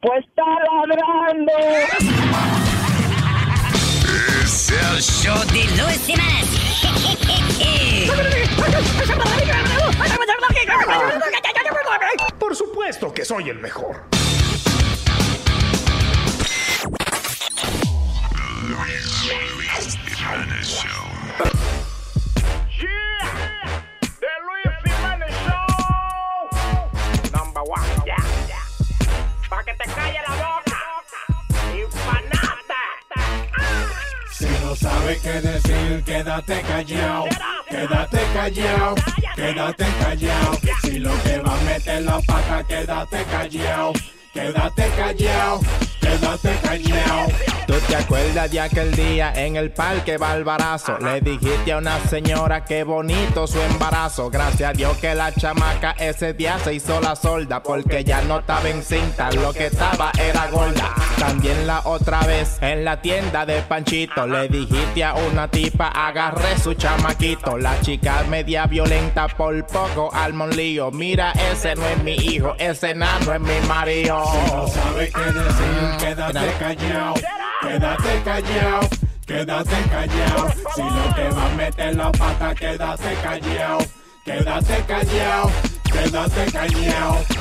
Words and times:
Pues 0.00 0.24
está 0.24 0.44
ladrando. 0.44 1.52
Es 4.42 4.70
el 4.70 5.02
show 5.02 5.38
de 5.52 5.64
Luis 5.82 6.06
Jiménez. 6.06 6.48
Por 12.38 12.54
supuesto 12.54 13.12
que 13.12 13.24
soy 13.24 13.50
el 13.50 13.58
mejor. 13.58 14.04
Luis, 18.68 19.32
Luis 19.56 19.98
Jiménez 20.16 20.84
sabes 34.78 35.20
qué 35.20 35.40
decir, 35.40 36.02
quédate 36.04 36.62
callado. 36.62 37.24
Quédate 37.68 38.20
callado, 38.32 38.94
quédate 39.34 39.86
callado. 40.00 40.58
Si 40.82 40.98
lo 40.98 41.10
que 41.22 41.38
va 41.38 41.52
a 41.52 41.60
meter 41.64 42.02
la 42.02 42.20
pata, 42.20 42.64
quédate 42.64 43.24
callado. 43.24 43.92
Quédate 44.32 44.88
callado, 44.96 45.60
quédate 46.00 46.56
callado. 46.62 47.28
¿Tú 47.66 47.74
te 47.86 47.96
acuerdas 47.96 48.50
de 48.50 48.60
aquel 48.60 48.94
día 48.94 49.32
en 49.36 49.56
el 49.56 49.70
parque 49.70 50.16
Barbarazo? 50.16 50.98
Le 50.98 51.20
dijiste 51.20 51.72
a 51.72 51.78
una 51.78 52.00
señora 52.08 52.64
que 52.64 52.82
bonito 52.82 53.46
su 53.46 53.60
embarazo. 53.60 54.30
Gracias 54.30 54.70
a 54.70 54.72
Dios 54.72 54.96
que 54.96 55.14
la 55.14 55.34
chamaca 55.34 55.94
ese 55.98 56.32
día 56.32 56.58
se 56.60 56.74
hizo 56.74 56.98
la 57.00 57.14
solda. 57.14 57.62
Porque 57.62 58.04
ya 58.04 58.22
no 58.22 58.38
estaba 58.38 58.68
en 58.70 58.82
cinta, 58.82 59.30
lo 59.32 59.52
que 59.52 59.66
estaba 59.66 60.12
era 60.18 60.46
gorda. 60.50 60.94
También 61.18 61.66
la 61.66 61.82
otra 61.84 62.20
vez 62.22 62.56
en 62.62 62.84
la 62.84 63.02
tienda 63.02 63.44
de 63.44 63.60
Panchito. 63.60 64.26
Le 64.26 64.48
dijiste 64.48 65.04
a 65.04 65.14
una 65.14 65.48
tipa, 65.48 65.88
agarré 65.88 66.58
su 66.58 66.72
chamaquito. 66.72 67.58
La 67.58 67.78
chica 67.80 68.24
media 68.30 68.66
violenta 68.66 69.28
por 69.28 69.66
poco 69.66 70.10
al 70.14 70.32
lío. 70.56 70.90
Mira, 70.90 71.32
ese 71.52 71.74
no 71.74 71.86
es 71.86 72.02
mi 72.02 72.14
hijo, 72.14 72.54
ese 72.58 72.94
nano 72.94 73.34
es 73.34 73.40
mi 73.40 73.60
marido. 73.68 74.24
Si 74.24 74.54
no 74.54 74.68
sabes 74.68 75.12
qué 75.12 75.20
decir, 75.20 75.87
quédate 75.96 76.52
callado. 76.58 77.14
Quédate 77.60 78.22
callado, 78.24 78.88
quédate 79.26 79.82
callado. 79.90 80.52
Si 80.74 80.82
lo 80.82 81.14
que 81.14 81.28
va 81.30 81.46
a 81.46 81.56
meter 81.56 81.96
la 81.96 82.12
pata, 82.12 82.54
quédate 82.54 83.14
callado. 83.22 83.78
Quédate 84.24 84.84
callado, 84.86 85.50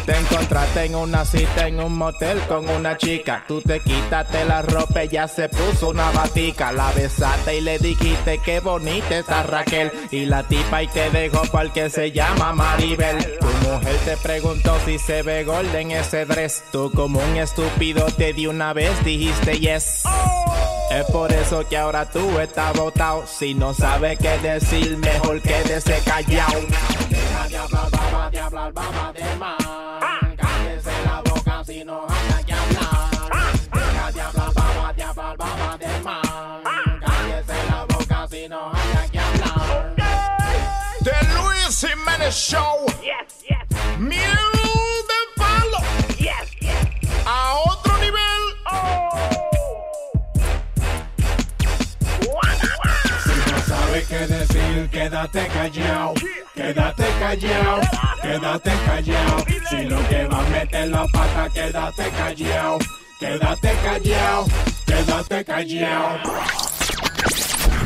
Te 0.05 0.17
encontraste 0.17 0.85
en 0.85 0.95
una 0.95 1.25
cita 1.25 1.67
en 1.67 1.79
un 1.79 1.97
motel 1.97 2.39
con 2.47 2.67
una 2.69 2.97
chica. 2.97 3.43
Tú 3.47 3.61
te 3.61 3.79
quitaste 3.79 4.45
la 4.45 4.61
ropa, 4.61 5.03
ella 5.03 5.27
se 5.27 5.49
puso 5.49 5.89
una 5.89 6.09
batica. 6.11 6.71
La 6.71 6.91
besaste 6.91 7.57
y 7.57 7.61
le 7.61 7.77
dijiste 7.77 8.39
que 8.39 8.59
bonita 8.59 9.17
está 9.19 9.43
Raquel. 9.43 9.91
Y 10.11 10.25
la 10.25 10.43
tipa 10.43 10.83
y 10.83 10.87
te 10.87 11.09
dejó 11.09 11.41
porque 11.51 11.89
se 11.89 12.11
llama 12.11 12.53
Maribel. 12.53 13.37
Tu 13.39 13.69
mujer 13.69 13.95
te 14.05 14.17
preguntó 14.17 14.77
si 14.85 14.97
se 14.97 15.21
ve 15.23 15.43
gorda 15.43 15.79
en 15.79 15.91
ese 15.91 16.25
dress. 16.25 16.63
Tú 16.71 16.91
como 16.93 17.19
un 17.19 17.37
estúpido 17.37 18.05
te 18.17 18.33
di 18.33 18.47
una 18.47 18.73
vez 18.73 18.91
dijiste 19.03 19.59
yes. 19.59 20.03
Es 20.89 21.05
por 21.11 21.31
eso 21.33 21.67
que 21.67 21.77
ahora 21.77 22.09
tú 22.09 22.39
estás 22.39 22.73
botado. 22.73 23.25
Si 23.27 23.53
no 23.53 23.73
sabes 23.73 24.17
qué 24.19 24.37
decir, 24.39 24.97
mejor 24.97 25.41
quédese 25.41 26.01
callado. 26.05 26.61
Deja 27.09 27.47
de 27.49 27.57
hablar, 27.57 27.89
hablar, 28.47 28.71
baba 28.71 29.13
de 29.13 29.35
más. 29.35 29.57
Cállese 30.37 30.91
la 31.05 31.21
boca 31.21 31.63
si 31.65 31.83
no 31.83 32.05
haya 32.07 32.43
que 32.45 32.53
hablar. 32.53 33.09
Deja 33.73 34.11
de 34.11 34.21
hablar, 34.21 34.53
baba, 34.53 34.93
de 34.93 35.03
hablar, 35.03 35.37
baba 35.37 35.77
de 35.77 35.99
más. 36.01 36.61
Cállese 37.01 37.69
la 37.69 37.85
boca 37.85 38.27
si 38.29 38.47
no 38.47 38.71
haya 38.71 39.09
que 39.11 39.19
hablar. 39.19 39.95
The 41.03 41.17
Luis 41.35 41.81
Jiménez 41.81 42.35
Show. 42.35 42.85
Yes, 43.01 43.43
yes. 43.43 43.99
Miel 43.99 44.56
Si 53.97 54.03
no 54.03 54.09
sabes 54.09 54.29
qué 54.29 54.33
decir, 54.33 54.89
quédate 54.91 55.47
callado. 55.47 56.13
Quédate 56.53 57.05
callado, 57.19 57.81
quédate 58.21 58.71
callado. 58.85 59.45
Si 59.69 59.85
lo 59.85 60.07
que 60.07 60.25
va 60.27 60.39
a 60.39 60.49
meter 60.49 60.87
la 60.89 61.05
pata, 61.07 61.49
quédate 61.51 62.09
callado. 62.11 62.77
Quédate 63.19 63.73
callado, 63.83 64.45
quédate 64.85 65.45
callado. 65.45 66.19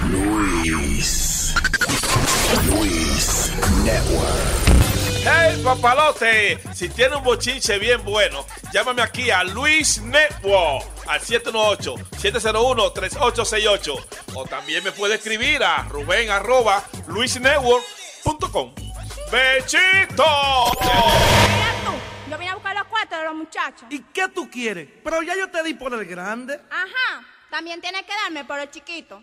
Luis. 0.09 1.53
Luis 2.67 3.51
Network. 3.85 5.00
Hey, 5.23 5.61
papalote, 5.63 6.59
si 6.73 6.89
tiene 6.89 7.15
un 7.15 7.23
bochinche 7.23 7.77
bien 7.77 8.03
bueno, 8.03 8.43
llámame 8.73 9.03
aquí 9.03 9.29
a 9.29 9.43
Luis 9.43 10.01
Network 10.01 10.83
al 11.07 11.21
718-701-3868. 11.21 14.05
O 14.33 14.45
también 14.45 14.83
me 14.83 14.91
puede 14.91 15.13
escribir 15.15 15.63
a 15.63 15.83
Rubén 15.83 16.31
arroba 16.31 16.83
luisnetwork.com. 17.07 18.73
¡Bechito! 19.31 20.25
Mira 20.81 21.71
tú, 21.85 21.91
yo 22.31 22.37
vine 22.39 22.49
a 22.49 22.55
buscar 22.55 22.75
los 22.75 22.85
cuartos 22.85 23.19
de 23.19 23.25
los 23.25 23.35
muchachos. 23.35 23.83
¿Y 23.91 23.99
qué 24.11 24.27
tú 24.27 24.49
quieres? 24.49 24.87
Pero 25.03 25.21
ya 25.21 25.35
yo 25.35 25.51
te 25.51 25.61
di 25.61 25.75
por 25.75 25.93
el 25.93 26.03
grande. 26.05 26.59
Ajá, 26.71 27.23
también 27.51 27.79
tienes 27.79 28.01
que 28.07 28.13
darme 28.23 28.43
por 28.43 28.57
el 28.59 28.71
chiquito. 28.71 29.21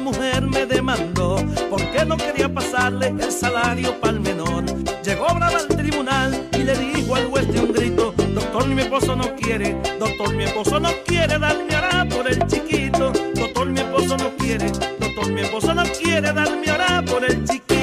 Mujer 0.00 0.42
me 0.42 0.66
demandó 0.66 1.36
porque 1.68 2.04
no 2.04 2.16
quería 2.16 2.52
pasarle 2.52 3.08
el 3.08 3.30
salario 3.30 3.98
para 4.00 4.14
el 4.14 4.20
menor. 4.20 4.64
Llegó 5.04 5.26
brava 5.34 5.58
al 5.58 5.68
tribunal 5.68 6.48
y 6.52 6.58
le 6.58 6.76
dijo 6.76 7.14
al 7.14 7.26
juez 7.26 7.52
de 7.52 7.60
un 7.60 7.72
grito, 7.72 8.14
doctor 8.34 8.66
mi 8.66 8.82
esposo 8.82 9.14
no 9.14 9.34
quiere, 9.36 9.80
doctor 9.98 10.34
mi 10.34 10.44
esposo 10.44 10.80
no 10.80 10.90
quiere 11.06 11.38
darme 11.38 11.74
ahora 11.74 12.06
por 12.08 12.28
el 12.28 12.46
chiquito, 12.46 13.12
doctor 13.34 13.66
mi 13.66 13.80
esposo 13.80 14.16
no 14.16 14.30
quiere, 14.36 14.70
doctor 14.98 15.32
mi 15.32 15.40
esposo 15.42 15.74
no 15.74 15.82
quiere 15.84 16.32
darme 16.32 16.70
ahora 16.70 17.02
por 17.02 17.24
el 17.24 17.44
chiquito. 17.44 17.79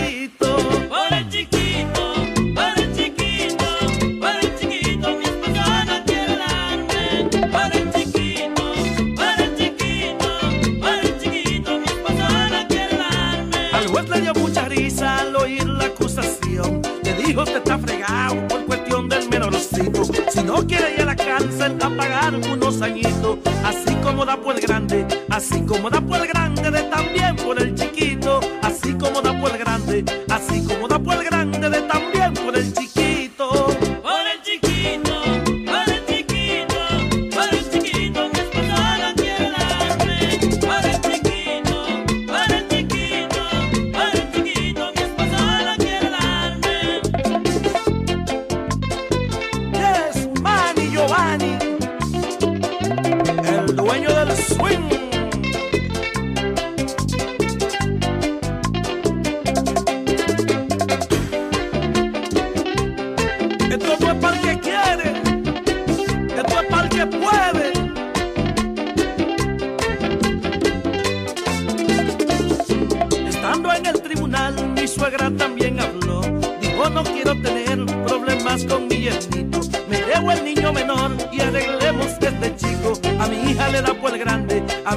Le 17.38 17.44
dijo, 17.44 17.54
te 17.54 17.58
está 17.60 17.78
fregado 17.78 18.48
por 18.48 18.66
cuestión 18.66 19.10
del 19.10 19.30
menorcito. 19.30 20.04
Si 20.32 20.44
no 20.44 20.56
quiere 20.66 20.96
ir 20.96 21.02
a 21.02 21.06
la 21.06 21.16
cárcel 21.16 21.78
a 21.80 21.90
pagar 21.96 22.34
unos 22.34 22.82
añitos. 22.82 23.38
Así 23.64 23.96
como 24.02 24.26
da 24.26 24.38
por 24.38 24.56
el 24.56 24.62
grande, 24.62 25.06
así 25.30 25.62
como 25.62 25.88
da 25.92 26.02
por 26.02 26.20
el 26.20 26.28
grande, 26.28 26.72
de 26.72 26.82
también 26.84 27.36
por 27.36 27.62
el 27.62 27.76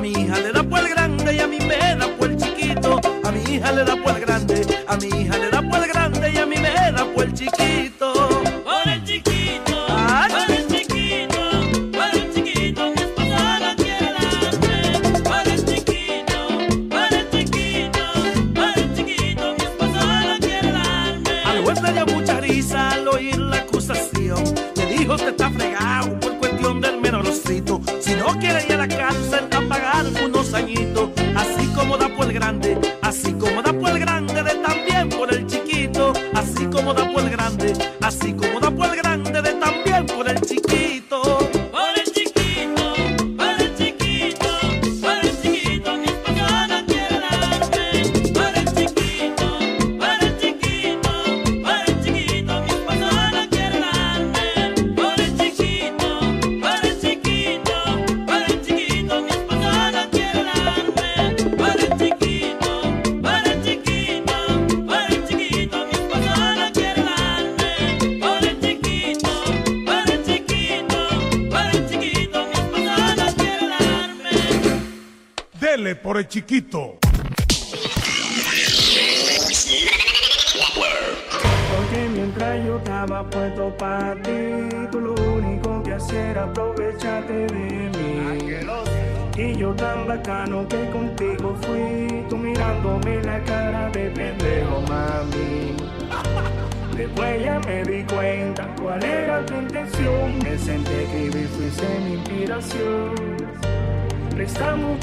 mi 0.00 0.08
hija 0.08 0.59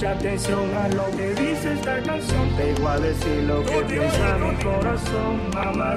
Atención 0.07 0.73
a 0.73 0.87
lo 0.87 1.05
que 1.17 1.33
dice 1.33 1.73
esta 1.73 2.01
canción. 2.01 2.49
Te 2.55 2.73
voy 2.75 2.91
a 2.91 2.97
decir 2.97 3.43
lo 3.43 3.61
que 3.63 3.81
piensa 3.83 4.37
mi 4.37 4.55
corazón, 4.63 5.49
mamá. 5.53 5.95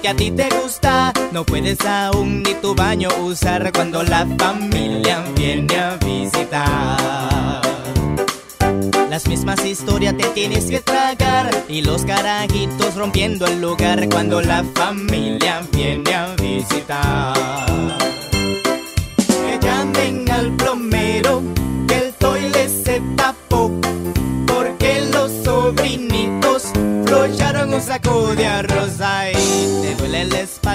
Que 0.00 0.08
a 0.08 0.14
ti 0.14 0.30
te 0.30 0.48
gusta, 0.62 1.12
no 1.32 1.44
puedes 1.44 1.84
aún 1.84 2.42
ni 2.42 2.54
tu 2.54 2.74
baño 2.74 3.08
usar 3.22 3.72
cuando 3.72 4.02
la 4.02 4.26
familia 4.38 5.24
viene 5.34 5.76
a 5.76 5.96
visitar. 5.96 7.62
Las 9.10 9.26
mismas 9.26 9.64
historias 9.64 10.16
te 10.16 10.24
tienes 10.28 10.66
que 10.66 10.80
tragar 10.80 11.50
y 11.68 11.82
los 11.82 12.04
carajitos 12.04 12.94
rompiendo 12.94 13.46
el 13.46 13.60
lugar 13.60 14.08
cuando 14.08 14.40
la 14.40 14.64
familia 14.74 15.62
viene 15.72 16.14
a 16.14 16.34
visitar. 16.40 17.34
Que 19.16 19.58
llamen 19.60 20.30
al 20.30 20.52
plomero, 20.52 21.42
que 21.88 21.98
el 21.98 22.12
toile 22.14 22.68
se 22.68 23.02
tapó, 23.16 23.72
porque 24.46 25.08
los 25.12 25.32
sobrinitos 25.44 26.64
flocharon 27.06 27.74
un 27.74 27.80
saco 27.80 28.34
de 28.36 28.46
arroz 28.46 28.67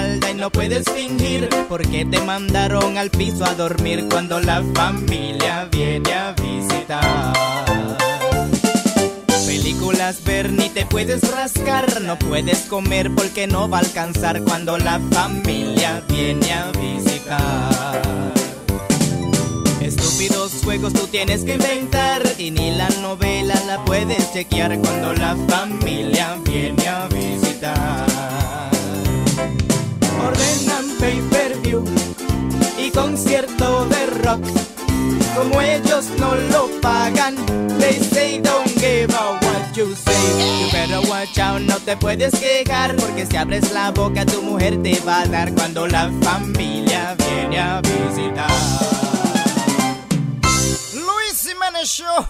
y 0.02 0.34
no 0.34 0.50
puedes 0.50 0.84
fingir, 0.90 1.48
porque 1.68 2.04
te 2.04 2.20
mandaron 2.20 2.98
al 2.98 3.10
piso 3.10 3.44
a 3.44 3.54
dormir 3.54 4.06
cuando 4.10 4.40
la 4.40 4.60
familia 4.74 5.68
viene 5.70 6.12
a 6.12 6.32
visitar. 6.32 7.32
Películas 9.46 10.24
ver 10.24 10.50
ni 10.50 10.68
te 10.68 10.84
puedes 10.84 11.20
rascar, 11.30 12.00
no 12.00 12.18
puedes 12.18 12.62
comer 12.62 13.14
porque 13.14 13.46
no 13.46 13.68
va 13.68 13.78
a 13.78 13.80
alcanzar 13.82 14.42
cuando 14.42 14.78
la 14.78 14.98
familia 15.12 16.02
viene 16.08 16.52
a 16.52 16.72
visitar. 16.72 18.02
Estúpidos 19.80 20.54
juegos 20.64 20.92
tú 20.92 21.06
tienes 21.06 21.44
que 21.44 21.54
inventar 21.54 22.22
y 22.36 22.50
ni 22.50 22.72
la 22.72 22.88
novela 23.00 23.54
la 23.68 23.84
puedes 23.84 24.32
chequear 24.32 24.76
cuando 24.80 25.12
la 25.12 25.36
familia 25.48 26.36
viene 26.44 26.88
a 26.88 27.06
visitar. 27.06 28.73
Ordenan 30.24 30.96
pay-per-view 30.98 31.84
y 32.78 32.90
concierto 32.90 33.84
de 33.86 34.06
rock. 34.22 34.40
Como 35.36 35.60
ellos 35.60 36.06
no 36.18 36.34
lo 36.34 36.68
pagan, 36.80 37.34
they 37.78 37.98
say 37.98 38.40
don't 38.40 38.68
give 38.80 39.12
a 39.14 39.38
what 39.42 39.76
you 39.76 39.94
say. 39.94 40.14
You 40.60 40.72
better 40.72 41.00
watch 41.10 41.38
out, 41.38 41.60
no 41.60 41.76
te 41.78 41.96
puedes 41.96 42.32
quejar, 42.38 42.96
porque 42.96 43.26
si 43.26 43.36
abres 43.36 43.70
la 43.72 43.90
boca 43.90 44.24
tu 44.24 44.40
mujer 44.42 44.82
te 44.82 44.98
va 45.00 45.22
a 45.22 45.26
dar 45.26 45.52
cuando 45.52 45.86
la 45.86 46.10
familia 46.22 47.16
viene 47.18 47.60
a 47.60 47.80
visitar. 47.82 48.50
Luis 50.94 51.42
Jiménez 51.42 51.88
Show. 51.88 52.26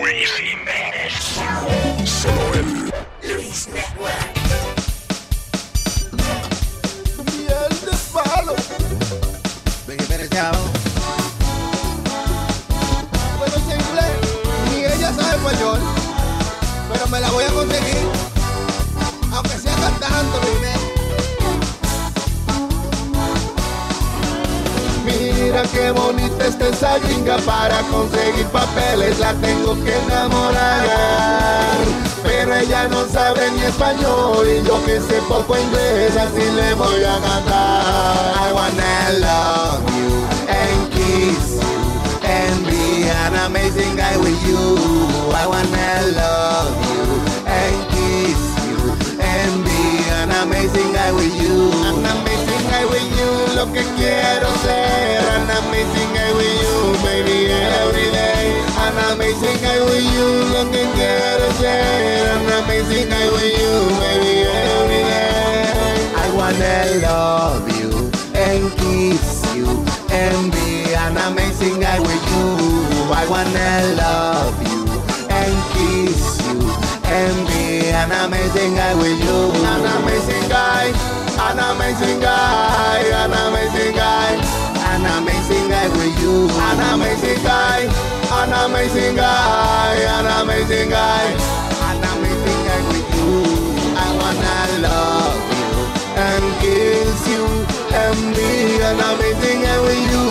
Luis 0.00 0.30
Jiménez 0.36 1.12
Solo 2.04 2.92
Luis 3.22 3.68
Network. 3.68 4.75
Palo. 8.12 8.54
Luis 9.86 10.02
Jiménez 10.02 10.28
Show. 10.30 10.52
Bueno, 13.38 13.54
sé 13.66 13.74
inglés, 13.74 14.16
ni 14.70 14.78
ella 14.84 15.10
sabe 15.12 15.36
español, 15.36 15.80
pero 16.92 17.06
me 17.08 17.20
la 17.20 17.30
voy 17.30 17.44
a 17.44 17.48
conseguir, 17.48 18.06
aunque 19.32 19.58
sea 19.58 19.74
cantando, 19.74 20.40
Mira 25.04 25.62
qué 25.72 25.90
bonita 25.92 26.46
está 26.46 26.68
esa 26.68 26.98
gringa 26.98 27.36
para 27.38 27.80
conseguir 27.82 28.46
papeles, 28.46 29.18
la 29.18 29.34
tengo 29.34 29.74
que 29.84 29.96
enamorar. 29.96 32.05
Pero 32.22 32.54
ella 32.54 32.88
no 32.88 33.06
sabe 33.08 33.50
ni 33.52 33.62
español 33.62 34.46
y 34.48 34.66
yo 34.66 34.82
que 34.84 35.00
sé 35.00 35.20
poco 35.28 35.56
inglés, 35.58 36.16
así 36.16 36.44
le 36.54 36.74
voy 36.74 37.02
a 37.04 37.18
cantar. 37.20 38.34
I 38.48 38.52
wanna 38.52 39.18
love 39.20 39.82
you 39.96 40.26
and 40.48 40.90
kiss 40.92 41.60
you 41.60 42.28
and 42.28 42.66
be 42.66 43.08
an 43.08 43.34
amazing 43.46 43.96
guy 43.96 44.16
with 44.18 44.40
you. 44.46 44.76
I 45.34 45.46
wanna 45.46 45.88
love 46.16 46.74
you 46.86 47.02
and 47.46 47.76
kiss 47.92 48.42
you 48.66 48.78
and 49.20 49.64
be 49.64 49.80
an 50.20 50.30
amazing 50.42 50.92
guy 50.92 51.12
with 51.12 51.34
you. 51.40 51.70
An 51.84 52.04
amazing 52.04 52.64
guy 52.70 52.84
with 52.86 53.08
you, 53.18 53.56
lo 53.56 53.66
que 53.72 53.82
quiero 53.96 54.48
ser. 54.62 55.22
An 55.36 55.50
amazing 55.64 56.10
guy 56.14 56.32
with 56.32 56.62
you, 56.62 56.76
baby, 57.04 57.52
every 57.52 58.10
day. 58.10 58.35
An 58.86 58.96
amazing 59.12 59.58
guy 59.62 59.80
with 59.82 60.06
you, 60.14 60.28
lo 60.54 60.70
que 60.70 60.84
quiero 60.94 61.50
ser. 61.58 62.22
An 62.36 62.64
amazing 62.64 63.08
guy 63.08 63.26
with 63.34 63.58
you, 63.60 63.74
baby, 63.98 64.46
every 64.46 65.02
day. 65.10 65.96
I 66.14 66.30
wanna 66.38 66.76
love 67.02 67.66
you 67.78 67.90
and 68.34 68.70
kiss 68.78 69.42
you 69.56 69.66
and 70.10 70.52
be 70.52 70.94
an 70.94 71.16
amazing 71.28 71.80
guy 71.80 71.98
with 71.98 72.24
you. 72.30 72.46
I 73.12 73.26
wanna 73.28 73.94
love 73.98 74.54
you 74.70 74.86
and 75.30 75.54
kiss 75.74 76.38
you 76.46 76.58
and 77.10 77.36
be 77.48 77.90
an 77.90 78.12
amazing 78.24 78.76
guy 78.76 78.94
with 78.94 79.18
you. 79.18 79.38
An 79.66 79.84
amazing 79.98 80.48
guy, 80.48 80.94
an 81.42 81.58
amazing 81.58 82.20
guy, 82.20 83.02
an 83.22 83.32
amazing 83.32 83.96
guy, 83.96 84.38
an 84.94 85.04
amazing 85.18 85.68
guy 85.68 85.88
with 85.88 86.14
you. 86.22 86.48
An 86.68 86.78
amazing 86.94 87.42
guy, 87.42 87.90
an 88.46 88.52
amazing 88.70 89.16
guy, 89.16 89.94
an 90.18 90.26
amazing 90.42 90.88
guy, 90.88 91.24
an 91.90 92.04
amazing 92.14 92.60
guy 92.66 92.80
with 92.88 93.08
you. 93.16 93.32
I 93.98 94.08
wanna 94.20 94.58
love 94.86 95.42
you 95.58 95.70
and 96.14 96.44
kiss 96.62 97.20
you 97.26 97.44
and 97.90 98.18
be 98.36 98.50
an 98.86 99.00
amazing 99.10 99.62
guy 99.62 99.80
with 99.82 100.02
you. 100.12 100.24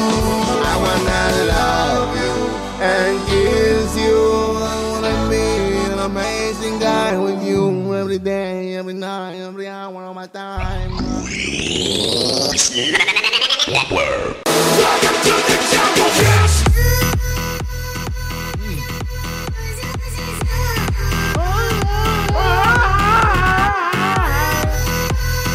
I 0.63 0.75
wanna 0.84 1.24
love 1.55 2.12
you 2.24 2.34
and 2.79 3.15
kiss 3.27 3.91
you. 3.98 4.17
I 4.63 4.75
wanna 4.91 5.15
be 5.29 5.45
an 5.91 6.00
amazing 6.00 6.79
guy 6.79 7.17
with 7.17 7.43
you 7.43 7.93
every 7.95 8.19
day, 8.19 8.75
every 8.75 8.93
night, 8.93 9.36
every 9.36 9.67
hour 9.67 10.03
of 10.03 10.15
my 10.15 10.27
time. 10.27 10.91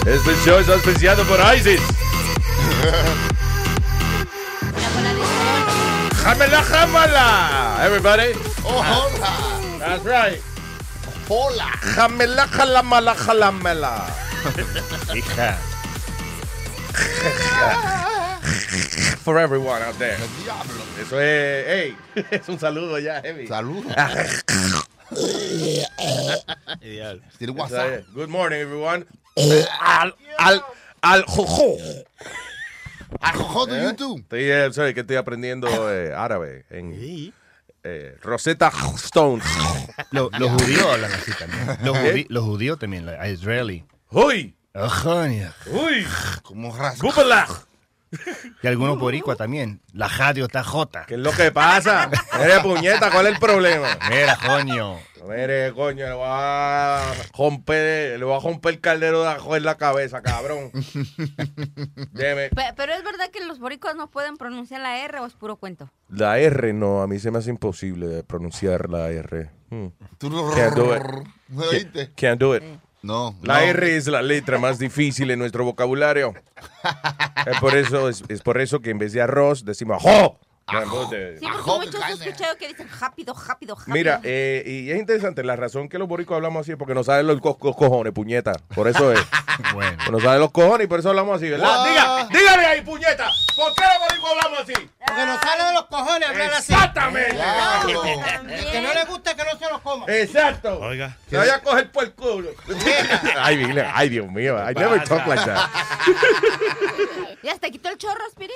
Este 0.06 0.34
show 0.44 0.58
es 0.58 0.68
auspiciado 0.68 1.24
por 1.24 1.38
ISIS. 1.54 1.80
Jamela, 6.22 6.62
jamala, 6.62 7.78
everybody. 7.84 8.32
Oh, 8.64 8.82
hola. 8.82 9.78
That's 9.78 10.04
right. 10.04 10.40
Hola. 11.28 11.70
Jamela, 11.94 12.46
jalamala, 12.48 13.14
jalamela. 13.14 14.06
Hija. 15.14 15.58
For 19.22 19.38
everyone 19.38 19.82
out 19.82 19.98
there. 19.98 20.16
Eso 20.98 21.20
es, 21.20 21.66
hey, 21.66 21.96
es 22.30 22.48
un 22.48 22.58
saludo 22.58 22.98
ya, 22.98 23.20
heavy. 23.20 23.46
Saludo. 23.46 23.88
WhatsApp. 27.54 28.04
Good 28.14 28.28
morning, 28.28 28.60
everyone. 28.60 29.04
Al, 29.80 30.14
al, 30.38 30.64
al 31.02 31.22
jojo. 31.24 31.76
Al 33.20 33.36
jojo 33.36 33.66
de 33.66 33.80
¿Eh? 33.80 33.84
YouTube. 33.84 34.20
Estoy, 34.20 34.50
eh, 34.50 34.72
sorry, 34.72 34.94
que 34.94 35.00
estoy 35.00 35.16
aprendiendo 35.16 35.68
eh, 35.92 36.14
árabe 36.14 36.64
en 36.70 37.32
eh, 37.82 38.16
Rosetta 38.22 38.70
Stone. 38.96 39.42
Lo- 40.12 40.30
los 40.38 40.50
judíos 40.50 40.86
hablan 40.86 41.12
así 41.12 41.32
también. 41.32 41.66
Los, 41.82 41.98
los 42.28 42.44
judíos 42.44 42.78
también, 42.78 43.06
la- 43.06 43.28
israelí. 43.28 43.84
¡Uy! 44.10 44.54
¡Uy! 45.66 46.06
Como. 46.42 46.72
Y 48.62 48.66
algunos 48.66 48.98
boricua 48.98 49.36
también. 49.36 49.80
La 49.92 50.08
radio 50.08 50.46
está 50.46 50.64
jota. 50.64 51.04
¿Qué 51.06 51.14
es 51.14 51.20
lo 51.20 51.30
que 51.32 51.52
pasa? 51.52 52.10
Mire, 52.38 52.60
puñeta, 52.60 53.10
¿cuál 53.10 53.26
es 53.26 53.34
el 53.34 53.38
problema? 53.40 53.88
Mira, 54.10 54.36
coño. 54.44 54.98
Mire, 55.28 55.72
coño, 55.74 56.06
le 56.06 56.12
voy 56.14 56.24
a 56.26 57.12
romper, 57.36 58.18
le 58.18 58.24
voy 58.24 58.36
a 58.36 58.40
romper 58.40 58.74
el 58.74 58.80
caldero 58.80 59.22
de 59.22 59.28
ajo 59.28 59.54
en 59.54 59.64
la 59.64 59.76
cabeza, 59.76 60.22
cabrón. 60.22 60.70
Deme. 62.12 62.48
Pe- 62.50 62.72
Pero 62.76 62.92
es 62.94 63.04
verdad 63.04 63.30
que 63.30 63.44
los 63.44 63.58
boricuas 63.58 63.94
no 63.96 64.10
pueden 64.10 64.36
pronunciar 64.36 64.80
la 64.80 64.98
R 65.04 65.20
o 65.20 65.26
es 65.26 65.34
puro 65.34 65.56
cuento. 65.56 65.90
La 66.08 66.38
R 66.38 66.72
no, 66.72 67.02
a 67.02 67.06
mí 67.06 67.18
se 67.18 67.30
me 67.30 67.38
hace 67.38 67.50
imposible 67.50 68.22
pronunciar 68.24 68.88
la 68.88 69.10
R. 69.10 69.50
Hmm. 69.70 69.88
Can't 70.18 70.74
do 70.74 70.96
it. 70.96 71.02
¿Me 71.48 71.64
oíste? 71.66 72.10
Can't 72.16 72.40
do 72.40 72.56
it. 72.56 72.62
No. 73.02 73.34
La 73.42 73.60
no. 73.60 73.66
R 73.66 73.96
es 73.96 74.06
la 74.06 74.22
letra 74.22 74.58
más 74.58 74.78
difícil 74.78 75.30
en 75.30 75.38
nuestro 75.38 75.64
vocabulario. 75.64 76.34
es, 77.46 77.60
por 77.60 77.76
eso, 77.76 78.08
es, 78.08 78.22
es 78.28 78.42
por 78.42 78.60
eso 78.60 78.80
que 78.80 78.90
en 78.90 78.98
vez 78.98 79.12
de 79.12 79.22
arroz 79.22 79.64
decimos 79.64 80.02
ajo. 80.76 81.10
Sí, 81.10 81.46
porque 81.52 81.70
muchos 81.86 82.02
he 82.08 82.12
escuchado 82.28 82.56
que 82.56 82.68
dicen 82.68 82.88
rápido, 83.00 83.34
rápido, 83.34 83.74
rápido. 83.74 83.94
Mira, 83.94 84.20
eh, 84.22 84.62
y 84.66 84.90
es 84.90 84.98
interesante, 84.98 85.42
la 85.42 85.56
razón 85.56 85.88
que 85.88 85.98
los 85.98 86.08
boricos 86.08 86.36
hablamos 86.36 86.62
así 86.62 86.72
es 86.72 86.76
porque 86.78 86.94
nos 86.94 87.06
salen 87.06 87.26
los, 87.26 87.40
co- 87.40 87.58
los 87.62 87.76
cojones, 87.76 88.12
puñeta. 88.12 88.52
Por 88.74 88.88
eso 88.88 89.12
es. 89.12 89.20
Bueno. 89.74 89.94
Nos 90.10 90.22
salen 90.22 90.40
los 90.40 90.52
cojones 90.52 90.86
y 90.86 90.88
por 90.88 91.00
eso 91.00 91.10
hablamos 91.10 91.36
así, 91.36 91.50
¿verdad? 91.50 91.84
Diga, 91.84 92.28
dígale 92.32 92.64
ahí, 92.66 92.80
puñeta. 92.80 93.30
¿Por 93.54 93.74
qué 93.74 93.82
los 93.82 94.08
boricos 94.08 94.30
hablamos 94.30 94.60
así? 94.60 94.72
Porque 95.06 95.26
nos 95.26 95.38
sale 95.40 95.64
de 95.64 95.72
los 95.74 95.84
cojones 95.84 96.28
hablar 96.30 96.52
así. 96.54 96.72
Exactamente. 96.72 97.36
Que 98.72 98.80
no 98.80 98.94
le 98.94 99.04
gusta 99.04 99.34
que 99.36 99.42
no 99.44 99.58
se 99.58 99.68
lo 99.68 99.82
coma. 99.82 100.06
Exacto. 100.08 100.78
Oiga. 100.80 101.14
Se 101.28 101.36
vaya 101.36 101.56
a 101.56 101.60
coger 101.60 101.92
por 101.92 102.04
el 102.04 102.12
culo. 102.14 102.50
ay, 103.38 103.56
Miguel, 103.58 103.84
ay, 103.92 104.08
Dios 104.08 104.30
mío. 104.30 104.56
I 104.58 104.72
never 104.72 105.04
talk 105.04 105.26
like 105.26 105.44
that. 105.44 105.68
¿Ya 107.42 107.58
te 107.58 107.70
quitó 107.70 107.90
el 107.90 107.98
chorro, 107.98 108.24
Spiri? 108.30 108.52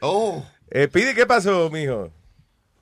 Oh. 0.00 0.44
Eh, 0.70 0.88
Pidi, 0.88 1.14
¿qué 1.14 1.26
pasó, 1.26 1.70
mijo? 1.70 2.10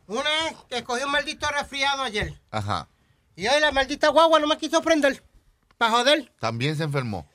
Una 0.07 0.31
que 0.69 0.83
cogí 0.85 1.03
un 1.05 1.11
maldito 1.13 1.49
resfriado 1.51 2.03
ayer. 2.03 2.33
Ajá. 2.51 2.89
Y 3.35 3.47
hoy 3.47 3.61
la 3.61 3.73
maldita 3.73 4.09
guagua 4.09 4.39
no 4.41 4.47
me 4.47 4.57
quiso 4.59 4.81
prender. 4.83 5.23
Para 5.79 5.91
joder. 5.93 6.31
También 6.41 6.77
se 6.77 6.85
enfermó. 6.85 7.29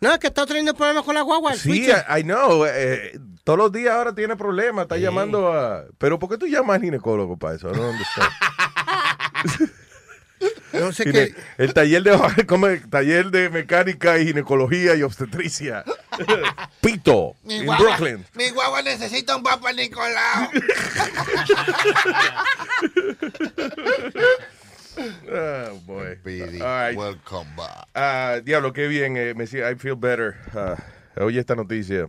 No, 0.00 0.12
es 0.12 0.18
que 0.18 0.26
está 0.26 0.44
teniendo 0.46 0.74
problemas 0.74 1.04
con 1.04 1.14
la 1.14 1.22
guagua. 1.22 1.52
el 1.52 1.58
Sí. 1.58 1.86
I, 1.88 2.20
I 2.20 2.22
know. 2.22 2.64
eh, 2.66 3.18
todos 3.42 3.58
los 3.58 3.72
días 3.72 3.94
ahora 3.94 4.14
tiene 4.14 4.36
problemas. 4.36 4.82
Está 4.84 4.98
llamando 4.98 5.52
a. 5.52 5.84
Pero 5.98 6.18
¿por 6.18 6.28
qué 6.28 6.38
tú 6.38 6.46
llamas 6.46 6.76
al 6.76 6.82
ginecólogo 6.82 7.36
para 7.36 7.56
eso? 7.56 7.70
No. 7.70 7.92
No 10.72 10.92
sé 10.92 11.04
qué. 11.04 11.34
El 11.56 11.72
taller 11.72 12.02
de, 12.02 12.46
como 12.46 12.66
el 12.66 12.88
taller 12.90 13.30
de 13.30 13.48
mecánica 13.48 14.18
y 14.18 14.26
ginecología 14.26 14.94
y 14.96 15.02
obstetricia. 15.02 15.84
Pito, 16.80 17.34
Mi 17.44 17.54
en 17.56 17.66
guagua, 17.66 17.86
Brooklyn. 17.96 18.24
mi 18.34 18.50
guagua 18.50 18.82
necesita 18.82 19.36
un 19.36 19.42
papá 19.42 19.72
Nicolau. 19.72 20.50
Oh, 24.96 25.80
boy. 25.86 26.14
Speedy, 26.20 26.60
All 26.60 26.88
right. 26.88 26.96
welcome 26.96 27.48
back. 27.56 27.86
Ah, 27.94 28.40
diablo, 28.44 28.72
qué 28.72 28.86
bien. 28.86 29.16
eh, 29.16 29.34
me 29.34 29.46
siento- 29.46 29.70
I 29.70 29.74
feel 29.76 29.96
better. 29.96 30.36
Ah, 30.54 30.76
oye 31.20 31.40
esta 31.40 31.54
noticia. 31.56 32.08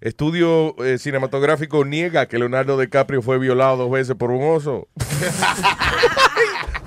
Estudio 0.00 0.74
eh, 0.84 0.98
cinematográfico 0.98 1.82
niega 1.86 2.26
que 2.26 2.38
Leonardo 2.38 2.78
DiCaprio 2.78 3.22
fue 3.22 3.38
violado 3.38 3.76
dos 3.78 3.90
veces 3.90 4.14
por 4.14 4.30
un 4.30 4.42
oso. 4.54 4.88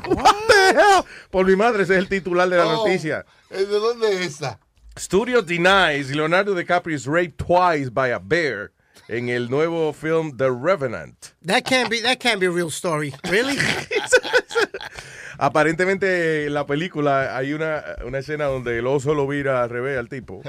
What 0.08 0.36
the 0.48 0.70
hell? 0.70 1.04
Por 1.32 1.46
mi 1.48 1.56
madre, 1.56 1.84
ese 1.84 1.94
es 1.94 2.00
el 2.00 2.08
titular 2.10 2.48
de 2.48 2.58
la 2.58 2.68
Oh, 2.68 2.86
noticia. 2.86 3.26
¿De 3.50 3.66
dónde 3.66 4.14
es 4.14 4.20
esa? 4.36 4.60
Studio 5.00 5.42
denies 5.42 6.14
Leonardo 6.14 6.54
DiCaprio 6.54 6.94
is 6.94 7.08
raped 7.08 7.38
twice 7.38 7.90
by 7.90 8.10
a 8.10 8.20
bear 8.20 8.74
en 9.08 9.30
el 9.30 9.50
nuevo 9.50 9.94
film 9.94 10.36
The 10.36 10.52
Revenant. 10.52 11.36
That 11.42 11.64
can't 11.64 11.90
be, 11.90 12.02
that 12.02 12.20
can't 12.20 12.42
be 12.42 12.48
a 12.48 12.52
real 12.52 12.70
story. 12.70 13.14
Really? 13.30 13.56
Aparentemente 15.40 16.48
en 16.48 16.54
la 16.54 16.66
película 16.66 17.38
hay 17.38 17.54
una, 17.54 17.82
una 18.06 18.18
escena 18.18 18.48
donde 18.48 18.78
el 18.78 18.88
oso 18.88 19.14
lo 19.14 19.26
vira 19.26 19.64
al 19.64 19.70
revés 19.70 19.98
al 19.98 20.10
tipo 20.10 20.42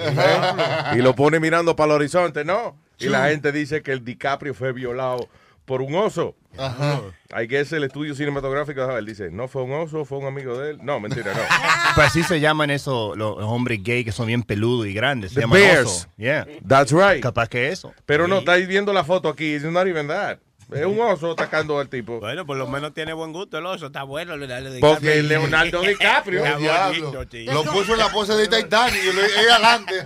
y 0.94 0.98
lo 1.00 1.14
pone 1.14 1.38
mirando 1.38 1.76
para 1.76 1.92
el 1.92 2.00
horizonte, 2.00 2.44
¿no? 2.44 2.76
Y 2.98 3.06
la 3.06 3.28
gente 3.28 3.52
dice 3.52 3.84
que 3.84 3.92
el 3.92 4.04
DiCaprio 4.04 4.52
fue 4.52 4.72
violado 4.72 5.28
por 5.64 5.80
un 5.80 5.94
oso. 5.94 6.34
Ajá. 6.58 7.00
Hay 7.32 7.46
que 7.48 7.60
es 7.60 7.72
el 7.72 7.84
estudio 7.84 8.14
cinematográfico. 8.14 8.96
Él 8.96 9.06
dice, 9.06 9.30
no 9.30 9.48
fue 9.48 9.62
un 9.62 9.72
oso, 9.72 10.04
fue 10.04 10.18
un 10.18 10.26
amigo 10.26 10.58
de 10.58 10.72
él. 10.72 10.78
No, 10.82 10.98
mentira, 11.00 11.32
no. 11.32 11.40
Pues 11.94 12.06
así 12.08 12.22
se 12.22 12.38
llaman 12.40 12.70
esos 12.70 13.16
los 13.16 13.36
hombres 13.40 13.82
gay 13.82 14.04
que 14.04 14.12
son 14.12 14.26
bien 14.26 14.42
peludos 14.42 14.86
y 14.86 14.92
grandes. 14.92 15.30
Se 15.32 15.36
The 15.36 15.40
llaman 15.42 15.58
bears. 15.58 15.86
oso. 15.86 16.08
Yeah. 16.16 16.46
That's 16.66 16.92
right. 16.92 17.22
Capaz 17.22 17.48
que 17.48 17.68
eso. 17.68 17.92
Pero 18.06 18.28
no, 18.28 18.38
estáis 18.38 18.66
viendo 18.68 18.92
la 18.92 19.04
foto 19.04 19.28
aquí. 19.28 19.54
It's 19.54 19.64
not 19.64 19.86
even 19.86 20.06
that. 20.08 20.38
Es 20.72 20.87
un 20.87 21.00
oso 21.00 21.33
atacando 21.33 21.78
al 21.78 21.88
tipo. 21.88 22.20
Bueno, 22.20 22.46
por 22.46 22.56
lo 22.56 22.66
menos 22.66 22.92
tiene 22.94 23.12
buen 23.12 23.33
gusto 23.33 23.59
el 23.59 23.66
oso. 23.66 23.87
Está 23.87 24.02
bueno 24.04 24.37
Leonardo 24.37 24.70
Porque 24.80 25.11
DiCaprio. 25.22 25.22
Leonardo 25.28 25.83
DiCaprio. 25.83 26.42
Diablo. 26.59 27.26
Lo 27.52 27.64
puso 27.64 27.92
en 27.92 27.98
la 27.98 28.09
pose 28.11 28.35
de 28.35 28.46
Titanic 28.48 29.02
y 29.02 29.12
lo 29.12 29.22
adelante. 29.22 29.94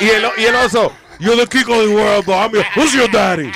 Y 0.00 0.08
el, 0.10 0.26
y 0.38 0.44
el 0.44 0.54
oso, 0.54 0.92
you're 1.18 1.36
the 1.36 1.46
king 1.48 1.64
of 1.68 1.78
the 1.84 1.88
world, 1.92 2.24
but 2.24 2.34
I'm 2.34 2.52
your- 2.52 2.64
who's 2.76 2.94
your 2.94 3.08
daddy? 3.10 3.50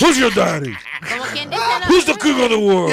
Who's 0.00 0.16
your 0.16 0.32
daddy? 0.32 0.72
Como 1.08 1.24
quien 1.32 1.50
dice, 1.50 1.62
Who's 1.88 2.04
the 2.04 2.14
king 2.14 2.40
of 2.40 2.48
the 2.50 2.56
world? 2.56 2.92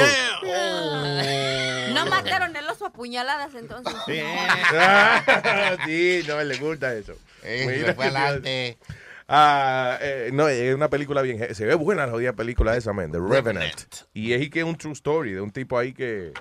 no 1.93 2.05
mataron 2.07 2.55
el 2.55 2.67
oso 2.67 2.87
a 2.87 2.89
puñaladas 2.91 3.53
entonces. 3.53 3.93
Sí, 5.85 6.23
no, 6.27 6.43
le 6.43 6.57
gusta 6.57 6.93
eso. 6.95 7.13
Mira, 7.43 7.93
fue 7.93 8.05
adelante. 8.05 8.77
Ah, 9.27 9.97
eh, 10.01 10.29
no, 10.33 10.47
es 10.47 10.75
una 10.75 10.89
película 10.89 11.21
bien. 11.21 11.53
Se 11.55 11.65
ve 11.65 11.75
buena 11.75 12.05
la 12.05 12.11
jodida 12.11 12.33
película 12.33 12.75
esa, 12.77 12.93
man. 12.93 13.11
The 13.11 13.19
Revenant. 13.19 13.81
Y 14.13 14.33
es 14.33 14.41
y 14.41 14.49
que 14.49 14.59
es 14.59 14.65
un 14.65 14.75
true 14.75 14.93
story 14.93 15.33
de 15.33 15.41
un 15.41 15.51
tipo 15.51 15.77
ahí 15.77 15.93
que 15.93 16.31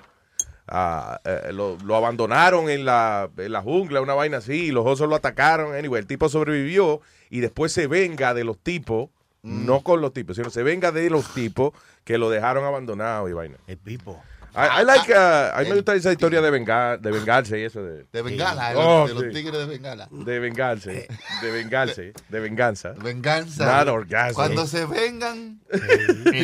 ah, 0.67 1.19
eh, 1.25 1.51
lo, 1.51 1.77
lo 1.83 1.95
abandonaron 1.95 2.69
en 2.69 2.85
la, 2.85 3.29
en 3.37 3.51
la 3.51 3.61
jungla, 3.61 4.01
una 4.01 4.13
vaina 4.13 4.37
así, 4.37 4.65
y 4.65 4.71
los 4.71 4.85
osos 4.85 5.09
lo 5.09 5.15
atacaron. 5.15 5.73
Anyway, 5.75 6.01
el 6.01 6.07
tipo 6.07 6.29
sobrevivió 6.29 7.01
y 7.29 7.39
después 7.39 7.71
se 7.71 7.87
venga 7.87 8.33
de 8.33 8.43
los 8.43 8.59
tipos, 8.59 9.09
no 9.41 9.81
con 9.81 10.01
los 10.01 10.11
tipos, 10.13 10.35
sino 10.35 10.49
se 10.49 10.63
venga 10.63 10.91
de 10.91 11.09
los 11.09 11.33
tipos 11.33 11.73
que 12.03 12.17
lo 12.17 12.29
dejaron 12.29 12.65
abandonado 12.65 13.29
y 13.29 13.33
vaina. 13.33 13.57
El 13.67 13.77
pipo. 13.77 14.21
I, 14.55 14.81
I 14.81 14.85
like, 14.85 15.09
uh, 15.11 15.51
a 15.53 15.59
mí 15.63 15.69
me 15.69 15.75
gusta 15.75 15.95
esa 15.95 16.11
historia 16.11 16.41
de, 16.41 16.49
vengar, 16.49 16.99
de 16.99 17.11
vengarse 17.11 17.59
y 17.59 17.63
eso. 17.63 17.83
De, 17.83 18.05
De 18.11 18.21
Bengala, 18.21 18.69
de, 18.69 18.75
Oh, 18.77 18.99
los, 19.01 19.09
de 19.09 19.13
los 19.15 19.23
sí. 19.23 19.29
tigres 19.31 19.59
de 19.59 19.65
Bengala. 19.65 20.07
De 20.11 20.39
vengarse, 20.39 21.07
de 21.41 21.51
vengarse, 21.51 22.13
de 22.29 22.39
venganza. 22.39 22.93
Venganza. 22.93 23.65
Not 23.65 23.87
orgasm. 23.89 24.35
Cuando 24.35 24.65
se 24.65 24.85
vengan. 24.85 25.59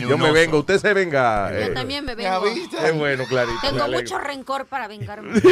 Yo 0.07 0.17
me 0.17 0.31
vengo, 0.31 0.59
usted 0.59 0.79
se 0.79 0.93
venga. 0.93 1.51
Yo 1.51 1.57
eh, 1.57 1.69
también 1.69 2.05
me 2.05 2.15
¿Me 2.15 2.23
vengo. 2.23 2.45
Es 2.45 2.93
bueno, 2.93 3.25
clarito. 3.25 3.57
me 3.63 3.69
Tengo 3.69 3.87
mucho 3.87 4.17
rencor 4.17 4.65
para 4.65 4.87
vengarme. 4.87 5.39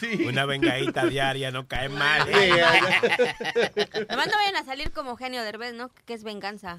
Sí. 0.00 0.24
Una 0.26 0.46
vengadita 0.46 1.04
diaria 1.06 1.50
no 1.50 1.66
cae 1.68 1.88
mal. 1.88 2.22
Además 2.22 4.26
no 4.26 4.36
vayan 4.36 4.56
a 4.56 4.64
salir 4.64 4.90
como 4.92 5.16
Genio 5.16 5.42
Derbez, 5.42 5.74
¿no? 5.74 5.90
Que 6.06 6.14
es 6.14 6.24
venganza. 6.24 6.78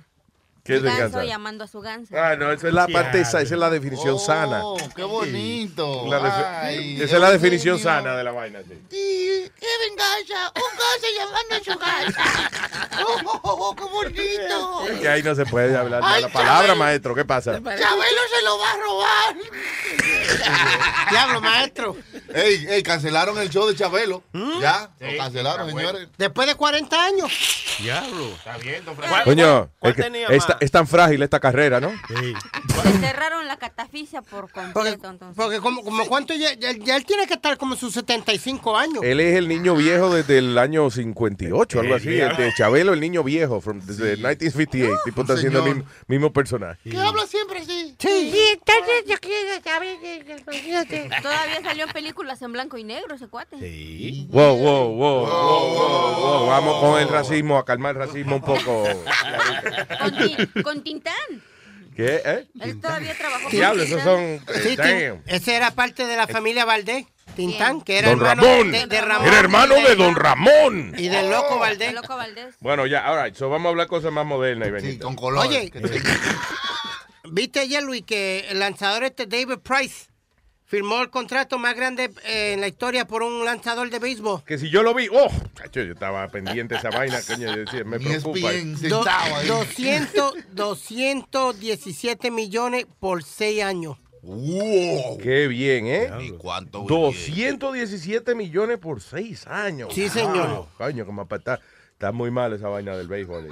¿Qué 0.63 0.75
es 0.75 0.81
Un 0.83 0.95
ganso 0.95 1.23
llamando 1.23 1.63
a 1.63 1.67
su 1.67 1.81
ganso. 1.81 2.13
Ah, 2.15 2.35
no, 2.35 2.51
esa 2.51 2.67
es 2.67 2.73
la 2.73 2.87
parte, 2.87 3.21
esa, 3.21 3.41
esa 3.41 3.53
es 3.55 3.59
la 3.59 3.69
definición 3.71 4.19
sana. 4.19 4.63
Oh, 4.63 4.77
qué 4.95 5.03
bonito. 5.03 6.05
La 6.07 6.61
Ay, 6.61 7.01
esa 7.01 7.15
es 7.15 7.21
la 7.21 7.31
definición 7.31 7.79
sana 7.79 8.15
de 8.15 8.23
la 8.23 8.31
vaina. 8.31 8.59
sí. 8.59 8.75
Sí, 8.91 9.51
qué 9.59 9.67
venganza. 9.89 10.51
Un 10.55 10.77
gato 10.77 11.07
llamando 11.17 11.55
a 11.55 11.59
su 11.63 11.79
casa. 11.79 12.49
Oh, 13.03 13.19
oh, 13.23 13.39
oh, 13.43 13.75
qué 13.75 13.83
bonito. 13.85 14.85
Es 14.87 14.99
que 14.99 15.09
ahí 15.09 15.23
no 15.23 15.33
se 15.33 15.45
puede 15.45 15.75
hablar 15.75 16.01
Ay, 16.03 16.21
mala 16.23 16.33
palabra, 16.33 16.75
maestro. 16.75 17.15
¿Qué 17.15 17.25
pasa? 17.25 17.53
Chabelo 17.53 17.79
se 17.79 18.43
lo 18.43 18.59
va 18.59 18.71
a 18.71 18.77
robar. 18.77 19.35
Diablo, 21.09 21.41
maestro. 21.41 21.97
Ey, 22.33 22.65
ey, 22.69 22.83
cancelaron 22.83 23.37
el 23.39 23.49
show 23.49 23.67
de 23.67 23.75
Chabelo. 23.75 24.23
Ya, 24.59 24.89
Sí. 24.99 25.05
lo 25.11 25.17
cancelaron, 25.17 25.69
señores. 25.69 26.09
Después 26.17 26.47
de 26.47 26.55
40 26.55 27.03
años. 27.03 27.31
Diablo. 27.79 28.27
Está 28.35 28.57
bien, 28.57 28.85
don 28.85 28.95
Coño, 29.23 29.69
cuál 29.79 29.91
es, 29.91 29.95
que 29.95 30.03
tenía 30.03 30.27
es, 30.27 30.43
es 30.59 30.71
tan 30.71 30.87
frágil 30.87 31.21
esta 31.23 31.39
carrera, 31.39 31.79
¿no? 31.79 31.91
Le 32.09 32.91
cerraron 32.99 33.47
la 33.47 33.57
catafixia 33.57 34.21
por 34.21 34.41
Porque, 34.51 34.71
completo, 34.73 35.09
entonces. 35.09 35.35
porque 35.43 35.59
como, 35.59 35.83
como 35.83 36.05
cuánto 36.07 36.33
ya, 36.33 36.53
ya- 36.53 36.71
ya 36.73 36.95
él 36.95 37.05
tiene 37.05 37.27
que 37.27 37.33
estar 37.35 37.57
como 37.57 37.75
sus 37.75 37.93
75 37.93 38.77
años. 38.77 39.03
Él 39.03 39.19
es 39.19 39.35
el 39.37 39.47
niño 39.47 39.75
viejo 39.75 40.13
desde 40.13 40.37
el 40.39 40.57
año 40.57 40.89
58, 40.89 41.79
algo 41.79 41.95
así. 41.95 42.19
El 42.19 42.35
de 42.37 42.53
Chabelo, 42.55 42.93
el 42.93 42.99
niño 42.99 43.23
viejo, 43.23 43.61
from, 43.61 43.79
desde 43.81 44.15
1958. 44.17 44.93
El 44.93 44.99
tipo 45.05 45.21
está 45.21 45.33
haciendo 45.33 45.59
el 45.59 45.63
señor. 45.65 45.77
mismo, 45.77 45.91
mismo 46.07 46.33
personaje. 46.33 46.89
Que 46.89 46.97
habla 46.97 47.25
siempre 47.27 47.59
así. 47.59 47.95
Sí. 47.99 48.33
entonces 48.53 49.05
yo 49.07 49.15
quiero 49.19 49.61
saber 49.63 49.97
que 50.01 50.31
Todavía 51.21 51.61
salió 51.61 51.85
en 51.85 51.91
películas 51.91 52.41
en 52.41 52.51
blanco 52.53 52.77
y 52.77 52.83
negro 52.83 53.15
ese 53.15 53.27
cuate. 53.27 53.57
Wow, 54.29 54.55
wow, 54.57 54.87
wow, 54.95 55.25
wow, 55.25 55.27
wow, 55.27 56.19
wow. 56.19 56.47
Vamos 56.47 56.79
con 56.81 56.99
el 57.01 57.07
racismo, 57.09 57.57
a 57.57 57.65
calmar 57.65 57.95
el 57.95 58.07
racismo 58.07 58.35
un 58.37 58.41
poco. 58.41 58.83
con 60.63 60.83
Tintán. 60.83 61.13
¿Qué? 61.95 62.21
¿Eh? 62.23 62.47
Él 62.61 62.79
todavía 62.79 63.13
trabajó 63.17 63.43
con 63.43 63.51
Diablo, 63.51 63.83
esos 63.83 64.01
son. 64.01 64.39
Sí, 64.63 64.75
damn. 64.75 64.87
Tin- 64.87 65.21
ese 65.27 65.55
era 65.55 65.71
parte 65.71 66.05
de 66.05 66.15
la 66.15 66.27
familia 66.27 66.63
Valdés. 66.65 67.05
Tintán, 67.35 67.81
que 67.81 67.97
era 67.99 68.09
Don 68.09 68.19
hermano 68.19 68.41
Ramón. 68.43 68.71
de, 68.71 68.87
de 68.87 69.01
Ramón. 69.01 69.27
Era 69.27 69.39
hermano 69.39 69.75
de 69.75 69.95
Don 69.95 70.15
Ramón. 70.15 70.95
Y 70.97 71.07
del 71.07 71.29
loco 71.29 71.59
Valdés. 71.59 71.89
El 71.89 71.95
loco 71.95 72.15
Valdés. 72.17 72.55
Bueno, 72.59 72.85
ya. 72.87 73.03
So 73.33 73.49
vamos 73.49 73.67
a 73.67 73.69
hablar 73.69 73.87
cosas 73.87 74.11
más 74.11 74.25
modernas 74.25 74.67
y 74.67 74.71
benitas. 74.71 75.05
con 75.05 75.15
color. 75.15 75.45
Oye, 75.45 75.71
¿viste 77.31 77.59
ayer, 77.61 77.83
Luis, 77.83 78.03
que 78.05 78.47
el 78.49 78.59
lanzador 78.59 79.03
este 79.03 79.25
David 79.27 79.59
Price 79.63 80.07
firmó 80.71 81.01
el 81.01 81.09
contrato 81.09 81.59
más 81.59 81.75
grande 81.75 82.11
eh, 82.25 82.53
en 82.53 82.61
la 82.61 82.67
historia 82.69 83.05
por 83.05 83.23
un 83.23 83.43
lanzador 83.43 83.89
de 83.89 83.99
béisbol? 83.99 84.41
Que 84.45 84.57
si 84.57 84.69
yo 84.69 84.83
lo 84.83 84.93
vi, 84.93 85.09
oh, 85.11 85.27
chacho, 85.53 85.81
yo 85.83 85.91
estaba 85.91 86.25
pendiente 86.29 86.75
de 86.75 86.79
esa 86.79 86.89
vaina, 86.91 87.19
coño, 87.27 87.53
yo 87.53 87.65
decía, 87.65 87.83
me 87.83 87.99
preocupa. 87.99 88.49
Do- 88.87 89.03
200, 89.47 90.33
217 90.53 92.31
millones 92.31 92.85
por 93.01 93.21
6 93.21 93.63
años. 93.63 93.97
Qué 95.21 95.47
bien, 95.49 95.87
¿eh? 95.87 96.09
¿Y 96.21 96.29
cuánto? 96.31 96.85
217 96.87 98.33
millones 98.35 98.77
por 98.77 99.01
seis 99.01 99.47
años. 99.47 99.91
Sí, 99.93 100.09
señor. 100.09 100.47
Wow, 100.47 100.67
Coño, 100.77 101.05
como 101.07 101.27
para 101.27 101.39
estar. 101.39 101.61
Está 102.01 102.11
muy 102.11 102.31
mal 102.31 102.51
esa 102.51 102.67
vaina 102.67 102.97
del 102.97 103.07
béisbol. 103.07 103.47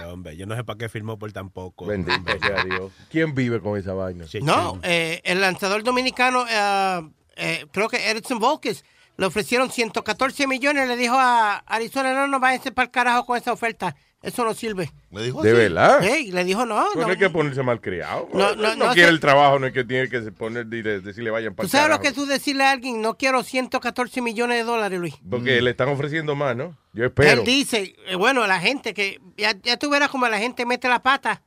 No, 0.00 0.08
hombre, 0.08 0.36
yo 0.36 0.44
no 0.44 0.56
sé 0.56 0.64
para 0.64 0.76
qué 0.76 0.88
firmó 0.88 1.20
por 1.20 1.30
tampoco. 1.30 1.86
Bendito 1.86 2.36
sea 2.40 2.64
Dios. 2.64 2.90
¿Quién 3.08 3.32
vive 3.32 3.60
con 3.60 3.78
esa 3.78 3.94
vaina? 3.94 4.24
No, 4.40 4.80
eh, 4.82 5.20
el 5.22 5.40
lanzador 5.40 5.84
dominicano, 5.84 6.44
eh, 6.50 7.08
eh, 7.36 7.66
creo 7.70 7.88
que 7.88 8.10
Edson 8.10 8.40
Volquez, 8.40 8.84
le 9.16 9.26
ofrecieron 9.26 9.70
114 9.70 10.48
millones. 10.48 10.88
Le 10.88 10.96
dijo 10.96 11.14
a 11.16 11.58
Arizona, 11.58 12.12
no, 12.12 12.26
no 12.26 12.40
váyanse 12.40 12.72
para 12.72 12.86
el 12.86 12.90
carajo 12.90 13.24
con 13.24 13.36
esa 13.36 13.52
oferta. 13.52 13.94
Eso 14.22 14.44
no 14.44 14.54
sirve. 14.54 14.92
¿Le 15.10 15.22
dijo 15.24 15.42
¿De 15.42 15.50
así? 15.50 15.58
verdad? 15.58 16.00
Sí, 16.00 16.30
le 16.30 16.44
dijo 16.44 16.64
no. 16.64 16.94
No, 16.94 17.00
no. 17.00 17.06
hay 17.08 17.16
que 17.16 17.28
ponerse 17.28 17.62
malcriado. 17.62 18.28
No, 18.32 18.54
No, 18.54 18.76
no, 18.76 18.86
no 18.86 18.92
quiere 18.94 19.08
el 19.08 19.18
trabajo, 19.18 19.58
no 19.58 19.66
es 19.66 19.72
que 19.72 19.82
tiene 19.84 20.08
que 20.08 20.20
poner 20.30 20.66
decirle 20.66 21.30
vayan 21.30 21.54
para 21.54 21.66
¿Tú 21.66 21.70
sabes 21.70 21.90
lo 21.90 22.00
que 22.00 22.12
tú 22.12 22.24
decirle 22.26 22.64
a 22.64 22.70
alguien? 22.70 23.02
No 23.02 23.18
quiero 23.18 23.42
114 23.42 24.20
millones 24.22 24.58
de 24.58 24.64
dólares, 24.64 25.00
Luis. 25.00 25.14
Porque 25.28 25.60
le 25.60 25.70
están 25.70 25.88
ofreciendo 25.88 26.36
más, 26.36 26.54
¿no? 26.56 26.76
Yo 26.92 27.04
espero. 27.06 27.40
Él 27.40 27.44
dice, 27.44 27.96
eh, 28.06 28.14
bueno, 28.14 28.46
la 28.46 28.60
gente 28.60 28.94
que, 28.94 29.20
ya, 29.36 29.56
ya 29.62 29.76
tú 29.76 29.90
verás 29.90 30.08
como 30.08 30.28
la 30.28 30.38
gente 30.38 30.64
mete 30.66 30.88
la 30.88 31.02
pata 31.02 31.42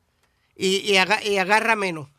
y, 0.55 0.77
y, 0.91 0.97
aga- 0.97 1.23
y 1.23 1.37
agarra 1.37 1.75
menos. 1.77 2.09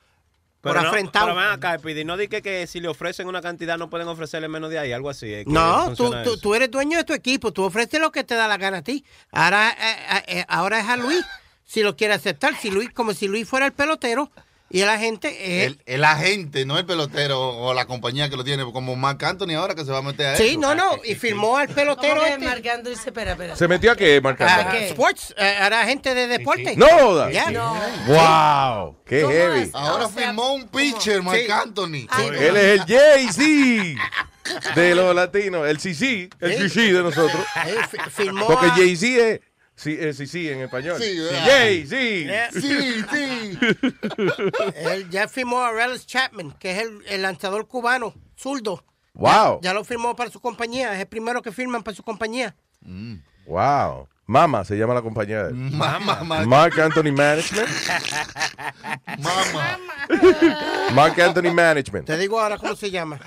Pero, 0.67 0.75
por 0.75 0.83
no, 0.83 0.89
afrentado. 0.89 1.27
pero 1.27 1.37
ven 1.39 1.47
acá, 1.51 1.79
Speedy, 1.79 2.05
no 2.05 2.17
di 2.17 2.29
que, 2.29 2.43
que 2.43 2.67
si 2.67 2.81
le 2.81 2.89
ofrecen 2.89 3.27
una 3.27 3.41
cantidad 3.41 3.79
no 3.79 3.89
pueden 3.91 4.09
ofrecerle 4.09 4.49
menos 4.49 4.71
de 4.71 4.79
ahí, 4.79 4.93
algo 4.93 5.11
así. 5.11 5.33
es 5.33 5.45
que 5.45 5.51
No, 5.51 5.95
tú, 5.95 6.13
tú, 6.25 6.39
tú 6.39 6.55
eres 6.55 6.71
dueño 6.71 6.99
de 6.99 7.05
tu 7.05 7.13
equipo, 7.13 7.53
tú 7.53 7.65
ofreces 7.65 8.01
lo 8.01 8.13
que 8.13 8.25
te 8.25 8.35
da 8.35 8.49
la 8.49 8.57
gana 8.57 8.79
a 8.79 8.83
ti. 8.83 9.05
Ahora, 9.31 9.71
eh, 9.71 10.23
eh, 10.41 10.45
ahora 10.49 10.81
es 10.81 10.89
a 10.89 10.97
Luis 10.97 11.25
si 11.65 11.83
lo 11.83 11.97
quiere 11.97 12.15
aceptar, 12.15 12.57
si 12.57 12.71
Luis, 12.71 12.91
como 12.93 13.13
si 13.13 13.27
Luis 13.29 13.49
fuera 13.49 13.67
el 13.67 13.73
pelotero 13.73 14.31
y 14.69 14.81
el 14.81 14.89
agente 14.89 15.29
es 15.63 15.67
El, 15.69 15.81
el 15.87 16.05
agente, 16.05 16.65
no 16.67 16.77
el 16.79 16.85
pelotero 16.85 17.41
o 17.41 17.73
la 17.73 17.87
compañía 17.87 18.29
que 18.29 18.37
lo 18.37 18.43
tiene, 18.45 18.65
como 18.65 18.97
Mark 18.97 19.25
Anthony 19.25 19.53
ahora 19.57 19.75
que 19.75 19.85
se 19.85 19.93
va 19.93 19.99
a 19.99 20.03
meter 20.03 20.27
a 20.27 20.37
Sí, 20.37 20.49
eso. 20.51 20.61
no, 20.61 20.75
no, 20.75 20.97
y 21.05 21.15
firmó 21.15 21.57
al 21.57 21.69
pelotero 21.69 22.15
¿Cómo 22.17 22.27
que 22.27 22.33
este. 22.33 22.45
Marcando 22.45 22.91
dice, 22.91 23.11
espera, 23.11 23.33
espera. 23.33 23.55
¿Se 23.57 23.69
metió 23.69 23.93
a 23.93 23.97
qué, 23.97 24.21
Marc 24.21 24.41
Ah, 24.41 24.61
Anthony? 24.63 24.83
Sports, 24.89 25.35
eh, 25.39 25.57
ahora 25.61 25.83
agente 25.83 26.15
de 26.15 26.27
deporte. 26.27 26.75
No. 26.77 27.31
Ya. 27.31 27.47
¡Wow! 28.07 28.97
¡Qué 29.07 29.23
¿Cómo 29.23 29.33
heavy! 29.33 29.61
es? 29.63 29.71
Ahora 29.75 30.09
firmó 30.09 30.55
un 30.55 30.67
pitcher, 30.69 31.23
Mark 31.23 31.39
Sí. 31.45 31.51
Anthony. 31.51 32.07
Él 32.39 32.57
es 32.57 32.81
el 32.81 32.81
Jay-Z 32.87 34.75
de 34.75 34.95
los 34.95 35.15
latinos. 35.15 35.67
El 35.69 35.79
CC, 35.79 36.29
el 36.41 36.53
Sí. 36.57 36.69
CC 36.69 36.93
de 36.93 37.03
nosotros. 37.03 37.45
Firmó 38.11 38.47
Porque 38.47 38.67
a- 38.67 38.71
Jay-Z 38.71 39.29
es 39.29 39.41
sí, 39.77 39.97
es 39.99 40.17
CC 40.17 40.53
en 40.53 40.63
español. 40.63 41.01
Sí, 41.01 41.19
¿verdad? 41.19 41.47
Jay-Z. 41.47 42.61
Sí, 42.61 43.05
sí. 43.13 43.59
Él 44.91 45.09
ya 45.11 45.29
firmó 45.29 45.61
a 45.63 45.71
Relis 45.71 46.07
Chapman, 46.07 46.53
que 46.59 46.73
es 46.73 46.79
el, 46.79 47.03
el 47.07 47.23
lanzador 47.23 47.69
cubano, 47.69 48.15
zurdo. 48.37 48.85
Wow. 49.15 49.61
Ya 49.63 49.73
lo 49.73 49.85
firmó 49.85 50.15
para 50.17 50.31
su 50.31 50.41
compañía, 50.41 50.93
es 50.95 51.01
el 51.01 51.07
primero 51.07 51.41
que 51.41 51.53
firman 51.53 51.83
para 51.83 51.97
su 51.97 52.03
compañía. 52.03 52.55
Wow. 53.47 54.09
Mama 54.27 54.65
se 54.65 54.77
llama 54.77 54.93
la 54.93 55.03
compañía 55.03 55.45
de 55.45 55.51
él. 55.51 55.55
Mama, 55.55 56.25
Mark. 56.25 56.49
Mark 56.49 56.81
Anthony 56.81 57.13
Management. 57.13 57.69
Mama. 59.19 59.79
Mark 60.93 61.21
Anthony 61.21 61.55
Management. 61.55 62.07
Te 62.07 62.19
digo 62.19 62.41
ahora 62.41 62.59
cómo 62.59 62.75
se 62.75 62.91
llama. 62.91 63.21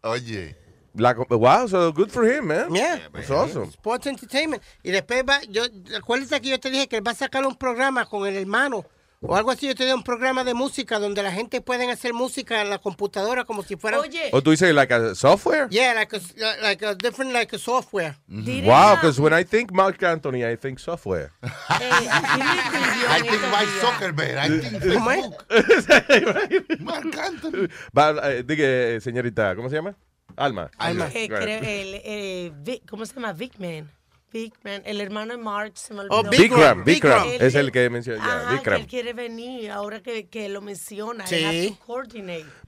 Oye. 0.00 0.56
La 0.98 1.14
wow, 1.14 1.68
so 1.68 1.92
good 1.92 2.10
for 2.10 2.24
him, 2.24 2.48
man. 2.48 2.74
Yeah. 2.74 2.98
That's 3.12 3.30
awesome. 3.30 3.70
Sports 3.70 4.06
Entertainment. 4.06 4.62
Y 4.82 4.90
después 4.90 5.22
va, 5.22 5.40
yo, 5.48 5.62
acuérdate 5.96 6.40
que 6.40 6.50
yo 6.50 6.58
te 6.58 6.70
dije 6.70 6.88
que 6.88 6.96
él 6.96 7.06
va 7.06 7.12
a 7.12 7.14
sacar 7.14 7.46
un 7.46 7.54
programa 7.54 8.04
con 8.06 8.26
el 8.26 8.36
hermano 8.36 8.84
o 9.20 9.36
algo 9.36 9.50
así. 9.52 9.68
Yo 9.68 9.74
te 9.76 9.84
di 9.84 9.92
un 9.92 10.02
programa 10.02 10.42
de 10.42 10.54
música 10.54 10.98
donde 10.98 11.22
la 11.22 11.30
gente 11.30 11.60
puede 11.60 11.88
hacer 11.90 12.14
música 12.14 12.60
en 12.62 12.70
la 12.70 12.78
computadora 12.78 13.44
como 13.44 13.62
si 13.62 13.76
fuera. 13.76 14.00
Oye. 14.00 14.30
O 14.32 14.42
tú 14.42 14.50
dices, 14.50 14.74
like 14.74 14.92
a 14.92 15.14
software? 15.14 15.68
Yeah, 15.70 15.94
like 15.94 16.16
a, 16.16 16.20
like 16.62 16.84
a 16.84 16.94
different 16.96 17.32
like 17.32 17.54
a 17.54 17.58
software. 17.58 18.16
Wow, 18.28 18.96
because 18.96 19.20
when 19.20 19.32
I 19.32 19.44
think 19.44 19.72
Mark 19.72 20.02
Anthony, 20.02 20.44
I 20.44 20.56
think 20.56 20.80
software. 20.80 21.30
I 21.42 23.20
think 23.22 23.42
Mike 23.52 23.68
Zuckerberg. 23.80 24.36
I 24.36 24.48
think. 24.58 24.82
Facebook. 24.82 26.80
Mark 26.80 27.16
Anthony. 27.16 27.68
Va, 27.96 28.32
eh, 28.32 28.42
diga, 28.42 28.64
eh, 28.64 29.00
señorita, 29.00 29.54
¿cómo 29.54 29.68
se 29.68 29.76
llama? 29.76 29.94
Alma. 30.38 30.70
Eh, 30.80 30.92
Right. 31.12 31.30
creo, 31.32 31.58
el, 31.58 32.00
eh, 32.04 32.52
Vic- 32.62 32.82
¿Cómo 32.88 33.04
se 33.06 33.14
llama? 33.14 33.32
Vic-Man. 33.32 33.90
Vic-Man, 34.30 34.82
el 34.84 35.00
hermano 35.00 35.32
de 35.36 35.42
Mark. 35.42 35.72
Se 35.76 35.94
me 35.94 36.02
Oh, 36.10 36.18
olvidó. 36.20 36.30
Bikram, 36.42 36.84
Bikram. 36.84 37.28
Él- 37.28 37.40
Es 37.40 37.54
el 37.54 37.72
que 37.72 37.88
mencioné. 37.88 38.18
ya, 38.18 38.50
Bikram. 38.52 38.80
él 38.82 38.86
quiere 38.86 39.14
venir 39.14 39.70
ahora 39.70 40.02
que, 40.02 40.26
que 40.26 40.50
lo 40.50 40.60
menciona. 40.60 41.26
Sí. 41.26 41.78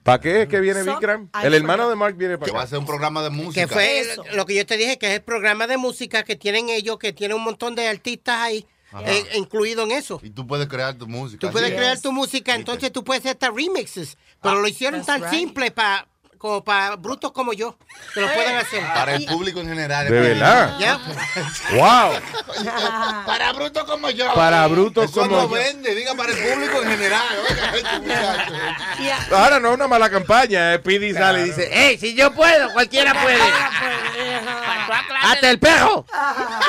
¿Para 0.02 0.20
qué 0.20 0.42
es 0.42 0.48
que 0.48 0.58
viene 0.60 0.82
So- 0.84 0.94
Bikram? 0.94 1.28
El 1.42 1.54
hermano 1.54 1.88
de 1.90 1.96
Mark 1.96 2.16
viene 2.16 2.38
para 2.38 2.46
Que 2.46 2.52
va 2.52 2.60
a 2.60 2.62
acá. 2.62 2.70
ser 2.70 2.78
un 2.78 2.86
programa 2.86 3.22
de 3.22 3.28
música. 3.30 3.66
Que 3.66 3.72
fue 3.72 4.00
Eso. 4.00 4.24
lo 4.32 4.46
que 4.46 4.54
yo 4.54 4.64
te 4.64 4.76
dije, 4.78 4.98
que 4.98 5.08
es 5.08 5.12
el 5.16 5.22
programa 5.22 5.66
de 5.66 5.76
música 5.76 6.22
que 6.22 6.34
tienen 6.36 6.70
ellos, 6.70 6.98
que 6.98 7.12
tiene 7.12 7.34
un 7.34 7.44
montón 7.44 7.74
de 7.74 7.86
artistas 7.88 8.38
ahí, 8.38 8.66
eh, 9.04 9.24
incluido 9.36 9.84
en 9.84 9.92
eso. 9.92 10.18
Y 10.22 10.30
tú 10.30 10.46
puedes 10.46 10.66
crear 10.66 10.94
tu 10.94 11.06
música. 11.06 11.46
Tú 11.46 11.52
puedes 11.52 11.70
crear 11.72 12.00
tu 12.00 12.10
música, 12.10 12.54
entonces 12.54 12.90
tú 12.90 13.04
puedes 13.04 13.20
hacer 13.22 13.32
hasta 13.32 13.50
remixes. 13.50 14.16
Pero 14.42 14.60
lo 14.62 14.66
hicieron 14.66 15.00
Ah, 15.00 15.04
tan 15.04 15.20
right. 15.22 15.30
simple 15.30 15.70
para 15.70 16.08
como 16.40 16.64
para 16.64 16.96
brutos 16.96 17.32
como 17.32 17.52
yo, 17.52 17.76
que 18.14 18.22
lo 18.22 18.26
pueden 18.32 18.56
hacer. 18.56 18.82
Para 18.94 19.14
el 19.14 19.26
público 19.26 19.60
en 19.60 19.68
general. 19.68 20.08
De 20.08 20.20
verdad. 20.20 20.74
Ya. 20.78 20.98
Wow. 21.72 22.12
Para 23.26 23.52
brutos 23.52 23.84
como 23.84 24.08
yo. 24.08 24.32
Para 24.32 24.66
brutos 24.66 25.10
Eso 25.10 25.20
como 25.20 25.36
no 25.36 25.42
yo. 25.42 25.48
vende, 25.50 25.94
diga 25.94 26.14
para 26.14 26.32
el 26.32 26.38
público 26.38 26.82
en 26.82 26.88
general. 26.88 27.22
Ahora 29.30 29.60
no 29.60 29.68
es 29.68 29.74
una 29.74 29.86
mala 29.86 30.08
campaña. 30.08 30.72
Eh. 30.72 30.78
Pidi 30.78 31.12
sale 31.12 31.42
y 31.42 31.44
dice, 31.44 31.68
hey, 31.70 31.98
si 32.00 32.14
yo 32.14 32.32
puedo, 32.32 32.72
cualquiera 32.72 33.12
puede. 33.22 33.38
¡Hasta 35.22 35.50
el 35.50 35.58
perro! 35.58 36.06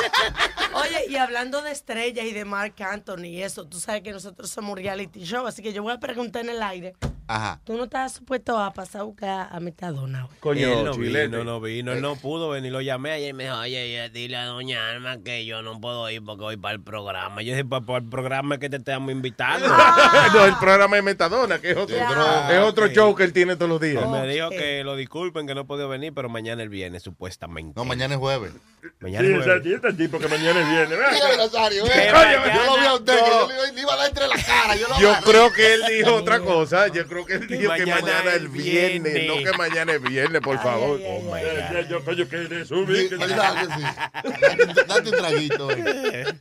Oye, 0.74 1.06
y 1.08 1.16
hablando 1.16 1.62
de 1.62 1.72
estrellas 1.72 2.26
y 2.26 2.32
de 2.32 2.44
Mark 2.44 2.74
Anthony 2.78 3.24
y 3.24 3.42
eso, 3.42 3.66
tú 3.66 3.80
sabes 3.80 4.02
que 4.02 4.12
nosotros 4.12 4.50
somos 4.50 4.72
un 4.72 4.76
reality 4.76 5.24
show, 5.24 5.46
así 5.46 5.62
que 5.62 5.72
yo 5.72 5.82
voy 5.82 5.94
a 5.94 5.98
preguntar 5.98 6.42
en 6.42 6.50
el 6.50 6.62
aire. 6.62 6.94
Ajá. 7.34 7.60
Tú 7.64 7.76
no 7.76 7.84
estás 7.84 8.12
supuesto 8.12 8.58
a 8.58 8.72
pasar 8.72 9.00
a 9.00 9.04
buscar 9.04 9.48
a 9.50 9.58
Metadona. 9.60 10.24
güey? 10.24 10.38
Coño, 10.40 10.72
él 10.80 10.84
no 10.84 10.92
chilete. 10.92 11.28
vino, 11.28 11.44
no 11.44 11.60
vino, 11.60 11.92
él 11.92 12.02
no 12.02 12.16
pudo 12.16 12.50
venir. 12.50 12.70
Lo 12.72 12.80
llamé 12.80 13.12
ayer 13.12 13.30
y 13.30 13.32
me 13.32 13.44
dijo, 13.44 13.56
oye, 13.56 13.92
ya 13.92 14.08
dile 14.08 14.36
a 14.36 14.44
doña 14.44 14.90
Alma 14.90 15.18
que 15.24 15.46
yo 15.46 15.62
no 15.62 15.80
puedo 15.80 16.08
ir 16.10 16.22
porque 16.22 16.42
voy 16.42 16.56
para 16.56 16.74
el 16.74 16.82
programa. 16.82 17.42
Yo 17.42 17.52
dije, 17.52 17.64
para, 17.64 17.96
el 17.98 18.08
programa 18.08 18.58
que 18.58 18.68
te 18.68 18.76
estamos 18.76 19.10
invitando. 19.12 19.66
no, 20.34 20.44
el 20.44 20.56
programa 20.56 20.96
de 20.96 21.02
Metadona, 21.02 21.58
que 21.58 21.70
es 21.70 21.76
otro, 21.76 21.96
es 21.96 22.58
otro 22.60 22.88
show 22.88 23.14
que 23.14 23.24
él 23.24 23.32
tiene 23.32 23.56
todos 23.56 23.70
los 23.70 23.80
días. 23.80 24.02
Él 24.02 24.08
me 24.10 24.26
dijo 24.26 24.50
que 24.50 24.84
lo 24.84 24.94
disculpen, 24.96 25.46
que 25.46 25.54
no 25.54 25.66
puedo 25.66 25.88
venir, 25.88 26.12
pero 26.14 26.28
mañana 26.28 26.62
él 26.62 26.68
viene, 26.68 27.00
supuestamente. 27.00 27.72
No, 27.76 27.84
mañana 27.84 28.14
es 28.14 28.20
jueves. 28.20 28.52
Mañana 29.00 29.26
es 29.26 29.44
jueves. 29.44 29.66
está 29.66 29.88
el 29.88 29.96
tipo 29.96 30.18
que 30.18 30.28
mañana 30.28 30.60
viene. 30.68 30.96
Mira, 30.96 31.36
Nazario, 31.36 31.84
Que 31.84 32.08
eh. 32.08 32.12
mañana- 32.12 32.54
Yo 32.54 32.64
lo 32.64 32.80
vi 32.80 32.86
a 32.86 32.94
usted, 32.94 33.14
que 33.14 33.30
No. 33.30 33.48
yo 33.48 33.66
le- 33.66 33.72
le 33.72 33.80
iba 33.80 33.94
a 33.94 33.96
dar 33.96 34.08
entre 34.08 34.28
la 34.28 34.34
cara. 34.34 34.76
Yo, 34.76 34.88
lo 34.88 34.98
Yo 35.00 35.14
creo 35.24 35.52
que 35.52 35.74
él 35.74 35.82
dijo 35.88 36.14
otra 36.14 36.40
cosa. 36.40 36.88
Yo 36.88 37.06
creo 37.06 37.21
que 37.26 37.34
él 37.34 37.46
Que 37.46 37.56
dijo 37.56 37.72
que 37.74 37.86
mañana 37.86 38.00
mañana 38.00 38.34
es 38.34 38.52
viernes, 38.52 39.14
viene. 39.14 39.28
no 39.28 39.50
que 39.50 39.58
mañana 39.58 39.92
es 39.94 40.02
viernes, 40.02 40.40
por 40.42 40.62
favor. 40.62 41.00
Oh 41.04 41.20
my 41.22 41.40
God. 41.40 41.88
Yo 41.88 42.04
coño 42.04 42.28
que 42.28 42.36
le 42.38 42.64
subí. 42.64 43.08
Date, 43.08 44.74
date 44.86 45.10
un 45.10 45.16
traguito. 45.16 45.70
eh. 45.72 46.24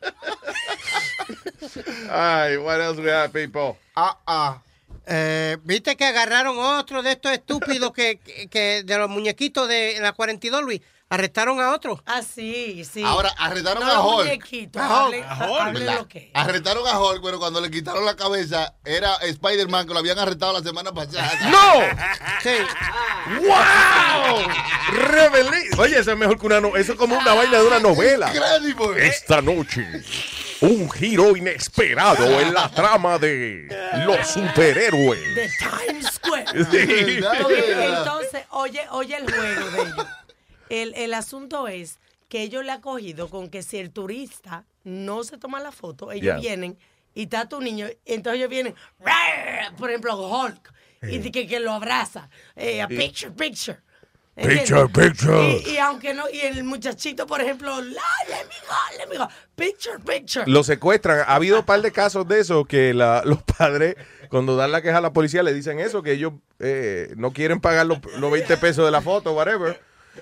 Ay, 2.10 2.58
what 2.58 2.80
else 2.82 3.00
we 3.00 3.10
have, 3.12 3.32
people? 3.32 3.78
Ah, 3.96 4.18
ah. 4.28 4.62
Eh, 5.08 5.58
¿Viste 5.64 5.96
que 5.96 6.06
agarraron 6.06 6.58
otro 6.60 7.02
de 7.02 7.12
estos 7.14 7.32
estúpidos 7.32 7.92
que, 7.92 8.20
que- 8.20 8.48
que 8.48 8.84
de 8.84 8.98
los 8.98 9.10
muñequitos 9.10 9.68
de 9.68 9.98
la 10.00 10.12
42, 10.14 10.64
Luis? 10.64 10.82
Arrestaron 11.12 11.60
a 11.60 11.72
otro. 11.76 12.02
Ah, 12.06 12.22
sí, 12.22 12.84
sí. 12.90 13.04
Ahora, 13.04 13.34
arrestaron 13.38 13.86
no 13.86 13.92
a 13.92 14.00
Hulk. 14.00 14.28
A 14.78 15.04
Hulk. 15.06 15.26
A 15.28 15.46
Hulk, 15.50 15.60
hablen 15.62 15.74
¿verdad? 15.86 16.00
lo 16.00 16.08
que. 16.08 16.32
Arrestaron 16.34 16.88
a 16.88 16.98
Hulk, 17.00 17.22
pero 17.22 17.38
cuando 17.38 17.60
le 17.60 17.70
quitaron 17.70 18.06
la 18.06 18.16
cabeza 18.16 18.74
era 18.86 19.16
Spider-Man 19.18 19.88
que 19.88 19.94
lo 19.94 20.00
habían 20.00 20.18
arrestado 20.20 20.54
la 20.54 20.62
semana 20.64 20.94
pasada. 20.94 21.30
¡No! 21.52 21.82
Sí. 22.42 22.50
¡Wow! 23.42 24.42
Revelí- 24.94 25.78
Oye, 25.80 26.00
eso 26.00 26.12
es 26.12 26.18
mejor 26.18 26.40
que 26.40 26.46
una 26.46 26.62
no- 26.62 26.76
Eso 26.78 26.94
es 26.94 26.98
como 26.98 27.18
una 27.18 27.34
vaina 27.34 27.58
de 27.60 27.68
una 27.68 27.80
novela. 27.80 28.30
Incredible. 28.34 29.06
Esta 29.08 29.42
noche, 29.42 29.86
un 30.62 30.90
giro 30.92 31.36
inesperado 31.36 32.40
en 32.40 32.54
la 32.54 32.70
trama 32.70 33.18
de 33.18 33.68
los 34.06 34.28
superhéroes. 34.28 35.36
De 35.36 35.50
Times 35.60 36.08
Square. 36.14 36.46
Sí. 36.72 37.20
Entonces, 37.82 38.44
oye, 38.52 38.82
oye 38.92 39.18
el 39.18 39.30
juego 39.32 39.70
de 39.72 39.82
ellos. 39.82 40.06
El, 40.72 40.94
el 40.96 41.14
asunto 41.14 41.68
es 41.68 42.00
que 42.30 42.42
ellos 42.44 42.64
le 42.64 42.72
han 42.72 42.82
cogido 42.82 43.30
con 43.30 43.50
que 43.50 43.62
si 43.62 43.78
el 43.78 43.92
turista 43.92 44.66
no 44.86 45.24
se 45.24 45.38
toma 45.38 45.60
la 45.60 45.72
foto, 45.72 46.12
ellos 46.12 46.24
Yeah. 46.24 46.38
vienen 46.40 46.78
y 47.14 47.24
está 47.24 47.50
tu 47.50 47.60
niño, 47.60 47.88
entonces 48.06 48.38
ellos 48.40 48.50
vienen, 48.50 48.74
"Rar", 49.00 49.76
por 49.78 49.90
ejemplo, 49.90 50.16
Hulk, 50.16 50.74
y 51.04 51.30
que, 51.32 51.46
que 51.46 51.60
lo 51.60 51.72
abraza, 51.74 52.30
eh, 52.56 52.82
a 52.82 52.88
picture, 52.88 53.32
picture. 53.32 53.80
Picture, 54.34 54.88
picture. 54.88 55.62
Y, 55.68 55.72
y 55.72 55.78
aunque 55.78 56.14
no, 56.14 56.24
y 56.30 56.40
el 56.40 56.64
muchachito, 56.64 57.28
por 57.28 57.42
ejemplo, 57.42 57.82
la, 57.82 58.02
let 58.30 58.46
me 58.46 58.56
go, 58.66 58.98
let 58.98 59.08
me 59.08 59.18
go, 59.18 59.28
picture, 59.56 60.00
picture. 60.00 60.46
Lo 60.50 60.64
secuestran. 60.64 61.20
Ha 61.28 61.36
habido 61.36 61.60
un 61.60 61.66
par 61.66 61.82
de 61.82 61.92
casos 61.92 62.26
de 62.28 62.40
eso 62.40 62.64
que 62.64 62.94
la- 62.94 63.24
los 63.26 63.44
padres, 63.44 63.96
cuando 64.30 64.56
dan 64.56 64.72
la 64.72 64.82
queja 64.82 65.00
a 65.00 65.02
la 65.02 65.12
policía, 65.12 65.44
le 65.44 65.54
dicen 65.54 65.80
eso, 65.80 66.02
que 66.02 66.14
ellos 66.14 66.32
eh, 66.60 67.14
no 67.18 67.34
quieren 67.34 67.60
pagar 67.60 67.86
los, 67.88 68.00
los 68.20 68.32
20 68.32 68.56
pesos 68.58 68.86
de 68.86 68.92
la 68.92 69.02
foto, 69.02 69.34
whatever. 69.34 69.82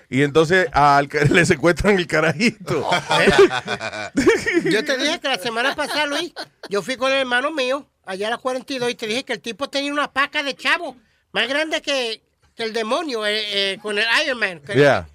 Y 0.09 0.23
entonces 0.23 0.67
al 0.73 1.07
le 1.29 1.45
secuestran 1.45 1.97
el 1.97 2.07
carajito. 2.07 2.89
Yo 4.65 4.83
te 4.83 4.97
dije 4.97 5.19
que 5.19 5.27
la 5.27 5.37
semana 5.37 5.75
pasada, 5.75 6.05
Luis, 6.05 6.33
yo 6.69 6.81
fui 6.81 6.95
con 6.97 7.11
el 7.11 7.19
hermano 7.19 7.51
mío 7.51 7.87
allá 8.05 8.27
a 8.27 8.31
la 8.31 8.37
42 8.37 8.89
y 8.91 8.95
te 8.95 9.07
dije 9.07 9.23
que 9.23 9.33
el 9.33 9.39
tipo 9.41 9.69
tenía 9.69 9.91
una 9.93 10.11
paca 10.11 10.41
de 10.43 10.55
chavo 10.55 10.95
más 11.31 11.47
grande 11.47 11.81
que, 11.81 12.21
que 12.55 12.63
el 12.63 12.73
demonio 12.73 13.25
eh, 13.25 13.73
eh, 13.73 13.77
con 13.81 13.97
el 13.97 14.05
Iron 14.25 14.39
Man. 14.39 14.61
Que- 14.65 14.73
Yeah. 14.75 15.07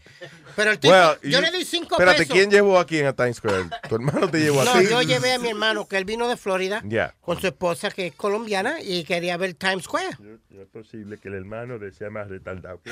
Pero 0.56 0.70
el 0.70 0.78
tipo, 0.78 0.92
Well, 0.94 1.18
yo 1.22 1.30
you- 1.30 1.40
le 1.40 1.50
di 1.50 1.64
cinco 1.64 1.94
Espérate, 1.96 2.18
pesos. 2.18 2.32
¿quién 2.32 2.50
llevó 2.50 2.78
a 2.78 2.86
quién 2.86 3.06
a 3.06 3.12
Times 3.12 3.36
Square? 3.38 3.64
¿Tu 3.88 3.94
hermano 3.96 4.28
te 4.30 4.38
llevó 4.38 4.60
a 4.60 4.64
No, 4.64 4.72
ti? 4.78 4.86
yo 4.88 5.02
llevé 5.02 5.32
a 5.34 5.38
mi 5.38 5.48
hermano, 5.48 5.86
que 5.88 5.96
él 5.98 6.04
vino 6.04 6.28
de 6.28 6.36
Florida 6.36 6.80
Yeah. 6.88 7.14
con 7.20 7.40
su 7.40 7.46
esposa, 7.48 7.90
que 7.90 8.06
es 8.08 8.14
colombiana, 8.14 8.80
y 8.80 9.02
quería 9.04 9.36
ver 9.36 9.54
Times 9.54 9.84
Square. 9.84 10.16
No 10.50 10.62
es 10.62 10.68
posible 10.68 11.18
que 11.18 11.26
el 11.28 11.34
hermano 11.34 11.78
sea 11.98 12.10
más 12.10 12.28
retardado 12.28 12.80
que 12.82 12.90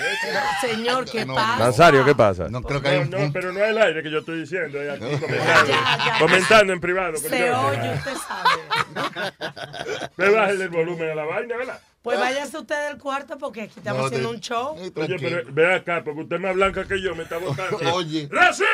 Señor, 0.61 1.09
¿qué 1.09 1.25
No, 1.25 1.35
pasa? 1.37 1.59
Nazario, 1.65 2.05
¿qué 2.05 2.15
pasa? 2.17 2.49
No 2.49 2.61
creo 2.63 2.83
que 2.83 2.89
hay 2.89 2.97
No, 3.09 3.19
un 3.19 3.27
no, 3.27 3.33
pero 3.33 3.53
no 3.53 3.63
es 3.63 3.71
el 3.71 3.79
aire 3.79 4.03
que 4.03 4.11
yo 4.11 4.19
estoy 4.19 4.41
diciendo, 4.41 4.79
aquí 4.81 4.99
comentando, 5.21 5.69
Ya, 5.73 5.99
ya. 6.05 6.19
comentando 6.19 6.73
en 6.73 6.81
privado. 6.81 7.17
Se 7.19 7.53
oye, 7.53 7.95
usted 7.95 8.15
sabe. 8.27 9.33
Me 10.17 10.29
bajen 10.31 10.61
el 10.63 10.69
volumen 10.69 11.11
a 11.11 11.15
la 11.15 11.25
vaina, 11.25 11.57
¿verdad? 11.57 11.81
Pues 12.03 12.19
váyase 12.19 12.59
usted 12.59 12.89
del 12.89 12.99
cuarto 12.99 13.39
porque 13.39 13.63
aquí 13.63 13.75
estamos 13.79 14.01
No, 14.01 14.07
haciendo 14.07 14.29
te- 14.31 14.35
un 14.35 14.41
show. 14.41 14.75
Oye, 14.77 14.91
pero 14.93 15.43
ve 15.53 15.75
acá, 15.75 16.03
porque 16.05 16.23
usted 16.23 16.37
es 16.37 16.43
más 16.43 16.55
blanca 16.55 16.85
que 16.87 17.01
yo, 17.01 17.15
me 17.15 17.23
está 17.23 17.39
votando. 17.39 17.79
Oye. 17.95 18.29
¡Racismo! 18.31 18.67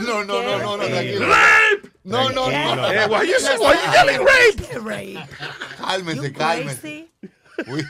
No, 0.00 0.24
no, 0.24 0.42
no, 0.42 0.58
no, 0.58 0.76
no, 0.78 0.84
tranquilo. 0.86 1.26
¡Rape! 1.28 1.90
No, 2.04 2.30
no, 2.30 2.50
no. 2.50 2.92
Eh, 2.92 3.06
why 3.06 3.26
you 3.26 3.34
why 3.60 3.74
you 3.74 3.92
yelling 3.92 4.20
rape? 4.26 4.66
¿Qué 4.66 4.78
rape? 4.78 5.28
Cálmese, 5.78 6.32
cálmese. 6.32 7.08
Uy, 7.66 7.86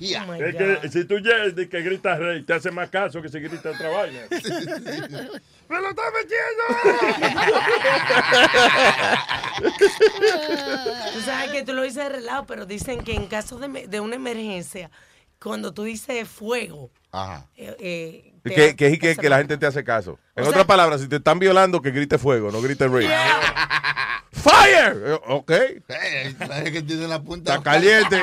ya. 0.00 0.26
Oh 0.28 0.34
Es 0.34 0.56
que 0.56 0.88
si 0.88 1.04
tú 1.04 1.18
llegas 1.18 1.52
y 1.56 1.66
que 1.66 1.82
gritas 1.82 2.18
rey, 2.18 2.42
te 2.42 2.54
hace 2.54 2.70
más 2.70 2.90
caso 2.90 3.20
que 3.22 3.28
si 3.28 3.40
gritas 3.40 3.74
otra 3.74 3.88
vaina. 3.90 4.20
¡Me 4.30 5.80
lo 5.80 5.90
está 5.90 6.02
metiendo! 6.10 6.64
Tú 11.12 11.20
sabes 11.20 11.50
que 11.50 11.62
tú 11.64 11.72
lo 11.72 11.82
dices 11.82 12.04
de 12.04 12.08
relajo, 12.08 12.46
pero 12.46 12.66
dicen 12.66 13.02
que 13.02 13.14
en 13.14 13.26
caso 13.26 13.58
de, 13.58 13.86
de 13.86 14.00
una 14.00 14.16
emergencia, 14.16 14.90
cuando 15.42 15.72
tú 15.72 15.84
dices 15.84 16.28
fuego, 16.28 16.90
Ajá. 17.12 17.46
eh, 17.56 17.74
eh, 17.80 18.32
Que, 18.44 18.76
que, 18.98 19.16
que, 19.16 19.28
la 19.28 19.38
gente 19.38 19.56
te 19.58 19.66
hace 19.66 19.82
caso. 19.84 20.18
En 20.36 20.42
O 20.42 20.44
sea- 20.44 20.50
otras 20.50 20.66
palabras, 20.66 21.00
si 21.00 21.08
te 21.08 21.16
están 21.16 21.38
violando, 21.38 21.80
que 21.82 21.90
grite 21.90 22.18
fuego, 22.18 22.50
no 22.50 22.60
grite 22.62 22.86
rape. 22.86 23.08
¡Fire! 24.32 24.96
Eh, 25.06 25.18
Ok. 25.26 25.52
¿Sabes 26.38 26.70
que 26.70 26.82
tiene 26.82 27.06
la 27.08 27.20
punta? 27.22 27.54
Está 27.56 27.64
caliente. 27.72 28.16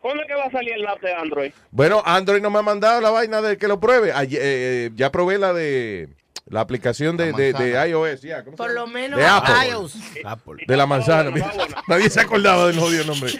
¿Cuándo 0.00 0.22
es 0.22 0.28
que 0.28 0.34
va 0.34 0.44
a 0.44 0.50
salir 0.50 0.72
el 0.72 0.86
app 0.86 1.00
de 1.00 1.14
Android? 1.14 1.52
Bueno, 1.70 2.02
Android 2.04 2.42
no 2.42 2.50
me 2.50 2.58
ha 2.58 2.62
mandado 2.62 3.00
la 3.00 3.10
vaina 3.10 3.40
de 3.40 3.56
que 3.56 3.68
lo 3.68 3.78
pruebe. 3.78 4.12
Ayer, 4.12 4.40
eh, 4.42 4.90
ya 4.94 5.12
probé 5.12 5.38
la 5.38 5.52
de 5.52 6.08
la 6.46 6.60
aplicación 6.60 7.16
de, 7.16 7.32
de, 7.32 7.52
de 7.52 7.88
iOS. 7.88 8.22
ya, 8.22 8.42
¿cómo 8.42 8.56
se 8.56 8.56
Por 8.56 8.68
llama? 8.74 8.80
lo 8.80 8.86
menos 8.88 9.20
De 9.20 9.24
Apple. 9.26 9.54
iOS. 9.70 9.94
De 10.66 10.76
la 10.76 10.86
manzana. 10.86 11.30
mira. 11.30 11.52
Nadie 11.86 12.10
se 12.10 12.20
acordaba 12.20 12.66
del 12.66 12.80
jodido 12.80 13.04
nombre. 13.04 13.32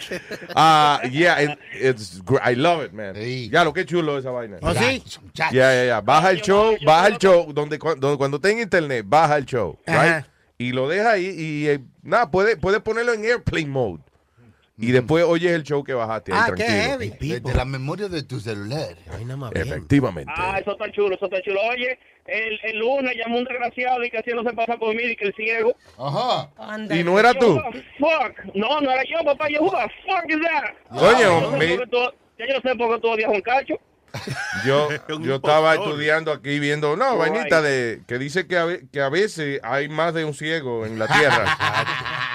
Ah, 0.55 1.01
yeah, 1.11 1.43
it- 1.43 1.59
it's 1.81 2.23
gr- 2.23 2.39
I 2.49 2.55
love 2.55 2.85
it, 2.85 2.93
man. 2.93 3.13
Ya, 3.51 3.65
lo 3.65 3.73
que 3.73 3.85
chulo 3.85 4.17
esa 4.17 4.31
vaina. 4.31 4.57
¿Oh, 4.61 4.73
sí? 4.73 5.03
Ya, 5.33 5.51
ya, 5.51 5.85
ya. 5.85 6.01
Baja 6.01 6.31
el 6.31 6.41
show, 6.41 6.77
baja 6.85 7.07
el 7.07 7.17
show. 7.17 7.51
Donde, 7.51 7.77
cu- 7.77 7.95
donde- 7.97 8.17
cuando 8.17 8.39
tenga 8.39 8.61
internet, 8.61 9.03
baja 9.05 9.35
el 9.37 9.45
show. 9.45 9.77
Ajá. 9.85 10.25
Y 10.63 10.71
lo 10.71 10.87
deja 10.87 11.11
ahí 11.11 11.25
y 11.37 11.67
eh, 11.67 11.79
nada, 12.01 12.31
puede, 12.31 12.57
puede 12.57 12.79
ponerlo 12.79 13.13
en 13.13 13.23
airplane 13.25 13.67
mode. 13.67 14.01
Y 14.75 14.91
después 14.91 15.23
oyes 15.23 15.51
el 15.51 15.63
show 15.63 15.83
que 15.83 15.93
bajaste 15.93 16.33
ahí, 16.33 16.39
Ah, 16.41 16.45
qué 16.55 16.63
tranquilo. 16.63 16.83
heavy. 17.19 17.39
Desde 17.39 17.53
la 17.55 17.63
memoria 17.65 18.09
de 18.09 18.23
tu 18.23 18.39
celular. 18.39 18.95
Efectivamente. 19.53 20.31
Ah, 20.35 20.57
eso 20.59 20.71
está 20.71 20.91
chulo, 20.91 21.15
eso 21.15 21.25
está 21.25 21.41
chulo. 21.43 21.59
Oye, 21.69 21.99
el, 22.25 22.59
el 22.63 22.79
lunes 22.79 23.13
llamó 23.15 23.37
un 23.37 23.43
desgraciado 23.45 24.03
y 24.03 24.09
que 24.09 24.17
así 24.17 24.31
no 24.33 24.43
se 24.43 24.51
pasa 24.53 24.77
conmigo 24.77 25.09
y 25.09 25.15
que 25.15 25.25
el 25.25 25.35
ciego. 25.35 25.75
Ajá. 25.97 26.49
¿Y 26.89 27.03
no 27.03 27.19
era 27.19 27.33
tú? 27.33 27.53
"Who 27.55 27.61
the 27.71 27.83
Fuck. 27.99 28.55
No, 28.55 28.81
no 28.81 28.91
era 28.91 29.03
yo, 29.03 29.23
papá. 29.23 29.47
Yo, 29.49 29.61
who 29.61 29.69
the 29.69 29.91
fuck 30.05 30.29
is 30.29 30.37
that? 30.41 30.73
Coño, 30.89 31.19
Ya 31.19 31.27
yo 31.41 31.51
sé 31.51 31.77
qué 31.77 31.87
tú- 31.87 32.13
yo 32.39 32.61
sé 32.71 32.75
por 32.75 32.95
qué 32.95 33.01
tú 33.01 33.07
odias 33.09 33.27
a 33.27 33.29
Juan 33.29 33.41
Cacho. 33.41 33.75
Yo, 34.65 34.89
yo 35.21 35.35
estaba 35.35 35.73
estudiando 35.75 36.31
aquí 36.31 36.59
viendo, 36.59 36.95
no, 36.95 37.17
vainita 37.17 37.61
de 37.61 38.01
que 38.07 38.19
dice 38.19 38.47
que 38.47 38.57
a, 38.57 38.67
que 38.91 39.01
a 39.01 39.09
veces 39.09 39.59
hay 39.63 39.89
más 39.89 40.13
de 40.13 40.25
un 40.25 40.33
ciego 40.33 40.85
en 40.85 40.99
la 40.99 41.07
tierra. 41.07 41.57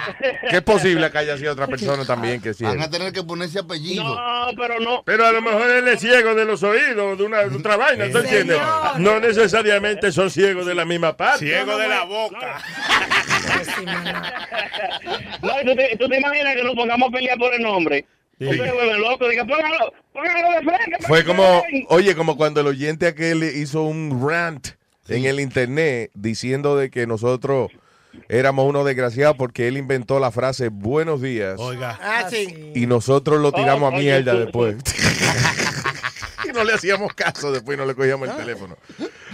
que 0.51 0.57
es 0.57 0.63
posible 0.63 1.11
que 1.11 1.19
haya 1.19 1.37
sido 1.37 1.53
otra 1.53 1.67
persona 1.67 2.05
también 2.05 2.41
que 2.41 2.55
ciego. 2.55 2.73
Van 2.73 2.83
a 2.83 2.91
tener 2.91 3.13
que 3.13 3.23
ponerse 3.23 3.61
apellido. 3.61 4.05
No, 4.05 4.49
pero 4.57 4.81
no. 4.81 5.03
Pero 5.05 5.27
a 5.27 5.33
lo 5.33 5.43
mejor 5.43 5.71
él 5.71 5.87
es 5.89 6.01
ciego 6.01 6.35
de 6.35 6.45
los 6.45 6.63
oídos, 6.63 7.17
de 7.19 7.25
una, 7.25 7.45
de 7.45 7.57
otra 7.57 7.77
vaina, 7.77 8.11
¿tú 8.11 8.19
entiendes? 8.19 8.59
No 8.97 9.21
necesariamente 9.21 10.11
son 10.13 10.31
ciegos 10.31 10.67
de 10.67 10.75
la 10.75 10.85
misma 10.85 11.17
parte. 11.17 11.47
Ciego 11.47 11.77
de 11.77 11.89
la 11.89 12.05
boca. 12.05 12.61
No, 15.43 15.53
tú 15.65 15.77
te, 15.77 15.97
tú 15.97 16.09
te 16.09 16.19
imaginas 16.19 16.55
que 16.57 16.65
nos 16.65 16.75
pongamos 16.75 17.09
a 17.09 17.13
pelear 17.13 17.39
por 17.39 17.55
el 17.55 17.63
nombre. 17.63 18.05
Fue 21.07 21.25
como, 21.25 21.43
vean". 21.43 21.85
oye, 21.89 22.15
como 22.15 22.37
cuando 22.37 22.61
el 22.61 22.67
oyente 22.67 23.07
aquel 23.07 23.43
hizo 23.45 23.83
un 23.83 24.27
rant 24.27 24.69
en 25.09 25.25
el 25.25 25.41
internet 25.41 26.11
diciendo 26.15 26.77
de 26.77 26.91
que 26.91 27.07
nosotros 27.07 27.71
éramos 28.29 28.67
unos 28.67 28.85
desgraciados 28.85 29.37
porque 29.37 29.69
él 29.69 29.77
inventó 29.77 30.19
la 30.21 30.31
frase 30.31 30.69
buenos 30.69 31.23
días 31.23 31.59
Oiga. 31.59 31.99
Ah, 32.03 32.27
sí. 32.31 32.73
y 32.75 32.87
nosotros 32.87 33.41
lo 33.41 33.53
tiramos 33.53 33.91
Oh, 33.91 33.95
a 33.95 33.97
oye, 33.99 34.05
mierda 34.05 34.33
tú- 34.33 34.39
después. 34.41 34.77
y 36.49 36.53
no 36.53 36.65
le 36.65 36.73
hacíamos 36.75 37.13
caso, 37.15 37.53
después 37.53 37.77
no 37.79 37.85
le 37.87 37.95
cogíamos 37.95 38.29
el 38.29 38.37
teléfono. 38.37 38.77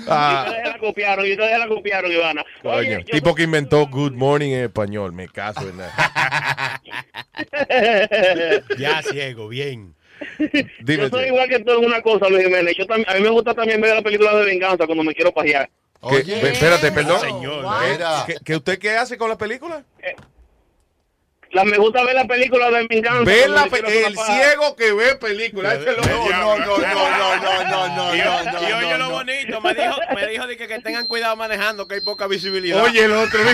Ah, 0.08 0.44
Y 0.46 0.50
ustedes 0.50 0.68
la 0.68 0.78
copiaron, 0.78 1.26
y 1.26 1.32
ustedes 1.32 1.58
la 1.58 1.68
copiaron, 1.68 2.12
Ivana. 2.12 2.44
coño, 2.62 2.76
Oye, 2.76 3.04
yo- 3.06 3.12
tipo 3.18 3.34
que 3.34 3.42
inventó 3.44 3.86
Good 3.86 4.12
Morning 4.12 4.50
en 4.52 4.64
español, 4.64 5.12
me 5.12 5.28
caso 5.28 5.68
en 5.68 5.76
nada. 5.78 6.80
Ya 8.78 9.02
ciego, 9.02 9.48
bien. 9.48 9.94
Dime, 10.80 11.04
yo 11.04 11.08
soy 11.10 11.26
igual 11.26 11.48
que 11.48 11.60
tú 11.60 11.72
en 11.72 11.84
una 11.84 12.00
cosa, 12.00 12.28
Luis 12.28 12.44
Jiménez. 12.44 12.74
Yo 12.78 12.86
también, 12.86 13.08
a 13.10 13.14
mí 13.14 13.20
me 13.20 13.30
gusta 13.30 13.54
también 13.54 13.80
ver 13.80 13.94
la 13.96 14.02
película 14.02 14.34
de 14.36 14.44
venganza 14.44 14.86
cuando 14.86 15.02
me 15.04 15.14
quiero 15.14 15.32
pajear. 15.32 15.68
Que- 16.08 16.22
ve- 16.22 16.52
espérate, 16.52 16.92
perdón. 16.92 17.20
Señor. 17.20 17.64
¿Qué, 18.26 18.36
qué- 18.44 18.56
usted 18.56 18.78
qué 18.78 18.90
hace 18.96 19.16
con 19.16 19.28
las 19.28 19.38
películas? 19.38 19.82
La, 21.54 21.64
me 21.64 21.78
gusta 21.78 22.02
ver 22.04 22.14
la 22.16 22.26
película 22.26 22.70
de 22.70 22.86
venganza. 22.88 23.22
Ve 23.24 23.44
cuando 23.46 23.88
la 23.90 24.06
el 24.08 24.16
ciego 24.18 24.74
que 24.76 24.92
ve 24.92 25.14
películas. 25.14 25.78
No, 25.78 25.92
no, 25.94 26.58
no, 26.58 26.78
no, 26.78 26.78
no, 26.78 27.64
no, 27.64 27.88
no, 27.96 28.14
Y, 28.14 28.18
no, 28.18 28.44
no, 28.44 28.68
y 28.68 28.72
oye 28.72 28.90
no, 28.90 28.98
lo 28.98 29.04
no. 29.04 29.10
bonito, 29.10 29.60
me 29.60 29.74
dijo, 29.74 29.96
me 30.14 30.26
dijo 30.26 30.46
de 30.48 30.56
que, 30.56 30.66
que 30.68 30.78
tengan 30.80 31.06
cuidado 31.06 31.36
manejando, 31.36 31.86
que 31.86 31.94
hay 31.96 32.00
poca 32.00 32.26
visibilidad. 32.26 32.82
Oye, 32.82 33.04
el 33.04 33.12
otro. 33.12 33.40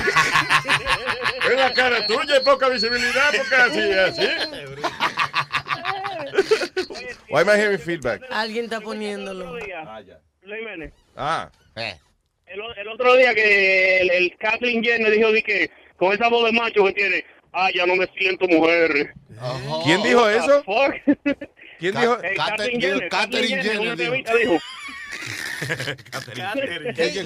Es 1.50 1.56
la 1.56 1.72
cara 1.72 2.06
tuya 2.06 2.36
y 2.36 2.44
poca 2.44 2.68
visibilidad 2.68 3.32
porque 3.36 3.54
así, 3.56 3.92
así. 3.92 4.28
Why 7.30 7.40
am 7.42 7.48
I 7.48 7.56
hearing 7.58 7.78
feedback? 7.78 8.22
Alguien 8.30 8.64
está 8.64 8.80
poniéndolo. 8.80 9.56
Ah. 11.16 11.50
El, 12.46 12.60
o- 12.60 12.74
el 12.74 12.88
otro 12.88 13.14
día 13.16 13.34
que 13.34 13.98
el, 14.00 14.10
el 14.10 14.36
Kathleen 14.36 14.82
Jenner 14.82 15.12
dijo 15.12 15.32
de 15.32 15.42
que 15.42 15.70
con 15.96 16.12
esa 16.12 16.28
voz 16.28 16.44
de 16.46 16.52
macho 16.52 16.84
que 16.84 16.92
tiene, 16.92 17.24
ah, 17.52 17.68
ya 17.74 17.86
no 17.86 17.96
me 17.96 18.06
siento 18.18 18.46
mujer. 18.48 19.14
¿Quién 19.84 20.02
dijo 20.02 20.28
eso? 20.28 20.62
¿Quién 21.78 21.94
Ca- 21.94 22.00
dijo? 22.00 22.18
Catherine- 22.36 22.80
Jenner, 22.80 23.08
Catherine 23.08 23.62
Jenner, 23.62 23.96
dijo. 23.96 24.58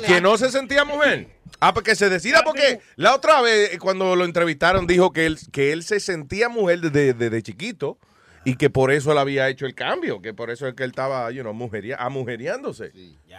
Que 0.06 0.20
no 0.20 0.36
se 0.36 0.50
sentía 0.50 0.84
mujer. 0.84 1.28
Ah, 1.60 1.72
porque 1.72 1.94
se 1.94 2.08
decida 2.08 2.42
porque 2.44 2.80
la 2.96 3.14
otra 3.14 3.40
vez 3.40 3.74
eh, 3.74 3.78
cuando 3.78 4.16
lo 4.16 4.24
entrevistaron 4.24 4.86
dijo 4.88 5.12
que 5.12 5.26
él, 5.26 5.38
que 5.52 5.70
él 5.72 5.82
se 5.84 6.00
sentía 6.00 6.48
mujer 6.48 6.80
desde, 6.80 7.14
desde 7.14 7.42
chiquito 7.42 7.96
y 8.44 8.56
que 8.56 8.70
por 8.70 8.90
eso 8.90 9.12
él 9.12 9.18
había 9.18 9.48
hecho 9.48 9.66
el 9.66 9.74
cambio, 9.74 10.20
que 10.20 10.34
por 10.34 10.50
eso 10.50 10.66
es 10.66 10.74
que 10.74 10.82
él 10.84 10.90
estaba, 10.90 11.30
you 11.30 11.42
know, 11.42 11.54
mujeria, 11.54 11.96
amujeriándose. 11.98 12.90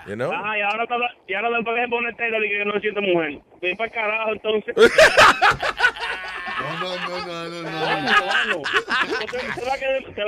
You 0.08 0.15
know? 0.15 0.32
Ah, 0.34 0.58
y 0.58 0.62
ahora, 0.62 0.84
está, 0.84 0.95
y 1.28 1.34
ahora 1.34 1.50
después 1.58 1.76
de 1.82 1.88
poner 1.89 2.15
tela, 2.15 2.39
dije 2.39 2.58
que 2.60 2.65
no 2.65 2.74
se 2.74 2.80
siente 2.80 3.02
mujer. 3.02 3.39
Ven 3.62 3.76
para 3.78 3.91
carajo, 3.91 4.32
entonces. 4.34 4.74
No, 6.61 6.79
no, 6.79 7.25
no, 7.25 7.49
no, 7.49 7.63
no. 7.63 8.61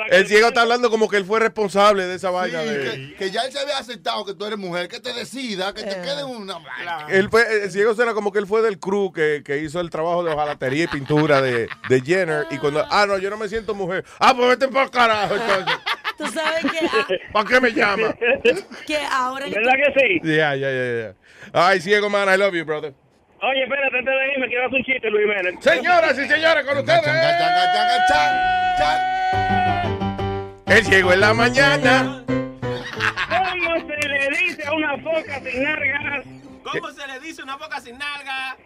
El 0.09 0.27
ciego 0.27 0.47
está 0.49 0.61
hablando 0.61 0.89
como 0.89 1.07
que 1.09 1.17
él 1.17 1.25
fue 1.25 1.39
responsable 1.39 2.05
de 2.05 2.15
esa 2.15 2.29
vaina. 2.31 2.61
Sí, 2.63 2.67
de- 2.69 2.83
que, 3.09 3.15
que 3.15 3.31
ya 3.31 3.41
él 3.45 3.51
se 3.51 3.59
había 3.59 3.77
aceptado 3.77 4.25
que 4.25 4.33
tú 4.33 4.45
eres 4.45 4.57
mujer, 4.57 4.87
que 4.87 4.99
te 4.99 5.13
decida, 5.13 5.73
que 5.73 5.83
te 5.83 6.01
quede 6.01 6.23
una. 6.23 6.59
Él 7.09 7.29
fue, 7.29 7.63
el 7.63 7.71
ciego 7.71 7.93
suena 7.95 8.13
como 8.13 8.31
que 8.31 8.39
él 8.39 8.47
fue 8.47 8.61
del 8.61 8.79
crew 8.79 9.11
que, 9.11 9.41
que 9.45 9.59
hizo 9.59 9.79
el 9.79 9.89
trabajo 9.89 10.23
de 10.23 10.31
hojalatería 10.33 10.85
y 10.85 10.87
pintura 10.87 11.41
de, 11.41 11.69
de 11.89 12.01
Jenner. 12.01 12.45
Y 12.51 12.57
cuando, 12.57 12.85
ah, 12.89 13.05
no, 13.07 13.17
yo 13.17 13.29
no 13.29 13.37
me 13.37 13.47
siento 13.47 13.73
mujer. 13.73 14.03
Ah, 14.19 14.33
pues 14.35 14.49
vete 14.49 14.67
para 14.67 14.89
carajo. 14.89 15.35
Entonces. 15.35 15.75
Tú 16.17 16.25
sabes 16.27 16.65
que, 16.71 17.19
¿Para 17.31 17.47
qué 17.47 17.61
me 17.61 17.71
llama? 17.71 18.15
que 18.87 18.97
ahora... 19.11 19.45
¿Verdad 19.47 19.73
que 19.93 19.99
sí? 19.99 20.19
Ya, 20.23 20.55
ya, 20.55 20.71
ya, 20.71 21.01
ya. 21.01 21.13
Ay, 21.53 21.79
ciego, 21.79 22.09
man, 22.09 22.27
I 22.27 22.37
love 22.37 22.55
you, 22.55 22.65
brother. 22.65 22.93
Oye, 23.39 23.63
espérate, 23.63 23.97
antes 23.97 24.13
de 24.13 24.34
irme, 24.34 24.47
quiero 24.47 24.65
hacer 24.65 24.80
un 24.80 24.84
chiste, 24.84 25.10
Luis 25.12 25.26
Jiménez. 25.28 25.63
Señoras 25.63 26.17
y 26.17 26.28
señores, 26.28 26.65
con 26.65 26.78
ustedes. 26.78 27.04
El 30.65 30.86
ciego 30.86 31.13
en 31.13 31.19
la 31.21 31.34
mañana. 31.34 32.23
¿Cómo 32.28 33.88
se 33.88 34.08
le 34.08 34.30
dice 34.38 34.65
a 34.65 34.73
una 34.73 34.97
foca 34.97 35.39
sin 35.39 35.63
nalgas? 35.63 36.26
¿Cómo 36.63 36.91
se 36.91 37.08
le 37.08 37.19
dice 37.19 37.43
una 37.43 37.56
boca 37.58 37.80
sin 37.80 37.97
nalga? 37.97 38.58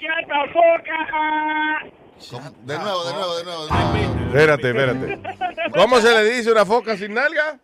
¡Chata 0.00 0.52
foca! 0.52 1.86
De 2.64 2.78
nuevo, 2.78 3.04
de 3.04 3.12
nuevo, 3.14 3.36
de 3.36 3.44
nuevo. 3.44 3.66
De 3.66 3.72
nuevo. 3.72 4.26
Espérate, 4.26 4.68
espérate. 4.70 5.18
¿Cómo 5.72 6.00
se 6.00 6.10
le 6.12 6.24
dice 6.24 6.50
una 6.50 6.66
foca 6.66 6.96
sin 6.96 7.14
nalga? 7.14 7.58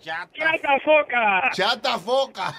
¡Chata 0.00 0.78
foca! 0.84 1.50
Chata 1.52 1.98
foca. 1.98 2.54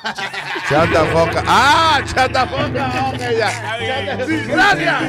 Chata 0.69 1.05
foca. 1.05 1.43
¡Ah! 1.47 2.01
Chata 2.05 2.45
foca. 2.47 3.09
Ok, 3.09 3.19
ya. 3.37 3.49
Chata- 3.49 4.25
Gracias. 4.47 5.03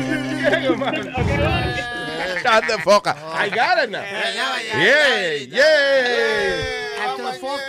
Chata 2.42 2.78
foca. 2.78 3.16
I 3.34 3.48
got 3.50 3.84
it 3.84 3.90
now. 3.90 4.00
Yeah, 4.02 5.34
yeah. 5.48 6.76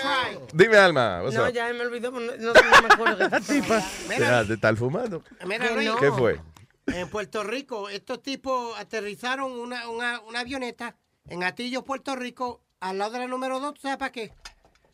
Try. 0.02 0.38
Dime, 0.54 0.78
Alma. 0.78 1.22
No, 1.32 1.46
up? 1.46 1.54
ya 1.54 1.72
me 1.74 1.82
olvidó, 1.82 2.12
no, 2.12 2.20
no, 2.20 2.54
no 2.54 2.54
me 2.54 2.88
acuerdo 2.94 3.30
fumando. 4.78 5.24
Mira, 5.46 5.68
Que 5.68 5.74
Luis, 5.76 5.88
no. 5.88 5.96
¿Qué 5.98 6.12
fue? 6.12 6.40
En 6.88 7.10
Puerto 7.10 7.44
Rico, 7.44 7.90
estos 7.90 8.22
tipos 8.22 8.78
aterrizaron 8.80 9.52
una, 9.52 9.88
una, 9.90 10.20
una 10.22 10.40
avioneta 10.42 10.96
en 11.28 11.44
Atillo, 11.44 11.84
Puerto 11.84 12.16
Rico, 12.16 12.62
al 12.82 12.98
lado 12.98 13.12
de 13.12 13.20
la 13.20 13.28
número 13.28 13.60
2, 13.60 13.74
¿tú 13.76 13.82
sabes 13.82 13.98
para 13.98 14.12
qué? 14.12 14.34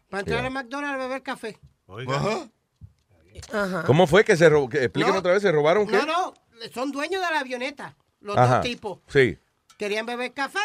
Para 0.10 0.22
entrar 0.22 0.40
Yeah. 0.40 0.48
al 0.48 0.54
McDonald's 0.54 0.96
a 0.96 0.98
beber 0.98 1.24
café. 1.24 1.58
Ajá. 2.08 2.50
Ajá. 3.54 3.84
¿Cómo 3.86 4.08
fue 4.08 4.24
que 4.24 4.36
se 4.38 4.50
robó? 4.50 4.70
que- 4.70 4.84
Explíqueme 4.84 5.14
No. 5.14 5.20
otra 5.20 5.34
vez, 5.34 5.42
¿se 5.42 5.52
robaron 5.52 5.88
qué? 5.88 5.98
No, 5.98 6.06
no, 6.06 6.34
son 6.74 6.92
dueños 6.92 7.22
de 7.26 7.32
la 7.32 7.40
avioneta, 7.40 7.96
los 8.22 8.38
Ajá. 8.38 8.56
dos 8.56 8.64
tipos. 8.64 9.00
Sí. 9.08 9.38
Querían 9.78 10.06
beber 10.06 10.34
café. 10.34 10.60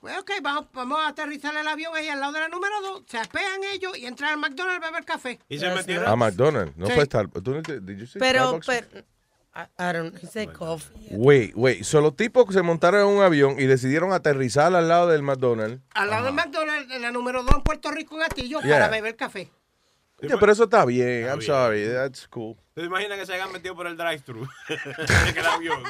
Pues 0.00 0.16
ok, 0.18 0.30
vamos, 0.42 0.66
vamos 0.72 0.98
a 1.00 1.08
aterrizar 1.08 1.56
el 1.56 1.66
avión 1.66 1.94
ahí 1.96 2.08
al 2.08 2.20
lado 2.20 2.32
de 2.32 2.40
la 2.40 2.48
número 2.48 2.74
2, 2.82 3.02
se 3.08 3.18
apean 3.18 3.60
ellos 3.72 3.96
y 3.96 4.06
entran 4.06 4.32
al 4.32 4.38
McDonald's 4.38 4.82
a 4.84 4.90
beber 4.90 5.04
café. 5.04 5.38
Y 5.48 5.58
se 5.58 5.68
metieron. 5.70 6.06
A 6.08 6.14
McDonald's. 6.16 6.76
No 6.76 6.86
Sí. 6.86 6.92
fue 6.92 7.04
Starbucks. 7.06 7.42
¿Tú 7.42 7.54
no 7.54 7.62
te- 7.62 7.80
did 7.80 7.98
you 7.98 8.06
say 8.06 8.20
Pero, 8.20 8.40
Starbucks? 8.60 8.66
pero, 8.66 9.06
I, 9.78 9.92
don't 9.92 10.12
know, 10.12 10.20
he 10.20 10.26
said 10.26 10.52
coffee. 10.52 10.92
Wait, 11.10 11.52
wait. 11.56 11.82
Solo 11.84 12.12
tipos 12.12 12.44
que 12.46 12.52
se 12.52 12.60
montaron 12.60 13.00
en 13.00 13.06
un 13.16 13.22
avión 13.22 13.56
y 13.58 13.64
decidieron 13.64 14.12
aterrizar 14.12 14.74
al 14.74 14.86
lado 14.88 15.08
del 15.08 15.22
McDonald's. 15.22 15.80
Al 15.94 16.10
lado 16.10 16.26
del 16.26 16.34
McDonald's, 16.34 16.92
en 16.94 17.00
la 17.00 17.10
número 17.10 17.42
2 17.42 17.54
en 17.56 17.62
Puerto 17.62 17.90
Rico, 17.90 18.16
en 18.16 18.22
Atillo, 18.24 18.60
Yeah. 18.60 18.72
para 18.74 18.88
beber 18.88 19.16
café. 19.16 19.50
Yeah, 20.20 20.36
pero 20.38 20.52
eso 20.52 20.64
está 20.64 20.84
bien. 20.84 21.26
I'm 21.26 21.40
sorry. 21.40 21.86
That's 21.86 22.26
cool. 22.28 22.56
¿Te 22.74 22.82
imaginas 22.82 23.18
que 23.18 23.24
se 23.26 23.32
hayan 23.34 23.50
metido 23.52 23.74
por 23.74 23.86
el 23.86 23.96
drive-thru? 23.96 24.46
en 25.28 25.36
el 25.38 25.46
avión. 25.46 25.82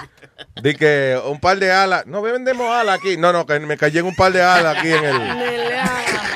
Di 0.63 0.75
que 0.75 1.21
un 1.27 1.41
par 1.41 1.59
de 1.59 1.73
alas. 1.73 2.07
No 2.07 2.23
vendemos 2.23 2.69
alas 2.71 2.99
aquí. 3.01 3.17
No, 3.17 3.33
no, 3.33 3.47
que 3.47 3.59
me 3.61 3.77
cayó 3.77 4.01
en 4.01 4.07
un 4.07 4.15
par 4.15 4.33
de 4.33 4.43
alas 4.43 4.77
aquí 4.79 4.93
en 4.93 5.05
el. 5.05 5.19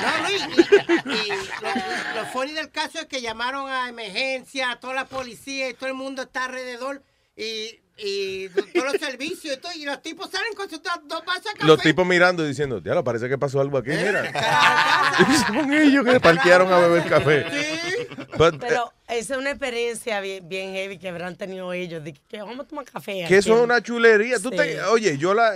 No, 0.00 0.28
Luis, 0.28 0.42
y, 0.56 1.10
y 1.10 1.28
lo, 1.28 2.20
lo 2.20 2.26
funny 2.32 2.52
del 2.52 2.70
caso 2.70 2.98
es 3.00 3.06
que 3.06 3.20
llamaron 3.20 3.68
a 3.70 3.88
emergencia, 3.88 4.70
a 4.72 4.80
toda 4.80 4.94
la 4.94 5.04
policía 5.04 5.68
y 5.68 5.74
todo 5.74 5.88
el 5.88 5.94
mundo 5.94 6.22
está 6.22 6.46
alrededor 6.46 7.02
y, 7.36 7.80
y 7.96 8.48
todos 8.48 8.92
los 8.92 9.00
servicios 9.00 9.56
y 9.56 9.60
todo, 9.60 9.72
y 9.74 9.84
los 9.84 10.00
tipos 10.02 10.30
salen 10.30 10.54
con 10.54 10.68
sus 10.68 10.82
dos, 10.82 11.24
vasos 11.24 11.44
de 11.44 11.50
café. 11.52 11.66
Los 11.66 11.80
tipos 11.80 12.06
mirando 12.06 12.44
y 12.44 12.48
diciendo, 12.48 12.80
ya 12.82 12.94
lo 12.94 13.04
parece 13.04 13.28
que 13.28 13.36
pasó 13.38 13.60
algo 13.60 13.78
aquí, 13.78 13.90
mira. 13.90 14.30
Y 15.30 15.34
son 15.52 15.72
ellos 15.72 16.04
que 16.04 16.18
parquearon 16.20 16.72
a 16.72 16.78
beber 16.78 17.04
café. 17.08 17.44
But, 18.38 18.54
eh, 18.54 18.58
Pero 18.60 18.92
esa 19.08 19.34
es 19.34 19.38
una 19.40 19.50
experiencia 19.50 20.20
bien, 20.20 20.48
bien 20.48 20.72
heavy 20.72 20.98
que 20.98 21.08
habrán 21.08 21.36
tenido 21.36 21.72
ellos. 21.72 22.02
De 22.02 22.14
que 22.14 22.40
vamos 22.40 22.60
a 22.60 22.68
tomar 22.68 22.84
café. 22.86 23.24
que 23.28 23.36
eso 23.36 23.56
es 23.56 23.62
una 23.62 23.82
chulería. 23.82 24.38
Tú 24.38 24.50
te- 24.50 24.80
oye, 24.82 25.18
yo 25.18 25.34
la 25.34 25.54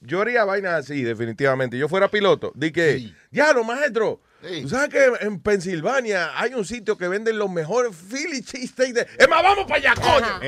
yo 0.00 0.20
haría 0.22 0.44
vainas 0.44 0.72
así, 0.74 1.02
definitivamente. 1.02 1.76
Yo 1.76 1.88
fuera 1.88 2.10
piloto. 2.10 2.52
Di 2.54 2.70
que, 2.72 3.12
ya 3.30 3.52
lo 3.52 3.64
maestro. 3.64 4.20
¿Tú 4.62 4.68
sabes 4.68 4.88
que 4.90 5.24
en 5.24 5.40
Pensilvania 5.40 6.38
hay 6.38 6.54
un 6.54 6.64
sitio 6.64 6.96
que 6.98 7.08
venden 7.08 7.38
los 7.38 7.50
mejores 7.50 7.94
Philly 7.96 8.42
cheesesteak 8.42 8.92
de... 8.92 9.06
Es 9.18 9.28
más, 9.28 9.42
vamos 9.42 9.64
para 9.66 9.76
allá, 9.76 9.94
coño. 9.94 10.40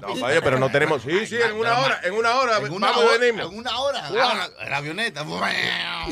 No, 0.00 0.20
vaya, 0.20 0.40
pero 0.42 0.58
no 0.58 0.70
tenemos... 0.70 1.02
Sí, 1.02 1.26
sí, 1.26 1.36
en 1.36 1.52
una 1.52 1.78
hora, 1.78 2.00
en 2.02 2.14
una 2.14 2.38
hora. 2.38 2.58
En 2.58 2.72
una 2.72 2.88
vamos, 2.88 3.04
hora, 3.04 3.18
venimos. 3.18 3.52
en 3.52 3.58
una 3.58 3.78
hora. 3.80 4.02
Ah, 4.06 4.48
La 4.68 4.76
avioneta. 4.78 5.24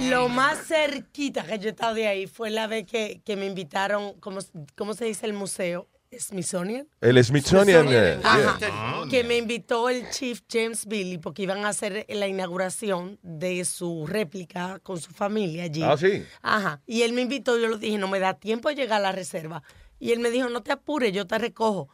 Lo 0.08 0.28
más 0.28 0.66
cerquita 0.66 1.44
que 1.44 1.58
yo 1.58 1.68
he 1.68 1.70
estado 1.70 1.94
de 1.94 2.06
ahí 2.06 2.26
fue 2.26 2.50
la 2.50 2.66
vez 2.66 2.86
que, 2.86 3.20
que 3.24 3.36
me 3.36 3.46
invitaron, 3.46 4.18
¿cómo, 4.20 4.40
¿cómo 4.76 4.94
se 4.94 5.04
dice 5.06 5.26
el 5.26 5.32
museo? 5.32 5.88
Smithsonian. 6.18 6.88
El 7.00 7.22
Smithsonian. 7.24 7.86
eh, 7.90 8.20
Ajá. 8.22 8.58
yeah. 8.58 9.08
Que 9.10 9.24
me 9.24 9.36
invitó 9.36 9.88
el 9.88 10.08
chief 10.10 10.40
James 10.50 10.86
Billy 10.86 11.18
porque 11.18 11.42
iban 11.42 11.64
a 11.64 11.68
hacer 11.68 12.06
la 12.08 12.26
inauguración 12.26 13.18
de 13.22 13.64
su 13.64 14.06
réplica 14.06 14.78
con 14.82 15.00
su 15.00 15.10
familia 15.10 15.64
allí. 15.64 15.82
Ah, 15.82 15.96
sí. 15.96 16.24
Ajá. 16.42 16.80
Y 16.86 17.02
él 17.02 17.12
me 17.12 17.22
invitó, 17.22 17.58
yo 17.58 17.68
le 17.68 17.78
dije, 17.78 17.98
no 17.98 18.08
me 18.08 18.18
da 18.20 18.34
tiempo 18.34 18.68
de 18.68 18.74
llegar 18.74 18.98
a 19.00 19.02
la 19.02 19.12
reserva. 19.12 19.62
Y 19.98 20.12
él 20.12 20.20
me 20.20 20.30
dijo, 20.30 20.48
no 20.48 20.62
te 20.62 20.72
apures, 20.72 21.12
yo 21.12 21.26
te 21.26 21.38
recojo. 21.38 21.88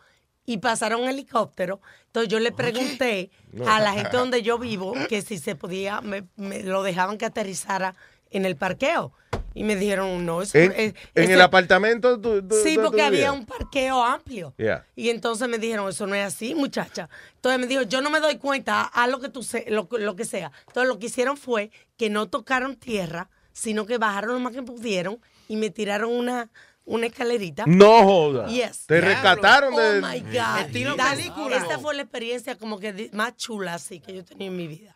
Y 0.46 0.58
pasaron 0.58 1.02
un 1.02 1.08
helicóptero. 1.08 1.80
Entonces 2.06 2.28
yo 2.30 2.38
le 2.38 2.52
pregunté 2.52 3.30
No. 3.52 3.66
a 3.66 3.80
la 3.80 3.94
gente 3.94 4.16
donde 4.16 4.42
yo 4.42 4.58
vivo 4.58 4.92
que 5.08 5.22
si 5.22 5.38
se 5.38 5.56
podía, 5.56 6.00
me, 6.02 6.28
me 6.36 6.62
lo 6.62 6.82
dejaban 6.82 7.16
que 7.16 7.24
aterrizara 7.24 7.94
en 8.30 8.44
el 8.44 8.54
parqueo. 8.56 9.12
Y 9.54 9.62
me 9.64 9.76
dijeron, 9.76 10.26
no, 10.26 10.42
eso 10.42 10.58
En, 10.58 10.72
es- 10.72 10.78
en 10.78 10.94
ese- 11.14 11.32
el 11.34 11.40
apartamento. 11.40 12.20
tú- 12.20 12.46
tú- 12.46 12.56
Sí, 12.64 12.76
porque 12.76 13.02
había 13.02 13.30
un 13.32 13.46
parqueo 13.46 14.02
amplio. 14.02 14.52
Yeah. 14.58 14.84
Y 14.96 15.10
entonces 15.10 15.48
me 15.48 15.58
dijeron, 15.58 15.88
eso 15.88 16.06
no 16.06 16.14
es 16.16 16.26
así, 16.26 16.54
muchacha. 16.54 17.08
Entonces 17.36 17.60
me 17.60 17.66
dijo, 17.66 17.82
yo 17.82 18.00
no 18.00 18.10
me 18.10 18.18
doy 18.20 18.36
cuenta, 18.38 18.82
haz 18.82 19.08
lo 19.08 19.20
que 19.20 19.28
tú 19.28 19.42
se, 19.44 19.64
lo, 19.70 19.88
lo 19.90 20.16
que 20.16 20.24
sea. 20.24 20.50
Entonces 20.66 20.88
lo 20.88 20.98
que 20.98 21.06
hicieron 21.06 21.36
fue 21.36 21.70
que 21.96 22.10
no 22.10 22.28
tocaron 22.28 22.74
tierra, 22.76 23.30
sino 23.52 23.86
que 23.86 23.98
bajaron 23.98 24.34
lo 24.34 24.40
más 24.40 24.52
que 24.52 24.62
pudieron 24.62 25.20
y 25.46 25.56
me 25.56 25.70
tiraron 25.70 26.10
una, 26.10 26.50
una 26.84 27.06
escalerita. 27.06 27.62
No 27.66 28.02
joda. 28.02 28.48
Yes. 28.48 28.86
Te 28.86 29.00
rescataron 29.00 29.72
oh 29.74 29.78
de. 29.80 30.00
my 30.02 30.18
God. 30.20 30.60
Estilo 30.66 30.96
película. 30.96 31.56
Esta 31.56 31.78
fue 31.78 31.94
la 31.94 32.02
experiencia 32.02 32.58
como 32.58 32.80
que 32.80 33.08
más 33.12 33.36
chula 33.36 33.74
así 33.74 34.00
que 34.00 34.14
yo 34.14 34.20
he 34.20 34.24
tenido 34.24 34.50
en 34.50 34.56
mi 34.56 34.66
vida. 34.66 34.92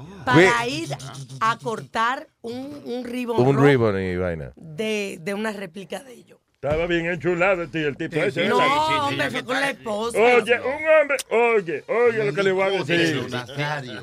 Ve- 0.00 0.46
Para 0.46 0.66
ir 0.68 0.88
a 1.40 1.58
cortar 1.58 2.26
un, 2.42 2.80
un 2.84 3.04
ribbon 3.04 3.46
Un 3.46 3.62
ribbon 3.64 4.00
y 4.00 4.16
vaina. 4.16 4.52
de, 4.56 5.18
de 5.20 5.34
una 5.34 5.52
réplica 5.52 5.98
de 6.02 6.12
ellos. 6.14 6.38
Estaba 6.54 6.86
bien 6.86 7.06
enchulado 7.06 7.66
tío, 7.66 7.88
el 7.88 7.96
tipo 7.96 8.14
ese. 8.16 8.46
No, 8.46 8.56
hombre, 8.58 9.30
fue 9.32 9.44
con 9.44 9.60
la 9.60 9.70
esposa. 9.70 10.16
Oye, 10.16 10.60
un 10.60 11.00
hombre, 11.00 11.16
oye, 11.30 11.84
oye 11.88 12.24
lo 12.24 12.32
que 12.32 12.42
le 12.44 12.52
voy 12.52 12.62
a 12.62 12.70
decir. 12.70 13.26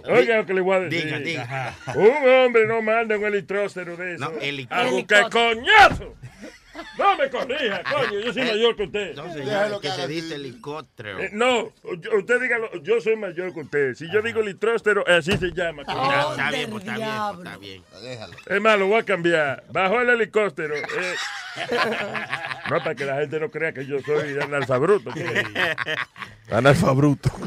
Oye 0.10 0.36
lo 0.36 0.46
que 0.46 0.54
le 0.54 0.60
voy 0.62 0.76
a 0.76 0.80
decir. 0.82 1.06
Diga, 1.06 1.20
diga. 1.20 1.76
Un 1.96 2.30
hombre 2.30 2.68
no 2.68 2.82
manda 2.82 3.18
un 3.18 3.24
helicóptero 3.24 3.96
de 3.96 4.16
eso. 4.16 4.26
No, 4.30 4.32
heli- 4.42 4.68
a 4.70 4.84
buscar 4.90 5.30
coñazo. 5.30 6.16
No 6.98 7.18
me 7.18 7.30
corrija, 7.30 7.82
coño, 7.84 8.20
yo 8.20 8.34
soy 8.34 8.44
mayor 8.44 8.76
que 8.76 8.84
usted. 8.84 9.16
No, 9.16 9.34
señor, 9.34 9.82
que 9.82 9.90
se 9.90 10.08
dice 10.08 10.36
helicóptero. 10.36 11.20
Eh, 11.20 11.30
no, 11.34 11.72
usted 12.18 12.42
dígalo, 12.42 12.72
yo 12.82 13.00
soy 13.02 13.16
mayor 13.16 13.54
que 13.54 13.60
usted. 13.62 13.94
Si 13.96 14.10
yo 14.12 14.22
digo 14.22 14.42
litróstero, 14.42 15.04
así 15.08 15.38
se 15.38 15.52
llama. 15.52 15.84
Ah, 15.88 16.28
está 16.32 16.52
bien, 16.52 16.70
pues, 16.70 16.84
está 16.84 16.96
bien, 16.98 17.10
pues, 17.36 17.38
está 17.48 17.58
bien. 17.58 17.84
Déjalo. 18.02 18.34
Es 18.46 18.62
más, 18.62 18.80
lo 18.80 18.88
voy 18.88 19.00
a 19.00 19.04
cambiar. 19.04 19.64
Bajó 19.72 20.00
el 20.02 20.10
helicóptero. 20.10 20.76
eh. 20.76 21.16
No, 22.70 22.78
para 22.80 22.96
que 22.96 23.06
la 23.06 23.18
gente 23.18 23.40
no 23.40 23.50
crea 23.50 23.74
que 23.74 23.86
yo 23.86 24.00
soy 24.02 24.38
analfabruto. 24.40 25.12
Analfabruto. 26.52 27.30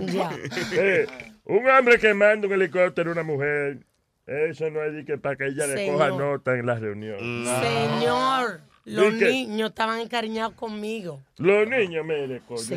Eh, 0.74 1.06
un 1.44 1.68
hombre 1.68 1.98
que 1.98 2.14
manda 2.14 2.46
un 2.46 2.52
helicóptero 2.54 3.10
a 3.10 3.12
una 3.14 3.22
mujer, 3.22 3.78
eso 4.26 4.70
no 4.70 4.82
es 4.82 4.94
de 4.94 5.04
que 5.04 5.18
para 5.18 5.36
que 5.36 5.46
ella 5.46 5.66
le 5.66 5.90
coja 5.90 6.08
nota 6.08 6.54
en 6.54 6.66
la 6.66 6.76
reunión. 6.76 7.18
Señor, 7.18 8.60
los 8.84 9.12
niños 9.12 9.70
estaban 9.70 10.00
encariñados 10.00 10.54
conmigo. 10.54 11.20
Los 11.38 11.68
niños, 11.68 12.04
mire, 12.04 12.40
coño. 12.46 12.58
Sí. 12.58 12.74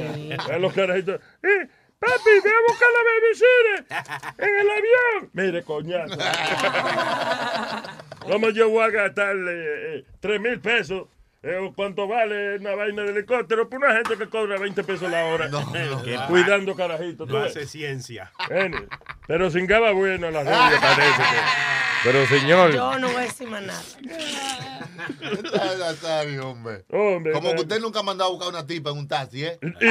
A 0.52 0.58
los 0.58 0.74
carajitos. 0.74 1.20
Eh, 1.42 1.68
papi, 2.00 2.30
ve 2.44 2.50
a 2.50 2.62
buscar 2.68 2.90
la 2.94 3.00
babysitter 3.12 3.86
en 4.38 4.56
el 4.60 4.70
avión. 4.70 5.30
Mire, 5.34 5.64
coñazo. 5.64 6.18
¿Cómo 8.30 8.50
yo 8.50 8.70
voy 8.70 8.84
a 8.84 8.90
gastarle 8.90 9.98
eh, 9.98 10.06
tres 10.20 10.42
mil 10.42 10.60
pesos? 10.60 11.08
Eh, 11.46 11.58
¿o 11.58 11.72
¿Cuánto 11.76 12.08
vale 12.08 12.58
una 12.58 12.74
vaina 12.74 13.04
de 13.04 13.12
helicóptero? 13.12 13.70
Por 13.70 13.78
una 13.78 13.94
gente 13.94 14.18
que 14.18 14.28
cobra 14.28 14.58
20 14.58 14.84
pesos 14.84 15.12
la 15.12 15.26
hora. 15.26 15.48
Qué 16.04 16.18
Cuidando 16.28 16.76
carajitos. 16.76 17.28
No 17.28 17.38
hace 17.38 17.68
ciencia. 17.68 18.32
Ene, 18.50 18.88
Pero 19.28 19.52
cingaba 19.52 19.92
bueno 19.92 20.32
la 20.32 20.40
rubia, 20.42 20.80
parece 20.82 21.22
que. 21.22 21.40
Pero 22.04 22.26
señor. 22.28 22.72
Yo 22.74 23.00
no 23.00 23.08
voy 23.08 23.16
a 23.18 23.22
decir 23.22 23.48
más 23.50 23.62
nada. 23.64 23.82
Hombre. 26.44 26.84
Hombre, 26.92 27.32
Como 27.34 27.56
que 27.56 27.62
usted 27.62 27.80
nunca 27.80 28.00
ha 28.02 28.04
mandado 28.04 28.30
a 28.30 28.34
buscar 28.34 28.50
una 28.50 28.68
tipa 28.68 28.92
en 28.92 28.98
un 29.00 29.08
taxi, 29.08 29.44
¿eh? 29.46 29.58
Y, 29.62 29.66
oh, 29.66 29.70
ey, 29.80 29.90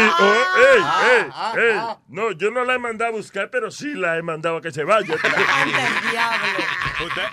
Ah, 0.83 1.03
ey, 1.11 1.27
ah, 1.33 1.53
ey. 1.57 1.73
ah. 1.77 1.99
No, 2.09 2.31
yo 2.33 2.51
no 2.53 2.65
la 2.65 2.75
he 2.75 2.79
mandado 2.79 3.11
a 3.13 3.17
buscar, 3.17 3.51
pero 3.51 3.71
sí 3.73 3.95
la 3.95 4.17
he 4.17 4.23
mandado 4.23 4.59
a 4.59 4.63
que 4.63 4.71
se 4.71 4.85
vaya. 4.85 5.13
Usted, 5.15 5.29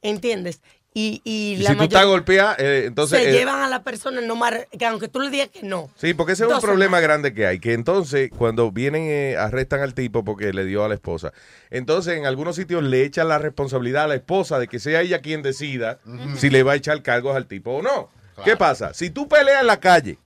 ¿entiendes? 0.04 0.62
Y, 0.94 1.22
y 1.24 1.54
Y 1.54 1.58
la 1.58 1.72
si 1.72 1.78
tú 1.78 1.84
estás 1.84 2.06
golpeada, 2.06 2.56
eh, 2.60 2.84
entonces... 2.86 3.18
se 3.22 3.30
eh, 3.30 3.32
llevan 3.32 3.62
a 3.62 3.70
la 3.70 3.82
persona, 3.82 4.20
no 4.20 4.36
mar- 4.36 4.68
que 4.78 4.86
aunque 4.86 5.08
tú 5.08 5.22
le 5.22 5.30
digas 5.30 5.48
que 5.48 5.64
no. 5.64 5.90
Sí, 5.96 6.14
porque 6.14 6.34
ese 6.34 6.46
es 6.46 6.52
un 6.52 6.60
problema 6.60 7.00
grande 7.00 7.34
que 7.34 7.48
hay, 7.48 7.60
que 7.60 7.72
entonces 7.74 8.30
cuando 8.38 8.72
vienen, 8.74 9.04
eh, 9.08 9.38
arrestan 9.38 9.80
al 9.80 9.94
tipo 9.94 10.26
porque 10.26 10.52
le 10.52 10.66
dio 10.66 10.84
a 10.84 10.90
la 10.90 10.96
esposa, 10.96 11.32
entonces 11.70 12.18
en 12.18 12.26
algunos 12.26 12.58
sitios 12.58 12.84
le 12.84 13.06
echan 13.06 13.30
la 13.30 13.38
responsabilidad 13.38 14.04
a 14.04 14.08
la 14.08 14.16
esposa 14.16 14.60
de 14.60 14.68
que 14.68 14.80
sea 14.80 15.00
ella 15.00 15.22
quien 15.22 15.42
decida 15.42 16.00
si 16.36 16.50
le 16.50 16.64
va 16.64 16.74
a 16.74 16.76
echar 16.76 17.02
cargos 17.02 17.38
al 17.38 17.46
tipo 17.46 17.72
o 17.72 17.82
no. 17.82 18.10
¿Qué 18.44 18.58
pasa? 18.58 18.94
Si 18.94 19.12
tú 19.12 19.30
peleas 19.30 19.62
en 19.62 19.68
la 19.68 19.80
calle 19.80 20.18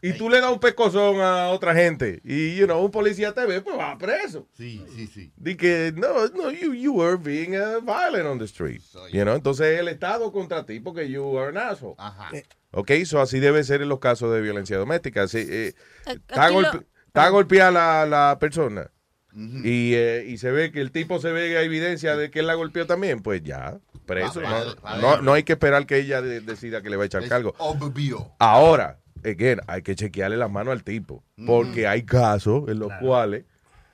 y 0.00 0.12
tú 0.12 0.30
le 0.30 0.40
das 0.40 0.52
un 0.52 0.60
pescozón 0.60 1.20
a 1.20 1.48
otra 1.48 1.74
gente 1.74 2.20
y, 2.24 2.54
you 2.56 2.66
know, 2.66 2.84
un 2.84 2.90
policía 2.90 3.32
te 3.32 3.44
ve, 3.46 3.60
pues 3.60 3.76
va 3.76 3.96
preso. 3.98 4.46
Sí, 4.56 4.84
sí, 4.94 5.06
sí. 5.06 5.32
Di 5.36 5.56
que, 5.56 5.92
no, 5.96 6.28
no, 6.28 6.50
you, 6.52 6.72
you 6.72 6.92
were 6.92 7.16
being 7.16 7.56
uh, 7.56 7.80
violent 7.80 8.26
on 8.26 8.38
the 8.38 8.44
street. 8.44 8.80
You 9.12 9.22
know, 9.24 9.34
entonces 9.34 9.78
el 9.78 9.88
Estado 9.88 10.30
contra 10.32 10.64
ti 10.64 10.78
porque 10.80 11.08
you 11.10 11.38
are 11.38 11.48
an 11.48 11.58
asshole. 11.58 11.94
Ajá. 11.98 12.30
Ok, 12.70 12.92
so 13.06 13.20
así 13.20 13.40
debe 13.40 13.64
ser 13.64 13.82
en 13.82 13.88
los 13.88 13.98
casos 13.98 14.32
de 14.32 14.40
violencia 14.40 14.76
doméstica. 14.76 15.26
Si, 15.26 15.38
eh, 15.38 15.74
está, 16.06 16.50
golpe- 16.50 16.84
está 17.06 17.28
golpeada 17.30 17.70
la, 17.70 18.06
la 18.06 18.38
persona 18.38 18.90
y, 19.34 19.94
eh, 19.94 20.24
y 20.28 20.38
se 20.38 20.50
ve 20.50 20.70
que 20.72 20.80
el 20.80 20.90
tipo 20.90 21.20
se 21.20 21.30
ve 21.32 21.62
evidencia 21.62 22.16
de 22.16 22.30
que 22.30 22.40
él 22.40 22.46
la 22.46 22.54
golpeó 22.54 22.86
también, 22.86 23.20
pues 23.22 23.42
ya, 23.42 23.78
preso. 24.04 24.40
Va, 24.42 24.50
va, 24.50 24.64
no, 24.64 24.74
va, 24.82 24.96
no, 24.98 25.06
va. 25.08 25.20
no 25.22 25.32
hay 25.32 25.44
que 25.44 25.52
esperar 25.54 25.86
que 25.86 25.96
ella 25.98 26.20
de- 26.22 26.40
decida 26.40 26.82
que 26.82 26.90
le 26.90 26.96
va 26.96 27.04
a 27.04 27.06
echar 27.06 27.22
Es 27.22 27.28
cargo. 27.28 27.54
obvio. 27.58 28.32
Ahora, 28.38 28.98
again, 29.24 29.60
hay 29.66 29.82
que 29.82 29.94
chequearle 29.94 30.36
las 30.36 30.50
manos 30.50 30.72
al 30.72 30.84
tipo, 30.84 31.22
porque 31.46 31.86
hay 31.86 32.02
casos 32.02 32.68
en 32.68 32.78
los 32.78 32.92
cuales, 33.00 33.44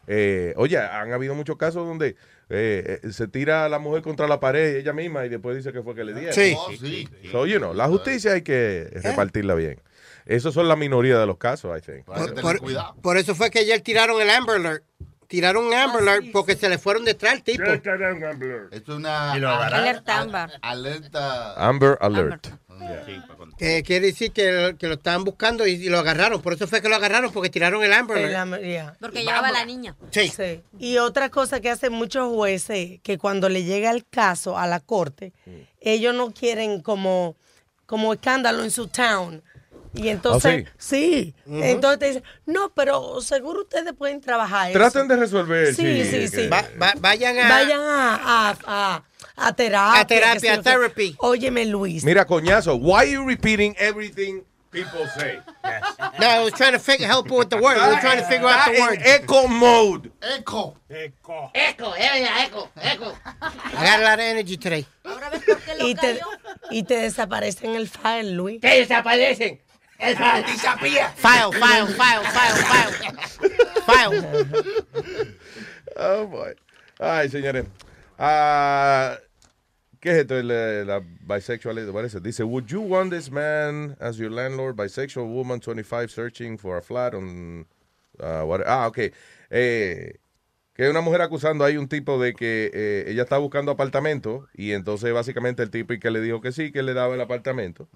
eh, 0.06 0.54
oye, 0.56 0.78
han 0.78 1.12
habido 1.12 1.34
muchos 1.34 1.56
casos 1.56 1.86
donde 1.86 2.16
eh, 2.50 3.00
eh, 3.02 3.12
se 3.12 3.26
tira 3.26 3.64
a 3.64 3.68
la 3.68 3.78
mujer 3.78 4.02
contra 4.02 4.28
la 4.28 4.38
pared 4.38 4.76
ella 4.76 4.92
misma 4.92 5.24
y 5.24 5.28
después 5.28 5.56
dice 5.56 5.72
que 5.72 5.82
fue 5.82 5.94
que 5.94 6.04
le 6.04 6.12
dieron. 6.14 6.34
Sí. 6.34 6.54
Oh, 6.56 6.70
sí. 6.78 7.08
So, 7.32 7.46
you 7.46 7.58
know, 7.58 7.72
la 7.72 7.88
justicia 7.88 8.32
hay 8.32 8.42
que 8.42 8.90
repartirla 9.02 9.54
bien. 9.54 9.80
Esos 10.26 10.54
son 10.54 10.68
la 10.68 10.76
minoría 10.76 11.18
de 11.18 11.26
los 11.26 11.36
casos, 11.36 11.76
I 11.76 11.80
think. 11.82 12.08
Hay 12.08 12.34
que 12.34 12.40
Por, 12.40 12.60
por 13.02 13.16
eso 13.18 13.34
fue 13.34 13.50
que 13.50 13.58
ayer 13.60 13.80
tiraron 13.80 14.20
el 14.20 14.30
Amber 14.30 14.56
Alert. 14.56 14.84
Tiraron 15.34 15.66
un 15.66 15.74
Amber 15.74 16.00
Alert 16.02 16.26
porque 16.32 16.54
se 16.54 16.68
le 16.68 16.78
fueron 16.78 17.04
detrás 17.04 17.32
al 17.32 17.42
tipo. 17.42 17.64
Es 17.64 18.88
una. 18.88 19.32
Alerta 19.32 20.20
ámbar. 20.20 20.52
alerta. 20.62 21.54
Amber 21.68 21.98
Alert. 22.00 22.46
Que 23.58 23.82
quiere 23.82 24.06
decir 24.06 24.30
que, 24.30 24.76
que 24.78 24.86
lo 24.86 24.94
estaban 24.94 25.24
buscando 25.24 25.66
y, 25.66 25.72
y 25.72 25.88
lo 25.88 25.98
agarraron. 25.98 26.40
Por 26.40 26.52
eso 26.52 26.68
fue 26.68 26.80
que 26.80 26.88
lo 26.88 26.94
agarraron, 26.94 27.32
porque 27.32 27.50
tiraron 27.50 27.82
el 27.82 27.92
Amber 27.92 28.18
El 28.18 28.36
Alert. 28.36 28.62
yeah. 28.62 28.96
Porque 29.00 29.24
llevaba 29.24 29.48
a 29.48 29.52
la 29.52 29.64
niña. 29.64 29.96
Sí. 30.12 30.28
Sí. 30.28 30.62
Y 30.78 30.98
otra 30.98 31.30
cosa 31.30 31.60
que 31.60 31.68
hacen 31.68 31.92
muchos 31.92 32.32
jueces, 32.32 33.00
que 33.02 33.18
cuando 33.18 33.48
le 33.48 33.64
llega 33.64 33.90
el 33.90 34.06
caso 34.06 34.56
a 34.56 34.68
la 34.68 34.78
corte, 34.78 35.32
ellos 35.80 36.14
no 36.14 36.30
quieren 36.32 36.80
como, 36.80 37.34
como 37.86 38.12
escándalo 38.14 38.62
en 38.62 38.70
su 38.70 38.86
town. 38.86 39.42
Y 39.94 40.08
entonces, 40.08 40.66
sí, 40.76 41.34
Ujú. 41.46 41.62
entonces 41.62 41.98
te 42.00 42.06
dicen, 42.08 42.22
no, 42.46 42.72
pero 42.74 43.20
seguro 43.20 43.60
ustedes 43.62 43.92
pueden 43.92 44.20
trabajar 44.20 44.70
eso. 44.70 44.78
Traten 44.78 45.06
de 45.08 45.16
resolver. 45.16 45.74
Sí, 45.74 46.04
sí, 46.04 46.28
sí. 46.28 46.48
Va- 46.48 46.66
va- 46.80 46.94
vayan 46.98 47.38
a. 47.38 47.48
Vayan 47.48 47.80
a, 47.80 48.14
a, 48.50 48.56
a, 48.66 49.02
a 49.36 49.52
terapia. 49.54 50.00
A 50.00 50.06
terapia, 50.06 50.50
qué 50.52 50.56
qué. 50.58 50.62
therapy. 50.62 51.16
Óyeme, 51.18 51.64
Luis. 51.66 52.04
Mira, 52.04 52.24
coñazo, 52.26 52.74
why 52.76 52.96
are 53.02 53.10
you 53.10 53.24
repeating 53.24 53.74
everything 53.78 54.42
people 54.70 55.06
say? 55.16 55.38
No, 56.20 56.28
I 56.28 56.44
was 56.44 56.52
trying 56.52 56.72
to 56.72 56.78
figure, 56.78 57.06
help 57.08 57.28
with 57.30 57.48
the 57.50 57.56
word. 57.56 57.76
We 57.76 57.88
were 57.94 58.00
trying 58.00 58.18
to 58.18 58.24
figure 58.26 58.46
out 58.46 58.66
the 58.72 58.80
word. 58.80 59.00
echo 59.02 59.48
mode. 59.48 60.12
Eco. 60.22 60.76
Eco, 60.88 61.50
ella, 61.96 62.44
eco, 62.46 62.68
eco. 62.80 63.12
I 63.24 63.84
got 63.84 64.00
a 64.00 64.04
lot 64.04 64.18
of 64.18 64.24
energy 64.24 64.56
today. 64.56 64.86
Y 65.80 65.94
te, 65.96 66.20
y 66.70 66.82
te 66.84 66.94
desaparecen 66.98 67.74
el 67.74 67.88
file, 67.88 68.30
Luis. 68.32 68.60
¿Qué 68.60 68.80
desaparecen? 68.80 69.60
File. 71.16 71.52
File, 71.52 71.86
file, 71.86 72.24
file, 72.24 72.56
file, 72.64 72.92
file. 73.86 75.34
Oh, 75.96 76.26
boy. 76.26 76.54
Ay, 76.98 77.28
señores. 77.28 77.66
Ah, 78.18 79.16
¿Qué 80.00 80.10
es 80.10 80.16
esto? 80.18 80.42
La 80.42 81.00
bisexualidad. 81.20 81.90
What 81.90 82.04
is 82.04 82.14
it? 82.14 82.22
Dice, 82.22 82.40
would 82.44 82.66
you 82.66 82.80
want 82.80 83.10
this 83.10 83.30
man 83.30 83.96
as 84.00 84.18
your 84.18 84.30
landlord, 84.30 84.76
bisexual 84.76 85.26
woman, 85.32 85.60
25, 85.60 86.10
searching 86.10 86.58
for 86.58 86.76
a 86.76 86.82
flat 86.82 87.14
on... 87.14 87.66
uh, 88.20 88.42
what- 88.44 88.64
ah, 88.66 88.86
ok. 88.88 89.12
Eh, 89.50 90.14
que 90.74 90.88
una 90.90 91.00
mujer 91.00 91.22
acusando 91.22 91.64
hay 91.64 91.76
un 91.76 91.86
tipo 91.88 92.18
de 92.20 92.34
que 92.34 92.70
eh, 92.74 93.04
ella 93.08 93.22
está 93.22 93.38
buscando 93.38 93.70
apartamento 93.70 94.48
y 94.52 94.72
entonces 94.72 95.12
básicamente 95.14 95.62
el 95.62 95.70
tipo 95.70 95.92
y 95.92 96.00
que 96.00 96.10
le 96.10 96.20
dijo 96.20 96.40
que 96.40 96.50
sí, 96.50 96.72
que 96.72 96.82
le 96.82 96.94
daba 96.94 97.14
el 97.14 97.20
apartamento. 97.20 97.88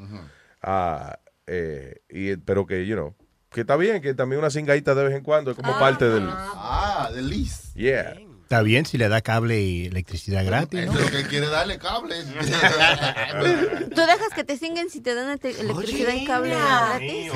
Ah, 0.63 1.19
eh, 1.49 2.03
y, 2.09 2.37
pero 2.37 2.67
que, 2.67 2.87
you 2.87 2.95
know, 2.95 3.15
que 3.51 3.63
está 3.63 3.77
bien, 3.77 4.03
que 4.03 4.15
también 4.15 4.39
una 4.41 4.51
cingadita 4.51 4.95
de 4.95 5.05
vez 5.05 5.15
en 5.15 5.23
cuando 5.23 5.51
es 5.51 5.57
como 5.57 5.79
parte 5.79 6.05
del... 6.09 6.29
Ah, 6.29 7.11
de 7.15 7.23
Liz. 7.23 7.73
Yeah. 7.75 8.17
Está 8.43 8.63
bien 8.63 8.87
si 8.87 8.97
le 8.97 9.09
da 9.09 9.21
cable 9.21 9.61
y 9.61 9.87
electricidad 9.87 10.45
gratis, 10.45 10.87
¿no? 10.87 10.93
Es 10.93 11.01
lo 11.01 11.11
que 11.11 11.27
quiere 11.27 11.49
darle 11.49 11.79
cable. 11.79 12.15
¿Tú 13.95 14.01
dejas 14.01 14.29
que 14.35 14.45
te 14.45 14.57
cinguen 14.57 14.89
si 14.89 15.01
te 15.01 15.15
dan 15.15 15.39
electricidad 15.43 16.15
y 16.15 16.25
cable 16.25 16.55
gratis? 16.55 17.33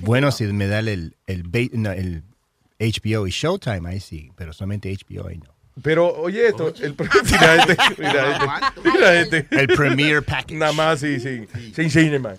Bueno, 0.00 0.32
si 0.32 0.44
me 0.46 0.66
da 0.66 0.80
el, 0.80 1.16
el, 1.26 1.70
no, 1.74 1.92
el 1.92 2.24
HBO 2.80 3.26
y 3.28 3.30
Showtime, 3.30 3.88
ahí 3.88 4.00
sí, 4.00 4.32
pero 4.36 4.52
solamente 4.52 4.92
HBO 4.92 5.28
ahí 5.28 5.38
no. 5.38 5.54
Pero, 5.80 6.12
oye 6.12 6.48
esto, 6.48 6.74
el 6.82 6.94
pro- 6.94 7.08
mira 7.24 7.56
este, 7.56 7.76
mira 7.98 8.32
este, 8.32 8.90
mira 8.90 9.20
este. 9.20 9.46
El 9.50 9.68
Premier 9.68 10.22
Package. 10.22 10.54
Nada 10.56 10.72
más, 10.72 11.00
sí, 11.00 11.18
sí, 11.18 11.46
sin 11.74 11.90
cinema. 11.90 12.34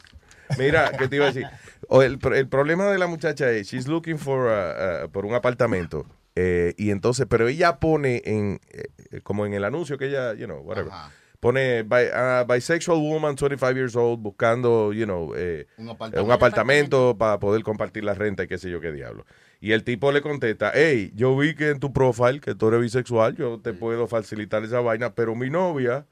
Mira, 0.58 0.92
¿qué 0.98 1.08
te 1.08 1.16
iba 1.18 1.26
a 1.26 1.32
decir? 1.32 1.48
O 1.88 2.02
el, 2.02 2.20
el 2.34 2.48
problema 2.48 2.88
de 2.88 2.98
la 2.98 3.08
muchacha 3.08 3.50
es, 3.52 3.68
she's 3.68 3.88
looking 3.88 4.18
for, 4.18 4.48
uh, 4.48 5.06
uh, 5.06 5.10
por 5.12 5.26
un 5.26 5.34
apartamento. 5.34 6.06
eh, 6.36 6.74
y 6.78 6.90
entonces, 6.90 7.26
pero 7.30 7.48
ella 7.48 7.80
pone 7.80 8.22
en, 8.26 8.60
eh, 8.72 9.22
como 9.22 9.46
en 9.46 9.54
el 9.54 9.64
anuncio 9.64 9.98
que 9.98 10.08
ella, 10.08 10.34
you 10.34 10.46
know, 10.46 10.60
whatever. 10.62 10.92
Pone 11.40 11.84
bi- 11.84 12.08
uh, 12.14 12.46
bisexual 12.52 12.98
woman, 13.00 13.36
25 13.36 13.74
years 13.76 13.96
old, 13.96 14.20
buscando, 14.22 14.94
you 14.94 15.04
know, 15.06 15.34
eh, 15.36 15.68
Un 15.78 15.86
un 15.86 15.92
apartamento. 15.92 16.34
apartamento, 16.34 17.18
para 17.18 17.40
poder 17.40 17.64
compartir 17.64 18.04
la 18.06 18.14
renta 18.14 18.44
y 18.44 18.48
qué 18.48 18.58
sé 18.58 18.70
yo 18.70 18.80
qué 18.80 18.92
diablo. 18.94 19.26
Y 19.60 19.74
el 19.74 19.84
tipo 19.84 20.12
le 20.12 20.22
contesta, 20.22 20.72
hey, 20.74 21.12
yo 21.16 21.36
vi 21.38 21.54
que 21.54 21.70
en 21.70 21.80
tu 21.80 21.92
profile 21.92 22.40
que 22.40 22.56
tú 22.56 22.70
eres 22.70 22.80
bisexual, 22.82 23.36
yo 23.36 23.60
te 23.60 23.74
puedo 23.74 24.08
facilitar 24.08 24.64
esa 24.64 24.80
vaina, 24.80 25.14
pero 25.16 25.36
mi 25.36 25.50
novia 25.50 26.06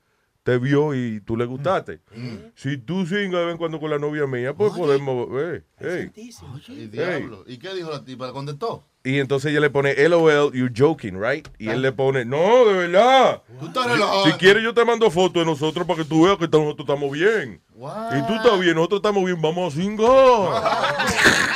te 0.43 0.57
vio 0.57 0.93
y 0.95 1.21
tú 1.21 1.37
le 1.37 1.45
gustaste. 1.45 1.99
Si 2.55 2.77
tú 2.77 3.05
singas 3.05 3.39
de 3.39 3.45
vez 3.45 3.51
en 3.53 3.57
cuando 3.57 3.79
con 3.79 3.89
la 3.89 3.97
novia 3.99 4.27
mía, 4.27 4.53
pues 4.53 4.73
podemos... 4.73 5.27
eh, 5.33 5.63
hey. 5.79 6.11
Y 6.67 6.85
diablo. 6.87 7.43
¿Y 7.47 7.57
qué 7.57 7.73
dijo 7.73 7.89
la 7.91 8.03
tipa? 8.03 8.27
¿Le 8.27 8.33
contestó? 8.33 8.83
Y 9.03 9.17
entonces 9.17 9.49
ella 9.51 9.61
le 9.61 9.71
pone, 9.71 9.95
LOL, 10.09 10.53
you're 10.53 10.71
joking, 10.77 11.19
right? 11.19 11.47
Y 11.57 11.69
él 11.69 11.81
le 11.81 11.91
pone, 11.91 12.23
no, 12.23 12.65
de 12.65 12.73
verdad. 12.87 13.41
Tú 13.59 13.65
estás 13.65 13.85
Si, 13.85 13.89
relajado. 13.93 14.25
si 14.25 14.31
quieres 14.33 14.61
yo 14.63 14.75
te 14.75 14.85
mando 14.85 15.09
fotos 15.09 15.41
de 15.41 15.45
nosotros 15.45 15.87
para 15.87 16.03
que 16.03 16.05
tú 16.07 16.25
veas 16.25 16.37
que 16.37 16.47
nosotros 16.47 16.81
estamos 16.87 17.11
bien. 17.11 17.61
Y 17.75 18.27
tú 18.27 18.35
estás 18.35 18.59
bien, 18.59 18.75
nosotros 18.75 18.99
estamos 18.99 19.25
bien, 19.25 19.41
vamos 19.41 19.73
a 19.73 19.75
singar. 19.75 20.07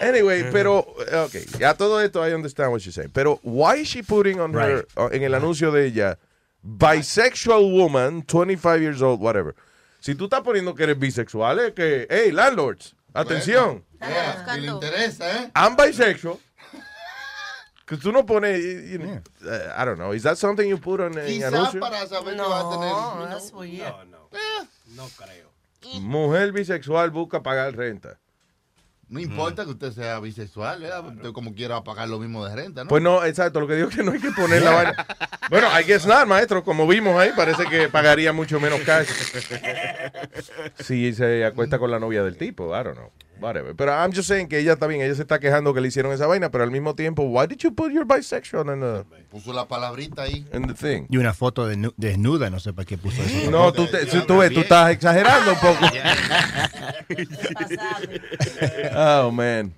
Anyway, 0.00 0.44
pero, 0.52 0.78
ok, 0.78 1.34
ya 1.58 1.74
todo 1.74 2.00
esto, 2.00 2.26
I 2.26 2.34
understand 2.34 2.70
what 2.70 2.80
you're 2.80 2.92
saying. 2.92 3.10
Pero, 3.12 3.38
why 3.42 3.76
is 3.80 3.88
she 3.88 4.02
putting 4.02 4.40
on 4.40 4.52
her, 4.54 4.86
uh, 4.96 5.08
en 5.12 5.22
el 5.22 5.34
anuncio 5.34 5.70
de 5.70 5.86
ella, 5.86 6.18
bisexual 6.62 7.70
woman, 7.72 8.22
25 8.22 8.80
years 8.80 9.02
old, 9.02 9.20
whatever. 9.20 9.54
Si 10.00 10.14
tú 10.14 10.24
estás 10.24 10.42
poniendo 10.42 10.74
que 10.74 10.84
eres 10.84 10.98
bisexual, 10.98 11.58
es 11.60 11.72
que, 11.74 12.06
hey, 12.10 12.30
landlords, 12.32 12.94
atención, 13.14 13.84
Yeah, 13.98 14.56
y 14.56 14.60
le 14.60 14.66
interesa, 14.72 15.44
¿eh? 15.44 15.50
I'm 15.54 15.74
bisexual. 15.76 16.38
Que 17.86 17.96
tú 17.96 18.10
no 18.12 18.26
pones, 18.26 18.60
you 18.90 18.98
know, 18.98 19.22
uh, 19.44 19.72
I 19.76 19.84
don't 19.84 19.96
know, 19.96 20.12
is 20.12 20.24
that 20.24 20.36
something 20.36 20.68
you 20.68 20.76
put 20.76 21.00
on 21.00 21.16
en 21.16 21.26
Quizás 21.26 21.52
anuncio? 21.54 21.80
para 21.80 22.04
saber 22.08 22.34
que 22.34 22.42
va 22.42 22.60
a 22.60 22.70
tener. 22.70 22.90
No, 22.90 23.26
that's 23.28 23.52
weird. 23.52 23.94
No 24.96 25.08
creo. 25.16 25.46
Mujer 26.00 26.50
bisexual 26.52 27.10
busca 27.10 27.42
pagar 27.42 27.76
renta. 27.76 28.18
No 29.08 29.20
importa 29.20 29.64
que 29.64 29.70
usted 29.70 29.92
sea 29.92 30.18
bisexual, 30.18 30.80
¿verdad? 30.80 31.06
Usted 31.06 31.32
como 31.32 31.54
quiera 31.54 31.82
pagar 31.84 32.08
lo 32.08 32.18
mismo 32.18 32.44
de 32.44 32.56
renta, 32.56 32.82
¿no? 32.82 32.88
Pues 32.88 33.02
no, 33.02 33.24
exacto, 33.24 33.60
lo 33.60 33.68
que 33.68 33.76
digo 33.76 33.88
es 33.88 33.94
que 33.94 34.02
no 34.02 34.10
hay 34.10 34.20
que 34.20 34.32
poner 34.32 34.62
la 34.62 34.70
vaina. 34.72 35.06
Bueno, 35.48 35.68
I 35.78 35.84
guess 35.84 36.04
not, 36.04 36.26
maestro, 36.26 36.64
como 36.64 36.88
vimos 36.88 37.16
ahí, 37.16 37.30
parece 37.36 37.66
que 37.66 37.88
pagaría 37.88 38.32
mucho 38.32 38.58
menos 38.58 38.80
cash. 38.80 39.06
Si 40.80 41.12
se 41.14 41.44
acuesta 41.44 41.78
con 41.78 41.88
la 41.92 42.00
novia 42.00 42.24
del 42.24 42.36
tipo, 42.36 42.76
I 42.76 42.82
don't 42.82 42.96
know. 42.96 43.12
Whatever. 43.40 43.74
Pero 43.76 43.92
I'm 43.92 44.12
just 44.12 44.28
saying 44.28 44.48
que 44.48 44.58
ella 44.58 44.76
también, 44.76 45.02
ella 45.02 45.14
se 45.14 45.22
está 45.22 45.38
quejando 45.38 45.74
que 45.74 45.80
le 45.80 45.88
hicieron 45.88 46.12
esa 46.12 46.26
vaina, 46.26 46.50
pero 46.50 46.64
al 46.64 46.70
mismo 46.70 46.94
tiempo, 46.94 47.22
why 47.24 47.46
did 47.46 47.58
you 47.58 47.74
put 47.74 47.92
your 47.92 48.06
bisexual 48.06 48.66
in 48.72 48.80
the, 48.80 49.04
Puso 49.30 49.52
la 49.52 49.66
palabrita 49.68 50.22
ahí. 50.22 50.46
in 50.54 50.66
the 50.66 50.74
thing? 50.74 51.06
Y 51.10 51.18
una 51.18 51.34
foto 51.34 51.66
de 51.68 51.92
desnuda, 51.96 52.48
no 52.48 52.58
sé 52.60 52.72
para 52.72 52.86
qué 52.86 52.96
puso 52.96 53.22
eso. 53.22 53.50
No, 53.50 53.72
tú, 53.72 53.86
te- 53.88 54.06
si 54.08 54.20
tú 54.26 54.38
ves, 54.38 54.52
tú 54.54 54.60
estás 54.60 54.90
exagerando 54.90 55.52
un 55.52 55.58
poco. 55.58 55.86
Oh, 58.94 59.30
man. 59.30 59.72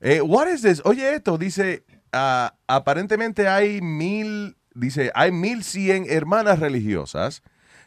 Eh, 0.00 0.20
what 0.20 0.48
is 0.48 0.62
this? 0.62 0.82
Oye, 0.84 1.14
esto 1.14 1.38
dice, 1.38 1.84
ah, 2.12 2.54
aparentemente 2.66 3.48
hay 3.48 3.80
mil, 3.80 4.56
dice, 4.74 5.10
hay 5.14 5.30
mil 5.32 5.62
cien 5.64 6.06
hermanas 6.08 6.58
religiosas 6.58 7.42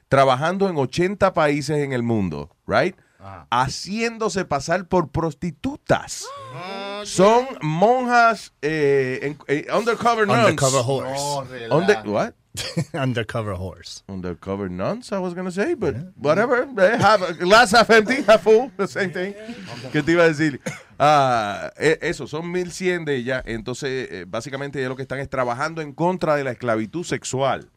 trabajando 0.08 0.70
en 0.70 0.78
80 0.78 1.34
países 1.34 1.78
en 1.80 1.92
el 1.94 2.04
mundo, 2.04 2.56
right? 2.68 2.96
Haciéndose 3.50 4.46
pasar 4.46 4.88
por 4.88 5.10
prostitutas. 5.10 6.26
Son 7.04 7.46
monjas 7.62 8.54
eh, 8.62 9.20
en- 9.22 9.38
eh, 9.48 9.68
undercover 9.76 10.28
nuns. 10.28 10.40
Undercover 10.40 10.82
horse. 10.86 11.68
No, 11.70 11.78
Under- 11.78 12.02
relax. 12.04 12.08
what? 12.08 12.34
Undercover 12.94 13.54
horse. 13.56 14.02
Undercover 14.08 14.70
nuns, 14.72 15.12
I 15.12 15.18
was 15.18 15.34
gonna 15.36 15.52
say, 15.52 15.76
but 15.76 15.96
whatever. 16.16 16.66
Eh, 16.78 16.98
half- 17.00 17.38
glass 17.38 17.72
half 17.74 17.90
empty, 17.90 18.24
half 18.26 18.44
full, 18.44 18.70
the 18.78 18.88
same 18.88 19.10
thing. 19.12 19.34
¿Qué 19.92 20.02
te 20.02 20.14
iba 20.14 20.24
a 20.24 20.28
decir? 20.28 20.62
Ah, 20.98 21.72
eh, 21.78 22.00
eso, 22.02 22.28
son 22.28 22.50
1100 22.52 23.04
de 23.04 23.16
ellas. 23.18 23.44
Entonces, 23.46 24.08
eh, 24.10 24.26
básicamente, 24.28 24.80
ellas 24.80 24.90
lo 24.90 24.96
que 24.96 25.02
están 25.02 25.20
es 25.20 25.30
trabajando 25.30 25.82
en 25.82 25.92
contra 25.92 26.36
de 26.38 26.46
la 26.46 26.52
esclavitud 26.52 27.04
sexual. 27.04 27.70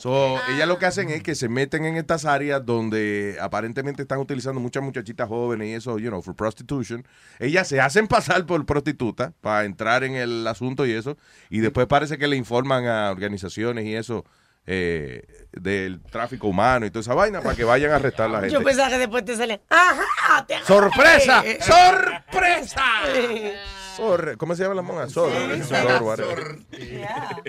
So, 0.00 0.40
ellas 0.48 0.66
lo 0.66 0.78
que 0.78 0.86
hacen 0.86 1.10
es 1.10 1.22
que 1.22 1.34
se 1.36 1.48
meten 1.48 1.84
en 1.84 1.96
estas 1.96 2.24
áreas 2.24 2.66
donde 2.66 3.36
aparentemente 3.40 4.02
están 4.02 4.18
utilizando 4.18 4.60
muchas 4.60 4.82
muchachitas 4.82 5.28
jóvenes 5.28 5.68
y 5.68 5.72
eso, 5.74 5.98
you 5.98 6.08
know, 6.08 6.20
for 6.22 6.34
prostitution. 6.34 7.06
Ellas 7.38 7.68
se 7.68 7.80
hacen 7.80 8.08
pasar 8.08 8.46
por 8.46 8.66
prostitutas 8.66 9.32
para 9.40 9.64
entrar 9.64 10.02
en 10.02 10.16
el 10.16 10.46
asunto 10.46 10.86
y 10.86 10.92
eso. 10.92 11.16
Y 11.50 11.60
después 11.60 11.86
parece 11.86 12.18
que 12.18 12.26
le 12.26 12.36
informan 12.36 12.86
a 12.86 13.10
organizaciones 13.10 13.84
y 13.84 13.94
eso 13.94 14.24
eh, 14.66 15.22
del 15.52 16.00
tráfico 16.02 16.48
humano 16.48 16.86
y 16.86 16.90
toda 16.90 17.02
esa 17.02 17.14
vaina 17.14 17.40
para 17.40 17.54
que 17.54 17.64
vayan 17.64 17.92
a 17.92 17.96
arrestar 17.96 18.26
a 18.26 18.32
la 18.32 18.40
gente. 18.40 18.54
Yo 18.54 18.62
pensaba 18.62 18.88
que 18.88 18.98
después 18.98 19.24
te 19.24 19.36
salían. 19.36 19.60
¡Ajá! 19.68 20.46
Te 20.46 20.54
agarré". 20.54 20.66
¡Sorpresa! 20.66 21.44
¡Sorpresa! 21.60 22.84
Sor- 24.00 24.36
¿Cómo 24.38 24.54
se 24.56 24.62
llama 24.62 24.74
la 24.74 24.82
monja? 24.82 25.08
Sor. 25.08 25.30
Sor, 25.68 26.02
whatever. 26.02 26.58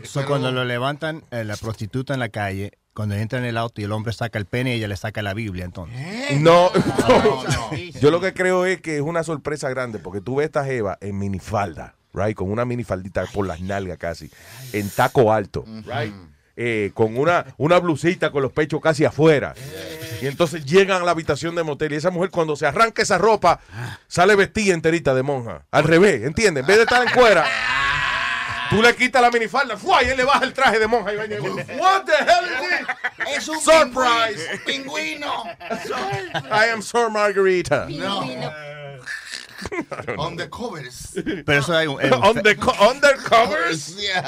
So, 0.03 0.25
cuando 0.25 0.51
lo 0.51 0.65
levantan, 0.65 1.23
eh, 1.31 1.43
la 1.43 1.55
prostituta 1.55 2.13
en 2.13 2.19
la 2.19 2.29
calle, 2.29 2.71
cuando 2.93 3.15
entra 3.15 3.39
en 3.39 3.45
el 3.45 3.57
auto 3.57 3.79
y 3.79 3.85
el 3.85 3.91
hombre 3.93 4.11
saca 4.13 4.37
el 4.37 4.45
pene, 4.45 4.73
ella 4.75 4.87
le 4.89 4.97
saca 4.97 5.21
la 5.21 5.33
Biblia, 5.33 5.63
entonces. 5.65 5.97
No, 6.41 6.69
no. 6.73 7.43
Yo 8.01 8.11
lo 8.11 8.19
que 8.21 8.33
creo 8.33 8.65
es 8.65 8.81
que 8.81 8.95
es 8.97 9.01
una 9.01 9.23
sorpresa 9.23 9.69
grande 9.69 9.99
porque 9.99 10.19
tú 10.21 10.35
ves 10.35 10.43
a 10.43 10.47
esta 10.47 10.65
jeva 10.65 10.97
en 11.01 11.17
minifalda, 11.17 11.95
right? 12.13 12.35
Con 12.35 12.51
una 12.51 12.65
minifaldita 12.65 13.25
por 13.33 13.47
las 13.47 13.61
nalgas 13.61 13.97
casi, 13.97 14.29
en 14.73 14.89
taco 14.89 15.31
alto, 15.31 15.63
right? 15.85 16.13
Eh, 16.57 16.91
con 16.93 17.17
una, 17.17 17.45
una 17.57 17.79
blusita 17.79 18.29
con 18.31 18.41
los 18.43 18.51
pechos 18.51 18.81
casi 18.81 19.05
afuera. 19.05 19.53
Y 20.21 20.27
entonces 20.27 20.63
llegan 20.65 21.01
a 21.01 21.05
la 21.05 21.11
habitación 21.11 21.55
de 21.55 21.63
motel 21.63 21.93
y 21.93 21.95
esa 21.95 22.11
mujer 22.11 22.29
cuando 22.29 22.55
se 22.55 22.65
arranca 22.67 23.01
esa 23.01 23.17
ropa 23.17 23.59
sale 24.07 24.35
vestida 24.35 24.73
enterita 24.73 25.13
de 25.13 25.23
monja. 25.23 25.65
Al 25.71 25.83
revés, 25.83 26.23
¿entiendes? 26.23 26.61
En 26.61 26.67
vez 26.67 26.77
de 26.77 26.83
estar 26.83 27.01
en 27.05 27.11
cuera, 27.13 27.45
tú 28.69 28.81
le 28.81 28.95
quitas 28.95 29.21
la 29.21 29.31
minifalda 29.31 29.77
¡fua! 29.77 30.03
y 30.03 30.09
él 30.09 30.17
le 30.17 30.23
baja 30.23 30.45
el 30.45 30.53
traje 30.53 30.79
de 30.79 30.87
monja 30.87 31.13
y 31.13 31.15
va 31.17 31.25
y 31.25 31.29
dice, 31.29 31.41
What 31.79 32.03
the 32.05 32.13
hell 32.13 32.45
is 32.45 32.69
this? 32.69 33.37
Es 33.37 33.47
un 33.47 33.59
Surprise. 33.61 34.61
pingüino. 34.65 35.43
I 36.51 36.69
am 36.71 36.81
Sir 36.81 37.09
Margarita. 37.09 37.87
No. 37.89 38.21
On 40.17 40.35
the 40.37 40.49
covers. 40.49 41.11
Pero 41.45 41.59
eso 41.59 41.75
hay 41.75 41.87
un, 41.87 42.01
es 42.01 42.11
un 42.15 42.23
On 42.23 42.41
the 42.41 42.55
co- 42.55 42.73
undercovers. 42.89 43.95
Yeah. 44.01 44.23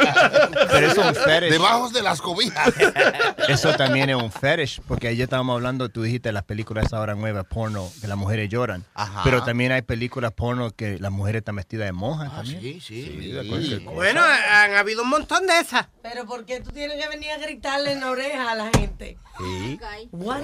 Pero 0.72 0.88
eso 0.88 1.02
es 1.02 1.08
un 1.18 1.24
fetish. 1.24 1.52
Debajo 1.52 1.90
de 1.90 2.02
las 2.02 2.22
cobijas. 2.22 2.74
Eso 3.50 3.74
también 3.76 4.10
es 4.10 4.16
un 4.16 4.32
fetish, 4.32 4.82
porque 4.88 5.08
ayer 5.10 5.24
estábamos 5.24 5.56
hablando, 5.56 5.90
tú 5.90 6.04
dijiste 6.04 6.32
las 6.32 6.44
películas 6.44 6.94
ahora 6.94 7.16
nuevas, 7.16 7.46
porno, 7.46 7.90
que 8.00 8.08
las 8.08 8.18
mujeres 8.18 8.50
lloran. 8.50 8.86
Ajá. 8.94 9.22
Pero 9.24 9.44
también 9.44 9.72
hay 9.72 9.82
películas 9.82 10.32
porno 10.32 10.72
que 10.72 10.98
las 11.00 11.12
mujeres 11.12 11.40
están 11.42 11.56
vestidas 11.56 11.86
de 11.88 11.92
monjas 11.92 12.32
también. 12.34 12.62
Sí, 12.62 12.80
sí. 12.82 13.84
Bueno, 13.84 14.22
han 14.22 14.74
habido 14.76 15.04
un 15.04 15.10
montón 15.10 15.46
de 15.48 15.60
esas. 15.60 15.88
Pero 16.02 16.26
¿por 16.26 16.46
qué 16.46 16.62
tú 16.62 16.72
tienes 16.72 17.02
que 17.02 17.08
venir 17.10 17.32
a 17.32 17.38
gritarle 17.38 17.94
en 17.94 18.02
la 18.02 18.12
oreja 18.12 18.52
a 18.52 18.56
la 18.56 18.70
gente? 18.78 19.18
Is 19.40 19.80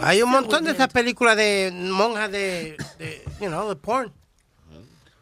Hay 0.01 0.21
un 0.21 0.29
montón 0.31 0.63
de 0.65 0.71
esas 0.71 0.87
películas 0.89 1.37
de 1.37 1.71
monjas 1.73 2.31
de, 2.31 2.75
de, 2.97 3.23
you 3.39 3.47
know, 3.47 3.69
de 3.69 3.75
porn. 3.75 4.11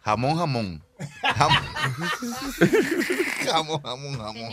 Jamón, 0.07 0.37
jamón. 0.37 0.81
Jamón, 1.21 1.63
jamón, 3.43 3.81
jamón, 3.81 4.13
jamón. 4.15 4.51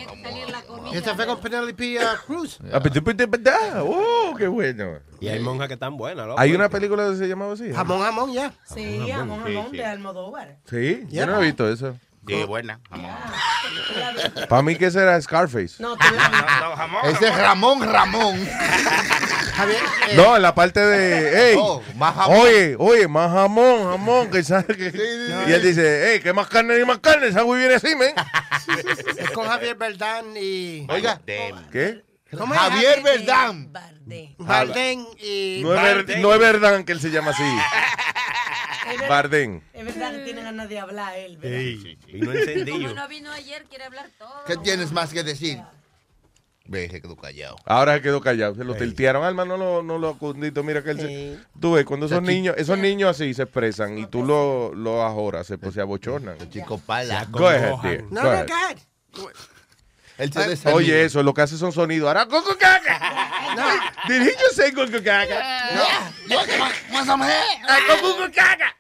jamón. 0.67 0.95
Esta 0.97 1.15
fue 1.15 1.27
con 1.27 1.41
Penelope 1.41 1.97
uh, 1.97 2.27
Cruz. 2.27 2.59
Ah, 2.73 2.81
pues, 2.81 3.01
pues, 3.01 3.17
pues, 3.17 3.41
ah, 3.47 3.85
Oh, 3.85 4.35
qué 4.37 4.49
bueno. 4.49 4.99
Y 5.21 5.29
hay 5.29 5.39
monjas 5.39 5.69
que 5.69 5.75
están 5.75 5.97
buenas, 5.97 6.27
loco. 6.27 6.41
Hay 6.41 6.53
una 6.53 6.69
película 6.69 7.09
que 7.09 7.19
se 7.19 7.29
llamaba 7.29 7.53
así. 7.53 7.73
Jamón, 7.73 8.01
jamón, 8.01 8.33
ya. 8.33 8.53
Sí, 8.65 9.07
jamón, 9.09 9.45
jamón 9.45 9.69
sí. 9.71 9.77
de 9.77 9.85
Almodóvar. 9.85 10.59
Sí, 10.69 11.07
yo 11.09 11.25
no 11.25 11.41
he 11.41 11.47
visto 11.47 11.71
eso. 11.71 11.95
Sí, 12.27 12.45
buena. 12.45 12.81
Jamón. 12.91 13.11
Para 14.49 14.63
mí 14.63 14.77
que 14.77 14.91
será 14.91 15.21
Scarface. 15.21 15.83
No, 15.83 15.97
tú 15.97 16.07
Ese 17.05 17.29
es 17.29 17.37
Ramón 17.37 17.83
Ramón. 17.83 18.49
Javier, 19.55 19.79
eh, 20.11 20.17
No, 20.17 20.35
en 20.37 20.43
la 20.43 20.53
parte 20.55 20.81
de, 20.81 21.57
más 21.95 22.15
jamón. 22.17 22.39
oye, 22.39 22.75
oye, 22.79 23.07
más 23.07 23.31
jamón, 23.31 23.85
jamón, 23.89 24.29
que 24.31 24.43
sabe 24.43 24.77
que... 24.77 24.93
Y 25.49 25.53
él 25.53 25.63
dice, 25.63 26.11
hey, 26.13 26.21
que 26.21 26.33
más 26.33 26.49
carne 26.49 26.77
ni 26.77 26.85
más 26.85 26.99
carne, 26.99 27.29
esa 27.29 27.45
muy 27.45 27.59
viene 27.61 27.75
así, 27.75 27.95
men. 27.95 28.15
es 29.17 29.31
con 29.31 29.47
Javier 29.47 29.77
Verdán 29.77 30.25
y... 30.37 30.87
Oiga, 30.91 31.21
¿Qué? 31.25 32.05
¿Cómo 32.37 32.53
es? 32.53 32.59
Javier 32.61 33.01
Verdán. 33.03 33.73
Bardem. 33.73 34.35
Bardem 34.39 35.07
y... 35.23 35.61
No 35.63 35.73
es, 35.75 35.83
ver- 35.83 36.19
no 36.19 36.33
es 36.35 36.41
verdad 36.41 36.85
que 36.85 36.91
él 36.93 37.01
se 37.01 37.11
llama 37.11 37.31
así. 37.31 37.45
Bardem. 39.09 39.61
Es 39.73 39.85
verdad 39.85 40.13
que 40.13 40.19
tiene 40.25 40.43
ganas 40.43 40.69
de 40.69 40.79
hablar 40.79 41.17
él, 41.17 41.37
¿verdad? 41.37 41.59
vino 42.07 42.73
Como 42.73 42.95
no 42.95 43.09
vino 43.09 43.33
ayer, 43.33 43.65
quiere 43.65 43.85
hablar 43.85 44.09
todo. 44.19 44.45
¿Qué 44.47 44.57
tienes 44.57 44.93
más 44.93 45.13
que 45.13 45.23
decir? 45.23 45.61
Ve, 46.67 46.89
se 46.89 47.03
quedó 47.03 47.15
callado. 47.15 47.57
Ahora 47.67 47.95
se 47.97 48.01
quedó 48.01 48.23
callado. 48.23 48.55
Se 48.55 48.65
lo 48.65 48.75
tiltearon. 48.75 49.23
Alma, 49.23 49.45
no 49.45 49.59
lo, 49.59 49.83
no 49.83 49.99
lo 49.99 50.09
acundito. 50.09 50.63
Mira 50.63 50.83
que 50.83 50.91
él 50.93 51.01
se... 51.01 51.39
Tú 51.61 51.73
ves, 51.73 51.85
cuando 51.85 52.07
esos 52.07 52.23
niños, 52.23 52.55
esos 52.57 52.79
niños 52.79 53.11
así 53.11 53.35
se 53.35 53.43
expresan 53.43 53.99
y 53.99 54.07
tú 54.07 54.25
lo, 54.25 54.75
lo 54.75 55.05
ajoras, 55.05 55.47
se, 55.47 55.59
pues, 55.59 55.75
se 55.75 55.83
abochornan. 55.83 56.39
Chico 56.51 56.79
pala. 56.79 57.27
Go 57.31 57.49
ahead, 57.49 57.75
dear. 57.83 58.03
No, 58.05 58.23
no, 58.23 58.31
ahead. 58.31 58.79
Él 60.19 60.33
se 60.33 60.49
desanima. 60.49 60.77
Oye, 60.77 61.05
eso, 61.05 61.23
lo 61.23 61.33
que 61.35 61.43
hace 61.43 61.57
son 61.57 61.73
sonidos. 61.73 62.09
Ahora, 62.09 62.27
coco 62.27 62.57
caca. 62.57 63.01
Did 64.09 64.23
he 64.23 64.33
just 64.35 64.57
say 64.57 64.73
coco 64.73 65.03
caca? 65.03 65.71
No, 65.75 65.85
más 66.93 67.09
o 67.09 67.17
menos. 67.17 67.37
caca. 68.33 68.77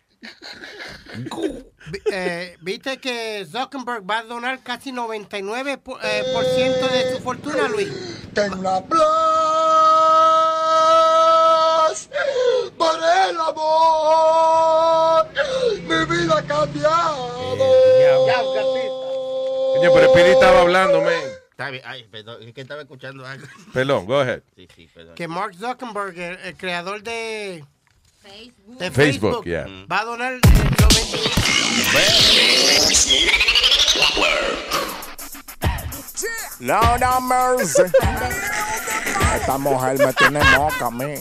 Eh, 2.10 2.56
Viste 2.60 2.98
que 2.98 3.46
Zuckerberg 3.50 4.08
va 4.08 4.18
a 4.18 4.22
donar 4.22 4.60
casi 4.62 4.92
99% 4.92 5.78
por, 5.78 5.98
eh, 6.02 6.24
por 6.32 6.44
ciento 6.44 6.86
de 6.88 7.16
su 7.16 7.22
fortuna, 7.22 7.68
Luis. 7.68 7.88
Plus 8.32 8.54
por 12.76 12.96
el 12.96 13.38
amor. 13.38 15.28
Mi 15.82 16.04
vida 16.16 16.38
ha 16.38 16.42
cambiado. 16.42 17.54
Coño, 19.88 19.94
pero 19.94 20.12
Piri 20.12 20.30
estaba 20.30 20.62
hablando, 20.62 21.00
man. 21.02 21.12
Está 21.50 21.70
bien. 21.70 21.82
Ay, 21.86 22.04
perdón, 22.10 22.42
es 22.42 22.54
que 22.54 22.62
estaba 22.62 22.82
escuchando 22.82 23.26
algo. 23.26 23.46
Perdón, 23.72 24.06
go 24.06 24.20
ahead. 24.20 24.42
Sí, 24.56 24.66
sí, 24.74 24.90
perdón. 24.92 25.14
Que 25.14 25.28
Mark 25.28 25.54
Zuckerberg, 25.54 26.18
el, 26.18 26.38
el 26.38 26.56
creador 26.56 27.02
de, 27.02 27.64
de 28.22 28.90
Facebook, 28.90 28.94
Facebook, 28.94 29.44
yeah. 29.44 29.66
va 29.90 30.00
a 30.00 30.04
donar 30.04 30.40
90 30.42 30.74
No, 36.60 36.96
no 36.98 37.20
mercy. 37.20 37.82
Esta 39.34 39.58
mujer 39.58 39.98
me 39.98 40.12
tiene 40.12 40.40
moca 40.56 40.86
a 40.86 40.90
mí. 40.90 41.14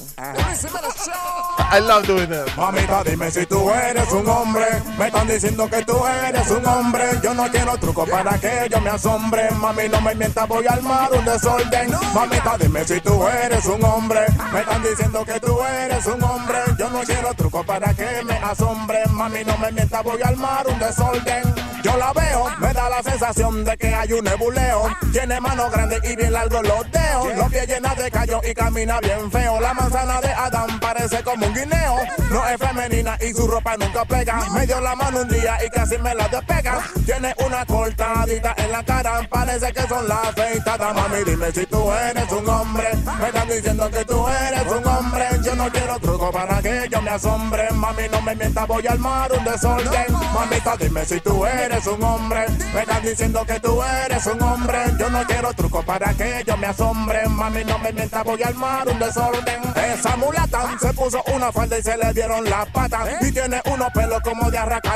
I 1.72 1.80
love 1.80 2.06
doing 2.06 2.30
that. 2.30 2.56
Mamita, 2.56 3.04
dime 3.04 3.32
si 3.32 3.46
tú 3.46 3.70
eres 3.72 4.12
un 4.12 4.28
hombre. 4.28 4.66
Me 4.98 5.08
están 5.08 5.28
diciendo 5.28 5.68
que 5.70 5.84
tú 5.84 5.98
eres 6.06 6.50
un 6.52 6.66
hombre. 6.66 7.04
Yo 7.24 7.34
no 7.34 7.50
quiero 7.50 7.78
truco 7.78 8.06
para 8.06 8.38
que 8.38 8.68
yo 8.70 8.80
me 8.82 8.92
asombre. 8.92 9.50
Mami, 9.52 9.90
no 9.90 10.00
me 10.02 10.14
mientas, 10.16 10.48
voy 10.48 10.66
a 10.68 10.74
armar 10.74 11.12
un 11.12 11.26
desorden. 11.26 11.92
Mamita, 12.14 12.58
dime 12.60 12.86
si 12.86 13.02
tú 13.02 13.28
eres 13.28 13.66
un 13.66 13.84
hombre. 13.84 14.20
Me 14.54 14.60
están 14.60 14.84
diciendo 14.84 15.26
que 15.26 15.40
tú 15.40 15.60
eres 15.64 16.06
un 16.06 16.24
hombre. 16.24 16.60
Yo 16.78 16.90
no 16.90 17.02
quiero 17.02 17.34
truco 17.34 17.64
para 17.64 17.94
que 17.94 18.24
me 18.24 18.36
asombre. 18.36 19.00
Mami, 19.10 19.44
no 19.44 19.58
me 19.58 19.72
mientas, 19.72 20.04
voy 20.04 20.22
a 20.22 20.28
armar 20.28 20.68
un 20.68 20.78
desorden. 20.78 21.56
Yo 21.84 21.98
la 21.98 22.14
veo, 22.14 22.46
me 22.60 22.72
da 22.72 22.90
la 22.90 23.04
sensación 23.04 23.66
de 23.66 23.76
que 23.76 23.94
hay 23.94 24.14
un 24.14 24.24
nebuleo. 24.24 24.84
Tiene 25.12 25.42
manos 25.42 25.70
grandes 25.70 26.00
y 26.10 26.16
bien 26.16 26.32
largos 26.32 26.64
los 26.64 26.90
dedos. 26.92 27.36
Los 27.36 27.50
pies 27.50 27.68
llenos 27.68 27.98
de 27.98 28.03
callo 28.12 28.42
y 28.44 28.54
camina 28.54 29.00
bien 29.00 29.32
feo. 29.32 29.60
La 29.60 29.74
manzana 29.74 30.20
de 30.22 30.30
Adán 30.30 30.80
parece 30.80 31.24
como 31.24 31.46
un 31.46 31.54
guineo. 31.54 31.98
No 32.30 32.48
es 32.48 32.58
femenina 32.58 33.18
y 33.22 33.34
su 33.34 33.48
ropa 33.48 33.78
nunca 33.78 34.06
pega. 34.06 34.40
Me 34.52 34.66
dio 34.66 34.80
la 34.82 34.96
mano 34.96 35.22
un 35.22 35.28
día 35.30 35.58
y 35.66 35.70
casi 35.70 35.98
me 35.98 36.14
la 36.16 36.28
despega. 36.28 36.80
Tiene 37.06 37.34
una 37.46 37.66
cortadita 37.66 38.56
en 38.58 38.72
la 38.72 38.84
cara. 38.84 39.28
Parece 39.30 39.72
que 39.72 39.82
son 39.84 40.08
las 40.08 40.28
afeitadas. 40.28 40.96
Mami, 40.96 41.24
dime 41.26 41.52
si 41.52 41.66
tú 41.66 41.92
eres 41.92 42.32
un 42.32 42.50
hombre. 42.50 42.88
Me 43.20 43.28
están 43.28 43.48
diciendo 43.48 43.90
que 43.90 44.06
tú 44.06 44.28
eres 44.28 44.68
un 44.68 44.88
hombre. 44.88 45.26
Yo 45.44 45.56
no 45.56 45.72
quiero 45.72 46.00
truco 46.00 46.32
para 46.32 46.62
que 46.62 46.88
yo 46.90 47.02
me 47.02 47.12
asombre. 47.12 47.70
Mami, 47.72 48.10
no 48.10 48.22
me 48.22 48.36
mientas, 48.36 48.68
voy 48.68 48.86
a 48.88 48.92
armar 48.92 49.32
un 49.32 49.44
desorden. 49.44 50.14
Mamita, 50.34 50.76
dime 50.78 51.06
si 51.06 51.20
tú 51.22 51.46
eres 51.46 51.86
un 51.88 52.04
hombre. 52.04 52.46
Me 52.74 52.82
están 52.82 53.04
diciendo 53.04 53.46
que 53.46 53.60
tú 53.60 53.82
eres 53.84 54.26
un 54.26 54.42
hombre. 54.42 54.80
Yo 55.00 55.10
no 55.10 55.26
quiero 55.26 55.54
truco 55.54 55.84
para 55.84 56.14
que 56.14 56.44
yo 56.46 56.58
me 56.58 56.68
asombre. 56.68 57.28
Mami, 57.30 57.64
no 57.64 57.78
me 57.80 57.93
mientas, 57.94 58.24
voy 58.24 58.42
a 58.44 58.48
armar 58.48 58.88
un 58.88 59.00
desorden. 59.00 59.62
Esa 59.76 60.16
mulata 60.18 60.78
se 60.80 60.94
puso 60.94 61.24
una 61.34 61.52
falda 61.52 61.78
y 61.78 61.84
se 61.84 61.98
le 61.98 62.14
dieron 62.14 62.44
las 62.50 62.68
patas. 62.70 63.08
Y 63.22 63.32
tiene 63.32 63.62
unos 63.66 63.92
pelos 63.92 64.22
como 64.22 64.50
de 64.52 64.58
arracar. 64.58 64.94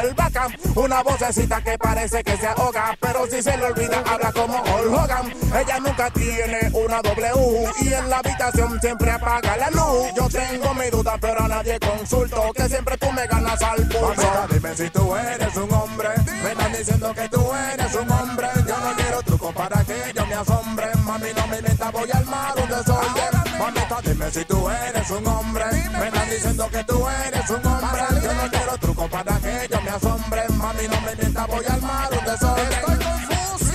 Una 0.75 1.01
vocecita 1.01 1.61
que 1.61 1.77
parece 1.77 2.23
que 2.23 2.37
se 2.37 2.47
ahoga. 2.47 2.95
Pero 2.99 3.25
si 3.27 3.41
se 3.41 3.57
le 3.57 3.65
olvida, 3.65 4.03
habla 4.05 4.31
como 4.31 4.57
Hulk 4.57 4.93
Hogan. 4.93 5.33
Ella 5.59 5.79
nunca 5.79 6.09
tiene 6.11 6.69
una 6.73 7.01
W. 7.01 7.71
Y 7.81 7.93
en 7.93 8.09
la 8.09 8.17
habitación 8.17 8.79
siempre 8.79 9.11
apaga 9.11 9.57
la 9.57 9.69
luz. 9.71 10.07
Yo 10.15 10.27
tengo 10.29 10.73
mi 10.75 10.89
duda, 10.89 11.17
pero 11.19 11.43
a 11.43 11.47
nadie 11.47 11.79
consulto. 11.79 12.51
Que 12.53 12.69
siempre 12.69 12.97
tú 12.97 13.11
me 13.11 13.25
ganas 13.27 13.61
al 13.61 13.87
pulso. 13.87 14.47
dime 14.51 14.75
si 14.75 14.89
tú 14.89 15.15
eres 15.15 15.55
un 15.55 15.73
hombre. 15.73 16.09
Me 16.43 16.51
están 16.51 16.71
diciendo 16.73 17.13
que 17.13 17.29
tú 17.29 17.53
eres 17.73 17.95
un 17.95 18.11
hombre. 18.11 18.47
Yo 18.67 18.77
no 18.77 18.95
quiero 18.95 19.21
truco 19.47 19.53
para 19.53 19.83
que 19.83 20.13
yo 20.15 20.25
me 20.25 20.33
asombre. 20.33 20.85
Mami, 21.03 21.29
no 21.35 21.47
me 21.47 21.61
mientas, 21.61 21.91
voy 21.91 22.09
a 22.11 22.17
armar 22.17 22.53
un 22.57 22.69
desorden. 22.69 23.59
Mamita, 23.59 24.01
dime 24.03 24.31
si 24.31 24.45
tú 24.45 24.69
eres 24.69 25.09
un 25.11 25.27
hombre. 25.27 25.65
Me 25.71 26.07
están 26.07 26.29
diciendo 26.29 26.69
que 26.71 26.83
tú 26.83 27.07
eres 27.07 27.49
un 27.49 27.65
hombre. 27.65 28.01
Yo 28.23 28.33
no 28.33 28.49
quiero 28.49 28.77
truco 28.77 29.07
para 29.07 29.39
que 29.39 29.67
yo 29.69 29.81
me 29.81 29.89
asombre. 29.89 30.43
Mami, 30.49 30.87
no 30.87 31.01
me 31.01 31.15
mientas, 31.15 31.47
voy 31.47 31.65
a 31.65 31.73
armar 31.73 32.13
un 32.13 32.25
desorden. 32.25 32.73
Estoy 32.73 32.97
confuso. 32.97 33.73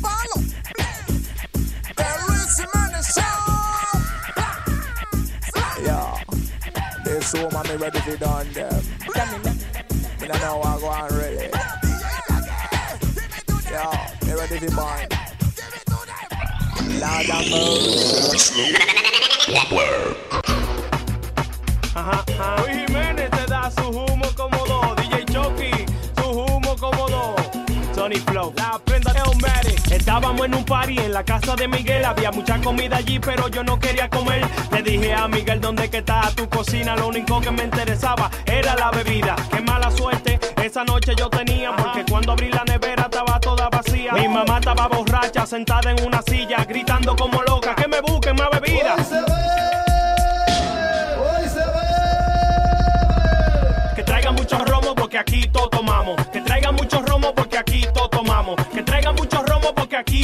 palo. 0.00 0.36
De 1.96 2.06
Luis 2.26 2.56
Jiménez 2.56 3.14
Yo, 5.84 6.00
this 7.04 7.32
woman 7.34 7.62
me 7.68 7.76
ready 7.76 8.00
to 8.00 8.16
done 8.16 8.52
them. 8.52 8.82
Me 10.20 10.28
know 10.28 10.62
I 10.62 10.80
go 10.80 10.88
on 10.88 11.16
me 13.76 14.05
ready 14.36 14.58
to 14.58 14.70
burn. 14.76 15.08
Lord 17.00 17.26
have 17.26 17.50
mercy. 17.50 18.74
Ajá, 21.94 22.24
ajá. 22.28 22.56
Luis 22.62 22.76
Jiménez 22.86 23.30
te 23.30 23.46
da 23.46 23.70
su 23.70 23.88
humo 23.88 24.26
cómodo. 24.36 24.65
Estábamos 30.06 30.46
en 30.46 30.54
un 30.54 30.64
party 30.64 30.98
en 30.98 31.12
la 31.12 31.24
casa 31.24 31.56
de 31.56 31.66
Miguel. 31.66 32.04
Había 32.04 32.30
mucha 32.30 32.60
comida 32.60 32.98
allí, 32.98 33.18
pero 33.18 33.48
yo 33.48 33.64
no 33.64 33.76
quería 33.76 34.08
comer. 34.08 34.40
Le 34.70 34.80
dije 34.80 35.12
a 35.12 35.26
Miguel, 35.26 35.60
¿dónde 35.60 35.90
que 35.90 35.98
está 35.98 36.30
tu 36.36 36.48
cocina? 36.48 36.94
Lo 36.94 37.08
único 37.08 37.40
que 37.40 37.50
me 37.50 37.64
interesaba 37.64 38.30
era 38.46 38.76
la 38.76 38.92
bebida. 38.92 39.34
Qué 39.50 39.60
mala 39.62 39.90
suerte 39.90 40.38
esa 40.62 40.84
noche 40.84 41.12
yo 41.16 41.28
tenía, 41.28 41.74
porque 41.74 42.04
cuando 42.08 42.32
abrí 42.32 42.52
la 42.52 42.62
nevera 42.64 43.02
estaba 43.02 43.40
toda 43.40 43.68
vacía. 43.68 44.12
Mi 44.12 44.28
mamá 44.28 44.58
estaba 44.58 44.86
borracha, 44.86 45.44
sentada 45.44 45.90
en 45.90 46.06
una 46.06 46.22
silla, 46.22 46.64
gritando 46.64 47.16
como 47.16 47.42
loca, 47.42 47.74
que 47.74 47.88
me 47.88 48.00
busquen 48.00 48.36
más 48.36 48.48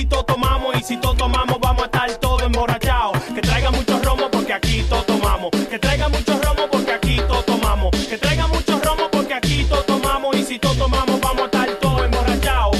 tomamos. 0.00 0.76
Y 0.76 0.82
si 0.82 0.96
todo 0.96 1.14
tomamos 1.14 1.58
vamos 1.60 1.82
a 1.82 1.86
estar 1.86 2.10
todo 2.16 2.40
emborrachados. 2.40 3.18
Que 3.34 3.40
traigan 3.40 3.74
mucho 3.74 3.98
romo 4.02 4.30
porque 4.30 4.52
aquí 4.52 4.82
todo 4.88 5.02
tomamos. 5.02 5.50
Que 5.50 5.78
traigan 5.78 6.10
mucho 6.10 6.38
romo 6.42 6.68
porque 6.70 6.92
aquí 6.92 7.16
todo 7.28 7.42
tomamos. 7.42 7.90
Que 8.08 8.18
traigan 8.18 8.50
mucho 8.50 8.80
romo 8.80 9.08
porque 9.10 9.34
aquí 9.34 9.64
todo 9.64 9.82
tomamos. 9.82 10.36
Y 10.36 10.44
si 10.44 10.58
todo 10.58 10.74
tomamos 10.74 11.20
vamos 11.20 11.42
a 11.42 11.44
estar 11.46 11.70
todo 11.80 12.04
emborrachados. 12.04 12.76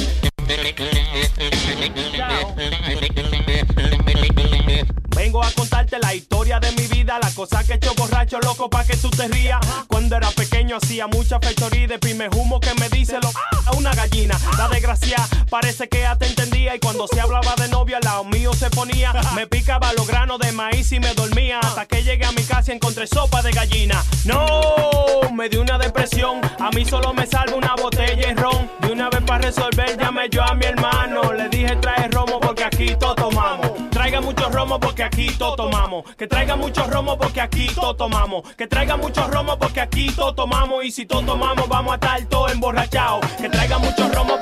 Vengo 5.16 5.42
a 5.42 5.50
contarte 5.52 5.98
la 5.98 6.14
historia 6.14 6.58
de 6.60 6.72
mi 6.72 6.86
vida, 6.86 7.18
la 7.22 7.30
cosa 7.30 7.62
que 7.64 7.74
he 7.74 7.76
hecho 7.76 7.94
borracho 7.94 8.38
loco 8.40 8.68
pa' 8.68 8.84
que 8.84 8.96
tú 8.96 9.10
te 9.10 9.28
rías. 9.28 9.60
Cuando 9.86 10.16
era 10.16 10.30
pequeño 10.30 10.76
hacía 10.76 11.06
mucha 11.06 11.38
fechoría 11.40 11.86
de 11.86 11.98
primer 11.98 12.30
humo 12.34 12.58
que 12.60 12.74
me 12.74 12.88
dice 12.88 13.18
lo 13.22 13.30
a 13.66 13.72
una 13.76 13.94
gallina. 13.94 14.36
La 14.58 14.68
desgracia 14.68 15.18
parece 15.48 15.88
que 15.88 16.02
y 16.02 16.34
cuando 16.82 17.06
se 17.06 17.20
hablaba 17.20 17.54
de 17.56 17.68
novia 17.68 17.98
al 17.98 18.04
lado 18.04 18.24
mío 18.24 18.52
se 18.52 18.68
ponía. 18.70 19.12
Me 19.34 19.46
picaba 19.46 19.92
los 19.94 20.06
granos 20.06 20.38
de 20.40 20.52
maíz 20.52 20.92
y 20.92 21.00
me 21.00 21.14
dormía 21.14 21.60
hasta 21.60 21.86
que 21.86 22.02
llegué 22.02 22.24
a 22.26 22.32
mi 22.32 22.42
casa 22.42 22.72
y 22.72 22.76
encontré 22.76 23.06
sopa 23.06 23.40
de 23.42 23.52
gallina. 23.52 24.02
No, 24.24 25.30
me 25.32 25.48
dio 25.48 25.62
una 25.62 25.78
depresión, 25.78 26.40
a 26.58 26.70
mí 26.70 26.84
solo 26.84 27.14
me 27.14 27.26
salva 27.26 27.56
una 27.56 27.74
botella 27.76 28.28
de 28.28 28.34
ron. 28.34 28.70
De 28.80 28.92
una 28.92 29.08
vez 29.08 29.22
para 29.22 29.46
resolver 29.46 29.96
llamé 29.98 30.28
yo 30.30 30.42
a 30.42 30.54
mi 30.54 30.66
hermano, 30.66 31.32
le 31.32 31.48
dije 31.48 31.76
trae 31.76 32.08
romo 32.08 32.40
porque 32.40 32.64
aquí 32.64 32.94
todo 32.98 33.14
tomamos. 33.14 33.70
Traiga 33.90 34.20
mucho 34.20 34.48
romo 34.50 34.80
porque 34.80 35.02
aquí 35.04 35.28
todo 35.38 35.54
tomamos. 35.54 36.04
Que 36.16 36.26
traiga 36.26 36.56
mucho 36.56 36.84
romo 36.86 37.16
porque 37.16 37.40
aquí 37.40 37.66
todo 37.66 37.94
tomamos. 37.94 38.42
Que 38.54 38.66
traiga 38.66 38.96
mucho 38.96 39.26
romo 39.28 39.58
porque 39.58 39.80
aquí 39.80 40.06
todo 40.10 40.34
tomamos. 40.34 40.84
Y 40.84 40.90
si 40.90 41.06
todo 41.06 41.22
tomamos, 41.22 41.68
vamos 41.68 41.92
a 41.92 41.94
estar 41.94 42.24
todo 42.26 42.48
emborrachados. 42.48 43.24
Que 43.40 43.48
traiga 43.48 43.78
mucho 43.78 44.08
romo 44.08 44.40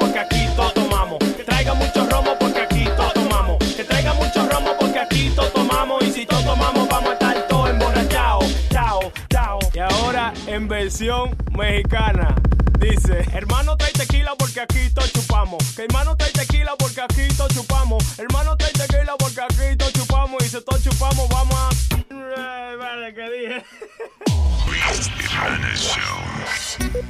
en 10.51 10.67
versión 10.69 11.37
mexicana. 11.53 12.35
Dice, 12.79 13.25
hermano 13.33 13.77
trae 13.77 13.93
tequila 13.93 14.35
porque 14.37 14.61
aquí 14.61 14.91
todos 14.93 15.13
chupamos. 15.13 15.63
Que 15.77 15.85
hermano 15.85 16.17
trae 16.17 16.33
tequila 16.33 16.75
porque 16.77 17.01
aquí 17.01 17.29
todos 17.37 17.55
chupamos. 17.55 18.19
Hermano 18.19 18.57
trae 18.57 18.73
tequila 18.73 19.15
porque 19.19 19.41
aquí 19.41 19.77
todos 19.77 19.93
chupamos. 19.93 20.45
Y 20.45 20.49
si 20.49 20.61
todos 20.63 20.83
chupamos, 20.83 21.29
vamos 21.29 21.55
a. 21.55 21.69
Eh, 22.11 22.77
vale, 22.77 23.15
que 23.15 23.31
dije. 23.31 23.65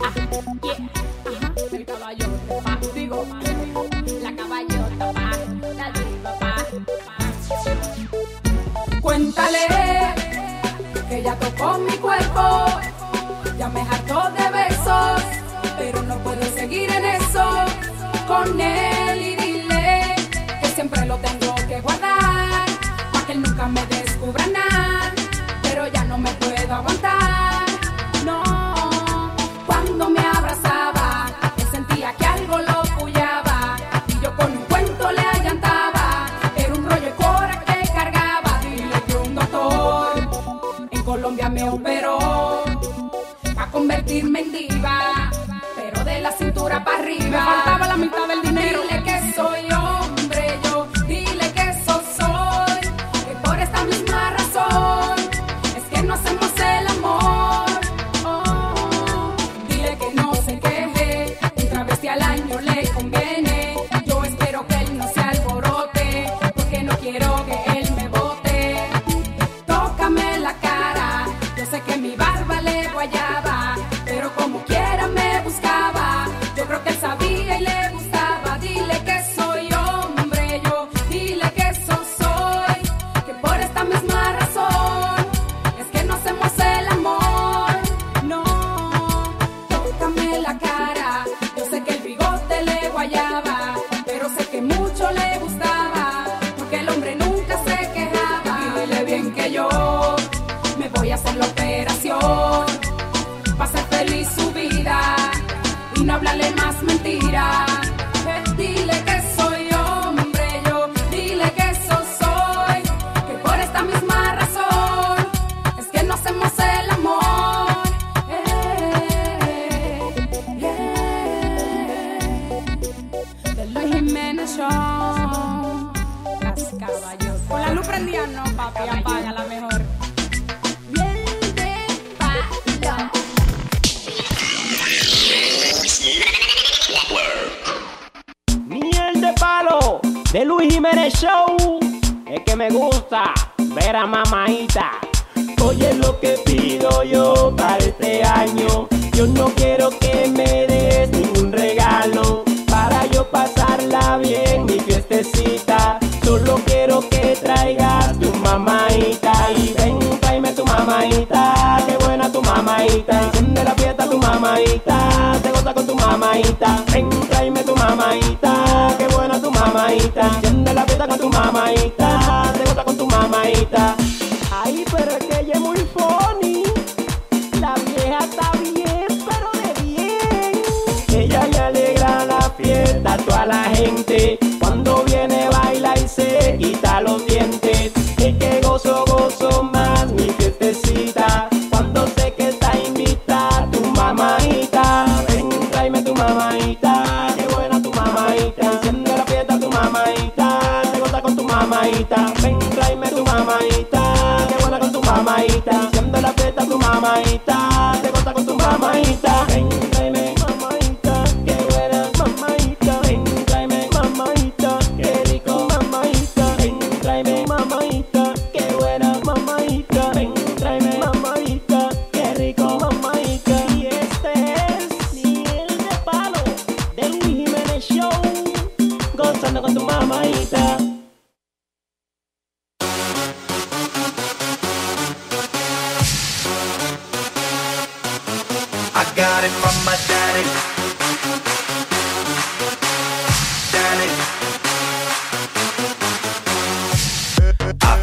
ah, 0.01 0.12
caballo, 1.86 2.26
digo, 2.95 3.26
la 4.22 4.36
caballota, 4.36 5.12
pa, 5.12 5.30
la. 5.76 5.93
Cuéntale 9.01 9.66
que 11.09 11.22
ya 11.22 11.34
tocó 11.36 11.78
mi 11.78 11.97
cuerpo 11.97 12.66
ya 13.61 13.68
me 13.68 13.82
hartó 13.82 14.30
de 14.30 14.50
besos, 14.50 15.22
pero 15.76 16.02
no 16.04 16.16
puedo 16.20 16.42
seguir 16.54 16.90
en 16.90 17.04
eso. 17.04 17.44
Con 18.26 18.58
él 18.58 19.20
y 19.20 19.36
dile 19.36 20.14
que 20.62 20.68
siempre 20.68 21.04
lo 21.04 21.18
tengo. 21.18 21.39
pero 45.76 46.04
de 46.04 46.20
la 46.20 46.32
cintura 46.32 46.84
para 46.84 46.98
arriba. 46.98 47.69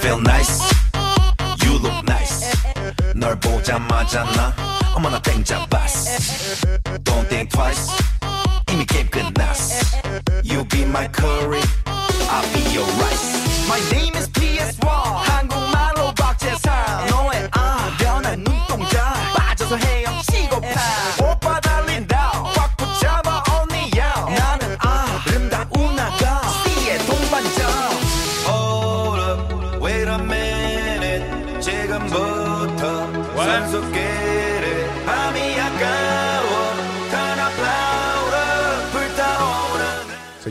feel 0.07 0.21
nice. 0.21 0.61
You 1.63 1.73
look 1.79 2.01
nice. 2.05 2.49
널 3.13 3.37
보자마자 3.39 4.23
나 4.23 4.55
어머나 4.95 5.21
땡잡았어 5.21 6.11
Don't 7.03 7.27
think 7.27 7.49
twice. 7.49 7.91
이미 8.71 8.85
게임 8.85 9.09
끝났어. 9.09 9.85
You 10.43 10.63
be 10.69 10.83
my 10.83 11.09
curry. 11.11 11.61
I'll 12.31 12.47
be 12.53 12.61
your 12.73 12.87
rice. 13.03 13.67
My 13.67 13.81
name 13.91 14.15
is 14.15 14.29
PS1 14.31 14.87
한국말로 14.87 16.13
박재상 16.13 17.07
너의 17.09 17.49
아 17.51 17.93
변한 17.99 18.43
눈동 18.45 18.86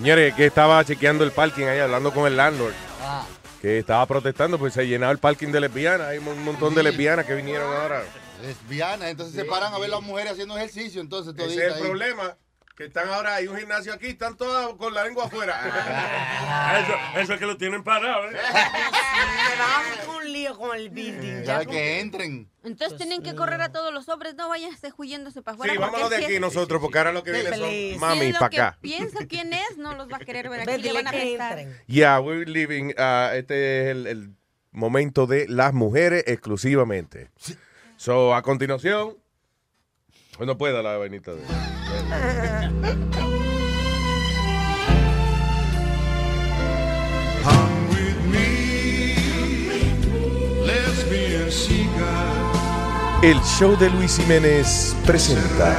Señores, 0.06 0.34
que 0.34 0.46
estaba 0.46 0.84
chequeando 0.84 1.24
el 1.24 1.32
parking 1.32 1.64
ahí, 1.66 1.80
hablando 1.80 2.14
con 2.14 2.28
el 2.28 2.36
landlord. 2.36 2.72
Ah. 3.02 3.26
Que 3.60 3.80
estaba 3.80 4.06
protestando, 4.06 4.56
pues 4.56 4.72
se 4.72 4.86
llenaba 4.86 5.10
el 5.10 5.18
parking 5.18 5.48
de 5.48 5.58
lesbianas. 5.58 6.06
Hay 6.06 6.18
un 6.18 6.44
montón 6.44 6.76
de 6.76 6.84
lesbianas 6.84 7.26
que 7.26 7.34
vinieron 7.34 7.74
ahora. 7.74 8.04
Lesbianas, 8.40 9.08
entonces 9.08 9.34
se 9.34 9.44
paran 9.44 9.74
a 9.74 9.78
ver 9.80 9.90
las 9.90 10.02
mujeres 10.02 10.34
haciendo 10.34 10.56
ejercicio, 10.56 11.00
entonces 11.00 11.34
Ese 11.34 11.42
toditas 11.44 11.64
es 11.64 11.70
el 11.72 11.74
ahí. 11.78 11.82
problema. 11.82 12.36
Que 12.76 12.84
están 12.84 13.08
ahora, 13.08 13.36
hay 13.36 13.48
un 13.48 13.56
gimnasio 13.56 13.90
aquí, 13.94 14.08
están 14.08 14.36
todas 14.36 14.74
con 14.74 14.92
la 14.92 15.04
lengua 15.04 15.24
afuera. 15.24 15.58
Eso, 16.82 17.20
eso 17.22 17.32
es 17.32 17.38
que 17.40 17.46
lo 17.46 17.56
tienen 17.56 17.82
parado, 17.82 18.30
¿eh? 18.30 18.36
Un 20.14 20.30
lío 20.30 20.58
con 20.58 20.76
el 20.76 20.90
building. 20.90 21.42
Ya 21.42 21.64
con- 21.64 21.72
que 21.72 22.00
entren. 22.00 22.50
Entonces 22.64 22.98
tienen 22.98 23.22
que 23.22 23.34
correr 23.34 23.62
a 23.62 23.72
todos 23.72 23.94
los 23.94 24.06
hombres, 24.10 24.34
no 24.34 24.48
váyanse 24.50 24.92
huyéndose 24.96 25.40
para 25.40 25.54
afuera. 25.54 25.72
Sí, 25.72 25.78
vámonos 25.78 26.10
de 26.10 26.16
aquí 26.16 26.34
es- 26.34 26.40
nosotros, 26.40 26.80
porque 26.82 26.98
ahora 26.98 27.12
lo 27.12 27.22
que 27.22 27.32
viene 27.32 27.56
son 27.56 27.98
mami 28.00 28.32
para 28.34 28.46
acá. 28.46 28.78
piensa 28.82 29.24
quién 29.26 29.54
es, 29.54 29.78
no 29.78 29.94
los 29.94 30.12
va 30.12 30.16
a 30.18 30.20
querer 30.20 30.50
ver 30.50 30.66
Ve, 30.66 30.74
aquí, 30.74 30.82
le 30.82 30.92
van 30.92 31.06
a. 31.06 31.12
Yeah, 31.86 32.20
we're 32.20 32.44
living. 32.44 32.92
uh, 32.98 33.32
este 33.34 33.84
es 33.84 33.96
el, 33.96 34.06
el 34.06 34.30
momento 34.72 35.26
de 35.26 35.48
las 35.48 35.72
mujeres 35.72 36.24
exclusivamente. 36.26 37.30
So, 37.96 38.34
a 38.34 38.42
continuación. 38.42 39.16
Pues 40.36 40.46
no 40.46 40.58
pueda 40.58 40.82
la 40.82 40.98
vainita 40.98 41.32
de. 41.32 41.42
El 53.22 53.40
show 53.42 53.76
de 53.76 53.90
Luis 53.90 54.18
Jiménez 54.18 54.94
presenta 55.04 55.76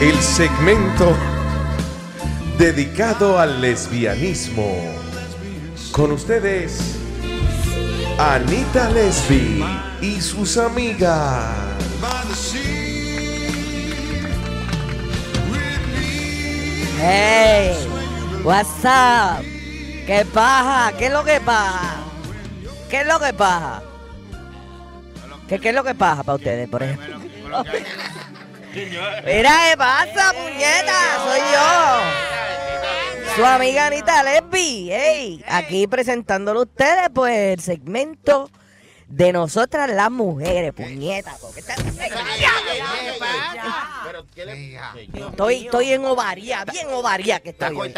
el 0.00 0.16
segmento 0.20 1.16
dedicado 2.58 3.38
al 3.38 3.60
lesbianismo. 3.60 4.74
Con 5.92 6.12
ustedes, 6.12 6.96
Anita 8.18 8.90
Lesbi 8.90 9.64
y 10.00 10.20
sus 10.20 10.56
amigas. 10.56 11.68
Hey, 17.00 17.76
what's 18.42 18.84
up? 18.84 19.44
¿Qué 20.04 20.26
paja? 20.34 20.92
¿Qué 20.98 21.06
es 21.06 21.12
lo 21.12 21.22
que 21.22 21.40
paja? 21.40 22.02
¿Qué 22.90 23.02
es 23.02 23.06
lo 23.06 23.20
que 23.20 23.32
paja? 23.32 23.82
¿Qué, 25.48 25.60
qué 25.60 25.68
es 25.68 25.74
lo 25.76 25.84
que 25.84 25.94
paja 25.94 26.24
para 26.24 26.34
ustedes, 26.34 26.68
por 26.68 26.82
ejemplo? 26.82 27.16
Mira, 29.24 29.52
¿qué 29.70 29.76
pasa, 29.76 30.32
puñeta? 30.32 30.98
Soy 31.24 31.40
yo. 31.52 33.36
Su 33.36 33.44
amiga 33.44 33.86
Anita 33.86 34.24
Lesbi. 34.24 34.88
Hey, 34.90 35.44
aquí 35.46 35.86
presentándole 35.86 36.58
a 36.58 36.62
ustedes, 36.62 37.10
pues, 37.14 37.58
el 37.58 37.60
segmento 37.60 38.50
de 39.08 39.32
nosotras 39.32 39.90
las 39.90 40.10
mujeres, 40.10 40.72
puñeta. 40.74 41.34
porque 41.40 41.60
está- 41.60 41.74
Estoy, 45.14 45.64
estoy 45.64 45.92
en 45.92 46.04
ovaría, 46.04 46.64
bien 46.66 46.88
ovaría 46.90 47.40
que 47.40 47.50
estoy. 47.50 47.76
hoy. 47.76 47.92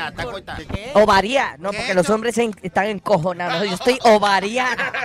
Ovaría, 0.94 1.56
no, 1.58 1.72
porque 1.72 1.94
los 1.94 2.08
hombres 2.10 2.34
se 2.36 2.44
en- 2.44 2.54
están 2.62 2.86
encojonados. 2.86 3.66
Yo 3.66 3.74
estoy 3.74 3.98
ovariana. 4.04 4.92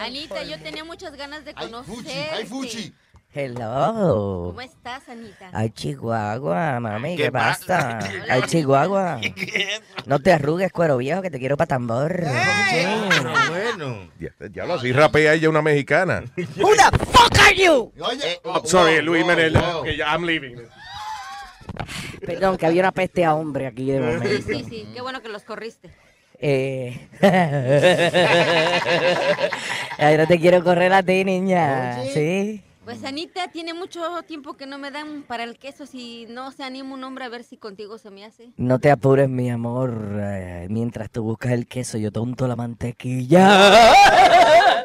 Anita, 0.00 0.42
yo 0.44 0.58
tenía 0.60 0.84
muchas 0.84 1.12
ganas 1.16 1.44
de 1.44 1.54
conocerte. 1.54 2.28
¡Ay, 2.32 2.46
Fuchi! 2.46 2.94
Hello. 3.34 4.48
¿Cómo 4.48 4.60
estás, 4.60 5.08
Anita? 5.08 5.48
Ay, 5.54 5.70
Chihuahua, 5.70 6.78
mami, 6.80 7.16
¿Qué 7.16 7.24
¿qué, 7.24 7.32
pasa? 7.32 7.98
Ay, 8.28 8.42
Chihuahua. 8.42 9.20
No 10.06 10.18
te 10.18 10.32
arrugues, 10.32 10.72
cuero 10.72 10.96
viejo, 10.98 11.22
que 11.22 11.30
te 11.30 11.38
quiero 11.38 11.56
para 11.56 11.68
tambor. 11.68 12.24
Bueno. 13.48 14.10
Ya, 14.18 14.30
ya 14.52 14.64
lo 14.66 14.74
así 14.74 14.92
rapea 14.92 15.32
ella 15.34 15.48
una 15.48 15.62
mexicana. 15.62 16.24
Who 16.36 16.74
the 16.74 16.98
fuck 17.06 17.38
are 17.40 17.54
you? 17.56 17.92
Oh, 18.44 18.60
sorry, 18.64 19.00
Luis 19.00 19.24
Menel. 19.24 19.56
Okay, 19.56 19.96
ya, 19.96 20.12
I'm 20.12 20.24
leaving. 20.24 20.56
Perdón, 22.26 22.56
que 22.58 22.66
había 22.66 22.82
una 22.82 22.92
peste 22.92 23.24
a 23.24 23.34
hombre 23.34 23.66
aquí 23.68 23.86
de 23.92 23.98
Sí, 23.98 24.04
momento. 24.04 24.28
sí, 24.52 24.66
sí. 24.68 24.88
Qué 24.92 25.00
bueno 25.00 25.22
que 25.22 25.28
los 25.28 25.44
corriste. 25.44 25.88
Eh. 26.38 27.08
Ay, 29.98 30.16
no 30.18 30.26
te 30.26 30.38
quiero 30.40 30.62
correr 30.64 30.92
a 30.92 31.02
ti, 31.02 31.24
niña. 31.24 32.02
¿Sí? 32.12 32.60
Pues 32.84 33.04
Anita, 33.04 33.46
tiene 33.48 33.74
mucho 33.74 34.00
tiempo 34.26 34.54
que 34.54 34.66
no 34.66 34.76
me 34.76 34.90
dan 34.90 35.22
para 35.22 35.44
el 35.44 35.56
queso. 35.56 35.86
Si 35.86 36.26
no 36.28 36.50
se 36.50 36.64
anima 36.64 36.94
un 36.94 37.04
hombre 37.04 37.24
a 37.24 37.28
ver 37.28 37.44
si 37.44 37.56
contigo 37.56 37.96
se 37.96 38.10
me 38.10 38.24
hace. 38.24 38.50
No 38.56 38.80
te 38.80 38.90
apures, 38.90 39.28
mi 39.28 39.50
amor. 39.50 40.18
Eh, 40.20 40.66
mientras 40.68 41.08
tú 41.10 41.22
buscas 41.22 41.52
el 41.52 41.68
queso, 41.68 41.96
yo 41.98 42.10
tonto 42.10 42.48
la 42.48 42.56
mantequilla. 42.56 43.84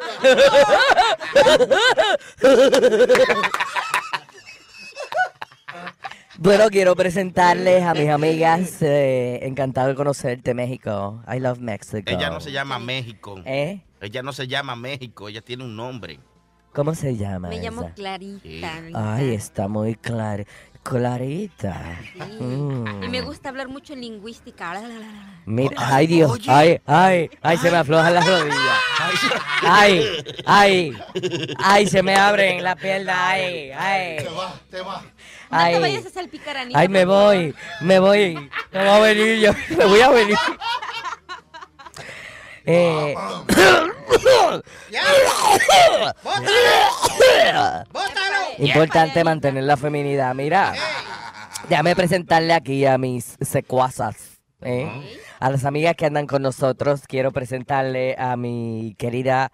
Bueno, 6.39 6.70
quiero 6.70 6.95
presentarles 6.95 7.84
a 7.84 7.95
mis 7.95 8.10
amigas. 8.10 8.82
eh, 8.82 9.39
encantado 9.41 9.88
de 9.88 9.95
conocerte, 9.95 10.54
México. 10.54 11.24
I 11.28 11.39
love 11.39 11.58
Mexico. 11.60 12.04
Ella 12.06 12.30
no 12.30 12.39
se 12.39 12.52
llama 12.52 12.78
México. 12.78 13.41
¿Eh? 13.43 13.82
Ella 14.00 14.22
no 14.22 14.32
se 14.32 14.48
llama 14.48 14.76
México, 14.76 15.28
ella 15.28 15.41
tiene 15.41 15.64
un 15.64 15.76
nombre. 15.76 16.20
¿Cómo 16.78 16.94
se 16.94 17.18
llama? 17.18 17.50
Me 17.50 17.58
llamo? 17.60 17.92
Clarita. 17.96 18.72
Ay, 18.94 19.34
está 19.34 19.68
muy 19.68 19.96
clara. 19.96 20.44
Clarita. 20.84 21.98
Sí. 22.14 22.20
Mm. 22.44 23.04
Y 23.04 23.10
me 23.10 23.22
gusta 23.22 23.50
hablar 23.50 23.68
mucho 23.68 23.94
en 23.94 24.02
lingüística. 24.02 24.76
La, 24.76 24.82
la, 24.82 24.88
la, 24.90 25.00
la. 25.00 25.42
Mira, 25.48 25.76
ay 25.80 26.06
Dios, 26.06 26.40
ay, 26.48 26.80
ay, 26.86 27.32
ay, 27.42 27.58
se 27.58 27.72
me 27.72 27.78
aflojan 27.78 28.14
las 28.14 28.28
rodillas. 28.28 28.80
Ay, 29.64 30.04
ay, 30.46 30.94
ay, 31.58 31.88
se 31.88 32.04
me 32.04 32.16
abren 32.16 32.64
la 32.64 32.76
pierna, 32.76 33.28
ay, 33.28 33.72
ay. 33.72 34.18
Te 34.18 34.30
va, 34.30 34.54
te 34.70 34.82
va. 34.82 35.02
No 35.02 35.08
te 35.10 35.16
Ay, 35.50 35.80
vayas 35.80 36.06
a 36.06 36.10
salpicar, 36.12 36.58
Anita. 36.58 36.80
ay, 36.80 36.88
me 36.90 37.06
voy, 37.06 37.56
me 37.82 37.98
voy, 38.00 38.36
me 38.72 38.80
voy 38.80 38.88
a 38.90 39.00
venir 39.00 39.40
yo, 39.40 39.52
me 39.78 39.86
voy 39.86 40.02
a 40.02 40.10
venir. 40.12 40.38
Eh, 42.68 43.15
Importante 48.57 49.24
mantener 49.24 49.63
la 49.63 49.78
feminidad. 49.78 50.34
Mira, 50.36 50.74
déjame 51.70 51.95
presentarle 51.95 52.53
aquí 52.53 52.86
a 52.86 52.97
mis 52.97 53.38
secuazas. 53.41 54.39
¿eh? 54.61 54.89
A 55.39 55.49
las 55.49 55.65
amigas 55.65 55.95
que 55.95 56.05
andan 56.05 56.28
con 56.28 56.41
nosotros, 56.41 57.01
quiero 57.07 57.32
presentarle 57.32 58.15
a 58.18 58.36
mi 58.36 58.95
querida 58.97 59.51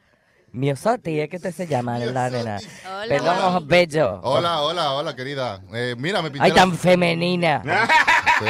Miosotti. 0.52 1.20
¿Es 1.20 1.30
que 1.30 1.38
usted 1.38 1.54
se 1.54 1.68
llama, 1.68 2.00
la 2.00 2.30
nena? 2.30 2.60
Perdón, 3.08 3.38
ojos 3.40 3.68
bellos. 3.68 4.20
Hola, 4.24 4.62
hola, 4.62 4.94
hola, 4.94 5.16
querida. 5.16 5.62
Eh, 5.74 5.96
mira, 5.98 6.22
me 6.22 6.32
pinté 6.32 6.46
Ay, 6.46 6.52
la- 6.52 6.56
tan 6.56 6.78
femenina. 6.78 7.58
Estoy, 7.58 8.50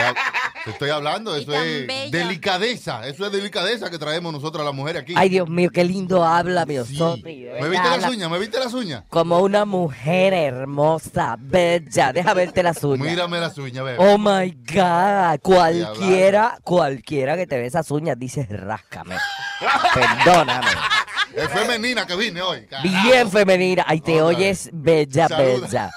te 0.66 0.72
estoy 0.72 0.89
hablando, 0.91 1.36
eso 1.36 1.53
es 1.53 1.88
bella. 1.88 2.09
delicadeza. 2.11 3.05
Eso 3.07 3.26
es 3.26 3.32
delicadeza 3.32 3.89
que 3.89 3.97
traemos 3.97 4.32
nosotras 4.32 4.64
las 4.66 4.74
mujeres 4.74 5.01
aquí. 5.01 5.14
Ay, 5.18 5.30
Dios 5.30 5.49
mío, 5.49 5.70
qué 5.74 5.84
lindo 5.84 6.24
habla 6.24 6.66
Miosotti. 6.66 7.43
de 7.43 7.61
¿Me 7.61 7.70
viste 7.70 7.89
las 7.89 8.09
uñas? 8.09 8.30
¿Me 8.30 8.39
viste 8.39 8.59
las 8.59 8.74
uñas? 8.74 9.03
Como 9.09 9.39
una 9.39 9.66
mujer 9.66 10.34
hermosa, 10.34 11.36
bella. 11.39 12.14
Deja 12.14 12.34
verte 12.34 12.64
las 12.64 12.84
uñas. 12.84 13.07
Mírame 13.07 13.39
las 13.39 13.57
uñas, 13.57 13.84
bebé. 13.84 13.97
Oh 13.99 14.18
my 14.18 14.51
God, 14.74 15.39
cualquiera, 15.41 16.57
cualquiera 16.64 17.36
que 17.36 17.45
te 17.45 17.57
ve 17.57 17.66
esas 17.66 17.89
uñas 17.91 18.18
dice 18.18 18.47
ráscame. 18.49 19.18
Perdóname. 19.93 20.68
Es 21.36 21.49
femenina 21.49 22.05
que 22.05 22.16
vine 22.16 22.41
hoy. 22.41 22.68
Bien 23.03 23.30
femenina. 23.30 23.84
Ay, 23.88 24.01
te 24.01 24.22
oyes 24.22 24.70
bella, 24.72 25.28
Saluda. 25.28 25.68
bella. 25.68 25.91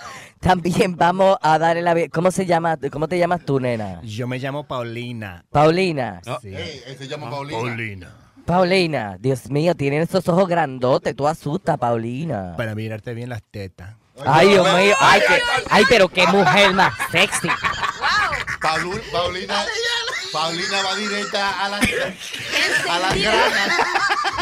También 0.46 0.96
vamos 0.96 1.36
a 1.42 1.58
darle 1.58 1.82
la 1.82 1.94
¿Cómo 2.12 2.30
se 2.30 2.46
llama? 2.46 2.76
¿Cómo 2.92 3.08
te 3.08 3.18
llamas 3.18 3.44
tú, 3.44 3.58
nena? 3.58 4.00
Yo 4.02 4.28
me 4.28 4.38
llamo 4.38 4.64
Paulina. 4.64 5.44
Paulina. 5.50 6.20
Sí. 6.40 6.54
Ey, 6.54 6.82
él 6.86 6.96
se 6.96 7.08
llama 7.08 7.28
Paulina. 7.30 7.58
Paulina. 7.58 8.14
Paulina, 8.46 9.16
Dios 9.18 9.50
mío, 9.50 9.74
tienen 9.74 10.02
esos 10.02 10.28
ojos 10.28 10.46
grandotes, 10.46 11.16
tú 11.16 11.26
asustas, 11.26 11.76
Paulina. 11.78 12.54
Para 12.56 12.76
mirarte 12.76 13.12
bien 13.12 13.28
las 13.28 13.42
tetas. 13.50 13.96
Ay, 14.24 14.50
Dios 14.50 14.64
mío, 14.72 14.94
ay, 15.00 15.20
que- 15.26 15.42
ay, 15.68 15.84
pero 15.88 16.08
qué 16.08 16.24
mujer 16.28 16.72
más 16.72 16.94
sexy. 17.10 17.48
Paulu- 18.60 19.02
Paulina, 19.10 19.64
Paulina 20.32 20.82
va 20.84 20.94
directa 20.94 21.64
a 21.64 21.68
las, 21.70 21.80
a 22.88 22.98
las 23.00 23.20
granas. 23.20 23.78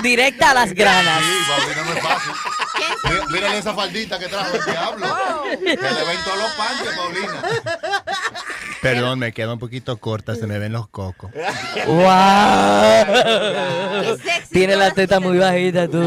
Directa 0.02 0.50
a 0.50 0.54
las 0.54 0.74
granas. 0.74 1.20
Sí, 1.22 1.38
Paulina 1.48 1.82
no 1.84 1.92
es 1.94 2.02
fácil. 2.02 2.32
Mira- 3.04 3.26
Mírale 3.30 3.58
esa 3.58 3.74
faldita 3.74 4.18
que 4.18 4.26
trajo 4.28 4.54
el 4.56 4.64
diablo. 4.64 5.06
Que 5.60 5.66
le 5.66 5.76
ven 5.76 6.18
todos 6.24 6.38
los 6.38 6.50
panches, 6.56 6.94
Paulina. 6.96 7.42
Perdón, 8.82 9.18
me 9.18 9.32
queda 9.32 9.52
un 9.54 9.58
poquito 9.58 9.96
corta, 9.96 10.34
se 10.34 10.46
me 10.46 10.58
ven 10.58 10.72
los 10.72 10.88
cocos. 10.88 11.30
¡Wow! 11.86 12.04
Tiene 14.52 14.76
la 14.76 14.90
teta 14.90 15.20
muy 15.20 15.38
bajita 15.38 15.88
tú. 15.88 16.02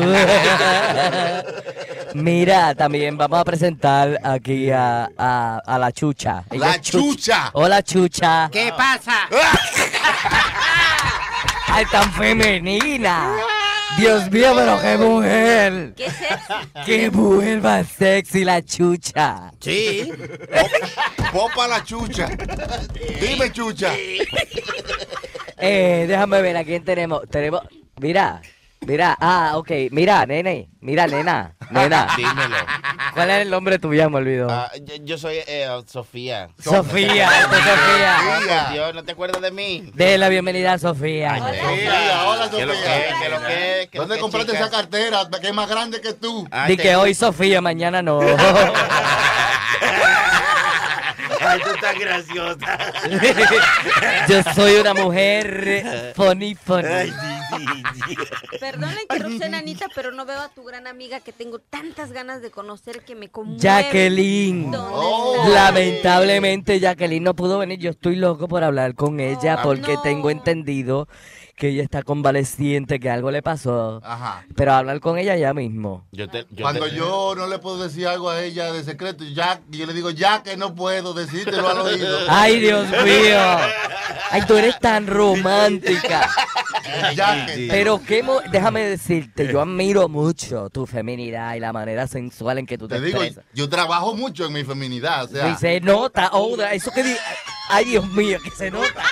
Mira, 2.13 2.73
también 2.75 3.17
vamos 3.17 3.39
a 3.39 3.43
presentar 3.45 4.19
aquí 4.23 4.69
a, 4.71 5.09
a, 5.17 5.61
a 5.65 5.77
la 5.77 5.91
chucha. 5.91 6.43
Ella 6.51 6.65
La 6.67 6.71
es 6.75 6.81
Chuch- 6.81 6.91
chucha. 7.15 7.49
Hola, 7.53 7.81
chucha. 7.83 8.49
¿Qué 8.51 8.71
pasa? 8.75 9.27
Ay, 11.69 11.85
tan 11.91 12.11
femenina. 12.13 13.33
Dios 13.97 14.31
mío, 14.31 14.53
pero 14.55 14.79
qué 14.81 14.97
mujer. 14.97 15.93
¿Qué 15.95 16.05
es 16.05 16.21
eso? 16.21 16.55
Qué 16.85 17.11
mujer 17.11 17.61
más 17.61 17.87
sexy 17.87 18.43
la 18.43 18.61
chucha. 18.63 19.51
Sí. 19.59 20.11
Popa 21.31 21.67
la 21.67 21.83
chucha. 21.83 22.29
Dime, 23.19 23.51
chucha. 23.51 23.93
Eh, 25.57 26.05
déjame 26.07 26.41
ver 26.41 26.57
a 26.57 26.63
quién 26.63 26.83
tenemos. 26.83 27.27
Tenemos. 27.29 27.61
Mira, 27.99 28.41
mira. 28.85 29.17
Ah, 29.19 29.53
ok. 29.55 29.71
Mira, 29.91 30.25
nene. 30.25 30.69
Mira, 30.81 31.07
nena. 31.07 31.55
Nena. 31.71 32.07
Dímelo. 32.17 32.55
¿Cuál 33.13 33.29
es 33.31 33.41
el 33.41 33.49
nombre 33.49 33.79
tuyo? 33.79 34.09
Me 34.09 34.17
olvidó. 34.17 34.47
Ah, 34.49 34.71
yo, 34.81 34.95
yo 35.03 35.17
soy 35.17 35.37
eh, 35.47 35.67
Sofía. 35.87 36.49
Sofía, 36.63 37.25
esta 37.41 37.57
es 37.57 37.63
Sofía. 37.65 38.17
Por 38.65 38.73
Dios, 38.73 38.95
¿no 38.95 39.03
te 39.03 39.11
acuerdas 39.11 39.41
de 39.41 39.51
mí? 39.51 39.91
De 39.93 40.17
la 40.17 40.29
bienvenida 40.29 40.73
a 40.73 40.77
Sofía. 40.77 41.37
Sofía, 41.37 42.23
hola, 42.27 42.49
¿Qué 42.49 42.65
lo 42.65 42.73
Sofía. 42.73 42.93
que, 42.95 43.13
qué 43.23 43.29
lo 43.29 43.39
que, 43.39 43.89
qué 43.91 43.97
lo 43.97 44.01
¿Dónde 44.03 44.15
que, 44.15 44.21
compraste 44.21 44.51
esa 44.53 44.69
cartera 44.69 45.27
que 45.41 45.47
es 45.47 45.53
más 45.53 45.67
grande 45.69 45.99
que 45.99 46.13
tú? 46.13 46.47
Ah, 46.51 46.67
Di 46.67 46.77
te- 46.77 46.83
que 46.83 46.95
hoy 46.95 47.13
Sofía, 47.13 47.59
mañana 47.61 48.01
no. 48.01 48.19
Ay, 51.47 51.59
tú 51.63 51.69
estás 51.69 51.99
graciosa. 51.99 52.77
Yo 54.29 54.43
soy 54.53 54.75
una 54.75 54.93
mujer 54.93 56.13
funny, 56.15 56.55
funny. 56.55 56.87
Ay, 56.87 57.13
sí, 57.57 57.65
sí, 57.93 58.15
sí. 58.15 58.57
Perdón 58.59 58.93
la 58.95 59.01
interrupción, 59.01 59.55
Anita, 59.55 59.87
pero 59.95 60.11
no 60.11 60.25
veo 60.25 60.39
a 60.39 60.49
tu 60.49 60.63
gran 60.63 60.87
amiga 60.87 61.19
que 61.19 61.31
tengo 61.31 61.59
tantas 61.59 62.11
ganas 62.11 62.41
de 62.41 62.51
conocer 62.51 63.03
que 63.03 63.15
me 63.15 63.29
conmueve. 63.29 63.61
Jacqueline. 63.61 64.71
¿Dónde 64.71 65.47
está? 65.47 65.71
Lamentablemente 65.71 66.79
Jacqueline 66.79 67.23
no 67.23 67.35
pudo 67.35 67.59
venir. 67.59 67.79
Yo 67.79 67.91
estoy 67.91 68.15
loco 68.15 68.47
por 68.47 68.63
hablar 68.63 68.95
con 68.95 69.19
ella 69.19 69.61
porque 69.61 69.93
no. 69.93 70.01
tengo 70.01 70.29
entendido 70.29 71.07
que 71.57 71.69
ella 71.69 71.81
está 71.81 72.03
convaleciente, 72.03 72.99
que 72.99 73.09
algo 73.09 73.31
le 73.31 73.41
pasó. 73.41 73.99
Ajá. 74.03 74.45
Pero 74.55 74.73
hablar 74.73 74.99
con 74.99 75.17
ella 75.17 75.35
ya 75.37 75.55
mismo. 75.55 76.05
Yo 76.11 76.29
te, 76.29 76.45
yo 76.51 76.61
Cuando 76.61 76.85
te- 76.85 76.95
yo 76.95 77.33
no 77.35 77.47
le 77.47 77.57
puedo 77.57 77.81
decir 77.83 78.07
algo 78.07 78.29
a 78.29 78.43
ella 78.43 78.71
de 78.71 78.83
secreto, 78.83 79.23
ya, 79.23 79.59
yo 79.69 79.87
le 79.87 79.93
digo, 79.93 80.11
ya 80.11 80.43
que 80.43 80.55
no 80.55 80.75
puedo 80.75 81.15
decírtelo 81.15 81.67
al 81.67 81.79
oído. 81.79 82.19
Ay, 82.29 82.59
Dios 82.59 82.87
mío. 83.03 83.39
Ay, 84.29 84.41
tú 84.47 84.55
eres 84.55 84.79
tan 84.79 85.07
romántica. 85.07 86.29
Ya 87.15 87.45
que- 87.47 87.67
Pero 87.69 88.01
qué 88.05 88.21
mo- 88.21 88.41
déjame 88.51 88.81
decirte, 88.83 89.47
yo 89.51 89.59
admiro 89.61 90.07
mucho 90.07 90.69
tu 90.69 90.85
feminidad 90.85 91.55
y 91.55 91.59
la 91.59 91.73
manera 91.73 92.05
sensual 92.07 92.59
en 92.59 92.65
que 92.67 92.77
tú 92.77 92.87
te, 92.87 92.99
Te 92.99 93.01
digo, 93.05 93.21
expresas. 93.23 93.51
yo 93.53 93.67
trabajo 93.67 94.13
mucho 94.15 94.45
en 94.45 94.53
mi 94.53 94.63
feminidad, 94.63 95.25
o 95.25 95.27
sea. 95.27 95.49
Y 95.49 95.55
se 95.55 95.79
nota, 95.81 96.29
oh, 96.33 96.55
eso 96.71 96.91
que 96.91 97.03
di- 97.03 97.15
ay 97.69 97.85
Dios 97.85 98.07
mío, 98.11 98.37
que 98.43 98.51
se 98.51 98.69
nota 98.71 99.03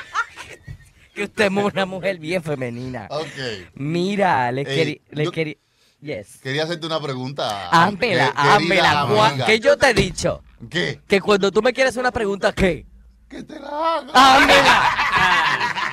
que 1.16 1.24
usted 1.24 1.46
es 1.46 1.52
una 1.74 1.86
mujer 1.86 2.20
bien 2.20 2.44
femenina. 2.44 3.08
Ok. 3.10 3.28
Mira, 3.74 4.52
le 4.52 4.64
quería, 5.32 5.56
yes. 6.02 6.38
Quería 6.44 6.64
hacerte 6.66 6.86
una 6.86 7.00
pregunta. 7.02 7.70
Gua- 9.08 9.30
amiga. 9.30 9.46
¿Qué 9.46 9.60
yo 9.60 9.78
te 9.78 9.90
he 9.90 9.94
dicho? 9.94 10.44
¿Qué? 10.70 11.02
Que 11.08 11.22
cuando 11.22 11.52
tú 11.52 11.62
me 11.62 11.74
quieres 11.74 11.92
hacer 11.92 12.02
una 12.02 12.12
pregunta, 12.12 12.54
¿qué? 12.54 12.86
Que 13.30 13.42
te 13.44 13.60
la 13.60 13.96
haga. 13.98 14.14
Te- 14.48 14.54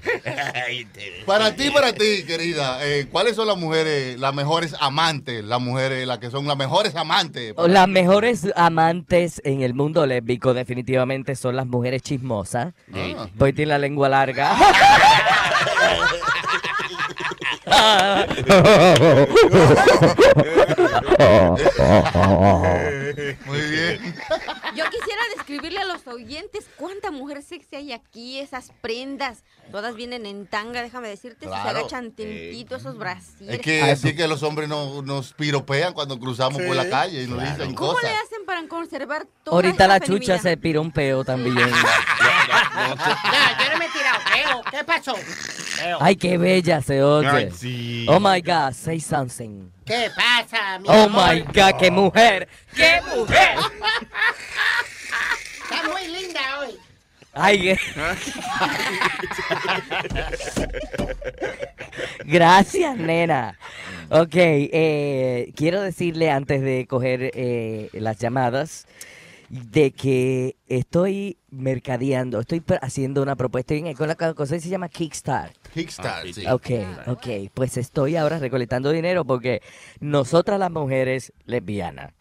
Para 1.26 1.54
ti, 1.54 1.70
para 1.70 1.92
ti, 1.92 2.24
querida, 2.26 2.84
eh, 2.86 3.06
¿cuáles 3.10 3.36
son 3.36 3.46
las 3.46 3.56
mujeres, 3.56 4.18
las 4.18 4.34
mejores 4.34 4.74
amantes, 4.80 5.44
las 5.44 5.60
mujeres, 5.60 6.06
las 6.06 6.18
que 6.18 6.30
son 6.30 6.46
las 6.46 6.56
mejores 6.56 6.96
amantes? 6.96 7.54
Las 7.56 7.88
mejores 7.88 8.48
amantes 8.56 9.40
en 9.44 9.62
el 9.62 9.74
mundo 9.74 10.06
lésbico 10.06 10.54
definitivamente 10.54 11.36
son 11.36 11.56
las 11.56 11.66
mujeres 11.66 12.02
chismosas. 12.02 12.74
Ah. 12.92 13.26
Pues 13.38 13.54
tiene 13.54 13.70
la 13.70 13.78
lengua 13.78 14.08
larga. 14.08 14.56
Muy 23.46 23.60
bien. 23.60 24.14
Yo 24.74 24.84
quisiera 24.90 25.09
describirle 25.50 25.80
a 25.80 25.84
los 25.84 26.06
oyentes 26.06 26.66
cuánta 26.76 27.10
mujer 27.10 27.42
sexy 27.42 27.76
hay 27.76 27.92
aquí, 27.92 28.38
esas 28.38 28.70
prendas. 28.80 29.42
Todas 29.72 29.94
vienen 29.94 30.26
en 30.26 30.46
tanga, 30.46 30.82
déjame 30.82 31.08
decirte, 31.08 31.46
si 31.46 31.52
se 31.52 31.58
agachan 31.58 32.12
tantito 32.12 32.76
esos 32.76 32.96
brasieres. 32.96 33.56
Es 33.56 33.60
que 33.60 33.82
así 33.82 34.14
que 34.14 34.26
los 34.28 34.42
hombres 34.42 34.68
no, 34.68 35.02
nos 35.02 35.32
piropean 35.32 35.92
cuando 35.92 36.18
cruzamos 36.18 36.62
por 36.62 36.76
la 36.76 36.88
calle 36.88 37.24
y 37.24 37.26
nos 37.26 37.40
dicen 37.40 37.74
¿Cómo 37.74 37.92
cosas. 37.92 38.10
le 38.10 38.16
hacen 38.16 38.46
para 38.46 38.66
conservar 38.68 39.26
toda 39.44 39.56
Ahorita 39.56 39.88
la 39.88 40.00
chucha 40.00 40.38
se 40.38 40.56
piró 40.56 40.82
un 40.82 40.92
peo 40.92 41.24
también. 41.24 41.56
Ya, 42.50 43.56
yo 43.64 43.72
no 43.72 43.78
me 43.78 43.84
he 43.84 43.88
tirado 43.90 44.20
feo. 44.20 44.62
¿Qué 44.70 44.84
pasó? 44.84 45.14
Ay, 46.00 46.16
qué 46.16 46.36
bella 46.36 46.80
se 46.82 47.02
oye. 47.02 47.28
Ay, 47.28 47.50
sí. 47.56 48.06
Oh 48.08 48.18
my 48.18 48.40
God, 48.40 48.72
say 48.72 48.98
something. 48.98 49.70
¿Qué 49.84 50.10
pasa, 50.14 50.78
mi 50.78 50.88
Oh 50.88 51.04
amor? 51.04 51.34
my 51.34 51.40
God, 51.42 51.78
qué 51.78 51.90
mujer. 51.90 52.48
¡Qué 52.74 53.00
mujer! 53.14 53.56
Está 55.70 55.88
muy 55.88 56.06
linda 56.08 56.40
hoy. 56.60 56.76
Ay, 57.32 57.60
qué- 57.60 57.78
Gracias, 62.24 62.96
nena. 62.96 63.58
Ok, 64.10 64.34
eh, 64.34 65.52
quiero 65.54 65.80
decirle 65.82 66.30
antes 66.30 66.62
de 66.62 66.86
coger 66.88 67.30
eh, 67.34 67.88
las 67.92 68.18
llamadas 68.18 68.86
de 69.48 69.90
que 69.92 70.56
estoy 70.68 71.36
mercadeando, 71.50 72.40
estoy 72.40 72.62
haciendo 72.82 73.22
una 73.22 73.36
propuesta 73.36 73.74
en- 73.74 73.94
con 73.94 74.08
la 74.08 74.14
cosa 74.16 74.54
que 74.54 74.60
se 74.60 74.68
llama 74.68 74.88
Kickstart. 74.88 75.54
Kickstart, 75.74 76.26
sí. 76.32 76.46
Ok, 76.46 76.70
ok, 77.06 77.26
pues 77.54 77.76
estoy 77.76 78.16
ahora 78.16 78.38
recolectando 78.38 78.90
dinero 78.90 79.24
porque 79.24 79.62
nosotras 80.00 80.58
las 80.58 80.70
mujeres 80.70 81.32
lesbianas, 81.46 82.12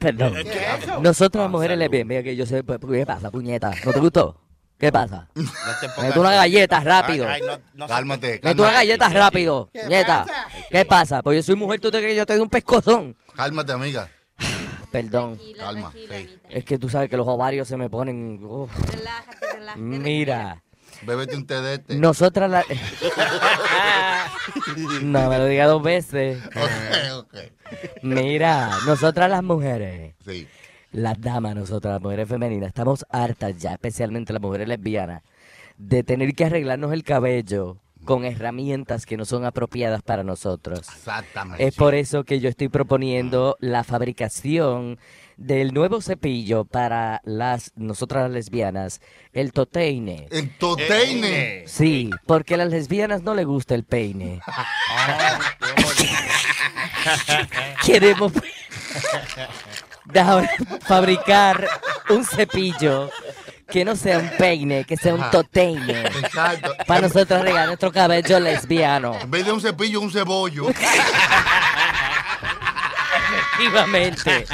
perdón, 0.00 0.34
¿Qué 0.34 0.40
es 0.50 0.82
eso? 0.84 1.00
nosotras 1.00 1.42
las 1.44 1.50
mujeres 1.52 1.78
lesbianas, 1.78 2.08
mira 2.08 2.22
que 2.24 2.34
yo 2.34 2.46
sé, 2.46 2.64
pues, 2.64 2.80
¿qué 2.90 3.06
pasa, 3.06 3.30
puñeta? 3.30 3.70
¿No 3.84 3.92
te 3.92 4.00
gustó? 4.00 4.40
¿Qué 4.78 4.90
pasa? 4.90 5.28
No 5.34 5.42
te 5.80 5.88
pongas 5.90 6.04
Mete 6.08 6.18
una 6.18 6.32
galleta 6.34 6.80
rápido. 6.80 7.28
Ay, 7.28 7.40
ay, 7.42 7.46
no- 7.46 7.60
no 7.74 7.86
se- 7.86 7.92
Cálmate, 7.94 8.26
Mete 8.42 8.46
una 8.48 8.54
cálmate. 8.54 8.74
galleta 8.74 9.08
rápido, 9.10 9.70
¿Qué 9.72 9.80
puñeta. 9.82 10.24
pasa? 10.24 10.46
¿Qué 10.70 10.84
pasa? 10.86 11.22
Pues 11.22 11.36
yo 11.36 11.42
soy 11.42 11.54
mujer, 11.56 11.80
tú 11.80 11.90
te 11.90 11.98
crees 11.98 12.12
que 12.12 12.16
yo 12.16 12.26
te 12.26 12.32
doy 12.32 12.42
un 12.42 12.48
pescozón. 12.50 13.14
Cálmate, 13.36 13.72
amiga. 13.72 14.08
Perdón, 14.90 15.38
Calma. 15.56 15.90
Tranquila, 15.90 16.14
sí. 16.18 16.24
Anita. 16.24 16.48
es 16.48 16.64
que 16.64 16.78
tú 16.78 16.88
sabes 16.88 17.08
que 17.10 17.16
los 17.16 17.28
ovarios 17.28 17.68
se 17.68 17.76
me 17.76 17.88
ponen... 17.90 18.42
uf. 18.42 18.70
Relájate, 18.90 19.46
relájate. 19.54 19.80
Mira. 19.80 20.62
Bébete 21.02 21.36
un 21.36 21.46
té 21.46 21.60
de 21.60 21.74
este. 21.74 21.94
Nosotras 21.96 22.50
la... 22.50 22.64
no 25.02 25.28
me 25.28 25.38
lo 25.38 25.46
diga 25.46 25.66
dos 25.66 25.82
veces. 25.82 26.42
Ok, 26.54 27.26
ok. 27.32 27.34
Mira, 28.02 28.70
nosotras 28.86 29.30
las 29.30 29.42
mujeres, 29.42 30.14
Sí. 30.24 30.46
las 30.92 31.20
damas, 31.20 31.54
nosotras 31.54 31.94
las 31.94 32.02
mujeres 32.02 32.28
femeninas, 32.28 32.68
estamos 32.68 33.04
hartas 33.10 33.56
ya, 33.58 33.72
especialmente 33.72 34.32
las 34.32 34.42
mujeres 34.42 34.66
lesbianas, 34.68 35.22
de 35.78 36.02
tener 36.02 36.34
que 36.34 36.44
arreglarnos 36.46 36.92
el 36.92 37.04
respiración 37.04 37.78
con 38.04 38.24
herramientas 38.24 39.04
que 39.06 39.16
no 39.16 39.24
son 39.24 39.44
apropiadas 39.44 40.02
para 40.02 40.24
nosotros. 40.24 40.80
Exactamente. 40.80 41.66
Es 41.66 41.74
por 41.76 41.94
eso 41.94 42.24
que 42.24 42.40
yo 42.40 42.48
estoy 42.48 42.68
proponiendo 42.68 43.56
la 43.60 43.84
fabricación 43.84 44.98
del 45.40 45.72
nuevo 45.72 46.02
cepillo 46.02 46.66
para 46.66 47.22
las 47.24 47.72
nosotras 47.74 48.24
las 48.24 48.32
lesbianas, 48.32 49.00
el 49.32 49.52
toteine. 49.52 50.28
El 50.30 50.54
toteine. 50.56 51.64
Sí, 51.66 52.10
porque 52.26 52.54
a 52.54 52.58
las 52.58 52.68
lesbianas 52.68 53.22
no 53.22 53.34
les 53.34 53.46
gusta 53.46 53.74
el 53.74 53.84
peine. 53.84 54.40
Queremos 57.84 58.32
fabricar 60.86 61.66
un 62.10 62.24
cepillo 62.24 63.10
que 63.70 63.84
no 63.84 63.96
sea 63.96 64.18
un 64.18 64.28
peine, 64.36 64.84
que 64.84 64.98
sea 64.98 65.14
un 65.14 65.30
toteine. 65.30 66.02
Exacto. 66.02 66.74
Para 66.86 67.02
nosotros 67.02 67.40
regalar 67.40 67.68
nuestro 67.68 67.90
cabello 67.90 68.38
lesbiano. 68.40 69.18
En 69.18 69.30
vez 69.30 69.46
de 69.46 69.52
un 69.52 69.60
cepillo, 69.60 70.02
un 70.02 70.12
cebollo. 70.12 70.66
Efectivamente. 73.64 74.44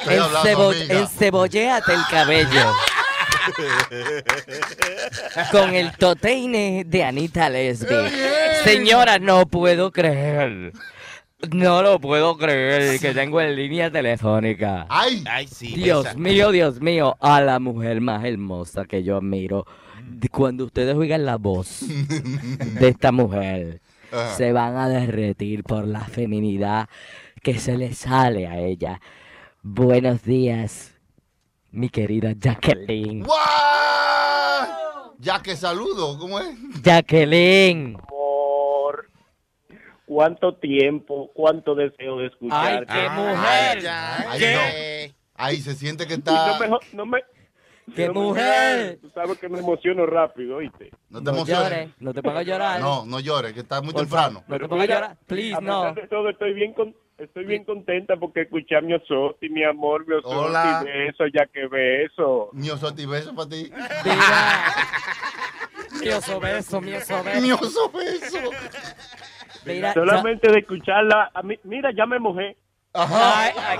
Estoy 0.00 0.16
hablando, 0.16 0.42
Encebo- 0.42 0.70
amiga. 0.72 0.98
encebollate 1.00 1.92
el 1.94 2.00
cabello. 2.10 2.72
Con 5.50 5.74
el 5.74 5.92
toteine 5.92 6.84
de 6.86 7.04
Anita 7.04 7.48
Lesbi. 7.48 7.94
Señora, 8.64 9.18
no 9.18 9.46
puedo 9.46 9.90
creer. 9.90 10.72
No 11.52 11.82
lo 11.82 12.00
puedo 12.00 12.36
creer 12.36 12.98
que 12.98 13.14
tengo 13.14 13.40
en 13.40 13.54
línea 13.54 13.90
telefónica. 13.90 14.86
¡Ay! 14.88 15.22
Ay, 15.30 15.46
sí. 15.46 15.68
Dios 15.74 16.06
esa. 16.06 16.16
mío, 16.18 16.50
Dios 16.50 16.80
mío, 16.80 17.16
a 17.20 17.40
la 17.40 17.60
mujer 17.60 18.00
más 18.00 18.24
hermosa 18.24 18.84
que 18.86 19.04
yo 19.04 19.18
admiro. 19.18 19.64
De- 20.04 20.28
Cuando 20.28 20.64
ustedes 20.64 20.96
oigan 20.96 21.24
la 21.24 21.36
voz 21.36 21.78
de 22.80 22.88
esta 22.88 23.12
mujer, 23.12 23.80
Ajá. 24.12 24.34
se 24.34 24.52
van 24.52 24.76
a 24.76 24.88
derretir 24.88 25.64
por 25.64 25.86
la 25.86 26.00
feminidad 26.00 26.88
que 27.42 27.58
se 27.58 27.76
le 27.76 27.94
sale 27.94 28.46
a 28.46 28.58
ella. 28.58 29.00
Buenos 29.62 30.22
días, 30.24 30.94
mi 31.70 31.88
querida 31.88 32.32
Jacqueline. 32.38 33.26
Ya 35.20 35.42
que 35.42 35.56
saludo, 35.56 36.18
¿cómo 36.18 36.38
es? 36.38 36.46
Jacqueline. 36.82 37.96
Amor, 38.08 39.10
cuánto 40.06 40.54
tiempo, 40.56 41.30
cuánto 41.34 41.74
deseo 41.74 42.18
de 42.18 42.26
escuchar. 42.28 42.86
Ay, 42.88 43.00
qué 43.02 43.08
mujer. 43.10 43.88
Ay, 43.88 44.40
no. 45.10 45.14
Ahí 45.34 45.56
se 45.60 45.74
siente 45.74 46.06
que 46.06 46.14
está. 46.14 46.52
No 46.54 46.58
me, 46.60 46.68
jo- 46.68 46.80
no 46.92 47.06
me- 47.06 47.24
¡Qué 47.94 48.06
no 48.08 48.14
mujer! 48.14 48.78
llores, 48.78 49.00
Tú 49.00 49.10
sabes 49.14 49.38
que 49.38 49.48
me 49.48 49.58
emociono 49.58 50.06
rápido, 50.06 50.56
¿oíste? 50.56 50.90
No 51.10 51.22
te 51.22 51.30
emociones. 51.30 51.90
no 51.98 52.14
te 52.14 52.22
pongas 52.22 52.40
a 52.40 52.42
llorar. 52.42 52.80
No, 52.80 53.04
no 53.06 53.20
llores, 53.20 53.52
que 53.52 53.60
está 53.60 53.80
muy 53.80 53.92
Por 53.92 54.02
temprano. 54.02 54.44
No 54.46 54.58
te 54.58 54.68
pongas 54.68 54.88
a 54.88 54.92
llorar. 54.94 55.16
Please, 55.26 55.54
a 55.56 55.60
no. 55.60 55.94
de 55.94 56.06
todo, 56.08 56.28
estoy 56.30 56.52
bien 56.54 56.72
con- 56.74 56.94
Estoy 57.18 57.46
bien 57.46 57.64
contenta 57.64 58.16
porque 58.16 58.42
escuché 58.42 58.76
a 58.76 58.80
mi 58.80 58.94
Osotti, 58.94 59.48
mi 59.48 59.64
amor, 59.64 60.06
mi 60.06 60.14
Osotti, 60.14 60.36
Hola. 60.36 60.84
beso, 60.84 61.24
ya 61.26 61.46
que 61.46 61.66
beso. 61.66 62.50
Mi 62.52 62.70
osote 62.70 63.02
y 63.02 63.06
beso 63.06 63.34
para 63.34 63.48
ti. 63.48 63.72
Mi 66.00 66.10
oso 66.10 66.38
beso, 66.38 66.80
mi 66.80 66.92
oso 66.94 67.24
beso. 67.24 67.40
Mi 67.40 67.50
oso 67.52 67.90
beso. 67.90 68.38
Mira, 69.64 69.92
Solamente 69.94 70.52
de 70.52 70.60
escucharla, 70.60 71.30
a 71.34 71.42
mí, 71.42 71.58
mira, 71.64 71.90
ya 71.96 72.06
me 72.06 72.18
mojé. 72.20 72.56
Ay, 72.98 73.52
ay, 73.56 73.78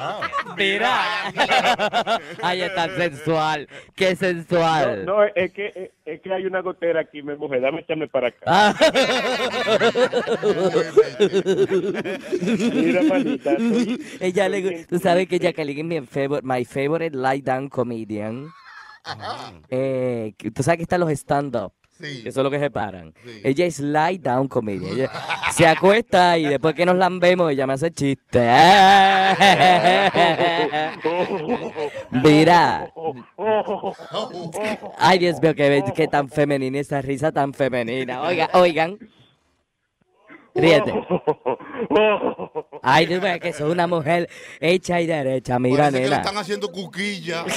mira. 0.56 1.00
Ay, 2.42 2.62
es 2.62 2.74
tan 2.74 2.96
sensual. 2.96 3.68
Qué 3.96 4.14
sensual. 4.14 5.04
No, 5.04 5.18
no, 5.18 5.24
es 5.34 5.52
que, 5.52 5.66
es, 5.74 5.90
es 6.04 6.20
que 6.20 6.32
hay 6.32 6.46
una 6.46 6.60
gotera 6.60 7.00
aquí, 7.00 7.22
me 7.22 7.34
mojé. 7.34 7.58
Dame 7.60 7.80
echarme 7.80 8.06
para 8.06 8.28
acá. 8.28 8.38
Ah. 8.46 8.74
Mira, 12.74 13.02
manita, 13.02 13.56
Ella 14.20 14.48
le, 14.48 14.84
tú 14.84 14.98
sabes 14.98 15.26
que 15.26 15.38
Jacqueline 15.38 15.92
es 15.92 16.00
mi 16.02 16.06
favorite, 16.06 16.46
my 16.46 16.64
favorite 16.64 17.16
lie 17.16 17.42
down 17.42 17.68
comedian. 17.68 18.48
Eh, 19.68 20.34
tú 20.54 20.62
sabes 20.62 20.76
que 20.78 20.82
están 20.82 21.00
los 21.00 21.10
stand-up. 21.10 21.72
Sí. 22.00 22.22
Eso 22.24 22.40
es 22.40 22.44
lo 22.44 22.50
que 22.50 22.60
se 22.60 22.70
paran. 22.70 23.12
Ella 23.42 23.66
es 23.66 23.80
lie 23.80 24.18
down 24.18 24.46
comedian. 24.46 24.92
Ella 24.92 25.10
se 25.52 25.66
acuesta 25.66 26.38
y 26.38 26.44
después 26.44 26.74
que 26.74 26.86
nos 26.86 26.96
lambemos, 26.96 27.50
ella 27.50 27.66
me 27.66 27.72
hace 27.72 27.90
chiste. 27.90 28.38
Mira. 32.10 32.92
Ay, 34.98 35.18
Dios 35.18 35.40
mío, 35.42 35.54
qué, 35.54 35.84
qué 35.94 36.08
tan 36.08 36.28
femenina 36.28 36.78
esa 36.78 37.00
risa 37.02 37.32
tan 37.32 37.52
femenina. 37.52 38.22
Oiga, 38.22 38.48
oigan. 38.52 38.98
Ríete. 40.54 40.92
Ay, 42.82 43.06
Dios 43.06 43.22
mío, 43.22 43.38
que 43.40 43.52
soy 43.52 43.70
una 43.70 43.86
mujer 43.86 44.28
hecha 44.60 45.00
y 45.00 45.06
derecha. 45.06 45.58
Mira, 45.58 45.84
Parece 45.84 45.98
que 45.98 46.04
le 46.04 46.10
nena. 46.10 46.22
están 46.22 46.38
haciendo 46.38 46.70
cuquilla. 46.70 47.44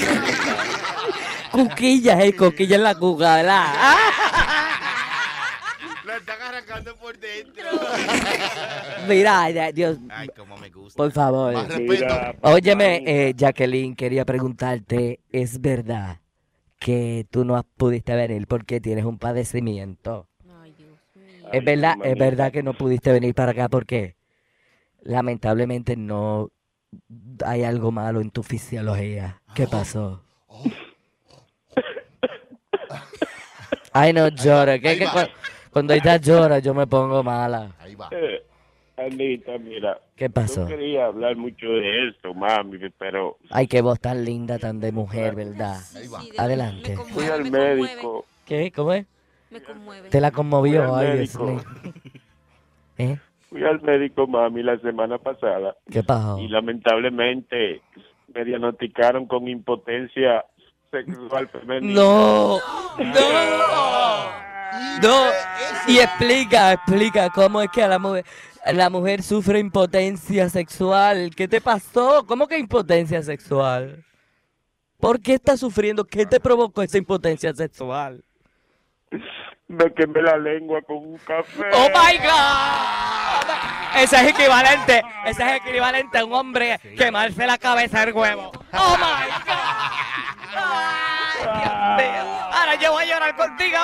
Cuquillas, 1.52 2.24
eh, 2.24 2.36
coquilla 2.36 2.76
en 2.78 2.84
la 2.84 2.96
cuca, 2.96 3.36
¿verdad? 3.38 3.74
Lo 6.06 6.16
están 6.16 6.42
arrancando 6.42 6.96
por 6.96 7.18
dentro. 7.20 7.64
Mira, 9.08 9.44
ay, 9.44 9.58
ay, 9.58 9.74
Dios. 9.74 9.98
Ay, 10.10 10.30
cómo 10.36 10.58
me 10.58 10.70
gusta. 10.70 10.98
Por 10.98 11.12
favor. 11.12 11.54
Más 11.54 11.68
respeto. 11.68 12.06
Óyeme, 12.42 13.04
eh, 13.06 13.34
Jacqueline, 13.36 13.96
quería 13.96 14.26
preguntarte, 14.26 15.20
¿es 15.32 15.62
verdad 15.62 16.20
que 16.80 17.28
tú 17.30 17.46
no 17.46 17.64
pudiste 17.78 18.16
venir 18.16 18.48
porque 18.48 18.82
tienes 18.82 19.06
un 19.06 19.20
padecimiento? 19.20 20.28
Es 21.52 21.64
verdad, 21.64 21.96
es 22.04 22.18
verdad 22.18 22.52
que 22.52 22.64
no 22.64 22.74
pudiste 22.74 23.12
venir 23.12 23.36
para 23.36 23.52
acá 23.52 23.68
porque 23.68 24.16
lamentablemente 25.02 25.98
no 25.98 26.50
hay 27.46 27.64
algo 27.64 27.92
malo 27.92 28.22
en 28.22 28.32
tu 28.32 28.42
fisiología. 28.42 29.42
¿Qué 29.54 29.68
pasó? 29.68 30.24
Ay, 33.94 34.14
no 34.14 34.28
llores, 34.30 34.82
que, 34.82 34.98
que 34.98 35.06
cu- 35.06 35.30
cuando 35.72 35.94
ella 35.94 36.18
llora 36.18 36.60
yo 36.60 36.74
me 36.74 36.88
pongo 36.88 37.24
mala. 37.24 37.72
Eh, 38.12 38.44
Anita, 38.98 39.58
mira. 39.58 40.00
¿Qué 40.16 40.30
pasó? 40.30 40.62
No 40.62 40.68
quería 40.68 41.06
hablar 41.06 41.36
mucho 41.36 41.68
de 41.68 42.10
esto, 42.10 42.34
mami, 42.34 42.78
pero 42.98 43.38
Ay, 43.50 43.68
qué 43.68 43.82
voz 43.82 44.00
tan 44.00 44.24
linda, 44.24 44.60
tan 44.60 44.80
de 44.80 44.92
mujer, 44.92 45.36
¿verdad? 45.36 45.78
Adelante. 46.38 46.96
fui 46.98 47.26
al 47.26 47.50
médico. 47.50 48.26
¿Qué? 48.46 48.72
¿Cómo 48.72 48.94
es? 48.94 49.06
Me 49.50 49.62
conmueve. 49.62 50.10
Te 50.10 50.22
la 50.22 50.32
conmovió, 50.32 50.88
Fui 50.88 50.94
al 51.00 51.08
ay, 51.12 51.18
médico. 51.18 51.62
¿Eh? 52.98 53.18
Fui 53.50 53.64
al 53.64 53.82
médico, 53.82 54.28
mami, 54.28 54.64
la 54.64 54.78
semana 54.80 55.18
pasada. 55.18 55.76
¿Qué 55.92 56.04
pasó? 56.04 56.40
Y 56.40 56.48
lamentablemente 56.48 57.82
me 58.34 58.46
diagnosticaron 58.46 59.26
con 59.26 59.48
impotencia 59.48 60.46
sexual 60.92 61.48
femenina. 61.50 61.94
No, 61.94 62.60
no, 63.00 64.32
no. 65.02 65.26
Y 65.88 66.00
explica, 66.00 66.74
explica 66.74 67.30
cómo 67.30 67.62
es 67.62 67.70
que 67.72 67.82
a 67.82 67.88
la 67.88 67.98
mujer, 67.98 68.26
la 68.72 68.90
mujer 68.90 69.24
sufre 69.24 69.60
impotencia 69.60 70.50
sexual. 70.50 71.32
¿Qué 71.36 71.48
te 71.48 71.62
pasó? 71.62 72.26
¿Cómo 72.28 72.48
que 72.48 72.58
impotencia 72.58 73.24
sexual? 73.24 74.04
¿Por 75.00 75.20
qué 75.22 75.34
estás 75.34 75.60
sufriendo? 75.60 76.06
¿Qué 76.06 76.26
te 76.26 76.40
provocó 76.40 76.84
esa 76.84 76.98
impotencia 76.98 77.54
sexual? 77.54 78.24
Me 79.68 79.92
quemé 79.94 80.22
la 80.22 80.38
lengua 80.38 80.82
con 80.82 80.98
un 80.98 81.18
café. 81.18 81.64
¡Oh, 81.74 81.90
my 81.90 82.18
God! 82.18 83.48
Ese 83.96 84.16
es 84.18 84.28
equivalente, 84.28 85.02
ese 85.26 85.44
es 85.44 85.62
equivalente 85.66 86.18
a 86.18 86.26
un 86.26 86.34
hombre 86.34 86.80
quemarse 86.98 87.48
la 87.48 87.58
cabeza 87.58 88.06
del 88.06 88.14
huevo. 88.14 88.52
¡Oh, 88.74 88.98
my 88.98 89.32
God! 89.46 90.31
Ahora 92.54 92.76
yo 92.76 92.92
voy 92.92 93.04
a 93.04 93.06
llorar 93.06 93.36
contigo. 93.36 93.78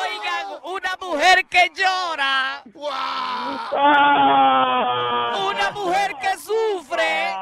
Oigan, 0.00 0.46
una 0.64 0.96
mujer 1.00 1.46
que 1.46 1.70
llora. 1.74 2.62
Una 5.46 5.70
mujer 5.72 6.16
que 6.20 6.36
sufre. 6.38 7.36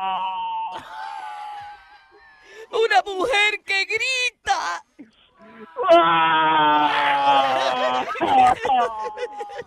Una 2.71 3.03
mujer 3.05 3.63
que 3.65 3.85
grita. 3.85 4.83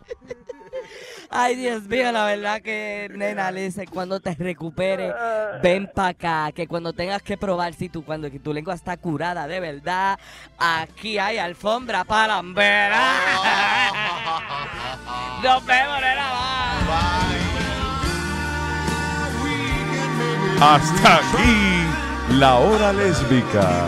Ay, 1.29 1.55
Dios 1.55 1.83
mío, 1.83 2.11
la 2.11 2.25
verdad 2.25 2.61
que, 2.61 3.09
nena, 3.13 3.51
le 3.51 3.65
dice, 3.65 3.85
cuando 3.85 4.19
te 4.19 4.33
recuperes, 4.33 5.13
ven 5.61 5.89
para 5.93 6.09
acá, 6.09 6.51
que 6.53 6.67
cuando 6.67 6.93
tengas 6.93 7.21
que 7.21 7.37
probar 7.37 7.73
si 7.73 7.87
tu, 7.87 8.03
cuando 8.03 8.31
que 8.31 8.39
tu 8.39 8.51
lengua 8.51 8.73
está 8.73 8.97
curada 8.97 9.47
de 9.47 9.59
verdad, 9.59 10.17
aquí 10.57 11.19
hay 11.19 11.37
alfombra 11.37 12.03
para 12.03 12.35
lambera. 12.35 13.13
Nos 15.43 15.65
vemos, 15.65 16.01
nena, 16.01 16.29
Hasta 20.61 21.17
aquí, 21.17 21.85
la 22.37 22.55
hora 22.55 22.91
lésbica. 22.91 23.87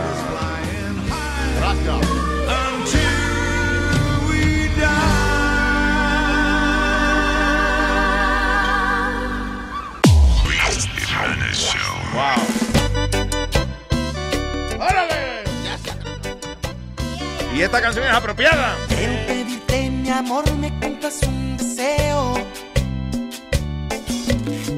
¡Órale! 14.78 15.44
Y 17.54 17.62
esta 17.62 17.80
canción 17.80 18.04
es 18.06 18.12
apropiada. 18.12 18.76
Quiero 18.88 19.14
pedirte, 19.26 19.90
mi 19.90 20.10
amor, 20.10 20.44
me 20.56 20.70
cuentas 20.78 21.20
un 21.26 21.56
deseo. 21.56 22.34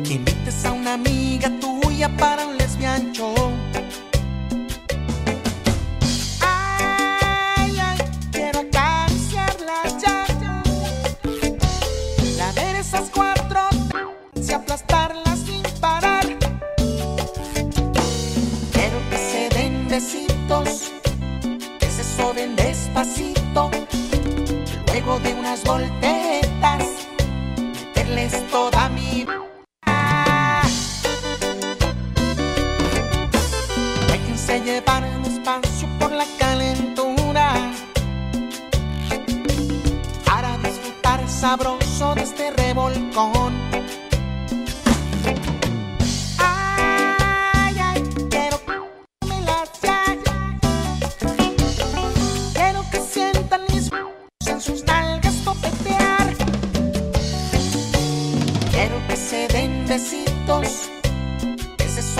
Que 0.04 0.14
invites 0.14 0.64
a 0.64 0.72
una 0.72 0.94
amiga 0.94 1.50
tuya 1.60 2.08
para 2.16 2.46
un 2.46 2.56
lesbiancho. 2.56 3.34
Ay, 6.40 7.80
suben 22.16 22.56
despacito, 22.56 23.70
luego 24.86 25.18
de 25.20 25.34
unas 25.34 25.62
voltetas, 25.64 26.84
meterles 27.58 28.32
toda 28.50 28.88
mi... 28.90 29.26
Déjense 34.08 34.60
llevar 34.60 35.02
un 35.04 35.24
espacio 35.24 35.88
por 35.98 36.12
la 36.12 36.26
calentura, 36.38 37.54
para 40.24 40.56
disfrutar 40.58 41.28
sabroso 41.28 42.14
de 42.14 42.22
este 42.22 42.50
revolcón. 42.50 43.43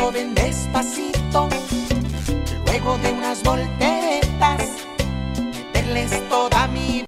Soben 0.04 0.34
despacito. 0.34 1.48
Luego 2.66 2.98
de 2.98 3.10
unas 3.12 3.42
volteretas, 3.42 4.62
meterles 5.38 6.28
toda 6.28 6.66
mi. 6.68 7.06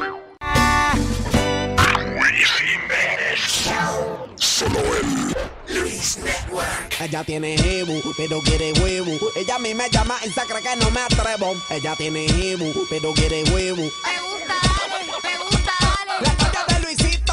Solo 4.37 4.81
el 5.01 5.79
Luis 5.79 6.17
Network. 6.19 6.97
Ella 7.01 7.23
tiene 7.25 7.59
jebu, 7.59 8.01
pero 8.17 8.41
quiere 8.41 8.73
huevo. 8.81 9.13
Ella 9.37 9.57
a 9.57 9.59
mí 9.59 9.75
me 9.75 9.91
llama 9.91 10.17
y 10.25 10.31
se 10.31 10.41
cree 10.49 10.63
que 10.63 10.77
no 10.77 10.91
me 10.91 11.01
atrevo. 11.01 11.55
Ella 11.69 11.95
tiene 11.97 12.27
jebu, 12.29 12.73
pero 12.89 13.13
quiere 13.13 13.45
huevo. 13.53 13.83
La 16.25 16.33
novia 16.33 16.65
de 16.69 16.81
Luisito 16.81 17.26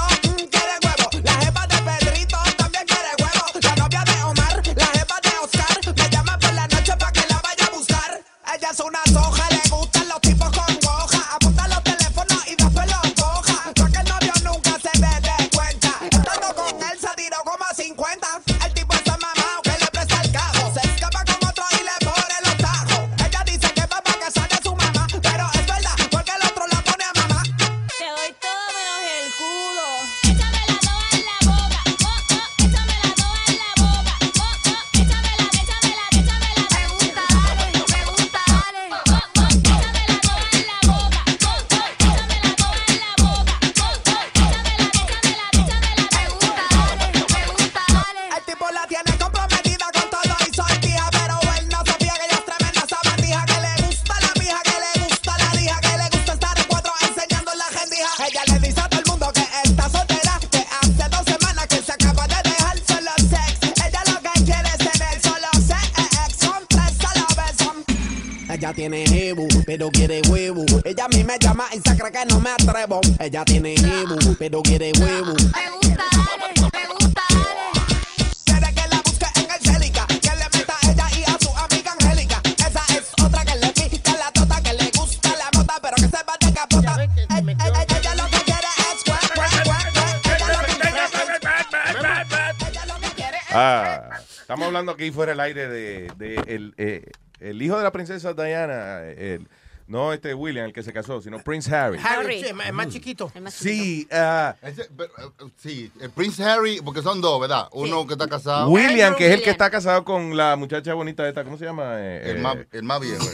aquí 95.04 95.12
fuera 95.12 95.32
del 95.32 95.40
aire 95.42 95.68
de, 95.68 96.12
de 96.18 96.36
el, 96.48 96.74
eh, 96.78 97.12
el 97.40 97.62
hijo 97.62 97.78
de 97.78 97.84
la 97.84 97.92
princesa 97.92 98.34
Diana, 98.34 99.02
el- 99.04 99.48
no 99.86 100.14
este 100.14 100.34
William, 100.34 100.66
el 100.68 100.74
que 100.74 100.82
se 100.82 100.94
casó, 100.94 101.22
sino 101.22 101.40
Prince 101.40 101.74
Harry. 101.76 102.00
Harry, 102.02 102.42
sí, 102.42 102.46
es 102.66 102.74
más 102.74 102.88
chiquito. 102.88 103.30
Sí, 103.52 104.08
ah, 104.14 104.56
Ese- 104.62 104.90
pero, 104.96 105.12
eh, 105.18 105.50
sí, 105.58 105.92
el 106.00 106.10
Prince 106.10 106.42
Harry, 106.42 106.80
porque 106.84 107.02
son 107.02 107.20
dos, 107.20 107.40
¿verdad? 107.42 107.68
Uno 107.74 108.08
que 108.08 108.14
está 108.14 108.28
casado. 108.30 108.70
William, 108.70 109.14
que 109.16 109.28
es 109.28 109.34
el 109.34 109.42
que 109.44 109.50
está 109.50 109.70
casado 109.70 110.06
con 110.06 110.38
la 110.38 110.56
muchacha 110.56 110.94
bonita 110.94 111.28
esta, 111.28 111.44
¿cómo 111.44 111.58
se 111.58 111.66
llama? 111.66 111.96
Eh, 112.00 112.32
El 112.32 112.38
eh, 112.38 112.40
más, 112.40 112.58
el 112.72 112.84
más 112.84 113.02
viejo. 113.02 113.26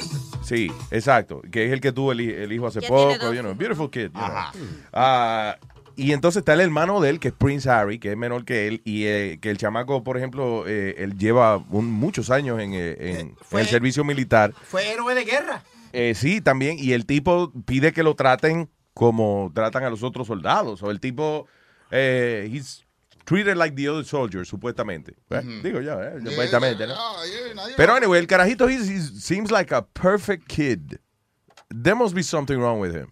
Sí, 0.43 0.71
exacto, 0.89 1.41
que 1.51 1.67
es 1.67 1.71
el 1.71 1.81
que 1.81 1.91
tuvo 1.91 2.13
el, 2.13 2.21
hi- 2.21 2.33
el 2.33 2.51
hijo 2.51 2.65
hace 2.65 2.81
poco, 2.81 3.31
you 3.31 3.41
know, 3.41 3.53
beautiful 3.53 3.89
kid. 3.91 4.05
you 4.05 4.09
know. 4.09 4.23
Ajá. 4.25 4.51
Ah, 4.91 5.57
y 6.01 6.13
entonces 6.13 6.41
está 6.41 6.53
el 6.53 6.61
hermano 6.61 6.99
de 7.01 7.09
él, 7.09 7.19
que 7.19 7.29
es 7.29 7.33
Prince 7.33 7.69
Harry, 7.69 7.99
que 7.99 8.11
es 8.11 8.17
menor 8.17 8.45
que 8.45 8.67
él, 8.67 8.81
y 8.85 9.05
eh, 9.05 9.39
que 9.41 9.49
el 9.49 9.57
chamaco, 9.57 10.03
por 10.03 10.17
ejemplo, 10.17 10.65
eh, 10.67 10.95
él 10.97 11.17
lleva 11.17 11.57
un- 11.69 11.91
muchos 11.91 12.29
años 12.29 12.59
en, 12.59 12.73
eh, 12.73 12.95
en- 12.99 13.17
en 13.19 13.59
el 13.59 13.67
servicio 13.67 14.03
militar. 14.03 14.53
Fue 14.63 14.91
héroe 14.91 15.13
de 15.15 15.25
guerra. 15.25 15.63
Eh, 15.93 16.13
sí, 16.15 16.41
también. 16.41 16.77
Y 16.79 16.93
el 16.93 17.05
tipo 17.05 17.51
pide 17.65 17.91
que 17.93 18.03
lo 18.03 18.15
traten 18.15 18.69
como 18.93 19.51
tratan 19.55 19.83
a 19.83 19.89
los 19.89 20.03
otros 20.03 20.27
soldados. 20.27 20.83
O 20.83 20.91
el 20.91 20.99
tipo, 20.99 21.47
eh, 21.91 22.47
he's 22.51 22.85
treated 23.25 23.55
like 23.55 23.75
the 23.75 23.89
other 23.89 24.03
soldiers, 24.05 24.47
supuestamente. 24.47 25.15
Eh, 25.29 25.61
Digo 25.63 25.81
yo, 25.81 26.01
eh, 26.03 26.19
supuestamente, 26.25 26.85
¿no? 26.87 26.95
Pero 27.77 27.93
anyway, 27.95 28.19
el 28.19 28.27
carajito 28.27 28.67
he 28.69 28.77
seems 28.79 29.51
like 29.51 29.73
a 29.73 29.85
perfect 29.85 30.47
kid. 30.47 30.97
There 31.69 31.95
must 31.95 32.15
be 32.15 32.23
something 32.23 32.57
wrong 32.57 32.79
with 32.79 32.95
him. 32.95 33.11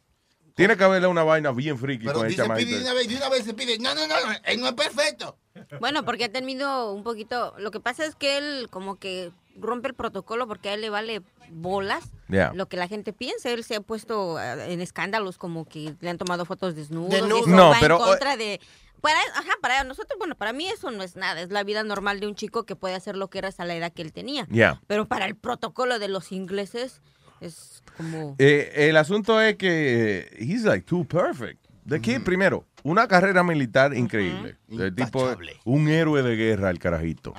Tiene 0.58 0.76
que 0.76 0.84
haberle 0.84 1.08
una 1.08 1.24
vaina 1.24 1.52
bien 1.52 1.78
friki 1.78 2.06
Pero 2.06 2.18
con 2.18 2.26
el 2.26 2.32
dice, 2.32 2.44
pide 2.50 2.78
de 2.80 2.82
una 2.82 2.94
vez, 2.94 3.08
de 3.08 3.16
una 3.16 3.30
vez 3.30 3.46
se 3.46 3.54
pide. 3.54 3.78
No, 3.78 3.94
no, 3.94 4.08
no, 4.08 4.16
él 4.44 4.60
no 4.60 4.68
es 4.68 4.74
perfecto. 4.74 5.38
Bueno, 5.80 6.04
porque 6.04 6.26
ha 6.26 6.32
tenido 6.32 6.92
un 6.94 7.04
poquito. 7.04 7.54
Lo 7.60 7.70
que 7.70 7.80
pasa 7.80 8.06
es 8.06 8.16
que 8.16 8.38
él, 8.38 8.68
como 8.72 8.96
que 8.96 9.32
rompe 9.56 9.90
el 9.90 9.94
protocolo 9.94 10.48
porque 10.48 10.70
a 10.70 10.74
él 10.74 10.82
le 10.82 10.90
vale 10.90 11.22
bolas 11.52 12.04
Yeah. 12.30 12.52
lo 12.54 12.66
que 12.68 12.76
la 12.76 12.88
gente 12.90 13.14
piensa. 13.14 13.52
Él 13.52 13.64
se 13.64 13.76
ha 13.76 13.82
puesto 13.82 14.38
eh, 14.38 14.74
en 14.74 14.82
escándalos 14.82 15.38
como 15.38 15.64
que 15.66 15.96
le 16.02 16.10
han 16.10 16.18
tomado 16.18 16.44
fotos 16.44 16.76
desnudos. 16.76 17.14
eso 17.14 17.48
No, 17.48 17.70
va 17.70 17.78
pero, 17.80 17.98
en 18.00 18.04
contra 18.04 18.36
de. 18.36 18.60
Para, 19.00 19.20
ajá, 19.36 19.54
para 19.62 19.84
nosotros, 19.84 20.18
bueno, 20.18 20.36
para 20.36 20.52
mí 20.54 20.68
eso 20.68 20.90
no 20.92 21.04
es 21.04 21.16
nada. 21.16 21.40
Es 21.40 21.52
la 21.52 21.64
vida 21.64 21.84
normal 21.84 22.20
de 22.20 22.28
un 22.28 22.36
chico 22.36 22.66
que 22.66 22.76
puede 22.76 22.96
hacer 22.96 23.16
lo 23.16 23.30
que 23.30 23.38
era 23.38 23.52
a 23.56 23.66
la 23.66 23.76
edad 23.76 23.94
que 23.94 24.02
él 24.02 24.12
tenía. 24.12 24.46
Yeah. 24.48 24.82
Pero 24.88 25.06
para 25.06 25.26
el 25.26 25.36
protocolo 25.36 26.00
de 26.00 26.08
los 26.08 26.32
ingleses 26.32 27.02
es 27.42 27.77
como. 27.98 28.36
Eh, 28.40 28.72
el 28.90 28.98
asunto 28.98 29.42
es 29.42 29.56
que 29.56 30.30
eh, 30.32 30.38
he's 30.40 30.64
like 30.64 30.86
too 30.86 31.06
perfect. 31.06 31.60
The 31.88 32.02
kid, 32.02 32.22
primero, 32.22 32.66
una 32.84 33.08
carrera 33.08 33.44
militar 33.44 33.94
increíble. 33.96 34.58
El 34.70 34.94
tipo, 34.94 35.26
un 35.64 35.88
héroe 35.88 36.22
de 36.22 36.36
guerra, 36.36 36.70
el 36.70 36.80
carajito. 36.80 37.34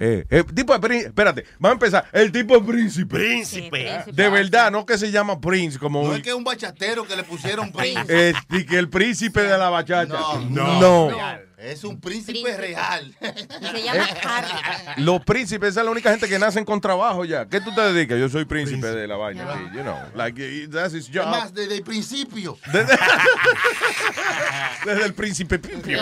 Eh, 0.00 0.24
eh, 0.28 0.42
tipo 0.52 0.76
de 0.76 0.96
espérate, 0.98 1.44
vamos 1.60 1.70
a 1.70 1.72
empezar. 1.74 2.04
El 2.12 2.32
tipo 2.32 2.56
es 2.56 2.62
príncipe. 2.64 3.16
Príncipe. 3.16 4.02
De 4.12 4.28
verdad, 4.28 4.72
no 4.72 4.84
que 4.84 4.98
se 4.98 5.12
llama 5.12 5.40
Prince 5.40 5.78
como 5.78 6.02
No 6.02 6.08
un- 6.10 6.16
es 6.16 6.22
que 6.22 6.30
es 6.30 6.34
un 6.34 6.42
bachatero 6.42 7.06
que 7.06 7.14
le 7.14 7.22
pusieron 7.22 7.70
Prince. 7.72 8.34
y 8.50 8.64
que 8.66 8.76
el 8.76 8.88
príncipe 8.88 9.40
de 9.42 9.56
la 9.56 9.70
bachata. 9.70 10.18
No, 10.50 10.80
no. 10.80 11.16
Es 11.62 11.84
un 11.84 12.00
príncipe, 12.00 12.56
real. 12.56 13.14
Se 13.20 13.82
llama 13.82 14.04
Harry. 14.24 15.02
Los 15.02 15.24
príncipes, 15.24 15.70
esa 15.70 15.80
es 15.80 15.84
la 15.86 15.92
única 15.92 16.10
gente 16.10 16.28
que 16.28 16.38
nacen 16.38 16.64
con 16.64 16.80
trabajo 16.80 17.24
ya. 17.24 17.46
¿Qué 17.48 17.60
tú 17.60 17.72
te 17.74 17.80
dedicas? 17.80 18.18
Yo 18.18 18.28
soy 18.28 18.44
príncipe 18.44 18.88
de 18.88 19.06
la 19.06 19.16
vaina. 19.16 19.56
sí, 19.56 19.76
You 19.76 19.82
know, 19.82 19.96
like, 20.14 20.68
that's 20.72 20.92
his 20.94 21.06
job. 21.08 21.22
Además, 21.28 21.54
desde 21.54 21.76
el 21.76 21.82
principio. 21.82 22.58
Desde, 22.72 22.98
desde 24.84 25.04
el 25.04 25.14
príncipe 25.14 25.58
Pipio. 25.58 25.98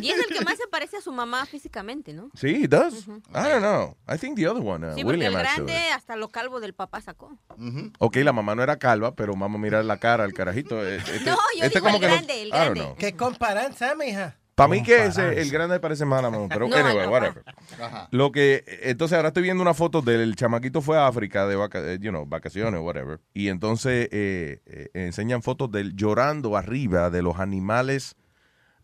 Y 0.00 0.10
es 0.10 0.18
el 0.18 0.26
que 0.36 0.44
más 0.44 0.56
se 0.58 0.66
parece 0.70 0.98
a 0.98 1.00
su 1.00 1.12
mamá 1.12 1.46
físicamente, 1.46 2.12
¿no? 2.12 2.30
Sí, 2.34 2.62
he 2.64 2.68
does. 2.68 3.06
I 3.08 3.48
don't 3.48 3.60
know. 3.60 3.96
I 4.12 4.18
think 4.18 4.36
the 4.36 4.46
other 4.48 4.62
one, 4.62 4.86
uh, 4.86 4.94
Sí, 4.94 5.02
porque 5.02 5.18
William, 5.18 5.32
el 5.32 5.46
actually. 5.46 5.72
grande 5.72 5.88
hasta 5.92 6.16
lo 6.16 6.28
calvo 6.28 6.60
del 6.60 6.74
papá 6.74 7.00
sacó. 7.00 7.36
Ok, 7.98 8.16
la 8.16 8.32
mamá 8.32 8.54
no 8.54 8.62
era 8.62 8.78
calva, 8.78 9.14
pero 9.14 9.32
vamos 9.34 9.58
a 9.58 9.62
mirar 9.62 9.84
la 9.84 9.98
cara 9.98 10.24
al 10.24 10.32
carajito. 10.32 10.86
Eh, 10.86 10.96
Este, 11.14 11.30
No, 11.30 11.36
yo 11.58 11.64
este 11.64 11.78
digo 11.78 11.86
el 11.88 11.92
no- 11.94 11.98
grande, 12.00 12.42
el 12.42 12.50
grande. 12.50 12.94
¿Qué 12.98 13.14
comparanza, 13.14 13.93
mija? 13.96 14.36
Para 14.54 14.68
mí 14.68 14.84
que 14.84 15.06
ese, 15.06 15.40
el 15.40 15.50
grande 15.50 15.80
parece 15.80 16.04
mala, 16.04 16.30
mamá, 16.30 16.46
pero 16.48 16.68
No, 16.68 16.76
anyway, 16.76 17.06
no. 17.06 17.12
whatever. 17.12 17.42
Ajá. 17.82 18.08
Lo 18.12 18.30
que, 18.30 18.62
entonces 18.82 19.16
ahora 19.16 19.28
estoy 19.28 19.42
viendo 19.42 19.62
una 19.62 19.74
foto 19.74 20.00
del 20.00 20.36
chamaquito 20.36 20.80
fue 20.80 20.96
a 20.96 21.08
África 21.08 21.46
de 21.48 21.56
vaca- 21.56 21.80
eh, 21.84 21.98
you 22.00 22.10
know, 22.10 22.24
vacaciones, 22.24 22.80
whatever. 22.80 23.20
Y 23.32 23.48
entonces 23.48 24.08
eh, 24.12 24.60
eh, 24.66 24.90
enseñan 24.94 25.42
fotos 25.42 25.72
de 25.72 25.80
él 25.80 25.96
llorando 25.96 26.56
arriba 26.56 27.10
de 27.10 27.22
los 27.22 27.40
animales 27.40 28.14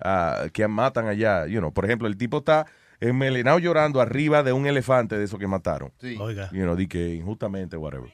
ah, 0.01 0.47
que 0.53 0.67
matan 0.67 1.07
allá. 1.07 1.47
You 1.47 1.61
know, 1.61 1.73
por 1.73 1.85
ejemplo, 1.85 2.09
el 2.09 2.17
tipo 2.17 2.39
está 2.39 2.67
enmelenado 2.99 3.61
llorando 3.61 4.01
arriba 4.01 4.43
de 4.43 4.53
un 4.53 4.67
elefante 4.67 5.17
de 5.17 5.25
esos 5.25 5.39
que 5.39 5.47
mataron. 5.47 5.93
Sí. 6.01 6.17
You 6.17 6.65
know, 6.65 6.75
di 6.75 6.89
que 6.89 7.15
injustamente, 7.15 7.77
whatever. 7.77 8.13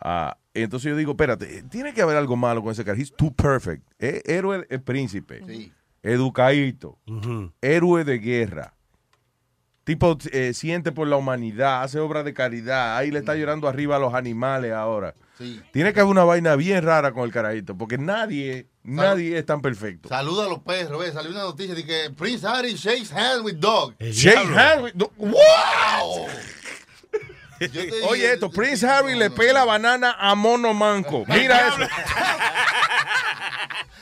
Ah, 0.00 0.36
entonces 0.54 0.90
yo 0.90 0.96
digo, 0.96 1.12
espérate, 1.12 1.62
tiene 1.64 1.92
que 1.94 2.02
haber 2.02 2.16
algo 2.18 2.36
malo 2.36 2.62
con 2.62 2.70
ese 2.70 2.84
cara. 2.84 2.98
He's 2.98 3.12
too 3.12 3.32
perfect. 3.34 3.82
Es 3.98 4.22
héroe, 4.26 4.66
es 4.68 4.80
príncipe. 4.80 5.40
Educadito. 6.02 6.98
Héroe 7.60 8.04
de 8.04 8.18
guerra. 8.18 8.74
Tipo, 9.84 10.18
eh, 10.32 10.52
siente 10.52 10.92
por 10.92 11.08
la 11.08 11.16
humanidad, 11.16 11.82
hace 11.82 11.98
obras 11.98 12.22
de 12.24 12.34
caridad. 12.34 12.98
Ahí 12.98 13.10
le 13.10 13.20
está 13.20 13.34
llorando 13.34 13.68
arriba 13.68 13.96
a 13.96 13.98
los 13.98 14.12
animales 14.12 14.72
ahora. 14.72 15.14
Sí. 15.38 15.62
Tiene 15.72 15.94
que 15.94 16.00
haber 16.00 16.10
una 16.10 16.24
vaina 16.24 16.56
bien 16.56 16.84
rara 16.84 17.12
con 17.12 17.24
el 17.24 17.32
carajito, 17.32 17.74
porque 17.74 17.96
nadie, 17.96 18.68
nadie 18.82 19.38
es 19.38 19.46
tan 19.46 19.62
perfecto. 19.62 20.10
Saluda 20.10 20.44
a 20.44 20.48
los 20.48 20.58
perros, 20.58 21.02
salió 21.14 21.30
una 21.30 21.40
noticia 21.40 21.74
de 21.74 21.86
que 21.86 22.10
Prince 22.14 22.46
Harry 22.46 22.74
shakes 22.74 23.10
hands 23.10 23.42
with 23.42 23.54
dog. 23.54 23.94
Shake 23.98 24.36
hands 24.36 24.82
with 24.82 24.92
dog. 24.94 25.10
¡Wow! 25.16 26.26
Oye, 28.10 28.32
esto, 28.32 28.50
Prince 28.50 28.86
Harry 28.86 29.14
le 29.14 29.30
pela 29.30 29.64
banana 29.64 30.16
a 30.18 30.34
Mono 30.34 30.74
Manco. 30.74 31.24
Mira 31.28 31.68
eso. 31.68 31.78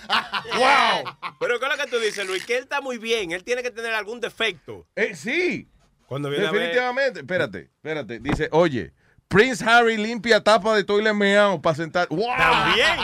¡Wow! 0.57 1.35
Pero 1.41 1.59
¿qué 1.59 1.67
es 1.67 1.77
lo 1.79 1.85
que 1.85 1.91
tú 1.91 1.99
dices, 1.99 2.27
Luis? 2.27 2.45
Que 2.45 2.57
él 2.59 2.63
está 2.65 2.81
muy 2.81 2.99
bien. 2.99 3.33
Él 3.33 3.45
tiene 3.45 3.63
que 3.63 3.71
tener 3.71 3.93
algún 3.95 4.21
defecto. 4.21 4.87
Eh, 4.95 5.15
sí. 5.15 5.69
Cuando 6.07 6.29
viene 6.31 6.47
a 6.47 6.51
ver- 6.51 6.61
Definitivamente. 6.61 7.21
Espérate, 7.21 7.59
espérate. 7.77 8.19
Dice, 8.21 8.49
oye, 8.53 8.93
Prince 9.29 9.65
Harry 9.69 9.97
limpia 9.97 10.41
tapa 10.43 10.75
de 10.77 10.85
toilet 10.85 11.13
meao 11.15 11.61
para 11.61 11.75
sentar. 11.77 12.07
¡Wow! 12.11 12.27
También. 12.37 12.99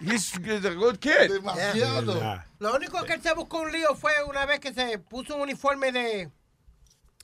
He's, 0.00 0.32
he's 0.44 0.64
a 0.64 0.70
good 0.74 0.98
kid. 0.98 1.32
Demasiado. 1.32 2.42
Lo 2.58 2.74
único 2.76 3.02
que 3.04 3.14
él 3.14 3.22
se 3.22 3.32
buscó 3.34 3.60
un 3.60 3.72
lío 3.72 3.94
fue 3.94 4.12
una 4.28 4.44
vez 4.46 4.60
que 4.60 4.72
se 4.72 4.98
puso 4.98 5.34
un 5.36 5.42
uniforme 5.42 5.90
de, 5.90 6.30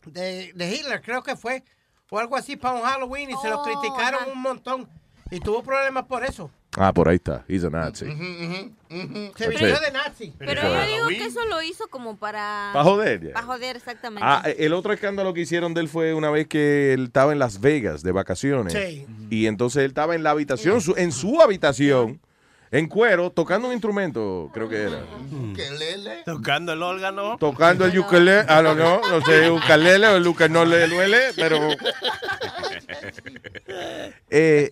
de, 0.06 0.52
de 0.54 0.74
Hitler, 0.74 1.00
creo 1.02 1.22
que 1.22 1.36
fue, 1.36 1.62
o 2.10 2.18
algo 2.18 2.34
así 2.36 2.56
para 2.56 2.74
un 2.74 2.82
Halloween 2.82 3.30
y 3.30 3.36
se 3.42 3.48
lo 3.50 3.60
Oh, 3.60 3.62
criticaron 3.62 4.30
un 4.30 4.40
montón. 4.40 4.88
Y 5.32 5.40
tuvo 5.40 5.62
problemas 5.62 6.04
por 6.04 6.22
eso. 6.24 6.50
Ah, 6.76 6.92
por 6.92 7.08
ahí 7.08 7.16
está. 7.16 7.42
He's 7.48 7.64
a 7.64 7.70
Nazi. 7.70 8.04
Se 9.36 9.48
vistió 9.48 9.80
de 9.80 9.90
nazi. 9.92 10.32
Pero 10.38 10.62
yo 10.62 10.86
digo 10.86 11.08
que 11.08 11.24
eso 11.24 11.44
lo 11.46 11.62
hizo 11.62 11.88
como 11.88 12.16
para... 12.18 12.70
Pa' 12.74 12.84
joder, 12.84 13.28
ya. 13.28 13.32
Para 13.32 13.46
joder, 13.46 13.76
exactamente. 13.76 14.22
Ah, 14.26 14.42
el 14.58 14.74
otro 14.74 14.92
escándalo 14.92 15.32
que 15.32 15.40
hicieron 15.40 15.72
de 15.72 15.80
él 15.80 15.88
fue 15.88 16.12
una 16.12 16.30
vez 16.30 16.48
que 16.48 16.92
él 16.92 17.04
estaba 17.04 17.32
en 17.32 17.38
Las 17.38 17.60
Vegas 17.60 18.02
de 18.02 18.12
vacaciones. 18.12 18.74
Sí. 18.74 19.06
Y 19.30 19.46
entonces 19.46 19.80
él 19.84 19.88
estaba 19.88 20.14
en 20.14 20.22
la 20.22 20.30
habitación, 20.30 20.82
su- 20.82 20.94
en 20.98 21.12
su 21.12 21.40
habitación, 21.40 22.20
en 22.70 22.86
cuero, 22.86 23.30
tocando 23.30 23.68
un 23.68 23.72
instrumento, 23.74 24.50
creo 24.52 24.68
que 24.68 24.82
era. 24.82 25.02
Tocando 26.24 26.72
el 26.74 26.82
órgano. 26.82 27.36
Tocando 27.38 27.84
el 27.86 27.98
ukulele, 27.98 28.42
I 28.42 28.62
don't 28.62 28.76
know, 28.78 29.00
no 29.10 29.24
sé, 29.24 29.50
ukulele 29.50 30.06
o 30.08 30.16
el 30.16 30.26
ukulele 30.26 30.88
duele, 30.88 31.18
pero... 31.36 31.58
Eh, 34.30 34.70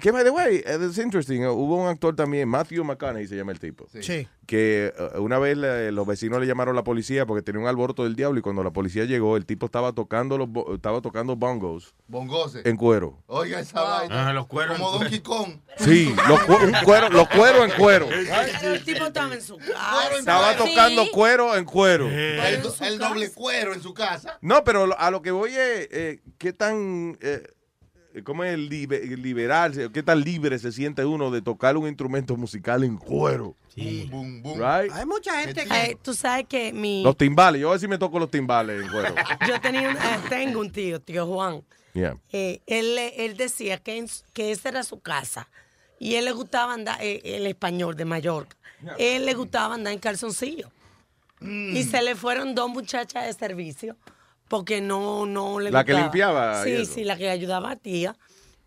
que, 0.00 0.10
by 0.10 0.24
the 0.24 0.30
way, 0.30 0.62
eh, 0.66 0.78
it's 0.80 0.98
interesting, 0.98 1.42
eh, 1.42 1.48
hubo 1.48 1.76
un 1.76 1.88
actor 1.88 2.14
también, 2.16 2.48
Matthew 2.48 2.82
McConaughey 2.84 3.26
se 3.28 3.36
llama 3.36 3.52
el 3.52 3.60
tipo. 3.60 3.86
Sí. 4.00 4.26
Que 4.46 4.92
eh, 4.98 5.18
una 5.18 5.38
vez 5.38 5.56
le- 5.56 5.92
los 5.92 6.06
vecinos 6.06 6.40
le 6.40 6.46
llamaron 6.46 6.74
a 6.74 6.78
la 6.78 6.84
policía 6.84 7.26
porque 7.26 7.42
tenía 7.42 7.60
un 7.60 7.68
alboroto 7.68 8.04
del 8.04 8.16
diablo 8.16 8.38
y 8.38 8.42
cuando 8.42 8.64
la 8.64 8.70
policía 8.72 9.04
llegó, 9.04 9.36
el 9.36 9.46
tipo 9.46 9.66
estaba 9.66 9.92
tocando 9.92 10.36
los 10.38 10.48
bo- 10.48 10.74
estaba 10.74 11.00
tocando 11.00 11.36
bongos 11.36 11.94
Bongose. 12.08 12.62
en 12.64 12.76
cuero. 12.76 13.22
Oiga 13.26 13.60
esa 13.60 13.82
vaina. 13.82 14.28
Ah, 14.28 14.32
los 14.32 14.46
cueros 14.46 14.78
Como 14.78 14.92
Donkey 14.98 15.20
Kong. 15.20 15.58
Sí, 15.76 16.12
los, 16.28 16.40
cu- 16.44 16.56
un 16.64 16.72
cuero, 16.84 17.08
los 17.10 17.28
cueros 17.28 17.70
en 17.70 17.76
cuero. 17.78 18.08
El 18.10 18.82
tipo 18.84 19.04
estaba 19.06 19.34
en 19.34 19.42
su 19.42 19.56
casa. 19.58 20.18
Estaba 20.18 20.56
tocando 20.56 21.04
cuero 21.12 21.54
en 21.56 21.64
cuero. 21.64 22.08
El, 22.08 22.62
do- 22.62 22.74
el 22.80 22.98
doble 22.98 23.30
cuero 23.32 23.74
en 23.74 23.82
su 23.82 23.92
casa. 23.94 24.38
No, 24.40 24.64
pero 24.64 24.88
a 24.98 25.10
lo 25.10 25.22
que 25.22 25.30
voy 25.30 25.50
es, 25.50 25.88
eh, 25.92 26.20
¿qué 26.38 26.52
tan, 26.52 27.16
eh, 27.20 27.42
cómo 28.24 28.44
es 28.44 28.58
libe- 28.58 29.00
liberarse, 29.16 29.90
qué 29.92 30.02
tan 30.02 30.20
libre 30.20 30.58
se 30.58 30.72
siente 30.72 31.04
uno 31.04 31.30
de 31.30 31.42
tocar 31.42 31.76
un 31.76 31.86
instrumento 31.88 32.36
musical 32.36 32.84
en 32.84 32.96
cuero? 32.96 33.54
Boom, 34.10 34.42
boom. 34.42 34.54
Right? 34.58 34.92
Hay 34.92 35.06
mucha 35.06 35.40
gente 35.40 35.64
que... 35.64 35.84
Eh, 35.92 35.98
tú 36.02 36.12
sabes 36.14 36.46
que 36.48 36.72
mi... 36.72 37.02
Los 37.02 37.16
timbales, 37.16 37.60
yo 37.60 37.68
a 37.68 37.72
ver 37.72 37.80
si 37.80 37.86
me 37.88 37.96
toco 37.98 38.18
los 38.18 38.30
timbales 38.30 38.82
en 38.84 38.90
cuero. 38.90 39.14
Yo 39.48 39.60
tenía 39.60 39.88
un- 39.90 39.96
eh, 39.96 40.18
tengo 40.28 40.60
un 40.60 40.70
tío, 40.72 41.00
tío 41.00 41.26
Juan. 41.26 41.62
Yeah. 41.94 42.16
Eh, 42.32 42.60
él, 42.66 42.98
él 42.98 43.36
decía 43.36 43.78
que, 43.78 43.96
en 43.96 44.06
que 44.32 44.50
esa 44.50 44.68
era 44.68 44.82
su 44.82 45.00
casa. 45.00 45.48
Y 46.00 46.14
él 46.14 46.24
le 46.26 46.32
gustaba 46.32 46.74
andar, 46.74 46.98
eh, 47.00 47.20
el 47.24 47.46
español 47.46 47.96
de 47.96 48.04
Mallorca. 48.04 48.56
Él 48.98 49.26
le 49.26 49.34
gustaba 49.34 49.74
andar 49.74 49.92
en 49.92 49.98
calzoncillo. 49.98 50.70
Mm. 51.40 51.76
Y 51.76 51.84
se 51.84 52.02
le 52.02 52.14
fueron 52.16 52.54
dos 52.54 52.68
muchachas 52.70 53.26
de 53.26 53.32
servicio 53.32 53.96
porque 54.48 54.80
no, 54.80 55.26
no 55.26 55.60
le 55.60 55.70
La 55.70 55.84
que 55.84 55.94
limpiaba 55.94 56.64
Sí, 56.64 56.86
sí, 56.86 57.04
la 57.04 57.16
que 57.16 57.30
ayudaba 57.30 57.72
a 57.72 57.76
tía. 57.76 58.16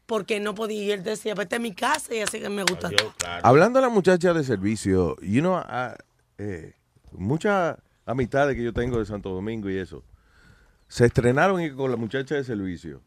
Porque 0.06 0.40
no 0.40 0.54
podía. 0.54 0.84
Y 0.84 0.92
él 0.92 1.04
decía, 1.04 1.36
pues 1.36 1.46
esta 1.46 1.56
es 1.56 1.62
mi 1.62 1.74
casa 1.74 2.14
y 2.14 2.20
así 2.20 2.40
que 2.40 2.50
me 2.50 2.64
gusta. 2.64 2.90
Hablando 3.44 3.80
de 3.80 3.86
la 3.86 3.90
muchacha 3.90 4.34
de 4.34 4.44
servicio, 4.44 5.16
you 5.22 5.40
know, 5.40 5.56
ah, 5.56 5.96
eh, 6.38 6.74
muchas 7.12 7.78
amistades 8.06 8.56
que 8.56 8.64
yo 8.64 8.74
tengo 8.74 9.00
de 9.00 9.06
Santo 9.06 9.30
Domingo 9.30 9.70
y 9.70 9.78
eso, 9.78 10.04
se 10.92 11.06
estrenaron 11.06 11.62
y 11.62 11.72
con 11.72 11.90
la 11.90 11.96
muchacha 11.96 12.36
de 12.36 12.44
servicio. 12.44 13.02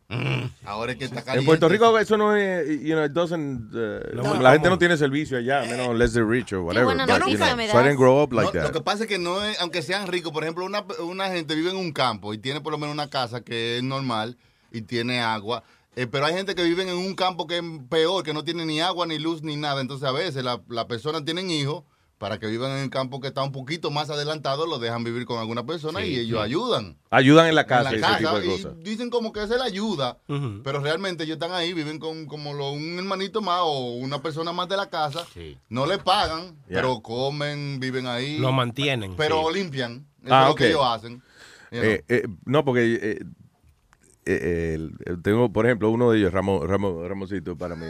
Ahora 0.64 0.92
es 0.92 0.98
que 0.98 1.04
está 1.04 1.18
En 1.18 1.24
caliente. 1.26 1.46
Puerto 1.46 1.68
Rico 1.68 1.98
eso 1.98 2.16
no 2.16 2.34
es, 2.34 2.66
you 2.80 2.94
know, 2.94 3.04
it 3.04 3.12
doesn't, 3.12 3.74
uh, 3.74 4.16
No, 4.16 4.40
la 4.40 4.52
gente 4.52 4.70
no 4.70 4.78
tiene 4.78 4.96
servicio 4.96 5.36
allá, 5.36 5.64
menos 5.66 5.94
less 5.94 6.14
the 6.14 6.24
rich 6.24 6.54
or 6.54 6.60
whatever. 6.60 6.86
buena 6.86 7.04
but, 7.04 7.12
you 7.28 7.36
know, 7.36 7.56
me 7.56 7.68
so 7.68 7.78
I 7.78 7.82
didn't 7.82 7.98
grow 7.98 8.22
up 8.22 8.32
like 8.32 8.46
No, 8.46 8.52
that. 8.52 8.62
Lo 8.68 8.72
que 8.72 8.80
pasa 8.80 9.02
es 9.02 9.08
que 9.10 9.18
no 9.18 9.44
es, 9.44 9.60
aunque 9.60 9.82
sean 9.82 10.06
ricos, 10.06 10.32
por 10.32 10.44
ejemplo, 10.44 10.64
una, 10.64 10.82
una 11.00 11.28
gente 11.28 11.54
vive 11.54 11.70
en 11.72 11.76
un 11.76 11.92
campo 11.92 12.32
y 12.32 12.38
tiene 12.38 12.62
por 12.62 12.72
lo 12.72 12.78
menos 12.78 12.94
una 12.94 13.10
casa 13.10 13.42
que 13.42 13.76
es 13.76 13.82
normal 13.82 14.38
y 14.72 14.80
tiene 14.80 15.20
agua. 15.20 15.62
eh, 15.94 16.06
pero 16.06 16.24
hay 16.24 16.32
gente 16.32 16.54
que 16.54 16.64
vive 16.64 16.84
en 16.84 16.96
un 16.96 17.14
campo 17.14 17.46
que 17.46 17.58
es 17.58 17.64
peor, 17.90 18.24
que 18.24 18.32
no 18.32 18.44
tiene 18.44 18.64
ni 18.64 18.80
agua, 18.80 19.06
ni 19.06 19.18
luz, 19.18 19.42
ni 19.42 19.56
nada. 19.56 19.82
Entonces, 19.82 20.08
a 20.08 20.12
veces 20.12 20.42
las 20.42 20.58
la 20.68 20.88
personas 20.88 21.22
tienen 21.26 21.50
hijos 21.50 21.84
para 22.24 22.38
que 22.38 22.46
vivan 22.46 22.70
en 22.78 22.84
un 22.84 22.88
campo 22.88 23.20
que 23.20 23.28
está 23.28 23.42
un 23.42 23.52
poquito 23.52 23.90
más 23.90 24.08
adelantado, 24.08 24.64
lo 24.66 24.78
dejan 24.78 25.04
vivir 25.04 25.26
con 25.26 25.38
alguna 25.38 25.66
persona 25.66 26.02
y 26.06 26.16
ellos 26.18 26.40
ayudan. 26.40 26.96
Ayudan 27.10 27.48
en 27.48 27.54
la 27.54 27.66
casa 27.66 27.90
En 27.90 27.96
y 27.96 28.02
ese 28.02 28.16
tipo 28.16 28.40
de 28.40 28.46
y 28.46 28.48
cosas. 28.48 28.72
dicen 28.82 29.10
como 29.10 29.30
que 29.30 29.42
es 29.42 29.50
la 29.50 29.64
ayuda, 29.64 30.16
pero 30.64 30.80
realmente 30.80 31.24
ellos 31.24 31.34
están 31.34 31.52
ahí, 31.52 31.74
viven 31.74 31.98
con 31.98 32.24
como 32.24 32.54
lo- 32.54 32.72
un 32.72 32.98
hermanito 32.98 33.42
más 33.42 33.60
o 33.62 33.90
una 33.96 34.22
persona 34.22 34.54
más 34.54 34.70
de 34.70 34.78
la 34.78 34.88
casa. 34.88 35.26
No 35.68 35.84
le 35.84 35.98
pagan, 35.98 36.56
pero 36.66 37.02
comen, 37.02 37.78
viven 37.78 38.06
ahí. 38.06 38.38
Lo 38.38 38.52
mantienen. 38.52 39.16
Pero 39.16 39.42
sí. 39.52 39.58
limpian. 39.58 40.06
Eso 40.24 40.34
Ah, 40.34 40.42
es 40.44 40.48
lo 40.48 40.54
que 40.54 40.68
ellos 40.68 40.80
hacen. 40.82 41.22
You 41.72 41.80
know. 41.80 41.82
Eh, 41.90 42.04
eh, 42.08 42.22
no, 42.46 42.64
porque 42.64 42.98
eh, 43.02 43.18
eh, 44.26 44.72
el- 44.74 44.92
el- 45.04 45.22
tengo, 45.22 45.52
por 45.52 45.66
ejemplo, 45.66 45.90
uno 45.90 46.10
de 46.10 46.18
ellos, 46.18 46.32
Ramo, 46.32 46.66
Ramo- 46.66 47.06
Ramosito, 47.06 47.56
para 47.56 47.76
mí, 47.76 47.86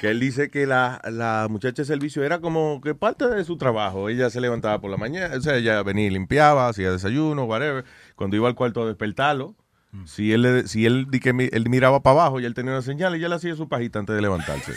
que 0.00 0.08
él 0.10 0.20
dice 0.20 0.50
que 0.50 0.66
la, 0.66 1.00
la 1.10 1.46
muchacha 1.50 1.82
de 1.82 1.86
servicio 1.86 2.22
era 2.24 2.40
como 2.40 2.80
que 2.80 2.94
parte 2.94 3.26
de 3.28 3.44
su 3.44 3.56
trabajo. 3.56 4.08
Ella 4.08 4.30
se 4.30 4.40
levantaba 4.40 4.80
por 4.80 4.90
la 4.90 4.96
mañana, 4.96 5.34
o 5.36 5.40
sea, 5.40 5.56
ella 5.56 5.82
venía 5.82 6.06
y 6.06 6.10
limpiaba, 6.10 6.68
hacía 6.68 6.90
desayuno, 6.92 7.44
whatever. 7.44 7.84
Cuando 8.16 8.36
iba 8.36 8.48
al 8.48 8.54
cuarto 8.54 8.82
a 8.82 8.86
despertarlo, 8.86 9.54
si 10.06 10.32
él, 10.32 10.42
le- 10.42 10.66
si 10.66 10.86
él, 10.86 11.06
di 11.08 11.20
que 11.20 11.32
mi- 11.32 11.48
él 11.52 11.68
miraba 11.70 12.02
para 12.02 12.20
abajo 12.22 12.40
y 12.40 12.44
él 12.44 12.54
tenía 12.54 12.72
una 12.72 12.82
señal, 12.82 13.14
ella 13.14 13.28
le 13.28 13.36
hacía 13.36 13.54
su 13.54 13.68
pajita 13.68 14.00
antes 14.00 14.16
de 14.16 14.22
levantarse. 14.22 14.72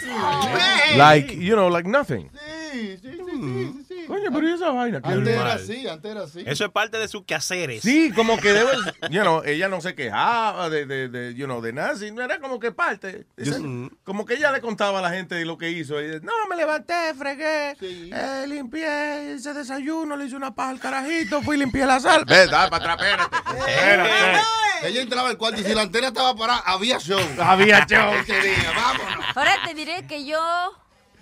Like, 0.98 1.36
you 1.44 1.54
know, 1.56 1.70
like 1.70 1.88
nothing. 1.90 2.30
Sí, 2.72 2.98
sí, 3.02 3.12
sí, 3.12 3.18
sí, 3.26 3.84
sí. 3.87 3.87
Coño, 4.08 4.30
pero 4.34 4.48
¿y 4.50 4.54
esa 4.54 4.70
vaina? 4.72 5.02
¿Qué 5.02 5.10
Antes 5.10 5.28
era 5.34 5.38
normal? 5.44 5.58
así, 5.62 5.88
antes 5.88 6.12
era 6.12 6.22
así. 6.24 6.44
Eso 6.46 6.66
es 6.66 6.72
parte 6.72 6.98
de 6.98 7.08
sus 7.08 7.24
quehaceres. 7.26 7.82
Sí, 7.82 8.12
como 8.16 8.38
que 8.38 8.54
debe, 8.54 8.72
you 9.10 9.22
know, 9.22 9.42
ella 9.46 9.68
no 9.68 9.82
se 9.82 9.94
quejaba 9.96 10.70
de, 10.70 10.86
de, 10.86 11.10
de, 11.10 11.36
you 11.36 11.46
know, 11.46 11.62
de 11.62 11.74
nada, 11.74 11.96
sino 11.96 12.22
era 12.22 12.40
como 12.40 12.60
que 12.60 12.72
parte. 12.72 13.26
Esa- 13.36 13.60
como 14.04 14.26
que 14.26 14.36
ella 14.36 14.52
le 14.52 14.62
contaba 14.62 15.00
a 15.00 15.02
la 15.02 15.10
gente 15.10 15.44
lo 15.46 15.58
que 15.58 15.70
hizo. 15.72 16.02
Y, 16.02 16.20
no, 16.22 16.32
me 16.50 16.56
levanté, 16.56 17.14
fregué, 17.18 17.76
eh, 17.82 18.46
limpié, 18.48 19.36
hice 19.36 19.54
desayuno, 19.54 20.16
le 20.16 20.26
hice 20.26 20.36
una 20.36 20.56
paja 20.56 20.70
al 20.70 20.80
carajito, 20.80 21.42
fui 21.42 21.56
y 21.58 21.60
limpié 21.60 21.86
la 21.86 22.00
sal. 22.00 22.24
Ve, 22.26 22.48
dale 22.48 22.70
para 22.70 22.94
atrás, 22.94 23.08
espérate. 23.08 24.42
Ella 24.84 25.02
entraba 25.02 25.30
al 25.30 25.38
cuarto 25.38 25.60
y 25.60 25.64
si 25.64 25.74
la 25.74 25.82
antena 25.82 26.08
estaba 26.10 26.36
parada, 26.36 26.60
había 26.66 27.00
show. 27.00 27.20
Había 27.42 27.86
show. 27.88 28.14
Ese 28.14 28.40
día, 28.42 28.72
vámonos. 28.76 29.26
Ahora 29.36 29.56
te 29.66 29.74
diré 29.74 30.06
que 30.08 30.24
yo 30.26 30.40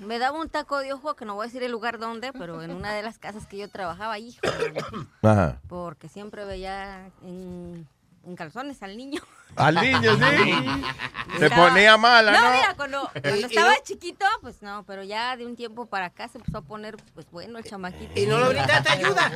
me 0.06 0.20
daba 0.20 0.40
un 0.40 0.50
taco 0.50 0.80
de 0.80 0.94
ojo, 0.94 1.16
que 1.16 1.26
no 1.26 1.36
voy 1.36 1.44
a 1.46 1.48
decir 1.48 1.64
el 1.64 1.72
lugar 1.72 2.00
donde, 2.00 2.32
pero 2.34 2.62
en 2.62 2.72
una 2.72 2.94
de 2.94 3.04
las 3.04 3.18
casas 3.18 3.48
que 3.48 3.58
yo 3.58 3.70
trabajaba, 3.70 4.18
hijo, 4.20 4.40
Ajá. 5.22 5.60
porque 5.68 6.08
siempre 6.10 6.46
veía 6.46 7.12
en, 7.24 7.88
en 8.26 8.36
calzones 8.36 8.82
al 8.84 8.98
niño. 8.98 9.22
Al 9.56 9.76
niño, 9.82 10.16
sí. 10.16 11.40
Se 11.40 11.50
ponía 11.50 11.98
mala, 11.98 12.32
¿no? 12.32 12.52
mira, 12.52 12.74
cuando, 12.76 13.10
estaba 13.14 13.70
no- 13.72 13.84
chiquito, 13.84 14.26
pues 14.42 14.62
no, 14.62 14.84
pero 14.86 15.04
ya 15.04 15.36
de 15.38 15.46
un 15.46 15.56
tiempo 15.56 15.86
para 15.86 16.08
acá 16.08 16.28
se 16.28 16.38
empezó 16.38 16.60
a 16.60 16.62
poner, 16.62 16.96
pues 17.14 17.26
bueno, 17.32 17.58
el 17.58 17.64
chamaquito. 17.64 18.12
¿Y 18.20 18.26
no 18.26 18.40
le 18.40 18.50
brindaste 18.50 18.90
ayuda? 18.92 19.32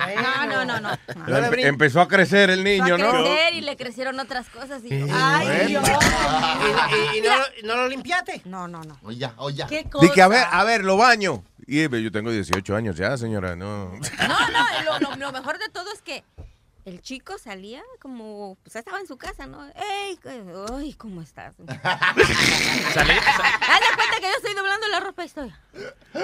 No, 0.45 0.65
no, 0.65 0.65
no, 0.65 0.79
no. 0.81 0.89
Empe- 1.27 1.65
empezó 1.65 2.01
a 2.01 2.07
crecer 2.07 2.49
el 2.49 2.63
niño, 2.63 2.95
Empezó 2.95 3.09
a 3.09 3.13
¿no? 3.13 3.23
crecer 3.23 3.53
y 3.55 3.61
le 3.61 3.75
crecieron 3.77 4.19
otras 4.19 4.49
cosas. 4.49 4.81
Y 4.83 4.93
ay. 5.11 5.67
Dios. 5.67 5.83
¿Y, 6.91 7.15
y- 7.15 7.19
y 7.19 7.21
no, 7.21 7.35
no 7.65 7.75
lo 7.75 7.87
limpiaste? 7.87 8.41
No, 8.45 8.67
no, 8.67 8.81
no. 8.83 8.97
Oye, 9.03 9.29
oye. 9.37 9.65
¿Qué 9.67 9.83
cosa? 9.89 10.01
Dice 10.03 10.13
que 10.15 10.21
a 10.21 10.27
ver, 10.27 10.45
a 10.49 10.63
ver, 10.63 10.83
lo 10.83 10.97
baño. 10.97 11.43
Y 11.67 11.87
yo 12.01 12.11
tengo 12.11 12.31
18 12.31 12.75
años 12.75 12.95
ya, 12.95 13.15
señora, 13.17 13.55
no. 13.55 13.91
No, 13.91 13.99
no, 14.49 14.99
lo, 14.99 15.09
lo- 15.11 15.15
lo 15.17 15.31
mejor 15.31 15.59
de 15.59 15.69
todo 15.69 15.91
es 15.93 16.01
que 16.01 16.23
el 16.85 17.01
chico 17.01 17.37
salía 17.37 17.81
como, 18.01 18.57
pues 18.63 18.75
estaba 18.75 18.99
en 18.99 19.07
su 19.07 19.17
casa, 19.17 19.45
¿no? 19.45 19.63
¡Ey! 19.75 20.19
¡Ay, 20.73 20.93
¿cómo 20.93 21.21
estás? 21.21 21.55
Haz 21.83 21.95
de 23.05 23.15
cuenta 23.95 24.15
que 24.15 24.21
yo 24.23 24.35
estoy 24.37 24.53
doblando 24.55 24.87
la 24.87 24.99
ropa 24.99 25.23
y 25.23 25.25
estoy. 25.27 25.53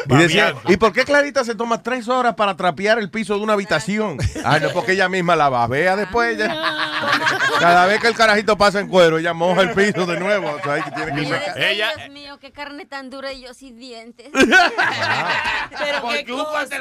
Y 0.10 0.16
decía, 0.16 0.56
¿y 0.68 0.78
por 0.78 0.92
qué 0.94 1.04
Clarita 1.06 1.44
se 1.44 1.56
toma 1.56 1.84
tres 1.84 2.08
horas 2.08 2.36
para 2.36 2.56
trapear 2.56 2.98
el 3.00 3.10
piso 3.12 3.36
de 3.36 3.42
una 3.42 3.54
habitación? 3.54 4.18
Ah, 4.44 4.60
no, 4.60 4.70
porque 4.72 4.94
ella 4.94 5.08
misma 5.10 5.36
la 5.36 5.50
babea 5.50 5.96
después. 5.96 6.36
ella- 6.38 6.56
Cada 7.60 7.86
vez 7.86 8.00
que 8.02 8.08
el 8.08 8.16
carajito 8.16 8.58
pasa 8.58 8.80
en 8.80 8.88
cuero, 8.88 9.18
ella 9.18 9.34
moja 9.34 9.62
el 9.62 9.72
piso 9.74 10.06
de 10.06 10.20
nuevo. 10.20 10.52
O 10.52 10.62
sea, 10.62 10.74
ahí 10.74 10.82
que 10.84 10.92
tiene 10.92 11.16
que 11.22 11.28
sacar- 11.30 11.56
decía, 11.56 11.92
Dios 11.96 12.10
mío, 12.10 12.38
qué 12.40 12.52
carne 12.52 12.86
tan 12.86 13.10
dura 13.10 13.32
y 13.34 13.42
yo 13.42 13.54
sin 13.54 13.78
dientes. 13.80 14.30
Pero 14.34 16.02
¿Por 16.02 16.16
qué 16.16 16.26
cosa. 16.26 16.76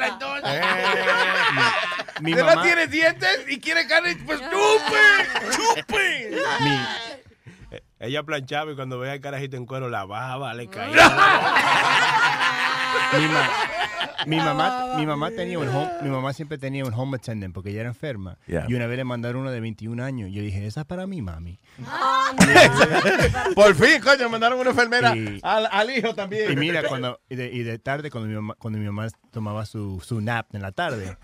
Eh, 0.47 0.61
Mi 2.21 2.31
¿Usted 2.31 2.43
mamá- 2.45 2.55
no 2.55 2.61
tiene 2.63 2.87
dientes 2.87 3.45
y 3.49 3.59
quiere 3.59 3.87
carne? 3.87 4.15
Pues 4.25 4.39
chupe, 4.39 5.51
chupe. 5.51 6.31
Mi- 6.61 6.79
eh, 7.71 7.83
ella 7.99 8.23
planchaba 8.23 8.71
y 8.71 8.75
cuando 8.75 8.99
veía 8.99 9.13
el 9.15 9.21
carajito 9.21 9.57
en 9.57 9.65
cuero 9.65 9.89
la 9.89 10.05
baba, 10.05 10.53
le 10.53 10.67
caía. 10.67 11.09
mi, 13.17 13.27
ma- 13.27 13.49
mi 14.27 14.37
mamá, 14.37 14.93
mi 14.97 15.05
mamá 15.05 15.31
tenía 15.31 15.59
un 15.59 15.67
home, 15.67 15.91
mi 16.01 16.09
mamá 16.09 16.31
siempre 16.33 16.57
tenía 16.57 16.85
un 16.85 16.93
home 16.93 17.17
attendant 17.17 17.53
porque 17.53 17.69
ella 17.71 17.81
era 17.81 17.89
enferma. 17.89 18.37
Yeah. 18.47 18.65
Y 18.69 18.73
una 18.75 18.87
vez 18.87 18.97
le 18.97 19.03
mandaron 19.03 19.41
uno 19.41 19.51
de 19.51 19.59
21 19.59 19.99
años. 20.03 20.29
Yo 20.31 20.41
dije, 20.41 20.65
esa 20.65 20.81
es 20.81 20.85
para 20.87 21.05
mí, 21.07 21.21
mami. 21.21 21.59
Por 23.55 23.75
fin, 23.75 24.01
coño, 24.01 24.29
mandaron 24.29 24.59
una 24.59 24.69
enfermera 24.71 25.15
Y- 25.15 25.39
al, 25.43 25.67
al 25.71 25.89
hijo 25.89 26.13
también. 26.15 26.51
Y 26.51 26.55
mira, 26.55 26.83
cuando 26.87 27.19
y 27.29 27.35
de, 27.35 27.51
y 27.51 27.63
de 27.63 27.77
tarde, 27.79 28.09
cuando 28.09 28.27
mi 28.29 28.35
mamá, 28.35 28.55
cuando 28.57 28.79
mi 28.79 28.85
mamá 28.85 29.07
tomaba 29.31 29.65
su, 29.65 30.01
su 30.05 30.21
nap 30.21 30.53
en 30.55 30.61
la 30.61 30.71
tarde, 30.71 31.17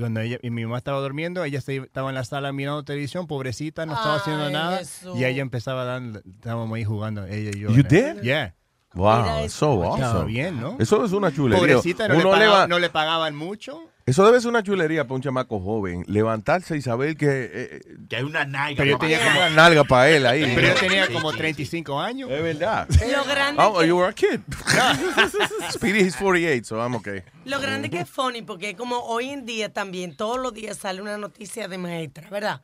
y 0.00 0.02
cuando 0.02 0.20
ella, 0.20 0.38
y 0.42 0.50
mi 0.50 0.64
mamá 0.64 0.78
estaba 0.78 0.98
durmiendo, 1.00 1.44
ella 1.44 1.60
se- 1.60 1.76
estaba 1.76 2.08
en 2.08 2.14
la 2.14 2.24
sala 2.24 2.52
mirando 2.52 2.82
televisión, 2.84 3.26
pobrecita, 3.26 3.86
no 3.86 3.92
estaba 3.94 4.16
haciendo 4.16 4.50
nada. 4.50 4.78
Jesús. 4.78 5.16
Y 5.18 5.24
ella 5.24 5.42
empezaba 5.42 5.82
a 5.82 5.84
dar, 5.84 6.02
estábamos 6.26 6.74
ahí 6.76 6.84
jugando, 6.84 7.26
ella 7.26 7.50
y 7.54 7.60
yo. 7.60 7.70
You 7.70 7.82
did? 7.82 8.22
Yeah. 8.22 8.54
Wow, 8.94 9.48
so 9.48 9.84
Estaba 9.84 10.06
awesome. 10.10 10.24
bien, 10.32 10.60
¿no? 10.60 10.76
Eso 10.80 11.04
es 11.04 11.12
una 11.12 11.32
chulería. 11.32 11.58
Pobrecita, 11.76 12.08
no, 12.08 12.14
le 12.14 12.20
Uno 12.20 12.30
pagaba- 12.30 12.40
leva- 12.40 12.66
no 12.66 12.78
le 12.80 12.90
pagaban 12.90 13.36
mucho. 13.36 13.84
Eso 14.04 14.26
debe 14.26 14.40
ser 14.40 14.48
una 14.50 14.64
chulería 14.64 15.04
para 15.04 15.14
un 15.14 15.22
chamaco 15.22 15.60
joven. 15.60 16.02
Levantarse 16.08 16.76
y 16.76 16.82
saber 16.82 17.16
que... 17.16 17.80
que 18.08 18.16
hay 18.16 18.24
una 18.24 18.44
nalga. 18.44 18.78
Pero 18.78 18.90
yo 18.90 18.98
tenía 18.98 19.18
como- 19.22 19.38
Una 19.38 19.50
nalga 19.50 19.84
para 19.84 20.10
él 20.10 20.26
ahí. 20.26 20.52
Pero 20.56 20.68
yo 20.68 20.74
tenía 20.74 21.06
como 21.12 21.30
35 21.32 22.00
años. 22.00 22.28
Es 22.32 22.42
verdad. 22.42 22.88
Lo 22.88 23.24
grande 23.24 23.62
Oh, 23.64 23.78
que- 23.78 23.86
you 23.86 23.96
were 23.96 24.08
a 24.08 24.12
kid. 24.12 24.40
Speedy 25.70 26.00
is 26.00 26.16
48, 26.16 26.64
so 26.66 26.76
I'm 26.80 26.94
okay. 26.96 27.22
Lo 27.44 27.60
grande 27.60 27.90
que 27.90 28.00
es 28.00 28.08
funny, 28.10 28.42
porque 28.42 28.74
como 28.74 28.98
hoy 28.98 29.30
en 29.30 29.46
día 29.46 29.72
también, 29.72 30.16
todos 30.16 30.38
los 30.40 30.52
días 30.52 30.76
sale 30.78 31.00
una 31.00 31.16
noticia 31.16 31.68
de 31.68 31.78
maestra, 31.78 32.28
¿verdad? 32.30 32.60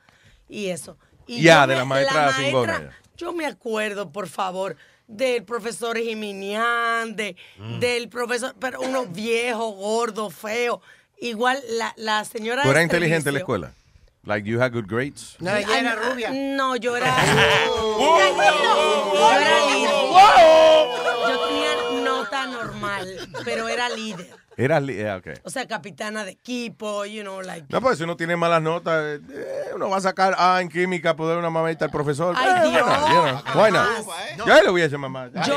Y 0.48 0.66
eso. 0.70 0.96
Y 1.28 1.42
Ya, 1.42 1.62
de 1.66 1.74
me- 1.74 1.78
la 1.80 1.84
maestra 1.84 2.32
cingona, 2.32 2.80
ya. 2.80 2.90
Yo 3.16 3.32
me 3.32 3.46
acuerdo, 3.46 4.10
por 4.10 4.28
favor, 4.28 4.76
del 5.06 5.44
profesor 5.44 5.96
Jiminián, 5.98 7.14
de, 7.16 7.36
Mm. 7.58 7.78
del 7.80 8.08
profesor, 8.08 8.54
pero 8.58 8.80
uno 8.80 9.06
viejo, 9.10 9.70
gordo, 9.72 10.30
feo. 10.30 10.80
Igual 11.18 11.58
la, 11.70 11.94
la 11.96 12.24
señora. 12.24 12.62
¿Tú 12.62 12.70
eras 12.70 12.82
inteligente 12.82 13.30
en 13.30 13.34
la 13.34 13.40
escuela? 13.40 13.72
Like, 14.24 14.46
you 14.48 14.60
had 14.60 14.72
good 14.72 14.86
grades? 14.88 15.36
No, 15.38 15.54
ella 15.54 15.78
era 15.78 15.94
rubia. 15.94 16.30
No, 16.32 16.74
yo 16.76 16.96
era. 16.96 17.06
yo 17.98 18.18
era 18.20 19.66
líder. 19.66 19.90
Yo 21.28 21.46
tenía 21.48 22.02
nota 22.02 22.46
normal, 22.46 23.28
pero 23.44 23.68
era 23.68 23.88
líder. 23.88 24.30
Era... 24.56 24.80
yeah, 24.80 25.16
okay. 25.16 25.34
O 25.44 25.50
sea, 25.50 25.66
capitana 25.66 26.24
de 26.24 26.30
equipo, 26.32 27.04
you 27.04 27.22
know, 27.22 27.42
like. 27.42 27.66
No, 27.68 27.80
pues 27.80 27.98
si 27.98 28.04
uno 28.04 28.16
tiene 28.16 28.36
malas 28.36 28.62
notas, 28.62 29.20
eh, 29.30 29.70
uno 29.74 29.90
va 29.90 29.98
a 29.98 30.00
sacar 30.00 30.34
A 30.38 30.60
en 30.62 30.68
química, 30.68 31.14
poder 31.14 31.36
una 31.38 31.50
mamita 31.50 31.84
al 31.84 31.90
profesor. 31.90 32.34
Ay, 32.38 32.68
Eh, 32.68 32.70
Dios. 32.70 32.82
bueno, 32.86 33.06
you 33.08 33.22
know, 33.52 33.62
why 33.64 33.70
not? 33.70 33.86
No. 34.38 34.46
Yo 34.46 34.62
le 34.62 34.70
hubiese 34.70 34.96
mamá. 34.96 35.28
Yo, 35.46 35.54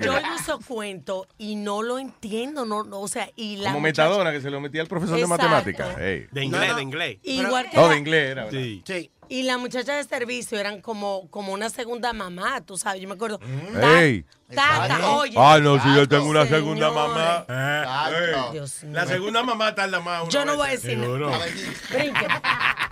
yo 0.00 0.14
oigo 0.14 0.28
esos 0.38 0.64
cuentos 0.64 1.26
y 1.38 1.56
no 1.56 1.82
lo 1.82 1.98
entiendo, 1.98 2.64
no, 2.64 2.84
no, 2.84 3.00
o 3.00 3.08
sea, 3.08 3.28
y 3.36 3.56
la 3.56 3.70
Como 3.72 3.80
muchacha- 3.80 4.04
metadona 4.04 4.32
que 4.32 4.40
se 4.40 4.50
lo 4.50 4.60
metía 4.60 4.82
al 4.82 4.86
profesor 4.88 5.18
Exacto. 5.18 5.42
de 5.42 5.48
matemáticas. 5.48 5.96
Hey. 5.98 6.26
De 6.30 6.44
inglés, 6.44 6.76
de 6.76 6.82
inglés. 6.82 7.18
Igual 7.22 7.68
que 7.70 7.78
Oh, 7.78 7.88
de 7.88 7.96
inglés 7.98 8.30
era, 8.30 8.44
¿verdad? 8.44 8.60
Sí. 8.86 9.10
Y 9.28 9.44
la 9.44 9.58
muchacha 9.58 9.94
de 9.94 10.02
servicio 10.02 10.58
eran 10.58 10.80
como, 10.80 11.28
como 11.30 11.52
una 11.52 11.70
segunda 11.70 12.12
mamá, 12.12 12.60
tú 12.62 12.76
sabes, 12.76 13.00
yo 13.00 13.06
me 13.08 13.14
acuerdo. 13.14 13.38
Ey. 13.80 14.24
Tata, 14.52 15.10
oye. 15.12 15.34
Ah, 15.38 15.60
no, 15.62 15.80
si 15.80 15.94
yo 15.94 16.08
tengo 16.08 16.24
una 16.28 16.44
segunda 16.46 16.90
mamá. 16.90 17.44
Eh, 17.48 17.84
ey. 18.28 18.52
Dios 18.52 18.82
mío. 18.84 18.94
La 18.94 19.06
segunda 19.06 19.42
mamá 19.42 19.74
tarda 19.74 20.00
más. 20.00 20.28
Yo 20.28 20.44
no 20.44 20.56
voy 20.56 20.68
a 20.68 20.70
decir 20.72 20.98
nada. 20.98 21.38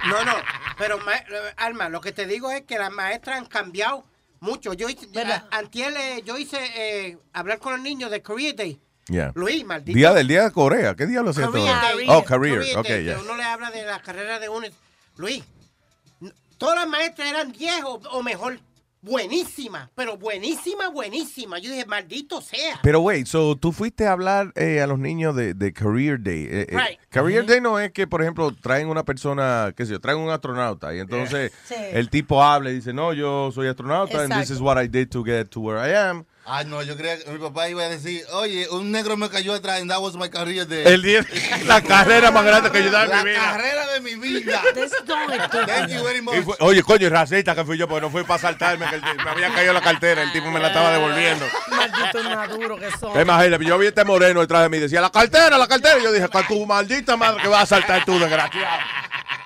No, 0.08 0.24
no, 0.24 0.32
pero 0.78 0.98
ma- 0.98 1.24
Alma, 1.56 1.88
lo 1.88 2.00
que 2.00 2.12
te 2.12 2.26
digo 2.26 2.50
es 2.50 2.62
que 2.62 2.78
las 2.78 2.90
maestras 2.90 3.38
han 3.38 3.46
cambiado 3.46 4.04
mucho. 4.40 4.72
Yo 4.72 4.88
hice, 4.88 5.06
a- 5.20 5.46
antier, 5.50 5.92
eh, 5.96 6.22
yo 6.24 6.38
hice 6.38 6.58
eh, 6.76 7.18
hablar 7.32 7.58
con 7.58 7.72
los 7.72 7.80
niños 7.82 8.10
de 8.10 8.22
Career 8.22 8.54
Day. 8.56 8.80
Yeah. 9.08 9.32
Luis, 9.34 9.64
maldito. 9.64 9.96
Día 9.96 10.12
del 10.12 10.28
día 10.28 10.44
de 10.44 10.52
Corea. 10.52 10.94
¿Qué 10.94 11.06
día 11.06 11.22
lo 11.22 11.30
hacía 11.30 11.46
todo? 11.46 11.64
Day. 11.64 12.06
Oh, 12.08 12.22
career. 12.24 12.60
Day, 12.60 12.74
Ok, 12.74 12.86
que 12.86 13.04
ya. 13.04 13.18
Uno 13.18 13.36
le 13.36 13.42
habla 13.42 13.70
de 13.70 13.84
la 13.84 14.00
carrera 14.02 14.38
de 14.38 14.48
uno. 14.48 14.66
Luis, 15.16 15.42
todas 16.58 16.76
las 16.76 16.88
maestras 16.88 17.28
eran 17.28 17.50
10 17.52 17.84
o, 17.84 17.94
o 18.12 18.22
mejor, 18.22 18.60
buenísimas, 19.02 19.88
pero 19.94 20.16
buenísima, 20.16 20.88
buenísima. 20.88 21.58
Yo 21.58 21.70
dije, 21.70 21.86
maldito 21.86 22.40
sea. 22.40 22.78
Pero, 22.82 23.00
wait, 23.00 23.26
so 23.26 23.56
tú 23.56 23.72
fuiste 23.72 24.06
a 24.06 24.12
hablar 24.12 24.52
eh, 24.56 24.80
a 24.80 24.86
los 24.86 24.98
niños 24.98 25.34
de, 25.36 25.54
de 25.54 25.72
Career 25.72 26.20
Day. 26.22 26.44
Eh, 26.50 26.66
eh, 26.70 26.76
Right. 26.76 26.98
Career 27.10 27.46
Day 27.46 27.60
no 27.60 27.78
es 27.78 27.92
que, 27.92 28.06
por 28.06 28.22
ejemplo, 28.22 28.52
traen 28.54 28.88
una 28.88 29.04
persona, 29.04 29.72
qué 29.76 29.84
sé 29.86 29.92
yo, 29.92 30.00
traen 30.00 30.18
un 30.18 30.30
astronauta 30.30 30.94
y 30.94 30.98
entonces 31.00 31.52
Sí. 31.64 31.74
el 31.92 32.08
tipo 32.10 32.42
habla 32.42 32.70
y 32.70 32.74
dice, 32.74 32.92
no, 32.92 33.12
yo 33.12 33.50
soy 33.52 33.68
astronauta 33.68 34.22
and 34.22 34.32
this 34.34 34.50
is 34.50 34.60
what 34.60 34.82
I 34.82 34.88
did 34.88 35.08
to 35.10 35.22
get 35.24 35.46
to 35.50 35.60
where 35.60 35.78
I 35.80 35.94
am. 35.96 36.24
Ah, 36.50 36.64
no, 36.64 36.82
yo 36.82 36.96
creía 36.96 37.18
que 37.18 37.30
mi 37.30 37.38
papá 37.38 37.68
iba 37.68 37.82
a 37.82 37.88
decir, 37.90 38.24
oye, 38.32 38.66
un 38.70 38.90
negro 38.90 39.18
me 39.18 39.28
cayó 39.28 39.52
atrás 39.52 39.82
that 39.86 40.00
was 40.00 40.14
my 40.14 40.30
career 40.30 40.66
day. 40.66 40.82
El 40.86 41.02
día- 41.02 41.22
la 41.66 41.82
carrera 41.82 42.30
más 42.30 42.42
grande 42.42 42.70
que 42.70 42.82
yo 42.82 42.90
dado 42.90 43.04
en 43.04 43.10
La 43.10 43.22
mi 43.22 43.30
vida. 43.30 43.40
carrera 43.40 43.86
de 43.92 44.00
mi 44.00 44.14
vida. 44.14 44.62
Thank 45.66 45.88
you 45.90 46.02
very 46.02 46.22
much. 46.22 46.36
Y 46.36 46.40
fue- 46.42 46.56
oye, 46.60 46.82
coño, 46.82 47.10
racista 47.10 47.54
que 47.54 47.64
fui 47.66 47.76
yo 47.76 47.86
porque 47.86 48.00
no 48.00 48.10
fui 48.10 48.24
para 48.24 48.40
saltarme, 48.40 48.86
que 48.88 48.94
el 48.94 49.02
me 49.02 49.30
había 49.30 49.50
caído 49.52 49.74
la 49.74 49.82
cartera, 49.82 50.22
el 50.22 50.32
tipo 50.32 50.50
me 50.50 50.58
la 50.58 50.68
estaba 50.68 50.90
devolviendo. 50.90 51.44
Maldito 51.70 52.22
maduro 52.34 52.76
que 52.78 52.90
son. 52.98 53.20
Imagínate, 53.20 53.64
yo 53.66 53.76
vi 53.76 53.88
este 53.88 54.04
moreno 54.06 54.40
detrás 54.40 54.62
de 54.62 54.68
mí 54.70 54.78
y 54.78 54.80
decía, 54.80 55.02
la 55.02 55.10
cartera, 55.10 55.58
la 55.58 55.68
cartera. 55.68 55.98
Y 55.98 56.02
yo 56.04 56.12
dije, 56.12 56.28
con 56.28 56.46
tu 56.46 56.64
maldita 56.64 57.14
madre 57.16 57.42
que 57.42 57.48
vas 57.48 57.64
a 57.64 57.66
saltar 57.66 58.06
tú, 58.06 58.18
desgraciado. 58.18 58.66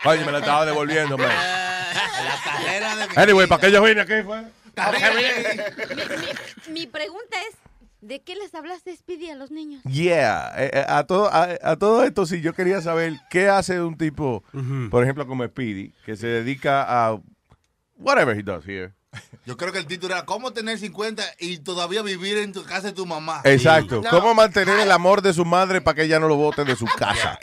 Coño, 0.05 0.24
me 0.24 0.31
la 0.31 0.39
estaba 0.39 0.65
devolviendo, 0.65 1.19
man. 1.19 1.29
La 1.29 2.39
carrera 2.45 2.95
de 2.97 3.09
mi 3.09 3.12
Anyway, 3.16 3.47
¿para 3.49 3.61
qué 3.61 3.73
yo 3.73 3.83
vine 3.83 4.01
aquí? 4.03 4.23
Fue? 4.24 4.41
Mi, 6.66 6.73
mi 6.73 6.86
pregunta 6.86 7.36
es, 7.49 7.57
¿de 8.01 8.23
qué 8.23 8.35
les 8.36 8.55
hablaste, 8.55 8.97
Speedy, 8.97 9.31
a 9.31 9.35
los 9.36 9.51
niños? 9.51 9.82
Yeah, 9.85 10.53
eh, 10.57 10.70
eh, 10.73 10.85
a, 10.89 11.05
todo, 11.05 11.32
a, 11.32 11.49
a 11.62 11.77
todo 11.77 12.05
esto 12.05 12.27
sí, 12.27 12.40
yo 12.40 12.55
quería 12.55 12.81
saber 12.81 13.15
qué 13.31 13.49
hace 13.49 13.81
un 13.81 13.97
tipo, 13.97 14.43
por 14.90 15.03
ejemplo, 15.03 15.27
como 15.27 15.44
Speedy, 15.47 15.93
que 16.05 16.16
se 16.16 16.27
dedica 16.27 16.85
a 16.89 17.20
whatever 17.97 18.36
he 18.36 18.43
does 18.43 18.66
here. 18.66 18.93
Yo 19.44 19.59
creo 19.59 19.73
que 19.73 19.78
el 19.78 19.86
título 19.86 20.15
era 20.15 20.24
¿Cómo 20.24 20.53
tener 20.53 20.78
50 20.78 21.23
y 21.39 21.59
todavía 21.59 22.01
vivir 22.01 22.39
en 22.39 22.53
tu 22.53 22.65
casa 22.65 22.89
de 22.89 22.93
tu 22.94 23.05
mamá? 23.05 23.43
Exacto. 23.44 24.01
No. 24.01 24.09
¿Cómo 24.09 24.35
mantener 24.35 24.81
el 24.81 24.90
amor 24.90 25.20
de 25.20 25.35
su 25.35 25.44
madre 25.44 25.82
para 25.82 25.97
que 25.97 26.05
ella 26.05 26.19
no 26.19 26.28
lo 26.28 26.36
bote 26.36 26.65
de 26.65 26.77
su 26.77 26.86
casa? 26.86 27.39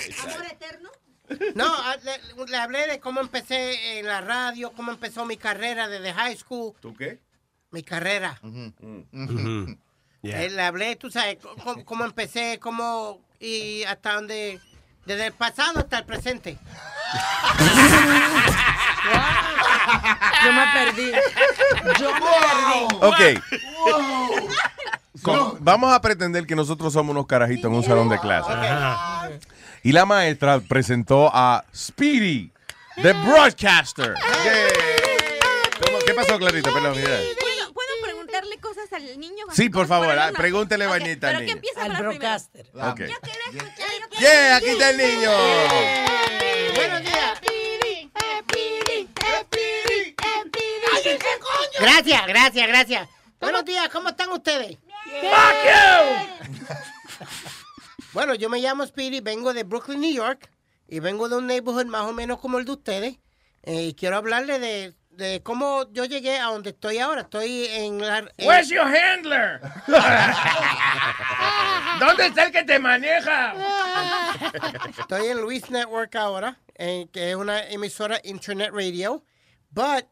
No, 1.55 1.65
a- 1.65 1.95
le, 1.97 2.19
le 2.47 2.57
hablé 2.57 2.87
de 2.87 2.99
cómo 2.99 3.19
empecé 3.21 3.99
en 3.99 4.07
la 4.07 4.21
radio, 4.21 4.71
cómo 4.73 4.91
empezó 4.91 5.25
mi 5.25 5.37
carrera 5.37 5.87
desde 5.87 6.13
high 6.13 6.35
school. 6.37 6.73
¿Tú 6.81 6.95
qué? 6.95 7.19
Mi 7.71 7.83
carrera. 7.83 8.39
Yeah. 10.21 10.43
Eh, 10.43 10.49
Le 10.49 10.61
hablé, 10.61 10.95
tú 10.97 11.09
sabes, 11.09 11.37
cómo, 11.41 11.85
cómo 11.85 12.03
empecé, 12.05 12.59
cómo 12.59 13.21
y 13.39 13.83
hasta 13.83 14.15
donde, 14.15 14.59
desde 15.05 15.27
el 15.27 15.33
pasado 15.33 15.79
hasta 15.79 15.99
el 15.99 16.05
presente. 16.05 16.57
Yo 20.43 20.53
me 20.53 20.65
perdí. 20.73 21.11
Yo 21.99 22.13
me 22.13 22.19
perdí. 22.19 22.85
Ok. 23.01 23.21
Con- 25.21 25.57
vamos 25.63 25.93
a 25.93 26.01
pretender 26.01 26.45
que 26.45 26.55
nosotros 26.55 26.93
somos 26.93 27.11
unos 27.11 27.25
carajitos 27.27 27.65
en 27.69 27.77
un 27.77 27.83
salón 27.83 28.09
de 28.09 28.19
clase. 28.19 28.51
Y 29.83 29.91
la 29.91 30.05
maestra 30.05 30.59
presentó 30.59 31.29
a 31.33 31.63
Speedy, 31.75 32.51
the 33.01 33.13
broadcaster. 33.13 34.13
¿Cómo- 35.85 35.99
¿Qué 35.99 36.13
pasó, 36.13 36.37
Clarita? 36.37 36.71
Perdón, 36.73 36.97
mira. 36.97 37.17
¿Puedo, 37.39 37.73
puedo 37.73 37.89
preguntarle 38.03 38.57
cosas 38.59 38.91
al 38.91 39.19
niño? 39.19 39.45
Sí, 39.53 39.69
por 39.69 39.87
favor, 39.87 40.17
ah, 40.19 40.31
pregúntele 40.35 40.85
Ok, 40.85 40.91
vainita 40.91 41.29
al 41.29 41.33
Pero 41.35 41.39
que 41.39 41.45
niño. 41.45 41.55
empiece 41.55 41.79
a 41.79 41.83
Al 41.83 41.97
broadcaster. 41.97 42.65
Ok. 42.73 42.73
Yo 42.81 42.93
quería 42.95 43.11
escuchar. 43.11 43.89
yo 44.01 44.09
quería- 44.09 44.19
Yeah, 44.19 44.55
aquí 44.57 44.67
está 44.69 44.89
el 44.89 44.97
niño. 44.97 45.31
Buenos 46.75 47.01
días. 47.01 47.39
Gracias, 51.79 52.27
gracias, 52.27 52.67
gracias. 52.67 53.09
Buenos 53.39 53.63
días, 53.63 53.87
¿cómo 53.89 54.09
están 54.09 54.29
ustedes? 54.31 54.77
Bueno, 58.13 58.35
yo 58.35 58.49
me 58.49 58.59
llamo 58.59 58.85
Speedy, 58.85 59.21
vengo 59.21 59.53
de 59.53 59.63
Brooklyn, 59.63 60.01
New 60.01 60.13
York. 60.13 60.49
y 60.87 60.99
vengo 60.99 61.29
de 61.29 61.37
un 61.37 61.45
neighborhood 61.47 61.85
más 61.85 62.01
o 62.03 62.13
menos 62.13 62.39
como 62.39 62.57
el 62.57 62.65
de 62.65 62.71
ustedes. 62.71 63.17
eh, 63.63 63.87
y 63.89 63.93
quiero 63.93 64.17
hablarle 64.17 64.57
de, 64.57 64.95
de 65.11 65.43
cómo 65.43 65.85
yo 65.91 66.05
llegué 66.05 66.39
a 66.39 66.45
donde 66.45 66.71
estoy 66.71 66.97
ahora. 66.97 67.21
Estoy 67.21 67.65
en 67.67 67.99
la... 67.99 68.19
en- 68.37 68.47
Where's 68.47 68.69
your 68.69 68.87
handler? 68.87 69.59
¿Dónde 71.99 72.27
está 72.27 72.45
el 72.45 72.51
que 72.51 72.63
te 72.63 72.79
maneja? 72.79 73.53
Estoy 74.99 75.27
en 75.27 75.41
Luis 75.41 75.69
Network 75.69 76.15
ahora, 76.15 76.57
eh, 76.75 77.07
que 77.11 77.29
es 77.31 77.35
una 77.35 77.61
emisora 77.69 78.19
internet 78.23 78.71
radio. 78.73 79.23
But 79.71 80.05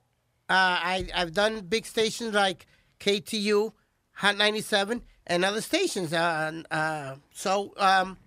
uh, 0.49 0.78
I, 0.84 1.10
I've 1.15 1.32
done 1.32 1.61
big 1.68 1.86
stations 1.88 2.34
like 2.36 2.68
KTU, 2.99 3.74
Hot 4.18 4.36
97, 4.36 5.02
and 5.28 5.45
other 5.45 5.62
stations. 5.62 6.12
Uh, 6.14 6.64
uh, 6.72 7.16
so, 7.34 7.74
um, 7.78 8.18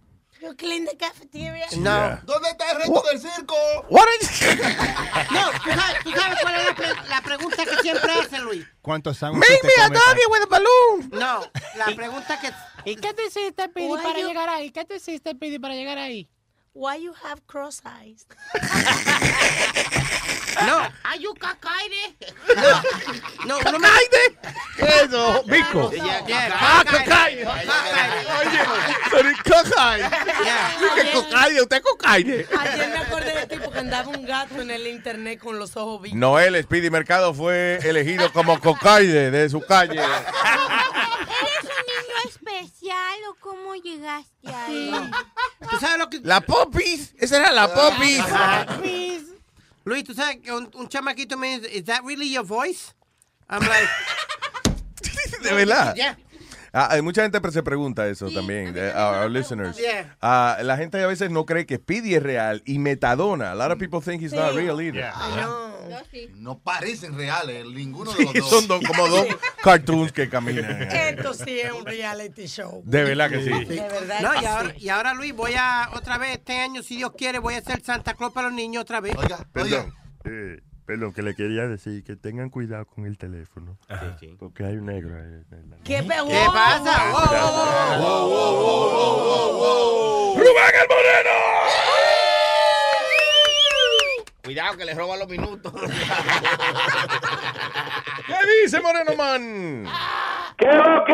You 0.41 0.55
clean 0.55 0.87
the 0.87 0.97
cafeteria. 0.97 1.67
no. 1.77 2.19
¿Dónde 2.25 2.49
está 2.51 2.71
el 2.71 2.79
resto 2.79 3.03
del 3.11 3.19
circo? 3.21 3.55
What 3.91 4.07
is... 4.23 4.41
no, 5.33 5.51
tú 5.63 5.71
sabes, 5.71 6.03
tú 6.03 6.11
sabes 6.13 6.39
cuál 6.41 6.55
es 6.55 6.67
la, 6.67 6.75
pre- 6.75 7.09
la 7.11 7.21
pregunta 7.23 7.65
que 7.67 7.77
siempre 7.83 8.11
hacen, 8.13 8.45
Luis. 8.45 8.67
¿Cuántos 8.81 9.19
sándwiches 9.19 9.61
te 9.61 9.69
comes? 9.89 10.27
with 10.31 10.43
a 10.43 10.47
balloon. 10.47 11.11
No, 11.13 11.43
la 11.77 11.95
pregunta 11.95 12.41
que... 12.41 12.51
¿Y 12.91 12.97
qué 12.97 13.13
te 13.13 13.27
hiciste, 13.27 13.69
Pidi, 13.69 13.89
para 14.03 14.19
you- 14.19 14.29
llegar 14.29 14.49
ahí? 14.49 14.71
¿Qué 14.71 14.85
te 14.87 14.97
hiciste, 14.97 15.35
Pidi, 15.35 15.59
para 15.59 15.75
llegar 15.75 15.99
ahí? 15.99 16.27
Why 16.73 16.97
you 16.97 17.13
have 17.25 17.47
cross 17.47 17.83
eyes? 17.85 18.27
No. 20.67 20.87
Are 21.05 21.17
you 21.17 21.33
cacaire? 21.35 22.15
No, 23.47 23.61
no 23.61 23.79
me... 23.79 23.89
Eso. 24.79 25.43
Yeah, 25.47 26.27
yeah, 26.27 26.51
Ah, 26.53 26.85
cocaine. 26.85 27.47
Oye, 27.47 28.61
pero 29.11 29.31
¿y 29.31 29.35
cocaine? 29.37 30.11
¿Qué 30.97 31.13
cocaine? 31.13 31.61
¿Usted 31.63 31.77
es 31.77 31.83
cocaine? 31.83 32.47
Ayer 32.59 32.89
me 32.89 32.99
acordé 32.99 33.35
de 33.35 33.47
ti 33.47 33.57
porque 33.63 33.79
andaba 33.79 34.09
un 34.09 34.27
gato 34.27 34.61
en 34.61 34.71
el 34.71 34.87
internet 34.87 35.39
con 35.41 35.59
los 35.59 35.77
ojos 35.77 36.03
vivos. 36.03 36.19
Noel 36.19 36.63
Speedy 36.63 36.91
Mercado 36.91 37.33
fue 37.33 37.79
elegido 37.83 38.33
como 38.33 38.61
cocaine 38.61 39.31
de 39.31 39.49
su 39.49 39.61
calle. 39.63 40.03
¿Eres 42.51 42.71
un 42.73 42.79
niño 42.81 42.95
especial 42.95 43.19
o 43.31 43.35
cómo 43.41 43.75
llegaste 43.75 44.49
ahí? 44.49 44.91
¿Tú 45.71 45.77
sabes 45.79 45.99
lo 45.99 46.11
que... 46.11 46.21
La 46.21 46.41
popis. 46.41 47.15
Esa 47.19 47.37
era 47.37 47.53
la 47.53 47.73
popis. 47.73 48.23
Luis, 49.85 50.05
¿tú 50.05 50.15
sabes 50.15 50.39
que 50.39 50.53
un, 50.53 50.71
un 50.75 50.89
chamaquito 50.89 51.37
me 51.37 51.59
dice, 51.59 51.77
¿Is 51.77 51.85
that 51.85 52.03
really 52.05 52.31
your 52.31 52.45
voice? 52.45 52.95
I'm 53.49 53.61
like... 53.63 53.89
De 55.43 55.55
verdad. 55.55 55.95
Yeah. 55.97 56.17
Ah, 56.73 56.89
hay 56.93 57.03
mucha 57.03 57.23
gente 57.23 57.41
que 57.41 57.51
se 57.51 57.63
pregunta 57.63 58.07
eso 58.09 58.31
también, 58.31 58.73
de 58.73 58.91
our, 58.95 59.25
our 59.25 59.31
listeners. 59.31 59.77
Yeah. 59.77 60.17
Ah, 60.21 60.59
la 60.63 60.77
gente 60.77 61.03
a 61.03 61.07
veces 61.07 61.31
no 61.31 61.45
cree 61.47 61.67
que 61.67 61.77
Speedy 61.77 62.15
es 62.15 62.23
real 62.23 62.63
y 62.65 62.79
Metadona. 62.79 63.53
A 63.53 63.55
lot 63.55 63.73
of 63.73 63.79
people 63.79 64.01
think 64.01 64.23
he's 64.23 64.33
not 64.33 64.55
real 64.55 64.81
either. 64.81 65.11
No 66.35 66.59
parecen 66.61 67.17
reales, 67.17 67.67
ninguno 67.67 68.13
de 68.13 68.23
los 68.25 68.33
Sí, 68.33 68.39
dos. 68.39 68.51
son 68.51 68.69
dos- 68.69 68.83
como 68.87 69.09
dos 69.09 69.27
cartoons 69.63 70.13
que 70.13 70.29
caminan. 70.29 70.83
Esto 70.83 71.35
sí 71.35 71.59
es 71.61 71.73
un 71.73 71.85
reality 71.85 72.47
show. 72.47 72.83
De 72.85 73.03
verdad 73.05 73.29
que 73.31 73.43
sí. 73.43 73.51
De 73.65 73.81
verdad 73.81 74.21
No, 74.21 74.31
que 74.33 74.43
y 74.43 74.47
ahora, 74.47 74.71
sí. 74.71 74.77
y 74.85 74.89
ahora, 74.89 75.15
Luis, 75.15 75.35
voy 75.35 75.55
a 75.57 75.91
otra 75.95 76.19
vez 76.19 76.39
este 76.39 76.59
año, 76.59 76.83
si 76.83 76.97
Dios 76.97 77.13
quiere, 77.17 77.39
voy 77.39 77.55
a 77.55 77.61
ser 77.63 77.83
Santa 77.83 78.15
Claus 78.15 78.33
para 78.33 78.49
los 78.49 78.57
niños 78.57 78.83
otra 78.83 79.01
vez. 79.01 79.17
Perdón. 79.53 79.93
Eh, 80.25 80.61
perdón, 80.91 81.13
que 81.13 81.23
le 81.23 81.37
quería 81.37 81.69
decir 81.69 82.03
que 82.03 82.17
tengan 82.17 82.51
cuidado 82.51 82.85
con 82.85 83.07
el 83.07 83.17
teléfono. 83.17 83.79
Porque 84.41 84.65
hay 84.65 84.75
un 84.75 84.87
negro 84.87 85.15
ahí. 85.15 85.41
¿Qué, 85.85 86.03
pe- 86.03 86.09
¿Qué 86.09 86.21
wow, 86.21 86.53
pasa? 86.53 87.13
wow, 87.13 88.29
wow, 88.29 88.57
wow. 89.57 90.35
¡Rubén 90.35 90.75
el 90.83 90.89
Moreno! 90.89 91.31
Cuidado 94.43 94.77
que 94.77 94.85
le 94.85 94.95
roba 94.95 95.17
los 95.17 95.29
minutos. 95.29 95.73
¿Qué 98.27 98.35
dice 98.65 98.81
Moreno 98.81 99.15
Man? 99.15 99.85
¿Qué 100.59 100.67
lo 100.67 101.05
que? 101.05 101.13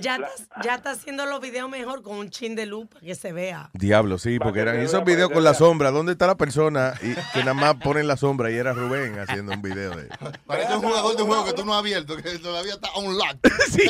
Ya 0.00 0.16
está, 0.16 0.62
ya 0.62 0.74
está 0.76 0.90
haciendo 0.92 1.26
los 1.26 1.40
videos 1.40 1.68
mejor 1.68 2.02
con 2.02 2.16
un 2.16 2.30
chin 2.30 2.54
de 2.54 2.66
luz 2.66 2.86
para 2.88 3.00
que 3.00 3.14
se 3.14 3.32
vea. 3.32 3.70
Diablo, 3.72 4.18
sí, 4.18 4.38
porque 4.38 4.60
eran 4.60 4.78
esos 4.78 5.04
videos 5.04 5.30
con 5.30 5.42
la 5.44 5.54
sombra. 5.54 5.90
¿Dónde 5.90 6.12
está 6.12 6.26
la 6.26 6.36
persona? 6.36 6.94
Y 7.02 7.14
que 7.32 7.40
nada 7.40 7.54
más 7.54 7.74
ponen 7.76 8.06
la 8.06 8.16
sombra 8.16 8.50
y 8.50 8.56
era 8.56 8.72
Rubén 8.72 9.18
haciendo 9.18 9.52
un 9.52 9.62
video 9.62 9.90
de 9.90 10.08
Parece 10.46 10.74
un 10.76 10.82
jugador 10.82 11.16
de 11.16 11.22
un 11.22 11.28
juego 11.28 11.44
que 11.44 11.52
tú 11.52 11.64
no 11.64 11.72
has 11.74 11.80
abierto, 11.80 12.16
que 12.16 12.38
todavía 12.38 12.74
está 12.74 12.88
unlocked. 12.98 13.50
Sí. 13.70 13.82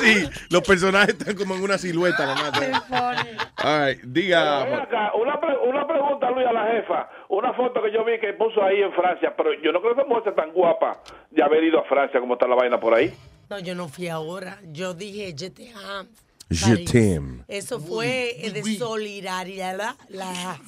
Sí, 0.00 0.28
los 0.50 0.62
personajes 0.62 1.10
están 1.18 1.34
como 1.36 1.54
en 1.54 1.62
una 1.62 1.78
silueta 1.78 2.26
nomás. 2.26 2.52
All 3.64 3.86
right, 3.86 4.00
diga. 4.02 4.62
Acá, 4.82 5.12
una, 5.20 5.40
pre- 5.40 5.58
una 5.58 5.86
pregunta, 5.86 6.30
Luis, 6.30 6.46
a 6.46 6.52
la 6.52 6.66
jefa. 6.66 7.08
Una 7.28 7.52
foto 7.54 7.82
que 7.82 7.92
yo 7.92 8.04
vi 8.04 8.18
que 8.20 8.32
puso 8.34 8.62
ahí 8.62 8.82
en 8.82 8.92
Francia, 8.92 9.34
pero 9.36 9.50
yo 9.62 9.72
no 9.72 9.80
creo 9.80 9.94
que 9.94 10.00
esa 10.00 10.08
mujer 10.08 10.24
sea 10.24 10.34
tan 10.34 10.52
guapa 10.52 11.00
de 11.30 11.42
haber 11.42 11.64
ido 11.64 11.80
a 11.80 11.84
Francia 11.84 12.20
como 12.20 12.34
está 12.34 12.46
la 12.46 12.54
vaina 12.56 12.78
por 12.80 12.94
ahí. 12.94 13.12
No, 13.50 13.58
yo 13.58 13.74
no 13.74 13.88
fui 13.88 14.08
ahora. 14.08 14.58
Yo 14.72 14.94
dije, 14.94 15.34
je 15.36 15.50
te 15.50 15.72
amo. 15.72 16.08
Je 16.50 16.76
t'aime. 16.84 17.44
Eso 17.48 17.80
fue 17.80 18.36
eh, 18.46 18.50
de 18.50 18.76
solidaridad. 18.78 19.76
La, 19.76 19.96
la- 20.08 20.58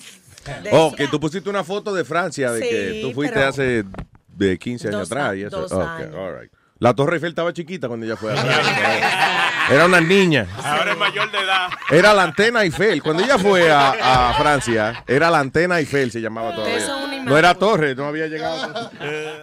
de 0.63 0.71
Oh, 0.73 0.89
eso. 0.89 0.97
que 0.97 1.09
tú 1.09 1.19
pusiste 1.21 1.49
una 1.49 1.65
foto 1.65 1.93
de 1.95 2.05
Francia 2.05 2.53
de 2.53 2.61
Sí, 2.63 2.69
que 2.69 3.01
tú 3.03 3.13
fuiste 3.13 3.35
pero- 3.35 3.49
hace 3.49 3.85
de 4.29 4.59
15 4.59 4.89
años 4.89 5.01
Dos 5.01 5.13
atrás. 5.13 5.37
Y 5.37 5.43
eso. 5.43 5.61
dos 5.61 5.73
Ok, 5.73 5.83
años. 5.83 6.15
all 6.15 6.41
right. 6.41 6.53
La 6.81 6.93
Torre 6.93 7.15
Eiffel 7.17 7.31
estaba 7.31 7.53
chiquita 7.53 7.87
cuando 7.89 8.05
ella 8.05 8.17
fue 8.17 8.33
a 8.33 8.37
Francia. 8.37 9.51
Era 9.71 9.87
una 9.87 10.01
niña. 10.01 10.47
Ahora 10.63 10.93
es 10.93 10.99
mayor 10.99 11.31
de 11.31 11.39
edad. 11.39 11.69
Era 11.91 12.13
la 12.13 12.25
antena 12.25 12.63
Eiffel. 12.65 13.03
Cuando 13.03 13.23
ella 13.23 13.39
fue 13.39 13.71
a, 13.71 14.31
a 14.31 14.35
Francia, 14.35 15.03
era 15.07 15.31
la 15.31 15.39
antena 15.39 15.79
Eiffel, 15.79 16.11
se 16.11 16.21
llamaba 16.21 16.55
todavía. 16.55 16.77
Eso 16.77 16.99
es 16.99 17.04
No 17.25 17.37
era 17.39 17.55
torre, 17.55 17.95
no 17.95 18.07
había 18.07 18.27
llegado. 18.27 18.69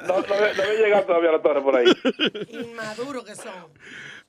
No, 0.08 0.20
no, 0.20 0.34
había- 0.34 0.54
no 0.54 0.64
había 0.64 0.80
llegado 0.82 1.04
todavía 1.06 1.30
a 1.30 1.34
la 1.34 1.42
torre 1.42 1.62
por 1.62 1.76
ahí. 1.76 1.86
Inmaduro 2.50 3.24
que 3.24 3.36
son. 3.36 3.52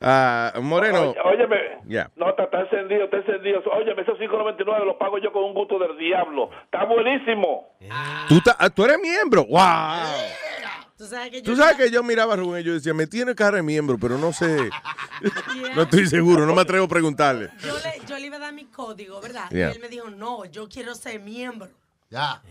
Ah, 0.01 0.53
Moreno. 0.61 1.11
Oye, 1.11 1.21
óyeme, 1.25 1.57
Ya. 1.87 2.11
no, 2.17 2.31
está, 2.31 2.45
está 2.45 2.61
encendido, 2.63 3.05
está 3.05 3.19
encendido. 3.19 3.61
Óyeme, 3.73 4.03
esos 4.03 4.19
5.99 4.19 4.85
los 4.85 4.97
pago 4.97 5.19
yo 5.19 5.33
con 5.33 5.45
un 5.45 5.55
gusto 5.55 5.79
del 5.79 5.97
diablo. 5.97 6.51
Está 6.65 6.85
buenísimo. 6.85 7.77
¿Tú, 8.29 8.41
ta- 8.41 8.57
ah, 8.59 8.69
tú 8.71 8.85
eres 8.85 8.99
miembro. 9.01 9.45
¡Wow! 9.45 9.61
Tú 10.97 11.07
sabes 11.07 11.31
que 11.31 11.43
yo. 11.43 11.53
Tú 11.53 11.57
sabes 11.57 11.77
que 11.77 11.91
yo 11.91 12.03
miraba 12.03 12.35
a 12.35 12.37
Rubén 12.37 12.61
y 12.61 12.65
yo 12.65 12.75
decía, 12.75 12.95
me 12.95 13.07
tiene 13.07 13.35
cara 13.35 13.57
de 13.57 13.63
miembro, 13.63 13.97
pero 14.01 14.19
no 14.19 14.33
sé. 14.33 14.71
No 15.77 15.83
estoy 15.83 16.07
seguro, 16.07 16.45
no 16.47 16.55
me 16.55 16.63
atrevo 16.63 16.87
a 16.87 16.89
preguntarle. 16.89 17.49
Yo 17.61 17.75
le, 17.79 18.07
yo 18.07 18.19
le 18.19 18.27
iba 18.27 18.37
a 18.37 18.41
dar 18.41 18.53
mi 18.53 18.65
código, 18.65 19.21
¿verdad? 19.21 19.49
Yeah. 19.51 19.69
Y 19.71 19.77
él 19.77 19.81
me 19.81 19.89
dijo, 19.89 20.11
no, 20.11 20.45
yo 20.47 20.69
quiero 20.69 20.95
ser 20.97 21.21
miembro. 21.21 21.69
Ya. 22.13 22.43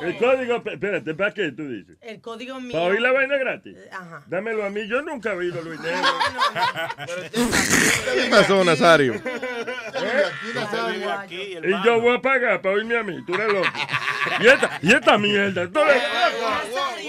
El 0.00 0.16
código, 0.16 0.62
espérate, 0.64 1.12
¿para 1.14 1.34
qué 1.34 1.50
tú 1.50 1.68
dices? 1.68 1.96
El 2.00 2.20
código 2.20 2.60
mío. 2.60 2.72
¿Para 2.72 2.84
oír 2.84 3.00
la 3.00 3.10
vaina 3.10 3.36
gratis? 3.36 3.76
Ajá. 3.90 4.22
Dámelo 4.28 4.64
a 4.64 4.70
mí, 4.70 4.86
yo 4.86 5.02
nunca 5.02 5.32
he 5.32 5.36
oído 5.36 5.60
Luis 5.60 5.80
Negro. 5.80 6.06
¿Qué 8.14 8.30
pasó, 8.30 8.62
Nazario? 8.64 9.14
Y 11.62 11.84
yo 11.84 12.00
voy 12.00 12.16
a 12.16 12.22
pagar 12.22 12.62
para 12.62 12.76
oírme 12.76 12.96
a 12.96 13.02
mí, 13.02 13.24
tú 13.26 13.34
eres 13.34 13.52
loco. 13.52 13.68
Y 14.40 14.46
esta, 14.46 14.78
y 14.82 14.92
esta 14.92 15.18
mierda, 15.18 15.68
tú 15.68 15.80
eres- 15.80 16.02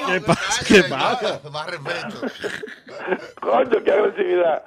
¿Qué 0.08 0.22
pasa? 0.22 0.66
¿Qué 0.68 0.84
pasa? 0.84 1.40
Más 1.52 1.68
respeto. 1.68 2.22
Coño, 3.40 3.84
qué 3.84 3.92
agresividad. 3.92 4.64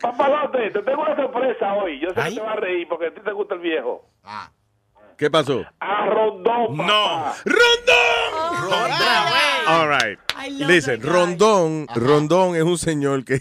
Papalote, 0.00 0.70
te 0.70 0.82
tengo 0.82 1.02
una 1.02 1.16
sorpresa 1.16 1.74
hoy. 1.74 2.00
Yo 2.00 2.08
sé 2.14 2.30
que 2.30 2.34
te 2.36 2.40
vas 2.40 2.56
a 2.56 2.60
reír 2.60 2.88
porque 2.88 3.06
a 3.08 3.14
ti 3.14 3.20
te 3.22 3.32
gusta 3.32 3.54
el 3.54 3.60
viejo. 3.60 4.08
¿Qué 5.22 5.30
pasó? 5.30 5.64
A 5.78 6.06
Rondón, 6.06 6.76
No. 6.78 7.32
¡Rondón! 7.44 8.90
All 9.68 9.88
right. 9.88 10.18
Listen, 10.66 11.00
Rondón, 11.00 11.86
Rondón 11.94 12.56
es 12.56 12.64
un 12.64 12.76
señor 12.76 13.24
que, 13.24 13.40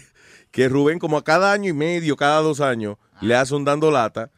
que 0.51 0.69
Rubén 0.69 0.99
como 0.99 1.17
a 1.17 1.23
cada 1.23 1.51
año 1.51 1.69
y 1.71 1.73
medio, 1.73 2.15
cada 2.15 2.41
dos 2.41 2.61
años, 2.61 2.97
le 3.19 3.33
hace 3.35 3.55
un 3.55 3.65
dando 3.65 3.89
lata, 3.89 4.29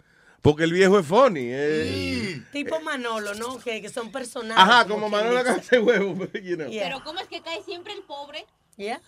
porque 0.42 0.64
el 0.64 0.72
viejo 0.72 0.98
es 0.98 1.06
funny. 1.06 1.42
eh. 1.52 2.42
Tipo 2.54 2.80
Manolo, 2.80 3.34
¿no? 3.34 3.58
Que, 3.60 3.82
que 3.82 3.90
son 3.90 4.10
personajes. 4.10 4.64
Ajá, 4.64 4.88
como 4.88 5.10
Manolo 5.10 5.40
dice. 5.44 5.50
hace 5.50 5.80
huevo, 5.80 6.26
you 6.42 6.56
know. 6.56 6.70
Yeah. 6.70 6.86
Pero 6.86 7.04
¿cómo 7.04 7.20
es 7.20 7.28
que 7.28 7.42
cae 7.42 7.62
siempre 7.64 7.92
el 7.92 8.04
pobre? 8.04 8.46
Yeah. 8.76 9.00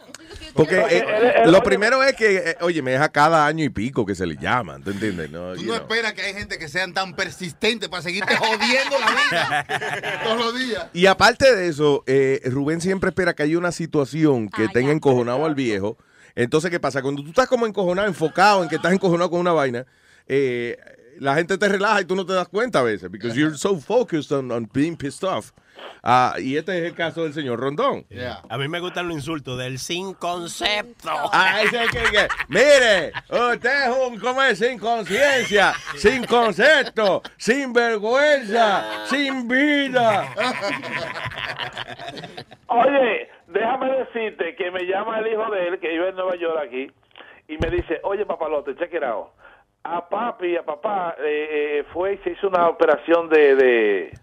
Porque 0.54 0.78
eh, 0.90 1.44
lo 1.48 1.64
primero 1.64 2.04
es 2.04 2.16
que, 2.16 2.36
eh, 2.38 2.58
oye, 2.62 2.84
me 2.84 2.92
deja 2.92 3.10
cada 3.10 3.48
año 3.48 3.64
y 3.64 3.70
pico 3.70 4.06
que 4.06 4.14
se 4.14 4.26
le 4.28 4.38
llaman, 4.38 4.84
¿tú 4.84 4.92
entiendes? 4.92 5.32
No, 5.32 5.54
Tú 5.54 5.62
no 5.62 5.64
know. 5.64 5.76
esperas 5.76 6.14
que 6.14 6.22
hay 6.22 6.34
gente 6.36 6.60
que 6.60 6.68
sean 6.68 6.94
tan 6.94 7.16
persistentes 7.16 7.90
para 7.90 8.04
seguirte 8.04 8.36
jodiendo 8.36 9.00
la 9.00 9.08
vida 9.12 10.22
todos 10.24 10.38
los 10.40 10.60
días. 10.60 10.88
Y 10.94 11.08
aparte 11.08 11.56
de 11.56 11.68
eso, 11.68 12.04
eh, 12.06 12.42
Rubén 12.46 12.80
siempre 12.80 13.10
espera 13.10 13.34
que 13.34 13.42
haya 13.44 13.58
una 13.58 13.72
situación 13.72 14.50
que 14.50 14.68
tenga 14.68 14.92
encojonado 14.92 15.46
al 15.46 15.56
viejo. 15.56 15.98
Entonces, 16.36 16.70
¿qué 16.70 16.80
pasa? 16.80 17.02
Cuando 17.02 17.24
tú 17.24 17.30
estás 17.30 17.48
como 17.48 17.66
encojonado, 17.66 18.08
enfocado 18.08 18.62
en 18.62 18.70
que 18.70 18.76
estás 18.76 18.94
encojonado 18.94 19.32
con 19.32 19.40
una 19.40 19.54
vaina, 19.54 19.86
eh, 20.28 20.78
la 21.18 21.34
gente 21.34 21.58
te 21.58 21.68
relaja 21.68 22.02
y 22.02 22.06
tú 22.06 22.16
no 22.16 22.26
te 22.26 22.34
das 22.34 22.48
cuenta 22.50 22.80
a 22.80 22.84
veces, 22.84 23.10
because 23.10 23.36
you're 23.36 23.58
so 23.58 23.80
focused 23.80 24.32
on, 24.32 24.52
on 24.52 24.70
being 24.74 24.96
pissed 24.96 25.24
off. 25.24 25.52
Ah, 26.08 26.36
y 26.38 26.56
este 26.56 26.78
es 26.78 26.84
el 26.86 26.94
caso 26.94 27.24
del 27.24 27.34
señor 27.34 27.60
Rondón. 27.60 28.06
A 28.50 28.58
mí 28.58 28.68
me 28.68 28.80
gustan 28.80 29.08
los 29.08 29.18
insultos 29.18 29.58
del 29.58 29.80
sin 29.80 30.14
concepto. 30.14 31.10
Ah, 31.34 31.62
ese 31.64 31.78
es 31.78 31.82
el 31.84 31.90
que, 31.90 32.12
que- 32.12 32.28
mire, 32.48 33.12
usted 33.54 33.86
es 33.90 33.98
un, 34.08 34.20
¿cómo 34.20 34.44
es? 34.44 34.60
Sin 34.60 34.78
conciencia, 34.78 35.74
sin 35.96 36.24
concepto, 36.26 37.24
sin 37.38 37.74
vergüenza, 37.74 39.06
sin 39.08 39.48
vida. 39.48 40.28
Oye, 42.68 43.30
déjame 43.48 43.92
decirte 43.98 44.56
que 44.56 44.72
me 44.72 44.84
llama 44.86 45.20
el 45.20 45.28
hijo 45.34 45.50
de 45.52 45.68
él, 45.68 45.80
que 45.80 45.90
vive 45.90 46.10
en 46.10 46.16
Nueva 46.16 46.36
York 46.36 46.58
aquí, 46.64 46.92
y 47.48 47.58
me 47.58 47.70
dice, 47.70 48.00
oye, 48.04 48.26
papalote, 48.26 48.76
check 48.76 48.94
it 48.94 49.04
out. 49.04 49.28
A 49.84 50.08
papi, 50.10 50.56
a 50.58 50.64
papá, 50.64 51.16
eh, 51.20 51.80
eh, 51.80 51.86
fue 51.94 52.14
y 52.14 52.18
se 52.20 52.32
hizo 52.32 52.48
una 52.48 52.68
operación 52.70 53.30
de, 53.30 53.56
de, 53.56 54.14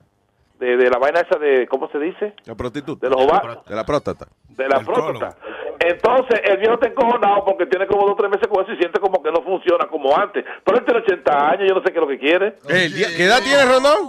de, 0.62 0.76
de 0.76 0.90
la 0.90 0.98
vaina 0.98 1.20
esa 1.20 1.38
de, 1.38 1.66
¿cómo 1.66 1.88
se 1.90 1.98
dice? 1.98 2.34
La 2.44 2.54
prostituta. 2.54 3.06
De 3.08 3.12
los 3.14 3.24
ovarios. 3.24 3.64
De 3.66 3.74
la 3.74 3.84
próstata. 3.84 4.26
De 4.48 4.68
la 4.68 4.80
próstata. 4.80 5.36
Entonces, 5.80 6.40
el 6.44 6.58
viejo 6.58 6.74
está 6.74 6.86
encojonado 6.88 7.44
porque 7.44 7.66
tiene 7.66 7.86
como 7.88 8.02
dos 8.02 8.12
o 8.12 8.16
tres 8.16 8.30
meses 8.30 8.46
con 8.48 8.62
eso 8.62 8.72
y 8.72 8.76
siente 8.76 9.00
como 9.00 9.20
que 9.22 9.32
no 9.32 9.42
funciona 9.42 9.86
como 9.88 10.16
antes. 10.16 10.44
Pero 10.64 10.78
él 10.78 10.84
tiene 10.84 11.00
80 11.00 11.48
años, 11.50 11.68
yo 11.68 11.74
no 11.74 11.82
sé 11.84 11.92
qué 11.92 11.98
es 11.98 12.00
lo 12.00 12.08
que 12.08 12.18
quiere. 12.18 12.54
¿Qué 12.66 13.24
edad 13.24 13.40
tiene 13.42 13.64
Rondón? 13.64 14.08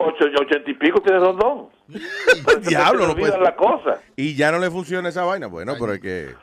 Ocho, 0.00 0.26
ochenta 0.40 0.70
y 0.70 0.74
pico 0.74 1.00
tiene 1.00 1.18
Rondón. 1.18 1.68
Diablo, 2.68 3.06
no 3.08 3.16
puede. 3.16 3.38
la 3.40 3.56
cosa. 3.56 4.00
Y 4.14 4.36
ya 4.36 4.52
no 4.52 4.58
le 4.58 4.70
funciona 4.70 5.08
esa 5.08 5.24
vaina. 5.24 5.46
Bueno, 5.48 5.74
pero 5.80 5.94
es 5.94 6.00
que 6.00 6.34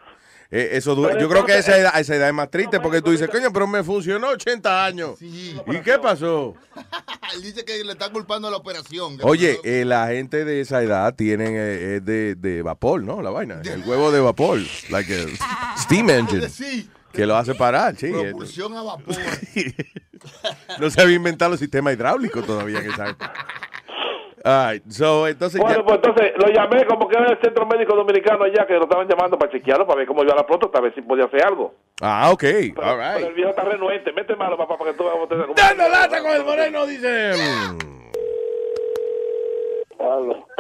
eh, 0.51 0.69
eso 0.73 0.95
dura. 0.95 1.19
Yo 1.19 1.27
creo 1.27 1.45
que 1.45 1.57
esa 1.57 1.77
edad, 1.77 1.99
esa 1.99 2.15
edad 2.15 2.27
es 2.27 2.33
más 2.33 2.49
triste 2.49 2.79
porque 2.79 3.01
tú 3.01 3.11
dices, 3.11 3.29
coño, 3.29 3.51
pero 3.51 3.67
me 3.67 3.83
funcionó 3.83 4.29
80 4.29 4.85
años. 4.85 5.21
¿Y 5.21 5.55
qué 5.83 5.97
pasó? 5.99 6.55
Él 7.33 7.41
dice 7.41 7.65
que 7.65 7.83
le 7.83 7.93
está 7.93 8.11
culpando 8.11 8.47
a 8.47 8.51
la 8.51 8.57
operación. 8.57 9.17
Oye, 9.23 9.59
eh, 9.63 9.83
la 9.85 10.07
gente 10.07 10.45
de 10.45 10.61
esa 10.61 10.81
edad 10.83 11.15
tienen 11.15 11.53
eh, 11.55 11.95
es 11.97 12.05
de, 12.05 12.35
de 12.35 12.61
vapor, 12.61 13.03
¿no? 13.03 13.21
La 13.21 13.29
vaina. 13.31 13.61
El 13.63 13.83
huevo 13.83 14.11
de 14.11 14.19
vapor. 14.19 14.59
Like 14.89 15.13
a 15.13 15.77
steam 15.77 16.09
engine. 16.09 16.49
Sí. 16.49 16.89
Que 17.11 17.25
lo 17.25 17.37
hace 17.37 17.55
parar, 17.55 17.95
sí. 17.95 18.07
Propulsión 18.11 18.75
a 18.75 18.83
vapor. 18.83 19.15
No 20.79 20.89
se 20.89 20.99
había 21.01 21.15
inventado 21.17 21.53
el 21.53 21.59
sistema 21.59 21.93
hidráulico 21.93 22.41
todavía 22.41 22.79
en 22.79 22.91
esa 22.91 23.09
época. 23.09 23.33
All 24.47 24.73
right, 24.73 24.83
so, 24.91 25.27
entonces 25.27 25.59
Bueno, 25.59 25.77
ya- 25.79 25.83
pues 25.83 25.95
entonces 25.95 26.33
lo 26.37 26.47
llamé 26.53 26.85
como 26.85 27.07
que 27.07 27.17
era 27.17 27.31
el 27.31 27.39
centro 27.41 27.65
médico 27.65 27.95
dominicano 27.95 28.43
allá, 28.43 28.67
que 28.67 28.73
lo 28.75 28.83
estaban 28.83 29.07
llamando 29.07 29.39
para 29.39 29.51
chequearlo, 29.51 29.87
para 29.87 29.97
ver 29.97 30.07
cómo 30.07 30.23
iba 30.23 30.35
la 30.35 30.45
próstata, 30.45 30.77
a 30.77 30.81
ver 30.81 30.93
si 30.93 31.01
podía 31.01 31.25
hacer 31.25 31.43
algo. 31.43 31.73
Ah, 31.99 32.29
ok. 32.31 32.43
All 32.43 32.73
Pero 32.75 32.97
right. 32.97 33.25
el 33.27 33.33
viejo 33.33 33.49
está 33.49 33.63
renuente. 33.63 34.13
Mete 34.13 34.35
malo, 34.35 34.55
papá, 34.55 34.77
para 34.77 34.91
que 34.91 34.97
tú 34.97 35.03
veas 35.03 35.15
cómo 35.15 35.27
te... 35.27 35.35
cómo- 35.35 35.53
Dando 35.55 35.89
lata 35.89 36.21
con 36.21 36.31
el 36.31 36.43
moreno, 36.45 36.85
dice. 36.85 37.31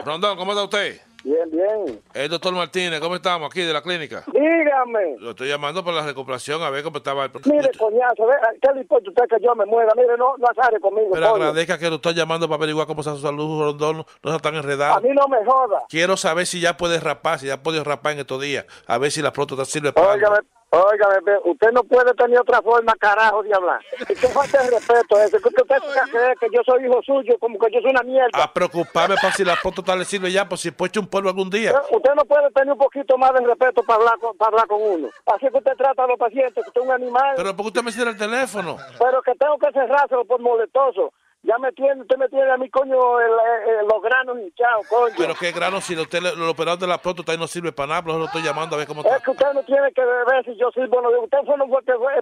Rondón, 0.03 0.37
¿cómo 0.37 0.51
está 0.53 0.63
usted? 0.63 0.99
Bien, 1.25 1.49
bien. 1.49 1.99
El 2.13 2.29
doctor 2.29 2.53
Martínez, 2.53 2.99
¿cómo 2.99 3.15
estamos 3.15 3.49
aquí 3.49 3.61
de 3.61 3.73
la 3.73 3.81
clínica? 3.81 4.23
Dígame. 4.31 5.17
Lo 5.17 5.31
estoy 5.31 5.47
llamando 5.49 5.83
para 5.83 5.97
la 5.97 6.05
recuperación 6.05 6.61
a 6.61 6.69
ver 6.69 6.83
cómo 6.83 6.97
estaba 6.97 7.25
el... 7.25 7.31
Mire, 7.45 7.71
coñazo, 7.79 8.27
ve, 8.27 8.35
¿qué 8.61 8.69
le 8.75 8.81
importa 8.81 9.07
a 9.07 9.09
usted 9.09 9.35
que 9.35 9.43
yo 9.43 9.55
me 9.55 9.65
muera? 9.65 9.91
Mire, 9.95 10.15
no, 10.19 10.37
no 10.37 10.45
azare 10.47 10.79
conmigo, 10.79 11.09
Pero 11.13 11.31
coño. 11.31 11.43
agradezca 11.45 11.79
que 11.79 11.89
lo 11.89 11.95
estoy 11.95 12.13
llamando 12.13 12.47
para 12.47 12.57
averiguar 12.57 12.85
cómo 12.85 13.01
está 13.01 13.15
su 13.15 13.21
salud, 13.21 13.59
Rondón. 13.59 14.05
No, 14.21 14.35
está 14.35 14.37
tan 14.39 14.55
enredado. 14.55 14.97
A 14.97 14.99
mí 15.01 15.09
no 15.09 15.27
me 15.27 15.43
joda. 15.43 15.81
Quiero 15.89 16.15
saber 16.15 16.45
si 16.45 16.59
ya 16.61 16.77
puede 16.77 16.99
rapar, 16.99 17.39
si 17.39 17.47
ya 17.47 17.63
puede 17.63 17.83
rapar 17.83 18.13
en 18.13 18.19
estos 18.19 18.39
días. 18.39 18.65
A 18.85 18.99
ver 18.99 19.09
si 19.09 19.23
la 19.23 19.33
próstata 19.33 19.65
sirve 19.65 19.93
para 19.93 20.13
algo. 20.13 20.27
Óigame, 20.75 21.19
ve, 21.23 21.39
usted 21.45 21.71
no 21.71 21.83
puede 21.83 22.13
tener 22.13 22.39
otra 22.39 22.61
forma, 22.61 22.93
carajo, 22.95 23.43
de 23.43 23.53
hablar. 23.53 23.79
Y 24.01 24.13
qué 24.13 24.27
falta 24.27 24.61
de 24.63 24.71
respeto 24.71 25.17
ese. 25.19 25.39
Que 25.41 25.47
usted 25.47 25.63
se 25.65 26.11
cree 26.11 26.35
que 26.39 26.47
yo 26.53 26.61
soy 26.65 26.85
hijo 26.85 27.01
suyo, 27.03 27.37
como 27.39 27.57
que 27.59 27.71
yo 27.71 27.79
soy 27.81 27.91
una 27.91 28.03
mierda. 28.03 28.43
A 28.43 28.51
preocuparme 28.51 29.15
para 29.15 29.33
si 29.33 29.45
la 29.45 29.55
próstata 29.55 29.95
le 29.95 30.05
sirve 30.05 30.31
ya, 30.31 30.47
por 30.47 30.57
si 30.57 30.71
puede 30.71 30.89
echar 30.89 31.03
un 31.03 31.09
polvo 31.09 31.29
algún 31.29 31.49
día. 31.49 31.73
Usted 31.91 32.13
no 32.15 32.25
puede 32.25 32.51
tener 32.51 32.73
un 32.73 32.79
poquito 32.79 33.17
más 33.17 33.33
de 33.33 33.41
respeto 33.41 33.83
para 33.83 33.99
hablar 33.99 34.19
con, 34.19 34.35
para 34.37 34.49
hablar 34.49 34.67
con 34.67 34.81
uno. 34.81 35.09
Así 35.27 35.47
que 35.49 35.57
usted 35.57 35.75
trata 35.77 36.03
a 36.03 36.07
los 36.07 36.17
pacientes, 36.19 36.53
que 36.53 36.69
usted 36.69 36.81
es 36.81 36.87
un 36.87 36.93
animal. 36.93 37.33
Pero 37.35 37.55
¿por 37.55 37.65
qué 37.65 37.67
usted 37.67 37.83
me 37.83 37.91
cierra 37.91 38.11
el 38.11 38.17
teléfono? 38.17 38.77
Pero 38.99 39.21
que 39.21 39.33
tengo 39.35 39.57
que 39.57 39.71
cerrárselo 39.71 40.25
por 40.25 40.41
moletoso. 40.41 41.13
Ya 41.45 41.57
me 41.59 41.71
tiene, 41.73 42.01
usted 42.01 42.17
me 42.17 42.27
tiene 42.27 42.49
a 42.51 42.57
mi 42.57 42.69
coño 42.71 43.19
el- 43.19 43.31
el- 43.79 43.87
los 43.87 44.01
granos 44.01 44.37
hinchados, 44.39 44.87
coño. 44.87 45.13
Pero 45.15 45.35
qué 45.39 45.51
grano, 45.51 45.79
si 45.79 45.95
usted 45.95 46.19
le- 46.21 46.35
lo 46.35 46.49
operado 46.49 46.77
de 46.77 46.87
la 46.87 46.97
próstata 46.97 47.33
y 47.33 47.37
no 47.37 47.45
sirve 47.45 47.71
para 47.71 47.87
nada, 47.89 48.01
pero 48.03 48.17
lo 48.17 48.25
estoy 48.25 48.41
llamando 48.41 48.75
a 48.75 48.79
ver 48.79 48.87
cómo 48.87 49.01
está. 49.01 49.15
Es 49.17 49.23
que 49.23 49.31
usted 49.31 49.53
no 49.53 49.61
tiene 49.63 49.91
que 49.93 50.03
ver 50.03 50.43
si 50.45 50.55
yo 50.57 50.71
sirvo 50.71 51.01
no. 51.01 51.09
Usted 51.21 51.37
fue 51.45 51.55
no 51.57 51.67
fue 51.67 51.83
que 51.85 51.93
fue, 51.93 52.13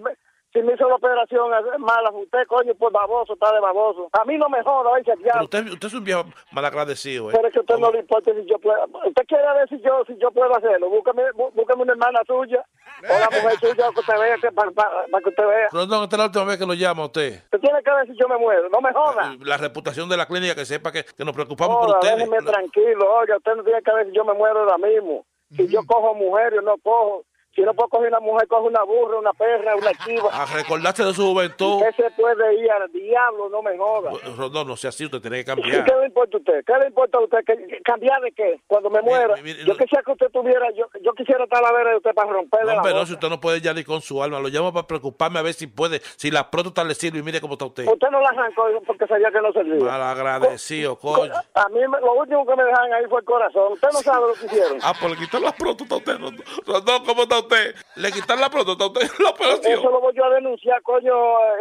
si 0.53 0.61
me 0.61 0.73
hizo 0.73 0.87
la 0.87 0.95
operación 0.95 1.49
mala. 1.79 2.11
Usted, 2.11 2.45
coño, 2.47 2.73
pues 2.75 2.93
baboso, 2.93 3.33
está 3.33 3.51
de 3.53 3.59
baboso. 3.59 4.09
A 4.13 4.23
mí 4.25 4.37
no 4.37 4.47
me 4.49 4.61
joda, 4.63 4.91
oye, 4.91 5.03
Pero 5.05 5.17
diablo. 5.23 5.43
usted, 5.45 5.67
usted 5.67 5.87
es 5.87 5.93
un 5.95 6.03
viejo 6.03 6.25
malagradecido, 6.51 7.29
¿eh? 7.29 7.33
Pero 7.35 7.47
es 7.47 7.53
que 7.53 7.59
a 7.59 7.61
usted 7.61 7.77
no 7.77 7.91
le 7.91 7.99
importa 7.99 8.31
si 8.33 8.45
yo 8.45 8.59
puedo. 8.59 8.77
Usted 9.07 9.25
quiere 9.27 9.43
ver 9.55 9.67
si 9.69 9.79
yo, 9.81 10.03
si 10.05 10.15
yo 10.17 10.31
puedo 10.31 10.55
hacerlo. 10.55 10.89
Búscame, 10.89 11.23
bú- 11.33 11.51
búscame 11.53 11.81
una 11.83 11.93
hermana 11.93 12.21
suya 12.27 12.63
o 13.01 13.19
la 13.19 13.29
mujer 13.41 13.59
suya 13.59 13.89
que 13.93 13.99
usted 13.99 14.19
vea, 14.19 14.37
que, 14.37 14.51
para, 14.51 14.71
para- 14.71 15.05
para 15.07 15.23
que 15.23 15.29
usted 15.29 15.47
vea. 15.47 15.67
Rondón, 15.71 16.03
esta 16.03 16.15
es 16.15 16.19
la 16.19 16.25
última 16.25 16.45
vez 16.45 16.57
que 16.59 16.65
lo 16.65 16.73
llama 16.75 17.05
usted. 17.05 17.33
Usted 17.45 17.59
tiene 17.59 17.81
que 17.83 17.91
ver 17.91 18.07
si 18.07 18.13
yo 18.19 18.27
me 18.27 18.37
muero. 18.37 18.69
No 18.69 18.79
me 18.81 18.93
joda. 18.93 19.35
La 19.41 19.57
reputación 19.57 20.07
de 20.07 20.17
la 20.17 20.25
clínica, 20.27 20.55
que 20.55 20.65
sepa 20.65 20.91
que, 20.91 21.03
que 21.03 21.25
nos 21.25 21.33
preocupamos 21.33 21.77
por 21.77 21.89
ustedes. 21.95 22.17
déjeme 22.17 22.37
tranquilo. 22.43 23.11
Oiga, 23.19 23.37
usted 23.37 23.55
no 23.55 23.63
tiene 23.63 23.81
que 23.81 23.91
ver 23.93 24.05
si 24.07 24.13
yo 24.15 24.23
me 24.23 24.33
muero 24.33 24.59
ahora 24.59 24.77
mismo. 24.77 25.25
Si 25.55 25.67
yo 25.67 25.81
cojo 25.85 26.13
mujer 26.15 26.57
o 26.59 26.61
no 26.61 26.75
cojo. 26.77 27.23
Si 27.55 27.61
no 27.61 27.73
puedo 27.73 27.89
coger 27.89 28.07
una 28.09 28.19
mujer, 28.19 28.47
cojo 28.47 28.63
una 28.67 28.83
burra, 28.83 29.19
una 29.19 29.33
perra, 29.33 29.75
una 29.75 29.91
chiva. 30.05 30.29
A 30.33 30.45
recordarse 30.47 31.03
de 31.03 31.13
su 31.13 31.23
juventud. 31.27 31.75
Usted 31.75 31.95
se 31.95 32.11
puede 32.11 32.55
ir 32.55 32.71
al 32.71 32.91
diablo, 32.91 33.49
no 33.49 33.61
me 33.61 33.77
joda. 33.77 34.11
Rondón, 34.35 34.67
no 34.67 34.75
sea 34.75 34.89
así, 34.89 35.05
usted 35.05 35.21
tiene 35.21 35.37
que 35.37 35.41
¿Y 35.41 35.45
cambiar. 35.45 35.85
qué 35.85 35.95
le 35.95 36.05
importa 36.07 36.37
a 36.37 36.39
usted? 36.39 36.63
¿Qué 36.65 36.73
le 36.79 36.87
importa 36.87 37.17
a 37.17 37.21
usted? 37.21 37.37
¿Que- 37.45 37.67
que- 37.67 37.81
¿Cambiar 37.83 38.21
de 38.21 38.31
qué? 38.31 38.59
Cuando 38.67 38.89
me 38.89 39.01
muera. 39.01 39.35
yo 39.35 39.77
quisiera 39.77 40.01
que 40.03 40.11
usted 40.11 40.29
tuviera, 40.31 40.71
yo, 40.75 40.85
yo 41.01 41.13
quisiera 41.13 41.43
estar 41.43 41.59
a 41.63 41.67
la 41.71 41.77
vera 41.77 41.91
de 41.91 41.97
usted 41.97 42.13
para 42.13 42.31
romperle 42.31 42.73
No, 42.75 42.81
la 42.81 42.89
no, 42.89 42.93
boca. 42.95 43.05
si 43.05 43.13
usted 43.13 43.29
no 43.29 43.39
puede 43.39 43.61
ya 43.61 43.73
ni 43.73 43.83
con 43.83 44.01
su 44.01 44.21
alma. 44.23 44.39
Lo 44.39 44.47
llamo 44.49 44.73
para 44.73 44.87
preocuparme 44.87 45.39
a 45.39 45.41
ver 45.43 45.53
si 45.53 45.67
puede, 45.67 45.99
si 46.17 46.31
la 46.31 46.49
próstata 46.49 46.83
le 46.83 46.95
sirve 46.95 47.19
y 47.19 47.23
mire 47.23 47.39
cómo 47.39 47.53
está 47.53 47.65
usted. 47.65 47.85
Usted 47.87 48.09
no 48.09 48.19
la 48.19 48.29
arrancó 48.29 48.63
porque 48.87 49.05
sabía 49.07 49.31
que 49.31 49.41
no 49.41 49.51
servía. 49.53 49.83
Malagradecido, 49.83 50.97
coño. 50.97 51.33
A 51.53 51.69
mí 51.69 51.79
lo 51.81 52.13
último 52.13 52.45
que 52.45 52.55
me 52.55 52.63
dejan 52.63 52.93
ahí 52.93 53.05
fue 53.09 53.19
el 53.19 53.25
corazón. 53.25 53.73
Usted 53.73 53.89
no 53.93 53.99
sabe 53.99 54.27
lo 54.27 54.33
que 54.33 54.45
hicieron. 54.47 54.79
Ah, 54.81 54.93
le 55.07 55.15
quitan 55.17 55.41
la 55.43 55.51
próstata 55.51 55.95
usted, 55.97 56.17
Rondón. 56.17 56.43
Rondón, 56.65 57.05
¿cómo 57.05 57.23
está 57.23 57.42
usted? 57.43 57.75
Le 57.95 58.11
quitan 58.11 58.41
la 58.41 58.49
próstata 58.49 58.83
a 58.83 58.87
usted 58.87 59.07
la 59.19 59.29
operación. 59.29 59.73
Eso 59.79 59.89
lo 59.89 60.01
voy 60.01 60.13
yo 60.15 60.25
a 60.25 60.29
denunciar, 60.31 60.81
coño, 60.81 61.13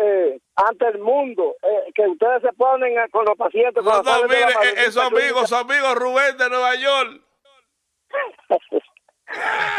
eh, 0.02 0.40
ante 0.56 0.86
el 0.88 0.98
mundo. 0.98 1.54
eh, 1.62 1.92
que 1.94 2.02
ustedes 2.08 2.42
se 2.42 2.52
ponen 2.54 2.98
eh, 2.98 3.08
con 3.10 3.24
los 3.24 3.36
pacientes. 3.36 3.84
salen 3.84 4.28
de 4.28 4.40
la 4.40 4.46
mire, 4.46 4.52
eh, 4.70 4.74
eh, 4.86 4.90
su 4.90 5.00
amigo, 5.00 5.46
su 5.46 5.54
amigo 5.56 5.94
Rubén 5.94 6.36
de 6.38 6.48
Nueva 6.48 6.74
York. 6.76 7.20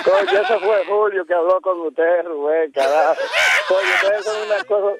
Coño, 0.03 0.41
ese 0.41 0.59
fue 0.59 0.85
Julio 0.85 1.25
que 1.25 1.33
habló 1.33 1.61
con 1.61 1.79
usted, 1.81 2.23
Rubén, 2.25 2.71
carajo. 2.71 3.21
Coño, 3.67 3.89
ustedes 4.01 4.25
son 4.25 4.47
una 4.47 4.63
cosa... 4.63 4.97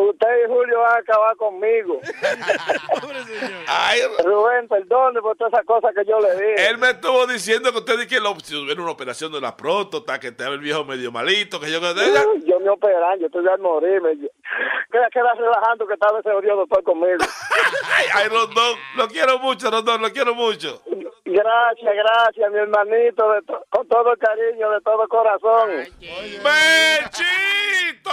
Usted 0.00 0.44
y 0.44 0.48
Julio 0.48 0.80
van 0.80 0.96
a 0.96 0.98
acabar 0.98 1.36
conmigo. 1.36 2.00
Rubén, 4.24 4.68
perdone 4.68 5.20
por 5.20 5.36
todas 5.36 5.52
esas 5.52 5.66
cosas 5.66 5.92
que 5.94 6.04
yo 6.04 6.18
le 6.20 6.32
dije. 6.32 6.68
Él 6.68 6.78
me 6.78 6.90
estuvo 6.90 7.26
diciendo 7.26 7.72
que 7.72 7.78
usted 7.78 7.96
dice 7.96 8.08
que 8.08 8.20
lo, 8.20 8.34
si 8.40 8.56
hubiera 8.56 8.80
una 8.80 8.92
operación 8.92 9.32
de 9.32 9.40
la 9.40 9.56
próstata, 9.56 10.18
que 10.18 10.28
estaba 10.28 10.54
el 10.54 10.60
viejo 10.60 10.84
medio 10.84 11.12
malito, 11.12 11.60
que 11.60 11.70
yo 11.70 11.80
que 11.80 11.86
Uy, 11.86 12.44
Yo 12.46 12.60
me 12.60 12.70
operan, 12.70 13.18
yo 13.18 13.26
estoy 13.26 13.46
a 13.46 13.56
morirme. 13.58 14.16
Queda, 14.90 15.08
queda 15.12 15.34
relajando 15.34 15.86
que 15.86 15.96
tal 15.96 16.14
vez 16.14 16.22
se 16.22 16.30
odió 16.30 16.56
doctor 16.56 16.82
conmigo. 16.82 17.18
Ay, 17.96 18.06
ay, 18.14 18.28
Rondón, 18.28 18.78
lo 18.96 19.08
quiero 19.08 19.38
mucho, 19.38 19.70
Rondón, 19.70 20.00
lo 20.00 20.10
quiero 20.10 20.34
mucho. 20.34 20.80
Gracias, 21.32 21.94
gracias, 21.94 22.50
mi 22.50 22.58
hermanito, 22.58 23.30
de 23.32 23.42
to- 23.42 23.64
con 23.70 23.86
todo 23.88 24.12
cariño, 24.18 24.68
de 24.70 24.80
todo 24.80 25.06
corazón. 25.08 25.70
¡Bechito! 26.00 28.10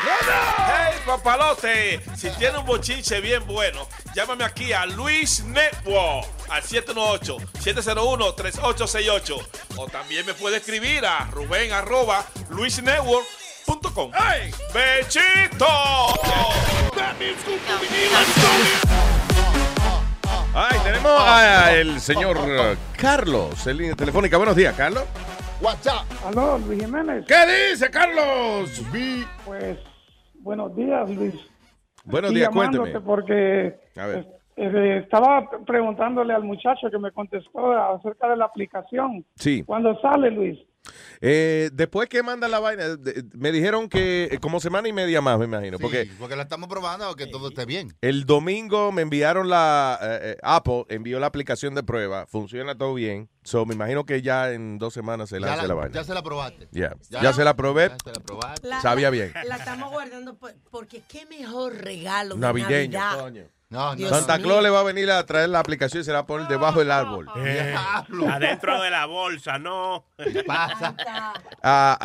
¡Hey, 0.00 0.98
papalote! 1.06 2.00
Si 2.16 2.28
tiene 2.38 2.58
un 2.58 2.66
bochinche 2.66 3.20
bien 3.20 3.46
bueno, 3.46 3.86
llámame 4.14 4.42
aquí 4.44 4.72
a 4.72 4.84
Luis 4.86 5.44
Network 5.44 6.26
al 6.50 6.62
718-701-3868. 6.62 9.46
O 9.76 9.86
también 9.86 10.26
me 10.26 10.34
puede 10.34 10.56
escribir 10.58 11.06
a 11.06 11.28
Rubén 11.32 11.72
arroba 11.72 12.24
luisnetwork.com. 12.50 14.10
¡Hey! 14.12 14.50
¡Bechito! 14.74 15.66
Ay, 20.58 20.78
tenemos 20.82 21.12
al 21.20 22.00
señor 22.00 22.38
eh, 22.48 22.76
Carlos 22.98 23.66
en 23.66 23.76
línea 23.76 23.94
telefónica. 23.94 24.38
Buenos 24.38 24.56
días, 24.56 24.74
Carlos. 24.74 25.04
WhatsApp. 25.60 26.06
Aló, 26.24 26.56
Luis 26.56 26.82
Jiménez. 26.82 27.26
¿Qué 27.26 27.70
dice, 27.70 27.90
Carlos? 27.90 28.82
Pues, 29.44 29.78
buenos 30.40 30.74
días, 30.74 31.10
Luis. 31.10 31.34
Buenos 32.06 32.30
días, 32.32 32.48
llamándote 32.48 32.92
cuénteme. 32.92 33.04
Porque 33.04 33.78
A 34.00 34.06
ver. 34.06 34.26
eh, 34.56 35.00
estaba 35.04 35.46
preguntándole 35.66 36.32
al 36.32 36.44
muchacho 36.44 36.90
que 36.90 36.98
me 36.98 37.12
contestó 37.12 37.72
acerca 37.72 38.26
de 38.30 38.38
la 38.38 38.46
aplicación. 38.46 39.26
Sí. 39.34 39.62
¿Cuándo 39.62 40.00
sale, 40.00 40.30
Luis? 40.30 40.58
Eh, 41.20 41.70
después 41.72 42.08
que 42.08 42.22
mandan 42.22 42.50
la 42.50 42.58
vaina, 42.60 42.84
me 43.34 43.52
dijeron 43.52 43.88
que 43.88 44.28
eh, 44.32 44.38
como 44.38 44.60
semana 44.60 44.88
y 44.88 44.92
media 44.92 45.20
más, 45.20 45.38
me 45.38 45.44
imagino. 45.46 45.78
Porque 45.78 46.04
Sí, 46.04 46.12
porque 46.18 46.36
la 46.36 46.42
estamos 46.42 46.68
probando 46.68 47.14
que 47.16 47.26
todo 47.26 47.48
esté 47.48 47.64
bien. 47.66 47.94
el 48.00 48.24
domingo 48.26 48.92
me 48.92 49.02
enviaron 49.02 49.48
la. 49.48 49.98
eh, 50.02 50.36
Apple 50.42 50.84
envió 50.88 51.18
la 51.20 51.26
aplicación 51.26 51.74
de 51.74 51.82
prueba. 51.82 52.26
Funciona 52.26 52.76
todo 52.76 52.94
bien. 52.94 53.28
So, 53.44 53.64
me 53.64 53.74
imagino 53.74 54.04
que 54.04 54.22
ya 54.22 54.52
en 54.52 54.78
dos 54.78 54.92
semanas 54.92 55.28
se 55.28 55.38
lanza 55.38 55.62
la, 55.62 55.68
la, 55.68 55.74
vaina. 55.74 55.94
ya 55.94 56.02
se 56.04 56.14
la 56.14 56.22
probaste. 56.22 56.68
Ya, 56.72 56.94
Ya. 57.10 57.22
ya 57.22 57.32
se 57.32 57.44
la 57.44 57.54
probé. 57.54 57.88
Ya 57.90 57.96
se 58.04 58.12
la 58.12 58.20
probaste. 58.20 58.66
La- 58.68 58.80
Sabía 58.80 59.10
bien. 59.10 59.32
La 59.46 59.56
estamos 59.56 59.90
guardando 59.90 60.36
por- 60.36 60.54
porque 60.70 61.02
qué 61.08 61.26
mejor 61.26 61.76
regalo 61.76 62.34
de 62.34 62.40
Navideño, 62.40 62.98
Navidad. 62.98 63.20
coño. 63.20 63.44
No, 63.68 63.96
Dios 63.96 64.10
Santa. 64.10 64.38
Claus 64.38 64.62
le 64.62 64.70
va 64.70 64.78
a 64.80 64.82
venir 64.84 65.10
a 65.10 65.26
traer 65.26 65.48
la 65.48 65.58
aplicación 65.58 66.00
y 66.02 66.04
se 66.04 66.12
la 66.12 66.18
va 66.18 66.22
a 66.22 66.26
poner 66.26 66.46
debajo 66.46 66.78
del 66.78 66.90
árbol. 66.92 67.26
Eh, 67.36 67.74
adentro 68.30 68.80
de 68.80 68.90
la 68.90 69.06
bolsa, 69.06 69.58
no. 69.58 70.04
A, 71.62 71.96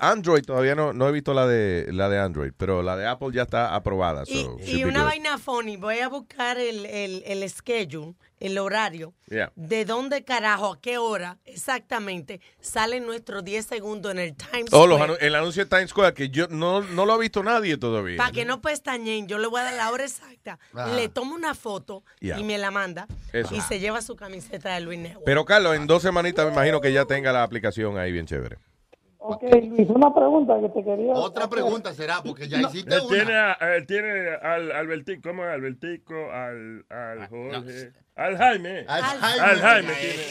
a 0.00 0.10
Android 0.10 0.44
todavía 0.44 0.74
no, 0.74 0.92
no 0.92 1.08
he 1.08 1.12
visto 1.12 1.34
la 1.34 1.46
de 1.46 1.88
la 1.92 2.08
de 2.08 2.18
Android, 2.20 2.52
pero 2.56 2.82
la 2.82 2.96
de 2.96 3.06
Apple 3.06 3.30
ya 3.32 3.42
está 3.42 3.74
aprobada. 3.74 4.24
so, 4.26 4.56
Y, 4.64 4.78
y 4.80 4.84
una 4.84 5.00
good. 5.00 5.08
vaina 5.08 5.38
funny, 5.38 5.76
voy 5.76 5.98
a 5.98 6.08
buscar 6.08 6.58
el, 6.58 6.86
el, 6.86 7.22
el 7.26 7.48
schedule, 7.50 8.14
el 8.40 8.58
horario, 8.58 9.14
Yeah. 9.26 9.52
de 9.56 9.84
dónde 9.84 10.24
carajo, 10.24 10.72
a 10.74 10.80
qué 10.80 10.96
hora 10.98 11.38
exactamente 11.44 12.40
sale 12.60 13.00
nuestro 13.00 13.42
10 13.42 13.66
segundos 13.66 14.12
en 14.12 14.18
el 14.18 14.34
Times 14.34 14.70
Oh, 14.72 14.84
Square. 14.86 15.12
anu- 15.12 15.16
el 15.20 15.34
anuncio 15.34 15.64
de 15.64 15.70
Times 15.70 15.90
Square 15.90 16.14
que 16.14 16.28
yo 16.30 16.46
no, 16.48 16.80
no 16.82 17.04
lo 17.06 17.12
ha 17.12 17.18
visto 17.18 17.42
nadie 17.42 17.76
todavía. 17.76 18.16
Para 18.16 18.32
que 18.32 18.44
no 18.44 18.60
pestañen, 18.60 19.28
yo 19.28 19.38
le 19.38 19.46
voy 19.48 19.60
a 19.60 19.64
dar 19.64 19.74
la 19.74 19.90
hora 19.90 20.04
exacta, 20.04 20.58
Ah. 20.74 20.88
le 20.94 21.08
tomo 21.08 21.34
una 21.34 21.54
foto 21.54 22.04
Yeah. 22.20 22.38
y 22.38 22.44
me 22.44 22.58
la 22.58 22.70
manda 22.70 23.06
Eso. 23.32 23.54
y 23.54 23.60
se 23.60 23.80
lleva 23.80 24.00
su 24.02 24.16
camiseta 24.16 24.74
de 24.74 24.80
Luis 24.80 24.98
Network. 24.98 25.24
Pero 25.26 25.44
Carlos, 25.44 25.76
en 25.76 25.86
dos 25.86 26.02
semanitas 26.02 26.46
me 26.46 26.52
imagino 26.52 26.80
que 26.80 26.92
ya 26.92 27.04
tenga 27.04 27.32
la 27.32 27.42
aplicación 27.42 27.98
ahí 27.98 28.12
bien 28.12 28.26
chévere. 28.26 28.58
Ok, 29.20 29.42
Luis, 29.42 29.88
una 29.90 30.14
pregunta 30.14 30.60
que 30.60 30.68
te 30.68 30.84
quería 30.84 31.12
Otra 31.12 31.44
hacer. 31.44 31.56
pregunta 31.58 31.92
será, 31.92 32.22
porque 32.24 32.48
ya 32.48 32.60
hiciste 32.60 32.94
Él 32.94 33.00
una. 33.00 33.08
tiene, 33.16 33.36
a- 33.36 33.58
tiene 33.86 34.28
al 34.42 34.70
Albertico, 34.72 35.28
¿cómo 35.28 35.44
es? 35.44 35.50
Albertico, 35.50 36.14
al, 36.30 36.84
al 36.88 37.26
Jorge, 37.28 37.92
al 38.14 38.36
Jaime. 38.38 38.84
Al 38.88 39.02
Jaime. 39.02 39.44
Al 39.44 39.58
Jaime 39.60 39.92
tiene. 39.94 40.22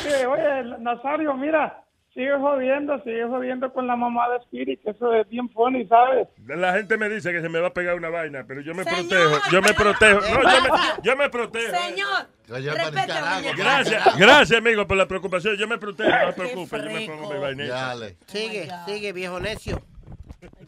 Sí, 0.00 0.24
oye, 0.26 0.78
Nazario, 0.80 1.34
mira, 1.34 1.82
sigue 2.18 2.36
jodiendo, 2.36 3.00
sigue 3.04 3.24
jodiendo 3.26 3.72
con 3.72 3.86
la 3.86 3.94
mamá 3.94 4.28
de 4.30 4.38
Spirit, 4.38 4.82
que 4.82 4.90
eso 4.90 5.12
es 5.14 5.28
bien 5.28 5.48
funny, 5.50 5.86
¿sabes? 5.86 6.26
La 6.48 6.72
gente 6.72 6.96
me 6.96 7.08
dice 7.08 7.30
que 7.30 7.40
se 7.40 7.48
me 7.48 7.60
va 7.60 7.68
a 7.68 7.72
pegar 7.72 7.94
una 7.94 8.08
vaina, 8.08 8.44
pero 8.44 8.60
yo 8.60 8.74
me 8.74 8.82
Señor, 8.82 9.08
protejo. 9.08 9.50
Yo 9.52 9.62
me 9.62 9.72
protejo. 9.72 10.20
No, 10.20 10.42
yo 10.42 10.62
me, 10.62 10.68
yo 11.04 11.16
me 11.16 11.30
protejo. 11.30 11.76
Señor, 11.76 12.28
muñeco. 12.48 13.56
Gracias, 13.56 14.18
gracias, 14.18 14.58
amigo, 14.58 14.84
por 14.88 14.96
la 14.96 15.06
preocupación. 15.06 15.56
Yo 15.56 15.68
me 15.68 15.78
protejo, 15.78 16.10
no 16.10 16.26
se 16.26 16.32
preocupe. 16.32 16.76
Yo 16.76 16.90
me 16.90 17.06
pongo 17.06 17.32
mi 17.32 17.38
vainita. 17.38 17.96
Sigue, 18.26 18.68
sigue, 18.86 19.12
viejo 19.12 19.38
necio. 19.38 19.80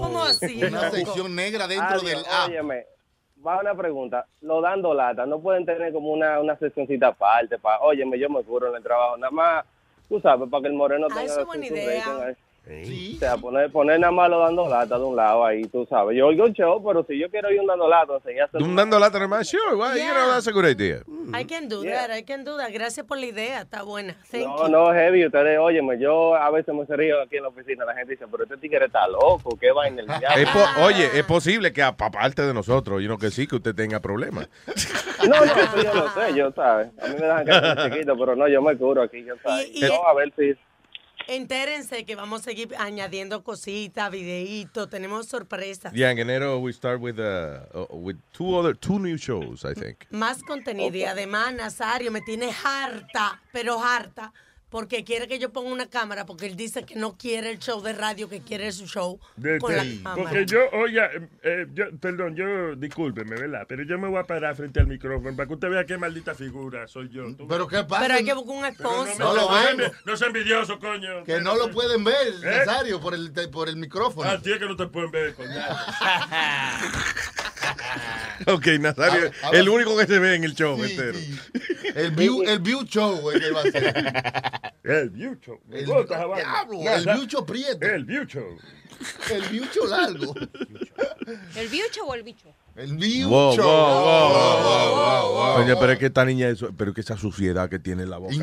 ¿Cómo 0.00 0.22
así? 0.22 0.62
Una 0.64 0.90
sección 0.90 1.34
negra 1.34 1.66
dentro 1.66 1.86
Adiós, 1.88 2.04
del 2.04 2.18
app. 2.30 2.48
Óyeme, 2.48 2.86
va 3.46 3.60
una 3.60 3.74
pregunta. 3.74 4.26
Lo 4.42 4.60
dando 4.60 4.92
lata, 4.92 5.24
no 5.26 5.40
pueden 5.40 5.64
tener 5.64 5.92
como 5.92 6.10
una, 6.12 6.40
una 6.40 6.56
seccioncita 6.56 7.08
aparte 7.08 7.58
para, 7.58 7.80
óyeme, 7.80 8.18
yo 8.18 8.28
me 8.28 8.42
curo 8.42 8.68
en 8.68 8.76
el 8.76 8.82
trabajo, 8.82 9.16
nada 9.16 9.30
más, 9.30 9.64
tú 10.08 10.20
sabes, 10.20 10.48
para 10.50 10.62
que 10.62 10.68
el 10.68 10.74
moreno 10.74 11.06
Ah, 11.10 11.14
tenga 11.14 11.24
eso 11.32 11.40
es 11.40 11.46
buena 11.46 11.66
su 11.66 11.74
idea. 11.74 12.04
rating 12.04 12.34
ahí. 12.68 13.14
O 13.16 13.18
sea, 13.18 13.36
poner, 13.36 13.70
poner 13.70 13.98
nada 14.00 14.12
más 14.12 14.30
lo 14.30 14.38
dando 14.40 14.68
lata 14.68 14.98
de 14.98 15.04
un 15.04 15.16
lado 15.16 15.44
ahí, 15.44 15.62
tú 15.64 15.86
sabes. 15.88 16.16
Yo 16.16 16.28
oigo 16.28 16.46
el 16.46 16.52
show, 16.52 16.82
pero 16.84 17.04
si 17.08 17.18
yo 17.18 17.30
quiero 17.30 17.50
ir 17.50 17.60
un 17.60 17.66
dando 17.66 17.88
lata, 17.88 18.14
enseñárselo. 18.16 18.64
Un 18.64 18.76
dando 18.76 18.98
lata 18.98 19.18
nomás. 19.18 19.48
Sure, 19.48 19.74
why? 19.74 19.98
You 19.98 20.12
know, 20.12 20.30
that's 20.32 20.46
a 20.46 20.52
good 20.52 20.64
idea. 20.66 21.02
I 21.34 21.44
can 21.44 21.68
do 21.68 21.82
Yeah. 21.84 22.06
that, 22.06 22.18
I 22.18 22.22
can 22.24 22.44
do 22.44 22.56
that. 22.58 22.70
Gracias 22.72 23.04
por 23.06 23.18
la 23.18 23.26
idea, 23.26 23.62
está 23.62 23.82
buena. 23.82 24.14
Thank 24.30 24.44
No, 24.46 24.66
you. 24.66 24.68
no, 24.68 24.92
heavy, 24.92 25.26
ustedes, 25.26 25.58
óyeme, 25.58 25.98
yo 25.98 26.34
a 26.34 26.50
veces 26.50 26.74
me 26.74 26.84
río 26.96 27.20
aquí 27.22 27.36
en 27.36 27.42
la 27.44 27.48
oficina, 27.48 27.84
la 27.84 27.94
gente 27.94 28.12
dice, 28.12 28.26
pero 28.30 28.44
este 28.44 28.56
tigre 28.58 28.86
está 28.86 29.06
loco, 29.08 29.56
qué 29.60 29.72
vaina 29.72 30.00
el 30.02 30.06
diablo. 30.06 30.46
Po- 30.52 30.84
oye, 30.84 31.08
es 31.18 31.24
posible 31.24 31.72
que 31.72 31.82
aparte 31.82 32.42
de 32.42 32.54
nosotros, 32.54 33.02
y 33.02 33.08
no 33.08 33.18
que 33.18 33.30
sí, 33.30 33.46
que 33.46 33.56
usted 33.56 33.74
tenga 33.74 34.00
problemas. 34.00 34.48
No, 35.22 35.38
no, 35.38 35.44
eso 35.44 35.76
yo 35.84 35.94
no 35.94 36.08
sé, 36.12 36.34
yo 36.34 36.50
sabes. 36.50 36.88
A 37.00 37.06
mí 37.06 37.14
me 37.14 37.26
dejan 37.26 37.44
que 37.46 37.82
chiquito, 37.94 38.16
pero 38.18 38.34
no, 38.34 38.48
yo 38.48 38.60
me 38.60 38.76
curo 38.76 39.02
aquí, 39.02 39.24
yo 39.24 39.34
sabes. 39.40 39.68
Y- 39.72 39.84
y- 39.84 39.88
no, 39.88 40.04
a 40.04 40.14
ver 40.14 40.32
si... 40.36 40.52
Entérense 41.28 42.04
que 42.04 42.14
vamos 42.14 42.40
a 42.40 42.44
seguir 42.44 42.74
añadiendo 42.78 43.42
cositas, 43.42 44.10
videitos, 44.10 44.88
tenemos 44.88 45.26
sorpresas. 45.26 45.92
Yeah, 45.92 46.10
en 46.10 46.18
enero 46.18 46.58
we 46.58 46.72
start 46.72 47.00
with 47.00 47.18
uh, 47.18 47.60
uh, 47.74 47.86
with 47.96 48.16
two 48.32 48.56
other 48.56 48.74
two 48.74 48.98
new 48.98 49.16
shows, 49.16 49.64
I 49.64 49.74
think. 49.74 50.06
Más 50.10 50.42
contenido 50.42 50.96
y 50.96 51.04
además 51.04 51.54
Nazario 51.54 52.10
me 52.10 52.20
tiene 52.20 52.50
harta, 52.52 53.40
pero 53.52 53.78
harta, 53.82 54.32
porque 54.72 55.04
quiere 55.04 55.28
que 55.28 55.38
yo 55.38 55.52
ponga 55.52 55.70
una 55.70 55.86
cámara, 55.88 56.26
porque 56.26 56.46
él 56.46 56.56
dice 56.56 56.84
que 56.84 56.96
no 56.96 57.16
quiere 57.16 57.50
el 57.50 57.58
show 57.60 57.80
de 57.82 57.92
radio, 57.92 58.28
que 58.28 58.40
quiere 58.40 58.72
su 58.72 58.86
show 58.88 59.20
De- 59.36 59.58
con 59.58 59.70
de- 59.70 59.76
la 59.76 59.84
cámara. 60.02 60.22
porque 60.30 60.46
yo, 60.46 60.58
oye, 60.72 60.98
eh, 61.04 61.28
eh, 61.44 61.66
yo, 61.74 61.84
perdón, 62.00 62.34
yo, 62.34 62.74
discúlpeme, 62.74 63.36
¿verdad? 63.36 63.64
Pero 63.68 63.84
yo 63.84 63.98
me 63.98 64.08
voy 64.08 64.18
a 64.18 64.24
parar 64.24 64.56
frente 64.56 64.80
al 64.80 64.86
micrófono 64.88 65.36
para 65.36 65.46
que 65.46 65.54
usted 65.54 65.68
vea 65.68 65.84
qué 65.86 65.96
maldita 65.98 66.34
figura 66.34 66.88
soy 66.88 67.08
yo. 67.10 67.24
¿Tú 67.36 67.46
Pero 67.46 67.68
qué 67.68 67.84
pasa. 67.84 68.02
Pero 68.02 68.14
hay 68.14 68.24
que 68.24 68.34
buscar 68.34 68.56
un 68.56 68.62
Pero 68.76 68.90
no, 68.90 69.04
No 69.18 69.34
lo 69.34 69.50
no 69.50 69.68
envi- 69.68 69.92
no 70.06 70.16
sea 70.16 70.26
envidioso, 70.28 70.78
coño. 70.78 71.22
Que 71.24 71.40
no 71.40 71.54
lo 71.54 71.70
pueden 71.70 72.02
ver, 72.02 72.28
¿Eh? 72.42 72.64
Nazario, 72.66 72.98
por 73.00 73.14
el, 73.14 73.30
por 73.50 73.68
el 73.68 73.76
micrófono. 73.76 74.28
A 74.30 74.40
ti 74.40 74.52
es 74.52 74.58
que 74.58 74.64
no 74.64 74.76
te 74.76 74.86
pueden 74.86 75.10
ver, 75.10 75.34
coño. 75.34 75.50
Ok, 78.46 78.66
Nazario, 78.80 79.30
A- 79.42 79.48
a 79.48 79.50
ver. 79.50 79.60
el 79.60 79.68
único 79.68 79.96
que 79.96 80.06
se 80.06 80.18
ve 80.18 80.34
en 80.34 80.44
el 80.44 80.54
show 80.54 80.76
Sí, 80.82 80.90
entero. 80.90 81.18
sí. 81.18 81.38
El 81.94 82.10
view, 82.12 82.42
el 82.42 82.58
view 82.60 82.82
show 82.84 83.30
es 83.30 83.40
que 83.40 83.50
va 83.50 83.60
a 83.60 83.70
ser. 83.70 84.72
El 84.82 85.10
biucho. 85.10 85.60
Me 85.68 85.80
El, 85.80 85.86
gusta 85.86 86.14
esa 86.16 86.26
vaina. 86.26 86.50
diablo, 86.52 86.78
No, 86.82 86.94
el 86.94 87.04
no. 87.06 87.14
biucho 87.14 87.46
prieto. 87.46 87.86
El 87.86 88.04
biucho. 88.04 88.44
El 89.30 89.42
biucho 89.48 89.86
largo. 89.86 90.34
¿El 91.56 91.68
bicho 91.68 92.04
o 92.04 92.14
el 92.14 92.22
bicho? 92.22 92.48
El 92.76 92.96
biucho. 92.96 93.28
Wow, 93.28 93.54
wow, 93.58 94.32
wow, 94.32 94.62
wow, 94.62 94.94
wow, 94.94 95.32
wow. 95.32 95.62
Oye, 95.62 95.76
pero 95.76 95.92
es 95.92 95.98
que 95.98 96.06
esta 96.06 96.24
niña, 96.24 96.48
eso, 96.48 96.70
pero 96.76 96.90
es 96.90 96.94
que 96.94 97.00
esa 97.02 97.16
suciedad 97.16 97.68
que 97.68 97.78
tiene 97.78 98.04
en 98.04 98.10
la 98.10 98.18
boca. 98.18 98.34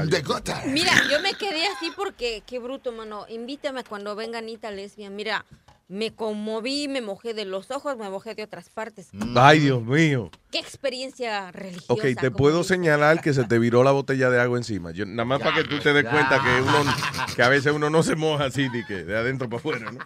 Mira, 0.67 0.91
yo 1.09 1.19
me 1.21 1.33
quedé 1.33 1.65
así 1.67 1.91
porque, 1.95 2.43
qué 2.45 2.59
bruto, 2.59 2.91
mano. 2.91 3.25
Invítame 3.29 3.83
cuando 3.83 4.15
venga 4.15 4.37
Anita 4.37 4.69
Lesbia. 4.69 5.09
Mira, 5.09 5.45
me 5.87 6.13
conmoví, 6.13 6.87
me 6.87 7.01
mojé 7.01 7.33
de 7.33 7.45
los 7.45 7.71
ojos, 7.71 7.97
me 7.97 8.07
mojé 8.11 8.35
de 8.35 8.43
otras 8.43 8.69
partes. 8.69 9.09
Ay, 9.35 9.59
Dios 9.59 9.83
mío. 9.83 10.29
Qué 10.51 10.59
experiencia 10.59 11.51
religiosa. 11.51 11.91
Ok, 11.91 12.03
te 12.21 12.29
puedo 12.29 12.59
dice. 12.59 12.75
señalar 12.75 13.21
que 13.21 13.33
se 13.33 13.43
te 13.45 13.57
viró 13.57 13.83
la 13.83 13.91
botella 13.91 14.29
de 14.29 14.39
agua 14.39 14.59
encima. 14.59 14.91
Yo, 14.91 15.07
nada 15.07 15.25
más 15.25 15.39
para 15.39 15.55
que 15.55 15.63
tú 15.63 15.79
te 15.79 15.91
des 15.91 16.03
ya. 16.03 16.11
cuenta 16.11 16.39
que 16.43 16.61
uno, 16.61 16.95
que 17.35 17.41
a 17.41 17.49
veces 17.49 17.73
uno 17.73 17.89
no 17.89 18.03
se 18.03 18.15
moja 18.15 18.45
así, 18.45 18.69
de, 18.69 18.85
que 18.85 19.03
de 19.03 19.17
adentro 19.17 19.49
para 19.49 19.57
afuera, 19.59 19.91
¿no? 19.91 19.99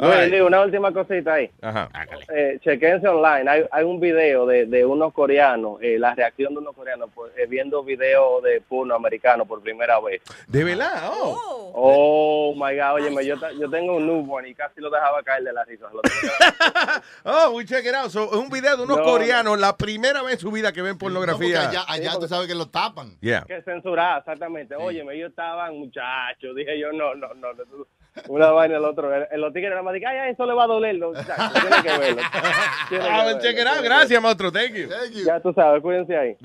Una 0.00 0.62
última 0.62 0.92
cosita 0.92 1.34
ahí. 1.34 1.50
Ajá. 1.60 1.88
Eh, 2.34 2.58
chequense 2.62 3.06
online. 3.06 3.48
Hay, 3.50 3.64
hay 3.70 3.84
un 3.84 4.00
video 4.00 4.46
de, 4.46 4.66
de 4.66 4.84
unos 4.84 5.12
coreanos, 5.12 5.78
eh, 5.82 5.98
la 5.98 6.14
reacción 6.14 6.54
de 6.54 6.60
unos 6.60 6.74
coreanos 6.74 7.10
pues, 7.14 7.32
eh, 7.36 7.46
viendo 7.46 7.82
videos 7.84 8.42
de 8.42 8.60
porno 8.60 8.94
americano 8.94 9.44
por 9.46 9.62
primera 9.62 10.00
vez. 10.00 10.22
De 10.46 10.64
verdad, 10.64 11.10
oh. 11.12 11.72
Oh 11.74 12.54
my 12.54 12.76
God, 12.76 12.94
óyeme, 12.94 13.24
yo, 13.24 13.36
yo 13.58 13.70
tengo 13.70 13.96
un 13.96 14.06
newborn 14.06 14.46
y 14.46 14.54
casi 14.54 14.80
lo 14.80 14.90
dejaba 14.90 15.22
caer 15.22 15.42
de 15.44 15.52
la 15.52 15.64
risa. 15.64 15.86
Oh, 17.24 17.52
we 17.56 17.64
check 17.64 17.84
it 17.86 17.94
out. 17.94 18.10
So, 18.10 18.24
es 18.24 18.32
un 18.38 18.48
video 18.48 18.76
de 18.76 18.84
unos 18.84 18.98
No, 18.98 19.04
coreanos, 19.04 19.58
la 19.58 19.76
primera 19.76 20.22
vez 20.22 20.34
en 20.34 20.38
su 20.40 20.50
vida 20.50 20.72
que 20.72 20.82
ven 20.82 20.98
pornografía. 20.98 21.68
allá, 21.68 21.84
allá 21.88 22.12
tú 22.18 22.28
sabes 22.28 22.48
que 22.48 22.54
lo 22.54 22.66
tapan. 22.66 23.16
Yeah. 23.20 23.44
que 23.46 23.62
censurar, 23.62 24.18
exactamente. 24.18 24.74
Óyeme, 24.76 25.14
ellos 25.14 25.30
estaban 25.30 25.78
muchachos. 25.78 26.54
Dije 26.56 26.78
yo, 26.78 26.92
no, 26.92 27.14
no, 27.14 27.28
no. 27.34 27.52
no, 27.52 27.86
Una 28.28 28.50
vaina 28.50 28.76
el 28.76 28.84
otro. 28.84 29.14
El, 29.14 29.40
los 29.40 29.52
tigres 29.52 29.70
nada 29.70 29.82
más 29.82 29.94
dicen, 29.94 30.08
ay, 30.08 30.18
ay, 30.18 30.32
eso 30.32 30.44
le 30.44 30.52
va 30.52 30.64
a 30.64 30.66
doler. 30.66 30.96
No, 30.98 31.12
tienen 31.12 31.82
que 31.82 31.98
verlo. 31.98 32.22
Tienen 32.88 33.06
que 33.06 33.12
Ah, 33.12 33.24
verlo, 33.24 33.40
check 33.40 33.52
it 33.52 33.58
out. 33.60 33.64
tienen 33.66 33.82
que 33.82 33.88
Gracias, 33.88 34.22
maestro. 34.22 34.52
Thank 34.52 34.74
you. 34.74 34.88
verlo. 34.88 35.20
Ya 35.24 35.40
tú 35.40 35.52
sabes, 35.54 35.80
cuídense 35.82 36.16
ahí. 36.16 36.36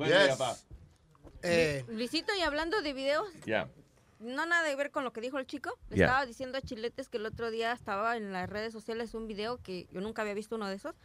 Eh, 1.44 1.85
Luisito, 1.89 2.34
y 2.38 2.41
hablando 2.41 2.81
de 2.81 2.94
videos, 2.94 3.27
Yeah. 3.45 3.68
no 4.19 4.45
nada 4.45 4.64
de 4.68 4.76
ver 4.76 4.91
con 4.91 5.03
lo 5.03 5.11
que 5.14 5.22
dijo 5.22 5.38
el 5.39 5.45
chico. 5.45 5.72
Le 5.89 5.98
Ya. 5.98 6.06
estaba 6.06 6.26
diciendo 6.26 6.57
a 6.57 6.61
Chiletes 6.61 7.10
que 7.10 7.18
el 7.18 7.26
otro 7.26 7.52
día 7.52 7.72
estaba 7.73 8.18
en 8.18 8.34
las 8.34 8.49
redes 8.49 8.73
sociales 8.73 9.14
un 9.14 9.27
video 9.27 9.61
que 9.61 9.88
yo 9.91 10.02
nunca 10.02 10.22
había 10.23 10.34
visto 10.34 10.56
uno 10.56 10.68
de 10.68 10.76
esos. 10.76 10.95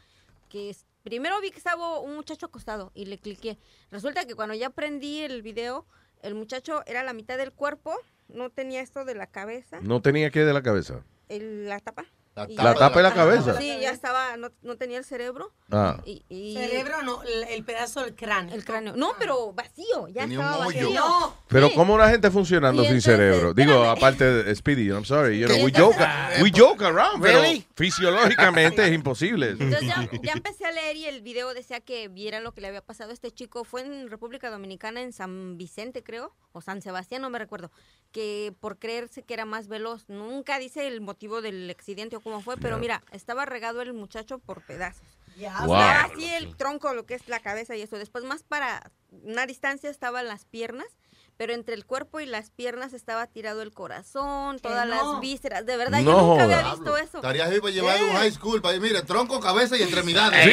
Que 0.49 0.71
es- 0.71 0.87
primero 1.03 1.41
vi 1.41 1.51
que 1.51 1.59
estaba 1.59 1.99
un 2.01 2.15
muchacho 2.15 2.47
acostado 2.47 2.93
y 2.95 3.07
le 3.07 3.19
cliqué. 3.19 3.59
Resulta 3.91 4.25
que 4.25 4.35
cuando 4.35 4.55
ya 4.55 4.71
prendí 4.71 5.21
el 5.21 5.43
video, 5.43 5.87
el 6.23 6.35
muchacho 6.35 6.83
era 6.87 7.03
la 7.03 7.13
mitad 7.13 7.37
del 7.37 7.53
cuerpo, 7.53 7.95
no 8.35 8.51
tenía 8.51 8.81
esto 8.81 9.05
de 9.05 9.15
la 9.15 9.27
cabeza, 9.27 9.79
No 9.83 10.01
tenía 10.03 10.31
que 10.31 10.41
de 10.45 10.53
la 10.53 10.63
cabeza. 10.63 11.05
el- 11.29 11.69
la 11.69 11.81
tapa. 11.81 12.05
La 12.35 12.47
tapa 12.47 12.63
La 12.65 12.73
de 12.73 12.79
tapa 12.79 12.97
de 12.97 13.03
la 13.03 13.13
cabeza. 13.15 13.59
Sí, 13.59 13.77
ya 13.83 13.91
estaba, 13.91 14.39
no, 14.39 14.49
no 14.63 14.77
tenía 14.79 14.97
el 14.97 15.05
cerebro. 15.05 15.53
Ah. 15.71 16.01
Y, 16.07 16.25
y- 16.31 16.55
Cerebro 16.57 17.03
no, 17.03 17.23
el, 17.25 17.43
el 17.45 17.63
pedazo 17.63 18.03
del 18.05 18.15
cráneo. 18.15 18.55
El 18.55 18.65
cráneo. 18.65 18.97
No, 18.97 19.13
pero 19.19 19.53
vacío, 19.53 20.09
ya 20.09 20.23
Tenía 20.23 20.41
estaba 20.41 20.65
vacío. 20.65 20.91
No. 20.95 21.37
Pero 21.49 21.69
¿cómo 21.75 21.93
una 21.93 22.09
gente 22.09 22.31
funcionando 22.31 22.85
sin 22.87 23.03
cerebro? 23.03 23.53
Digo, 23.53 23.85
aparte 23.85 24.25
de 24.25 24.55
Speedy, 24.57 24.89
I'm 24.89 25.05
sorry. 25.05 25.41
You 25.41 25.47
know, 25.47 25.59
¿Qué? 25.59 25.65
we 25.65 25.73
joke, 25.77 25.99
we 26.43 26.51
joke 26.51 26.83
around, 26.83 27.23
pero 27.23 27.43
Really? 27.43 27.67
fisiológicamente 27.77 28.87
es 28.87 28.93
imposible. 28.95 29.51
Entonces 29.51 29.83
ya, 29.83 30.09
ya 30.23 30.33
empecé 30.33 30.65
a 30.65 30.73
leer 30.73 30.97
y 30.97 31.05
el 31.07 31.21
video 31.21 31.53
decía 31.53 31.81
que 31.81 32.09
vieran 32.09 32.45
lo 32.45 32.53
que 32.53 32.63
le 32.63 32.69
había 32.69 32.81
pasado 32.83 33.11
a 33.11 33.13
este 33.13 33.31
chico. 33.31 33.65
Fue 33.65 33.83
en 33.83 34.09
República 34.11 34.49
Dominicana, 34.51 35.03
en 35.03 35.13
San 35.13 35.59
Vicente, 35.59 36.03
creo, 36.03 36.35
o 36.53 36.61
San 36.61 36.83
Sebastián, 36.83 37.23
no 37.23 37.31
me 37.31 37.39
recuerdo. 37.39 37.71
Que 38.13 38.55
por 38.61 38.79
creerse 38.79 39.23
que 39.23 39.35
era 39.35 39.45
más 39.45 39.69
veloz, 39.69 40.09
nunca 40.09 40.59
dice 40.59 40.87
el 40.87 41.01
motivo 41.01 41.43
del 41.43 41.69
accidente 41.71 42.17
o 42.17 42.21
cómo 42.21 42.41
fue, 42.41 42.57
pero 42.59 42.79
mira, 42.79 43.03
estaba 43.13 43.47
regado 43.47 43.83
el 43.83 43.93
muchacho 43.95 44.39
por 44.39 44.63
pedazos. 44.63 45.07
Ya. 45.37 45.57
O 45.65 45.67
Wow. 45.67 45.77
sea, 45.77 46.03
así 46.03 46.27
el 46.29 46.57
tronco, 46.57 46.93
lo 46.95 47.07
que 47.07 47.15
es 47.15 47.29
la 47.29 47.41
cabeza 47.41 47.75
y 47.77 47.83
eso. 47.83 47.99
Después, 47.99 48.25
más 48.25 48.43
para 48.43 48.91
una 49.11 49.47
distancia 49.47 49.91
estaban 49.91 50.27
las 50.29 50.45
piernas, 50.45 50.87
pero 51.37 51.55
entre 51.55 51.75
el 51.75 51.85
cuerpo 51.85 52.21
y 52.21 52.27
las 52.27 52.51
piernas 52.51 52.93
estaba 52.93 53.27
tirado 53.27 53.63
el 53.63 53.73
corazón, 53.73 54.59
todas 54.61 54.87
no. 54.87 55.13
las 55.13 55.21
vísceras. 55.21 55.67
De 55.67 55.77
verdad, 55.77 55.99
No 56.01 56.05
yo 56.13 56.21
nunca 56.23 56.45
había 56.45 56.71
visto 56.75 56.97
eso. 56.97 57.19
Estaría 57.19 57.47
ahí 57.47 57.61
para 57.61 57.73
llevar 57.73 57.97
Sí. 57.97 58.03
un 58.05 58.13
high 58.17 58.31
school. 58.33 58.63
Para, 58.63 58.79
mire, 58.79 59.03
tronco, 59.03 59.41
cabeza 59.41 59.77
y 59.77 59.83
extremidades. 59.83 60.45
Sí, 60.45 60.53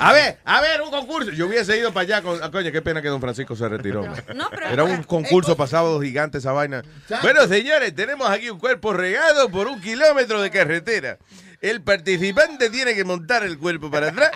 A 0.00 0.12
ver, 0.12 0.38
a 0.44 0.60
ver, 0.60 0.82
un 0.82 0.90
concurso. 0.90 1.30
Yo 1.30 1.46
hubiese 1.46 1.76
ido 1.78 1.92
para 1.92 2.02
allá 2.04 2.22
con. 2.22 2.42
ah, 2.42 2.50
Coño, 2.50 2.72
qué 2.72 2.82
pena 2.82 3.00
que 3.02 3.08
don 3.08 3.20
Francisco 3.20 3.54
se 3.56 3.68
retiró. 3.68 4.02
no, 4.34 4.50
pero- 4.50 4.68
Era 4.68 4.84
un 4.84 5.02
concurso 5.04 5.56
pasado 5.56 6.00
gigante 6.00 6.38
esa 6.38 6.52
vaina. 6.52 6.82
Bueno, 7.22 7.46
señores, 7.46 7.94
tenemos 7.94 8.28
aquí 8.28 8.50
un 8.50 8.58
cuerpo 8.58 8.92
regado 8.92 9.48
por 9.50 9.66
un 9.68 9.80
kilómetro 9.80 10.40
de 10.42 10.50
carretera. 10.50 11.18
El 11.60 11.82
participante 11.82 12.68
tiene 12.70 12.94
que 12.94 13.04
montar 13.04 13.42
el 13.44 13.58
cuerpo 13.58 13.90
para 13.90 14.08
atrás 14.08 14.30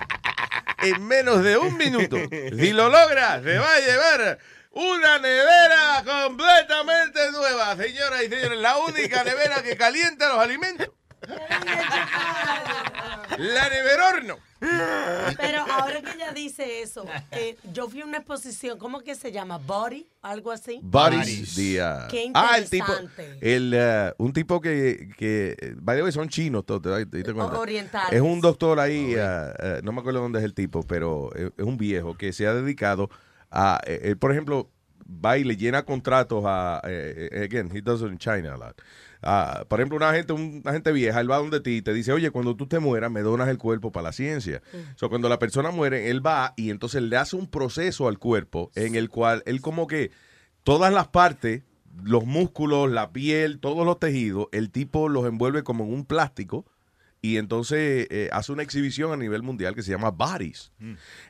en 0.83 1.05
menos 1.07 1.43
de 1.43 1.59
un 1.59 1.77
minuto. 1.77 2.17
Si 2.31 2.73
lo 2.73 2.89
logra, 2.89 3.43
se 3.43 3.59
va 3.59 3.75
a 3.75 3.81
llevar 3.81 4.39
una 4.79 5.19
nevera 5.19 6.05
completamente 6.05 7.33
nueva, 7.33 7.77
señoras 7.77 8.23
y 8.23 8.29
señores. 8.29 8.59
La 8.61 8.79
única 8.79 9.25
nevera 9.25 9.61
que 9.61 9.77
calienta 9.77 10.29
los 10.29 10.39
alimentos. 10.39 10.89
La 13.39 13.69
neverorno. 13.71 14.39
Pero 14.61 15.63
ahora 15.71 16.01
que 16.01 16.13
ella 16.13 16.33
dice 16.33 16.83
eso, 16.83 17.05
que 17.31 17.59
yo 17.73 17.89
fui 17.89 18.03
a 18.03 18.05
una 18.05 18.19
exposición, 18.19 18.79
¿cómo 18.79 19.01
que 19.01 19.17
se 19.17 19.33
llama? 19.33 19.59
Body, 19.59 20.09
algo 20.23 20.53
así. 20.53 20.79
Bodies. 20.81 21.57
the, 21.57 21.83
uh, 21.83 22.09
Qué 22.09 22.31
ah, 22.35 22.57
el 22.57 22.71
tipo. 22.71 22.93
El, 23.41 23.75
uh, 23.75 24.23
un 24.23 24.33
tipo 24.33 24.61
que, 24.61 25.11
que 25.17 25.57
eh, 25.61 25.75
by 25.77 25.97
the 25.97 26.03
way, 26.05 26.13
son 26.13 26.29
chinos 26.29 26.65
todos. 26.65 27.05
Orientales. 27.57 28.13
Es 28.13 28.21
un 28.21 28.41
doctor 28.41 28.79
ahí, 28.79 29.17
uh, 29.17 29.19
uh, 29.19 29.83
no 29.83 29.91
me 29.91 30.01
acuerdo 30.01 30.21
dónde 30.21 30.39
es 30.39 30.45
el 30.45 30.55
tipo, 30.55 30.85
pero 30.85 31.35
es, 31.35 31.51
es 31.57 31.65
un 31.65 31.77
viejo 31.77 32.17
que 32.17 32.33
se 32.33 32.47
ha 32.47 32.55
dedicado 32.55 33.11
a, 33.51 33.81
eh, 33.87 34.01
él, 34.05 34.19
por 34.19 34.33
ejemplo, 34.33 34.71
va 35.09 35.39
y 35.39 35.45
le 35.45 35.57
llena 35.57 35.85
contratos 35.85 36.45
a, 36.47 36.81
eh, 36.85 37.31
eh, 37.33 37.45
again, 37.45 37.71
he 37.75 37.81
does 37.81 38.03
it 38.03 38.09
in 38.09 38.19
China 38.19 38.55
a 38.55 38.57
lot. 38.57 38.83
Ah, 39.23 39.65
por 39.69 39.81
ejemplo, 39.81 39.97
una 39.97 40.13
gente, 40.13 40.33
una 40.33 40.73
gente 40.73 40.93
vieja, 40.93 41.21
él 41.21 41.31
va 41.31 41.39
donde 41.39 41.61
ti 41.61 41.79
y 41.79 41.83
te 41.83 41.93
dice, 41.93 42.13
oye, 42.13 42.31
cuando 42.31 42.55
tú 42.55 42.67
te 42.67 42.79
mueras, 42.79 43.11
me 43.11 43.23
donas 43.23 43.49
el 43.49 43.59
cuerpo 43.59 43.91
para 43.91 44.05
la 44.05 44.13
ciencia. 44.13 44.63
O 44.95 44.99
sea, 44.99 45.09
cuando 45.09 45.29
la 45.29 45.39
persona 45.39 45.71
muere, 45.71 46.11
él 46.11 46.25
va 46.25 46.55
y 46.57 46.71
entonces 46.71 47.03
le 47.03 47.17
hace 47.17 47.35
un 47.35 47.49
proceso 47.49 48.07
al 48.07 48.19
cuerpo 48.19 48.71
en 48.77 48.95
el 48.95 49.09
cual 49.09 49.43
él 49.47 49.61
como 49.61 49.89
que 49.89 50.13
todas 50.63 50.93
las 50.93 51.09
partes, 51.09 51.65
los 52.05 52.27
músculos, 52.27 52.91
la 52.91 53.13
piel, 53.13 53.59
todos 53.59 53.85
los 53.85 53.99
tejidos, 53.99 54.47
el 54.53 54.71
tipo 54.71 55.09
los 55.09 55.27
envuelve 55.27 55.65
como 55.65 55.85
en 55.85 55.95
un 55.95 56.05
plástico 56.05 56.65
y 57.21 57.37
entonces 57.37 58.07
eh, 58.11 58.29
hace 58.33 58.53
una 58.53 58.63
exhibición 58.63 59.13
a 59.13 59.17
nivel 59.17 59.43
mundial 59.43 59.75
que 59.75 59.83
se 59.83 59.91
llama 59.91 60.11
Bodies. 60.11 60.71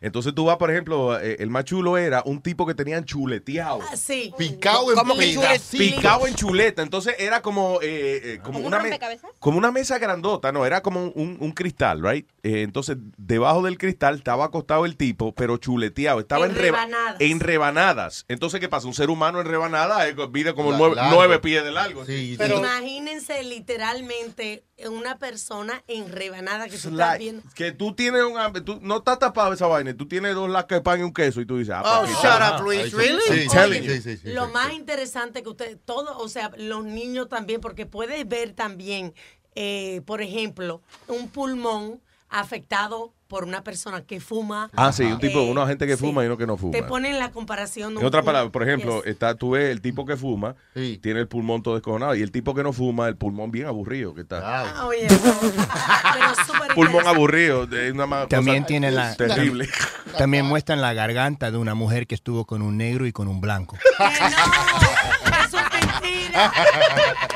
Entonces 0.01 0.35
tú 0.35 0.45
vas, 0.45 0.59
por 0.59 0.71
ejemplo, 0.71 1.19
eh, 1.19 1.37
el 1.41 1.51
más 1.51 1.65
chulo 1.65 1.97
era 1.97 2.23
un 2.27 2.43
tipo 2.43 2.67
que 2.67 2.75
tenían 2.75 3.05
chuleteado. 3.05 3.81
Ah, 3.91 3.97
sí. 3.97 4.33
Picado 4.37 4.93
en 4.93 5.17
pedacitos. 5.17 5.97
Picado 5.97 6.27
en 6.27 6.35
chuleta. 6.35 6.83
Entonces 6.83 7.15
era 7.19 7.41
como, 7.41 7.81
eh, 7.83 8.35
eh, 8.35 8.39
como, 8.43 8.59
¿Como 8.59 8.59
un 8.61 8.67
una 8.67 8.79
rompecabezas? 8.81 9.31
como 9.39 9.59
una 9.59 9.73
mesa 9.73 9.99
grandota, 9.99 10.53
no, 10.53 10.67
era 10.67 10.83
como 10.83 11.05
un, 11.05 11.37
un 11.41 11.53
cristal, 11.53 12.03
right? 12.03 12.29
Eh, 12.49 12.63
entonces, 12.63 12.97
debajo 13.19 13.61
del 13.61 13.77
cristal 13.77 14.15
estaba 14.15 14.47
acostado 14.47 14.87
el 14.87 14.97
tipo, 14.97 15.35
pero 15.35 15.59
chuleteado. 15.59 16.21
Estaba 16.21 16.47
En 16.47 16.53
en, 16.53 16.57
reba- 16.57 16.79
rebanadas. 16.87 17.17
en 17.21 17.41
rebanadas. 17.41 18.25
Entonces, 18.29 18.59
¿qué 18.59 18.71
pasa? 18.71 18.87
Un 18.87 18.95
ser 18.95 19.11
humano 19.11 19.39
en 19.43 19.47
rebanada 19.47 20.09
eh, 20.09 20.15
mide 20.33 20.55
como 20.55 20.73
La- 20.73 21.11
nueve, 21.11 21.41
pies 21.41 21.63
de 21.63 21.71
largo. 21.73 22.05
Pero 22.39 22.57
imagínense 22.57 23.43
literalmente 23.43 24.65
una 24.89 25.19
persona 25.19 25.83
en 25.89 26.11
rebanada 26.11 26.65
que 26.65 26.71
tú 26.71 26.77
estás 26.77 26.93
Like, 26.93 27.19
viendo. 27.23 27.43
que 27.55 27.73
tú 27.73 27.95
tienes 27.95 28.23
un 28.23 28.39
hambre, 28.39 28.63
tú 28.63 28.79
no 28.81 28.99
estás 28.99 29.19
tapado 29.19 29.53
esa 29.53 29.67
vaina, 29.67 29.95
tú 29.95 30.09
tienes 30.09 30.35
dos 30.35 30.49
lascas 30.49 30.79
de 30.79 30.83
pan 30.83 31.01
y 31.01 31.03
un 31.03 31.13
queso 31.13 31.43
y 31.43 31.47
tú 31.47 31.59
dices, 31.59 31.75
ah, 31.77 31.83
Oh, 32.03 32.07
shut 32.07 32.61
up, 32.61 32.65
Luis, 32.65 32.85
sí. 32.91 32.97
really? 32.97 33.21
Sí, 33.51 33.59
Oye, 33.59 34.33
lo 34.33 34.49
más 34.49 34.73
interesante 34.73 35.43
que 35.43 35.51
usted, 35.51 35.79
todo, 35.85 36.17
o 36.19 36.29
sea, 36.29 36.51
los 36.57 36.83
niños 36.85 37.29
también, 37.29 37.61
porque 37.61 37.85
puedes 37.85 38.27
ver 38.27 38.53
también, 38.55 39.13
eh, 39.55 40.01
por 40.07 40.23
ejemplo, 40.23 40.81
un 41.09 41.29
pulmón 41.29 42.01
afectado 42.31 43.13
por 43.29 43.45
una 43.45 43.63
persona 43.63 44.01
que 44.03 44.21
fuma. 44.21 44.71
Ah, 44.75 44.91
sí, 44.91 45.03
un 45.05 45.19
tipo, 45.19 45.41
Eh, 45.41 45.51
una 45.51 45.67
gente 45.67 45.87
que 45.87 45.97
sí. 45.97 46.01
fuma 46.01 46.23
y 46.25 46.27
uno 46.29 46.39
que 46.39 46.47
no 46.47 46.57
fuma. 46.57 46.73
Te 46.73 46.83
ponen 46.83 47.19
la 47.19 47.31
comparación. 47.31 47.95
de 47.95 48.01
En 48.01 48.07
otras 48.07 48.25
palabras, 48.25 48.51
por 48.51 48.63
ejemplo, 48.63 49.03
Yes. 49.03 49.13
está, 49.13 49.35
tú 49.35 49.51
ves 49.51 49.71
el 49.71 49.83
tipo 49.83 50.07
que 50.07 50.17
fuma, 50.17 50.55
tiene 50.75 51.21
el 51.21 51.29
pulmón 51.29 51.63
todo 51.63 51.75
descojonado, 51.75 52.15
y 52.15 52.23
el 52.23 52.31
tipo 52.31 52.55
que 52.55 52.63
no 52.63 52.73
fuma, 52.73 53.07
el 53.07 53.17
pulmón 53.17 53.51
bien 53.51 53.67
aburrido, 53.67 54.15
que 54.15 54.23
está. 54.23 54.41
Ah, 54.81 54.87
oye, 54.87 55.07
pero 55.09 56.35
súper 56.47 56.75
Pulmón 56.75 57.07
aburrido, 57.07 57.67
de 57.67 57.93
una 57.93 58.07
ma- 58.07 58.27
También 58.29 58.59
cosa 58.63 58.67
tiene 58.69 58.91
la 58.93 59.15
terrible. 59.15 59.69
También 60.17 60.47
muestran 60.47 60.81
la 60.81 60.95
garganta 60.95 61.51
de 61.51 61.59
una 61.59 61.75
mujer 61.75 62.07
que 62.07 62.15
estuvo 62.15 62.47
con 62.47 62.63
un 62.63 62.79
negro 62.79 63.07
y 63.07 63.13
con 63.13 63.29
un 63.29 63.43
blanco. 63.43 63.77
Eso 63.99 65.59
es 65.59 65.73
mentira. 65.73 66.53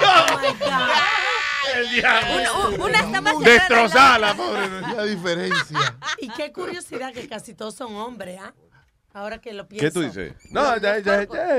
Oh 0.04 0.38
my 0.40 0.48
God. 0.58 1.21
Un- 1.62 2.74
un- 2.74 2.80
una 2.82 2.98
está 3.00 3.20
más 3.20 3.38
Destrozada, 3.40 4.34
pobre. 4.34 4.68
La 4.94 5.04
diferencia. 5.04 5.78
Y 6.18 6.28
qué 6.30 6.52
curiosidad 6.52 7.12
que 7.12 7.28
casi 7.28 7.54
todos 7.54 7.74
son 7.74 7.94
hombres, 7.96 8.38
¿ah? 8.40 8.52
Ahora 9.14 9.38
que 9.38 9.52
lo 9.52 9.68
pienso. 9.68 9.84
¿Qué 9.86 9.90
tú 9.92 10.00
dices? 10.00 10.32
No, 10.50 10.76
ya, 10.78 10.98
ya, 10.98 11.24
ya. 11.24 11.54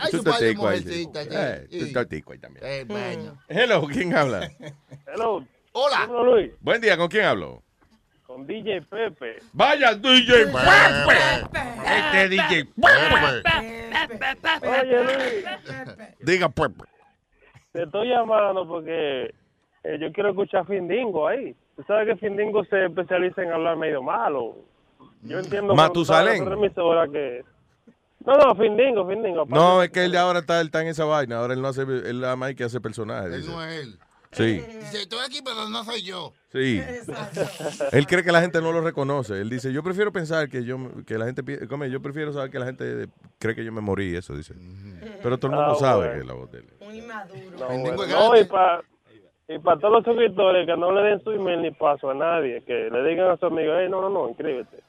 Hay 0.00 0.10
su- 0.10 0.24
par 0.24 0.38
de 0.40 0.82
sí. 0.82 1.06
Eh, 1.14 1.66
tú 1.70 1.84
estás 1.84 2.08
tico 2.08 2.32
ahí 2.32 2.38
también. 2.38 2.64
Eh, 2.66 2.84
bueno. 2.86 3.38
Hello, 3.48 3.86
¿quién 3.86 4.16
habla? 4.16 4.50
Hello. 5.06 5.44
Hola. 5.72 6.06
Luis. 6.06 6.52
Buen 6.60 6.80
día, 6.80 6.96
¿con 6.96 7.08
quién 7.08 7.24
hablo? 7.26 7.62
Con 8.26 8.46
DJ 8.46 8.80
Pepe. 8.82 9.36
Vaya, 9.52 9.94
DJ 9.94 10.46
Pepe. 10.46 11.46
Este 11.84 12.28
DJ 12.30 12.64
Pepe. 12.64 13.42
Oye, 14.66 15.04
Luis. 15.04 15.44
Diga 16.20 16.48
Pepe. 16.48 16.84
Te 17.72 17.82
estoy 17.82 18.08
llamando 18.08 18.66
porque 18.66 19.34
eh, 19.84 19.98
yo 20.00 20.12
quiero 20.12 20.30
escuchar 20.30 20.66
Findingo 20.66 21.28
ahí. 21.28 21.54
Tú 21.76 21.82
sabes 21.86 22.06
que 22.08 22.16
Findingo 22.16 22.64
se 22.64 22.86
especializa 22.86 23.42
en 23.42 23.52
hablar 23.52 23.76
medio 23.76 24.02
malo. 24.02 24.56
Yo 25.22 25.38
entiendo 25.38 25.72
que 25.72 25.76
Matusalén. 25.76 26.44
que... 27.12 27.44
No, 28.26 28.36
no, 28.36 28.54
Findingo, 28.54 29.06
Findingo. 29.06 29.44
No, 29.46 29.82
es 29.82 29.90
que 29.90 30.04
él 30.04 30.12
de 30.12 30.18
ahora 30.18 30.38
está, 30.40 30.60
él 30.60 30.66
está 30.68 30.82
en 30.82 30.88
esa 30.88 31.04
vaina. 31.04 31.38
Ahora 31.38 31.54
él 31.54 31.60
no 31.62 31.68
hace, 31.68 31.82
él 31.82 32.20
nada 32.20 32.36
más 32.36 32.54
que 32.54 32.64
hace 32.64 32.80
personajes. 32.80 33.32
Él 33.32 33.40
dice. 33.42 33.52
no 33.52 33.62
es 33.64 33.80
él. 33.82 33.98
Sí. 34.32 34.54
Dice, 34.58 35.02
estoy 35.02 35.20
aquí, 35.24 35.40
pero 35.44 35.68
no 35.68 35.84
soy 35.84 36.02
yo. 36.02 36.32
Sí. 36.50 36.82
Él 37.92 38.06
cree 38.06 38.24
que 38.24 38.32
la 38.32 38.40
gente 38.40 38.60
no 38.60 38.72
lo 38.72 38.80
reconoce. 38.80 39.40
Él 39.40 39.48
dice, 39.48 39.72
yo 39.72 39.82
prefiero 39.82 40.10
pensar 40.12 40.48
que 40.48 40.64
yo 40.64 40.76
que 41.06 41.18
la 41.18 41.26
gente 41.26 41.68
come, 41.68 41.88
yo 41.90 42.02
prefiero 42.02 42.32
saber 42.32 42.50
que 42.50 42.58
la 42.58 42.66
gente 42.66 43.06
cree 43.38 43.54
que 43.54 43.64
yo 43.64 43.72
me 43.72 43.80
morí, 43.80 44.16
eso 44.16 44.34
dice. 44.34 44.54
Pero 45.22 45.38
todo 45.38 45.52
el 45.52 45.56
mundo 45.58 45.72
Ah, 45.72 45.78
sabe 45.78 46.06
bueno. 46.08 46.20
que 46.20 46.26
la 46.26 46.34
voz 46.34 46.50
de 46.50 46.58
él. 46.58 46.66
No, 46.80 47.66
bueno. 47.78 48.06
No, 48.06 48.36
y 48.36 48.44
para 48.44 48.82
y 49.48 49.58
para 49.58 49.78
todos 49.78 49.94
los 49.94 50.04
suscriptores 50.04 50.66
que 50.66 50.76
no 50.76 50.92
le 50.92 51.02
den 51.08 51.22
su 51.22 51.30
email 51.32 51.62
ni 51.62 51.70
paso 51.70 52.10
a 52.10 52.14
nadie, 52.14 52.62
que 52.64 52.88
le 52.90 53.08
digan 53.08 53.30
a 53.30 53.36
su 53.36 53.46
amigo, 53.46 53.72
hey, 53.78 53.88
no, 53.90 54.00
no, 54.00 54.08
no, 54.08 54.28
inscríbete. 54.28 54.82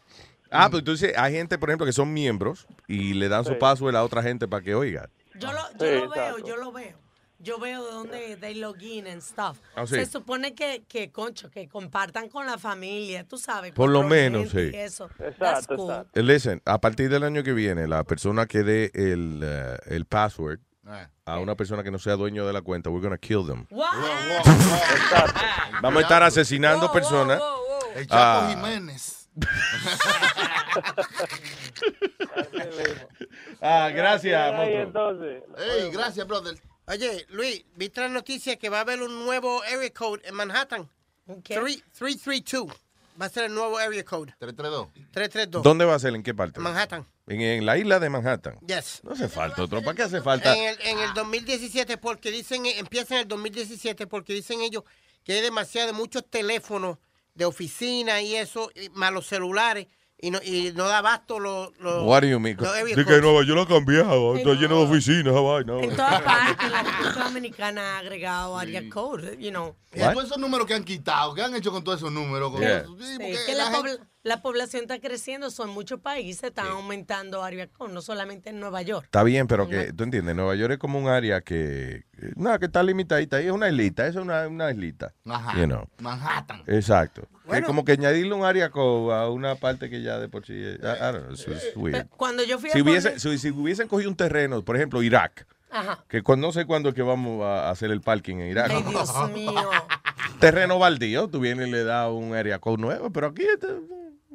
Ah, 0.49 0.67
pero 0.67 0.79
entonces 0.79 1.13
hay 1.17 1.33
gente, 1.33 1.57
por 1.57 1.69
ejemplo, 1.69 1.85
que 1.85 1.91
son 1.91 2.13
miembros 2.13 2.67
y 2.87 3.13
le 3.13 3.27
dan 3.27 3.43
su 3.43 3.57
password 3.57 3.95
a 3.95 4.03
otra 4.03 4.21
gente 4.21 4.47
para 4.47 4.63
que 4.63 4.75
oiga. 4.75 5.09
Yo 5.33 5.51
lo, 5.51 5.59
yo 5.59 5.85
Sí, 5.85 5.85
lo 5.85 5.87
veo, 5.87 6.05
exacto. 6.05 6.47
yo 6.47 6.57
lo 6.57 6.71
veo. 6.71 7.05
Yo 7.39 7.59
veo 7.59 7.85
de 7.85 7.91
dónde 7.91 8.37
they 8.37 8.55
login 8.55 9.05
and 9.07 9.21
stuff. 9.21 9.59
Ah, 9.75 9.85
sí. 9.85 9.95
Se 9.95 10.05
supone 10.05 10.55
que, 10.55 10.83
que, 10.87 11.11
concho, 11.11 11.51
que 11.51 11.67
compartan 11.67 12.29
con 12.29 12.45
la 12.45 12.57
familia, 12.57 13.25
tú 13.27 13.37
sabes. 13.37 13.73
Por 13.73 13.89
lo 13.89 14.03
menos, 14.03 14.49
sí. 14.49 14.71
Eso. 14.73 15.09
That's 15.37 15.67
cool. 15.67 15.91
Eh, 16.13 16.23
Listen, 16.23 16.61
a 16.65 16.79
partir 16.79 17.09
del 17.09 17.23
año 17.23 17.43
que 17.43 17.51
viene, 17.53 17.87
la 17.87 18.03
persona 18.03 18.45
que 18.45 18.63
dé 18.63 18.89
el, 18.93 19.41
eh, 19.43 19.77
el 19.87 20.05
password. 20.05 20.59
A 21.25 21.39
una 21.39 21.55
persona 21.55 21.83
que 21.83 21.91
no 21.91 21.97
sea 21.99 22.15
dueño 22.15 22.45
de 22.45 22.53
la 22.53 22.61
cuenta, 22.61 22.89
we're 22.89 23.01
gonna 23.03 23.17
kill 23.17 23.45
them. 23.45 23.65
Vamos 25.81 25.99
a 25.99 26.01
estar 26.01 26.23
asesinando 26.23 26.91
personas. 26.91 27.41
El 27.95 28.07
Ah. 28.09 28.47
Chapo 28.49 28.49
Jiménez. 28.61 29.29
Ah, 33.61 33.89
gracias, 33.93 34.53
entonces. 34.59 35.43
Ey, 35.57 35.89
gracias, 35.91 36.27
brother. 36.27 36.57
Oye, 36.87 37.25
Luis, 37.29 37.65
¿viste 37.75 38.01
la 38.01 38.09
noticia 38.09 38.57
que 38.57 38.69
va 38.69 38.77
a 38.79 38.81
haber 38.81 39.01
un 39.01 39.25
nuevo 39.25 39.61
area 39.63 39.89
code 39.91 40.21
en 40.27 40.35
Manhattan? 40.35 40.87
Three- 41.43 41.81
332. 41.97 42.67
Va 43.19 43.25
a 43.25 43.29
ser 43.29 43.45
el 43.45 43.53
nuevo 43.55 43.77
area 43.77 44.03
code. 44.03 44.33
332. 44.39 44.89
332. 45.11 45.63
¿Dónde 45.63 45.85
va 45.85 45.95
a 45.95 45.99
ser? 45.99 46.13
¿En 46.13 46.21
qué 46.21 46.33
parte? 46.33 46.59
Manhattan. 46.59 47.07
En, 47.27 47.41
en 47.41 47.65
la 47.65 47.77
isla 47.77 47.99
de 47.99 48.09
Manhattan. 48.09 48.59
Yes. 48.67 49.01
No 49.03 49.11
hace 49.13 49.27
falta 49.27 49.63
otro. 49.63 49.81
¿Para 49.81 49.95
qué 49.95 50.03
hace 50.03 50.21
falta? 50.21 50.55
En 50.55 50.63
el, 50.69 50.77
en 50.81 50.99
el 50.99 51.13
2017, 51.15 51.97
porque 51.97 52.31
dicen, 52.31 52.65
empieza 52.65 53.15
en 53.15 53.21
el 53.21 53.27
2017, 53.27 54.05
porque 54.07 54.33
dicen 54.33 54.61
ellos 54.61 54.83
que 55.23 55.33
hay 55.33 55.41
demasiado, 55.41 55.91
muchos 55.93 56.23
teléfonos 56.29 56.97
de 57.33 57.45
oficina 57.45 58.21
y 58.21 58.35
eso, 58.35 58.69
y 58.75 58.89
más 58.89 59.11
los 59.11 59.25
celulares, 59.25 59.87
y 60.17 60.31
no, 60.31 60.39
y 60.43 60.71
no 60.73 60.87
da 60.87 60.99
abasto 60.99 61.39
los, 61.39 61.77
los, 61.79 62.03
What 62.03 62.21
do 62.21 62.27
you 62.27 62.39
mean? 62.39 62.55
De 62.57 63.05
que. 63.05 63.21
Nueva 63.21 63.43
York 63.43 63.69
ha 63.69 63.73
cambiado. 63.73 64.37
Está 64.37 64.53
lleno 64.53 64.77
de 64.77 64.83
oficinas, 64.85 65.33
vaina. 65.33 65.79
En 65.81 65.95
todas 65.95 66.21
partes, 66.23 66.71
la 66.71 66.83
República 66.83 67.23
Dominicana 67.25 67.95
ha 67.95 67.99
agregado 67.99 68.57
área 68.57 68.81
code, 68.89 69.35
you 69.39 69.49
know. 69.49 69.75
Y 69.93 69.99
todos 69.99 70.25
esos 70.25 70.37
números 70.37 70.67
que 70.67 70.73
han 70.75 70.83
quitado, 70.85 71.33
¿qué 71.33 71.41
han 71.41 71.53
hecho 71.55 71.71
con 71.71 71.83
todos 71.83 71.99
esos 71.99 72.11
números? 72.11 72.51
Con 72.51 72.61
Yeah. 72.61 72.85
sí, 72.85 72.93
Sí, 72.97 73.17
porque 73.17 73.55
la, 73.55 73.69
la 73.69 73.71
gente- 73.71 74.03
la 74.25 74.41
población 74.41 74.81
está 74.81 74.99
creciendo, 74.99 75.51
son 75.51 75.69
muchos 75.69 75.99
países, 75.99 76.43
están 76.45 76.65
aumentando 76.67 77.43
área 77.43 77.67
code, 77.67 77.93
no 77.93 78.01
solamente 78.01 78.49
en 78.49 78.59
Nueva 78.59 78.81
York. 78.81 79.05
Está 79.05 79.21
bien, 79.23 79.45
pero 79.47 79.69
que 79.69 79.93
tú 79.93 80.03
entiendes, 80.03 80.35
Nueva 80.35 80.55
York 80.55 80.73
es 80.73 80.79
como 80.79 80.97
un 80.97 81.07
área 81.07 81.41
que, 81.41 82.05
eh, 82.17 82.31
nada, 82.35 82.57
que 82.57 82.65
está 82.65 82.81
limitadita. 82.81 83.37
Ahí 83.37 83.45
es 83.45 83.51
una 83.51 83.69
islita, 83.69 84.07
es 84.07 84.15
una, 84.15 84.47
una 84.47 84.71
islita. 84.71 85.13
Ajá. 85.25 85.55
You 85.59 85.65
know. 85.67 85.87
Manhattan. 85.99 86.63
Exacto. 86.65 87.27
Bueno. 87.45 87.59
Es 87.61 87.65
como 87.67 87.85
que 87.85 87.91
añadirle 87.91 88.33
un 88.33 88.43
área 88.43 88.71
a 88.73 89.29
una 89.29 89.53
parte 89.55 89.91
que 89.91 90.01
ya 90.01 90.17
de 90.17 90.27
por 90.27 90.43
sí. 90.43 90.53
eh, 90.55 90.79
I, 90.81 90.85
I 90.85 91.11
don't 91.13 91.25
know, 91.25 91.31
it's- 91.33 91.47
it's 91.47 91.75
weird. 91.77 92.07
Cuando 92.17 92.43
yo 92.43 92.57
fui 92.57 92.71
Si, 92.71 92.79
a 92.79 92.81
hubiese- 92.83 93.09
poner- 93.11 93.19
si, 93.19 93.37
si 93.37 93.49
hubiesen 93.51 93.87
cogido 93.87 94.09
un 94.09 94.15
terreno, 94.17 94.63
por 94.63 94.75
ejemplo, 94.75 95.03
Irak, 95.03 95.45
Ajá. 95.69 96.03
que 96.09 96.23
cuando, 96.23 96.47
no 96.47 96.51
sé 96.53 96.65
cuándo 96.65 96.89
es 96.89 96.95
que 96.95 97.03
vamos 97.03 97.43
a 97.45 97.69
hacer 97.69 97.91
el 97.91 98.01
parking 98.01 98.37
en 98.37 98.49
Irak. 98.49 98.71
Ay, 98.71 98.83
Dios 98.89 99.13
mío. 99.35 99.53
Terreno 100.39 100.79
baldío, 100.79 101.27
tú 101.27 101.39
vienes 101.39 101.67
y 101.67 101.71
le 101.71 101.83
das 101.83 102.09
un 102.11 102.33
code 102.59 102.77
nuevo, 102.81 103.09
pero 103.11 103.27
aquí 103.27 103.43
este, 103.43 103.67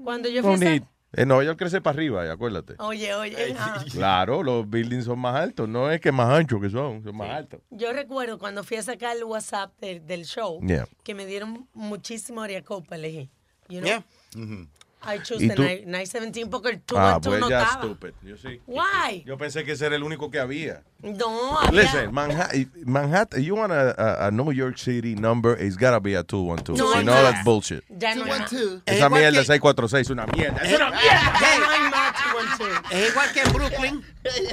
Cuando 0.04 0.28
yo 0.28 0.42
fui 0.42 0.66
a. 0.66 0.82
En 1.12 1.26
Nueva 1.26 1.42
York 1.42 1.58
crece 1.58 1.80
para 1.80 1.96
arriba, 1.96 2.30
acuérdate. 2.30 2.74
Oye, 2.78 3.12
oye, 3.14 3.56
ah. 3.58 3.84
Claro, 3.90 4.44
los 4.44 4.68
buildings 4.70 5.06
son 5.06 5.18
más 5.18 5.34
altos, 5.34 5.68
no 5.68 5.90
es 5.90 6.00
que 6.00 6.12
más 6.12 6.28
anchos 6.32 6.60
que 6.62 6.70
son, 6.70 7.02
son 7.02 7.16
más 7.16 7.30
altos. 7.30 7.60
yo 7.70 7.92
recuerdo 7.92 8.38
cuando 8.38 8.62
fui 8.62 8.76
a 8.76 8.82
sacar 8.82 9.16
el 9.16 9.24
WhatsApp 9.24 9.72
del- 9.80 10.06
del 10.06 10.24
show, 10.24 10.60
Yeah. 10.64 10.86
que 11.02 11.14
me 11.16 11.26
dieron 11.26 11.66
muchísimo 11.74 12.42
para 12.84 12.98
elegir. 12.98 13.28
You 13.68 13.80
know? 13.80 13.86
Yeah. 13.88 14.04
I 15.02 15.18
choose 15.22 15.42
¿Y 15.42 15.48
the 15.48 15.54
tú? 15.54 15.62
ni- 15.62 15.86
917 15.86 16.50
porque 16.50 16.68
el 16.70 16.82
2 16.86 16.98
Ah, 16.98 17.14
and 17.14 17.24
2 17.24 17.30
pues 17.30 17.40
no 17.40 17.48
ya 17.48 17.62
estaba. 17.62 17.82
stupid. 17.84 18.10
Yo 18.22 18.36
sí. 18.36 18.60
Why? 18.66 19.24
Yo 19.24 19.38
pensé 19.38 19.64
que 19.64 19.72
ese 19.72 19.86
era 19.86 19.96
el 19.96 20.02
único 20.02 20.30
que 20.30 20.38
había. 20.38 20.82
No, 21.02 21.58
había- 21.58 21.82
Listen, 21.82 22.12
Manhattan, 22.12 22.70
Manhattan, 22.84 23.42
you 23.42 23.54
want 23.56 23.72
a, 23.72 23.92
a, 23.92 24.26
a 24.26 24.30
New 24.30 24.52
York 24.52 24.76
City 24.76 25.14
number, 25.14 25.56
it's 25.58 25.76
gotta 25.78 25.98
be 26.00 26.14
a 26.16 26.22
212. 26.22 26.78
No, 26.78 26.92
si 26.92 27.04
no, 27.04 27.12
más. 27.12 27.22
that's 27.22 27.44
bullshit. 27.44 27.82
Ya 27.88 28.14
no 28.14 28.24
hay. 28.24 28.42
Esa 28.84 29.08
mierda 29.08 29.42
646 29.42 30.00
es 30.06 30.10
una 30.10 30.26
mierda. 30.26 30.58
Es 30.62 30.74
una 30.76 30.90
mierda. 30.90 31.32
Ya 31.40 31.58
no 31.58 31.70
hay 31.70 31.90
más 31.90 32.12
212. 32.58 32.80
Es 32.90 33.10
igual 33.10 33.32
que 33.32 33.40
en 33.40 33.52
Brooklyn. 33.54 34.04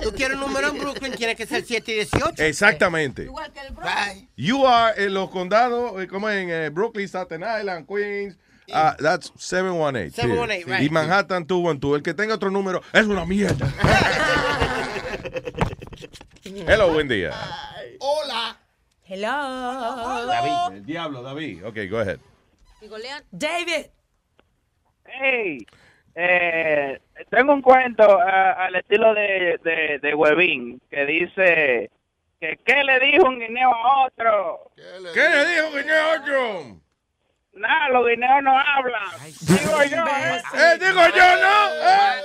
Tú 0.02 0.12
quieres 0.14 0.36
un 0.38 0.42
número 0.48 0.70
en 0.70 0.78
Brooklyn, 0.80 1.14
tiene 1.16 1.36
que 1.36 1.46
ser 1.46 1.66
7 1.66 1.92
y 1.92 1.96
18. 1.96 2.42
Exactamente. 2.44 3.24
Igual 3.24 3.52
que 3.52 3.60
el 3.60 3.74
Bye. 3.74 4.30
You 4.38 4.66
are 4.66 5.04
en 5.04 5.14
los 5.14 5.30
condados, 5.30 6.02
eh, 6.02 6.08
como 6.08 6.30
en 6.30 6.50
eh, 6.50 6.70
Brooklyn, 6.70 7.06
Staten 7.06 7.42
Island, 7.42 7.86
Queens. 7.86 8.38
Ah, 8.74 8.96
that's 9.00 9.32
718. 9.38 10.12
718, 10.12 10.48
period. 10.48 10.68
right. 10.68 10.84
Y 10.84 10.90
Manhattan 10.90 11.46
212. 11.46 11.96
El 11.98 12.04
que 12.04 12.14
tenga 12.14 12.36
otro 12.36 12.50
número 12.52 12.82
es 12.94 13.06
una 13.06 13.26
mierda. 13.26 13.68
Hello, 16.44 16.92
buen 16.94 17.08
día. 17.08 17.32
Hola. 18.00 18.58
Hello. 19.04 20.26
David. 20.28 20.78
El 20.78 20.86
diablo, 20.86 21.22
David. 21.24 21.66
Ok, 21.66 21.78
go 21.90 22.00
ahead. 22.00 22.20
David. 23.32 23.88
Hey, 25.06 25.66
eh, 26.16 27.00
tengo 27.30 27.54
un 27.54 27.62
cuento 27.62 28.04
ah, 28.04 28.66
al 28.66 28.76
estilo 28.76 29.14
de, 29.14 29.60
de, 29.64 30.00
de 30.02 30.14
Webin 30.16 30.82
que 30.90 31.06
dice 31.06 31.90
que 32.40 32.58
¿qué 32.66 32.84
le 32.84 33.00
dijo 33.00 33.26
un 33.28 33.40
guineo 33.40 33.74
a 33.74 34.06
otro? 34.08 34.72
¿Qué 34.76 35.22
le 35.30 35.48
dijo 35.48 35.68
un 35.68 35.78
guineo 35.78 36.04
a 36.04 36.22
otro? 36.22 36.82
Nada, 37.58 37.90
los 37.90 38.06
guineos 38.08 38.44
no 38.44 38.52
hablan. 38.60 39.04
Digo 39.42 39.84
yo, 39.84 40.06
¿eh? 40.06 40.42
Eh, 40.54 40.78
digo 40.80 41.02
yo, 41.16 41.36
¿no? 41.42 41.70
Eh. 41.74 42.22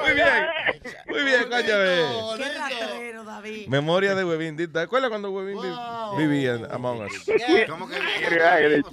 Muy 0.00 0.14
bien. 0.14 0.46
Muy 1.08 1.22
bien, 1.24 1.42
eh. 1.52 2.06
Qué 2.38 2.54
ratero, 2.58 3.24
David. 3.24 3.66
Memoria 3.68 4.14
de 4.14 4.24
Webin. 4.24 4.56
¿Te 4.72 4.80
acuerdas 4.80 5.10
cuando 5.10 5.30
Webin 5.30 5.60
vi- 5.60 6.16
vivía 6.26 6.54
en 6.54 6.72
Among 6.72 7.02
Us? 7.06 7.12
¿Cómo 7.68 7.88
que 7.88 7.96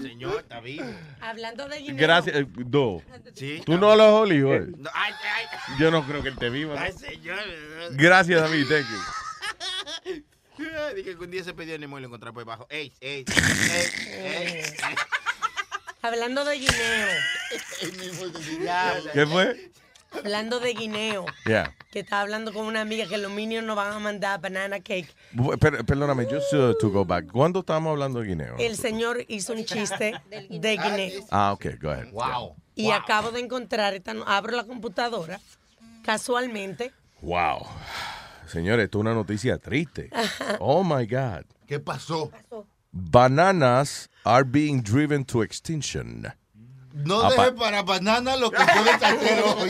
señor? 0.02 0.40
Está 0.40 0.60
vivo. 0.60 0.86
Hablando 1.22 1.68
de 1.70 1.78
guineo. 1.80 1.98
Gracias. 1.98 2.36
eh, 2.36 2.48
no. 2.70 3.02
Sí. 3.34 3.62
Tú 3.66 3.78
no 3.78 3.96
lo 3.96 4.04
has 4.04 4.12
olido, 4.12 4.54
eh. 4.56 4.66
No, 4.78 4.90
ay, 4.94 5.14
ay, 5.36 5.46
Yo 5.80 5.92
no 5.92 6.06
creo 6.06 6.22
que 6.24 6.30
él 6.30 6.38
te 6.38 6.50
viva. 6.50 6.76
¿no? 6.76 6.82
ay, 6.82 6.92
señor. 6.94 7.38
Gracias, 7.92 8.42
David. 8.42 8.66
Thank 8.68 8.86
you. 8.90 10.24
Dije 10.96 11.18
que 11.18 11.24
un 11.24 11.30
día 11.32 11.44
se 11.44 11.54
pidió 11.54 11.78
Nemo 11.78 11.98
y 11.98 12.02
lo 12.02 12.08
encontré 12.08 12.32
por 12.32 12.44
debajo. 12.44 12.66
Ey, 12.70 12.92
ey, 13.02 13.26
ey, 13.28 13.88
ey, 14.10 14.62
ey. 14.64 14.64
Hablando 16.06 16.46
de 16.46 16.60
guineo. 16.60 17.08
¿Qué 19.14 19.26
fue? 19.26 19.72
Hablando 20.12 20.60
de 20.60 20.74
guineo. 20.74 21.26
Yeah. 21.46 21.74
Que 21.92 22.02
estaba 22.02 22.22
hablando 22.22 22.54
con 22.54 22.68
una 22.68 22.82
amiga 22.82 23.08
que 23.08 23.18
los 23.18 23.32
minions 23.32 23.66
nos 23.66 23.76
van 23.76 23.92
a 23.92 23.98
mandar 24.00 24.40
banana 24.40 24.80
cake. 24.80 25.14
Per- 25.60 25.84
perdóname, 25.84 26.26
just 26.26 26.54
uh, 26.54 26.78
to 26.78 26.90
go 26.92 27.04
back. 27.04 27.26
¿Cuándo 27.32 27.62
estábamos 27.62 27.92
hablando 27.92 28.20
de 28.20 28.28
guineo? 28.28 28.56
El 28.60 28.78
señor 28.78 29.26
hizo 29.28 29.54
un 29.54 29.66
chiste 29.66 30.14
de 30.30 30.78
guineo. 30.78 31.26
Ah, 31.32 31.54
ok, 31.54 31.66
go 31.82 31.90
ahead. 31.90 32.12
Wow. 32.12 32.56
Y 32.76 32.92
acabo 32.92 33.32
de 33.32 33.40
encontrar, 33.40 33.96
esta, 33.96 34.14
abro 34.28 34.56
la 34.56 34.64
computadora, 34.66 35.40
casualmente. 36.04 36.94
Wow. 37.22 37.66
Señores, 38.48 38.86
esto 38.86 39.00
es 39.00 39.02
una 39.02 39.14
noticia 39.16 39.58
triste. 39.58 40.12
Oh 40.60 40.84
my 40.84 41.08
God. 41.08 41.46
¿Qué 41.66 41.80
pasó? 41.80 42.32
Bananas 42.96 44.08
are 44.26 44.46
being 44.46 44.82
driven 44.82 45.26
to 45.26 45.42
extinction. 45.42 46.32
No 46.94 47.28
Apa 47.28 47.52
deje 47.52 47.60
para 47.60 47.84
banana 47.84 48.38
lo 48.40 48.50
que 48.50 48.64
puede 48.64 48.92
hacer 48.96 49.44
hoy. 49.44 49.70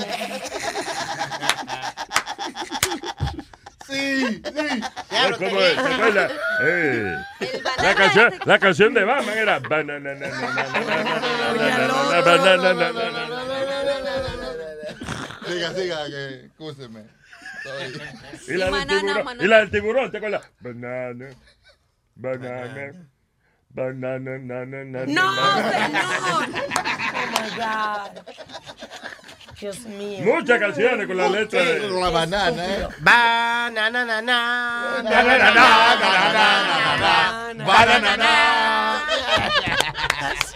Sí, 3.89 4.41
sí. 4.43 4.81
Ya 5.11 5.29
lo 5.29 5.37
¿Cómo 5.37 5.59
es? 5.59 5.75
La, 5.75 6.29
eh. 6.61 7.17
la, 7.81 7.95
canción, 7.95 8.33
la 8.45 8.59
canción 8.59 8.93
de 8.93 9.03
Batman 9.03 9.37
era 9.37 9.59
banana, 9.59 10.15
banana, 10.17 11.09
Siga, 15.47 15.73
siga, 15.73 16.05
que 16.07 16.45
escúcheme. 16.45 17.05
Y 18.47 19.47
la 19.47 19.57
del 19.59 19.71
tiburón, 19.71 20.11
¿te 20.11 20.17
acuerdas? 20.17 20.47
Banana, 20.59 21.29
banana 22.15 23.09
banana, 23.75 24.37
na, 24.39 24.65
na, 24.65 24.83
na, 24.85 25.05
¡No, 25.05 25.25
na. 25.35 25.71
señor! 25.71 26.43
Oh 27.15 27.27
my 27.35 27.49
God. 27.59 28.11
Dios 29.59 29.79
mío. 29.85 30.23
Muchas 30.23 30.59
canciones 30.59 31.07
con 31.07 31.17
la 31.17 31.27
letra 31.29 31.63
de... 31.63 31.79
Con 31.89 31.99
la 32.01 32.09
banana, 32.09 32.65
¿eh? 32.65 32.87
Banana, 32.99 34.05
na, 34.05 34.21
na, 34.21 35.01
na, 35.03 35.23
na, 35.23 35.37
na, 35.37 35.49
na, 38.17 39.01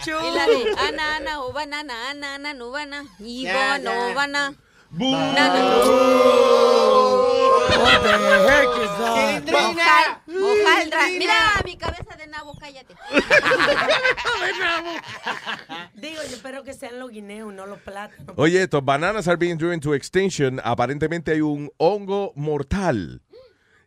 Y 0.00 0.30
la 0.34 0.46
de 0.46 0.74
ana, 0.88 1.16
ana, 1.16 1.40
o 1.42 1.52
banana, 1.52 2.10
ana, 2.10 2.34
ana, 2.34 2.54
no 2.54 2.70
bana, 2.70 3.04
y 3.18 3.42
Ya, 3.44 3.78
no 3.78 4.08
ya. 4.08 4.14
bana. 4.14 4.54
Chilindrina. 8.80 10.20
Hojaldra. 10.26 11.06
Mira 11.18 11.60
mi 11.64 11.76
cabeza 11.76 12.16
de 12.16 12.19
nabo, 12.40 12.54
cállate. 12.58 12.94
Digo, 15.94 16.20
yo 16.28 16.36
espero 16.36 16.62
que 16.62 16.74
sean 16.74 16.98
los 16.98 17.10
guineos, 17.10 17.52
no 17.52 17.66
los 17.66 17.78
plátanos. 17.80 18.34
Oye, 18.36 18.62
estos 18.62 18.84
bananas 18.84 19.28
are 19.28 19.36
being 19.36 19.56
driven 19.56 19.80
to 19.80 19.94
extinction. 19.94 20.60
Aparentemente 20.64 21.32
hay 21.32 21.40
un 21.40 21.70
hongo 21.76 22.32
mortal. 22.34 23.22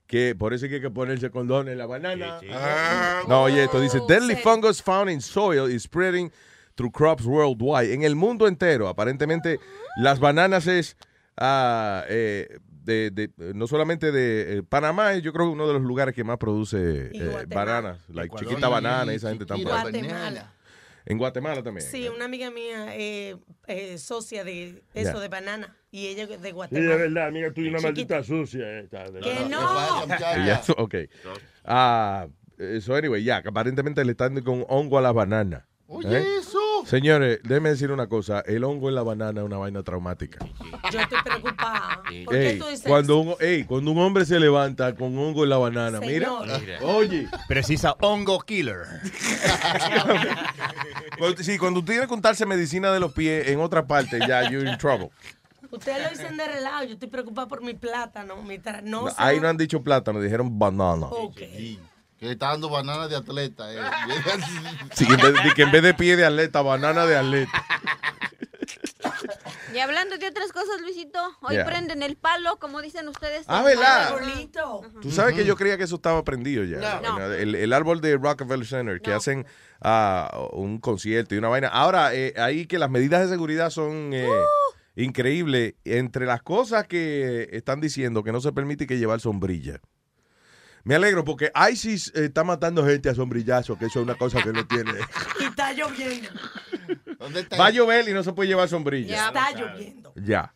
Que 0.06 0.36
por 0.36 0.54
eso 0.54 0.66
hay 0.66 0.80
que 0.80 0.92
ponerse 0.92 1.32
condón 1.32 1.70
en 1.70 1.78
la 1.78 1.88
banana. 1.88 2.40
Ah. 2.52 3.22
No, 3.28 3.44
oye, 3.44 3.64
esto 3.64 3.80
dice, 3.80 4.00
deadly 4.08 4.36
fungus 4.36 4.82
found 4.82 5.10
in 5.10 5.22
soil 5.22 5.68
is 5.68 5.84
spreading 5.84 6.32
through 6.76 6.92
crops 6.92 7.26
worldwide. 7.26 7.94
En 7.94 8.04
el 8.04 8.16
mundo 8.16 8.48
entero, 8.48 8.88
aparentemente, 8.88 9.60
las 9.98 10.20
bananas 10.20 10.68
es 10.68 10.98
eh, 11.40 12.60
de, 12.84 13.12
de- 13.12 13.54
no 13.54 13.68
solamente 13.68 14.12
de 14.12 14.58
eh, 14.58 14.64
Panamá, 14.64 15.14
es 15.14 15.22
yo 15.24 15.32
creo 15.34 15.50
uno 15.52 15.68
de 15.68 15.74
los 15.74 15.82
lugares 15.82 16.14
que 16.14 16.24
más 16.24 16.38
produce 16.38 17.12
eh, 17.14 17.30
Guatemala. 17.32 17.72
bananas. 17.74 18.00
Like 18.10 18.26
Ecuador. 18.28 18.50
chiquita 18.50 18.68
banana, 18.70 19.14
esa 19.14 19.30
gente 19.30 19.46
tan. 19.46 19.62
Guatemala. 19.64 20.54
En 21.06 21.18
Guatemala 21.18 21.62
también. 21.62 21.86
Sí, 21.86 22.08
una 22.08 22.26
amiga 22.26 22.50
mía 22.50 22.96
eh, 22.96 23.36
eh, 23.68 23.98
socia 23.98 24.44
de 24.46 24.84
eso, 24.94 25.20
de 25.20 25.28
banana. 25.28 25.76
Y 25.92 26.08
ella 26.08 26.26
de 26.28 26.38
Sí, 26.38 26.48
es 26.48 26.54
Guatemala. 26.54 26.96
verdad, 26.96 27.28
amiga, 27.28 27.52
tú 27.54 27.62
y 27.62 27.68
una 27.68 27.82
maldita 27.82 28.24
sucia. 28.24 28.80
Esta, 28.80 29.12
de 29.12 29.20
Que 29.20 29.46
no. 29.50 30.08
Ya, 30.08 30.62
ok. 30.78 30.96
Ah, 31.66 32.28
so 32.82 32.96
anyway, 32.96 33.22
ya, 33.24 33.42
que 33.42 33.50
aparentemente 33.50 34.04
le 34.06 34.12
están 34.12 34.42
con 34.44 34.66
hongo 34.70 34.98
a 34.98 35.02
la 35.02 35.12
banana. 35.12 35.68
Oye, 35.88 36.20
¿Eh? 36.20 36.26
eso. 36.40 36.60
Señores, 36.86 37.40
déjenme 37.44 37.70
decir 37.70 37.92
una 37.92 38.08
cosa. 38.08 38.42
El 38.42 38.64
hongo 38.64 38.90
en 38.90 38.96
la 38.96 39.04
banana 39.04 39.42
es 39.42 39.46
una 39.46 39.58
vaina 39.58 39.84
traumática. 39.84 40.46
Yo 40.92 41.00
estoy 41.00 41.18
preocupada. 41.24 42.02
¿Por 42.26 42.34
qué 42.34 42.50
Ey, 42.52 42.60
tú 42.60 42.68
dices 42.68 42.86
cuando, 42.88 43.18
un, 43.20 43.36
ey, 43.40 43.64
cuando 43.64 43.92
un 43.92 44.00
hombre 44.00 44.26
se 44.26 44.40
levanta 44.40 44.94
con 44.96 45.18
hongo 45.18 45.44
en 45.44 45.50
la 45.50 45.58
banana, 45.58 46.00
Señor. 46.00 46.46
mira. 46.46 46.60
Mira. 46.60 46.80
Oye. 46.84 47.28
Precisa 47.48 47.96
hongo 48.02 48.40
killer. 48.42 48.82
Cuando, 51.18 51.44
sí, 51.44 51.58
cuando 51.58 51.84
tiene 51.84 52.08
que 52.08 52.14
untarse 52.14 52.46
medicina 52.46 52.92
de 52.92 53.00
los 53.00 53.14
pies 53.14 53.48
en 53.48 53.60
otra 53.60 53.86
parte, 53.86 54.20
ya 54.20 54.50
you're 54.50 54.68
in 54.70 54.78
trouble. 54.78 55.10
Ustedes 55.72 56.04
lo 56.04 56.10
dicen 56.10 56.38
de 56.38 56.48
relajo. 56.48 56.84
Yo 56.84 56.94
estoy 56.94 57.08
preocupada 57.10 57.48
por 57.48 57.64
mi 57.64 57.74
plátano. 57.74 58.42
Mi 58.44 58.58
tra- 58.58 58.82
no, 58.82 59.08
sé. 59.10 59.16
Ahí 59.18 59.40
no 59.40 59.48
han 59.48 59.58
dicho 59.58 59.82
plátano, 59.82 60.20
dijeron 60.20 60.58
banana. 60.58 61.06
Ok. 61.08 61.42
Que 62.24 62.28
le 62.28 62.34
está 62.36 62.48
dando 62.52 62.70
bananas 62.70 63.10
de 63.10 63.18
atleta. 63.18 63.70
eh. 63.74 63.78
Sí, 64.96 65.04
en 65.10 65.18
vez, 65.18 65.34
de- 65.44 65.54
que 65.54 65.62
en 65.64 65.72
vez 65.74 65.84
de 65.84 65.94
pie 65.94 66.16
de 66.16 66.24
atleta, 66.26 66.62
banana 66.62 67.06
de 67.06 67.18
atleta. 67.18 67.52
Y 69.76 69.80
hablando 69.80 70.18
de 70.18 70.26
otras 70.30 70.54
cosas, 70.54 70.80
Luisito, 70.80 71.20
hoy 71.42 71.56
Yeah. 71.56 71.66
prenden 71.66 72.02
el 72.02 72.16
palo, 72.16 72.58
como 72.60 72.82
dicen 72.82 73.10
ustedes. 73.10 73.44
Ah, 73.50 73.62
¿verdad? 73.62 74.16
Tú 75.02 75.12
sabes 75.12 75.36
que 75.36 75.44
yo 75.44 75.58
creía 75.58 75.78
que 75.78 75.84
eso 75.84 75.96
estaba 75.96 76.24
prendido 76.24 76.64
ya. 76.64 77.02
No. 77.02 77.22
El, 77.34 77.56
el 77.56 77.74
árbol 77.74 78.00
de 78.00 78.16
Rockefeller 78.16 78.66
Center, 78.66 79.02
que 79.02 79.12
hacen 79.12 79.46
ah, 79.82 80.48
un 80.54 80.78
concierto 80.80 81.36
y 81.36 81.40
una 81.40 81.50
vaina. 81.50 81.68
Ahora, 81.68 82.14
eh, 82.16 82.34
ahí 82.38 82.68
que 82.68 82.80
las 82.80 82.90
medidas 82.90 83.22
de 83.22 83.28
seguridad 83.28 83.70
son 83.70 84.14
eh, 84.14 84.30
Uh. 84.30 85.02
increíbles. 85.02 85.74
Entre 85.84 86.26
las 86.26 86.42
cosas 86.42 86.88
que 86.88 87.50
están 87.52 87.82
diciendo 87.82 88.24
que 88.24 88.32
no 88.32 88.40
se 88.40 88.54
permite 88.54 88.88
que 88.88 88.98
llevar 88.98 89.20
sombrilla. 89.20 89.82
Me 90.86 90.96
alegro 90.96 91.24
porque 91.24 91.52
ISIS 91.72 92.12
eh, 92.16 92.26
está 92.26 92.44
matando 92.44 92.86
gente 92.86 93.10
a 93.10 93.16
sombrillazo, 93.16 93.78
que 93.78 93.86
eso 93.86 94.00
es 94.00 94.04
una 94.04 94.16
cosa 94.16 94.42
que 94.44 94.52
no 94.52 94.66
tiene. 94.68 94.92
Y 95.40 95.46
está 95.46 95.72
lloviendo. 95.74 96.30
Va 97.60 97.68
a 97.68 97.70
llover 97.72 98.08
y 98.10 98.14
no 98.14 98.22
se 98.24 98.34
puede 98.34 98.50
llevar 98.50 98.68
sombrilla. 98.68 99.28
Está 99.28 99.52
lloviendo. 99.52 100.14
Ya. 100.16 100.54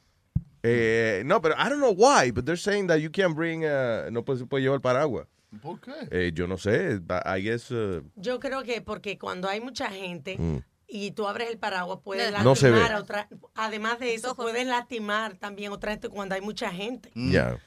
Eh, 0.63 1.21
no, 1.25 1.41
pero 1.41 1.55
I 1.55 1.69
don't 1.69 1.79
know 1.79 1.93
why, 1.95 2.31
but 2.31 2.43
they're 2.45 2.57
saying 2.59 2.87
that 2.87 2.97
you 2.97 3.09
can't 3.09 3.35
bring, 3.35 3.63
uh, 3.63 4.09
no 4.11 4.23
puede, 4.25 4.39
se 4.39 4.45
puede 4.45 4.63
llevar 4.63 4.81
paraguas. 4.81 5.27
¿Por 5.61 5.79
qué? 5.79 5.91
Eh, 6.11 6.31
yo 6.33 6.45
no 6.45 6.57
sé, 6.57 6.99
I 7.25 7.41
guess. 7.41 7.71
uh, 7.71 8.01
Yo 8.15 8.37
creo 8.39 8.63
que 8.63 8.81
porque 8.81 9.17
cuando 9.17 9.47
hay 9.47 9.61
mucha 9.61 9.89
gente 9.89 10.35
Mm. 10.37 10.57
Y 10.87 11.11
tú 11.11 11.27
abres 11.27 11.49
el 11.49 11.57
paraguas, 11.57 11.99
puedes 12.03 12.31
lastimar 12.31 12.45
No 12.45 12.55
se 12.55 12.71
ve. 12.71 12.81
a 12.81 12.97
otra. 12.99 13.27
Además 13.55 13.99
de 13.99 14.13
eso, 14.13 14.35
puedes 14.35 14.65
lastimar 14.65 15.35
también 15.35 15.71
a 15.71 15.75
otra 15.75 15.91
gente 15.91 16.09
cuando 16.09 16.35
hay 16.35 16.41
mucha 16.41 16.71
gente. 16.71 17.11
Ya. 17.13 17.57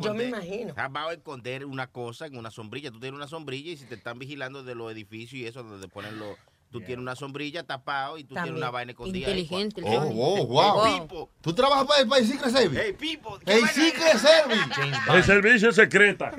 Yo 0.00 0.14
me 0.14 0.24
imagino. 0.24 0.74
Jamás 0.74 1.12
esconder 1.12 1.64
una 1.64 1.86
cosa 1.86 2.26
en 2.26 2.36
una 2.36 2.50
sombrilla. 2.50 2.90
Tú 2.90 3.00
tienes 3.00 3.16
una 3.16 3.28
sombrilla 3.28 3.72
y 3.72 3.76
si 3.76 3.86
te 3.86 3.94
están 3.94 4.18
vigilando 4.18 4.62
de 4.62 4.74
los 4.74 4.92
edificios 4.92 5.40
y 5.40 5.46
eso, 5.46 5.62
donde 5.62 5.88
ponen 5.88 6.18
los... 6.18 6.36
Tú 6.70 6.80
tienes 6.80 6.98
una 6.98 7.16
sombrilla 7.16 7.62
tapado 7.64 8.18
y 8.18 8.24
tú 8.24 8.34
También. 8.34 8.54
tienes 8.54 8.62
una 8.62 8.70
vaina 8.70 8.92
escondida. 8.92 9.28
Inteligente, 9.30 9.80
ahí. 9.86 9.96
Oh, 9.96 10.06
wow, 10.06 10.46
wow. 10.46 10.82
Hey, 10.84 11.00
Pipo. 11.02 11.30
¿Tú 11.40 11.54
trabajas 11.54 11.86
para, 11.86 12.06
para 12.06 12.20
el 12.20 12.28
Secret 12.28 12.52
Service? 12.52 12.82
Hey, 12.84 12.92
Pipo. 12.98 13.38
El 13.46 13.66
Secret 13.68 14.18
Service. 14.18 14.68
El 15.14 15.24
servicio 15.24 15.72
secreta. 15.72 16.32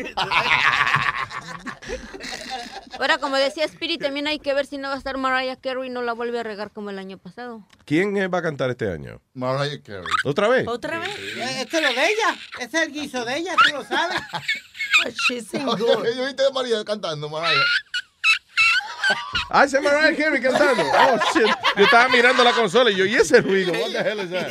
Ahora, 3.00 3.18
como 3.18 3.38
decía 3.38 3.64
Spirit, 3.64 4.02
también 4.02 4.28
hay 4.28 4.40
que 4.40 4.54
ver 4.54 4.66
si 4.66 4.78
no 4.78 4.90
va 4.90 4.96
a 4.96 4.98
estar 4.98 5.18
Mariah 5.18 5.56
Carey 5.56 5.88
y 5.88 5.90
no 5.90 6.02
la 6.02 6.12
vuelve 6.14 6.40
a 6.40 6.44
regar 6.44 6.70
como 6.72 6.90
el 6.90 7.00
año 7.00 7.18
pasado. 7.18 7.66
¿Quién 7.86 8.16
eh, 8.18 8.28
va 8.28 8.40
a 8.40 8.42
cantar 8.42 8.70
este 8.70 8.92
año? 8.92 9.22
Mariah 9.34 9.82
Carey. 9.82 10.04
¿Otra 10.26 10.50
vez? 10.50 10.68
¿Otra 10.68 11.00
vez? 11.00 11.10
Este 11.18 11.78
es 11.78 11.84
lo 11.84 11.90
de 11.90 12.06
ella. 12.08 12.38
Este 12.60 12.78
es 12.78 12.84
el 12.88 12.92
guiso 12.92 13.24
de 13.24 13.38
ella, 13.38 13.56
tú 13.56 13.74
lo 13.78 13.84
sabes. 13.86 14.20
She's 15.30 15.50
Yo 15.54 16.26
viste 16.26 16.46
a 16.46 16.50
María 16.54 16.84
cantando, 16.84 17.30
Mariah. 17.30 17.64
Ah, 19.50 19.64
ese 19.66 19.78
es 19.78 19.84
Mariah 19.84 20.16
Carey 20.16 20.42
cantando. 20.42 20.84
Oh, 20.84 21.18
shit. 21.34 21.48
Yo 21.78 21.84
estaba 21.86 22.08
mirando 22.10 22.44
la 22.44 22.52
consola 22.54 22.92
y 22.92 22.96
yo, 22.96 23.06
¿y 23.06 23.16
ese 23.16 23.42
ruido? 23.42 23.72
What 23.72 23.92
the 23.92 24.10
hell 24.10 24.20
is 24.20 24.30
that? 24.30 24.48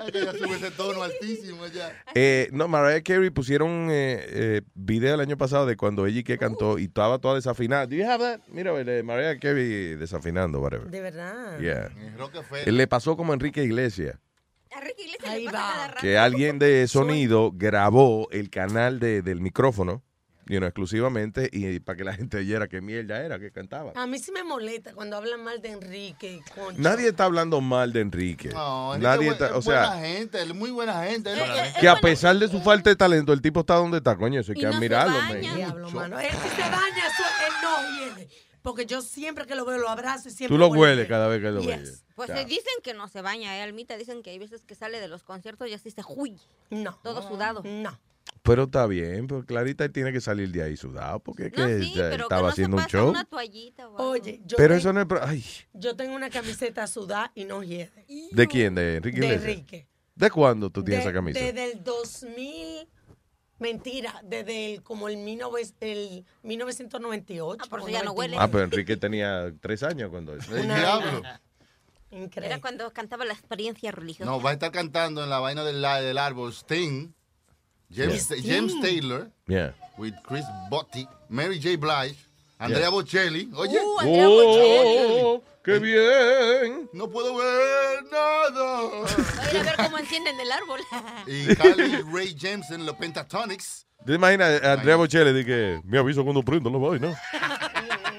Ay, 0.00 0.12
que 0.12 0.18
ella 0.20 0.32
sube 0.32 0.56
ese 0.56 0.70
tono 0.72 1.02
altísimo 1.02 1.64
allá. 1.64 1.92
Eh, 2.14 2.48
no, 2.52 2.68
Mariah 2.68 3.02
Carey 3.02 3.30
pusieron 3.30 3.88
eh, 3.90 4.24
eh, 4.28 4.62
video 4.74 5.14
el 5.14 5.20
año 5.20 5.36
pasado 5.36 5.66
de 5.66 5.76
cuando 5.76 6.06
ella 6.06 6.22
que 6.22 6.38
cantó 6.38 6.78
y 6.78 6.84
estaba 6.84 7.18
toda 7.18 7.36
desafinada. 7.36 7.86
Do 7.86 7.94
you 7.96 8.04
have 8.08 8.22
that? 8.22 8.40
Mira, 8.48 8.72
Mariah 9.02 9.38
Carey 9.38 9.96
desafinando, 9.96 10.60
whatever. 10.60 10.88
De 10.90 11.00
verdad. 11.00 11.58
Yeah. 11.58 11.90
Eh, 12.66 12.72
Le 12.72 12.86
pasó 12.86 13.16
como 13.16 13.32
a 13.32 13.34
Enrique 13.34 13.62
Iglesias, 13.62 14.16
Ahí 15.26 15.46
va. 15.46 15.94
que 16.00 16.18
alguien 16.18 16.58
de 16.58 16.86
sonido 16.88 17.50
grabó 17.54 18.28
el 18.30 18.50
canal 18.50 18.98
de, 19.00 19.22
del 19.22 19.40
micrófono, 19.40 20.02
you 20.48 20.58
know, 20.58 20.66
exclusivamente, 20.68 21.48
y 21.52 21.80
para 21.80 21.96
que 21.96 22.04
la 22.04 22.14
gente 22.14 22.36
oyera 22.38 22.68
qué 22.68 22.80
mierda 22.80 23.20
era 23.22 23.38
que 23.38 23.50
cantaba. 23.50 23.92
A 23.96 24.06
mí 24.06 24.18
sí 24.18 24.30
me 24.32 24.44
molesta 24.44 24.92
cuando 24.94 25.16
hablan 25.16 25.42
mal 25.42 25.60
de 25.60 25.70
Enrique. 25.70 26.40
Concho. 26.54 26.80
Nadie 26.80 27.08
está 27.08 27.24
hablando 27.24 27.60
mal 27.60 27.92
de 27.92 28.00
Enrique. 28.00 28.50
No, 28.50 28.94
Enrique 28.94 29.08
Nadie 29.08 29.26
es 29.28 29.32
está, 29.32 29.56
o 29.56 29.58
es 29.58 29.64
buena 29.64 29.90
sea, 29.92 30.00
gente, 30.00 30.40
él 30.42 30.50
es 30.50 30.56
muy 30.56 30.70
buena 30.70 31.04
gente. 31.04 31.32
él- 31.32 31.38
que 31.80 31.88
a 31.88 31.96
pesar 31.96 32.36
de 32.36 32.48
su 32.48 32.60
falta 32.60 32.90
de 32.90 32.96
talento, 32.96 33.32
el 33.32 33.42
tipo 33.42 33.60
está 33.60 33.74
donde 33.74 33.98
está, 33.98 34.16
coño, 34.16 34.40
eso 34.40 34.52
hay 34.52 34.58
Y 34.58 34.60
que 34.60 34.66
no 34.66 34.72
se 34.72 34.76
admirarlo, 34.76 35.18
baña. 35.18 35.42
man. 35.48 35.56
Diablo, 35.56 35.90
mano. 35.90 36.20
Él 36.20 36.30
si 36.30 36.48
se 36.48 36.62
baña, 36.62 37.06
eso, 37.06 37.22
él 37.46 37.52
no 37.62 37.98
hiede. 38.14 38.28
Porque 38.62 38.84
yo 38.84 39.00
siempre 39.00 39.46
que 39.46 39.54
lo 39.54 39.64
veo 39.64 39.78
lo 39.78 39.88
abrazo 39.88 40.28
y 40.28 40.32
siempre 40.32 40.52
Tú 40.54 40.58
lo 40.58 40.66
huele 40.66 40.80
hueles 40.80 41.08
cada 41.08 41.28
vez 41.28 41.40
que 41.40 41.50
lo 41.52 41.60
Yes. 41.60 41.68
ves. 41.82 42.04
Pues 42.16 42.30
se 42.30 42.44
dicen 42.46 42.72
que 42.82 42.94
no 42.94 43.06
se 43.06 43.20
baña, 43.22 43.56
¿eh, 43.56 43.62
Almita? 43.62 43.96
Dicen 43.96 44.22
que 44.24 44.30
hay 44.30 44.38
veces 44.40 44.62
que 44.62 44.74
sale 44.74 44.98
de 45.00 45.06
los 45.06 45.22
conciertos 45.22 45.68
y 45.68 45.74
así 45.74 45.90
se 45.92 46.02
huy. 46.08 46.36
No. 46.70 46.98
Todo 47.04 47.22
sudado. 47.22 47.62
No. 47.64 47.96
Pero 48.46 48.62
está 48.64 48.86
bien, 48.86 49.26
pues 49.26 49.44
Clarita 49.44 49.88
tiene 49.90 50.12
que 50.12 50.20
salir 50.20 50.50
de 50.50 50.62
ahí 50.62 50.76
sudado 50.76 51.18
porque 51.20 51.46
es 51.46 51.52
que 51.52 51.60
No, 51.60 51.68
sí, 51.68 51.94
ya 51.94 52.02
pero 52.10 52.16
que 52.16 52.22
estaba 52.22 52.42
no 52.42 52.48
haciendo 52.48 52.76
un 52.78 52.84
show. 52.86 53.08
una 53.10 53.24
toallita 53.24 53.88
o 53.88 53.98
algo. 53.98 54.10
Oye, 54.10 54.40
yo, 54.46 54.56
Pero 54.56 54.74
te- 54.74 54.78
eso 54.80 54.92
no 54.92 55.00
es... 55.00 55.06
pro- 55.06 55.22
Ay, 55.22 55.44
yo 55.74 55.96
tengo 55.96 56.14
una 56.14 56.30
camiseta 56.30 56.86
sudada 56.86 57.32
y 57.34 57.44
no 57.44 57.62
hiede. 57.62 58.06
¿De 58.32 58.46
quién? 58.46 58.74
¿De 58.74 58.96
Enrique 58.96 59.20
De 59.20 59.26
Iglesias? 59.26 59.50
Enrique. 59.50 59.88
¿De 60.14 60.30
cuándo 60.30 60.70
tú 60.70 60.82
tienes 60.82 61.04
De- 61.04 61.10
esa 61.10 61.14
camisa? 61.14 61.38
Desde 61.40 61.72
el 61.72 61.84
2000, 61.84 62.88
mentira, 63.58 64.20
desde 64.24 64.74
el, 64.74 64.82
como 64.82 65.08
el, 65.08 65.16
19 65.16 65.62
el 65.80 66.24
1998. 66.42 67.62
Ah, 67.64 67.68
por 67.68 67.80
o 67.82 67.88
ya 67.88 67.98
no 68.02 68.12
99. 68.14 68.36
Ah, 68.42 68.48
pero 68.50 68.64
Enrique 68.64 68.96
tenía 68.96 69.52
tres 69.60 69.82
años 69.82 70.10
cuando 70.10 70.34
eso. 70.36 70.56
El 70.56 70.66
diablo. 70.66 71.22
Increíble. 72.10 72.46
Era 72.46 72.60
cuando 72.60 72.90
cantaba 72.92 73.24
la 73.24 73.32
experiencia 73.34 73.90
religiosa. 73.90 74.30
No, 74.30 74.40
va 74.40 74.50
a 74.50 74.52
estar 74.54 74.70
cantando 74.70 75.24
en 75.24 75.28
la 75.30 75.40
vaina 75.40 75.64
del, 75.64 75.82
del 75.82 76.18
árbol 76.18 76.52
Sting, 76.52 77.12
James, 77.90 78.28
Yeah. 78.30 78.42
James. 78.42 78.80
Taylor, 78.80 79.30
Yeah. 79.46 79.72
with 79.98 80.14
Chris 80.26 80.44
Botti, 80.70 81.06
Mary 81.28 81.58
J. 81.58 81.76
Blige, 81.76 82.16
Andrea 82.58 82.80
Yeah. 82.80 82.90
Bocelli. 82.90 83.50
Oye, 83.54 83.78
Uh, 83.78 84.00
Andrea 84.00 84.28
Bocelli. 84.28 85.42
¡Qué 85.64 85.78
bien! 85.80 86.88
no 86.92 87.08
puedo 87.08 87.34
ver 87.36 88.04
nada. 88.10 88.80
Voy 88.80 89.06
a 89.08 89.50
ir 89.52 89.58
a 89.58 89.62
ver 89.64 89.76
cómo 89.76 89.98
encienden 89.98 90.38
el 90.40 90.52
árbol. 90.52 90.80
y 91.26 91.54
Carly 91.56 92.02
Ray 92.12 92.36
James 92.38 92.70
en 92.70 92.86
los 92.86 92.94
Pentatonics. 92.96 93.84
¿Te 94.04 94.14
imaginas 94.14 94.62
a 94.62 94.74
Andrea 94.74 94.94
Bocelli 94.96 95.32
de 95.32 95.44
que 95.44 95.80
me 95.84 95.98
aviso 95.98 96.22
cuando 96.22 96.42
prenda 96.42 96.70
la 96.70 96.78
vaina? 96.78 97.20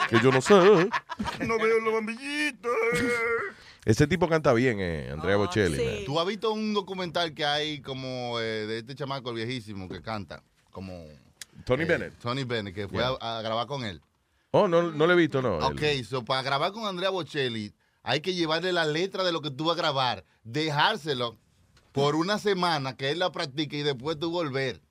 que 0.10 0.20
yo 0.22 0.32
no 0.32 0.42
sé. 0.42 0.54
No 0.56 1.58
veo 1.58 1.80
la 1.86 1.92
bombillita. 1.92 2.70
Ese 3.88 4.06
tipo 4.06 4.28
canta 4.28 4.52
bien, 4.52 4.80
eh, 4.82 5.10
Andrea 5.14 5.38
Bocelli. 5.38 5.78
man. 5.78 5.96
¿Tú 6.06 6.20
has 6.20 6.28
visto 6.28 6.52
un 6.52 6.74
documental 6.74 7.34
que 7.34 7.46
hay 7.46 7.80
como 7.80 8.38
eh, 8.38 8.66
de 8.68 8.80
este 8.80 8.96
chamaco 8.96 9.32
viejísimo 9.32 9.88
que 9.88 10.02
canta? 10.02 10.44
Como... 10.72 11.06
Tony 11.64 11.84
eh, 11.84 11.86
Bennett. 11.86 12.20
Tony 12.20 12.44
Bennett, 12.44 12.76
que 12.76 12.88
fue 12.90 12.98
Yeah. 13.00 13.16
a, 13.22 13.40
a 13.40 13.42
grabar 13.42 13.66
con 13.66 13.86
él. 13.86 14.02
Oh, 14.52 14.68
no, 14.68 14.92
no 14.92 15.08
lo 15.08 15.14
he 15.14 15.16
visto, 15.16 15.42
no. 15.42 15.60
Ok, 15.60 15.82
so 16.08 16.26
para 16.26 16.42
grabar 16.42 16.74
con 16.74 16.86
Andrea 16.86 17.10
Bocelli 17.12 17.74
hay 18.04 18.20
que 18.20 18.34
llevarle 18.34 18.74
la 18.74 18.84
letra 18.84 19.24
de 19.24 19.32
lo 19.32 19.42
que 19.42 19.52
tú 19.52 19.64
vas 19.66 19.76
a 19.78 19.82
grabar, 19.82 20.26
dejárselo 20.44 21.38
por 21.94 22.16
una 22.16 22.40
semana 22.40 22.98
que 22.98 23.10
él 23.12 23.20
la 23.20 23.32
practique 23.32 23.78
y 23.78 23.84
después 23.84 24.20
tú 24.20 24.30
volver. 24.32 24.82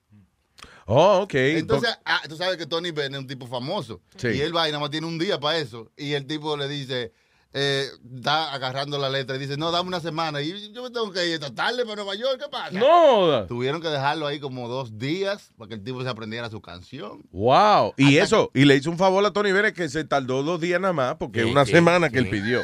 Oh, 0.86 1.18
ok. 1.22 1.34
Entonces, 1.34 1.98
ah, 2.06 2.22
tú 2.28 2.36
sabes 2.36 2.56
que 2.56 2.64
Tony 2.64 2.92
Bennett 2.92 3.12
es 3.14 3.18
un 3.18 3.26
tipo 3.26 3.46
famoso. 3.46 4.00
Sí. 4.16 4.28
Y 4.28 4.40
él 4.40 4.56
va 4.56 4.68
y 4.68 4.72
nada 4.72 4.80
más 4.80 4.90
tiene 4.90 5.06
un 5.06 5.18
día 5.18 5.38
para 5.38 5.58
eso. 5.58 5.90
Y 5.98 6.14
el 6.14 6.26
tipo 6.26 6.56
le 6.56 6.66
dice, 6.68 7.12
eh, 7.52 7.86
está 8.14 8.52
agarrando 8.52 8.98
la 8.98 9.08
letra 9.08 9.36
y 9.36 9.38
dice, 9.38 9.56
no, 9.56 9.70
dame 9.70 9.88
una 9.88 10.00
semana. 10.00 10.42
Y 10.42 10.72
yo 10.72 10.82
me 10.82 10.90
tengo 10.90 11.10
que 11.10 11.26
ir 11.26 11.34
esta 11.34 11.54
tarde 11.54 11.84
para 11.84 11.96
Nueva 11.96 12.14
York, 12.14 12.38
¿qué 12.38 12.48
pasa? 12.50 12.72
No. 12.72 13.46
Tuvieron 13.46 13.80
que 13.80 13.88
dejarlo 13.88 14.26
ahí 14.26 14.38
como 14.40 14.68
dos 14.68 14.98
días 14.98 15.52
para 15.56 15.68
que 15.68 15.74
el 15.76 15.82
tipo 15.82 16.02
se 16.02 16.08
aprendiera 16.08 16.50
su 16.50 16.60
canción. 16.60 17.22
Wow. 17.32 17.94
Y 17.96 18.18
eso, 18.18 18.50
y 18.52 18.64
le 18.66 18.76
hizo 18.76 18.90
un 18.90 18.98
favor 18.98 19.24
a 19.24 19.30
Tony 19.32 19.52
Bennett 19.52 19.74
que 19.74 19.88
se 19.88 20.04
tardó 20.04 20.42
dos 20.42 20.60
días 20.60 20.80
nada 20.80 20.92
más, 20.92 21.14
porque 21.16 21.44
Sí, 21.44 21.50
una 21.50 21.64
sí, 21.64 21.72
semana 21.72 22.10
que 22.10 22.18
él 22.18 22.28
pidió. 22.28 22.62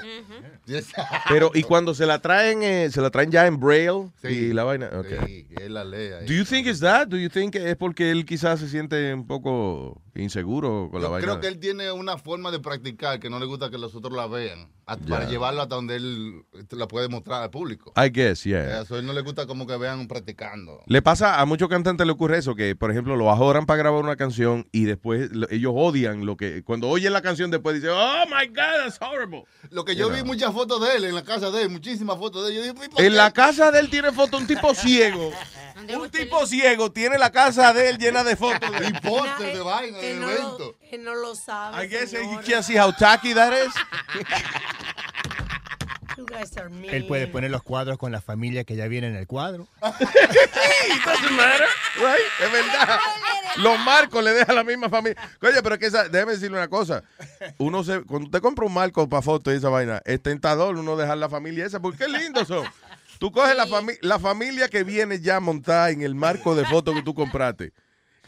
Pero, 1.29 1.51
y 1.55 1.63
cuando 1.63 1.95
se 1.95 2.07
la 2.07 2.21
traen, 2.21 2.63
eh, 2.63 2.91
se 2.91 3.01
la 3.01 3.11
traen 3.11 3.31
ya 3.31 3.47
en 3.47 3.59
Braille 3.59 4.11
y 4.23 4.53
la 4.53 4.65
vaina. 4.65 4.91
ok. 4.93 5.27
Sí, 5.27 5.47
la 5.69 5.85
lee 5.85 6.13
ahí. 6.21 6.27
Do 6.27 6.33
you 6.33 6.45
think 6.45 6.67
it's 6.67 6.81
that? 6.81 7.09
Do 7.09 7.17
you 7.17 7.29
think 7.29 7.55
es 7.57 7.77
porque 7.77 8.11
él 8.11 8.25
quizás 8.25 8.61
se 8.61 8.69
siente 8.69 9.13
un 9.15 9.27
poco 9.27 10.01
inseguro 10.15 10.89
con 10.91 11.01
la 11.01 11.09
Yo 11.09 11.13
vaina? 11.13 11.27
creo 11.27 11.41
que 11.41 11.49
él 11.49 11.59
tiene 11.59 11.91
una 11.91 12.19
forma 12.19 12.51
de 12.51 12.61
practicar 12.61 13.19
que 13.19 13.31
no 13.31 13.39
le 13.39 13.47
gusta 13.47 13.71
que 13.71 13.79
los 13.79 13.95
otros 13.95 14.13
la 14.15 14.27
vean, 14.27 14.69
Ya. 14.87 14.97
para 15.17 15.27
llevarlo 15.29 15.63
hasta 15.63 15.75
donde 15.75 15.97
él 15.97 16.43
la 16.71 16.87
puede 16.87 17.09
mostrar 17.09 17.43
al 17.43 17.51
público. 17.51 17.93
I 17.97 18.11
guess, 18.11 18.45
yeah. 18.45 18.83
A 18.83 18.95
él 18.97 19.07
no 19.07 19.13
le 19.15 19.23
gusta 19.23 19.47
como 19.47 19.67
que 19.67 19.77
vean 19.77 20.07
practicando. 20.07 20.81
Le 20.87 21.01
pasa 21.03 21.41
a 21.41 21.47
muchos 21.47 21.69
cantantes 21.69 22.07
le 22.07 22.13
ocurre 22.13 22.39
eso, 22.39 22.55
que 22.55 22.77
por 22.77 22.91
ejemplo 22.91 23.17
lo 23.17 23.31
ajoran 23.31 23.65
para 23.67 23.79
grabar 23.79 24.03
una 24.05 24.17
canción 24.17 24.67
y 24.71 24.85
después 24.85 25.31
lo- 25.33 25.49
ellos 25.51 25.73
odian 25.75 26.27
lo 26.27 26.37
que, 26.37 26.63
cuando 26.63 26.89
oyen 26.89 27.13
la 27.13 27.23
canción 27.23 27.51
después 27.51 27.75
dicen, 27.77 27.91
oh 27.95 28.25
my 28.27 28.47
God, 28.49 28.85
that's 28.85 28.99
horrible. 29.01 29.45
Lo 29.71 29.85
que 29.85 29.97
yo 29.97 30.09
You 30.09 30.15
vi 30.15 30.21
know. 30.21 30.27
muchas 30.27 30.52
fotos 30.53 30.81
de 30.81 30.97
él 30.97 31.05
en 31.05 31.15
la 31.15 31.23
casa 31.25 31.51
de 31.51 31.63
él, 31.63 31.69
muchísimas 31.71 32.19
fotos 32.19 32.45
de 32.45 32.51
él. 32.51 32.57
Yo 32.57 32.63
dije, 32.63 32.75
¿por 32.75 33.01
En 33.01 33.11
qué? 33.11 33.11
la 33.11 33.31
casa 33.33 33.71
de 33.71 33.81
él 33.81 33.91
tiene 33.91 34.13
foto 34.13 34.37
un 34.39 34.47
tipo 34.47 34.75
ciego. 34.77 35.33
Un 35.99 36.11
tipo 36.11 36.47
ciego 36.47 36.93
tiene 36.93 37.19
la 37.19 37.31
casa 37.33 37.73
de 37.73 37.89
él 37.91 37.99
llena 37.99 38.23
de 38.23 38.37
fotos. 38.37 38.71
De... 38.71 38.87
Y 38.89 38.93
póster 39.09 39.55
de 39.57 39.61
vaina, 39.61 39.99
de 39.99 40.15
no, 40.15 40.31
evento. 40.31 40.59
lo, 40.59 40.77
él 40.91 41.05
no 41.05 41.15
lo 41.15 41.35
sabe. 41.35 41.85
I 41.85 41.89
guess 41.89 42.11
señora. 42.11 42.33
you 42.33 42.41
can't 42.47 42.65
see 42.65 42.77
how 42.79 42.93
tacky 42.93 43.33
that 43.35 43.53
is. 43.53 43.73
You 46.23 46.27
guys 46.39 46.57
are 46.57 46.69
mean. 46.71 46.95
Él 46.95 47.07
puede 47.07 47.27
poner 47.27 47.51
los 47.51 47.63
cuadros 47.63 47.99
con 47.99 48.13
la 48.13 48.21
familia 48.21 48.63
que 48.65 48.77
ya 48.77 48.87
viene 48.87 49.09
en 49.09 49.17
el 49.17 49.27
cuadro. 49.27 49.67
doesn't 49.81 51.33
matter, 51.37 51.67
right? 51.97 52.27
Es 52.41 52.53
verdad. 52.53 52.99
Los 53.57 53.79
marcos 53.81 54.23
le 54.23 54.31
deja 54.33 54.53
a 54.53 54.55
la 54.55 54.65
misma 54.65 54.89
familia. 54.89 55.17
Oye, 55.41 55.63
pero 55.63 55.75
es 55.75 55.79
que 55.81 55.87
esa, 55.87 56.09
déjeme 56.09 56.33
decirle 56.33 56.57
una 56.57 56.69
cosa. 56.69 57.03
Uno 57.59 57.83
se, 57.85 58.03
cuando 58.03 58.27
usted 58.27 58.41
compra 58.41 58.65
un 58.67 58.73
marco 58.73 59.09
para 59.09 59.23
fotos 59.23 59.53
y 59.53 59.57
esa 59.57 59.69
vaina, 59.69 60.01
es 60.05 60.23
tentador 60.23 60.77
uno 60.77 60.97
dejar 60.97 61.19
la 61.19 61.29
familia 61.29 61.67
esa, 61.67 61.81
porque 61.81 61.99
qué 61.99 62.09
lindos 62.09 62.49
son. 62.49 62.67
Tú 63.19 63.31
coges 63.31 63.55
la, 63.57 63.67
fami- 63.67 63.99
la 64.01 64.19
familia 64.19 64.69
que 64.69 64.85
viene 64.85 65.21
ya 65.21 65.39
montada 65.41 65.91
en 65.91 66.03
el 66.03 66.15
marco 66.15 66.55
de 66.55 66.65
fotos 66.65 66.95
que 66.95 67.03
tú 67.03 67.15
compraste. 67.15 67.73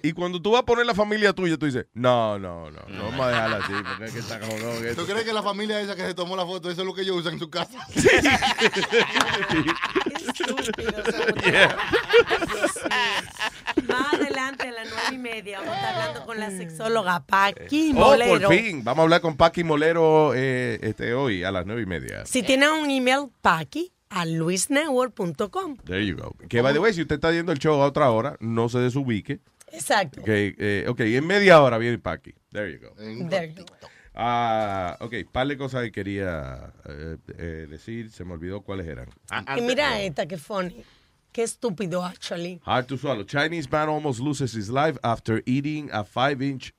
Y 0.07 0.13
cuando 0.13 0.39
tú 0.43 0.51
vas 0.51 0.61
a 0.61 0.65
poner 0.67 0.85
la 0.85 0.95
familia 0.95 1.33
tuya, 1.33 1.57
tú 1.57 1.65
dices, 1.65 1.87
no, 1.95 2.39
no, 2.39 2.71
no, 2.71 2.79
no 2.89 3.05
vamos 3.05 3.21
a 3.25 3.29
dejarla 3.31 3.57
así, 3.57 3.73
porque 3.89 4.05
es 4.05 4.13
que 4.13 4.19
está 4.19 4.39
cabrón 4.39 4.61
¿Tú 4.61 4.85
esto. 4.85 5.07
crees 5.07 5.25
que 5.25 5.33
la 5.33 5.43
familia 5.43 5.81
esa 5.81 5.97
que 5.97 6.03
se 6.03 6.13
tomó 6.13 6.37
la 6.37 6.45
foto, 6.45 6.69
eso 6.71 6.83
es 6.83 6.87
lo 6.87 6.93
que 6.93 7.01
ellos 7.01 7.17
usan 7.17 7.33
en 7.33 7.39
su 7.39 7.49
casa? 7.49 7.79
Más 13.89 14.15
adelante 14.15 14.69
a 14.69 14.73
las 14.73 14.89
nueve 14.89 15.03
y 15.13 15.19
media 15.19 15.59
vamos 15.61 15.75
a 15.75 15.77
estar 15.77 15.95
hablando 15.95 16.27
con 16.27 16.41
la 16.41 16.51
sexóloga 16.51 17.25
Paqui 17.25 17.93
Oh, 17.97 18.01
Molero. 18.01 18.49
por 18.49 18.57
fin. 18.57 18.83
Vamos 18.85 19.01
a 19.01 19.03
hablar 19.05 19.21
con 19.21 19.37
Paqui 19.37 19.65
Molero 19.65 20.33
eh, 20.35 20.79
este, 20.83 21.15
hoy 21.15 21.45
a 21.45 21.51
las 21.51 21.67
nueve 21.67 21.83
y 21.83 21.87
media. 21.87 22.25
Si 22.27 22.43
tiene 22.43 22.69
un 22.71 22.91
email, 22.91 23.29
Paqui 23.43 23.93
a 24.11 24.25
luisnetwork.com. 24.27 25.77
There 25.85 26.05
you 26.07 26.17
go. 26.17 26.35
Que, 26.49 26.63
by 26.63 26.73
the 26.73 26.79
way, 26.79 26.93
si 26.95 27.03
usted 27.03 27.17
está 27.17 27.31
viendo 27.31 27.53
el 27.53 27.59
show 27.59 27.83
a 27.83 27.87
otra 27.87 28.11
hora, 28.11 28.37
no 28.41 28.69
se 28.69 28.79
desubique. 28.79 29.41
Exacto. 29.75 30.23
Que, 30.23 30.55
eh, 30.59 30.87
ok, 30.89 31.01
en 31.01 31.27
media 31.27 31.61
hora 31.61 31.79
viene 31.79 31.99
Paqui. 31.99 32.35
There 32.51 32.73
you 32.73 32.79
go. 32.79 32.95
There 33.29 33.53
you 33.53 33.65
go. 33.65 33.89
Ah, 34.17 34.97
ok, 35.01 35.15
par 35.33 35.49
de 35.49 35.57
cosas 35.57 35.83
que 35.83 35.91
quería 35.91 36.73
eh, 36.89 37.17
eh, 37.37 37.67
decir, 37.69 38.11
se 38.11 38.25
me 38.25 38.35
olvidó 38.35 38.63
cuáles 38.63 38.87
eran. 38.87 39.09
Y 39.57 39.61
mira 39.63 40.01
esta, 40.01 40.27
que 40.27 40.39
funny. 40.39 40.85
Qué 41.33 41.43
estúpido, 41.43 42.05
actually. 42.05 42.61
Hard 42.65 42.87
to 42.87 42.97
swallow. 42.97 43.25
Chinese 43.25 43.69
man 43.69 43.89
almost 43.89 44.21
loses 44.21 44.55
his 44.55 44.69
life 44.69 44.97
after 45.03 45.43
eating 45.47 45.91
a 45.93 46.05
five-inch 46.05 46.73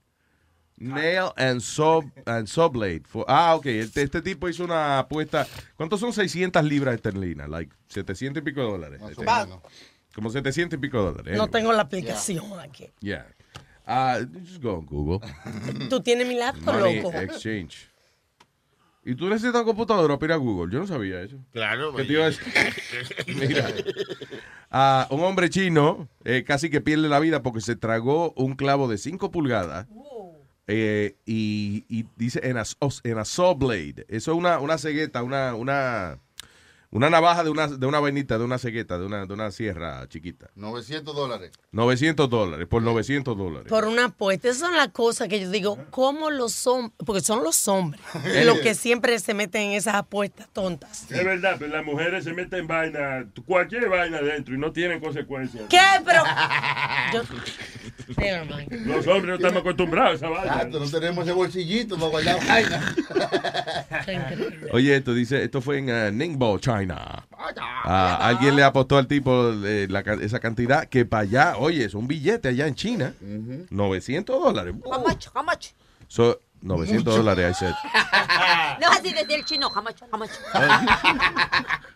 nail 0.78 1.34
and 1.36 1.62
saw, 1.62 2.02
and 2.26 2.48
saw 2.48 2.70
blade. 2.70 3.06
For, 3.06 3.26
ah, 3.28 3.56
ok. 3.56 3.66
Este, 3.66 4.04
este 4.04 4.22
tipo 4.22 4.48
hizo 4.48 4.64
una 4.64 5.00
apuesta. 5.00 5.46
¿Cuántos 5.76 6.00
son 6.00 6.14
600 6.14 6.64
libras 6.64 6.96
esterlinas? 6.96 7.50
Like 7.50 7.76
700 7.90 8.42
y 8.42 8.46
pico 8.46 8.62
de 8.62 8.68
dólares. 8.68 9.02
Este, 9.10 9.26
Como 10.16 10.30
700 10.30 10.78
y 10.78 10.82
pico 10.82 10.98
de 11.00 11.12
dólares. 11.12 11.38
No 11.38 11.48
tengo 11.50 11.72
la 11.74 11.82
aplicación 11.84 12.46
aquí. 12.60 12.90
Yeah. 13.02 13.28
Ah, 13.86 14.20
just 14.46 14.64
go 14.64 14.76
on 14.76 14.86
Google. 14.86 15.20
Tú 15.90 16.00
tienes 16.02 16.28
mi 16.28 16.36
laptop, 16.36 16.74
Money 16.80 17.02
loco. 17.02 17.12
Exchange. 17.18 17.90
¿Y 19.08 19.14
tú 19.14 19.30
necesitas 19.30 19.62
computadora 19.62 20.18
para 20.18 20.32
ir 20.32 20.34
a 20.34 20.38
Google? 20.38 20.74
Yo 20.74 20.80
no 20.80 20.88
sabía 20.88 21.22
eso. 21.22 21.38
Claro. 21.52 21.94
¿Qué 21.96 22.06
te 22.06 22.14
iba 22.14 22.24
a 22.24 22.30
decir? 22.32 22.44
Mira. 23.28 23.68
Ah, 24.72 25.08
un 25.12 25.22
hombre 25.24 25.48
chino 25.52 26.10
eh, 26.24 26.44
casi 26.44 26.72
que 26.72 26.82
pierde 26.82 27.08
la 27.08 27.20
vida 27.20 27.44
porque 27.44 27.62
se 27.62 27.76
tragó 27.76 28.32
un 28.36 28.56
clavo 28.56 28.88
de 28.88 28.98
5 28.98 29.30
pulgadas. 29.30 29.86
eh, 30.66 31.18
y, 31.28 31.86
y 31.88 32.08
dice 32.16 32.40
en 32.44 32.58
a, 32.58 32.64
en 33.04 33.18
a 33.20 33.26
saw 33.26 33.54
blade. 33.54 34.06
Eso 34.10 34.32
es 34.32 34.38
una, 34.40 34.58
una 34.60 34.80
cegueta, 34.80 35.22
una, 35.22 35.54
una, 35.54 36.18
una 36.96 37.10
navaja 37.10 37.44
de 37.44 37.50
una, 37.50 37.68
de 37.68 37.86
una 37.86 38.00
vainita, 38.00 38.38
de 38.38 38.46
una 38.46 38.58
cegueta, 38.58 38.98
de 38.98 39.06
una, 39.06 39.26
de 39.26 39.34
una 39.34 39.52
sierra 39.52 40.08
chiquita. 40.08 40.50
900 40.56 41.14
dólares. 41.14 41.52
900 41.74 42.30
dólares, 42.30 42.68
por 42.70 42.82
900 42.82 43.38
dólares. 43.38 43.68
Por 43.68 43.84
una 43.84 44.06
apuesta. 44.06 44.48
Esas 44.48 44.62
son 44.62 44.78
las 44.78 44.88
cosas 44.88 45.28
que 45.28 45.42
yo 45.42 45.52
digo, 45.52 45.78
¿cómo 45.90 46.30
los 46.30 46.66
hombres? 46.68 46.94
Porque 47.06 47.20
son 47.20 47.44
los 47.44 47.68
hombres 47.68 48.02
los 48.46 48.60
que 48.60 48.76
siempre 48.76 49.20
se 49.20 49.34
meten 49.34 49.64
en 49.64 49.72
esas 49.74 49.96
apuestas 49.96 50.48
tontas. 50.54 51.12
Es 51.12 51.26
verdad, 51.26 51.58
pero 51.60 51.76
las 51.76 51.84
mujeres 51.84 52.24
se 52.24 52.32
meten 52.32 52.60
en 52.60 52.68
vaina, 52.68 53.26
cualquier 53.46 53.90
vaina 53.90 54.22
dentro 54.22 54.56
y 54.56 54.58
no 54.58 54.72
tienen 54.72 55.02
consecuencias. 55.02 55.66
¿Qué? 55.70 55.82
Pero. 56.06 56.24
Yo-. 57.14 57.24
Los 58.07 59.07
hombres 59.07 59.26
no 59.26 59.36
estamos 59.36 59.57
acostumbrados 59.57 60.11
a 60.11 60.15
esa 60.15 60.30
vaina. 60.30 60.53
Exacto, 60.53 60.80
no 60.80 60.90
tenemos 60.90 61.23
ese 61.23 61.34
bolsillito 61.34 61.95
para 61.98 62.10
guardar 62.10 62.48
vaina. 62.48 62.95
Oye, 64.72 64.95
esto 64.95 65.14
dice, 65.14 65.44
esto 65.44 65.61
fue 65.61 65.80
en 65.80 65.90
uh, 65.90 66.11
Ningbo, 66.11 66.57
China. 66.60 67.26
Ah, 67.84 68.19
alguien 68.22 68.56
le 68.56 68.64
apostó 68.64 68.98
al 68.98 69.07
tipo 69.07 69.52
eh, 69.65 69.88
la 69.90 70.02
esa 70.22 70.40
cantidad 70.40 70.86
que 70.88 71.06
para 71.06 71.23
allá, 71.23 71.57
oye, 71.57 71.86
es 71.86 71.94
un 71.94 72.07
billete 72.07 72.49
allá 72.49 72.68
en 72.68 72.76
China. 72.76 73.14
900 73.22 74.44
dólares. 74.44 74.76
How 74.84 74.99
much? 74.99 75.27
How 75.34 75.44
much? 75.44 75.72
So, 76.07 76.40
900 76.61 77.15
dólares, 77.15 77.52
I 77.52 77.53
said. 77.53 77.73
No 78.82 78.90
así 78.90 79.14
desde 79.14 79.36
el 79.36 79.45
chino, 79.45 79.69
how 79.73 79.82
much? 79.82 80.02
How 80.11 80.18
much? 80.18 80.32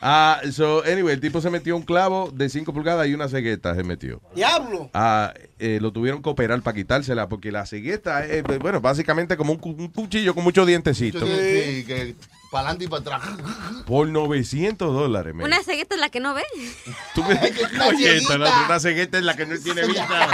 Ah, 0.00 0.40
so, 0.52 0.82
anyway, 0.84 1.14
el 1.14 1.20
tipo 1.20 1.40
se 1.40 1.48
metió 1.48 1.74
un 1.74 1.82
clavo 1.82 2.30
de 2.32 2.48
5 2.50 2.72
pulgadas 2.74 3.06
y 3.08 3.14
una 3.14 3.28
cegueta 3.28 3.74
se 3.74 3.82
metió. 3.82 4.20
Diablo. 4.34 4.90
Ah, 4.92 5.32
eh, 5.58 5.78
lo 5.80 5.90
tuvieron 5.90 6.22
que 6.22 6.28
operar 6.28 6.60
para 6.60 6.74
quitársela 6.74 7.28
porque 7.28 7.50
la 7.50 7.64
cegueta 7.64 8.24
es, 8.26 8.42
bueno, 8.60 8.80
básicamente 8.80 9.36
como 9.38 9.52
un, 9.54 9.58
cu- 9.58 9.70
un 9.78 9.88
cuchillo 9.88 10.34
con 10.34 10.44
muchos 10.44 10.66
dientecitos. 10.66 11.22
Sí, 11.22 11.84
que 11.86 12.14
para 12.50 12.68
adelante 12.68 12.84
y 12.84 12.88
para 12.88 13.16
atrás. 13.16 13.36
Por 13.86 14.06
900 14.08 14.92
dólares, 14.94 15.34
man. 15.34 15.46
Una 15.46 15.62
cegueta 15.62 15.94
es 15.94 16.00
la 16.00 16.10
que 16.10 16.20
no 16.20 16.34
ve. 16.34 16.44
Tú 17.14 17.22
me- 17.24 17.34
una 18.34 18.68
la 18.68 18.80
cegueta 18.80 19.16
es 19.18 19.24
la 19.24 19.34
que 19.34 19.46
no 19.46 19.58
tiene 19.58 19.86
vista. 19.86 20.30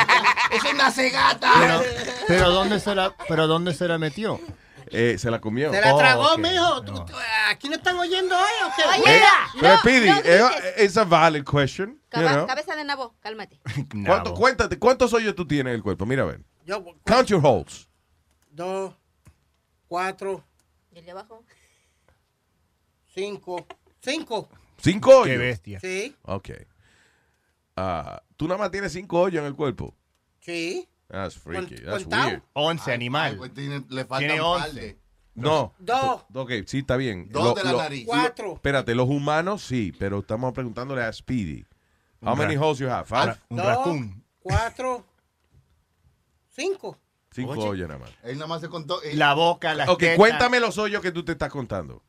Es 0.52 0.72
una 0.74 0.90
cegata. 0.90 1.50
Pero, 1.60 1.82
pero 2.26 2.50
¿dónde 2.50 2.80
se 2.80 2.94
la, 2.96 3.14
pero 3.28 3.46
¿dónde 3.46 3.74
se 3.74 3.86
la 3.86 3.96
metió? 3.98 4.40
Eh, 4.92 5.18
se 5.18 5.30
la 5.30 5.40
comió. 5.40 5.72
Se 5.72 5.80
la 5.80 5.94
Oh, 5.94 5.98
tragó, 5.98 6.38
mijo. 6.38 6.82
¿Tú- 6.84 6.94
tú- 7.04 7.12
¿Aquí 7.48 7.68
no 7.68 7.76
están 7.76 7.96
oyendo 7.98 8.36
hoy 8.36 8.42
o 8.66 8.72
qué? 8.76 8.82
Oye, 9.02 9.16
Eh, 9.16 9.20
pero 9.82 10.06
no, 10.06 10.12
no 10.14 10.20
eh, 10.20 10.60
dices. 10.72 10.84
it's 10.84 10.96
a 10.96 11.04
valid 11.04 11.44
question. 11.44 11.90
you 11.94 12.00
Caba- 12.10 12.32
know. 12.34 12.46
Cabeza 12.46 12.76
de 12.76 12.84
nabo, 12.84 13.14
cálmate. 13.20 13.60
¿Cuánto, 14.06 14.34
cuéntate, 14.34 14.78
¿cuántos 14.78 15.12
hoyos 15.12 15.34
tú 15.34 15.46
tienes 15.46 15.70
en 15.70 15.76
el 15.76 15.82
cuerpo? 15.82 16.04
Mira, 16.06 16.22
a 16.22 16.26
ver. 16.26 16.40
Yo, 16.64 16.84
Count 17.06 17.28
your 17.28 17.40
holes. 17.44 17.88
dos, 18.50 18.94
cuatro, 19.88 20.44
¿Y 20.92 20.98
el 20.98 21.04
de 21.06 21.10
abajo? 21.12 21.44
cinco. 23.14 23.66
Cinco. 24.00 24.48
¿Cinco 24.78 25.10
hoyos? 25.10 25.26
Qué 25.28 25.36
bestia. 25.38 25.80
Sí, 25.80 26.16
Ok. 26.22 26.50
Ah, 27.76 28.22
tú 28.36 28.46
nada 28.46 28.58
más 28.58 28.70
tienes 28.70 28.92
cinco 28.92 29.20
hoyos 29.20 29.40
en 29.40 29.46
el 29.46 29.54
cuerpo. 29.54 29.94
sí. 30.40 30.88
That's 31.12 31.36
freaky. 31.38 31.76
Con- 31.76 31.84
That's 31.84 32.02
contado. 32.04 32.26
weird. 32.28 32.42
11 32.54 32.92
animal. 32.92 33.36
Pues 33.36 33.54
tiene- 33.54 33.84
le 33.88 34.04
falta 34.04 34.18
Tiene 34.26 34.40
un 34.42 34.58
par 34.58 34.68
11. 34.70 34.80
de- 34.80 34.98
No. 35.34 35.74
Dos. 35.78 36.24
Ok, 36.34 36.50
sí, 36.66 36.78
está 36.78 36.96
bien. 36.96 37.28
Dos 37.30 37.54
de 37.54 37.64
la 37.64 37.72
nariz. 37.74 38.04
Cuatro. 38.06 38.54
Espérate, 38.54 38.94
los 38.94 39.08
humanos 39.08 39.62
sí, 39.62 39.92
pero 39.98 40.18
estamos 40.20 40.52
preguntándole 40.52 41.02
a 41.04 41.12
Speedy. 41.12 41.64
How 42.22 42.32
Un 42.32 42.38
many 42.38 42.56
ra- 42.56 42.62
holes 42.62 42.78
you 42.78 42.88
have? 42.90 43.04
Five? 43.06 43.36
Un 43.50 43.56
Dos, 43.58 43.66
raccoon. 43.66 44.24
cuatro, 44.40 45.06
cinco. 46.50 46.98
Cinco 47.34 47.52
Oye. 47.52 47.62
hoyos 47.68 47.88
nada 47.88 48.00
más. 48.00 48.10
Él 48.24 48.34
nada 48.36 48.46
más 48.46 48.60
se 48.60 48.68
contó. 48.68 49.02
eh, 49.02 49.14
La 49.14 49.32
boca, 49.34 49.74
las 49.74 49.88
Ok, 49.88 50.00
tetas. 50.00 50.16
cuéntame 50.18 50.60
los 50.60 50.76
hoyos 50.78 51.00
que 51.02 51.12
tú 51.12 51.24
te 51.24 51.32
estás 51.32 51.50
contando. 51.50 52.02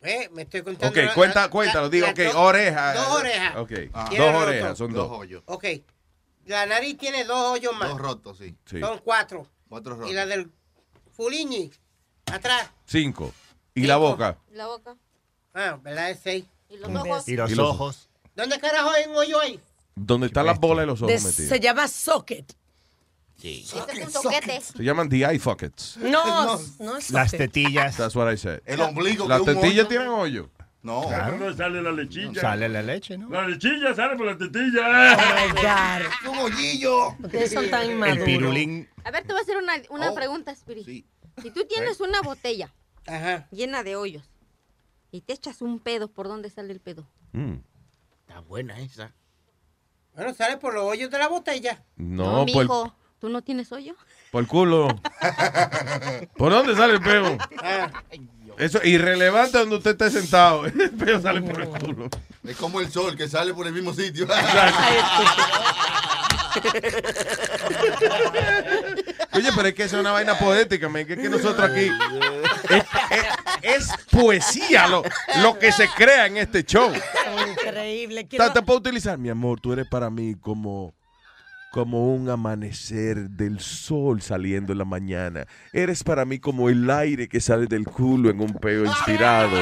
Eh, 0.00 0.28
me 0.34 0.42
estoy 0.42 0.62
contando. 0.62 0.88
Ok, 0.88 1.04
la- 1.06 1.14
cuenta, 1.14 1.40
la- 1.42 1.50
cuéntalo. 1.50 1.82
la- 1.84 1.88
Digo, 1.90 2.06
las 2.06 2.12
ok, 2.14 2.24
dos- 2.24 2.34
orejas. 2.36 2.94
Dos 2.96 3.08
orejas. 3.20 3.56
Ok, 3.56 3.72
Ah. 3.92 4.06
Tiene 4.08 4.24
dos 4.24 4.34
roto. 4.34 4.46
orejas, 4.46 4.78
son 4.78 4.92
Dos 4.92 5.08
dos. 5.08 5.18
hoyos. 5.18 5.42
Ok. 5.46 5.64
La 6.46 6.66
nariz 6.66 6.96
tiene 6.98 7.24
dos 7.24 7.52
hoyos 7.52 7.74
más. 7.76 7.88
Dos 7.90 7.98
rotos, 7.98 8.38
sí. 8.38 8.54
Sí. 8.66 8.80
Son 8.80 8.98
cuatro. 9.04 9.46
Cuatro 9.68 9.94
rotos. 9.96 10.10
Y 10.10 10.14
la 10.14 10.26
del 10.26 10.50
Fuliñi, 11.16 11.70
atrás. 12.26 12.70
Cinco. 12.86 13.32
¿Y 13.74 13.82
la 13.86 13.96
boca? 13.96 14.38
La 14.52 14.66
boca. 14.66 14.96
Ah, 15.54 15.78
¿verdad? 15.82 16.10
Es 16.10 16.20
seis. 16.22 16.44
Y 16.68 16.76
los 16.78 16.88
ojos. 16.94 17.28
Y 17.28 17.36
los 17.36 17.50
Y 17.50 17.54
los- 17.54 17.70
ojos. 17.70 18.08
¿Dónde 18.34 18.58
carajo 18.58 18.90
hay 18.90 19.04
un 19.08 19.16
hoyo 19.16 19.40
ahí? 19.40 19.60
Donde 19.94 20.26
están 20.26 20.46
las 20.46 20.58
bolas 20.58 20.84
y 20.84 20.86
los 20.88 21.00
ojos 21.02 21.08
De- 21.14 21.20
metidos. 21.28 21.48
se 21.48 21.60
llama 21.60 21.86
socket. 21.88 22.56
Este 23.42 24.00
es 24.00 24.06
un 24.06 24.10
soquete. 24.10 24.60
Se 24.60 24.82
llaman 24.82 25.08
the 25.08 25.18
eye 25.24 25.38
sockets. 25.38 25.96
No, 26.00 26.58
no 26.78 26.96
es 26.96 27.10
Las 27.10 27.30
socket. 27.30 27.52
tetillas. 27.52 27.96
That's 27.96 28.16
what 28.16 28.32
I 28.32 28.36
said. 28.38 28.60
El 28.64 28.80
ombligo. 28.80 29.28
Las 29.28 29.40
es 29.40 29.46
tetillas 29.46 29.86
tienen 29.88 30.08
hoyo. 30.08 30.48
No. 30.84 31.08
Claro. 31.08 31.38
No 31.38 31.52
sale 31.54 31.82
la 31.82 31.90
lechilla. 31.90 32.40
Sale 32.40 32.68
la 32.68 32.82
leche, 32.82 33.16
¿no? 33.18 33.28
La 33.30 33.48
lechilla 33.48 33.94
sale 33.94 34.16
por 34.16 34.26
la 34.26 34.36
Oh 34.36 34.38
tetilla. 34.38 35.14
Es 36.22 36.28
un 36.28 36.38
hoyillo. 36.38 37.08
Ustedes 37.22 37.52
son 37.52 37.68
tan 37.70 37.82
El 37.84 37.90
inmaduros. 37.92 38.24
pirulín. 38.24 38.88
A 39.02 39.10
ver, 39.10 39.22
te 39.24 39.32
voy 39.32 39.38
a 39.40 39.42
hacer 39.42 39.56
una, 39.56 39.72
una 39.90 40.10
Oh, 40.10 40.14
pregunta, 40.14 40.52
Spirit. 40.52 40.84
sí. 40.84 41.04
Si 41.42 41.50
tú 41.50 41.64
tienes 41.68 42.00
una 42.00 42.20
botella 42.20 42.72
Ajá. 43.08 43.48
llena 43.50 43.82
de 43.82 43.96
hoyos 43.96 44.22
y 45.10 45.22
te 45.22 45.32
echas 45.32 45.62
un 45.62 45.80
pedo, 45.80 46.06
¿por 46.08 46.28
dónde 46.28 46.48
sale 46.50 46.72
el 46.72 46.80
pedo? 46.80 47.08
Mm. 47.32 47.54
Está 48.20 48.40
buena 48.40 48.78
esa. 48.78 49.12
Bueno, 50.14 50.32
sale 50.34 50.58
por 50.58 50.74
los 50.74 50.84
hoyos 50.84 51.10
de 51.10 51.18
la 51.18 51.26
botella. 51.28 51.82
No, 51.96 52.44
por, 52.46 52.62
mijo. 52.62 52.94
¿Tú 53.18 53.28
no 53.30 53.42
tienes 53.42 53.72
hoyo? 53.72 53.96
por 54.30 54.42
el 54.42 54.48
culo. 54.48 54.88
¿Por 56.36 56.52
dónde 56.52 56.76
sale 56.76 56.94
el 56.94 57.00
peo? 57.00 57.38
Ah, 57.62 57.90
Eso 58.58 58.80
es 58.80 58.86
irrelevante 58.88 59.58
donde 59.58 59.76
usted 59.76 59.90
esté 59.92 60.10
sentado. 60.10 60.64
El 60.66 60.90
peo 60.90 61.20
sale 61.20 61.40
por 61.42 61.60
el 61.60 61.68
culo. 61.68 62.08
Es 62.46 62.56
como 62.56 62.80
el 62.80 62.90
sol 62.92 63.16
que 63.16 63.28
sale 63.28 63.54
por 63.54 63.66
el 63.66 63.72
mismo 63.72 63.92
sitio. 63.94 64.26
Oye, 69.32 69.50
pero 69.54 69.68
es 69.68 69.74
que 69.74 69.82
eso 69.84 69.96
es 69.96 70.00
una 70.00 70.12
vaina 70.12 70.38
poética, 70.38 70.88
man, 70.88 71.04
que 71.06 71.14
es 71.14 71.18
que 71.18 71.28
nosotros 71.28 71.68
aquí 71.70 71.90
es, 72.70 72.84
es- 73.10 73.26
es 73.62 73.88
poesía 74.10 74.86
lo, 74.86 75.02
lo 75.42 75.58
que 75.58 75.72
se 75.72 75.88
crea 75.88 76.26
en 76.26 76.36
este 76.36 76.62
show. 76.64 76.92
Increíble. 77.50 78.26
Quiero- 78.28 78.52
Te 78.52 78.62
puedo 78.62 78.78
utilizar, 78.78 79.18
mi 79.18 79.28
amor, 79.30 79.60
tú 79.60 79.72
eres 79.72 79.86
para 79.88 80.10
mí 80.10 80.34
como 80.40 80.94
como 81.74 82.14
un 82.14 82.30
amanecer 82.30 83.30
del 83.30 83.58
sol 83.58 84.22
saliendo 84.22 84.70
en 84.70 84.78
la 84.78 84.84
mañana. 84.84 85.44
Eres 85.72 86.04
para 86.04 86.24
mí 86.24 86.38
como 86.38 86.68
el 86.68 86.88
aire 86.88 87.28
que 87.28 87.40
sale 87.40 87.66
del 87.66 87.84
culo 87.84 88.30
en 88.30 88.40
un 88.40 88.54
peo 88.54 88.84
inspirado. 88.84 89.56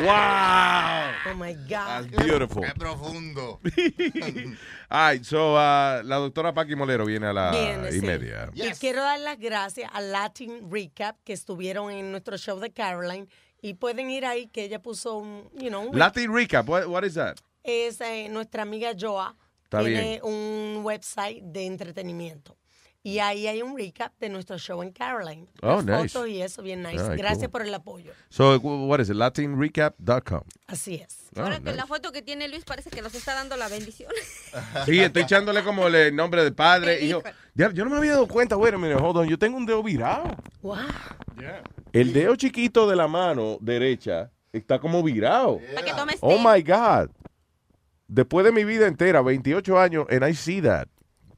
¡Wow! 0.00 1.32
Oh 1.32 1.34
my 1.34 1.54
God. 1.54 1.70
That's 1.70 2.26
beautiful. 2.26 2.62
Qué 2.62 2.74
profundo. 2.78 3.58
All 4.90 5.12
right, 5.12 5.24
so 5.24 5.54
uh, 5.54 6.02
la 6.04 6.16
doctora 6.16 6.52
Paqui 6.52 6.76
Molero 6.76 7.06
viene 7.06 7.28
a 7.28 7.32
la 7.32 7.50
Viene, 7.52 7.88
y 7.88 8.00
sí. 8.00 8.06
media. 8.06 8.50
Y 8.52 8.70
quiero 8.72 9.00
dar 9.00 9.18
las 9.20 9.38
gracias 9.38 9.90
a 9.94 10.02
Latin 10.02 10.70
Recap 10.70 11.16
que 11.24 11.32
estuvieron 11.32 11.90
en 11.90 12.10
nuestro 12.10 12.36
show 12.36 12.60
de 12.60 12.70
Caroline 12.70 13.28
y 13.62 13.72
pueden 13.72 14.10
ir 14.10 14.26
ahí 14.26 14.48
que 14.48 14.64
ella 14.64 14.82
puso 14.82 15.16
un, 15.16 15.48
you 15.54 15.70
know, 15.70 15.88
un 15.88 15.98
Latin 15.98 16.34
recap, 16.34 16.68
what, 16.68 16.86
what 16.86 17.02
is 17.02 17.14
that? 17.14 17.36
es 17.62 17.98
eh, 18.02 18.28
nuestra 18.28 18.62
amiga 18.62 18.92
Joa. 18.94 19.34
Está 19.66 19.80
tiene 19.80 20.00
bien. 20.02 20.20
un 20.22 20.80
website 20.84 21.42
de 21.42 21.66
entretenimiento. 21.66 22.56
Y 23.02 23.20
ahí 23.20 23.46
hay 23.46 23.62
un 23.62 23.76
recap 23.78 24.12
de 24.18 24.28
nuestro 24.28 24.58
show 24.58 24.82
en 24.82 24.90
Caroline. 24.90 25.46
Oh, 25.62 25.80
Las 25.80 25.84
nice. 26.02 26.08
fotos 26.08 26.28
y 26.28 26.42
eso, 26.42 26.60
bien 26.62 26.82
nice. 26.82 27.04
Gracias 27.16 27.38
cool. 27.44 27.50
por 27.50 27.62
el 27.62 27.72
apoyo. 27.72 28.12
So, 28.30 28.56
what 28.58 28.98
is 28.98 29.08
it? 29.10 29.14
LatinRecap.com. 29.14 30.40
Así 30.66 30.96
es. 30.96 31.28
Oh, 31.36 31.42
Ahora 31.42 31.60
que 31.60 31.72
la 31.72 31.86
foto 31.86 32.10
que 32.10 32.22
tiene 32.22 32.48
Luis 32.48 32.64
parece 32.64 32.90
que 32.90 33.02
nos 33.02 33.14
está 33.14 33.34
dando 33.34 33.56
la 33.56 33.68
bendición. 33.68 34.10
Sí, 34.86 34.98
estoy 35.00 35.22
echándole 35.22 35.62
como 35.62 35.86
el 35.86 36.16
nombre 36.16 36.42
de 36.42 36.50
padre. 36.52 37.06
Yo, 37.06 37.18
Hijo. 37.18 37.28
ya, 37.54 37.70
yo 37.72 37.84
no 37.84 37.90
me 37.92 37.98
había 37.98 38.12
dado 38.12 38.26
cuenta, 38.26 38.56
bueno, 38.56 38.78
mire, 38.78 38.94
hold 38.96 39.18
on, 39.18 39.28
yo 39.28 39.38
tengo 39.38 39.56
un 39.56 39.66
dedo 39.66 39.82
virado. 39.84 40.24
Wow. 40.62 40.76
El 41.92 42.12
dedo 42.12 42.34
chiquito 42.36 42.88
de 42.88 42.96
la 42.96 43.06
mano 43.06 43.58
derecha 43.60 44.30
está 44.52 44.78
como 44.80 45.02
virado. 45.02 45.60
Para 45.74 45.86
que 45.86 45.92
tomes 45.92 46.16
Oh 46.20 46.38
my 46.38 46.62
God. 46.62 47.10
Después 48.08 48.44
de 48.44 48.52
mi 48.52 48.64
vida 48.64 48.86
entera, 48.86 49.20
28 49.22 49.78
años, 49.78 50.06
and 50.10 50.24
I 50.28 50.34
see 50.34 50.60
that. 50.62 50.86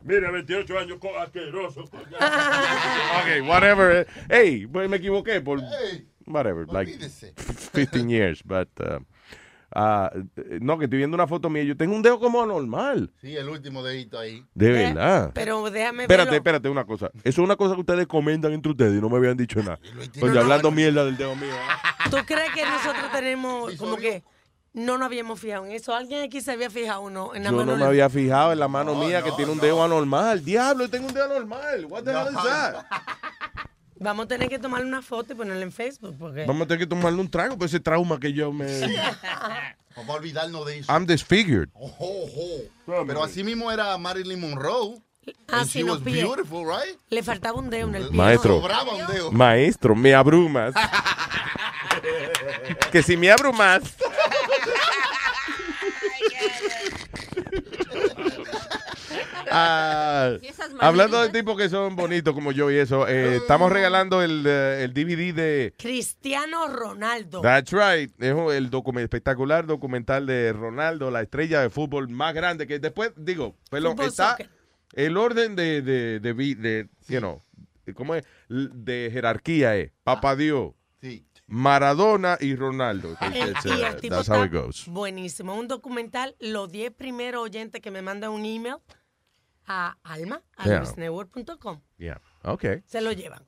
Mira, 0.05 0.31
28 0.31 0.79
años 0.79 0.99
asqueroso. 1.21 1.85
Ok, 1.91 3.47
whatever. 3.49 4.07
Hey, 4.29 4.67
pues 4.71 4.89
me 4.89 4.97
equivoqué 4.99 5.41
por 5.41 5.61
whatever, 6.27 6.67
like 6.69 6.99
15 7.73 8.09
years, 8.11 8.43
but 8.45 8.69
uh, 8.81 9.01
uh, 9.75 10.09
no, 10.61 10.79
que 10.79 10.85
estoy 10.85 10.99
viendo 10.99 11.15
una 11.15 11.27
foto 11.27 11.51
mía, 11.51 11.65
yo 11.65 11.77
tengo 11.77 11.95
un 11.97 12.03
dedo 12.03 12.19
como 12.21 12.43
anormal. 12.43 13.11
Sí, 13.21 13.35
el 13.37 13.49
último 13.49 13.83
dedito 13.83 14.19
ahí. 14.19 14.45
De 14.55 14.71
verdad. 14.71 15.33
Pero 15.35 15.69
déjame 15.71 16.05
Espérate, 16.05 16.31
verlo. 16.31 16.37
espérate, 16.37 16.69
una 16.69 16.85
cosa. 16.85 17.11
Eso 17.19 17.23
es 17.25 17.39
una 17.39 17.57
cosa 17.57 17.75
que 17.75 17.81
ustedes 17.81 18.07
comentan 18.07 18.53
entre 18.53 18.71
ustedes 18.73 18.97
y 18.97 19.01
no 19.01 19.09
me 19.09 19.17
habían 19.17 19.37
dicho 19.37 19.59
nada. 19.61 19.81
Oye, 20.23 20.39
hablando 20.39 20.71
mierda 20.71 21.05
del 21.05 21.17
dedo 21.17 21.35
mío. 21.35 21.55
¿eh? 21.55 22.09
¿Tú 22.11 22.19
crees 22.27 22.51
que 22.53 22.65
nosotros 22.65 23.11
tenemos 23.13 23.75
como 23.77 23.97
que 23.97 24.23
no 24.79 24.99
nos 24.99 25.07
habíamos 25.07 25.41
fijado 25.41 25.67
en 25.67 25.73
eso? 25.73 25.95
¿Alguien 25.95 26.23
aquí 26.23 26.41
se 26.41 26.53
había 26.53 26.71
fijado 26.71 27.09
no, 27.11 27.35
en 27.35 27.45
la 27.45 27.51
Yo 27.51 27.57
mano? 27.57 27.73
no 27.73 27.79
me 27.79 27.85
de- 27.85 27.89
había 27.89 28.11
fijado 28.11 28.53
en 28.53 28.59
la 28.61 28.69
mano 28.69 28.95
mía 28.95 29.23
que 29.23 29.33
tiene 29.33 29.53
un 29.53 29.59
dedo 29.61 29.83
anormal. 29.83 30.45
Diablo, 30.45 30.85
yo 30.85 30.91
tengo 30.91 31.09
un 31.09 31.15
dedo 31.15 31.25
anormal. 31.27 31.85
What 31.87 32.05
the 32.05 32.11
hell 32.13 32.29
is 32.29 32.43
that? 32.43 32.85
Vamos 34.01 34.27
a 34.27 34.29
tener 34.29 34.49
que 34.49 34.61
tomarle 34.61 34.87
una 34.87 35.03
foto 35.03 35.33
y 35.33 35.37
ponerla 35.37 35.65
en 35.65 35.73
Facebook. 35.73 36.17
Porque... 36.19 36.45
Vamos 36.47 36.63
a 36.63 36.67
tener 36.69 36.79
que 36.79 36.87
tomarle 36.87 37.21
un 37.21 37.29
trago 37.29 37.59
por 37.59 37.67
ese 37.67 37.81
trauma 37.81 38.19
que 38.21 38.33
yo 38.33 38.53
me... 38.53 38.67
Vamos 39.97 40.15
a 40.15 40.19
olvidarnos 40.19 40.65
de 40.67 40.79
eso. 40.79 40.93
I'm 40.93 41.05
disfigured. 41.05 41.69
Ojo, 41.75 42.05
ojo. 42.87 43.05
Pero 43.07 43.25
así 43.25 43.43
mismo 43.43 43.73
era 43.73 43.99
Marilyn 43.99 44.41
Monroe. 44.41 45.03
Ah, 45.49 45.65
sí, 45.65 45.81
she 45.81 45.85
no, 45.85 45.99
beautiful, 45.99 46.65
right? 46.65 46.97
Le 47.11 47.23
faltaba 47.25 47.59
un 47.59 47.69
dedo 47.69 47.89
en 47.89 47.97
el 47.97 48.09
pie. 48.09 48.17
Maestro, 48.17 48.61
Sobraba 48.61 48.93
un 48.95 49.07
dedo. 49.13 49.33
maestro, 49.33 49.95
me 49.97 50.15
abrumas. 50.15 50.73
que 52.93 53.03
si 53.03 53.17
me 53.17 53.31
abrumas. 53.31 53.83
Ah, 59.51 60.33
hablando 60.81 61.21
de 61.23 61.29
tipos 61.31 61.57
que 61.57 61.69
son 61.69 61.97
bonitos 61.97 62.35
como 62.35 62.53
yo 62.53 62.71
y 62.71 62.77
eso, 62.77 63.07
eh, 63.09 63.37
estamos 63.37 63.71
regalando 63.73 64.23
el, 64.23 64.45
eh, 64.47 64.85
el 64.85 64.93
DVD 64.93 65.35
de 65.35 65.75
Cristiano 65.79 66.69
Ronaldo. 66.69 67.41
That's 67.41 67.73
right. 67.73 68.11
Es 68.23 68.35
un- 68.35 68.53
el 68.53 68.71
document- 68.71 69.03
espectacular 69.05 69.67
documental 69.67 70.27
de 70.27 70.53
Ronaldo, 70.53 71.11
la 71.11 71.23
estrella 71.23 71.61
de 71.61 71.71
fútbol 71.71 72.09
más 72.09 72.35
grande 72.35 72.67
que 72.67 72.79
después, 72.79 73.13
digo, 73.17 73.57
perdón, 73.71 73.93
Fútbol 73.93 74.07
está 74.09 74.31
soccer. 74.33 74.51
el 74.95 75.17
orden 75.17 75.57
de, 75.57 75.83
de, 75.83 76.21
de, 76.21 76.33
vi- 76.33 76.55
de, 76.55 76.89
you 77.09 77.19
know, 77.19 77.43
¿cómo 77.95 78.15
es? 78.15 78.25
L- 78.51 78.69
De 78.73 79.11
jerarquía 79.13 79.77
es 79.77 79.93
Papá 80.05 80.37
Dios, 80.37 80.73
Sí. 81.01 81.25
Maradona 81.47 82.37
y 82.41 82.55
Ronaldo. 82.57 83.17
El- 83.21 83.55
y 83.65 83.69
uh, 83.71 83.87
el 83.87 83.97
tipo 84.01 84.15
that's 84.17 84.29
how 84.29 84.43
está 84.45 84.47
it 84.47 84.53
goes. 84.53 84.85
buenísimo. 84.87 85.55
Un 85.55 85.67
documental, 85.67 86.37
los 86.41 86.71
10 86.71 86.91
primeros 86.93 87.43
oyentes 87.43 87.81
que 87.81 87.91
me 87.91 88.03
mandan 88.03 88.31
un 88.33 88.45
email 88.45 88.77
a 89.69 89.97
alma, 90.03 90.43
a 90.57 90.65
Yeah. 90.65 90.79
luisnetwork.com. 90.81 91.81
Yeah. 91.99 92.21
Okay. 92.43 92.83
Se 92.87 93.01
lo 93.01 93.13
llevan. 93.13 93.45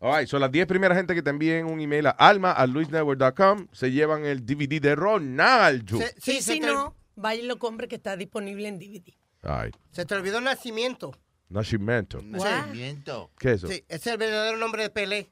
All 0.00 0.18
right, 0.18 0.28
son 0.28 0.40
las 0.40 0.50
10 0.50 0.66
primeras 0.66 0.96
gente 0.96 1.14
que 1.14 1.22
te 1.22 1.30
envíen 1.30 1.66
un 1.66 1.78
email 1.80 2.06
a 2.06 2.10
alma 2.10 2.52
a 2.52 2.66
luisnetwork.com 2.66 3.68
se 3.72 3.90
llevan 3.92 4.24
el 4.24 4.44
DVD 4.46 4.80
de 4.80 4.94
Ronaldo. 4.96 5.98
Se- 5.98 6.08
Sí, 6.08 6.14
sí, 6.20 6.42
se 6.42 6.52
si 6.54 6.60
te- 6.60 6.66
no, 6.66 6.96
vaya 7.16 7.42
y 7.42 7.46
lo 7.46 7.58
compre 7.58 7.86
que 7.86 7.96
está 7.96 8.16
disponible 8.16 8.66
en 8.68 8.78
DVD. 8.78 9.14
All 9.42 9.64
right. 9.66 9.76
Se 9.90 10.04
te 10.06 10.14
olvidó 10.14 10.38
el 10.38 10.44
nacimiento. 10.44 11.12
Nacimiento. 11.50 12.20
Nacimiento. 12.22 13.30
¿Qué 13.38 13.48
es 13.52 13.54
eso? 13.56 13.68
Sí, 13.68 13.84
ese 13.88 13.94
es 13.96 14.06
el 14.06 14.18
verdadero 14.18 14.56
nombre 14.56 14.82
de 14.84 14.90
Pelé. 14.90 15.30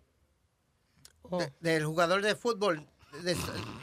Oh. 1.22 1.38
De- 1.38 1.52
del 1.60 1.84
jugador 1.86 2.22
de 2.22 2.34
fútbol. 2.34 2.86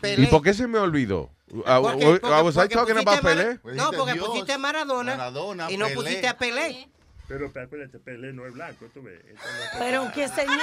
Pelé. 0.01 0.23
¿Y 0.23 0.27
por 0.27 0.41
qué 0.41 0.53
se 0.53 0.67
me 0.67 0.79
olvidó? 0.79 1.31
Porque- 1.47 2.05
porque- 2.05 2.27
I 2.27 2.41
was 2.41 2.55
porque 2.55 2.75
talking 2.75 2.97
about 2.97 3.21
Pelé? 3.21 3.59
Pues 3.59 3.75
No, 3.75 3.91
porque 3.91 4.13
Dios, 4.13 4.27
pusiste 4.27 4.53
a 4.53 4.57
Maradona, 4.57 5.15
Maradona, 5.15 5.71
y 5.71 5.77
no 5.77 5.85
Pelé. 5.85 5.95
pusiste 5.95 6.27
a 6.27 6.37
Pelé. 6.37 6.89
Pero 7.27 7.47
acuérdate, 7.47 7.97
Pelé 7.97 8.33
no 8.33 8.45
es 8.45 8.53
blanco, 8.53 8.85
tú 8.93 9.01
ves. 9.01 9.19
Esto 9.27 9.41
no 9.43 9.63
es- 9.63 9.69
Pero 9.79 10.11
qué 10.13 10.27
señor. 10.27 10.59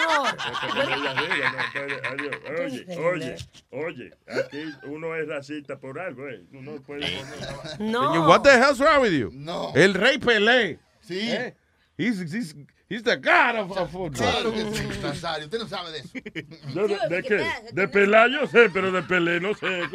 Oye, 2.64 2.86
oye, 2.98 3.36
oye, 3.70 4.10
aquí 4.28 4.72
uno 4.84 5.14
es 5.16 5.26
racista 5.28 5.76
por 5.78 5.98
algo, 5.98 6.28
¿eh? 6.28 6.43
Uno 6.52 6.80
puede 6.82 7.01
poner- 7.01 7.80
No. 7.80 8.12
Señor, 8.12 8.28
what 8.28 8.43
the 8.43 8.51
hell's 8.56 8.78
wrong 8.78 9.02
with 9.02 9.12
you? 9.12 9.30
No. 9.32 9.72
El 9.74 9.94
rey 9.94 10.18
Pelé. 10.18 10.78
Sí. 11.01 11.30
¿Eh? 11.32 11.55
He's, 11.98 12.20
he's, 12.32 12.55
he's 12.93 13.02
the 13.02 13.16
god 13.16 13.56
of, 13.56 13.73
of 13.73 13.90
football. 13.90 14.10
Claro 14.10 14.52
que 14.52 14.64
sí, 14.74 14.86
Nazario, 15.02 15.47
usted 15.47 15.59
no 15.59 15.69
sabe 15.69 15.93
de 15.93 15.98
eso. 16.01 16.10
Yo 16.74 16.89
de, 16.89 16.98
de 17.09 17.23
qué? 17.23 17.47
De 17.73 17.89
pelea 17.89 18.28
yo 18.28 18.47
sé, 18.47 18.69
pero 18.70 18.93
de 18.93 19.02
pelea 19.02 19.40
no 19.40 19.55
sé. 19.55 19.66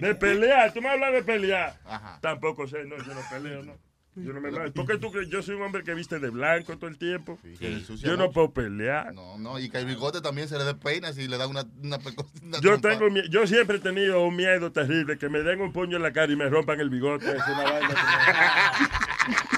De 0.00 0.14
pelear, 0.14 0.72
tú 0.72 0.80
me 0.80 0.90
hablas 0.90 1.12
de 1.12 1.24
pelear. 1.24 1.76
Tampoco 2.20 2.68
sé, 2.68 2.84
no, 2.84 2.96
yo 2.98 3.14
no 3.14 3.20
peleo, 3.28 3.64
no. 3.64 3.72
Yo 4.16 4.32
no 4.32 4.40
me 4.40 4.50
¿Por 4.70 4.86
qué 4.86 4.96
tú 4.96 5.12
crees? 5.12 5.28
Yo 5.28 5.42
soy 5.42 5.56
un 5.56 5.62
hombre 5.62 5.84
que 5.84 5.92
viste 5.92 6.18
de 6.18 6.30
blanco 6.30 6.76
todo 6.78 6.88
el 6.88 6.96
tiempo. 6.96 7.38
que 7.58 7.70
ensucia 7.72 8.08
yo 8.08 8.16
no 8.16 8.24
mucho. 8.24 8.32
puedo 8.32 8.50
pelear. 8.52 9.12
No, 9.12 9.36
no, 9.38 9.58
y 9.58 9.68
que 9.68 9.78
el 9.78 9.84
bigote 9.86 10.22
también 10.22 10.48
se 10.48 10.56
le 10.56 10.64
despeina 10.64 11.12
si 11.12 11.28
le 11.28 11.36
da 11.36 11.46
una, 11.46 11.64
una, 11.82 11.98
Yo 12.62 12.80
trompa. 12.80 12.98
tengo 12.98 13.08
yo 13.30 13.46
siempre 13.46 13.76
he 13.76 13.80
tenido 13.80 14.24
un 14.24 14.34
miedo 14.34 14.72
terrible 14.72 15.18
que 15.18 15.28
me 15.28 15.40
den 15.40 15.60
un 15.60 15.72
puño 15.72 15.96
en 15.98 16.02
la 16.02 16.12
cara 16.12 16.32
y 16.32 16.36
me 16.36 16.48
rompan 16.48 16.80
el 16.80 16.88
bigote. 16.88 17.26
Es 17.30 17.42
una 17.46 17.62
vaina 17.62 17.88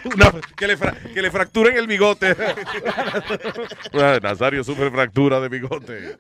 Una- 0.04 0.32
que, 0.56 0.66
le 0.66 0.76
fra- 0.76 0.96
que 1.14 1.22
le 1.22 1.30
fracturen 1.30 1.76
el 1.76 1.86
bigote. 1.86 2.34
Nazario 4.22 4.64
sufre 4.64 4.90
fractura 4.90 5.38
de 5.40 5.48
bigote. 5.48 6.18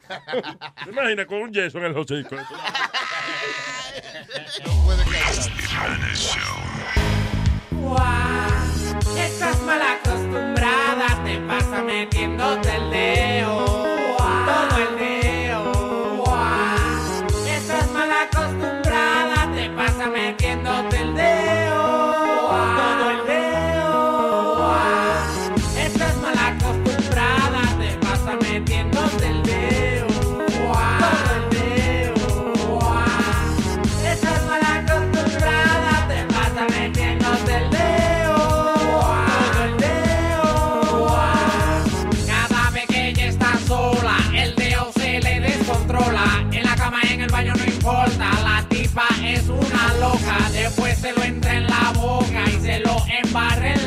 ¿Te 0.84 0.90
imaginas 0.90 1.26
con 1.26 1.38
un 1.42 1.52
yeso 1.52 1.78
en 1.78 1.84
el 1.86 1.96
hocico? 1.96 2.36
Guau, 4.64 4.96
Estás 9.16 9.60
mal 9.62 9.80
acostumbrada, 9.80 11.22
te 11.24 11.38
pasa 11.46 11.82
metiéndote 11.82 12.74
el 12.74 12.90
dedo, 12.90 13.97
barrel 53.32 53.77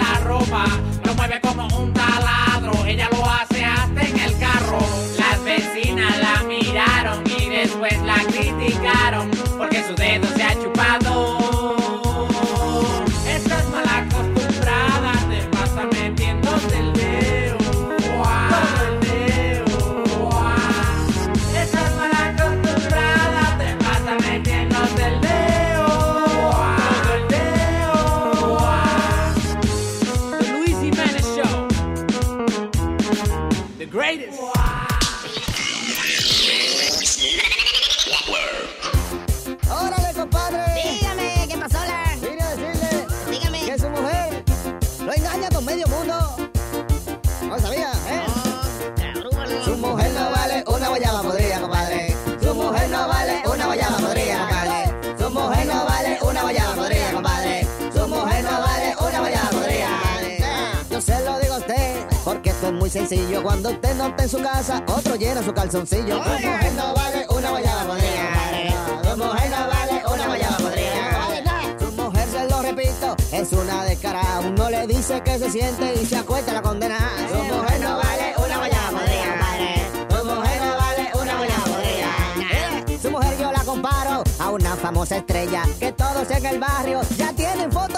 calzoncillo. 65.72 66.22
Su 66.22 66.30
mujer 66.30 66.74
no 66.74 66.94
vale 66.94 67.26
una 67.30 67.50
guayaba 67.50 67.84
podrida. 67.84 69.04
Su 69.04 69.18
mujer 69.18 69.50
no 69.50 69.68
vale 69.68 70.04
una 70.14 70.28
guayaba 70.28 70.58
podrida. 70.58 71.80
Su 71.80 71.92
mujer, 71.94 72.28
se 72.30 72.50
lo 72.50 72.62
repito, 72.62 73.16
es 73.32 73.52
una 73.54 73.86
descarada. 73.86 74.40
Uno 74.42 74.70
le 74.70 74.88
dice 74.88 75.22
que 75.22 75.40
se 75.40 75.50
siente 75.50 75.94
y 76.02 76.06
se 76.06 76.18
acuesta 76.18 76.54
la 76.54 76.62
condena. 76.62 76.98
Su 77.30 77.38
mujer 77.38 77.80
no 77.80 77.98
vale 77.98 78.34
una 78.38 78.58
guayaba 78.58 78.90
podrida, 78.92 79.24
compadre. 79.30 79.88
Su 80.10 80.26
mujer 80.26 80.62
no 80.62 80.78
vale 80.78 81.12
una 81.22 81.38
guayaba 81.38 81.64
podrida. 81.64 83.02
Su 83.02 83.12
mujer 83.12 83.38
yo 83.40 83.52
la 83.52 83.64
comparo 83.64 84.24
a 84.40 84.50
una 84.50 84.76
famosa 84.76 85.18
estrella 85.18 85.64
que 85.80 85.92
todos 85.94 86.30
en 86.32 86.46
el 86.46 86.60
barrio 86.60 87.02
ya 87.18 87.32
tienen 87.34 87.72
foto 87.72 87.91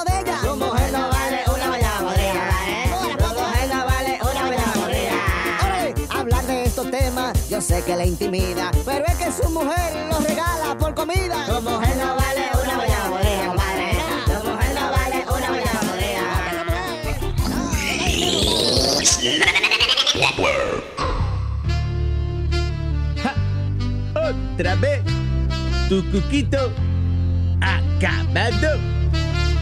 yo 7.53 7.61
sé 7.61 7.83
que 7.83 7.95
le 7.95 8.07
intimida, 8.07 8.71
pero 8.83 9.05
es 9.05 9.13
que 9.13 9.31
su 9.31 9.47
mujer 9.51 10.07
lo 10.09 10.19
regala 10.21 10.75
por 10.79 10.95
comida. 10.95 11.45
Su 11.45 11.61
mujer 11.61 11.95
no 11.97 12.15
vale 12.15 12.49
una 12.63 12.75
guayaba 12.77 13.09
podrida, 13.11 13.45
compadre. 13.45 13.91
Su 14.25 14.33
mujer 14.49 14.73
no 14.73 14.91
vale 14.91 15.17
una 15.37 15.47
guayaba 15.49 15.81
Otra 24.55 24.75
vez, 24.75 25.03
tu 25.89 26.03
cuquito 26.11 26.71
acabado. 27.61 28.79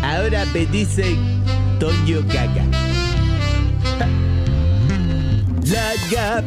Ahora 0.02 0.46
me 0.54 0.66
dicen 0.66 1.44
Toño 1.78 2.22
Gaga. 2.28 2.64
La 5.66 5.94
ga 6.10 6.42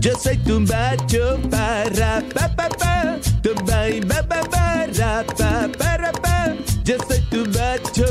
Yo 0.00 0.16
soy 0.16 0.36
tu 0.38 0.60
macho 0.60 1.38
para 1.50 2.22
pa 2.34 2.48
pa 2.56 2.68
pa, 2.68 3.18
tumba 3.42 3.88
y 3.88 4.00
ba 4.00 4.22
ba 4.22 4.42
ba 4.50 4.86
ra, 4.96 5.24
pa 5.36 5.68
para 5.78 6.12
pa. 6.12 6.54
Yo 6.84 6.96
soy 7.08 7.20
tu 7.30 7.44
macho, 7.46 8.06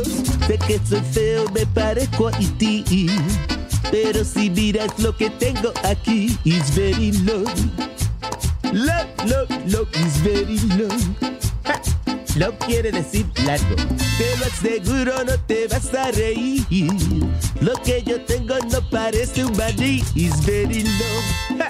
sé 0.48 0.58
que 0.68 0.80
soy 0.88 1.02
feo, 1.12 1.46
me 1.54 1.66
parezco 1.66 2.28
a 2.28 2.32
ti. 2.58 2.84
Pero 3.90 4.24
si 4.24 4.50
miras 4.50 5.00
lo 5.00 5.16
que 5.16 5.30
tengo 5.30 5.74
aquí, 5.84 6.38
is 6.44 6.70
very. 6.76 7.12
Low, 7.26 7.46
Low 12.38 12.54
quiere 12.60 12.92
decir 12.92 13.26
largo. 13.46 13.76
Te 13.76 14.38
lo 14.38 14.46
aseguro, 14.46 15.24
no 15.24 15.40
te 15.48 15.68
vas 15.68 15.92
a 15.96 16.12
reír. 16.12 16.64
Lo 17.62 17.74
que 17.82 18.04
yo 18.04 18.22
tengo 18.26 18.54
no 18.72 18.88
parece 18.92 19.44
un 19.44 19.58
maní, 19.58 20.04
is 20.14 20.46
very 20.46 20.84
low. 20.84 21.58
Ja, 21.58 21.68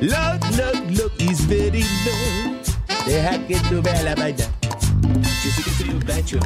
Low, 0.00 0.38
low, 0.56 0.72
low, 0.90 1.10
is 1.18 1.44
very 1.48 1.82
low. 2.04 2.56
Deja 3.04 3.38
que 3.48 3.56
tú 3.68 3.82
veas 3.82 4.04
la 4.04 4.14
vaina. 4.14 4.44
Yo 5.42 5.50
sé 5.50 5.62
que 5.64 5.70
soy 5.72 5.88
un 5.88 6.04
macho, 6.06 6.38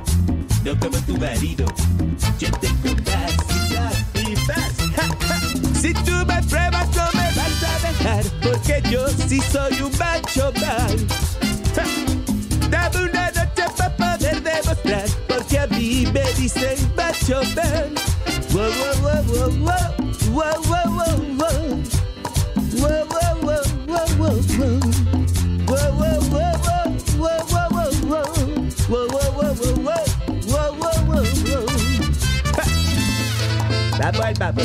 no 0.65 0.81
como 0.81 0.97
tu 1.05 1.17
marido. 1.19 1.67
Yo 2.39 2.51
tengo 2.63 2.95
más 3.05 3.33
y 4.15 4.35
más. 4.47 5.83
Si 5.83 5.93
tú 5.93 6.13
me 6.27 6.43
pruebas 6.45 6.89
no 6.97 7.11
me 7.13 7.29
vas 7.35 7.63
a 7.63 7.89
dejar, 7.89 8.25
porque 8.43 8.83
yo 8.91 9.07
sí 9.29 9.39
soy 9.53 9.83
un 9.83 9.93
macho. 9.99 10.51
Ja. 10.61 10.87
Dame 12.71 13.14
Wow, 16.45 16.61
wow, 18.53 18.93
wow, 19.01 19.25
wow, 19.25 19.49
wow, 19.65 19.89
wow, 20.29 20.61
wow, 20.69 20.85
wow, 20.93 21.17
wow. 21.41 21.57
Wow, 22.77 23.01
wow, 23.09 23.33
wow, 23.41 23.65
wow, 23.89 24.05
wow, 24.19 24.37
wow. 24.59 24.77
Wow, 25.65 25.89
wow, 25.97 26.21
wow, 26.29 26.53
wow, 26.53 26.93
wow, 27.17 27.41
wow, 27.49 27.73
wow, 27.73 27.89
wow. 28.05 28.29
Wow, 28.91 29.09
wow, 29.09 29.29
wow, 29.33 29.57
wow, 29.57 29.73
wow. 29.81 30.05
Wow, 30.45 30.69
wow, 30.77 31.01
wow, 31.09 31.25
wow. 31.49 31.65
Ja. 32.53 32.65
Vamos 33.99 34.21
al 34.21 34.35
babo. 34.35 34.61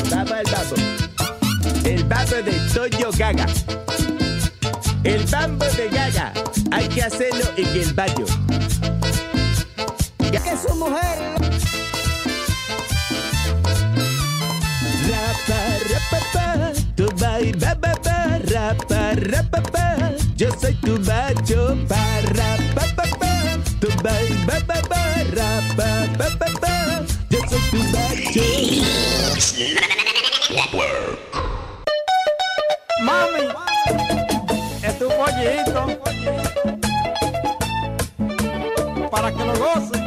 El 1.84 2.04
babo 2.04 2.36
de 2.42 2.52
Toño 2.74 3.10
Gaga. 3.16 3.46
El 5.02 5.24
bambo 5.24 5.64
de 5.64 5.88
Gaga 5.88 6.32
hay 6.72 6.88
que 6.88 7.02
hacerlo 7.02 7.44
en 7.56 7.68
el 7.68 7.94
baño. 7.94 8.26
Que 10.30 10.56
su 10.56 10.74
mujer 10.76 11.19
rapa, 19.20 19.58
rapapa, 19.60 20.12
yo 20.36 20.48
soy 20.60 20.74
tu 20.76 20.98
bacho, 21.04 21.76
para, 21.88 22.56
pa, 22.74 22.84
pa, 22.96 23.04
pa, 23.18 23.58
tu 23.80 23.88
bai, 24.02 24.28
ba, 24.46 24.58
ba, 24.66 24.80
ba, 24.88 25.02
rapa, 25.36 26.08
pa, 26.18 26.28
pa, 26.38 26.46
pa, 26.60 27.04
yo 27.28 27.38
soy 27.48 27.60
tu 27.70 27.78
bacho. 27.92 28.44
Mami, 33.02 33.48
es 34.82 34.98
tu 34.98 35.08
pollito. 35.08 35.82
Para 39.10 39.32
que 39.32 39.44
lo 39.44 39.54
goce. 39.58 39.99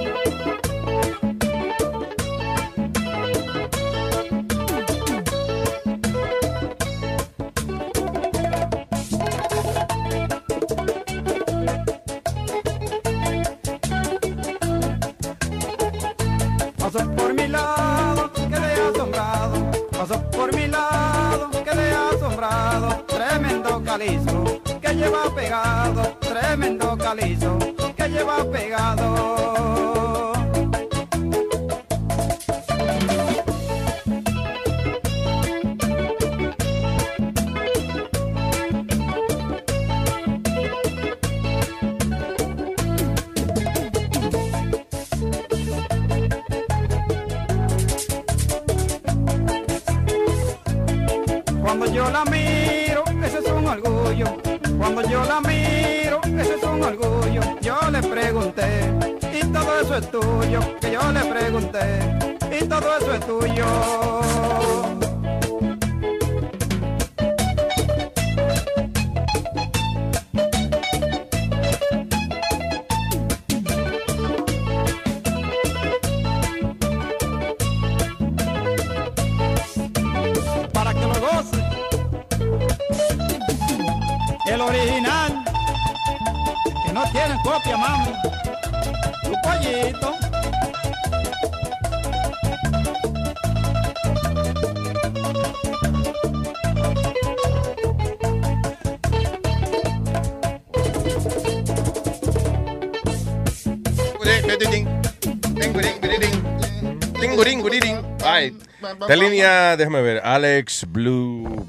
Ay, 108.94 108.98
esta 109.02 109.16
línea, 109.16 109.78
déjame 109.78 110.02
ver. 110.02 110.22
Alex 110.24 110.86
Blue 110.88 111.66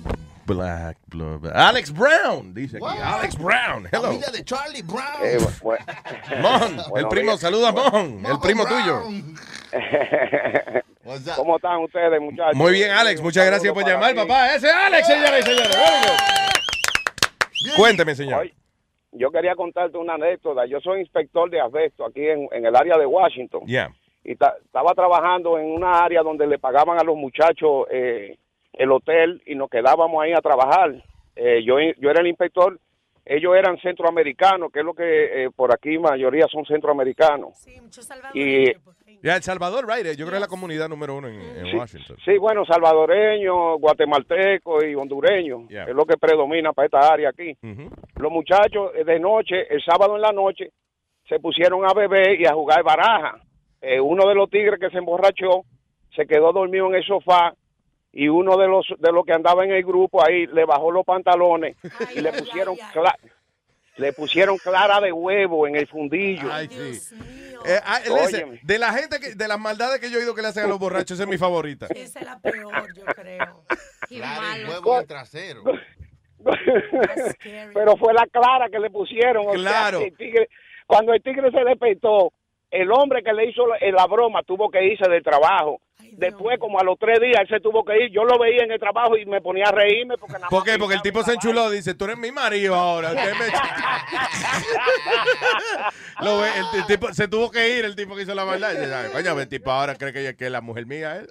Black 0.46 0.98
Blue, 1.06 1.40
Alex 1.54 1.90
Brown, 1.92 2.52
dice 2.54 2.76
aquí. 2.76 2.86
Alex 3.02 3.38
Brown, 3.38 3.88
hello. 3.90 4.02
Familia 4.08 4.28
de 4.30 4.44
Charlie 4.44 4.82
Brown. 4.82 5.22
Eh, 5.22 5.38
Mon, 6.42 6.78
el 6.98 7.08
primo, 7.08 7.30
días. 7.30 7.40
saluda 7.40 7.68
a 7.70 7.72
Mon, 7.72 8.24
el 8.26 8.38
primo 8.40 8.66
tuyo. 8.66 9.02
¿Cómo 11.36 11.56
están 11.56 11.80
ustedes, 11.82 12.20
muchachos? 12.20 12.56
Muy 12.56 12.72
bien, 12.72 12.90
Alex, 12.90 13.20
muchas 13.22 13.46
gracias 13.46 13.72
por 13.72 13.86
llamar, 13.86 14.14
papá. 14.14 14.54
Ese 14.54 14.68
es 14.68 14.74
Alex, 14.74 15.06
señores 15.06 15.40
y 15.40 15.48
señores. 15.48 15.76
Cuénteme, 17.76 18.14
señor. 18.14 18.40
Oye, 18.40 18.54
yo 19.12 19.30
quería 19.30 19.54
contarte 19.54 19.96
una 19.96 20.14
anécdota. 20.14 20.66
Yo 20.66 20.80
soy 20.80 21.00
inspector 21.00 21.50
de 21.50 21.60
asbesto 21.60 22.04
aquí 22.06 22.26
en, 22.26 22.48
en 22.52 22.66
el 22.66 22.76
área 22.76 22.98
de 22.98 23.06
Washington. 23.06 23.62
Ya. 23.66 23.90
Y 24.24 24.36
ta- 24.36 24.56
estaba 24.64 24.92
trabajando 24.94 25.58
en 25.58 25.66
una 25.66 26.02
área 26.02 26.22
donde 26.22 26.46
le 26.46 26.58
pagaban 26.58 26.98
a 26.98 27.04
los 27.04 27.16
muchachos 27.16 27.86
eh, 27.90 28.38
el 28.72 28.90
hotel 28.90 29.42
y 29.46 29.54
nos 29.54 29.68
quedábamos 29.70 30.22
ahí 30.22 30.32
a 30.32 30.40
trabajar. 30.40 30.94
Eh, 31.36 31.62
yo, 31.64 31.76
yo 31.98 32.10
era 32.10 32.20
el 32.20 32.28
inspector. 32.28 32.78
Ellos 33.26 33.54
eran 33.56 33.78
centroamericanos, 33.78 34.70
que 34.70 34.80
es 34.80 34.84
lo 34.84 34.92
que 34.94 35.44
eh, 35.44 35.50
por 35.54 35.72
aquí 35.72 35.98
mayoría 35.98 36.46
son 36.50 36.64
centroamericanos. 36.66 37.66
Y 38.34 38.72
Ya, 39.22 39.36
El 39.36 39.42
Salvador, 39.42 39.86
right? 39.88 40.06
Yo 40.16 40.26
creo 40.26 40.30
que 40.30 40.34
es 40.36 40.40
la 40.42 40.46
comunidad 40.48 40.88
número 40.90 41.16
uno 41.16 41.28
en, 41.28 41.40
en 41.40 41.66
Sí. 41.70 41.76
Washington. 41.76 42.16
Sí, 42.24 42.36
bueno, 42.36 42.66
salvadoreños, 42.66 43.80
guatemaltecos 43.80 44.84
y 44.84 44.94
hondureños, 44.94 45.68
Yeah. 45.68 45.84
es 45.84 45.94
lo 45.94 46.04
que 46.04 46.16
predomina 46.18 46.72
para 46.74 46.86
esta 46.86 47.12
área 47.12 47.30
aquí. 47.30 47.56
Los 48.16 48.30
muchachos 48.32 48.92
eh, 48.94 49.04
de 49.04 49.18
noche, 49.18 49.66
el 49.74 49.82
sábado 49.82 50.16
en 50.16 50.22
la 50.22 50.32
noche, 50.32 50.70
se 51.26 51.38
pusieron 51.40 51.84
a 51.86 51.94
beber 51.94 52.38
y 52.38 52.44
a 52.44 52.52
jugar 52.52 52.82
baraja. 52.82 53.38
Eh, 53.86 54.00
uno 54.00 54.26
de 54.26 54.34
los 54.34 54.48
tigres 54.48 54.80
que 54.80 54.88
se 54.90 54.96
emborrachó 54.98 55.64
se 56.16 56.26
quedó 56.26 56.52
dormido 56.52 56.86
en 56.88 56.94
el 56.94 57.04
sofá 57.04 57.54
y 58.12 58.28
uno 58.28 58.56
de 58.56 58.66
los 58.66 58.86
de 58.98 59.12
los 59.12 59.26
que 59.26 59.32
andaba 59.34 59.64
en 59.64 59.72
el 59.72 59.84
grupo 59.84 60.24
ahí 60.24 60.46
le 60.46 60.64
bajó 60.64 60.90
los 60.90 61.04
pantalones 61.04 61.76
y 62.14 62.20
le 62.20 62.32
pusieron 62.32 62.76
le 63.96 64.12
pusieron 64.12 64.56
clara 64.58 65.00
de 65.00 65.12
huevo 65.12 65.66
en 65.66 65.76
el 65.76 65.86
fundillo. 65.86 66.48
Ay, 66.52 66.68
sí. 66.68 67.14
Eh, 67.66 67.78
ah, 67.84 68.00
listen, 68.22 68.58
de 68.62 68.78
la 68.78 68.92
gente, 68.92 69.20
que, 69.20 69.34
de 69.34 69.48
las 69.48 69.58
maldades 69.60 70.00
que 70.00 70.10
yo 70.10 70.18
he 70.18 70.22
oído 70.22 70.34
que 70.34 70.42
le 70.42 70.48
hacen 70.48 70.64
a 70.64 70.66
los 70.66 70.78
borrachos, 70.78 71.12
esa 71.12 71.22
es 71.24 71.28
mi 71.28 71.38
favorita. 71.38 71.86
Esa 71.94 72.18
es 72.20 72.24
la 72.26 72.38
peor, 72.38 72.92
yo 72.94 73.04
creo. 73.04 73.64
Claro, 74.08 74.56
el 74.56 74.68
huevo 74.68 74.94
en 74.96 75.00
el 75.02 75.06
trasero. 75.06 75.62
pero 77.72 77.96
fue 77.96 78.12
la 78.14 78.26
clara 78.26 78.68
que 78.68 78.78
le 78.78 78.90
pusieron. 78.90 79.46
o 79.46 79.52
sea, 79.52 79.58
Claro. 79.60 80.00
el 80.00 80.16
tigre- 80.16 80.48
cuando 80.86 81.12
el 81.14 81.22
tigre 81.22 81.50
se 81.50 81.64
despertó, 81.64 82.32
el 82.82 82.90
hombre 82.92 83.22
que 83.22 83.32
le 83.32 83.48
hizo 83.50 83.66
la, 83.66 83.76
la 83.90 84.06
broma 84.06 84.42
tuvo 84.42 84.70
que 84.70 84.84
irse 84.84 85.08
del 85.08 85.22
trabajo. 85.22 85.80
Después, 86.16 86.58
como 86.60 86.78
a 86.78 86.84
los 86.84 86.96
tres 86.98 87.18
días, 87.18 87.40
él 87.40 87.48
se 87.48 87.58
tuvo 87.60 87.84
que 87.84 88.04
ir. 88.04 88.10
Yo 88.12 88.22
lo 88.24 88.38
veía 88.38 88.62
en 88.62 88.70
el 88.70 88.78
trabajo 88.78 89.16
y 89.16 89.26
me 89.26 89.40
ponía 89.40 89.64
a 89.66 89.72
reírme 89.72 90.16
porque 90.16 90.34
nada 90.34 90.48
¿Por 90.48 90.62
qué? 90.62 90.78
Porque 90.78 90.94
el 90.94 91.02
tipo 91.02 91.24
se 91.24 91.32
enchuló, 91.34 91.70
dice, 91.70 91.94
tú 91.94 92.04
eres 92.04 92.16
mi 92.18 92.30
marido 92.30 92.74
ahora. 92.76 93.08
usted 93.08 93.32
me- 93.34 93.46
Lo 96.24 96.38
ve, 96.38 96.48
el, 96.56 96.78
el 96.80 96.86
tipo 96.86 97.12
se 97.12 97.26
tuvo 97.26 97.50
que 97.50 97.76
ir, 97.78 97.84
el 97.84 97.96
tipo 97.96 98.14
que 98.14 98.22
hizo 98.22 98.34
la 98.34 98.44
maldad. 98.44 98.70
Dice, 98.70 98.94
"Ay, 98.94 99.10
coño, 99.12 99.40
el 99.40 99.48
tipo 99.48 99.70
ahora 99.72 99.96
cree 99.96 100.12
que, 100.12 100.20
ella- 100.20 100.34
que 100.34 100.46
es 100.46 100.52
la 100.52 100.60
mujer 100.60 100.86
mía. 100.86 101.20
¿eh?". 101.20 101.26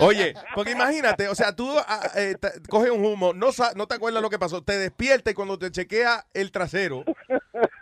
Oye, 0.00 0.32
porque 0.54 0.70
imagínate, 0.72 1.28
o 1.28 1.34
sea, 1.34 1.54
tú 1.54 1.70
ah, 1.86 2.00
eh, 2.16 2.36
coges 2.68 2.90
un 2.90 3.04
humo, 3.04 3.34
no, 3.34 3.52
sa- 3.52 3.72
no 3.76 3.86
te 3.86 3.94
acuerdas 3.96 4.22
lo 4.22 4.30
que 4.30 4.38
pasó, 4.38 4.62
te 4.62 4.78
despiertas 4.78 5.32
y 5.32 5.34
cuando 5.34 5.58
te 5.58 5.70
chequea 5.70 6.24
el 6.32 6.50
trasero, 6.52 7.04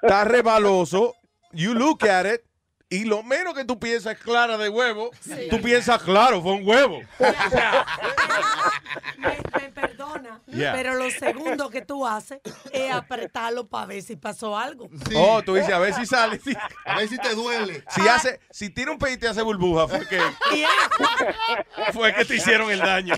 está 0.02 0.24
rebaloso, 0.24 1.14
you 1.52 1.74
look 1.74 2.04
at 2.08 2.26
it, 2.26 2.40
y 2.94 3.04
lo 3.04 3.22
menos 3.22 3.54
que 3.54 3.64
tú 3.64 3.78
piensas 3.78 4.14
es 4.14 4.18
clara 4.20 4.56
de 4.58 4.68
huevo, 4.68 5.10
tú 5.50 5.60
piensas, 5.62 6.02
claro, 6.02 6.40
fue 6.42 6.52
un 6.52 6.66
huevo. 6.68 7.00
Me 9.18 9.70
perdona, 9.72 10.40
Yeah. 10.46 10.72
pero 10.72 10.94
lo 10.94 11.10
segundo 11.10 11.68
que 11.70 11.82
tú 11.82 12.06
haces 12.06 12.38
es 12.70 12.92
apretarlo 12.92 13.66
para 13.66 13.86
ver 13.86 14.02
si 14.02 14.14
pasó 14.14 14.56
algo. 14.56 14.88
Oh, 15.16 15.42
tú 15.42 15.54
dices, 15.54 15.72
a 15.72 15.78
ver 15.80 15.94
si 15.94 16.06
sale. 16.06 16.38
sí. 16.44 16.54
A 16.86 16.98
ver 16.98 17.08
si 17.08 17.18
te 17.18 17.34
duele. 17.34 17.82
Si 17.88 18.06
hace, 18.06 18.38
si 18.50 18.68
tiene 18.70 18.92
un 18.92 18.98
pedito 18.98 19.26
y 19.26 19.28
hace 19.30 19.42
burbuja, 19.42 19.88
fue 19.88 20.06
que, 20.06 20.20
fue 21.92 22.14
que 22.14 22.24
te 22.24 22.36
hicieron 22.36 22.70
el 22.70 22.78
daño. 22.78 23.14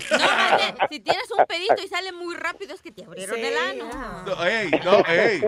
Si 0.89 0.99
tienes 0.99 1.29
un 1.37 1.45
pedito 1.45 1.75
y 1.83 1.87
sale 1.87 2.11
muy 2.13 2.33
rápido, 2.35 2.73
es 2.73 2.81
que 2.81 2.91
te 2.91 3.03
abrieron 3.03 3.37
el 3.37 3.55
ano. 3.57 4.23
No, 4.25 4.43
ey, 4.45 4.71
no, 4.83 5.05
ey, 5.05 5.43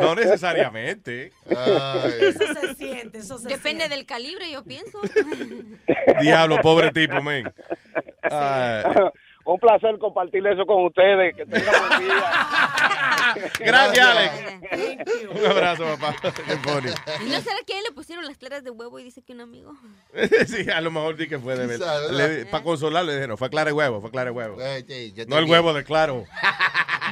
no 0.00 0.14
necesariamente. 0.14 1.32
Eso 1.48 2.54
se 2.60 2.74
siente, 2.74 3.18
eso 3.18 3.38
se 3.38 3.56
Depende 3.62 3.88
del 3.88 4.04
calibre, 4.06 4.50
yo 4.50 4.64
pienso. 4.64 5.00
Diablo, 6.20 6.58
pobre 6.62 6.90
tipo, 6.90 7.22
men. 7.22 7.52
Ay. 8.22 8.82
Un 9.44 9.58
placer 9.58 9.98
compartir 9.98 10.44
eso 10.46 10.66
con 10.66 10.84
ustedes. 10.84 11.36
Que 11.36 11.46
tengan 11.46 11.88
buen 11.88 12.00
día. 12.00 12.24
Gracias, 13.60 14.06
Alex. 14.06 15.30
Un 15.32 15.46
abrazo, 15.46 15.84
papá. 15.96 16.14
¿Y 17.24 17.28
no 17.30 17.40
será 17.40 17.56
que 17.64 17.74
a 17.74 17.78
él 17.78 17.84
le 17.88 17.92
pusieron 17.94 18.24
las 18.26 18.36
claras 18.36 18.64
de 18.64 18.70
huevo 18.70 18.98
y 18.98 19.04
dice 19.04 19.22
que 19.22 19.32
un 19.32 19.40
amigo. 19.42 19.72
sí, 20.46 20.68
a 20.68 20.80
lo 20.80 20.90
mejor 20.90 21.16
sí 21.16 21.28
que 21.28 21.38
fue 21.38 21.56
de 21.56 21.66
verdad. 21.66 22.50
Para 22.50 22.64
consolarlo, 22.64 23.10
le 23.10 23.16
dije, 23.16 23.28
no, 23.28 23.36
fue 23.36 23.48
clara 23.48 23.66
de 23.70 23.72
huevo, 23.72 24.00
fue 24.00 24.10
clara 24.10 24.30
de 24.30 24.36
huevo. 24.36 24.56
Eh, 24.60 25.12
No 25.28 25.38
el 25.38 25.44
huevo 25.44 25.72
de 25.72 25.84
claro. 25.84 26.24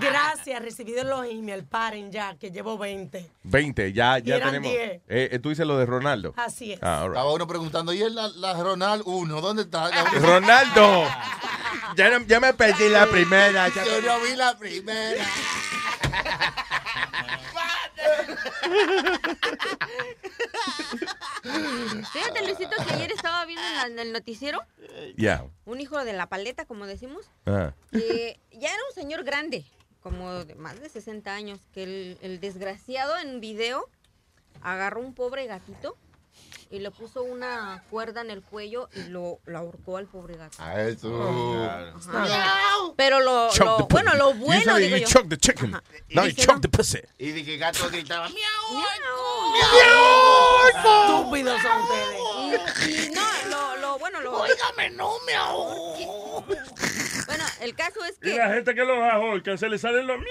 Gracias, 0.00 0.62
recibido 0.62 1.04
los 1.04 1.24
emails. 1.26 1.64
Paren 1.68 2.10
ya, 2.10 2.34
que 2.38 2.50
llevo 2.50 2.78
20. 2.78 3.30
20, 3.44 3.92
ya, 3.92 4.18
ya 4.18 4.36
Eran 4.36 4.48
tenemos. 4.52 4.70
10. 4.72 4.90
Eh, 4.90 5.00
eh, 5.08 5.38
tú 5.38 5.48
dices 5.50 5.66
lo 5.66 5.76
de 5.78 5.86
Ronaldo. 5.86 6.34
Así 6.36 6.72
es. 6.72 6.78
Ah, 6.82 7.00
right. 7.02 7.12
Estaba 7.12 7.32
uno 7.32 7.46
preguntando, 7.46 7.92
¿y 7.92 8.02
el 8.02 8.14
la, 8.14 8.28
la 8.28 8.54
Ronald 8.54 9.02
1? 9.04 9.40
¿Dónde 9.40 9.62
está? 9.62 9.90
Ronaldo. 10.20 11.04
Ya, 11.96 12.10
no- 12.18 12.24
ya 12.26 12.40
me 12.40 12.52
perdí 12.54 12.88
la 12.88 13.06
primera. 13.06 13.68
ya- 13.68 13.84
Yo 13.84 14.00
no 14.02 14.20
vi 14.20 14.36
la 14.36 14.56
primera. 14.58 15.24
Fíjate, 22.12 22.44
Luisito, 22.46 22.70
que 22.86 22.94
ayer 22.94 23.12
estaba 23.12 23.44
viendo 23.46 23.66
en, 23.66 23.74
la- 23.76 23.86
en 23.86 23.98
el 23.98 24.12
noticiero 24.12 24.60
Ya. 25.16 25.44
un 25.64 25.80
hijo 25.80 26.02
de 26.04 26.12
la 26.12 26.28
paleta, 26.28 26.64
como 26.66 26.86
decimos, 26.86 27.26
Ah. 27.46 27.72
que 27.92 28.38
ya 28.52 28.68
era 28.68 28.78
un 28.88 28.94
señor 28.94 29.24
grande, 29.24 29.64
como 30.02 30.44
de 30.44 30.54
más 30.54 30.80
de 30.80 30.88
60 30.88 31.32
años, 31.32 31.60
que 31.72 31.82
el, 31.82 32.18
el 32.22 32.40
desgraciado 32.40 33.16
en 33.18 33.40
video 33.40 33.88
agarró 34.62 35.00
un 35.00 35.14
pobre 35.14 35.46
gatito 35.46 35.96
y 36.70 36.78
le 36.78 36.90
puso 36.90 37.22
una 37.22 37.82
cuerda 37.90 38.20
en 38.20 38.30
el 38.30 38.42
cuello 38.42 38.88
y 38.94 39.04
lo, 39.04 39.40
lo 39.44 39.58
ahorcó 39.58 39.96
al 39.96 40.06
pobre 40.06 40.36
gato. 40.36 40.56
A 40.62 40.80
eso. 40.82 41.62
Ajá. 42.14 42.58
Pero 42.96 43.20
lo, 43.20 43.50
lo- 43.52 43.86
bueno, 43.88 44.14
lo 44.14 44.34
bueno, 44.34 44.76
digo 44.76 44.96
you 44.96 45.02
yo. 45.02 45.08
choke 45.08 45.28
the 45.28 45.36
chicken. 45.36 45.70
Now 46.10 46.24
you 46.26 46.32
choke 46.32 46.54
no. 46.56 46.60
the 46.60 46.68
pussy. 46.68 47.00
Y 47.18 47.32
de 47.32 47.44
que 47.44 47.56
gato 47.56 47.88
gritaba, 47.90 48.28
Estúpidos 50.76 51.60
son 51.62 51.82
ustedes. 51.82 52.20
Y, 52.86 53.06
y 53.06 53.10
no, 53.10 53.22
lo, 53.48 53.76
lo 53.76 53.98
bueno, 53.98 54.20
lo... 54.20 54.40
Óigame, 54.40 54.90
no 54.90 55.14
me 55.26 55.32
Bueno, 57.26 57.44
el 57.60 57.74
caso 57.74 58.04
es 58.04 58.16
Y 58.18 58.30
que... 58.30 58.36
la 58.36 58.48
gente 58.48 58.74
que 58.74 58.84
los 58.84 58.96
ahorca 58.98 59.56
se 59.56 59.68
le 59.68 59.78
salen 59.78 60.06
los 60.06 60.18
miau. 60.18 60.28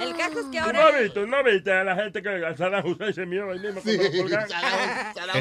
El 0.00 0.16
caso 0.16 0.40
es 0.40 0.46
que 0.46 0.58
¿No 0.60 0.66
ahora... 0.66 0.88
has 0.88 1.02
visto? 1.02 1.26
¿No 1.26 1.42
viste 1.44 1.72
a 1.72 1.84
la 1.84 1.94
gente 1.96 2.22
que 2.22 2.28
a 2.44 2.56
Saddam 2.56 2.86
Hussein 2.86 3.14
se 3.14 3.20
ahí 3.22 3.26
mismo? 3.26 3.50
El, 3.50 3.62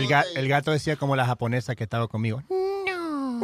ga- 0.07 0.25
el 0.35 0.47
gato 0.47 0.71
decía 0.71 0.95
como 0.95 1.15
la 1.15 1.25
japonesa 1.25 1.75
que 1.75 1.83
estaba 1.83 2.07
conmigo. 2.07 2.41
No, 2.49 3.39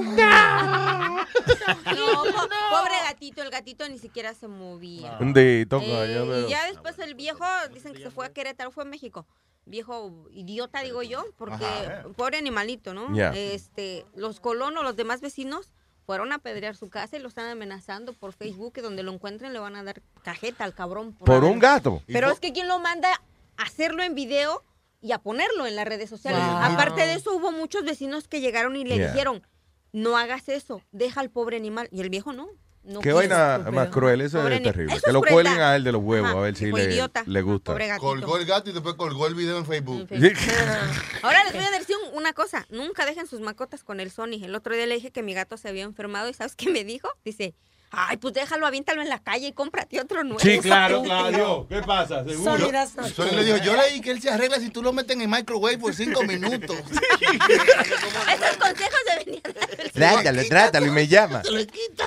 po- 2.23 2.49
pobre 2.71 2.93
gatito, 3.07 3.41
el 3.41 3.49
gatito 3.49 3.87
ni 3.89 3.97
siquiera 3.97 4.33
se 4.33 4.47
movía. 4.47 5.17
Bendito, 5.19 5.79
Eh, 5.83 6.45
y 6.47 6.49
ya 6.49 6.65
después 6.67 6.97
el 6.99 7.15
viejo, 7.15 7.43
dicen 7.73 7.93
que 7.93 8.03
se 8.03 8.11
fue 8.11 8.25
a 8.25 8.33
Querétaro, 8.33 8.71
fue 8.71 8.83
a 8.83 8.87
México. 8.87 9.25
Viejo 9.65 10.25
idiota, 10.31 10.81
digo 10.81 11.03
yo, 11.03 11.23
porque 11.37 11.65
Ajá. 11.65 12.03
pobre 12.15 12.37
animalito, 12.37 12.93
¿no? 12.93 13.07
Este, 13.33 14.05
los 14.15 14.39
colonos, 14.39 14.83
los 14.83 14.95
demás 14.95 15.21
vecinos, 15.21 15.71
fueron 16.09 16.31
a 16.31 16.37
apedrear 16.37 16.75
su 16.75 16.89
casa 16.89 17.17
y 17.17 17.19
lo 17.19 17.27
están 17.27 17.45
amenazando 17.45 18.13
por 18.13 18.33
Facebook, 18.33 18.73
que 18.73 18.81
donde 18.81 19.03
lo 19.03 19.13
encuentren 19.13 19.53
le 19.53 19.59
van 19.59 19.75
a 19.75 19.83
dar 19.83 20.01
cajeta 20.23 20.63
al 20.63 20.73
cabrón. 20.73 21.13
Por 21.13 21.43
un 21.43 21.59
gato. 21.59 22.01
Pero 22.07 22.31
es 22.31 22.39
que 22.39 22.51
quien 22.51 22.67
lo 22.67 22.79
manda 22.79 23.09
a 23.57 23.61
hacerlo 23.61 24.01
en 24.01 24.15
video 24.15 24.63
y 25.03 25.11
a 25.11 25.19
ponerlo 25.19 25.67
en 25.67 25.75
las 25.75 25.85
redes 25.87 26.09
sociales. 26.09 26.41
Wow. 26.43 26.57
Aparte 26.63 27.05
de 27.05 27.13
eso, 27.13 27.35
hubo 27.35 27.51
muchos 27.51 27.83
vecinos 27.85 28.27
que 28.27 28.41
llegaron 28.41 28.75
y 28.75 28.85
le 28.85 28.95
Yeah. 28.95 29.11
dijeron, 29.11 29.45
no 29.91 30.17
hagas 30.17 30.49
eso, 30.49 30.81
deja 30.91 31.21
al 31.21 31.29
pobre 31.29 31.57
animal. 31.57 31.87
Y 31.91 32.01
el 32.01 32.09
viejo 32.09 32.33
no. 32.33 32.47
No 32.83 33.01
Qué 33.01 33.13
vaina 33.13 33.59
más 33.71 33.89
cruel, 33.89 34.21
eso 34.21 34.39
Pobre 34.39 34.55
es 34.55 34.61
ni- 34.61 34.65
terrible. 34.65 34.93
eso 34.95 35.01
Que 35.03 35.09
es 35.09 35.13
lo 35.13 35.21
crueldad. 35.21 35.51
cuelguen 35.51 35.63
a 35.63 35.75
él 35.75 35.83
de 35.83 35.91
los 35.91 36.01
huevos, 36.01 36.29
Ajá, 36.29 36.39
a 36.39 36.41
ver 36.41 36.55
si 36.55 36.71
le, 36.71 36.83
idiota. 36.85 37.23
le 37.25 37.41
gusta. 37.41 37.71
Pobre 37.71 37.87
gatito. 37.87 38.05
Colgó 38.07 38.37
el 38.37 38.45
gato 38.45 38.69
y 38.69 38.73
después 38.73 38.95
colgó 38.95 39.27
el 39.27 39.35
video 39.35 39.57
en 39.57 39.65
Facebook. 39.65 40.07
Ahora 41.21 41.43
les 41.43 41.53
voy 41.53 41.63
a 41.63 41.71
decir 41.77 41.95
un- 42.09 42.17
una 42.17 42.33
cosa, 42.33 42.65
nunca 42.69 43.05
dejen 43.05 43.27
sus 43.27 43.41
mascotas 43.41 43.83
con 43.83 43.99
el 43.99 44.11
Sony. 44.11 44.43
El 44.43 44.55
otro 44.55 44.75
día 44.75 44.85
le 44.85 44.95
dije 44.95 45.11
que 45.11 45.23
mi 45.23 45.33
gato 45.33 45.57
se 45.57 45.69
había 45.69 45.83
enfermado 45.83 46.29
y 46.29 46.33
¿sabes 46.33 46.55
qué 46.55 46.69
me 46.71 46.83
dijo? 46.83 47.09
Dice, 47.23 47.53
ay, 47.91 48.17
pues 48.17 48.33
déjalo, 48.33 48.65
aviéntalo 48.67 49.01
en 49.01 49.09
la 49.09 49.19
calle 49.19 49.47
y 49.47 49.51
cómprate 49.53 49.99
otro 49.99 50.23
nuevo. 50.23 50.39
Sí, 50.39 50.59
claro, 50.59 51.01
claro. 51.03 51.65
¿Qué 51.69 51.81
pasa? 51.81 52.23
Seguro. 52.23 52.57
Sony 53.15 53.31
le 53.35 53.43
dijo, 53.43 53.57
yo 53.57 53.75
leí 53.75 54.01
que 54.01 54.11
él 54.11 54.21
se 54.21 54.29
arregla 54.29 54.57
si 54.59 54.69
tú 54.69 54.81
lo 54.83 54.93
metes 54.93 55.15
en 55.15 55.21
el 55.23 55.27
microwave 55.27 55.77
por 55.77 55.93
cinco 55.93 56.23
minutos. 56.23 56.77
Esos 56.79 58.57
consejos 58.57 58.99
deberían. 59.07 59.41
Trátalo, 59.93 60.41
trátalo 60.47 60.85
y 60.85 60.91
me 60.91 61.07
llama. 61.07 61.41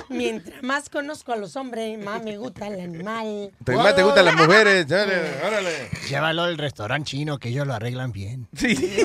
Mientras 0.09 0.63
más 0.63 0.89
conozco 0.89 1.31
a 1.33 1.35
los 1.35 1.55
hombres, 1.55 1.97
más 2.03 2.23
me 2.23 2.37
gusta 2.37 2.67
el 2.67 2.79
animal. 2.79 3.51
Te- 3.63 3.75
Más 3.75 3.95
te 3.95 4.03
gustan 4.03 4.25
las 4.25 4.35
mujeres. 4.35 4.87
Dale, 4.87 5.13
órale. 5.45 5.89
Llévalo 6.09 6.43
al 6.43 6.57
restaurante 6.57 7.11
chino 7.11 7.37
que 7.39 7.49
ellos 7.49 7.67
lo 7.67 7.73
arreglan 7.73 8.11
bien. 8.11 8.47
Sí. 8.55 9.03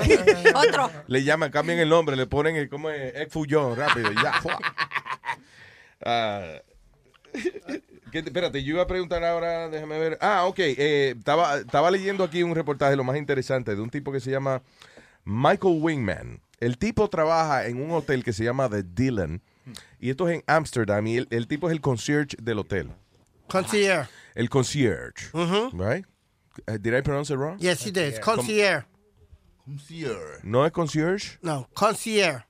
Otro. 0.54 0.90
Le 1.08 1.24
llaman, 1.24 1.50
cambian 1.50 1.78
el 1.78 1.88
nombre, 1.88 2.16
le 2.16 2.26
ponen 2.26 2.56
el, 2.56 2.68
como 2.68 2.90
es, 2.90 3.14
Egg 3.16 3.30
Fuyón, 3.30 3.76
rápido, 3.76 4.12
y 4.12 4.14
ya. 4.22 4.40
¡fua! 4.40 4.58
Ah, 7.68 8.10
¿qué 8.12 8.22
te- 8.22 8.28
espérate, 8.30 8.62
yo 8.64 8.74
iba 8.74 8.82
a 8.82 8.86
preguntar 8.86 9.22
ahora, 9.24 9.68
déjame 9.68 9.98
ver. 9.98 10.16
Ah, 10.20 10.44
ok, 10.46 10.58
eh, 10.60 11.14
estaba, 11.18 11.58
estaba 11.58 11.90
leyendo 11.90 12.24
aquí 12.24 12.42
un 12.42 12.54
reportaje, 12.54 12.96
lo 12.96 13.04
más 13.04 13.16
interesante, 13.18 13.74
de 13.76 13.80
un 13.82 13.90
tipo 13.90 14.10
que 14.12 14.20
se 14.20 14.30
llama 14.30 14.62
Michael 15.24 15.78
Wingman. 15.80 16.40
El 16.60 16.78
tipo 16.78 17.08
trabaja 17.08 17.66
en 17.66 17.82
un 17.82 17.90
hotel 17.92 18.24
que 18.24 18.32
se 18.32 18.44
llama 18.44 18.68
The 18.68 18.82
Dylan, 18.82 19.42
y 20.00 20.08
esto 20.10 20.28
es 20.28 20.36
en 20.36 20.44
Amsterdam, 20.46 21.06
y 21.06 21.18
el, 21.18 21.28
el 21.30 21.46
tipo 21.46 21.68
es 21.68 21.72
el 21.74 21.80
concierge 21.82 22.36
del 22.40 22.58
hotel. 22.60 22.90
Concierge. 23.48 24.08
El 24.34 24.48
concierge, 24.48 25.30
right? 25.72 26.04
Uh, 26.66 26.78
did 26.78 26.94
I 26.96 27.02
pronounce 27.02 27.30
it 27.32 27.36
wrong? 27.38 27.58
Yes, 27.58 27.84
you 27.84 27.92
did. 27.92 28.18
Concierge. 28.20 28.86
Concierge. 29.64 30.40
¿No 30.42 30.64
es 30.64 30.72
concierge? 30.72 31.38
No, 31.42 31.68
concierge. 31.74 32.44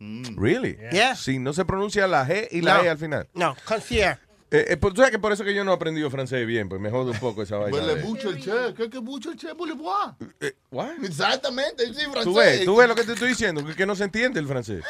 Really? 0.00 0.78
Yeah. 0.92 1.14
Sí, 1.14 1.38
no 1.38 1.52
se 1.52 1.64
pronuncia 1.64 2.06
la 2.06 2.26
G 2.26 2.48
y 2.50 2.62
la 2.62 2.78
No. 2.78 2.84
E 2.84 2.88
al 2.88 2.98
final. 2.98 3.28
No, 3.34 3.54
concierge. 3.66 4.18
Eh, 4.52 4.64
eh, 4.70 4.76
por- 4.76 4.92
tú 4.92 4.96
sabes 5.02 5.12
que 5.12 5.18
por 5.20 5.30
eso 5.32 5.44
que 5.44 5.54
yo 5.54 5.62
no 5.62 5.70
he 5.70 5.74
aprendido 5.74 6.10
francés 6.10 6.44
bien, 6.44 6.68
pues 6.68 6.80
me 6.80 6.90
jode 6.90 7.12
un 7.12 7.18
poco 7.20 7.42
esa 7.42 7.56
vaina. 7.58 7.76
Huele 7.76 7.94
de- 7.96 8.02
mucho 8.02 8.30
el 8.30 8.42
che. 8.42 8.50
¿Qué 8.76 8.90
que 8.90 8.98
mucho 9.00 9.30
el 9.30 9.36
che 9.38 9.52
Boulevard? 9.52 10.14
Eh, 10.40 10.56
what? 10.72 10.90
Exactamente, 11.04 11.86
sí, 11.94 12.00
francés. 12.10 12.24
Tú 12.24 12.34
ves, 12.34 12.64
tú 12.64 12.76
ves 12.76 12.88
lo 12.88 12.96
que 12.96 13.04
te 13.04 13.12
estoy 13.12 13.28
diciendo, 13.28 13.64
que, 13.64 13.76
que 13.76 13.86
no 13.86 13.94
se 13.94 14.02
entiende 14.04 14.40
el 14.40 14.48
francés. 14.48 14.82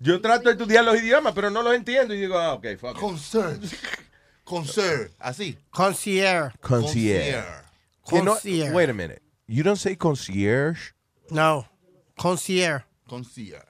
yo 0.00 0.20
trato 0.20 0.44
de 0.48 0.52
estudiar 0.52 0.84
los 0.84 0.96
idiomas, 1.00 1.32
pero 1.34 1.50
no 1.50 1.62
los 1.62 1.74
entiendo 1.74 2.14
y 2.14 2.20
digo, 2.20 2.38
ah, 2.38 2.52
ok, 2.54 2.66
fuck. 2.78 2.98
Concierge. 2.98 3.76
Concierge. 4.44 5.10
Así. 5.18 5.58
Concierge. 5.70 6.56
Concierge. 6.60 7.44
No- 8.22 8.32
Concierge. 8.34 8.72
wait 8.72 8.90
a 8.90 8.92
minute. 8.92 9.20
You 9.48 9.64
don't 9.64 9.78
say 9.78 9.96
concierge? 9.96 10.94
No, 11.30 11.68
concierge. 12.18 12.82
Concierge. 13.08 13.62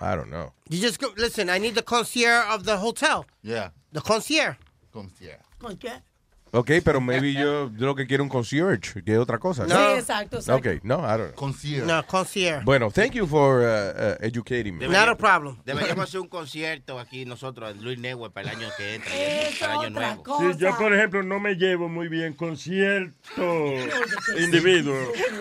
I 0.00 0.14
don't 0.14 0.30
know. 0.30 0.52
You 0.68 0.80
just 0.80 1.00
go, 1.00 1.08
listen, 1.16 1.48
I 1.48 1.58
need 1.58 1.74
the 1.74 1.82
concierge 1.82 2.44
of 2.52 2.64
the 2.64 2.76
hotel. 2.76 3.26
Yeah. 3.42 3.70
The 3.92 4.00
concierge. 4.00 4.56
Concierge. 4.92 5.40
¿Con 5.58 5.76
qué? 5.76 6.02
Ok, 6.50 6.70
pero 6.84 7.00
maybe 7.00 7.32
yo, 7.34 7.70
yo 7.76 7.86
lo 7.86 7.94
que 7.94 8.06
quiero 8.06 8.22
un 8.22 8.28
concierge, 8.30 9.02
que 9.04 9.12
es 9.12 9.18
otra 9.18 9.38
cosa. 9.38 9.66
No. 9.66 9.74
Sí, 9.76 9.98
exacto, 9.98 10.38
exacto. 10.38 10.70
Ok, 10.70 10.82
no, 10.82 10.98
I 10.98 11.18
don't 11.18 11.18
know. 11.18 11.34
Concierge. 11.34 11.86
No, 11.86 12.06
concierge. 12.06 12.64
Bueno, 12.64 12.90
thank 12.90 13.12
you 13.12 13.26
for 13.26 13.60
uh, 13.60 13.64
uh, 13.64 14.16
educating 14.20 14.78
me. 14.78 14.88
Not 14.88 15.08
a 15.08 15.16
problem. 15.16 15.58
Deberíamos 15.64 16.04
hacer 16.08 16.20
un 16.20 16.28
concierto 16.28 16.98
aquí 16.98 17.24
nosotros, 17.24 17.76
Luis 17.78 17.98
Network, 17.98 18.32
para 18.32 18.50
el 18.50 18.56
año 18.58 18.68
que 18.76 18.94
entra. 18.94 19.14
Es 19.14 19.58
para 19.58 19.74
el 19.74 19.80
año 19.80 19.88
otra 19.90 20.06
nuevo. 20.08 20.22
cosa. 20.22 20.52
Sí, 20.52 20.58
yo, 20.58 20.76
por 20.78 20.94
ejemplo, 20.94 21.22
no 21.22 21.38
me 21.38 21.54
llevo 21.54 21.88
muy 21.88 22.08
bien 22.08 22.32
con 22.32 22.56
cierto 22.56 23.42
individuo. 24.38 24.96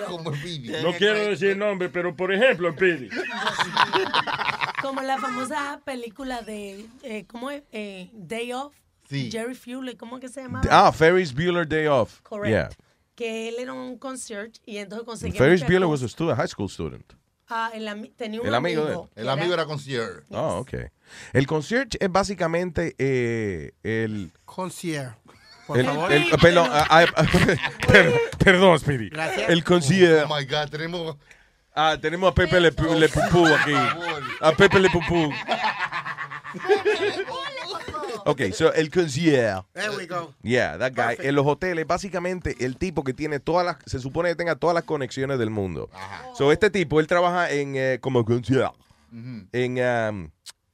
Como 0.08 0.32
vídeo. 0.32 0.82
No 0.84 0.94
quiero 0.94 1.20
decir 1.20 1.56
nombre, 1.56 1.90
pero 1.90 2.16
por 2.16 2.34
ejemplo, 2.34 2.76
Pidi. 2.76 3.10
Como 4.82 5.02
la 5.02 5.18
famosa 5.18 5.80
película 5.86 6.42
de, 6.42 6.86
eh, 7.04 7.26
¿cómo 7.28 7.50
es? 7.52 7.64
Eh, 7.72 8.10
Day 8.14 8.54
Off. 8.54 8.74
Sí. 9.10 9.30
Jerry 9.32 9.56
Fuller, 9.56 9.98
¿cómo 9.98 10.20
que 10.20 10.30
se 10.30 10.42
llamaba? 10.42 10.66
Ah, 10.70 10.92
Ferris 10.92 11.34
Bueller 11.34 11.68
Day 11.68 11.88
Off. 11.88 12.22
Correct. 12.22 12.50
Yeah. 12.50 12.70
Que 13.16 13.50
él 13.50 13.56
era 13.60 13.74
un 13.74 13.98
concierge 13.98 14.60
y 14.66 14.78
entonces 14.78 15.06
conseguía 15.06 15.38
Ferris 15.40 15.62
Bueller 15.66 15.86
was 15.86 16.04
a 16.04 16.08
student, 16.08 16.38
high 16.38 16.48
school 16.48 16.70
student. 16.70 17.14
Ah, 17.50 17.72
el 17.74 18.12
tenía 18.18 18.42
un 18.42 18.48
El 18.48 18.56
amigo 18.56 18.86
de 18.86 18.94
él. 18.94 19.00
que 19.16 19.22
El 19.22 19.30
amigo 19.30 19.54
era 19.54 19.66
concierge. 19.66 20.22
Oh, 20.32 20.58
ok. 20.60 20.74
El 21.32 21.48
concierge 21.48 21.98
es 22.00 22.12
básicamente 22.12 22.94
eh, 22.98 23.72
el... 23.84 24.32
Concierge. 24.44 25.16
Por 25.66 25.80
el- 25.80 25.86
favor. 25.86 26.12
el- 26.12 26.30
perdón, 26.42 26.70
per- 27.88 28.14
perdón, 28.38 28.80
Speedy. 28.80 29.10
Gracias. 29.10 29.50
El 29.50 29.64
concierge. 29.64 30.24
Oh 30.30 30.36
my 30.36 30.46
God, 30.46 30.70
tenemos. 30.70 31.16
Ah, 31.74 31.98
tenemos 32.02 32.32
a 32.32 32.36
Pepe 32.36 32.60
Le, 32.60 32.72
Le 32.72 33.10
Pupú 33.10 33.46
aquí. 33.48 33.74
A 34.42 34.52
Pepe 34.52 34.80
Le 34.80 34.90
Pupú. 34.90 35.32
Ok, 38.28 38.42
so 38.54 38.74
el 38.74 38.90
concierge. 38.92 39.62
There 39.74 39.90
we 39.98 40.06
go. 40.06 40.34
Yeah, 40.44 40.78
that 40.78 40.94
guy. 40.94 41.16
En 41.28 41.36
los 41.36 41.46
hoteles, 41.46 41.88
básicamente, 41.88 42.56
el 42.60 42.78
tipo 42.78 43.04
que 43.04 43.14
tiene 43.14 43.40
todas 43.40 43.66
las, 43.66 43.78
se 43.86 44.00
supone 44.00 44.30
que 44.30 44.36
tenga 44.36 44.56
todas 44.56 44.74
las 44.74 44.84
conexiones 44.84 45.40
del 45.40 45.50
mundo. 45.50 45.90
So, 46.36 46.52
este 46.52 46.70
tipo, 46.70 47.00
él 47.00 47.08
trabaja 47.08 47.50
en, 47.52 47.76
eh, 47.76 48.00
como 48.02 48.24
concierge, 48.26 48.72
en, 49.54 49.80
um, 49.80 50.30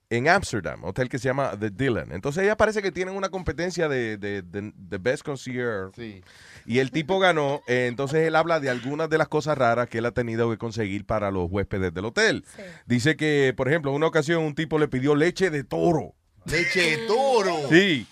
en 0.10 0.28
Amsterdam, 0.30 0.84
hotel 0.84 1.10
que 1.10 1.18
se 1.18 1.28
llama 1.30 1.58
The 1.60 1.70
Dylan. 1.72 2.12
Entonces 2.12 2.44
ella 2.44 2.56
parece 2.58 2.82
que 2.82 2.92
tienen 2.92 3.16
una 3.16 3.30
competencia 3.30 3.88
de, 3.90 4.18
de, 4.18 4.42
de- 4.44 4.72
de 4.76 4.98
Best 5.00 5.24
Concierge. 5.24 5.92
Y 6.66 6.80
el 6.80 6.92
tipo 6.92 7.20
ganó, 7.20 7.62
eh, 7.68 7.88
entonces 7.88 8.28
él 8.28 8.36
habla 8.36 8.60
de 8.60 8.70
algunas 8.70 9.10
de 9.10 9.18
las 9.18 9.28
cosas 9.28 9.58
raras 9.58 9.88
que 9.90 9.98
él 9.98 10.06
ha 10.06 10.12
tenido 10.12 10.50
que 10.52 10.58
conseguir 10.58 11.06
para 11.06 11.30
los 11.32 11.50
huéspedes 11.52 11.94
del 11.94 12.06
hotel. 12.06 12.46
Dice 12.86 13.16
que, 13.16 13.54
por 13.58 13.68
ejemplo, 13.68 13.92
en 13.92 13.98
una 13.98 14.08
ocasión 14.08 14.44
un 14.44 14.56
tipo 14.56 14.78
le 14.80 14.88
pidió 14.88 15.16
leche 15.16 15.50
de 15.50 15.64
toro. 15.64 16.14
Leche 16.46 16.98
de 16.98 17.08
toro. 17.08 17.70
Sí. 17.70 18.08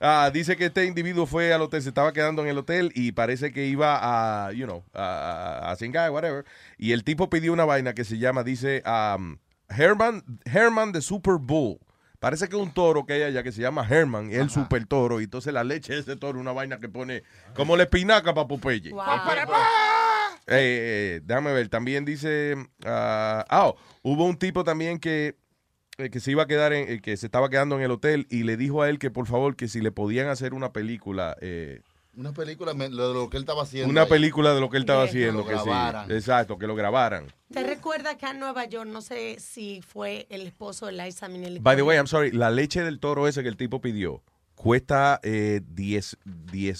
Ah, 0.00 0.30
dice 0.32 0.56
que 0.56 0.66
este 0.66 0.84
individuo 0.84 1.24
fue 1.26 1.54
al 1.54 1.62
hotel, 1.62 1.82
se 1.82 1.88
estaba 1.88 2.12
quedando 2.12 2.42
en 2.42 2.48
el 2.48 2.58
hotel 2.58 2.92
y 2.94 3.12
parece 3.12 3.50
que 3.50 3.66
iba 3.66 3.98
a, 4.46 4.52
you 4.52 4.66
know, 4.66 4.84
a, 4.92 5.72
a, 5.72 6.10
whatever. 6.10 6.44
Y 6.76 6.92
el 6.92 7.02
tipo 7.02 7.30
pidió 7.30 7.52
una 7.52 7.64
vaina 7.64 7.94
que 7.94 8.04
se 8.04 8.18
llama, 8.18 8.42
dice, 8.42 8.82
um, 8.86 9.38
Herman, 9.70 10.22
Herman 10.44 10.92
the 10.92 11.00
Super 11.00 11.36
Bull. 11.40 11.78
Parece 12.18 12.48
que 12.48 12.56
es 12.56 12.62
un 12.62 12.72
toro 12.72 13.06
que 13.06 13.14
hay 13.14 13.22
allá 13.22 13.42
que 13.42 13.52
se 13.52 13.62
llama 13.62 13.86
Herman, 13.88 14.30
es 14.30 14.38
el 14.38 14.50
super 14.50 14.84
toro. 14.86 15.20
Y 15.20 15.24
entonces 15.24 15.52
la 15.52 15.64
leche 15.64 15.94
de 15.94 16.00
ese 16.00 16.16
toro, 16.16 16.40
una 16.40 16.52
vaina 16.52 16.78
que 16.78 16.88
pone 16.88 17.22
como 17.54 17.76
la 17.76 17.84
espinaca 17.84 18.34
para 18.34 18.48
Popeye. 18.48 18.90
Eh, 20.48 20.54
eh, 21.18 21.20
déjame 21.24 21.52
ver, 21.52 21.68
también 21.68 22.04
dice, 22.04 22.56
ah, 22.84 23.44
ah, 23.48 23.72
hubo 24.02 24.24
un 24.24 24.38
tipo 24.38 24.64
también 24.64 24.98
que, 24.98 25.36
eh, 25.98 26.10
que 26.10 26.20
se 26.20 26.30
iba 26.30 26.42
a 26.42 26.46
quedar, 26.46 26.72
en, 26.72 26.88
eh, 26.90 27.00
que 27.00 27.16
se 27.16 27.26
estaba 27.26 27.48
quedando 27.48 27.76
en 27.76 27.82
el 27.82 27.90
hotel 27.90 28.26
y 28.30 28.42
le 28.42 28.56
dijo 28.56 28.82
a 28.82 28.90
él 28.90 28.98
que 28.98 29.10
por 29.10 29.26
favor 29.26 29.56
que 29.56 29.68
si 29.68 29.80
le 29.80 29.92
podían 29.92 30.28
hacer 30.28 30.52
una 30.52 30.72
película, 30.72 31.36
eh, 31.40 31.80
Una 32.16 32.32
película 32.32 32.74
de 32.74 32.88
lo 32.90 33.30
que 33.30 33.38
él 33.38 33.42
estaba 33.44 33.62
haciendo. 33.62 33.90
una 33.90 34.02
ahí. 34.02 34.08
película 34.08 34.54
de 34.54 34.60
lo 34.60 34.68
que 34.68 34.76
él 34.76 34.82
estaba 34.82 35.04
Que 35.04 35.08
haciendo, 35.10 35.40
lo 35.42 35.46
que 35.48 35.54
sí, 35.56 35.64
grabaran. 35.64 36.10
exacto, 36.10 36.58
que 36.58 36.66
lo 36.66 36.74
grabaran. 36.74 37.26
¿Te 37.50 37.62
recuerdas 37.62 38.16
que 38.16 38.26
en 38.26 38.38
Nueva 38.40 38.66
York, 38.66 38.88
no 38.90 39.00
sé 39.00 39.36
si 39.40 39.80
fue 39.82 40.26
el 40.28 40.42
esposo 40.42 40.86
de 40.86 40.92
Liza 40.92 41.28
Minnelli? 41.28 41.60
By 41.60 41.76
the 41.76 41.82
way, 41.82 41.96
I'm 41.96 42.06
sorry, 42.06 42.30
la 42.30 42.50
leche 42.50 42.82
del 42.82 43.00
toro 43.00 43.26
ese 43.28 43.42
que 43.42 43.48
el 43.48 43.56
tipo 43.56 43.80
pidió 43.80 44.22
cuesta 44.54 45.18
eh, 45.22 45.60
10 45.66 46.16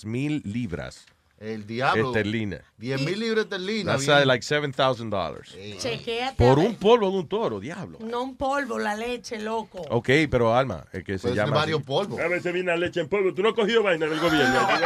mil 0.05 0.43
libras. 0.45 1.07
El 1.39 1.67
diablo. 1.67 2.09
Esterlina. 2.09 2.61
10 2.79 3.01
mil 3.03 3.21
libras 3.21 3.45
esterlinas. 3.45 4.05
That's 4.05 4.07
bien. 4.07 4.29
like 4.29 4.45
$7,000. 4.45 5.79
Chequéate. 5.79 6.37
Por 6.37 6.59
un 6.59 6.75
polvo 6.77 7.11
de 7.11 7.17
un 7.19 7.29
toro, 7.29 7.61
diablo. 7.61 7.99
No 8.01 8.23
un 8.23 8.37
polvo, 8.37 8.79
la 8.79 8.95
leche, 8.95 9.39
loco. 9.39 9.83
Ok, 9.91 10.09
pero 10.31 10.55
Alma, 10.55 10.87
es 10.93 11.05
que 11.05 11.19
se 11.19 11.23
Puede 11.29 11.35
ser 11.35 11.45
llama. 11.45 11.57
varios 11.59 11.83
polvos. 11.83 12.19
A 12.21 12.29
veces 12.29 12.53
viene 12.55 12.71
la 12.71 12.77
leche 12.79 13.01
en 13.01 13.09
polvo. 13.09 13.35
Tú 13.35 13.43
no 13.43 13.51
has 13.51 13.55
cogido 13.55 13.83
vaina 13.83 14.07
del 14.07 14.19
gobierno. 14.21 14.67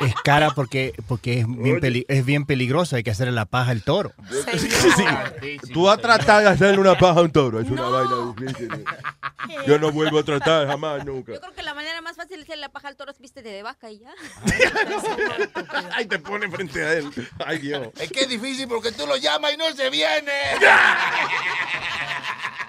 Es 0.00 0.14
cara 0.22 0.50
porque, 0.54 0.92
porque 1.08 1.40
es, 1.40 1.46
bien 1.48 1.80
peli- 1.80 2.04
es 2.06 2.24
bien 2.24 2.46
peligroso. 2.46 2.94
Hay 2.94 3.02
que 3.02 3.10
hacerle 3.10 3.32
la 3.32 3.46
paja 3.46 3.72
al 3.72 3.82
toro. 3.82 4.12
Sí. 4.56 5.58
Tú 5.72 5.88
has 5.90 6.00
tratado 6.00 6.42
de 6.42 6.48
hacerle 6.50 6.78
una 6.78 6.96
paja 6.96 7.18
a 7.18 7.22
un 7.24 7.32
toro. 7.32 7.58
Es 7.58 7.68
una 7.68 7.82
vaina 7.88 8.32
difícil. 8.36 8.84
Yo 9.66 9.78
no 9.80 9.90
vuelvo 9.90 10.20
a 10.20 10.22
tratar 10.22 10.68
jamás, 10.68 11.04
nunca. 11.04 11.32
Yo 11.32 11.40
creo 11.40 11.52
que 11.52 11.62
la 11.64 11.74
manera 11.74 12.00
más 12.00 12.14
fácil 12.14 12.36
de 12.36 12.42
hacerle 12.44 12.60
la 12.60 12.68
paja 12.68 12.86
al 12.86 12.94
toro 12.96 13.10
es 13.10 13.18
viste 13.18 13.42
de 13.42 13.60
vaca 13.64 13.90
y 13.90 13.98
ya. 13.98 14.10
Ay, 15.94 16.06
te 16.06 16.18
pone 16.18 16.50
frente 16.50 16.82
a 16.82 16.94
él. 16.94 17.10
Ay, 17.44 17.58
Dios. 17.58 17.88
Es 17.98 18.10
que 18.10 18.20
es 18.20 18.28
difícil 18.28 18.68
porque 18.68 18.92
tú 18.92 19.06
lo 19.06 19.16
llamas 19.16 19.52
y 19.54 19.56
no 19.56 19.70
se 19.74 19.90
viene. 19.90 20.32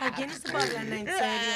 Aquí 0.02 0.26
no 0.26 0.34
se 0.34 0.52
puede 0.52 0.78
hablar 0.78 0.94
en 0.94 1.06
serio. 1.06 1.56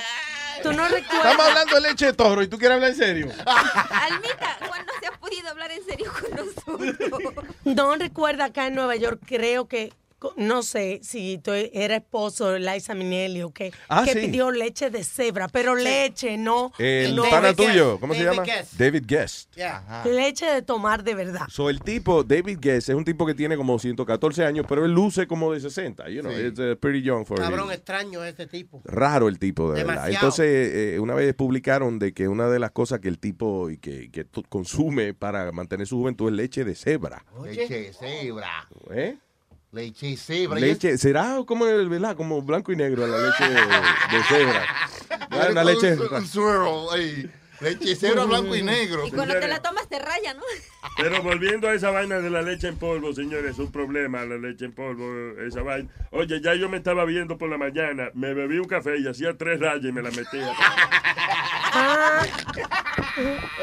Tú 0.62 0.72
no 0.72 0.88
recuerdas. 0.88 1.32
Estamos 1.32 1.46
hablando 1.48 1.76
de 1.76 1.82
leche 1.82 2.06
de 2.06 2.14
toro 2.14 2.42
y 2.42 2.48
tú 2.48 2.58
quieres 2.58 2.76
hablar 2.76 2.92
en 2.92 2.96
serio. 2.96 3.28
Almita, 3.46 4.58
¿cuándo 4.68 4.94
se 5.00 5.08
ha 5.08 5.12
podido 5.12 5.50
hablar 5.50 5.72
en 5.72 5.84
serio 5.86 6.12
con 6.14 6.46
nosotros? 6.46 7.46
No 7.64 7.96
recuerda 7.96 8.46
acá 8.46 8.68
en 8.68 8.76
Nueva 8.76 8.96
York, 8.96 9.22
creo 9.26 9.68
que, 9.68 9.94
no 10.38 10.64
sé 10.64 11.00
si 11.04 11.38
tú 11.44 11.52
era 11.54 11.96
esposo 11.98 12.52
de 12.52 12.60
Liza 12.60 12.94
Minnelli 12.94 13.42
o 13.44 13.52
qué, 13.52 13.72
Ah, 13.90 14.04
que 14.06 14.14
sí. 14.14 14.20
pidió 14.20 14.52
leche 14.52 14.90
de 14.90 15.04
cebra, 15.04 15.48
pero 15.48 15.76
leche, 15.76 16.38
no. 16.38 16.72
El 16.78 17.16
no 17.16 17.24
pana 17.30 17.54
tuyo, 17.54 18.00
¿cómo 18.00 18.14
se 18.14 18.24
llama? 18.24 18.44
Guest. 18.44 18.74
David 18.74 19.04
Guest. 19.08 19.56
Leche 20.06 20.46
de 20.46 20.62
tomar 20.62 21.04
de 21.04 21.16
verdad. 21.16 21.48
So, 21.50 21.70
el 21.70 21.80
tipo, 21.82 22.24
David 22.24 22.60
Guest, 22.62 22.90
es 22.90 22.96
un 22.96 23.06
tipo 23.06 23.26
que 23.26 23.34
tiene 23.34 23.58
como 23.58 23.78
114 23.80 24.46
años, 24.46 24.66
pero 24.68 24.86
él 24.86 24.92
luce 24.92 25.28
como 25.28 25.52
de 25.54 25.60
60. 25.60 26.10
You 26.10 26.22
know, 26.22 26.32
Sí. 26.32 26.42
it's 26.48 26.60
uh, 26.60 26.76
pretty 26.80 27.02
young 27.02 27.26
for 27.26 27.38
Cabrón 27.40 27.68
him. 27.68 27.72
extraño 27.74 28.24
ese 28.24 28.48
tipo. 28.48 28.82
Raro 28.86 29.28
el 29.28 29.40
tipo, 29.40 29.72
de 29.72 29.84
verdad. 29.84 30.10
Entonces, 30.10 30.46
eh, 30.74 31.00
una 31.00 31.14
vez 31.14 31.34
publicaron 31.34 32.00
de 32.00 32.14
que 32.14 32.28
una 32.28 32.48
de 32.50 32.60
las 32.60 32.72
cosas 32.72 33.00
que 33.00 33.08
el 33.10 33.20
tipo 33.20 33.70
y 33.70 33.78
que, 33.78 34.10
consume 34.50 35.14
para 35.14 35.52
mantener 35.52 35.88
su 35.88 35.98
juventud 35.98 36.30
es 36.30 36.36
leche 36.36 36.64
de 36.64 36.76
cebra. 36.76 37.24
Leche 37.44 37.68
de 37.68 37.94
cebra. 37.94 38.68
¿Eh? 38.92 39.18
Leche 39.74 40.16
cebra. 40.18 40.60
Leche, 40.60 40.98
¿será 41.00 41.38
como, 41.48 41.66
el- 41.66 41.90
¿verdad? 41.90 42.16
como 42.16 42.42
blanco 42.44 42.72
y 42.72 42.76
negro 42.76 43.08
la 43.08 43.18
leche 43.18 43.44
de, 43.50 43.56
de 44.18 44.24
cebra? 44.30 44.66
es- 45.46 45.50
una 45.50 45.64
leche... 45.64 45.94
Un, 45.94 46.14
un 46.14 46.28
swirl 46.28 46.68
ahí. 46.94 47.32
Leche 47.60 47.96
cebra 47.96 48.26
blanco 48.26 48.56
y 48.56 48.62
negro. 48.62 49.08
Y 49.08 49.12
cuando 49.12 49.34
te 49.40 49.48
la 49.48 49.62
tomas 49.62 49.88
te 49.90 49.98
raya, 50.00 50.34
¿no? 50.36 50.44
Pero 50.98 51.22
volviendo 51.24 51.68
a 51.68 51.74
esa 51.74 51.90
vaina 51.92 52.20
de 52.20 52.30
la 52.30 52.42
leche 52.42 52.68
en 52.68 52.78
polvo, 52.78 53.14
señores, 53.14 53.52
es 53.54 53.60
un 53.60 53.72
problema 53.72 54.24
la 54.26 54.38
leche 54.38 54.66
en 54.66 54.74
polvo, 54.74 55.40
esa 55.42 55.62
vaina. 55.62 55.90
Oye, 56.12 56.40
ya 56.42 56.54
yo 56.56 56.70
me 56.70 56.78
estaba 56.78 57.06
viendo 57.06 57.38
por 57.38 57.50
la 57.50 57.58
mañana, 57.58 58.10
me 58.14 58.34
bebí 58.34 58.58
un 58.60 58.68
café 58.68 58.98
y 59.00 59.08
hacía 59.08 59.38
tres 59.38 59.60
rayas 59.60 59.84
y 59.86 59.92
me 59.92 60.02
la 60.02 60.12
metía. 60.12 60.54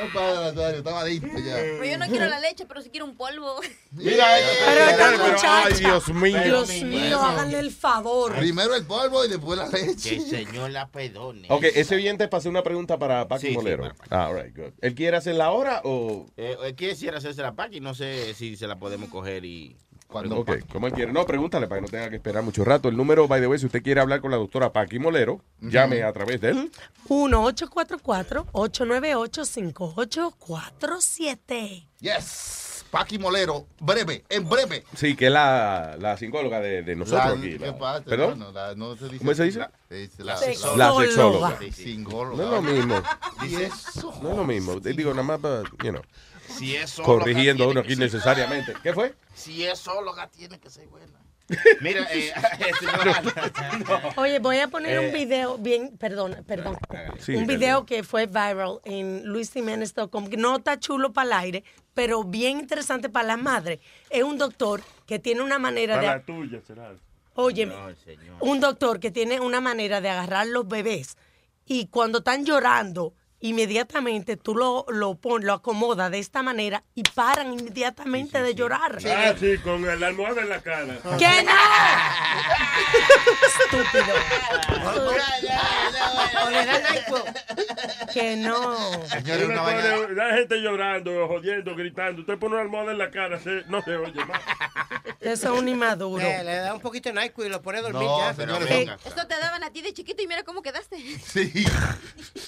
Estaba 0.02 1.08
ya. 1.08 1.54
Pero 1.54 1.84
yo 1.84 1.98
no 1.98 2.06
quiero 2.06 2.26
la 2.28 2.40
leche, 2.40 2.66
pero 2.66 2.82
sí 2.82 2.90
quiero 2.90 3.06
un 3.06 3.16
polvo. 3.16 3.60
Mira, 3.92 4.26
Pero 4.66 4.84
esta 4.90 5.10
pero- 5.10 5.24
muchacha. 5.24 5.64
ay, 5.66 5.74
Dios 5.74 6.08
mío. 6.08 6.42
Dios 6.44 6.82
mío, 6.84 7.20
háganle 7.20 7.58
el 7.58 7.70
favor. 7.70 8.34
Primero 8.36 8.74
el 8.74 8.84
polvo 8.84 9.24
y 9.24 9.28
después 9.28 9.58
la 9.58 9.68
leche. 9.68 10.10
Que 10.10 10.16
el 10.16 10.22
Señor 10.46 10.70
la 10.70 10.88
perdone. 10.88 11.46
Ok, 11.50 11.64
ese 11.74 11.96
oyente 11.96 12.28
pasó 12.28 12.48
una 12.48 12.62
pregunta 12.62 12.98
para 12.98 13.26
sí, 13.38 13.50
Molero. 13.50 13.92
ah, 14.10 14.28
all 14.28 14.42
right, 14.42 14.56
good. 14.56 14.72
¿Él 14.80 14.94
quiere 14.94 15.16
hacerla 15.16 15.46
ahora 15.46 15.80
o...? 15.84 16.26
Eh, 16.36 16.56
él 16.64 16.74
quisiera 17.10 17.18
hacerse 17.18 17.42
la 17.42 17.52
paca 17.52 17.74
y 17.76 17.80
no 17.80 17.94
sé 17.94 18.34
si 18.34 18.56
se 18.56 18.66
la 18.66 18.76
podemos 18.78 19.08
coger 19.10 19.44
y... 19.44 19.76
Ok, 20.12 20.50
como 20.72 20.88
él 20.88 20.92
quiere. 20.92 21.12
No, 21.12 21.24
pregúntale 21.24 21.68
para 21.68 21.80
que 21.80 21.86
no 21.86 21.88
tenga 21.88 22.10
que 22.10 22.16
esperar 22.16 22.42
mucho 22.42 22.64
rato. 22.64 22.88
El 22.88 22.96
número, 22.96 23.28
by 23.28 23.40
the 23.40 23.46
way, 23.46 23.60
si 23.60 23.66
usted 23.66 23.80
quiere 23.80 24.00
hablar 24.00 24.20
con 24.20 24.32
la 24.32 24.38
doctora 24.38 24.72
Paqui 24.72 24.98
Molero, 24.98 25.40
llame 25.60 26.02
a 26.02 26.12
través 26.12 26.40
de 26.40 26.50
él. 26.50 26.72
1-844-898-5847. 30.50 31.86
Yes. 32.00 32.84
Paqui 32.90 33.18
Molero, 33.20 33.66
breve, 33.78 34.24
en 34.28 34.48
breve. 34.48 34.82
Sí, 34.96 35.14
que 35.14 35.26
es 35.26 35.32
la, 35.32 35.96
la 36.00 36.16
psicóloga 36.16 36.58
de, 36.60 36.82
de 36.82 36.96
nosotros 36.96 37.24
La- 37.26 37.30
aquí. 37.38 37.56
¿Qué 37.56 37.66
la- 37.66 37.78
pasa? 37.78 38.04
¿Perdón? 38.04 38.40
No, 38.40 38.50
la- 38.50 38.74
no 38.74 38.96
se 38.96 39.04
dice 39.04 39.18
¿Cómo 39.18 39.32
se 39.34 39.44
dice? 39.44 39.60
la- 39.60 39.70
La 40.24 40.36
sexóloga. 40.36 41.56
Sí, 41.60 41.70
singóloga. 41.70 42.36
No 42.36 42.42
es 42.42 42.50
lo 42.50 42.62
mismo. 42.62 43.00
¿Y 43.48 43.54
eso? 43.62 44.12
No 44.20 44.30
es 44.32 44.36
lo 44.38 44.44
mismo. 44.44 44.80
Digo, 44.80 45.14
nada 45.14 45.22
más 45.38 45.38
you 45.84 45.90
know, 45.90 46.02
Si 46.58 46.76
es 46.76 46.90
solo 46.90 47.06
corrigiendo 47.06 47.64
a 47.64 47.68
uno 47.68 47.80
aquí 47.80 47.92
innecesariamente. 47.94 48.74
¿Qué 48.82 48.92
fue? 48.92 49.14
Si 49.34 49.64
es 49.64 49.78
solo 49.78 50.14
tiene 50.36 50.58
que 50.60 50.70
ser 50.70 50.86
buena. 50.88 51.18
Mira, 51.80 52.06
eh, 52.12 52.32
señora- 52.78 54.12
Oye, 54.16 54.38
voy 54.38 54.58
a 54.58 54.68
poner 54.68 54.94
Eh. 54.98 55.06
un 55.08 55.12
video 55.12 55.58
bien, 55.58 55.96
perdón, 55.98 56.44
perdón. 56.46 56.76
Sí, 57.18 57.34
un 57.34 57.46
video 57.46 57.84
que 57.86 58.02
fue 58.04 58.26
viral 58.26 58.80
en 58.84 59.24
luisjiménez.com, 59.26 60.28
no 60.38 60.56
está 60.58 60.78
chulo 60.78 61.12
para 61.12 61.26
el 61.26 61.32
aire, 61.32 61.64
pero 61.92 62.22
bien 62.22 62.60
interesante 62.60 63.08
para 63.08 63.26
la 63.26 63.36
madre. 63.36 63.80
Es 64.10 64.22
un 64.22 64.38
doctor 64.38 64.80
que 65.06 65.18
tiene 65.18 65.40
una 65.42 65.58
manera 65.58 65.96
Para 65.96 66.06
la 66.06 66.18
de... 66.18 66.24
tuya 66.24 66.60
será. 66.64 66.92
Oye, 67.34 67.66
No, 67.66 67.74
un 68.40 68.60
doctor 68.60 69.00
que 69.00 69.10
tiene 69.10 69.40
una 69.40 69.60
manera 69.60 70.00
de 70.00 70.08
agarrar 70.10 70.46
los 70.46 70.68
bebés 70.68 71.16
y 71.66 71.86
cuando 71.86 72.18
están 72.18 72.44
llorando, 72.44 73.14
inmediatamente 73.40 74.36
tú 74.36 74.54
lo, 74.54 74.84
lo, 74.88 75.14
pon, 75.16 75.44
lo 75.44 75.54
acomodas 75.54 76.10
de 76.10 76.18
esta 76.18 76.42
manera 76.42 76.82
y 76.94 77.02
paran 77.02 77.52
inmediatamente 77.52 78.42
de 78.42 78.54
llorar. 78.54 78.98
Ah, 79.06 79.34
sí, 79.38 79.58
con 79.58 79.84
la 80.00 80.06
almohada 80.06 80.42
en 80.42 80.48
la 80.50 80.60
cara. 80.60 80.98
¡Que 81.18 81.42
no! 81.42 81.52
Estúpido. 83.64 84.14
O 86.44 86.50
le 86.50 86.66
dan 86.66 86.82
Que 88.12 88.36
no. 88.36 88.74
Le 89.14 89.46
pone- 89.46 90.14
La 90.14 90.34
gente 90.36 90.56
llorando, 90.60 91.28
jodiendo, 91.28 91.74
gritando. 91.74 92.20
Usted 92.22 92.38
pone 92.38 92.54
una 92.54 92.62
almohada 92.62 92.92
en 92.92 92.98
la 92.98 93.10
cara, 93.10 93.38
se- 93.40 93.64
no 93.68 93.82
se 93.82 93.96
oye 93.96 94.24
más. 94.24 94.40
Eso 95.20 95.52
es 95.54 95.60
un 95.60 95.68
inmaduro. 95.68 96.24
Eh, 96.24 96.42
le 96.44 96.56
da 96.56 96.74
un 96.74 96.80
poquito 96.80 97.10
de 97.12 97.20
NyQuil 97.20 97.48
y 97.48 97.50
lo 97.50 97.62
pone 97.62 97.78
a 97.78 97.82
dormir 97.82 98.02
No, 98.02 98.18
ya. 98.20 98.34
señores, 98.34 98.70
Eh. 98.70 98.86
Esto 99.04 99.26
te 99.26 99.38
daban 99.38 99.62
a 99.64 99.70
ti 99.70 99.82
de 99.82 99.92
chiquito 99.92 100.22
y 100.22 100.26
mira 100.26 100.42
cómo 100.44 100.62
quedaste. 100.62 100.96
Sí. 101.18 101.64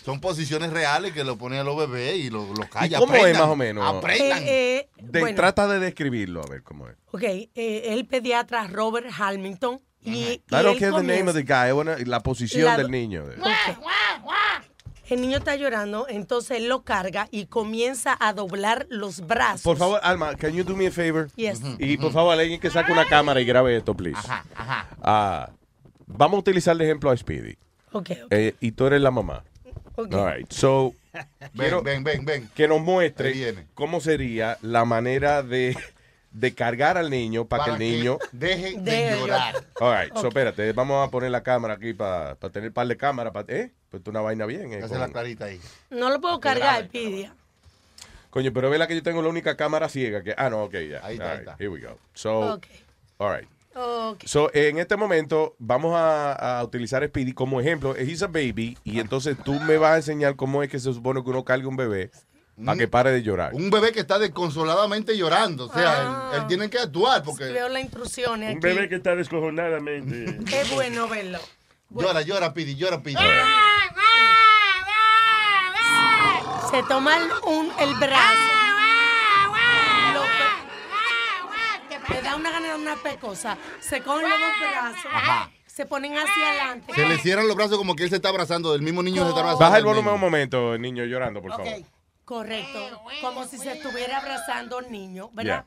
Son 0.05 0.21
posiciones 0.21 0.71
reales 0.71 0.82
que 1.15 1.25
lo 1.25 1.37
ponen 1.39 1.61
a 1.61 1.65
los 1.65 1.77
bebés 1.77 2.17
y 2.17 2.31
los 2.31 2.49
lo 2.59 2.65
¿Y 2.65 2.69
calla. 2.69 2.99
cómo 2.99 3.15
es 3.15 3.39
más 3.39 3.49
o 3.49 3.57
menos? 3.57 3.85
Aprendan. 3.97 4.43
Eh, 4.43 4.77
eh, 4.77 4.89
De- 5.01 5.21
bueno. 5.21 5.37
Trata 5.37 5.67
de 5.69 5.79
describirlo, 5.81 6.43
a 6.43 6.47
ver 6.51 6.63
cómo 6.63 6.89
es. 6.89 6.95
Ok, 7.13 7.23
eh, 7.23 7.49
el 7.87 8.07
pediatra 8.07 8.67
Robert 8.69 9.07
Hamilton. 9.17 9.81
Y, 10.05 10.11
y 10.11 10.33
I 10.33 10.41
don't 10.51 10.79
care 10.81 10.91
the 10.93 11.03
name 11.03 11.29
of 11.29 11.35
the 11.35 11.43
guy, 11.45 11.69
I 11.69 11.73
wanna- 11.73 11.97
la 12.05 12.21
posición 12.21 12.65
La- 12.65 12.77
del 12.77 12.91
niño. 12.91 13.23
El 15.09 15.21
niño 15.21 15.39
está 15.39 15.57
llorando, 15.57 16.07
entonces 16.09 16.57
él 16.59 16.69
lo 16.69 16.83
carga 16.85 17.29
y 17.31 17.45
comienza 17.47 18.17
a 18.19 18.33
doblar 18.33 18.87
los 18.89 19.21
brazos. 19.27 19.63
Por 19.63 19.77
favor, 19.77 20.01
Alma, 20.03 20.35
can 20.37 20.53
you 20.55 20.65
do 20.65 20.75
me 20.75 20.87
a 20.87 20.91
favor? 20.91 21.29
Yes. 21.37 21.61
Y 21.79 21.99
por 21.99 22.13
favor, 22.13 22.39
alguien 22.39 22.59
que 22.61 22.71
saque 22.71 22.93
una 22.93 23.05
cámara 23.05 23.41
y 23.41 23.45
grabe 23.45 23.77
esto, 23.77 23.95
please. 23.95 24.19
Ah, 25.03 25.51
vamos 26.07 26.37
a 26.39 26.41
utilizar 26.41 26.77
de 26.77 26.85
ejemplo 26.85 27.11
a 27.11 27.17
Speedy. 27.17 27.57
Ok. 27.93 28.11
Eh, 28.31 28.55
y 28.61 28.73
tú 28.73 28.87
eres 28.87 29.03
la 29.03 29.11
mamá. 29.11 29.45
Ok. 29.97 30.13
All 30.15 30.35
right. 30.37 30.51
So, 30.51 30.95
quiero 31.55 31.83
ven, 31.83 32.03
ven, 32.05 32.25
ven. 32.25 32.49
que 32.55 32.67
nos 32.69 32.81
muestre 32.81 33.67
cómo 33.75 34.01
sería 34.01 34.57
la 34.63 34.85
manera 34.85 35.43
de, 35.43 35.77
de 36.31 36.55
cargar 36.55 36.97
al 36.97 37.11
niño 37.11 37.45
para, 37.45 37.65
que 37.65 37.71
el 37.73 37.79
niño 37.79 38.19
deje 38.33 38.73
de 38.73 38.81
Deje 38.81 39.11
de 39.11 39.19
llorar. 39.21 39.55
All 39.81 40.01
right, 40.05 40.13
so 40.15 40.21
Ok. 40.21 40.27
espérate, 40.29 40.73
vamos 40.73 41.07
a 41.07 41.11
poner 41.11 41.31
la 41.31 41.43
cámara 41.43 41.75
aquí 41.75 41.93
para 41.93 42.37
tener 42.53 42.73
par 42.73 42.87
de 42.87 42.97
cámaras. 42.97 43.33
pa- 43.33 43.45
¿Eh? 43.49 43.71
Pues 43.91 44.03
una 44.07 44.21
vaina 44.23 44.47
bien. 44.47 44.73
Eh, 44.73 44.81
con- 44.81 44.99
la 44.99 45.09
clarita 45.09 45.45
ahí. 45.47 45.61
No 45.91 46.09
lo 46.09 46.21
puedo 46.21 46.41
cargar, 46.41 46.89
Pidia. 46.89 47.35
Coño, 48.31 48.51
pero 48.55 48.71
vela 48.71 48.87
que 48.87 48.95
yo 48.95 49.03
tengo 49.03 49.21
la 49.21 49.29
única 49.29 49.57
cámara 49.59 49.91
ciega 49.91 50.23
que. 50.23 50.35
Ah, 50.39 50.49
no, 50.49 50.65
ok, 50.65 50.73
ya. 50.91 51.05
Ahí 51.05 51.15
está, 51.17 51.33
ahí 51.33 51.39
right, 51.39 51.49
está. 51.49 51.57
Here 51.59 51.69
we 51.69 51.81
go. 51.81 51.99
So, 52.15 52.55
Ok. 52.55 52.67
all 53.19 53.37
right. 53.37 53.49
So, 54.27 54.51
en 54.55 54.79
este 54.79 54.97
momento 54.97 55.55
vamos 55.59 55.95
a, 55.97 56.59
a 56.59 56.65
utilizar 56.65 57.03
a 57.03 57.07
Speedy 57.07 57.33
como 57.33 57.61
ejemplo. 57.61 57.97
He's 57.97 58.23
a 58.23 58.27
baby 58.27 58.77
y 58.85 59.01
entonces 59.01 59.37
tú 59.43 59.55
me 59.61 59.79
vas 59.79 59.93
a 59.93 59.97
enseñar 59.97 60.37
cómo 60.37 60.63
es 60.63 60.69
que 60.71 60.79
se 60.79 60.93
supone 60.93 61.23
que 61.25 61.31
uno 61.31 61.45
cargue 61.45 61.67
un 61.67 61.77
bebé 61.77 62.11
para 62.65 62.77
que 62.79 62.87
pare 62.87 63.11
de 63.13 63.23
llorar. 63.23 63.55
Un 63.55 63.71
bebé 63.71 63.93
que 63.93 64.01
está 64.01 64.19
desconsoladamente 64.19 65.17
llorando. 65.17 65.67
O 65.67 65.73
sea, 65.73 66.31
él, 66.35 66.41
él 66.41 66.47
tiene 66.49 66.69
que 66.69 66.79
actuar 66.79 67.23
porque 67.23 67.45
Veo 67.45 67.69
las 67.71 67.83
instrucciones 67.83 68.51
Un 68.53 68.59
aquí. 68.59 68.67
bebé 68.67 68.89
que 68.91 68.97
está 68.97 69.17
descojonadamente. 69.17 70.39
Es 70.61 70.71
bueno 70.75 71.09
verlo. 71.09 71.39
llora, 71.91 72.21
llora, 72.23 72.53
Pidi, 72.53 72.75
llora, 72.77 73.03
Pidi. 73.03 73.17
Se 76.71 76.83
toma 76.85 77.17
el, 77.17 77.25
un- 77.47 77.71
el 77.81 77.95
brazo. 77.97 78.39
Lo 80.15 80.23
pe- 80.23 81.92
le 82.09 82.23
da 82.23 82.37
una 82.37 82.51
gana 82.51 82.75
de 82.75 82.81
una 82.81 82.97
pecosa. 82.97 83.57
Se 83.81 84.03
cogen 84.03 84.29
los 84.29 84.39
dos 84.39 84.71
brazos. 84.71 85.11
Ajá. 85.13 85.51
Se 85.67 85.87
ponen 85.87 86.13
hacia 86.13 86.51
adelante. 86.51 86.93
Se 86.95 87.07
le 87.07 87.19
cierran 87.19 87.49
los 87.49 87.57
brazos 87.57 87.79
como 87.79 87.97
que 87.97 88.05
él 88.05 88.11
se 88.11 88.17
está 88.17 88.29
abrazando. 88.29 88.75
El 88.75 88.83
mismo 88.83 89.03
niño 89.03 89.23
se 89.23 89.31
está 89.31 89.41
abrazando. 89.41 89.65
Baja 89.65 89.79
el 89.79 89.85
del 89.85 89.95
volumen 89.95 90.15
un 90.15 90.21
momento, 90.21 90.75
el 90.75 90.83
niño 90.83 91.05
llorando, 91.05 91.41
por 91.41 91.53
favor. 91.53 91.67
Correcto. 92.25 93.03
Como 93.21 93.45
si 93.47 93.59
se 93.59 93.73
estuviera 93.73 94.19
abrazando 94.19 94.79
al 94.79 94.91
niño, 94.91 95.31
¿verdad? 95.33 95.65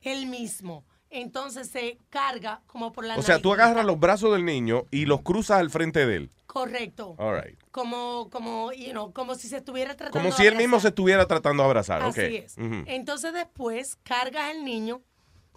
Él 0.00 0.26
mismo. 0.26 0.84
Entonces 1.10 1.70
se 1.70 1.98
carga 2.10 2.62
como 2.66 2.92
por 2.92 3.04
la 3.04 3.16
O 3.16 3.22
sea, 3.22 3.38
tú 3.38 3.52
agarras 3.52 3.84
los 3.84 4.00
brazos 4.00 4.32
del 4.32 4.44
niño 4.44 4.86
y 4.90 5.06
los 5.06 5.22
cruzas 5.22 5.60
al 5.60 5.70
frente 5.70 6.06
de 6.06 6.16
él. 6.16 6.30
Correcto. 6.46 7.14
All 7.18 7.40
right. 7.40 7.56
Como, 7.70 8.28
como, 8.30 8.72
you 8.72 8.90
know, 8.90 9.12
como 9.12 9.34
si 9.36 9.46
se 9.46 9.58
estuviera 9.58 9.96
tratando 9.96 10.18
Como 10.18 10.30
de 10.30 10.36
si 10.36 10.46
él 10.46 10.56
mismo 10.56 10.80
se 10.80 10.88
estuviera 10.88 11.26
tratando 11.26 11.62
de 11.62 11.68
abrazar. 11.68 12.02
Así 12.02 12.20
ok. 12.20 12.26
es. 12.32 12.54
Entonces 12.86 13.32
después 13.32 13.96
cargas 14.02 14.50
el 14.50 14.64
niño. 14.64 15.02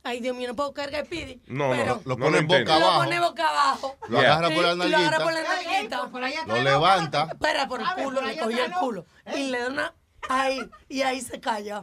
Ay, 0.08 0.22
Dios 0.22 0.36
mío, 0.38 0.48
no 0.48 0.56
puedo 0.56 0.74
cargar 0.74 1.02
el 1.02 1.08
pidi. 1.08 1.42
No, 1.48 1.68
no, 1.68 1.72
pero 1.76 2.02
Lo 2.06 2.16
no 2.16 2.26
pone 2.26 2.42
lo 2.42 2.48
boca 2.48 2.58
entiendo. 2.60 2.80
Lo 2.80 2.86
abajo. 2.86 3.04
pone 3.04 3.20
boca 3.20 3.50
abajo. 3.50 3.98
Lo 4.08 4.20
agarra 4.20 4.50
por 4.50 4.64
la 4.64 4.86
Y 4.86 4.90
lo 4.90 4.98
agarra 4.98 5.18
por 5.24 5.34
la 5.34 5.44
nalguita. 5.44 6.10
nalguita. 6.14 6.46
Lo 6.48 6.62
levanta. 6.62 7.28
Espera, 7.32 7.68
por 7.68 7.82
el 7.82 7.88
culo, 8.04 8.22
le 8.22 8.38
cogió 8.38 8.66
el 8.66 8.72
culo. 8.72 9.06
Y 9.36 9.50
le 9.50 9.60
da 9.60 9.68
una... 9.68 9.94
Ahí, 10.30 10.60
y 10.90 11.02
ahí 11.04 11.22
se 11.22 11.40
calla. 11.40 11.82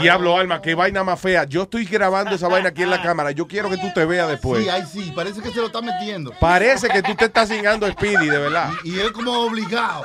Diablo, 0.00 0.36
Alma, 0.36 0.60
qué 0.60 0.74
vaina 0.74 1.02
más 1.04 1.18
fea. 1.20 1.44
Yo 1.44 1.62
estoy 1.62 1.84
grabando 1.86 2.34
esa 2.34 2.48
vaina 2.48 2.70
aquí 2.70 2.82
en 2.82 2.90
la 2.90 3.00
cámara. 3.02 3.30
Yo 3.30 3.46
quiero 3.46 3.70
que 3.70 3.76
tú 3.78 3.90
te 3.94 4.04
veas 4.04 4.28
después. 4.28 4.62
Sí, 4.64 4.68
ahí 4.68 4.84
sí. 4.86 5.12
Parece 5.14 5.40
que 5.40 5.50
se 5.50 5.56
lo 5.60 5.66
está 5.66 5.80
metiendo. 5.80 6.32
Parece 6.40 6.88
que 6.88 7.02
tú 7.02 7.14
te 7.14 7.26
estás 7.26 7.48
cingando 7.48 7.86
a 7.86 7.92
Speedy, 7.92 8.26
de 8.28 8.38
verdad. 8.38 8.70
Y, 8.84 8.96
y 8.96 9.00
él 9.00 9.12
como 9.12 9.32
obligado. 9.32 10.02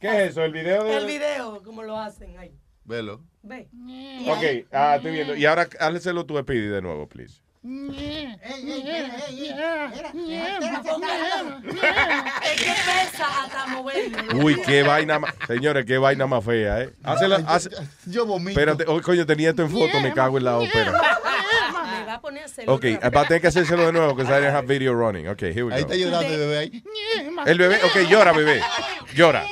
¿Qué 0.00 0.08
es 0.24 0.30
eso? 0.30 0.42
¿El 0.42 0.52
video 0.52 0.86
El 0.86 1.06
video, 1.06 1.62
como 1.62 1.82
lo 1.82 1.96
hacen 1.98 2.36
ahí. 2.38 2.52
Velo. 2.84 3.20
Ve. 3.42 3.68
Ok, 4.26 4.66
ah, 4.72 4.96
estoy 4.96 5.12
viendo. 5.12 5.34
Y 5.34 5.46
ahora 5.46 5.68
hácelo 5.78 6.26
tú 6.26 6.36
a 6.38 6.42
Speedy 6.42 6.68
de 6.68 6.82
nuevo, 6.82 7.08
please. 7.08 7.40
Uy, 14.34 14.60
qué 14.64 14.82
vaina 14.82 15.18
más. 15.18 15.34
Señores, 15.46 15.84
qué 15.84 15.98
vaina 15.98 16.26
más 16.26 16.44
fea, 16.44 16.82
¿eh? 16.82 16.90
Hácelo, 17.02 17.36
hace- 17.46 17.70
Yo 18.06 18.24
vomito. 18.26 18.50
Espérate, 18.58 18.84
oh, 18.86 19.00
coño, 19.02 19.26
tenía 19.26 19.50
esto 19.50 19.62
en 19.62 19.70
foto, 19.70 20.00
me 20.00 20.12
cago 20.12 20.38
en 20.38 20.44
la 20.44 20.58
ópera. 20.58 20.92
Me 20.92 22.04
va 22.06 22.14
a 22.14 22.20
poner 22.20 22.42
a 22.42 22.46
hacerlo. 22.46 22.74
Ok, 22.74 22.84
va 23.14 23.20
a 23.20 23.26
tener 23.26 23.40
que 23.42 23.48
hacérselo 23.48 23.86
de 23.86 23.92
nuevo, 23.92 24.14
because 24.14 24.30
I 24.32 24.40
didn't 24.40 24.54
have 24.56 24.66
video 24.66 24.94
running. 24.94 25.28
Ok, 25.28 25.42
here 25.42 25.64
we 25.64 25.74
Ahí 25.74 25.82
go. 25.82 25.92
está 25.92 25.96
llorando 25.96 26.28
el 26.32 26.38
bebé 26.38 26.58
ahí. 26.58 26.84
El 27.46 27.58
bebé, 27.58 27.76
ok, 27.84 28.08
llora, 28.08 28.32
bebé. 28.32 28.62
Llora. 29.14 29.44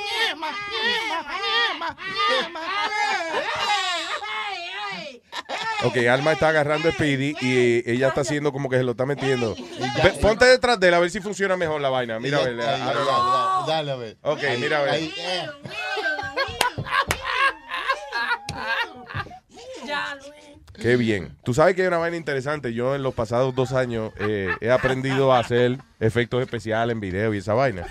Ok, 5.83 5.95
Alma 6.09 6.33
está 6.33 6.49
agarrando 6.49 6.89
a 6.89 6.91
Speedy 6.91 7.35
y 7.41 7.89
ella 7.89 8.09
está 8.09 8.21
haciendo 8.21 8.51
como 8.51 8.69
que 8.69 8.75
se 8.77 8.83
lo 8.83 8.91
está 8.91 9.05
metiendo. 9.05 9.55
Ve- 10.03 10.11
ponte 10.21 10.43
detrás 10.45 10.77
de 10.79 10.89
él 10.89 10.93
a 10.93 10.99
ver 10.99 11.09
si 11.09 11.21
funciona 11.21 11.55
mejor 11.55 11.79
la 11.79 11.89
vaina. 11.89 12.19
Mira, 12.19 12.39
a 12.39 12.43
ver. 12.43 12.57
Dale, 12.57 13.91
a 13.91 13.95
ver. 13.95 14.17
Ok, 14.21 14.41
mira, 14.59 14.79
a 14.79 14.81
ver. 14.83 14.93
ahí, 14.93 15.13
eh. 15.17 15.47
Ya, 19.85 20.15
Luis. 20.15 20.33
Qué 20.73 20.95
bien. 20.97 21.35
Tú 21.43 21.53
sabes 21.53 21.75
que 21.75 21.81
hay 21.81 21.87
una 21.87 21.97
vaina 21.97 22.17
interesante. 22.17 22.73
Yo 22.73 22.95
en 22.95 23.03
los 23.03 23.13
pasados 23.13 23.53
dos 23.55 23.71
años 23.73 24.11
eh, 24.19 24.49
he 24.61 24.71
aprendido 24.71 25.33
a 25.33 25.39
hacer 25.39 25.77
efectos 25.99 26.41
especiales 26.41 26.93
en 26.93 26.99
video 26.99 27.33
y 27.33 27.37
esa 27.39 27.53
vaina. 27.53 27.85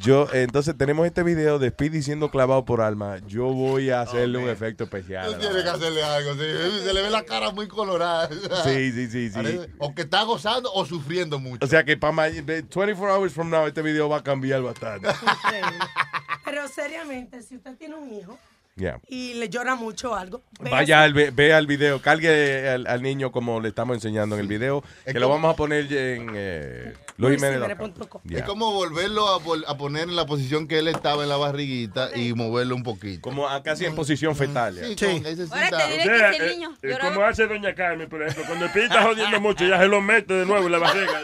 Yo, 0.00 0.28
entonces 0.32 0.76
tenemos 0.76 1.06
este 1.06 1.22
video 1.22 1.58
de 1.58 1.70
Speedy 1.70 2.02
siendo 2.02 2.30
clavado 2.30 2.64
por 2.64 2.80
Alma. 2.80 3.18
Yo 3.26 3.46
voy 3.46 3.90
a 3.90 4.02
hacerle 4.02 4.38
un 4.38 4.48
efecto 4.48 4.84
especial. 4.84 5.32
Tú 5.32 5.40
tienes 5.40 5.62
que 5.62 5.68
hacerle 5.68 6.02
algo. 6.02 6.34
sí. 6.34 6.84
Se 6.84 6.92
le 6.92 7.02
ve 7.02 7.10
la 7.10 7.24
cara 7.24 7.50
muy 7.50 7.68
colorada. 7.68 8.28
Sí, 8.64 8.92
sí, 8.92 9.08
sí, 9.08 9.30
sí. 9.30 9.60
O 9.78 9.94
que 9.94 10.02
está 10.02 10.22
gozando 10.24 10.72
o 10.72 10.84
sufriendo 10.84 11.38
mucho. 11.38 11.64
O 11.64 11.68
sea 11.68 11.84
que 11.84 11.96
para 11.96 12.28
24 12.28 13.14
hours 13.14 13.32
from 13.32 13.50
now 13.50 13.66
este 13.66 13.82
video 13.82 14.08
va 14.08 14.18
a 14.18 14.22
cambiar 14.22 14.62
bastante. 14.62 15.08
Pero 16.44 16.68
seriamente, 16.68 17.42
si 17.42 17.56
usted 17.56 17.76
tiene 17.76 17.94
un 17.94 18.12
hijo 18.12 18.38
Yeah. 18.76 18.98
y 19.06 19.34
le 19.34 19.48
llora 19.48 19.76
mucho 19.76 20.10
o 20.10 20.14
algo, 20.16 20.42
Vaya, 20.58 21.04
al, 21.04 21.14
ve- 21.14 21.30
vea 21.30 21.58
el 21.58 21.68
video, 21.68 22.02
cargue 22.02 22.68
al, 22.68 22.88
al 22.88 23.02
niño 23.02 23.30
como 23.30 23.60
le 23.60 23.68
estamos 23.68 23.94
enseñando 23.94 24.34
en 24.34 24.40
el 24.40 24.48
video, 24.48 24.82
que 25.06 25.12
lo 25.14 25.28
como- 25.28 25.34
vamos 25.36 25.54
a 25.54 25.56
poner 25.56 25.84
en 25.92 26.32
eh, 26.34 26.92
luisjimenez.com. 27.16 27.68
luisjimenez.com. 27.68 28.22
Es 28.24 28.30
Yeah. 28.32 28.44
como 28.46 28.72
volverlo 28.72 29.28
a, 29.28 29.36
a 29.70 29.76
poner 29.76 30.08
en 30.08 30.16
la 30.16 30.26
posición 30.26 30.66
que 30.66 30.80
él 30.80 30.88
estaba 30.88 31.22
en 31.22 31.28
la 31.28 31.36
barriguita 31.36 32.16
y 32.16 32.34
moverlo 32.34 32.74
un 32.74 32.82
poquito. 32.82 33.20
Como 33.20 33.48
a- 33.48 33.62
casi 33.62 33.84
en 33.84 33.94
posición 33.94 34.34
fetal. 34.34 34.74
ya. 34.74 34.86
Sí, 34.88 34.96
con 34.96 35.26
ese 35.26 35.42
Ahora 35.42 35.68
cinta- 35.68 35.78
te 35.78 35.92
diré 35.92 36.02
O 36.02 36.12
que 36.12 36.18
sea, 36.18 36.32
si 36.32 36.36
el 36.38 36.42
eh, 36.42 36.50
niño 36.54 36.74
eh, 36.82 36.98
como 37.00 37.22
hace 37.22 37.46
Doña 37.46 37.74
Carmen, 37.76 38.08
por 38.08 38.22
ejemplo, 38.22 38.44
cuando 38.48 38.66
el 38.66 38.76
está 38.76 39.02
jodiendo 39.04 39.40
mucho, 39.40 39.64
ya 39.64 39.78
se 39.78 39.86
lo 39.86 40.00
mete 40.00 40.34
de 40.34 40.46
nuevo 40.46 40.66
en 40.66 40.72
la 40.72 40.78
barriga. 40.78 41.20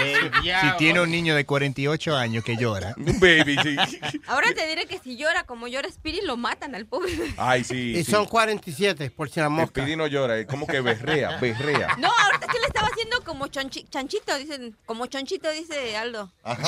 Si 0.42 0.76
tiene 0.78 1.00
un 1.00 1.10
niño 1.10 1.34
de 1.34 1.44
48 1.46 2.16
años 2.16 2.44
que 2.44 2.56
llora. 2.56 2.94
Un 2.96 3.20
baby, 3.20 3.56
sí. 3.62 3.76
Ahora 4.26 4.52
te 4.54 4.66
diré 4.66 4.86
que 4.86 4.98
si 4.98 5.16
llora 5.16 5.44
como 5.44 5.68
llora 5.68 5.88
Spirit, 5.88 6.22
lo 6.24 6.36
matan 6.36 6.74
al 6.74 6.86
pobre. 6.86 7.12
Ay, 7.36 7.64
sí. 7.64 7.92
Y 7.96 8.04
sí. 8.04 8.10
son 8.10 8.26
47, 8.26 9.10
por 9.10 9.28
si 9.30 9.40
la 9.40 9.48
mosca. 9.48 9.80
Speedy 9.82 9.96
no 9.96 10.06
llora, 10.06 10.38
es 10.38 10.46
como 10.46 10.66
que 10.66 10.80
berrea, 10.80 11.38
berrea. 11.38 11.96
No, 11.98 12.08
ahorita 12.08 12.46
sí 12.52 12.58
le 12.60 12.66
estaba 12.66 12.88
haciendo 12.88 13.22
como 13.24 13.46
chonchi- 13.46 13.88
chanchito, 13.88 14.36
dicen, 14.38 14.76
como 14.86 15.06
chonchito, 15.06 15.50
dice 15.50 15.96
Aldo. 15.96 16.30
Ajá. 16.42 16.66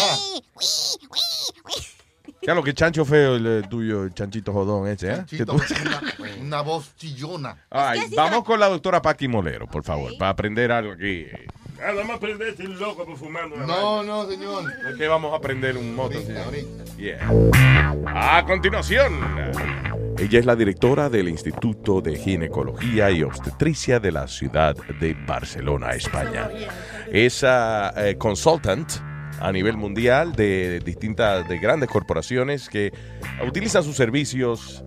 Claro, 2.40 2.62
que 2.62 2.74
chancho 2.74 3.04
feo 3.04 3.36
el 3.36 3.66
tuyo, 3.68 4.04
el 4.04 4.14
chanchito 4.14 4.52
jodón 4.52 4.88
ese, 4.88 5.12
¿eh? 5.12 5.24
Que 5.28 5.38
Chito, 5.38 5.56
tú- 5.56 5.62
una, 5.84 6.02
una 6.40 6.60
voz 6.62 6.94
chillona. 6.96 7.56
Ay, 7.70 8.00
vamos 8.16 8.44
con 8.44 8.58
la 8.58 8.68
doctora 8.68 9.00
Paqui 9.00 9.28
Molero, 9.28 9.66
por 9.68 9.84
favor, 9.84 10.16
para 10.18 10.30
aprender 10.30 10.72
algo 10.72 10.92
aquí. 10.92 11.26
Ah, 11.84 11.92
vamos 11.96 12.10
a 12.10 12.14
aprender 12.14 12.48
este 12.48 12.64
loco 12.68 13.04
por 13.04 13.16
fumando. 13.16 13.56
una 13.56 13.66
No, 13.66 14.04
no, 14.04 14.26
señor. 14.28 14.64
Es 14.88 14.96
que 14.96 15.08
vamos 15.08 15.32
a 15.32 15.36
aprender 15.36 15.76
un 15.76 15.94
moto. 15.96 16.16
Ahorita, 16.16 16.26
señor. 16.26 16.44
ahorita. 16.44 16.84
Yeah. 16.96 18.36
A 18.36 18.44
continuación, 18.44 19.18
ella 20.18 20.38
es 20.38 20.46
la 20.46 20.54
directora 20.54 21.08
del 21.08 21.28
Instituto 21.28 22.00
de 22.00 22.14
Ginecología 22.16 23.10
y 23.10 23.24
Obstetricia 23.24 23.98
de 23.98 24.12
la 24.12 24.28
ciudad 24.28 24.76
de 25.00 25.14
Barcelona, 25.26 25.90
España. 25.90 26.48
Es 27.10 27.42
ah, 27.42 27.92
eh, 27.96 28.16
consultant 28.16 28.88
a 29.40 29.50
nivel 29.50 29.76
mundial 29.76 30.32
de 30.36 30.78
distintas, 30.80 31.48
de 31.48 31.58
grandes 31.58 31.88
corporaciones 31.88 32.68
que 32.68 32.92
utilizan 33.44 33.82
sus 33.82 33.96
servicios 33.96 34.84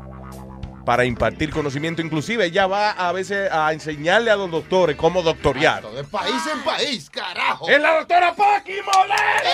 para 0.86 1.04
impartir 1.04 1.50
conocimiento. 1.50 2.02
Inclusive 2.02 2.46
ella 2.46 2.68
va 2.68 2.92
a 2.92 3.12
veces 3.12 3.52
a 3.52 3.74
enseñarle 3.74 4.32
a 4.32 4.36
los 4.36 4.50
doctores 4.52 4.96
cómo 4.96 5.22
doctorear. 5.24 5.84
De 5.84 6.04
país 6.04 6.42
en 6.54 6.64
país, 6.64 7.10
carajo. 7.10 7.68
¡Es 7.68 7.82
la 7.82 7.98
doctora 7.98 8.34
Paqui 8.34 8.74
Molero! 8.74 9.50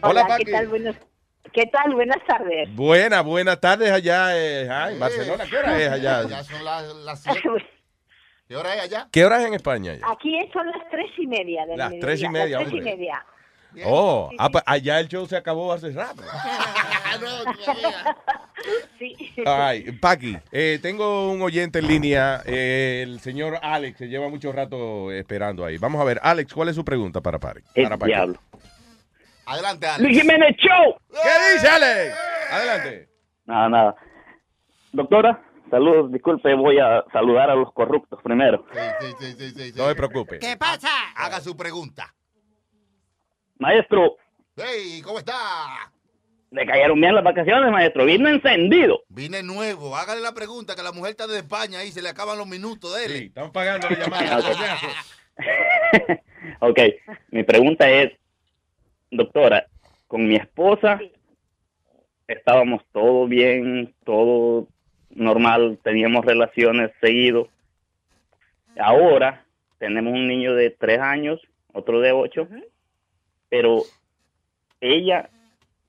Hola, 0.00 0.26
Paqui. 0.26 0.44
¿qué 0.44 0.52
tal? 0.52 0.68
Buenas, 0.68 0.96
¿Qué 1.52 1.66
tal? 1.66 1.94
Buenas 1.94 2.18
tardes. 2.26 2.74
Buenas, 2.74 3.24
buenas 3.24 3.60
tardes 3.60 3.90
allá 3.90 4.36
eh, 4.36 4.62
en 4.62 4.98
Barcelona. 4.98 5.44
¿Qué 5.48 5.56
hora 5.56 5.78
es 5.78 5.88
allá? 5.88 6.22
Ya 6.28 6.44
son 6.44 6.64
las, 6.64 6.94
las 6.96 7.22
siete. 7.22 7.40
¿Qué 8.48 8.56
hora 8.56 8.74
es 8.74 8.82
allá? 8.82 9.08
¿Qué 9.10 9.24
hora 9.24 9.40
es 9.40 9.46
en 9.46 9.54
España? 9.54 9.94
ya? 9.94 10.06
Aquí 10.10 10.36
son 10.52 10.66
las 10.66 10.88
tres 10.90 11.10
y 11.16 11.26
media 11.26 11.64
de 11.64 11.76
Las 11.76 11.90
mediodía, 11.90 12.06
tres 12.06 12.22
y 12.22 12.28
media, 12.28 12.58
Las 12.58 12.68
tres 12.68 12.74
y 12.74 12.78
hombre. 12.78 13.10
Oh, 13.84 14.30
ah, 14.38 14.50
pues 14.50 14.62
allá 14.66 15.00
el 15.00 15.08
show 15.08 15.26
se 15.26 15.36
acabó 15.36 15.72
hace 15.72 15.90
rato. 15.90 16.22
Sí. 18.98 19.14
Ay, 19.44 19.92
Paqui, 20.00 20.38
eh, 20.50 20.78
tengo 20.80 21.30
un 21.30 21.42
oyente 21.42 21.80
en 21.80 21.86
línea, 21.86 22.40
eh, 22.46 23.02
el 23.02 23.20
señor 23.20 23.58
Alex, 23.60 23.98
que 23.98 24.08
lleva 24.08 24.28
mucho 24.30 24.52
rato 24.52 25.12
esperando 25.12 25.64
ahí. 25.64 25.76
Vamos 25.76 26.00
a 26.00 26.04
ver, 26.04 26.18
Alex, 26.22 26.54
¿cuál 26.54 26.70
es 26.70 26.76
su 26.76 26.84
pregunta 26.84 27.20
para 27.20 27.38
Paqui? 27.38 27.60
Para 27.82 27.98
Paqui? 27.98 28.12
diablo. 28.12 28.38
Adelante, 29.46 29.86
Luis 29.98 30.18
Jiménez 30.18 30.56
Show. 30.56 30.96
¿Qué 31.10 31.54
dice 31.54 31.68
Alex? 31.68 32.16
Adelante. 32.50 33.08
Nada, 33.44 33.68
nada. 33.68 33.96
Doctora, 34.92 35.42
saludos. 35.70 36.10
Disculpe, 36.10 36.54
voy 36.54 36.78
a 36.78 37.04
saludar 37.12 37.50
a 37.50 37.54
los 37.54 37.72
corruptos 37.72 38.18
primero. 38.22 38.64
No 39.76 39.86
me 39.86 39.94
preocupe. 39.94 40.38
¿Qué 40.38 40.56
pasa? 40.56 40.88
Haga 41.16 41.40
su 41.40 41.56
pregunta. 41.56 42.14
Maestro, 43.58 44.16
Hey, 44.56 45.00
¿cómo 45.02 45.18
está? 45.18 45.32
le 46.54 46.64
cayeron 46.66 47.00
bien 47.00 47.14
las 47.16 47.24
vacaciones, 47.24 47.70
maestro. 47.72 48.04
Vino 48.04 48.28
encendido. 48.28 49.02
Vine 49.08 49.42
nuevo. 49.42 49.96
Hágale 49.96 50.20
la 50.20 50.32
pregunta 50.32 50.76
que 50.76 50.84
la 50.84 50.92
mujer 50.92 51.10
está 51.10 51.26
de 51.26 51.38
España 51.38 51.82
y 51.82 51.90
se 51.90 52.00
le 52.00 52.08
acaban 52.08 52.38
los 52.38 52.46
minutos 52.46 52.94
de 52.94 53.04
él. 53.04 53.10
Sí, 53.10 53.24
están 53.24 53.50
pagando 53.50 53.90
la 53.90 53.98
llamada. 53.98 54.38
Ok, 56.60 56.78
mi 57.30 57.42
pregunta 57.42 57.90
es, 57.90 58.12
doctora, 59.10 59.66
con 60.06 60.28
mi 60.28 60.36
esposa 60.36 61.00
estábamos 62.28 62.82
todo 62.92 63.26
bien, 63.26 63.94
todo 64.04 64.68
normal, 65.10 65.78
teníamos 65.82 66.24
relaciones 66.24 66.92
seguido. 67.00 67.48
Ahora 68.78 69.44
tenemos 69.78 70.12
un 70.12 70.28
niño 70.28 70.54
de 70.54 70.70
tres 70.70 71.00
años, 71.00 71.40
otro 71.72 72.00
de 72.00 72.12
ocho, 72.12 72.46
pero 73.48 73.82
ella 74.80 75.30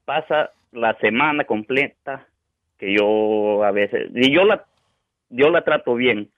pasa 0.05 0.51
la 0.71 0.97
semana 0.99 1.45
completa 1.45 2.27
que 2.77 2.95
yo 2.95 3.63
a 3.63 3.71
veces 3.71 4.11
y 4.13 4.33
yo 4.33 4.43
la 4.43 4.65
yo 5.29 5.49
la 5.49 5.63
trato 5.63 5.95
bien 5.95 6.29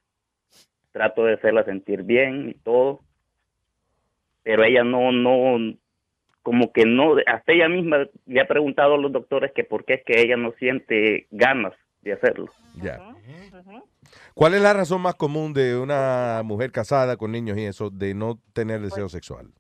trato 0.92 1.26
de 1.26 1.34
hacerla 1.34 1.64
sentir 1.66 2.04
bien 2.04 2.50
y 2.50 2.54
todo 2.54 3.02
pero 4.44 4.64
ella 4.64 4.84
no 4.84 5.12
no 5.12 5.76
como 6.44 6.72
que 6.72 6.86
no 6.86 7.16
hasta 7.26 7.52
ella 7.52 7.68
misma 7.68 8.08
le 8.26 8.42
ha 8.42 8.48
preguntado 8.48 8.96
a 8.96 8.98
los 8.98 9.12
doctores 9.12 9.52
que 9.54 9.64
por 9.64 9.86
qué 9.86 9.96
es 9.96 10.04
que 10.06 10.22
ella 10.22 10.38
no 10.38 10.52
siente 10.54 11.28
ganas 11.32 11.74
de 12.02 12.14
hacerlo 12.14 12.48
Ya. 12.82 13.00
¿Cuál 14.34 14.54
es 14.54 14.62
la 14.62 14.74
razón 14.74 15.02
más 15.02 15.16
común 15.16 15.54
de 15.54 15.78
una 15.78 16.42
mujer 16.46 16.72
casada 16.72 17.18
con 17.18 17.32
niños 17.32 17.58
y 17.58 17.66
eso 17.66 17.90
de 17.90 18.14
no 18.14 18.40
tener 18.54 18.82
deseo 18.82 19.10
sexual? 19.10 19.52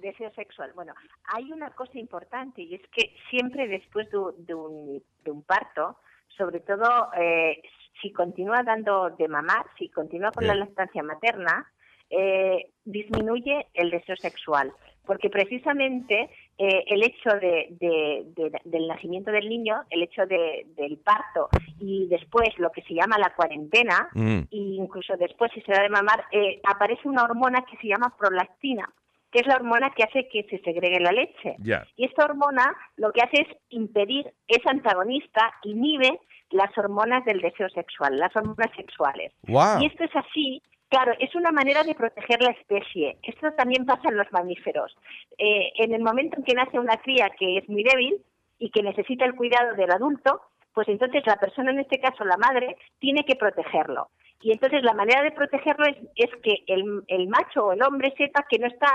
Deseo 0.00 0.30
sexual. 0.32 0.72
Bueno, 0.74 0.92
hay 1.34 1.52
una 1.52 1.70
cosa 1.70 1.98
importante 1.98 2.62
y 2.62 2.74
es 2.74 2.82
que 2.88 3.14
siempre 3.30 3.68
después 3.68 4.10
de, 4.10 4.18
un- 4.18 4.46
de 4.46 4.54
un, 4.54 5.02
de 5.24 5.30
un 5.30 5.42
parto, 5.42 5.98
sobre 6.36 6.60
todo 6.60 7.08
eh, 7.18 7.62
si 8.00 8.12
continúa 8.12 8.62
dando 8.62 9.10
de 9.10 9.28
mamar, 9.28 9.66
si 9.78 9.88
continúa 9.90 10.30
con 10.32 10.46
la 10.46 10.54
lactancia 10.54 11.02
materna, 11.02 11.70
eh, 12.08 12.70
disminuye 12.84 13.68
el 13.74 13.90
deseo 13.90 14.16
sexual. 14.16 14.72
Porque 15.06 15.30
precisamente 15.30 16.30
eh, 16.58 16.84
el 16.86 17.02
hecho 17.02 17.30
de, 17.40 17.68
de- 17.80 18.22
de- 18.36 18.60
del 18.64 18.86
nacimiento 18.86 19.30
del 19.30 19.48
niño, 19.48 19.82
el 19.90 20.02
hecho 20.02 20.26
de- 20.26 20.66
del 20.76 20.98
parto 20.98 21.48
y 21.80 22.06
después 22.08 22.48
lo 22.58 22.70
que 22.70 22.82
se 22.82 22.94
llama 22.94 23.18
la 23.18 23.34
cuarentena, 23.34 24.08
Mm. 24.14 24.40
e 24.50 24.56
incluso 24.56 25.16
después 25.16 25.50
si 25.52 25.62
se 25.62 25.72
da 25.72 25.82
de 25.82 25.88
mamar, 25.88 26.24
eh, 26.32 26.60
aparece 26.64 27.08
una 27.08 27.24
hormona 27.24 27.62
que 27.62 27.76
se 27.78 27.88
llama 27.88 28.14
prolactina, 28.18 28.88
que 29.30 29.40
es 29.40 29.46
la 29.46 29.56
hormona 29.56 29.90
que 29.90 30.02
hace 30.02 30.28
que 30.28 30.44
se 30.44 30.58
segregue 30.58 31.00
la 31.00 31.12
leche. 31.12 31.56
Y 31.96 32.04
esta 32.04 32.24
hormona 32.24 32.74
lo 32.96 33.12
que 33.12 33.22
hace 33.22 33.42
es 33.42 33.56
impedir, 33.68 34.32
es 34.48 34.66
antagonista, 34.66 35.52
inhibe 35.62 36.18
las 36.50 36.76
hormonas 36.76 37.24
del 37.24 37.40
deseo 37.40 37.68
sexual, 37.68 38.18
las 38.18 38.34
hormonas 38.34 38.70
sexuales. 38.76 39.32
Wow. 39.46 39.80
Y 39.80 39.86
esto 39.86 40.04
es 40.04 40.16
así, 40.16 40.62
claro, 40.88 41.12
es 41.18 41.34
una 41.34 41.52
manera 41.52 41.82
de 41.84 41.94
proteger 41.94 42.42
la 42.42 42.50
especie. 42.50 43.18
Esto 43.22 43.52
también 43.52 43.86
pasa 43.86 44.08
en 44.08 44.16
los 44.16 44.30
mamíferos. 44.32 44.96
Eh, 45.38 45.72
en 45.76 45.94
el 45.94 46.02
momento 46.02 46.36
en 46.36 46.44
que 46.44 46.54
nace 46.54 46.78
una 46.78 46.96
cría 46.96 47.30
que 47.38 47.58
es 47.58 47.68
muy 47.68 47.84
débil 47.84 48.20
y 48.58 48.70
que 48.70 48.82
necesita 48.82 49.24
el 49.24 49.36
cuidado 49.36 49.74
del 49.76 49.92
adulto, 49.92 50.42
pues 50.74 50.88
entonces 50.88 51.22
la 51.26 51.36
persona, 51.36 51.70
en 51.70 51.80
este 51.80 52.00
caso 52.00 52.24
la 52.24 52.36
madre, 52.36 52.76
tiene 52.98 53.24
que 53.24 53.36
protegerlo. 53.36 54.08
Y 54.42 54.52
entonces 54.52 54.82
la 54.82 54.94
manera 54.94 55.22
de 55.22 55.32
protegerlo 55.32 55.84
es, 55.86 55.96
es 56.16 56.30
que 56.42 56.64
el, 56.66 57.02
el 57.08 57.28
macho 57.28 57.66
o 57.66 57.72
el 57.72 57.82
hombre 57.82 58.14
sepa 58.16 58.46
que 58.48 58.58
no 58.58 58.66
está 58.66 58.86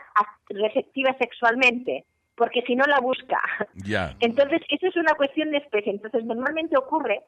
receptiva 0.49 1.15
sexualmente, 1.19 2.06
porque 2.35 2.64
si 2.64 2.75
no 2.75 2.83
la 2.85 2.99
busca. 2.99 3.40
Entonces, 4.19 4.61
eso 4.69 4.88
es 4.88 4.95
una 4.95 5.14
cuestión 5.14 5.51
de 5.51 5.57
especie. 5.57 5.91
Entonces, 5.91 6.25
normalmente 6.25 6.77
ocurre 6.77 7.22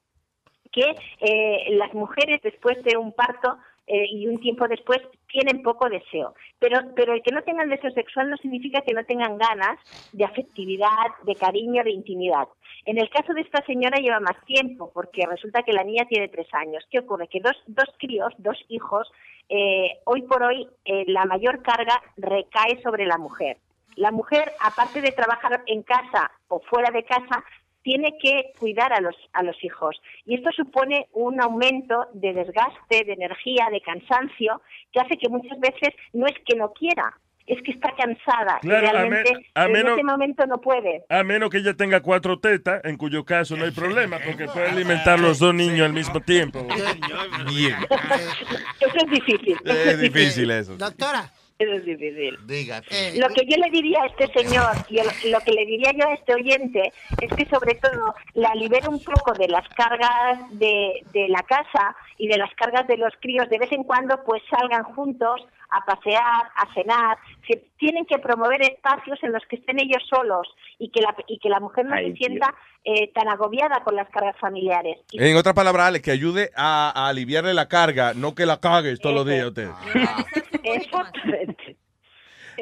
que 0.71 0.95
eh, 1.21 1.75
las 1.77 1.93
mujeres 1.93 2.41
después 2.43 2.83
de 2.83 2.97
un 2.97 3.13
parto 3.13 3.57
eh, 3.87 4.05
y 4.11 4.27
un 4.27 4.39
tiempo 4.39 4.67
después 4.67 4.99
tienen 5.27 5.63
poco 5.63 5.89
deseo. 5.89 6.35
Pero, 6.59 6.79
pero 6.95 7.13
el 7.13 7.23
que 7.23 7.31
no 7.31 7.41
tengan 7.43 7.69
deseo 7.69 7.91
sexual 7.91 8.29
no 8.29 8.37
significa 8.37 8.81
que 8.81 8.93
no 8.93 9.03
tengan 9.05 9.37
ganas 9.37 9.79
de 10.11 10.25
afectividad, 10.25 11.07
de 11.23 11.35
cariño, 11.35 11.83
de 11.83 11.91
intimidad. 11.91 12.47
En 12.85 12.97
el 12.97 13.09
caso 13.09 13.33
de 13.33 13.41
esta 13.41 13.65
señora 13.65 13.99
lleva 13.99 14.19
más 14.19 14.37
tiempo, 14.45 14.91
porque 14.93 15.25
resulta 15.25 15.63
que 15.63 15.73
la 15.73 15.83
niña 15.83 16.05
tiene 16.07 16.29
tres 16.29 16.47
años. 16.53 16.85
¿Qué 16.89 16.99
ocurre? 16.99 17.27
Que 17.27 17.41
dos, 17.41 17.55
dos 17.67 17.89
críos, 17.97 18.33
dos 18.37 18.57
hijos, 18.69 19.11
eh, 19.49 19.99
hoy 20.05 20.23
por 20.23 20.43
hoy 20.43 20.67
eh, 20.85 21.05
la 21.07 21.25
mayor 21.25 21.61
carga 21.61 22.01
recae 22.17 22.81
sobre 22.83 23.05
la 23.05 23.17
mujer. 23.17 23.57
La 23.95 24.11
mujer, 24.11 24.51
aparte 24.61 25.01
de 25.01 25.11
trabajar 25.11 25.63
en 25.65 25.81
casa 25.83 26.31
o 26.49 26.59
fuera 26.59 26.91
de 26.91 27.03
casa, 27.03 27.43
tiene 27.87 28.17
que 28.21 28.51
cuidar 28.59 28.91
a 28.91 28.99
los, 28.99 29.15
a 29.31 29.43
los 29.43 29.55
hijos. 29.63 29.95
Y 30.25 30.35
esto 30.35 30.49
supone 30.51 31.07
un 31.13 31.39
aumento 31.41 32.07
de 32.13 32.33
desgaste, 32.33 33.05
de 33.05 33.13
energía, 33.13 33.67
de 33.71 33.79
cansancio, 33.79 34.61
que 34.91 34.99
hace 34.99 35.15
que 35.17 35.29
muchas 35.29 35.57
veces 35.61 35.93
no 36.11 36.25
es 36.27 36.33
que 36.45 36.57
no 36.57 36.73
quiera, 36.73 37.17
es 37.45 37.61
que 37.63 37.71
está 37.71 37.95
cansada 37.95 38.59
y 38.61 38.67
Claro, 38.67 38.87
a 38.89 38.91
realmente 38.91 39.31
me- 39.33 39.45
a 39.55 39.65
en 39.67 39.71
menos- 39.71 39.93
ese 39.93 40.03
momento 40.03 40.45
no 40.47 40.59
puede. 40.59 41.05
A 41.07 41.23
menos 41.23 41.49
que 41.49 41.59
ella 41.59 41.75
tenga 41.75 42.01
cuatro 42.01 42.39
tetas, 42.41 42.83
en 42.83 42.97
cuyo 42.97 43.23
caso 43.23 43.55
no 43.55 43.63
hay 43.63 43.71
problema, 43.71 44.17
porque 44.25 44.47
puede 44.47 44.67
alimentar 44.67 45.17
los 45.17 45.39
dos 45.39 45.53
niños 45.53 45.85
al 45.85 45.93
mismo 45.93 46.19
tiempo. 46.19 46.59
Bien. 47.47 47.75
Eso 48.81 48.97
es 49.05 49.11
difícil. 49.11 49.57
eso 49.63 49.73
Es 49.91 49.99
difícil 50.01 50.51
eso. 50.51 50.75
Doctora. 50.75 51.31
Diga. 52.45 52.83
Lo 53.15 53.29
que 53.29 53.45
yo 53.45 53.57
le 53.57 53.71
diría 53.71 54.03
a 54.03 54.05
este 54.07 54.27
señor 54.27 54.71
y 54.89 54.97
lo, 54.97 55.31
lo 55.31 55.39
que 55.39 55.51
le 55.51 55.65
diría 55.65 55.91
yo 55.97 56.07
a 56.07 56.13
este 56.13 56.35
oyente 56.35 56.93
es 57.21 57.33
que 57.33 57.45
sobre 57.45 57.75
todo 57.75 58.13
la 58.35 58.53
libere 58.53 58.87
un 58.87 59.03
poco 59.03 59.33
de 59.33 59.47
las 59.47 59.67
cargas 59.69 60.39
de, 60.51 61.03
de 61.13 61.27
la 61.29 61.41
casa 61.43 61.95
y 62.17 62.27
de 62.27 62.37
las 62.37 62.53
cargas 62.55 62.87
de 62.87 62.97
los 62.97 63.13
críos. 63.19 63.49
De 63.49 63.57
vez 63.57 63.71
en 63.71 63.83
cuando 63.83 64.23
pues 64.23 64.43
salgan 64.49 64.83
juntos 64.83 65.45
a 65.69 65.85
pasear, 65.85 66.43
a 66.55 66.73
cenar. 66.73 67.17
Se- 67.47 67.63
tienen 67.77 68.05
que 68.05 68.17
promover 68.19 68.61
espacios 68.61 69.17
en 69.23 69.31
los 69.33 69.43
que 69.49 69.57
estén 69.57 69.79
ellos 69.79 70.01
solos 70.09 70.47
y 70.79 70.89
que 70.89 71.01
la, 71.01 71.15
y 71.27 71.39
que 71.39 71.49
la 71.49 71.59
mujer 71.59 71.85
no 71.85 71.95
Ay, 71.95 72.11
se 72.11 72.17
sienta 72.17 72.53
eh, 72.83 73.11
tan 73.13 73.27
agobiada 73.27 73.83
con 73.83 73.95
las 73.95 74.09
cargas 74.09 74.35
familiares. 74.39 74.97
Y- 75.11 75.23
En 75.23 75.35
otras 75.37 75.53
palabras, 75.55 75.87
Alex, 75.87 76.03
que 76.05 76.11
ayude 76.11 76.51
a, 76.55 76.91
a 76.95 77.09
aliviarle 77.09 77.53
la 77.53 77.67
carga, 77.67 78.13
no 78.13 78.33
que 78.35 78.45
la 78.45 78.59
cagues 78.59 78.99
todos 78.99 79.15
los 79.15 79.25
días 79.27 79.43
a 79.43 79.47
usted. 79.47 79.69
Exactamente. 80.63 81.77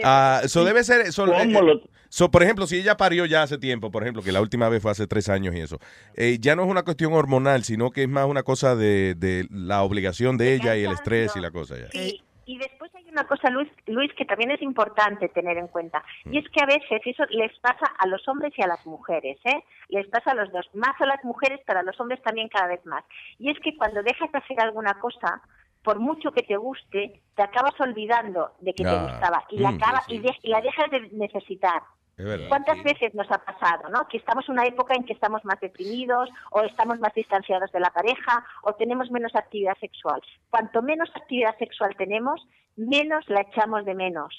Ah, 0.03 0.41
so 0.47 0.65
debe 0.65 0.83
ser. 0.83 1.11
so, 1.13 1.25
¿Cómo 1.25 1.39
eh, 1.39 1.47
lo- 1.63 1.81
so, 2.09 2.29
por 2.29 2.43
ejemplo, 2.43 2.67
si 2.67 2.77
ella 2.77 2.97
parió 2.97 3.25
ya 3.25 3.43
hace 3.43 3.57
tiempo, 3.57 3.91
por 3.91 4.03
ejemplo, 4.03 4.21
que 4.21 4.31
la 4.33 4.41
última 4.41 4.67
vez 4.67 4.81
fue 4.81 4.91
hace 4.91 5.07
tres 5.07 5.29
años 5.29 5.55
y 5.55 5.61
eso, 5.61 5.79
eh, 6.15 6.37
ya 6.39 6.55
no 6.55 6.63
es 6.63 6.69
una 6.69 6.83
cuestión 6.83 7.13
hormonal, 7.13 7.63
sino 7.63 7.91
que 7.91 8.03
es 8.03 8.09
más 8.09 8.25
una 8.25 8.43
cosa 8.43 8.75
de, 8.75 9.15
de 9.15 9.47
la 9.49 9.83
obligación 9.83 10.37
de 10.37 10.53
ella 10.55 10.75
y 10.75 10.83
el 10.83 10.91
estrés 10.91 11.35
y 11.35 11.39
la 11.39 11.51
cosa 11.51 11.77
ya. 11.77 11.89
Sí, 11.91 12.21
y 12.45 12.57
después 12.57 12.93
hay 12.95 13.09
una 13.09 13.25
cosa, 13.25 13.49
Luis, 13.49 13.69
Luis, 13.87 14.13
que 14.13 14.25
también 14.25 14.51
es 14.51 14.61
importante 14.61 15.29
tener 15.29 15.57
en 15.57 15.67
cuenta, 15.67 16.03
y 16.25 16.37
es 16.37 16.47
que 16.49 16.61
a 16.61 16.65
veces 16.65 17.01
eso 17.05 17.23
les 17.29 17.57
pasa 17.59 17.85
a 17.97 18.07
los 18.07 18.27
hombres 18.27 18.53
y 18.57 18.61
a 18.63 18.67
las 18.67 18.85
mujeres, 18.85 19.37
¿eh? 19.45 19.63
Les 19.89 20.07
pasa 20.07 20.31
a 20.31 20.35
los 20.35 20.51
dos, 20.51 20.69
más 20.73 20.99
a 20.99 21.05
las 21.05 21.23
mujeres, 21.23 21.59
pero 21.65 21.79
a 21.79 21.83
los 21.83 21.99
hombres 21.99 22.21
también 22.23 22.49
cada 22.49 22.67
vez 22.67 22.85
más. 22.85 23.03
Y 23.39 23.49
es 23.49 23.59
que 23.59 23.75
cuando 23.77 24.03
dejas 24.03 24.31
de 24.31 24.37
hacer 24.37 24.59
alguna 24.61 24.93
cosa, 24.99 25.41
por 25.83 25.99
mucho 25.99 26.31
que 26.31 26.41
te 26.43 26.57
guste, 26.57 27.21
te 27.35 27.43
acabas 27.43 27.79
olvidando 27.79 28.51
de 28.59 28.73
que 28.73 28.83
te 28.83 28.89
gustaba 29.03 29.43
y 29.49 29.57
la, 29.59 29.71
mm, 29.71 29.75
acaba- 29.75 30.03
y, 30.07 30.19
de- 30.19 30.39
y 30.41 30.49
la 30.49 30.61
dejas 30.61 30.89
de 30.91 30.99
necesitar. 31.11 31.81
Es 32.17 32.25
verdad. 32.25 32.47
¿Cuántas 32.47 32.81
veces 32.83 33.13
nos 33.13 33.29
ha 33.29 33.39
pasado, 33.39 33.89
no? 33.89 34.07
Que 34.07 34.17
estamos 34.17 34.45
en 34.47 34.53
una 34.53 34.65
época 34.65 34.93
en 34.95 35.03
que 35.03 35.13
estamos 35.13 35.43
más 35.43 35.59
deprimidos 35.59 36.29
o 36.51 36.61
estamos 36.61 36.99
más 36.99 37.13
distanciados 37.13 37.71
de 37.71 37.79
la 37.81 37.89
pareja 37.91 38.45
o 38.63 38.73
tenemos 38.73 39.11
menos 39.11 39.35
actividad 39.35 39.77
sexual. 39.79 40.21
Cuanto 40.49 40.81
menos 40.81 41.09
actividad 41.13 41.57
sexual 41.57 41.93
tenemos, 41.97 42.41
menos 42.77 43.25
la 43.27 43.41
echamos 43.41 43.83
de 43.85 43.95
menos. 43.95 44.33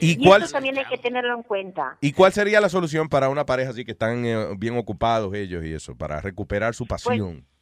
¿Y 0.00 0.12
Y, 0.20 0.24
cuál- 0.26 0.42
esto 0.42 0.54
también 0.54 0.78
hay 0.78 0.86
que 0.86 0.98
tenerlo 0.98 1.34
en 1.36 1.42
cuenta. 1.42 1.98
¿Y 2.00 2.12
cuál 2.12 2.32
sería 2.32 2.60
la 2.60 2.68
solución 2.68 3.08
para 3.08 3.28
una 3.28 3.44
pareja 3.46 3.70
así 3.70 3.84
que 3.84 3.92
están 3.92 4.24
eh, 4.24 4.46
bien 4.56 4.76
ocupados 4.78 5.32
ellos 5.34 5.64
y 5.64 5.72
eso, 5.74 5.94
para 5.96 6.20
recuperar 6.20 6.74
su 6.74 6.86
pasión? 6.86 7.42
Pues 7.42 7.59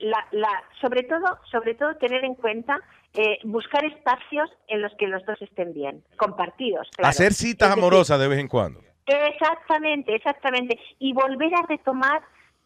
la, 0.00 0.26
la, 0.32 0.62
sobre 0.80 1.02
todo, 1.04 1.38
sobre 1.50 1.74
todo 1.74 1.96
tener 1.96 2.24
en 2.24 2.34
cuenta 2.34 2.78
eh, 3.14 3.38
buscar 3.44 3.84
espacios 3.84 4.50
en 4.68 4.82
los 4.82 4.92
que 4.96 5.06
los 5.08 5.24
dos 5.24 5.40
estén 5.42 5.72
bien, 5.72 6.02
compartidos. 6.16 6.88
claro. 6.96 7.08
Hacer 7.10 7.32
citas 7.32 7.70
decir, 7.70 7.82
amorosas 7.82 8.20
de 8.20 8.28
vez 8.28 8.38
en 8.38 8.48
cuando. 8.48 8.80
Exactamente, 9.06 10.14
exactamente. 10.14 10.78
Y 10.98 11.12
volver 11.12 11.52
a 11.54 11.66
retomar 11.66 12.22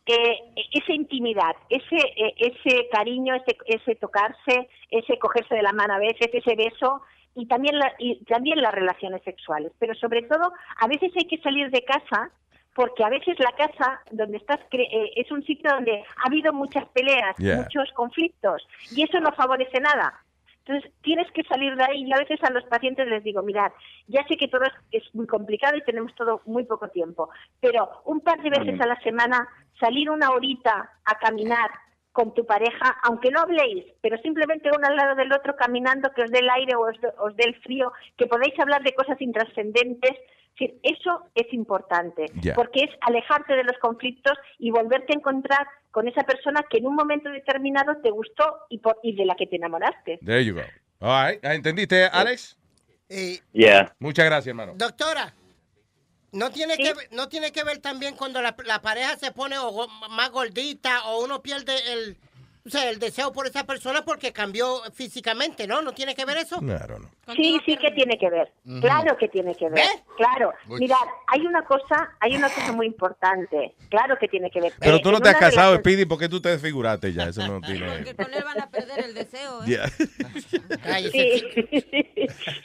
eh, 0.07 0.39
esa 0.73 0.93
intimidad, 0.93 1.57
ese, 1.69 1.97
eh, 1.97 2.35
ese 2.39 2.89
cariño, 2.93 3.35
ese, 3.35 3.57
ese 3.67 3.95
tocarse, 3.97 4.69
ese 4.91 5.19
cogerse 5.19 5.55
de 5.55 5.63
la 5.63 5.73
mano 5.73 5.95
a 5.95 5.99
veces, 5.99 6.29
ese 6.33 6.55
beso 6.55 7.03
y 7.35 7.47
también, 7.47 7.79
la- 7.79 7.95
y 7.99 8.25
también 8.25 8.61
las 8.61 8.73
relaciones 8.75 9.23
sexuales. 9.25 9.73
Pero 9.79 9.95
sobre 9.95 10.23
todo, 10.23 10.53
a 10.81 10.87
veces 10.87 11.13
hay 11.17 11.27
que 11.27 11.39
salir 11.39 11.71
de 11.71 11.85
casa 11.85 12.31
porque 12.77 13.03
a 13.03 13.09
veces 13.09 13.37
la 13.41 13.53
casa 13.53 14.01
donde 14.13 14.37
estás 14.37 14.61
cre- 14.71 14.87
eh, 14.93 15.13
es 15.17 15.31
un 15.33 15.43
sitio 15.45 15.71
donde 15.73 16.05
ha 16.23 16.27
habido 16.29 16.53
muchas 16.53 16.85
peleas, 16.91 17.35
Yeah. 17.39 17.57
muchos 17.63 17.91
conflictos 17.95 18.69
y 18.95 19.03
eso 19.03 19.19
no 19.19 19.33
favorece 19.33 19.81
nada. 19.81 20.21
Entonces, 20.65 20.93
tienes 21.01 21.31
que 21.31 21.45
salir 21.45 21.77
de 21.77 21.85
ahí. 21.85 22.03
Y 22.05 22.13
a 22.13 22.19
veces 22.19 22.43
a 22.43 22.51
los 22.51 22.65
pacientes 22.65 23.07
les 23.07 23.23
digo, 23.23 23.41
mirad, 23.43 23.71
ya 24.09 24.27
sé 24.27 24.37
que 24.37 24.49
todo 24.49 24.65
es, 24.91 25.15
muy 25.15 25.27
complicado 25.27 25.77
y 25.77 25.83
tenemos 25.85 26.13
todo 26.17 26.43
muy 26.45 26.65
poco 26.65 26.89
tiempo, 26.89 27.31
pero 27.61 27.89
un 28.05 28.21
par 28.21 28.43
de 28.43 28.51
veces 28.51 28.81
a 28.81 28.87
la 28.87 28.99
semana, 29.01 29.49
salir 29.81 30.11
una 30.11 30.31
horita 30.31 30.91
a 31.05 31.15
caminar 31.19 31.71
con 32.11 32.35
tu 32.35 32.45
pareja, 32.45 32.97
aunque 33.05 33.31
no 33.31 33.41
habléis, 33.41 33.85
pero 34.03 34.19
simplemente 34.19 34.69
uno 34.77 34.87
al 34.89 34.97
lado 34.97 35.15
del 35.15 35.33
otro 35.33 35.55
caminando, 35.55 36.11
que 36.13 36.23
os 36.25 36.31
dé 36.33 36.41
el 36.41 36.51
aire 36.51 36.75
o 36.75 36.81
os, 36.91 37.01
dé- 37.01 37.13
os 37.19 37.37
dé 37.37 37.45
el 37.45 37.55
frío, 37.61 37.93
que 38.19 38.27
podáis 38.27 38.59
hablar 38.59 38.83
de 38.83 38.93
cosas 38.95 39.21
intrascendentes. 39.21 40.13
Decir, 40.59 40.79
Eso 40.83 41.29
es 41.35 41.53
importante, 41.53 42.27
Ya. 42.41 42.55
porque 42.55 42.85
es 42.85 42.91
alejarte 43.03 43.55
de 43.55 43.65
los 43.65 43.77
conflictos 43.79 44.33
y 44.59 44.71
volverte 44.71 45.13
a 45.13 45.17
encontrar 45.17 45.67
con 45.91 46.09
esa 46.09 46.23
persona 46.23 46.65
que 46.71 46.79
en 46.79 46.87
un 46.87 46.95
momento 46.95 47.29
determinado 47.31 47.97
te 48.03 48.11
gustó 48.11 48.61
y, 48.71 48.79
por- 48.79 48.99
y 49.03 49.15
de 49.15 49.27
la 49.27 49.35
que 49.35 49.47
te 49.47 49.57
enamoraste. 49.57 50.19
There 50.25 50.45
you 50.45 50.55
go. 50.55 50.63
All 51.01 51.29
right. 51.33 51.45
¿Entendiste, 51.45 52.05
Alex? 52.07 52.57
Yeah. 53.53 53.95
Muchas 53.99 54.25
gracias, 54.25 54.49
hermano. 54.49 54.73
Doctora, 54.77 55.35
¿no 56.33 56.51
tiene, 56.51 56.77
que, 56.77 56.95
ver- 56.95 57.09
¿no 57.13 57.29
tiene 57.29 57.53
que 57.53 57.63
ver 57.65 57.79
también 57.79 58.17
cuando 58.17 58.41
la, 58.43 58.57
la 58.65 58.81
pareja 58.81 59.17
se 59.17 59.33
pone 59.33 59.59
o 59.59 59.71
go- 59.71 59.89
más 60.11 60.31
gordita 60.31 61.05
o 61.09 61.23
uno 61.25 61.43
pierde 61.43 61.75
el, 61.93 62.17
o 62.67 62.71
sea, 62.71 62.91
el 62.91 62.99
deseo 62.99 63.33
por 63.33 63.47
esa 63.47 63.65
persona 63.65 64.03
porque 64.05 64.33
cambió 64.33 64.83
físicamente, 64.93 65.67
¿no? 65.67 65.83
¿No 65.83 65.93
tiene 65.93 66.15
que 66.15 66.25
ver 66.25 66.39
eso? 66.39 66.59
Sí, 67.35 67.61
sí 67.65 67.77
que 67.77 67.91
tiene 67.93 68.19
que 68.19 68.29
ver. 68.29 68.51
Claro 68.81 69.17
que 69.17 69.29
tiene 69.29 69.55
que 69.55 69.69
ver. 69.71 69.85
Claro. 70.17 70.53
Uy. 70.69 70.81
Mirad, 70.81 70.97
hay 71.29 71.47
una 71.47 71.63
cosa, 71.63 72.15
hay 72.21 72.35
una 72.37 72.49
cosa 72.49 72.73
muy 72.73 72.87
importante. 72.87 73.75
Claro 73.89 74.17
que 74.19 74.29
tiene 74.29 74.51
que 74.51 74.61
ver. 74.61 74.73
Pero 74.81 74.97
Eh, 74.97 75.01
tú 75.03 75.13
no 75.13 75.21
te 75.21 75.29
has 75.29 75.37
casado, 75.37 75.73
relación- 75.75 75.81
Speedy, 75.81 76.05
¿por 76.07 76.19
qué 76.19 76.29
tú 76.29 76.41
te 76.41 76.49
desfiguraste 76.49 77.13
ya? 77.13 77.25
Eso 77.29 77.47
no 77.47 77.61
tiene... 77.61 77.87
Con 78.15 78.35
él 78.35 78.45
van 78.45 78.61
a 78.61 78.71
perder 78.71 79.01
el 79.05 79.15
deseo. 79.15 79.63
¿eh? 79.63 79.67
Yeah. 79.67 79.87
Sí. 81.13 81.43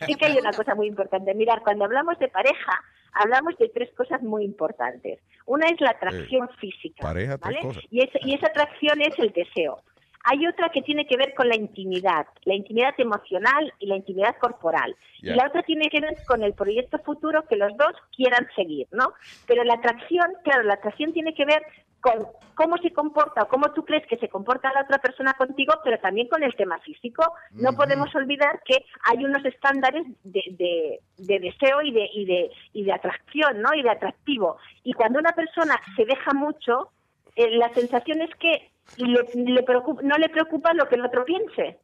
sí 0.08 0.16
que 0.16 0.26
hay 0.26 0.38
una 0.38 0.52
cosa 0.52 0.76
muy 0.76 0.88
importante. 0.88 1.34
Mirar, 1.34 1.62
cuando 1.64 1.86
hablamos 1.86 2.18
de 2.20 2.28
pareja, 2.28 2.84
hablamos 3.14 3.58
de 3.58 3.70
tres 3.70 3.90
cosas 3.96 4.22
muy 4.22 4.44
importantes. 4.44 5.20
Una 5.46 5.68
es 5.68 5.80
la 5.82 5.92
atracción 5.92 6.50
física. 6.60 7.02
pareja, 7.02 7.38
tres 7.38 7.58
cosas. 7.62 7.84
Y, 7.90 8.02
es- 8.04 8.10
y 8.26 8.34
esa 8.36 8.48
atracción 8.48 9.02
es 9.02 9.18
el 9.20 9.32
deseo. 9.32 9.82
Hay 10.24 10.46
otra 10.48 10.70
que 10.70 10.82
tiene 10.82 11.06
que 11.08 11.18
ver 11.18 11.34
con 11.34 11.48
la 11.50 11.56
intimidad, 11.56 12.26
la 12.46 12.54
intimidad 12.56 12.94
emocional 12.98 13.74
y 13.80 13.88
la 13.88 13.96
intimidad 13.96 14.36
corporal. 14.40 14.96
Y 15.34 15.36
la 15.36 15.48
otra 15.48 15.64
tiene 15.64 15.90
que 15.90 16.00
ver 16.02 16.16
con 16.28 16.44
el 16.44 16.54
proyecto 16.54 17.00
futuro 17.00 17.44
que 17.48 17.56
los 17.56 17.76
dos 17.78 17.94
quieran 18.16 18.48
seguir, 18.56 18.88
¿no? 18.92 19.14
Pero 19.48 19.64
la 19.64 19.76
atracción, 19.76 20.28
claro, 20.44 20.64
la 20.64 20.76
atracción 20.76 21.14
tiene 21.14 21.34
que 21.34 21.46
ver 21.46 21.64
con 22.02 22.26
cómo 22.56 22.78
se 22.78 22.92
comporta 22.92 23.44
o 23.44 23.48
cómo 23.48 23.72
tú 23.74 23.86
crees 23.86 24.06
que 24.08 24.18
se 24.18 24.28
comporta 24.28 24.74
la 24.74 24.82
otra 24.82 24.98
persona 24.98 25.34
contigo, 25.34 25.74
pero 25.84 26.00
también 26.00 26.28
con 26.30 26.42
el 26.42 26.56
tema 26.56 26.80
físico. 26.80 27.24
No 27.52 27.74
podemos 27.78 28.14
olvidar 28.16 28.60
que 28.66 28.86
hay 29.06 29.24
unos 29.24 29.46
estándares 29.46 30.04
de, 30.24 30.42
de- 30.52 31.00
de 31.20 31.40
deseo 31.40 31.82
y 31.84 31.92
de, 31.92 32.10
y, 32.12 32.26
de, 32.26 32.52
y 32.74 32.84
de 32.86 32.92
atracción, 32.94 33.62
¿no? 33.62 33.74
Y 33.76 33.84
de 33.84 33.92
atractivo. 33.92 34.58
Y 34.84 34.94
cuando 34.94 35.20
una 35.20 35.32
persona 35.34 35.80
se 35.96 36.06
deja 36.06 36.34
mucho, 36.34 36.90
eh, 37.36 37.50
la 37.58 37.74
sensación 37.74 38.22
es 38.22 38.30
que 38.36 38.72
le- 38.98 39.28
le 39.54 39.64
preocupa- 39.64 40.02
no 40.04 40.18
le 40.18 40.30
preocupa 40.30 40.74
lo 40.74 40.88
que 40.88 40.96
el 40.96 41.06
otro 41.06 41.24
piense. 41.26 41.80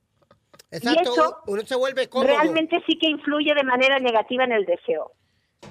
Exacto, 0.70 1.00
y 1.00 1.04
eso 1.14 1.38
uno 1.48 1.62
se 1.64 1.76
vuelve 1.76 2.10
cómodo. 2.10 2.28
realmente 2.28 2.84
sí 2.86 2.98
que 3.00 3.08
influye 3.10 3.54
de 3.54 3.64
manera 3.64 4.00
negativa 4.00 4.44
en 4.44 4.52
el 4.52 4.66
deseo. 4.66 5.12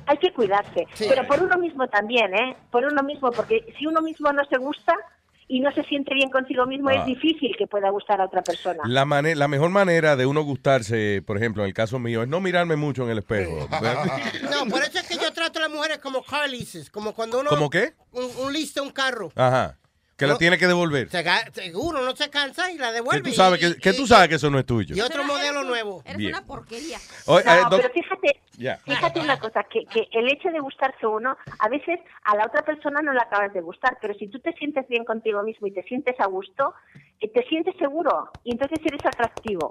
Hay 0.06 0.16
que 0.18 0.32
cuidarse, 0.32 0.86
pero 1.08 1.26
por 1.26 1.42
uno 1.42 1.56
mismo 1.58 1.86
también, 1.88 2.34
¿eh? 2.34 2.56
Por 2.70 2.84
uno 2.84 3.02
mismo, 3.02 3.30
porque 3.30 3.64
si 3.78 3.86
uno 3.86 4.00
mismo 4.00 4.32
no 4.32 4.44
se 4.46 4.56
gusta 4.58 4.94
y 5.48 5.60
no 5.60 5.70
se 5.72 5.82
siente 5.84 6.12
bien 6.14 6.28
consigo 6.30 6.66
mismo, 6.66 6.88
Ah. 6.90 6.94
es 6.94 7.06
difícil 7.06 7.54
que 7.56 7.66
pueda 7.66 7.90
gustar 7.90 8.20
a 8.20 8.24
otra 8.26 8.42
persona. 8.42 8.82
La, 8.86 9.04
mane- 9.04 9.34
la 9.36 9.46
mejor 9.48 9.70
manera 9.70 10.16
de 10.16 10.26
uno 10.26 10.42
gustarse, 10.42 11.22
por 11.26 11.36
ejemplo, 11.36 11.62
en 11.62 11.68
el 11.68 11.74
caso 11.74 11.98
mío, 11.98 12.22
es 12.22 12.28
no 12.28 12.40
mirarme 12.40 12.76
mucho 12.76 13.04
en 13.04 13.10
el 13.10 13.18
espejo. 13.18 13.68
No, 14.50 14.66
por 14.70 14.82
eso 14.82 14.98
es 14.98 15.06
que 15.08 15.14
yo 15.16 15.32
trato 15.32 15.58
a 15.58 15.62
las 15.62 15.70
mujeres 15.70 15.98
como 15.98 16.22
car 16.22 16.48
leases, 16.48 16.90
como 16.90 17.12
cuando 17.14 17.40
uno... 17.40 17.50
¿Cómo 17.50 17.70
qué? 17.70 17.94
Un, 18.12 18.24
un 18.46 18.52
un 18.82 18.90
carro. 18.90 19.30
Ajá. 19.36 19.76
Que 20.16 20.26
la 20.26 20.32
No. 20.32 20.38
tiene 20.38 20.56
que 20.56 20.66
devolver. 20.66 21.10
Seguro, 21.52 22.00
no 22.02 22.16
se 22.16 22.30
cansa 22.30 22.70
y 22.72 22.78
la 22.78 22.88
Que 22.88 22.94
devuelve. 22.94 23.28
tú 23.30 23.34
sabes 23.36 23.62
y- 23.62 23.74
que, 23.74 23.80
que 23.80 23.92
tú 23.92 24.06
sabes 24.06 24.28
que 24.30 24.36
eso 24.36 24.48
no 24.48 24.58
es 24.58 24.64
tuyo. 24.64 24.96
Y 24.96 25.00
otro 25.02 25.24
modelo 25.24 25.62
nuevo. 25.62 26.00
Eres 26.06 26.16
Bien. 26.16 26.30
una 26.34 26.46
porquería. 26.46 26.98
Oye, 27.26 27.44
No, 27.44 27.52
eh, 27.52 27.60
doc- 27.68 27.80
pero 27.82 27.92
fíjate, 27.92 28.40
fíjate 28.86 29.20
una 29.20 29.38
cosa, 29.38 29.64
que, 29.64 29.84
que 29.84 30.08
el 30.12 30.28
hecho 30.32 30.48
de 30.48 30.58
gustarse 30.60 31.06
uno, 31.06 31.36
a 31.58 31.68
veces 31.68 32.00
a 32.24 32.34
la 32.34 32.46
otra 32.46 32.62
persona 32.62 33.02
no 33.02 33.12
la 33.12 33.22
acabas 33.24 33.52
de 33.52 33.60
gustar, 33.60 33.98
pero 34.00 34.14
si 34.14 34.28
tú 34.28 34.38
te 34.40 34.52
sientes 34.54 34.88
bien 34.88 35.04
contigo 35.04 35.42
mismo 35.42 35.66
y 35.66 35.72
te 35.72 35.82
sientes 35.82 36.18
a 36.18 36.26
gusto, 36.26 36.74
eh, 37.20 37.28
te 37.28 37.42
sientes 37.48 37.74
seguro 37.78 38.30
y 38.42 38.52
entonces 38.52 38.78
eres 38.86 39.04
atractivo. 39.04 39.68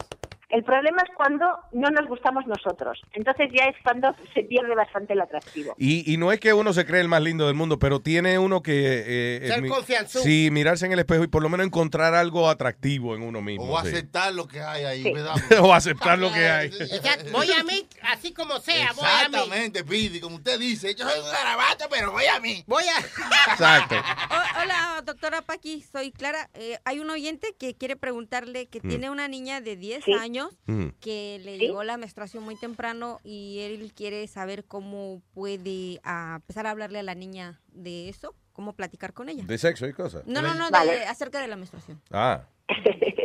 El 0.49 0.64
problema 0.64 1.01
es 1.03 1.09
cuando 1.15 1.45
no 1.72 1.90
nos 1.90 2.07
gustamos 2.07 2.45
nosotros. 2.45 3.01
Entonces 3.14 3.49
ya 3.51 3.65
es 3.65 3.75
cuando 3.83 4.14
se 4.33 4.43
pierde 4.43 4.75
bastante 4.75 5.14
el 5.14 5.22
atractivo. 5.22 5.75
Y, 5.77 6.11
y 6.14 6.17
no 6.17 6.32
es 6.32 6.40
que 6.40 6.53
uno 6.53 6.72
se 6.74 6.85
cree 6.85 7.01
el 7.01 7.07
más 7.07 7.22
lindo 7.22 7.48
del 7.48 7.56
mundo, 7.56 7.80
pero 7.80 7.99
tiene 7.99 8.38
uno 8.38 8.61
que... 8.61 9.03
eh, 9.43 9.48
Ser 9.48 9.61
mi- 9.61 9.69
confianzudo. 9.69 10.24
Sí, 10.24 10.49
mirarse 10.51 10.85
en 10.85 10.91
el 10.91 10.99
espejo 10.99 11.24
y 11.24 11.27
por 11.27 11.41
lo 11.41 11.49
menos 11.49 11.65
encontrar 11.65 12.14
algo 12.14 12.48
atractivo 12.49 13.15
en 13.15 13.24
uno 13.24 13.41
mismo. 13.41 13.65
O 13.74 13.82
sí. 13.82 13.88
aceptar 13.88 14.33
lo 14.33 14.48
que 14.48 14.61
hay 14.61 14.83
ahí, 14.85 15.14
o 15.61 15.74
aceptar 15.74 16.19
lo 16.19 16.32
que 16.32 16.48
hay. 16.48 16.67
Exacto, 16.67 17.32
Voy 17.32 17.51
a 17.51 17.64
mí, 17.64 17.88
así 18.03 18.32
como 18.33 18.59
sea, 18.59 18.93
voy 18.93 19.06
a 19.06 19.30
mí. 19.30 19.35
Exactamente, 19.35 19.83
Pidi, 19.83 20.19
como 20.19 20.35
usted 20.38 20.59
dice, 20.59 20.93
yo 20.95 21.09
soy 21.09 21.19
un 21.22 21.32
garabato, 21.32 21.85
pero 21.90 22.11
voy 22.11 22.25
a 22.25 22.40
mí. 22.40 22.64
Voy 22.67 22.83
a... 22.83 23.51
Exacto. 23.51 23.95
O- 24.30 24.61
hola, 24.64 25.01
doctora 25.06 25.41
Paqui, 25.41 25.83
soy 25.91 26.11
Clara. 26.11 26.49
Eh, 26.56 26.77
hay 26.85 26.99
un 26.99 27.09
oyente 27.09 27.56
que 27.59 27.74
quiere 27.75 27.95
preguntarle 27.95 28.67
que 28.67 28.80
Mm. 28.85 28.90
tiene 28.90 29.09
una 29.09 29.27
niña 29.27 29.61
de 29.61 29.75
10 29.77 30.03
años 30.19 30.44
Mm. 30.65 30.88
que 30.99 31.40
le 31.43 31.57
llegó 31.57 31.83
la 31.83 31.98
menstruación 31.98 32.43
muy 32.43 32.56
temprano 32.56 33.19
y 33.24 33.59
él 33.61 33.93
quiere 33.93 34.27
saber 34.27 34.65
cómo 34.65 35.22
puede 35.33 35.99
ah, 36.03 36.33
empezar 36.38 36.67
a 36.67 36.72
hablarle 36.72 36.99
a 36.99 37.03
la 37.03 37.15
niña 37.15 37.59
de 37.67 38.09
eso, 38.09 38.33
cómo 38.53 38.74
platicar 38.74 39.14
con 39.14 39.30
ella. 39.30 39.43
De 39.45 39.57
sexo 39.57 39.88
y 39.88 39.93
cosas. 39.93 40.25
No, 40.25 40.41
no, 40.41 40.53
no, 40.56 40.69
de- 40.69 41.06
acerca 41.06 41.40
de 41.41 41.48
la 41.48 41.56
menstruación. 41.56 42.01
Ah. 42.11 42.43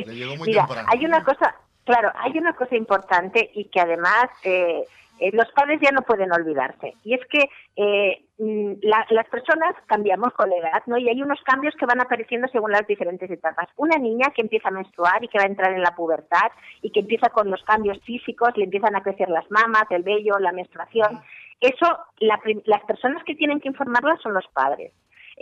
Le 0.06 0.14
llegó 0.16 0.36
muy 0.36 0.48
Mira, 0.48 0.66
temprano. 0.66 0.88
hay 0.92 1.04
una 1.04 1.22
cosa, 1.24 1.54
claro, 1.84 2.10
hay 2.16 2.36
una 2.36 2.54
cosa 2.54 2.76
importante 2.76 3.50
y 3.54 3.66
que 3.70 3.80
además 3.80 4.26
eh, 4.44 4.84
eh, 5.20 5.30
los 5.32 5.50
padres 5.52 5.78
ya 5.82 5.90
no 5.92 6.02
pueden 6.02 6.32
olvidarse. 6.32 6.94
Y 7.04 7.14
es 7.14 7.20
que 7.26 7.48
eh, 7.76 8.24
mm, 8.38 8.72
la- 8.82 9.06
las 9.10 9.28
personas 9.28 9.74
cambiamos 9.86 10.32
con 10.32 10.50
la 10.50 10.56
edad, 10.56 10.82
¿no? 10.86 10.96
Y 10.98 11.08
hay 11.08 11.22
unos 11.22 11.40
cambios 11.42 11.74
que 11.76 11.86
van 11.86 12.00
apareciendo 12.00 12.48
según 12.48 12.72
las 12.72 12.86
diferentes 12.86 13.30
etapas. 13.30 13.68
Una 13.76 13.96
niña 13.98 14.32
que 14.34 14.42
empieza 14.42 14.68
a 14.68 14.72
menstruar 14.72 15.22
y 15.22 15.28
que 15.28 15.38
va 15.38 15.44
a 15.44 15.48
entrar 15.48 15.72
en 15.72 15.82
la 15.82 15.94
pubertad 15.94 16.50
y 16.82 16.90
que 16.90 17.00
empieza 17.00 17.28
con 17.28 17.50
los 17.50 17.62
cambios 17.64 18.00
físicos, 18.02 18.56
le 18.56 18.64
empiezan 18.64 18.96
a 18.96 19.02
crecer 19.02 19.28
las 19.28 19.48
mamas, 19.50 19.84
el 19.90 20.02
vello, 20.02 20.38
la 20.38 20.52
menstruación. 20.52 21.20
Eso, 21.60 21.86
la 22.20 22.40
las 22.64 22.82
personas 22.84 23.22
que 23.24 23.34
tienen 23.34 23.60
que 23.60 23.68
informarla 23.68 24.16
son 24.22 24.32
los 24.34 24.46
padres. 24.48 24.92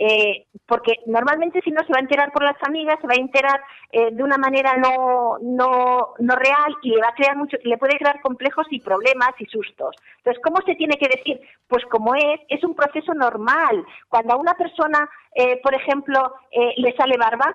Eh, 0.01 0.45
porque 0.65 0.93
normalmente 1.07 1.59
si 1.61 1.71
no 1.71 1.83
se 1.83 1.91
va 1.91 1.97
a 1.97 2.01
enterar 2.01 2.31
por 2.31 2.41
las 2.41 2.55
amigas, 2.63 2.97
se 3.01 3.07
va 3.07 3.15
a 3.15 3.21
enterar 3.21 3.61
eh, 3.91 4.11
de 4.11 4.23
una 4.23 4.37
manera 4.37 4.77
no, 4.77 5.37
no, 5.41 6.13
no 6.19 6.35
real 6.37 6.73
y 6.83 6.91
le 6.91 7.01
va 7.01 7.09
a 7.09 7.15
crear 7.15 7.35
mucho, 7.35 7.57
le 7.63 7.77
puede 7.77 7.97
crear 7.97 8.21
complejos 8.21 8.65
y 8.69 8.79
problemas 8.79 9.31
y 9.39 9.45
sustos. 9.47 9.93
Entonces, 10.19 10.41
¿cómo 10.41 10.61
se 10.65 10.75
tiene 10.75 10.95
que 10.95 11.09
decir? 11.09 11.41
Pues 11.67 11.83
como 11.87 12.15
es, 12.15 12.39
es 12.47 12.63
un 12.63 12.75
proceso 12.75 13.13
normal. 13.13 13.85
Cuando 14.07 14.35
a 14.35 14.37
una 14.37 14.53
persona, 14.53 15.09
eh, 15.35 15.59
por 15.61 15.75
ejemplo, 15.75 16.33
eh, 16.51 16.75
le 16.77 16.95
sale 16.95 17.17
barba, 17.17 17.53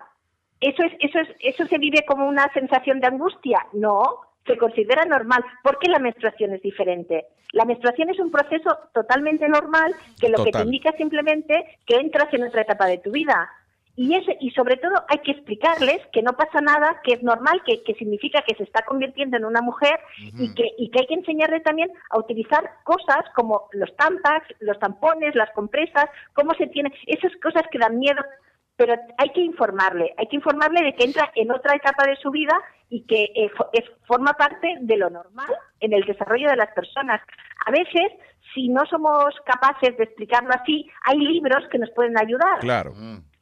eso 0.61 0.83
es, 0.83 0.93
eso 1.01 1.21
es, 1.21 1.29
eso 1.41 1.67
se 1.67 1.79
vive 1.79 2.05
como 2.07 2.27
una 2.29 2.53
sensación 2.53 3.01
de 3.01 3.07
angustia. 3.07 3.67
No, 3.73 4.21
se 4.47 4.57
considera 4.57 5.05
normal. 5.05 5.45
¿Por 5.63 5.79
qué 5.79 5.89
la 5.89 5.99
menstruación 5.99 6.53
es 6.53 6.63
diferente? 6.63 7.27
La 7.53 7.65
menstruación 7.65 8.11
es 8.11 8.19
un 8.19 8.31
proceso 8.31 8.79
totalmente 8.93 9.49
normal 9.49 9.95
que 10.21 10.29
lo 10.29 10.45
que 10.45 10.51
te 10.51 10.63
indica 10.63 10.93
simplemente 10.93 11.79
que 11.87 11.97
entras 11.97 12.33
en 12.33 12.45
otra 12.45 12.63
etapa 12.63 12.87
de 12.87 12.99
tu 12.99 13.13
vida. 13.13 13.51
Y, 13.97 14.17
ese, 14.17 14.37
y 14.41 14.51
sobre 14.51 14.77
todo 14.77 14.93
hay 15.09 15.19
que 15.19 15.31
explicarles 15.31 16.01
que 16.13 16.21
no 16.21 16.33
pasa 16.33 16.61
nada, 16.61 17.01
que 17.05 17.13
es 17.13 17.23
normal, 17.23 17.63
que, 17.65 17.85
que 17.85 17.95
significa 17.95 18.43
que 18.43 18.57
se 18.57 18.65
está 18.65 18.83
convirtiendo 18.83 19.37
en 19.37 19.45
una 19.45 19.63
mujer 19.63 20.01
y, 20.19 20.53
que, 20.55 20.73
y 20.79 20.91
que 20.91 21.01
hay 21.01 21.07
que 21.07 21.15
enseñarle 21.15 21.61
también 21.61 21.91
a 22.11 22.19
utilizar 22.19 22.69
cosas 22.83 23.25
como 23.37 23.69
los 23.71 23.95
tampax, 23.95 24.49
los 24.59 24.81
tampones, 24.81 25.37
las 25.37 25.51
compresas, 25.51 26.07
cómo 26.33 26.55
se 26.55 26.67
tiene, 26.67 26.93
esas 27.07 27.31
cosas 27.41 27.63
que 27.71 27.79
dan 27.79 28.01
miedo, 28.01 28.21
pero 28.77 28.95
hay 29.19 29.29
que 29.31 29.41
informarle, 29.41 30.15
hay 30.17 30.27
que 30.27 30.37
informarle 30.37 30.83
de 30.85 30.95
que 30.95 31.05
entra 31.05 31.31
en 31.35 31.51
otra 31.53 31.75
etapa 31.77 32.05
de 32.07 32.17
su 32.17 32.31
vida 32.31 32.55
y 32.91 33.03
que 33.07 33.25
eh, 33.35 33.51
es, 33.73 33.85
forma 34.07 34.33
parte 34.35 34.77
de 34.81 34.97
lo 34.97 35.11
normal 35.11 35.49
en 35.81 35.93
el 35.93 36.05
desarrollo 36.05 36.51
de 36.51 36.57
las 36.57 36.73
personas. 36.73 37.21
A 37.67 37.71
veces, 37.71 38.13
si 38.53 38.69
no 38.69 38.85
somos 38.87 39.35
capaces 39.47 39.97
de 39.97 40.05
explicarlo 40.05 40.51
así, 40.53 40.91
hay 41.05 41.19
libros 41.19 41.65
que 41.71 41.79
nos 41.79 41.91
pueden 41.91 42.19
ayudar. 42.19 42.59
Claro. 42.61 42.95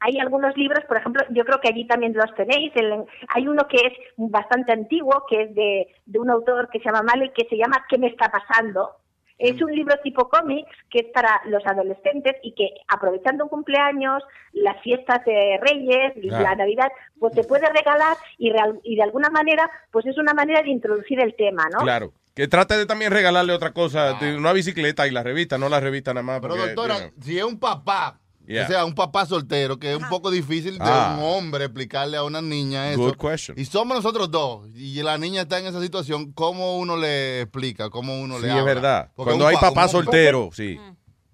hay 0.05 0.19
algunos 0.19 0.57
libros, 0.57 0.85
por 0.87 0.97
ejemplo, 0.97 1.23
yo 1.31 1.45
creo 1.45 1.61
que 1.61 1.69
allí 1.69 1.87
también 1.87 2.13
los 2.15 2.35
tenéis. 2.35 2.73
el- 2.75 3.05
hay 3.29 3.47
uno 3.47 3.69
que 3.69 3.77
es 3.77 3.93
bastante 4.17 4.73
antiguo, 4.73 5.25
que 5.29 5.43
es 5.43 5.55
de, 5.55 5.87
de 6.07 6.19
un 6.19 6.29
autor 6.29 6.69
que 6.71 6.81
se 6.81 6.87
llama 6.87 7.03
Male, 7.03 7.33
que 7.33 7.47
se 7.49 7.57
llama 7.57 7.85
¿Qué 7.89 7.99
me 7.99 8.09
está 8.09 8.29
pasando? 8.31 8.97
Es 9.39 9.61
un 9.61 9.75
libro 9.75 9.95
tipo 10.03 10.29
cómics 10.29 10.71
que 10.91 11.01
es 11.01 11.07
para 11.13 11.41
los 11.47 11.65
adolescentes 11.67 12.35
y 12.43 12.55
que 12.55 12.69
aprovechando 12.89 13.45
un 13.45 13.51
cumpleaños, 13.51 14.23
las 14.53 14.81
fiestas 14.83 15.25
de 15.25 15.59
Reyes, 15.61 16.13
y 16.23 16.31
Ah. 16.31 16.41
la 16.43 16.55
Navidad, 16.55 16.91
pues 17.19 17.35
te 17.35 17.45
puede 17.45 17.67
regalar 17.71 18.17
y, 18.39 18.51
real- 18.51 18.81
y 18.85 18.97
de 18.97 19.03
alguna 19.03 19.31
manera, 19.31 19.71
pues 19.91 20.07
es 20.07 20.19
una 20.19 20.35
manera 20.35 20.63
de 20.63 20.71
introducir 20.71 21.21
el 21.21 21.35
tema, 21.35 21.65
¿no? 21.73 21.81
Claro. 21.81 22.13
Que 22.35 22.49
trate 22.49 22.79
de 22.79 22.87
también 22.87 23.13
regalarle 23.13 23.53
otra 23.53 23.73
cosa, 23.73 24.15
de 24.15 24.35
una 24.37 24.55
bicicleta 24.55 25.07
y 25.07 25.11
la 25.11 25.23
revista, 25.23 25.59
no 25.59 25.69
la 25.69 25.81
revista 25.81 26.15
nada 26.15 26.25
más. 26.25 26.41
Pero 26.41 26.55
porque, 26.55 26.69
doctora, 26.69 26.95
you 26.95 27.01
know. 27.11 27.23
si 27.23 27.39
es 27.39 27.45
un 27.45 27.61
papá, 27.61 28.19
Yeah. 28.47 28.65
o 28.65 28.69
sea, 28.69 28.85
un 28.85 28.95
papá 28.95 29.25
soltero, 29.25 29.79
que 29.79 29.93
es 29.93 29.97
un 29.99 30.09
poco 30.09 30.31
difícil 30.31 30.75
de 30.79 30.85
Ah. 30.85 31.17
un 31.19 31.25
hombre 31.25 31.65
explicarle 31.67 32.17
a 32.17 32.25
una 32.25 32.43
niña 32.43 32.91
eso. 32.91 33.01
Good 33.01 33.17
question. 33.17 33.59
Y 33.59 33.65
somos 33.65 33.97
nosotros 33.97 34.31
dos, 34.31 34.69
y 34.75 35.01
la 35.03 35.17
niña 35.19 35.43
está 35.43 35.59
en 35.59 35.67
esa 35.67 35.81
situación, 35.81 36.33
¿cómo 36.33 36.79
uno 36.79 36.97
le 36.97 37.43
explica? 37.43 37.89
¿Cómo 37.91 38.21
uno 38.21 38.37
Sí, 38.37 38.43
le 38.43 38.49
es 38.49 38.53
habla? 38.55 38.65
verdad. 38.65 39.11
Porque 39.15 39.31
Cuando 39.31 39.45
un 39.45 39.51
hay 39.51 39.55
pa- 39.57 39.61
papá 39.69 39.85
un- 39.85 39.91
soltero, 39.91 40.51
sí. 40.53 40.79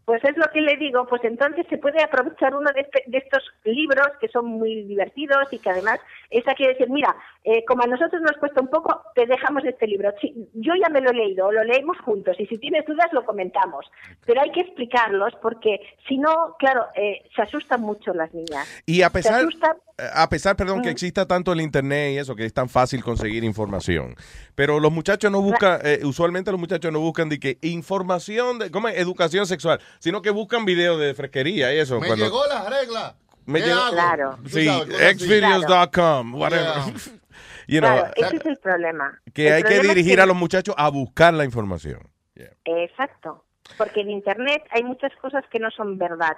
Pues 0.08 0.24
es 0.24 0.38
lo 0.38 0.46
que 0.54 0.62
le 0.62 0.74
digo, 0.78 1.06
pues 1.06 1.22
entonces 1.22 1.66
se 1.68 1.76
puede 1.76 2.02
aprovechar 2.02 2.54
uno 2.54 2.70
de, 2.74 2.80
este- 2.80 3.04
de 3.08 3.18
estos 3.18 3.42
libros 3.64 4.06
que 4.22 4.28
son 4.28 4.46
muy 4.46 4.84
divertidos 4.84 5.52
y 5.52 5.58
que 5.58 5.68
además 5.68 6.00
es 6.30 6.48
aquí 6.48 6.66
decir, 6.66 6.88
mira, 6.88 7.14
eh, 7.44 7.62
como 7.66 7.82
a 7.82 7.86
nosotros 7.86 8.22
nos 8.22 8.32
cuesta 8.38 8.62
un 8.62 8.68
poco, 8.68 9.02
te 9.14 9.26
dejamos 9.26 9.66
este 9.66 9.86
libro. 9.86 10.10
Sí, 10.18 10.32
yo 10.54 10.72
ya 10.82 10.88
me 10.88 11.02
lo 11.02 11.10
he 11.10 11.14
leído, 11.14 11.52
lo 11.52 11.62
leemos 11.62 11.98
juntos 11.98 12.36
y 12.40 12.46
si 12.46 12.56
tienes 12.56 12.86
dudas 12.86 13.08
lo 13.12 13.22
comentamos. 13.26 13.84
Pero 14.24 14.40
hay 14.40 14.50
que 14.50 14.60
explicarlos 14.62 15.34
porque 15.42 15.78
si 16.08 16.16
no, 16.16 16.56
claro, 16.58 16.86
eh, 16.94 17.28
se 17.36 17.42
asustan 17.42 17.82
mucho 17.82 18.14
las 18.14 18.32
niñas. 18.32 18.66
Y 18.86 19.02
a 19.02 19.10
pesar, 19.10 19.44
a 20.14 20.28
pesar, 20.30 20.56
perdón, 20.56 20.80
que 20.80 20.88
Mm. 20.88 20.92
exista 20.92 21.26
tanto 21.26 21.52
el 21.52 21.60
internet 21.60 22.12
y 22.14 22.18
eso, 22.18 22.34
que 22.34 22.46
es 22.46 22.54
tan 22.54 22.70
fácil 22.70 23.04
conseguir 23.04 23.44
información. 23.44 24.14
Pero 24.54 24.80
los 24.80 24.90
muchachos 24.92 25.30
no 25.30 25.42
buscan, 25.42 25.80
eh, 25.84 26.00
usualmente 26.04 26.50
los 26.50 26.58
muchachos 26.60 26.90
no 26.92 27.00
buscan 27.00 27.28
de 27.28 27.38
que 27.38 27.58
información, 27.62 28.58
de, 28.58 28.70
¿cómo 28.70 28.88
es? 28.88 28.96
Educación 28.98 29.44
sexual, 29.46 29.80
sino 29.98 30.22
que 30.22 30.30
buscan 30.30 30.64
videos 30.64 30.98
de 31.00 31.14
fresquería 31.14 31.74
y 31.74 31.78
eso. 31.78 31.98
Me 32.00 32.06
cuando- 32.08 32.24
llegó 32.24 32.46
la 32.46 32.68
regla. 32.68 33.14
Me 33.46 33.60
¿Qué 33.60 33.66
llegó- 33.68 33.80
hago? 33.80 33.92
Claro. 33.92 34.38
Sí, 34.46 34.68
xvideos.com, 34.68 36.34
whatever. 36.34 36.66
You 37.70 37.80
know, 37.80 37.90
claro, 37.90 38.12
ese 38.16 38.36
es 38.36 38.46
el 38.46 38.56
problema. 38.56 39.20
que 39.34 39.48
El 39.48 39.52
hay 39.54 39.62
que 39.62 39.68
problema 39.74 39.92
dirigir 39.94 40.20
a 40.22 40.26
los 40.26 40.34
muchachos 40.36 40.74
a 40.78 40.88
buscar 40.88 41.34
la 41.34 41.44
información. 41.44 42.00
Exacto, 42.64 43.44
porque 43.76 44.00
en 44.00 44.10
Internet 44.10 44.62
hay 44.70 44.82
muchas 44.84 45.12
cosas 45.20 45.44
que 45.50 45.58
no 45.58 45.70
son 45.70 45.98
verdad. 45.98 46.36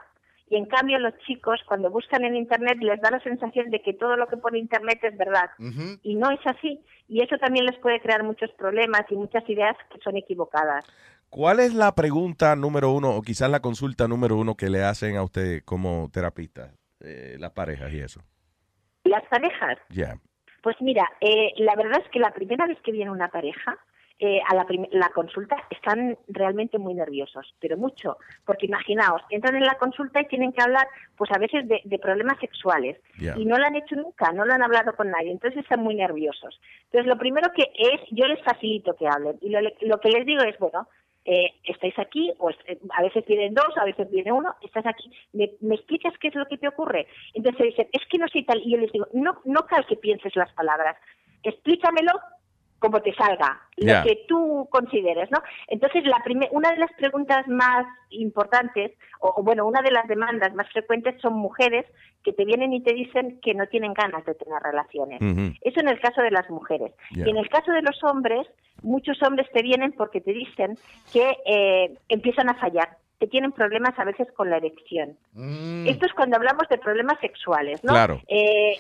Y 0.48 0.56
en 0.56 0.66
cambio 0.66 0.98
los 0.98 1.16
chicos 1.26 1.60
cuando 1.68 1.89
buscan 1.89 2.24
en 2.24 2.34
Internet 2.34 2.78
les 2.80 3.00
da 3.00 3.12
la 3.12 3.20
sensación 3.20 3.70
de 3.70 3.80
que 3.80 3.92
todo 3.94 4.16
lo 4.16 4.26
que 4.26 4.39
pone 4.39 4.58
Internet 4.58 4.98
es 5.05 5.16
verdad. 5.16 5.50
Y 6.02 6.16
no 6.16 6.32
es 6.32 6.40
así. 6.47 6.80
Y 7.06 7.22
eso 7.22 7.36
también 7.39 7.64
les 7.64 7.78
puede 7.78 8.00
crear 8.00 8.24
muchos 8.24 8.50
problemas 8.58 9.02
y 9.10 9.14
muchas 9.14 9.48
ideas 9.48 9.76
que 9.92 10.00
son 10.02 10.16
equivocadas. 10.16 10.84
¿Cuál 11.31 11.60
es 11.60 11.75
la 11.75 11.94
pregunta 11.94 12.57
número 12.57 12.91
uno 12.91 13.10
o 13.15 13.23
quizás 13.23 13.49
la 13.50 13.60
consulta 13.60 14.09
número 14.09 14.36
uno 14.36 14.57
que 14.57 14.68
le 14.68 14.83
hacen 14.83 15.17
a 15.17 15.23
usted 15.23 15.62
como 15.65 16.10
terapista, 16.12 16.73
eh, 17.00 17.36
las 17.39 17.52
parejas 17.52 17.92
y 17.92 18.00
eso? 18.00 18.20
Las 19.05 19.23
parejas, 19.28 19.78
Ya. 19.91 20.18
pues 20.62 20.76
mira, 20.81 21.09
eh, 21.20 21.52
la 21.59 21.76
verdad 21.76 22.00
es 22.05 22.10
que 22.10 22.18
la 22.18 22.33
primera 22.33 22.67
vez 22.67 22.78
que 22.83 22.91
viene 22.92 23.12
una 23.12 23.28
pareja, 23.28 23.78
eh, 24.23 24.39
a 24.49 24.55
la, 24.55 24.67
la 24.91 25.09
consulta 25.10 25.57
están 25.70 26.18
realmente 26.28 26.76
muy 26.78 26.92
nerviosos, 26.92 27.55
pero 27.59 27.78
mucho, 27.78 28.18
porque 28.44 28.67
imaginaos, 28.67 29.23
entran 29.31 29.55
en 29.57 29.65
la 29.65 29.78
consulta 29.78 30.20
y 30.20 30.26
tienen 30.26 30.52
que 30.52 30.60
hablar, 30.62 30.86
pues 31.17 31.31
a 31.34 31.39
veces 31.39 31.67
de, 31.67 31.81
de 31.84 31.99
problemas 31.99 32.39
sexuales, 32.39 32.99
y 33.18 33.47
no 33.47 33.57
lo 33.57 33.65
han 33.65 33.76
hecho 33.76 33.94
nunca, 33.97 34.31
no 34.33 34.44
lo 34.44 34.52
han 34.52 34.62
hablado 34.62 34.94
con 34.94 35.10
nadie, 35.10 35.31
entonces 35.31 35.62
están 35.62 35.81
muy 35.81 35.94
nerviosos. 35.94 36.60
Entonces 36.86 37.07
lo 37.07 37.17
primero 37.18 37.50
que 37.55 37.62
es, 37.78 38.00
yo 38.10 38.26
les 38.26 38.42
facilito 38.44 38.94
que 38.97 39.09
hablen, 39.09 39.39
y 39.41 39.49
lo, 39.49 39.60
lo 39.81 40.00
que 40.00 40.10
les 40.10 40.26
digo 40.26 40.42
es, 40.42 40.59
bueno, 40.59 40.86
eh, 41.24 41.52
estáis 41.65 41.99
aquí, 41.99 42.32
pues 42.39 42.57
eh, 42.66 42.78
a 42.97 43.02
veces 43.02 43.24
vienen 43.26 43.55
dos, 43.55 43.76
a 43.76 43.84
veces 43.84 44.10
viene 44.10 44.32
uno, 44.32 44.55
estás 44.62 44.86
aquí, 44.86 45.10
¿Me, 45.32 45.50
me 45.60 45.74
explicas 45.74 46.15
qué 46.18 46.28
es 46.28 46.34
lo 46.34 46.47
que 46.47 46.58
te 46.58 46.68
ocurre? 46.68 47.07
Entonces 47.34 47.66
dicen, 47.66 47.89
es 47.92 48.07
que 48.07 48.18
no 48.18 48.28
sé 48.28 48.42
tal, 48.42 48.60
y 48.65 48.73
yo 48.73 48.78
les 48.78 48.92
digo, 48.92 49.07
no, 49.12 49.40
no 49.44 49.66
cal 49.66 49.86
que 49.86 49.97
pienses 49.97 50.34
las 50.36 50.52
palabras, 50.52 50.97
explícamelo 51.42 52.12
como 52.81 53.00
te 53.02 53.15
salga, 53.15 53.60
lo 53.76 54.02
que 54.02 54.25
tú 54.26 54.67
consideres, 54.70 55.31
¿no? 55.31 55.39
Entonces, 55.68 56.02
la 56.05 56.23
una 56.50 56.70
de 56.70 56.78
las 56.78 56.92
preguntas 56.94 57.47
más 57.47 57.86
importantes, 58.09 58.92
o, 59.20 59.34
o 59.36 59.42
bueno, 59.42 59.67
una 59.67 59.83
de 59.83 59.92
las 59.92 60.09
demandas 60.09 60.55
más 60.55 60.68
frecuentes 60.73 61.20
son 61.20 61.34
mujeres 61.34 61.86
que 62.25 62.33
te 62.33 62.44
vienen 62.44 62.73
y 62.73 62.83
te 62.83 62.92
dicen 62.94 63.39
que 63.41 63.55
no 63.55 63.67
tienen 63.67 63.94
ganas 63.94 64.25
de 64.25 64.34
tener 64.34 64.62
relaciones. 64.62 65.20
Eso 65.60 65.81
en 65.81 65.89
el 65.89 66.00
caso 66.00 66.23
de 66.23 66.31
las 66.31 66.49
mujeres. 66.50 66.92
Y 67.10 67.28
en 67.28 67.36
el 67.36 67.49
caso 67.49 67.73
de 67.73 67.83
los 67.83 68.02
hombres, 68.05 68.47
muchos 68.83 69.23
hombres 69.23 69.47
te 69.52 69.62
vienen 69.62 69.92
porque 69.92 70.20
te 70.20 70.33
dicen 70.33 70.76
que 71.12 71.36
eh, 71.47 71.94
empiezan 72.09 72.49
a 72.49 72.55
fallar, 72.55 72.97
que 73.18 73.26
tienen 73.26 73.52
problemas 73.52 73.99
a 73.99 74.05
veces 74.05 74.31
con 74.33 74.50
la 74.50 74.57
erección. 74.57 75.17
Esto 75.86 76.07
es 76.07 76.12
cuando 76.15 76.36
hablamos 76.36 76.68
de 76.68 76.78
problemas 76.78 77.18
sexuales, 77.20 77.83
¿no? 77.84 77.92
Claro. 77.92 78.20
Eh, 78.28 78.78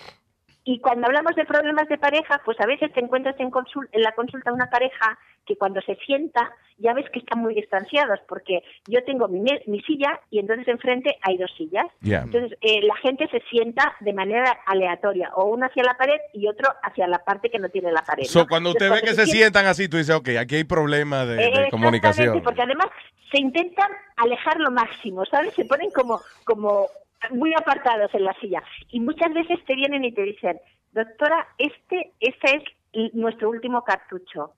y 0.64 0.78
cuando 0.80 1.06
hablamos 1.06 1.34
de 1.36 1.44
problemas 1.44 1.88
de 1.88 1.98
pareja, 1.98 2.40
pues 2.44 2.60
a 2.60 2.66
veces 2.66 2.92
te 2.92 3.00
encuentras 3.00 3.38
en, 3.40 3.50
consul- 3.50 3.88
en 3.92 4.02
la 4.02 4.12
consulta 4.12 4.52
una 4.52 4.68
pareja 4.68 5.18
que 5.46 5.56
cuando 5.56 5.80
se 5.80 5.96
sienta 6.06 6.52
ya 6.78 6.94
ves 6.94 7.06
que 7.10 7.18
están 7.18 7.40
muy 7.40 7.54
distanciados, 7.54 8.20
porque 8.28 8.62
yo 8.86 9.02
tengo 9.04 9.28
mi, 9.28 9.42
silla 9.82 10.18
y 10.30 10.38
entonces 10.38 10.66
enfrente 10.68 11.16
hay 11.22 11.36
dos 11.36 11.50
sillas. 11.56 11.86
Entonces 12.02 12.56
eh, 12.62 12.80
la 12.82 12.96
gente 12.96 13.26
se 13.30 13.40
sienta 13.50 13.94
de 14.00 14.12
manera 14.12 14.50
aleatoria, 14.66 15.30
o 15.34 15.44
uno 15.46 15.66
hacia 15.66 15.82
la 15.82 15.94
pared 15.96 16.18
y 16.32 16.46
otro 16.48 16.72
hacia 16.82 17.06
la 17.06 17.18
parte 17.18 17.50
que 17.50 17.58
no 17.58 17.68
tiene 17.68 17.92
la 17.92 18.02
pared. 18.02 18.24
So, 18.24 18.40
¿no? 18.40 18.46
cuando 18.46 18.70
usted 18.70 18.86
Entonces, 18.86 19.16
ve 19.16 19.16
que 19.16 19.26
se 19.26 19.30
sientan 19.30 19.66
así, 19.66 19.88
tú 19.88 19.96
dices, 19.98 20.14
ok, 20.14 20.28
aquí 20.40 20.56
hay 20.56 20.64
problemas 20.64 21.26
de, 21.26 21.34
de 21.34 21.40
Exactamente, 21.40 21.70
comunicación. 21.70 22.42
porque 22.42 22.62
además 22.62 22.86
se 23.30 23.40
intentan 23.40 23.90
alejar 24.16 24.58
lo 24.58 24.70
máximo, 24.70 25.24
¿sabes? 25.26 25.52
Se 25.54 25.64
ponen 25.64 25.90
como, 25.90 26.20
como 26.44 26.86
muy 27.30 27.52
apartados 27.54 28.12
en 28.14 28.24
la 28.24 28.34
silla. 28.40 28.62
Y 28.88 29.00
muchas 29.00 29.32
veces 29.34 29.58
te 29.66 29.74
vienen 29.74 30.04
y 30.04 30.12
te 30.12 30.22
dicen, 30.22 30.58
doctora, 30.92 31.46
este, 31.58 32.12
este 32.20 32.56
es 32.92 33.14
nuestro 33.14 33.50
último 33.50 33.84
cartucho. 33.84 34.54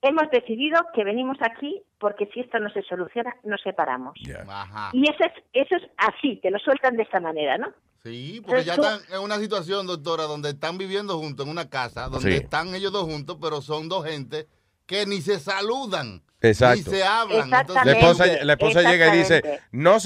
Hemos 0.00 0.30
decidido 0.30 0.80
que 0.94 1.04
venimos 1.04 1.36
aquí 1.40 1.82
porque 1.98 2.26
si 2.32 2.40
esto 2.40 2.58
no 2.60 2.70
se 2.70 2.82
soluciona, 2.82 3.34
nos 3.44 3.60
separamos. 3.62 4.14
Y 4.16 4.30
eso 4.30 5.24
es, 5.24 5.32
eso 5.52 5.76
es 5.76 5.82
así, 5.96 6.36
te 6.36 6.50
lo 6.50 6.58
sueltan 6.60 6.96
de 6.96 7.02
esta 7.02 7.20
manera, 7.20 7.58
¿no? 7.58 7.68
Sí, 8.04 8.40
porque 8.46 8.62
ya 8.64 8.74
están 8.74 9.00
en 9.12 9.20
una 9.20 9.38
situación, 9.38 9.86
doctora, 9.88 10.24
donde 10.24 10.50
están 10.50 10.78
viviendo 10.78 11.18
juntos 11.18 11.44
en 11.44 11.50
una 11.50 11.68
casa, 11.68 12.08
donde 12.08 12.30
Sí. 12.30 12.36
están 12.36 12.72
ellos 12.76 12.92
dos 12.92 13.04
juntos, 13.04 13.38
pero 13.42 13.60
son 13.60 13.88
dos 13.88 14.06
gente 14.06 14.46
que 14.86 15.04
ni 15.04 15.20
se 15.20 15.40
saludan, 15.40 16.22
Exacto. 16.40 16.76
ni 16.76 16.82
se 16.96 17.04
hablan. 17.04 17.50
La 17.50 17.60
Entonces, 17.62 17.86
esposa, 17.96 18.24
la 18.44 18.52
esposa 18.52 18.82
llega 18.82 19.12
y 19.14 19.18
dice, 19.18 19.42
no 19.72 19.98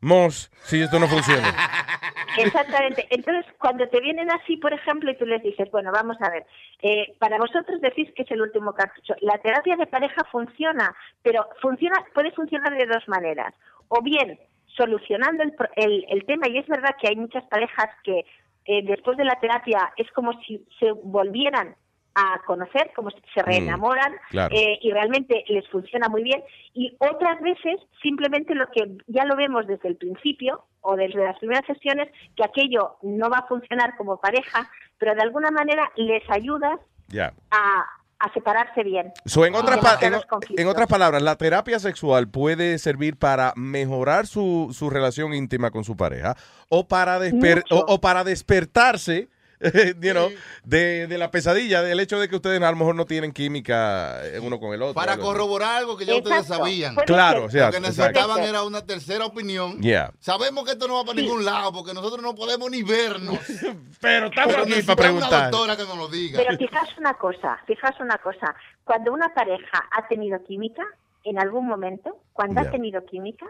separamos 0.00 0.50
si 0.64 0.80
esto 0.80 0.98
no 0.98 1.06
funciona. 1.06 1.48
Exactamente. 2.38 3.06
Entonces, 3.10 3.44
cuando 3.58 3.88
te 3.88 4.00
vienen 4.00 4.30
así, 4.30 4.56
por 4.58 4.72
ejemplo, 4.72 5.10
y 5.10 5.16
tú 5.16 5.26
les 5.26 5.42
dices, 5.42 5.68
bueno, 5.72 5.90
vamos 5.92 6.16
a 6.20 6.30
ver, 6.30 6.46
eh, 6.82 7.14
para 7.18 7.38
vosotros 7.38 7.80
decís 7.80 8.08
que 8.14 8.22
es 8.22 8.30
el 8.30 8.42
último 8.42 8.72
cartucho. 8.74 9.14
La 9.20 9.38
terapia 9.38 9.76
de 9.76 9.86
pareja 9.86 10.22
funciona, 10.30 10.94
pero 11.22 11.48
funciona, 11.60 11.96
puede 12.14 12.30
funcionar 12.32 12.76
de 12.76 12.86
dos 12.86 13.08
maneras. 13.08 13.54
O 13.88 14.02
bien 14.02 14.38
solucionando 14.76 15.42
el, 15.42 15.54
el, 15.74 16.04
el 16.08 16.24
tema, 16.26 16.48
y 16.48 16.58
es 16.58 16.66
verdad 16.68 16.94
que 17.00 17.08
hay 17.08 17.16
muchas 17.16 17.44
parejas 17.46 17.88
que 18.04 18.24
eh, 18.66 18.82
después 18.84 19.16
de 19.16 19.24
la 19.24 19.40
terapia 19.40 19.92
es 19.96 20.08
como 20.12 20.32
si 20.42 20.64
se 20.78 20.92
volvieran 20.92 21.74
a 22.20 22.40
conocer, 22.46 22.90
como 22.96 23.10
se 23.10 23.42
reenamoran 23.42 24.12
claro. 24.30 24.54
eh, 24.56 24.78
y 24.82 24.90
realmente 24.90 25.44
les 25.48 25.68
funciona 25.68 26.08
muy 26.08 26.22
bien. 26.24 26.42
Y 26.74 26.96
otras 26.98 27.40
veces 27.40 27.76
simplemente 28.02 28.54
lo 28.54 28.66
que 28.70 28.96
ya 29.06 29.24
lo 29.24 29.36
vemos 29.36 29.66
desde 29.66 29.88
el 29.88 29.96
principio 29.96 30.64
o 30.80 30.96
desde 30.96 31.22
las 31.24 31.38
primeras 31.38 31.64
sesiones, 31.66 32.08
que 32.36 32.44
aquello 32.44 32.96
no 33.02 33.30
va 33.30 33.38
a 33.38 33.46
funcionar 33.46 33.96
como 33.96 34.16
pareja, 34.20 34.68
pero 34.98 35.14
de 35.14 35.22
alguna 35.22 35.50
manera 35.50 35.90
les 35.96 36.22
ayudas 36.30 36.80
Ya. 37.08 37.32
a, 37.50 37.84
a 38.18 38.32
separarse 38.32 38.82
bien. 38.82 39.12
So, 39.24 39.46
en, 39.46 39.54
otras 39.54 39.78
en, 40.02 40.14
en 40.58 40.66
otras 40.68 40.88
palabras, 40.88 41.22
la 41.22 41.36
terapia 41.36 41.78
sexual 41.78 42.28
puede 42.28 42.78
servir 42.78 43.16
para 43.16 43.52
mejorar 43.54 44.26
su, 44.26 44.68
su 44.72 44.90
relación 44.90 45.34
íntima 45.34 45.70
con 45.70 45.84
su 45.84 45.96
pareja 45.96 46.36
o 46.68 46.88
para, 46.88 47.18
desper- 47.20 47.64
o, 47.70 47.84
o 47.86 48.00
para 48.00 48.24
despertarse 48.24 49.28
you 50.00 50.12
know, 50.12 50.30
de, 50.64 51.06
de 51.06 51.18
la 51.18 51.30
pesadilla, 51.30 51.82
del 51.82 51.98
hecho 52.00 52.20
de 52.20 52.28
que 52.28 52.36
ustedes 52.36 52.62
a 52.62 52.70
lo 52.70 52.76
mejor 52.76 52.94
no 52.94 53.06
tienen 53.06 53.32
química 53.32 54.24
eh, 54.24 54.38
uno 54.40 54.60
con 54.60 54.72
el 54.72 54.82
otro. 54.82 54.94
para 54.94 55.12
algo 55.14 55.24
corroborar 55.24 55.78
algo 55.78 55.96
que 55.96 56.04
ya 56.06 56.16
ustedes 56.16 56.46
sabían. 56.46 56.94
Claro, 57.06 57.40
ser. 57.40 57.46
o 57.46 57.50
sea, 57.50 57.66
Lo 57.66 57.72
que 57.72 57.76
exacto. 57.78 58.02
necesitaban 58.02 58.42
era 58.44 58.62
una 58.62 58.86
tercera 58.86 59.26
opinión. 59.26 59.80
Yeah. 59.80 60.12
Sabemos 60.20 60.64
que 60.64 60.72
esto 60.72 60.86
no 60.86 60.94
va 60.94 61.04
para 61.04 61.20
ningún 61.20 61.44
lado 61.44 61.72
porque 61.72 61.92
nosotros 61.92 62.22
no 62.22 62.34
podemos 62.34 62.70
ni 62.70 62.82
vernos. 62.82 63.38
Pero 64.00 64.26
estamos 64.26 64.56
aquí 64.56 64.82
para 64.82 64.96
preguntar. 64.96 65.28
una 65.28 65.50
doctora 65.50 65.76
que 65.76 65.84
nos 65.84 65.96
lo 65.96 66.08
diga. 66.08 66.38
Pero 66.38 66.56
fijaos 66.56 66.98
una 66.98 67.14
cosa, 67.14 67.58
fijaos 67.66 67.96
una 68.00 68.18
cosa. 68.18 68.54
Cuando 68.84 69.12
una 69.12 69.34
pareja 69.34 69.88
ha 69.90 70.06
tenido 70.06 70.42
química, 70.44 70.84
en 71.24 71.38
algún 71.40 71.66
momento, 71.66 72.22
cuando 72.32 72.60
ha 72.60 72.70
tenido 72.70 73.04
química, 73.04 73.46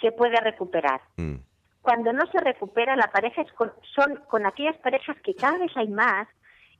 se 0.00 0.12
puede 0.12 0.40
recuperar. 0.40 1.00
Mm. 1.16 1.36
Cuando 1.82 2.12
no 2.12 2.26
se 2.26 2.38
recupera 2.40 2.96
la 2.96 3.10
pareja 3.10 3.42
es 3.42 3.52
con- 3.52 3.72
son 3.94 4.16
con 4.28 4.46
aquellas 4.46 4.76
parejas 4.78 5.16
que 5.22 5.34
cada 5.34 5.58
vez 5.58 5.72
hay 5.76 5.88
más 5.88 6.28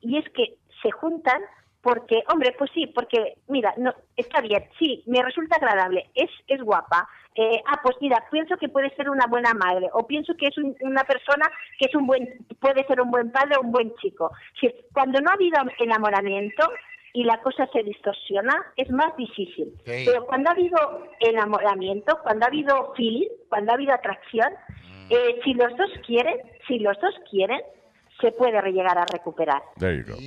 y 0.01 0.17
es 0.17 0.29
que 0.31 0.55
se 0.81 0.91
juntan 0.91 1.41
porque, 1.81 2.21
hombre, 2.31 2.53
pues 2.59 2.69
sí, 2.75 2.85
porque, 2.87 3.37
mira, 3.47 3.73
no, 3.77 3.91
está 4.15 4.39
bien, 4.41 4.63
sí, 4.77 5.03
me 5.07 5.23
resulta 5.23 5.55
agradable, 5.55 6.11
es, 6.13 6.29
es 6.47 6.61
guapa, 6.61 7.07
eh, 7.33 7.59
ah, 7.65 7.79
pues 7.81 7.95
mira, 8.01 8.23
pienso 8.29 8.55
que 8.57 8.69
puede 8.69 8.93
ser 8.95 9.09
una 9.09 9.25
buena 9.25 9.53
madre, 9.55 9.89
o 9.93 10.05
pienso 10.05 10.33
que 10.37 10.45
es 10.47 10.57
un- 10.59 10.75
una 10.81 11.03
persona 11.05 11.49
que 11.79 11.87
es 11.87 11.95
un 11.95 12.05
buen, 12.05 12.45
puede 12.59 12.85
ser 12.85 13.01
un 13.01 13.09
buen 13.09 13.31
padre 13.31 13.55
o 13.57 13.61
un 13.61 13.71
buen 13.71 13.95
chico. 13.95 14.29
Si, 14.59 14.71
cuando 14.93 15.19
no 15.21 15.31
ha 15.31 15.33
habido 15.33 15.59
enamoramiento 15.79 16.71
y 17.13 17.23
la 17.23 17.41
cosa 17.41 17.67
se 17.73 17.83
distorsiona, 17.83 18.55
es 18.77 18.89
más 18.89 19.15
difícil. 19.17 19.73
Pero 19.85 20.25
cuando 20.25 20.49
ha 20.49 20.53
habido 20.53 20.77
enamoramiento, 21.19 22.19
cuando 22.23 22.45
ha 22.45 22.47
habido 22.47 22.93
feeling, 22.95 23.27
cuando 23.49 23.71
ha 23.71 23.75
habido 23.75 23.93
atracción, 23.93 24.53
eh, 25.09 25.39
si 25.43 25.53
los 25.53 25.75
dos 25.75 25.89
quieren, 26.05 26.37
si 26.67 26.79
los 26.79 26.99
dos 27.01 27.13
quieren, 27.29 27.61
se 28.21 28.31
puede 28.31 28.61
llegar 28.71 28.97
a 28.97 29.05
recuperar. 29.05 29.61
There 29.77 29.97
you 29.97 30.05
go. 30.05 30.17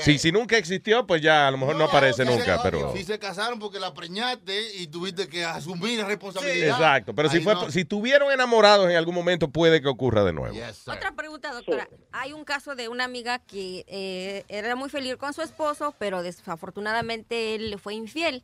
Sí, 0.00 0.18
si 0.18 0.32
nunca 0.32 0.56
existió, 0.56 1.06
pues 1.06 1.22
ya 1.22 1.46
a 1.46 1.50
lo 1.50 1.58
mejor 1.58 1.76
no, 1.76 1.84
aparece 1.84 2.24
nunca, 2.24 2.60
pero... 2.62 2.92
Si 2.92 3.04
se 3.04 3.18
casaron 3.18 3.58
porque 3.58 3.78
la 3.78 3.94
preñaste 3.94 4.76
y 4.78 4.86
tuviste 4.86 5.28
que 5.28 5.44
asumir 5.44 6.00
la 6.00 6.06
responsabilidad. 6.06 6.76
Exacto, 6.78 7.14
pero 7.14 7.28
si, 7.28 7.40
fue, 7.40 7.54
no. 7.54 7.70
si 7.70 7.80
estuvieron 7.80 8.32
enamorados 8.32 8.90
en 8.90 8.96
algún 8.96 9.14
momento, 9.14 9.48
puede 9.48 9.80
que 9.80 9.88
ocurra 9.88 10.24
de 10.24 10.32
nuevo. 10.32 10.56
Otra 10.86 11.12
pregunta, 11.12 11.52
doctora. 11.52 11.88
Hay 12.12 12.32
un 12.32 12.44
caso 12.44 12.74
de 12.74 12.88
una 12.88 13.04
amiga 13.04 13.38
que 13.38 13.84
eh, 13.86 14.44
era 14.48 14.74
muy 14.76 14.88
feliz 14.88 15.16
con 15.16 15.32
su 15.34 15.42
esposo, 15.42 15.94
pero 15.98 16.22
desafortunadamente 16.22 17.54
él 17.54 17.70
le 17.70 17.78
fue 17.78 17.94
infiel. 17.94 18.42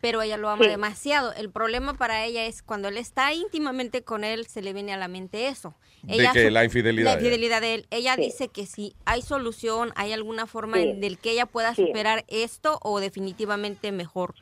Pero 0.00 0.22
ella 0.22 0.36
lo 0.36 0.48
ama 0.48 0.62
Sí. 0.64 0.70
demasiado. 0.70 1.32
El 1.32 1.50
problema 1.50 1.94
para 1.94 2.24
ella 2.24 2.46
es 2.46 2.62
cuando 2.62 2.86
él 2.88 2.96
está 2.96 3.32
íntimamente 3.32 4.02
con 4.04 4.22
él, 4.22 4.46
se 4.46 4.62
le 4.62 4.72
viene 4.72 4.92
a 4.92 4.96
la 4.96 5.08
mente 5.08 5.48
eso. 5.48 5.74
De 6.04 6.16
que 6.32 6.44
su- 6.46 6.50
la 6.50 6.64
infidelidad, 6.64 7.14
La 7.14 7.18
infidelidad 7.20 7.60
de 7.60 7.74
él. 7.74 7.86
Ella 7.90 8.14
dice 8.16 8.48
que 8.48 8.64
si 8.66 8.94
hay 9.06 9.22
solución, 9.22 9.92
hay 9.96 10.12
alguna 10.12 10.46
forma 10.46 10.76
Sí. 10.76 10.84
en 10.90 11.00
del 11.00 11.18
que 11.18 11.32
ella 11.32 11.46
pueda 11.46 11.74
Sí. 11.74 11.84
superar 11.86 12.24
esto 12.28 12.78
o 12.82 13.00
definitivamente 13.00 13.90
mejor 13.90 14.34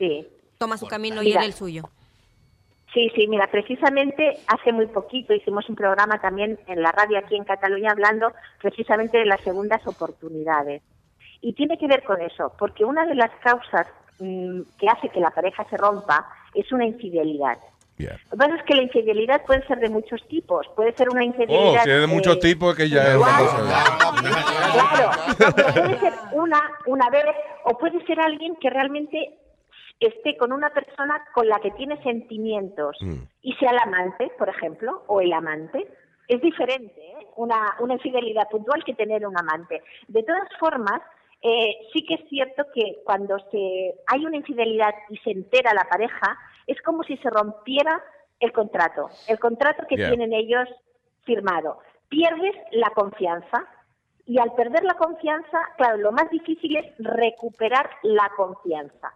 toma 0.59 0.77
su 0.77 0.85
camino 0.87 1.23
y 1.23 1.31
él 1.33 1.43
el 1.43 1.53
suyo. 1.53 1.89
Sí, 2.93 3.11
sí, 3.15 3.27
mira, 3.27 3.47
precisamente 3.51 4.37
hace 4.47 4.71
muy 4.71 4.87
poquito 4.87 5.33
hicimos 5.33 5.67
un 5.69 5.75
programa 5.75 6.19
también 6.21 6.57
en 6.67 6.81
la 6.81 6.91
radio 6.91 7.19
aquí 7.19 7.35
en 7.35 7.43
Cataluña 7.43 7.91
hablando 7.91 8.31
precisamente 8.61 9.17
de 9.17 9.25
las 9.25 9.41
segundas 9.41 9.85
oportunidades. 9.85 10.81
Y 11.41 11.53
tiene 11.53 11.77
que 11.77 11.85
ver 11.87 12.03
con 12.03 12.21
eso, 12.21 12.53
porque 12.57 12.85
una 12.85 13.05
de 13.05 13.13
las 13.15 13.29
causas 13.43 13.87
mm, 14.19 14.61
que 14.79 14.87
hace 14.89 15.09
que 15.09 15.19
la 15.19 15.31
pareja 15.31 15.65
se 15.69 15.77
rompa 15.77 16.27
es 16.53 16.71
una 16.71 16.85
infidelidad. 16.85 17.57
Lo 17.99 18.05
que 18.31 18.37
pasa 18.37 18.55
es 18.57 18.63
que 18.63 18.75
la 18.75 18.83
infidelidad 18.83 19.43
puede 19.45 19.65
ser 19.65 19.79
de 19.79 19.89
muchos 19.89 20.21
tipos. 20.27 20.67
Puede 20.75 20.93
ser 20.93 21.09
una 21.09 21.21
Oh, 21.21 21.25
infidelidad... 21.25 21.83
si 21.83 21.89
es 21.89 22.01
de 22.01 22.07
muchos 22.07 22.39
tipos, 22.39 22.75
que 22.75 22.87
ya 22.89 23.13
es 23.13 23.15
una 23.17 23.37
cosa... 23.37 23.57
Claro, 24.73 25.11
puede 25.73 25.99
ser 25.99 26.13
una, 26.33 26.61
una 26.85 27.09
vez, 27.09 27.25
o 27.63 27.77
puede 27.77 28.05
ser 28.05 28.19
alguien 28.19 28.55
que 28.57 28.69
realmente 28.69 29.39
esté 29.99 30.37
con 30.37 30.51
una 30.51 30.69
persona 30.69 31.23
con 31.33 31.47
la 31.47 31.59
que 31.59 31.71
tiene 31.71 32.01
sentimientos 32.03 32.97
y 33.41 33.53
sea 33.53 33.71
el 33.71 33.79
amante, 33.79 34.31
por 34.37 34.49
ejemplo, 34.49 35.03
o 35.07 35.21
el 35.21 35.33
amante. 35.33 35.87
Es 36.27 36.39
diferente, 36.41 37.01
¿eh? 37.01 37.27
una, 37.37 37.75
una 37.79 37.93
infidelidad 37.95 38.47
puntual 38.49 38.83
que 38.83 38.93
tener 38.93 39.25
un 39.25 39.37
amante. 39.39 39.81
De 40.07 40.21
todas 40.21 40.47
formas, 40.59 41.01
eh, 41.41 41.75
sí 41.93 42.03
que 42.05 42.15
es 42.15 42.29
cierto 42.29 42.65
que 42.73 43.01
cuando 43.05 43.37
se 43.51 43.95
hay 44.07 44.25
una 44.25 44.37
infidelidad 44.37 44.93
y 45.09 45.17
se 45.17 45.31
entera 45.31 45.73
la 45.73 45.85
pareja, 45.85 46.37
es 46.65 46.81
como 46.81 47.03
si 47.03 47.17
se 47.17 47.29
rompiera 47.29 48.03
el 48.39 48.51
contrato, 48.51 49.09
el 49.27 49.39
contrato 49.39 49.85
que 49.87 49.95
Yeah. 49.97 50.09
tienen 50.09 50.33
ellos 50.33 50.67
firmado. 51.23 51.79
Pierdes 52.09 52.55
la 52.71 52.89
confianza 52.91 53.67
y 54.25 54.39
al 54.39 54.53
perder 54.55 54.83
la 54.83 54.95
confianza, 54.95 55.59
claro, 55.77 55.97
lo 55.97 56.11
más 56.11 56.29
difícil 56.29 56.75
es 56.77 56.85
recuperar 56.97 57.89
la 58.03 58.29
confianza. 58.35 59.13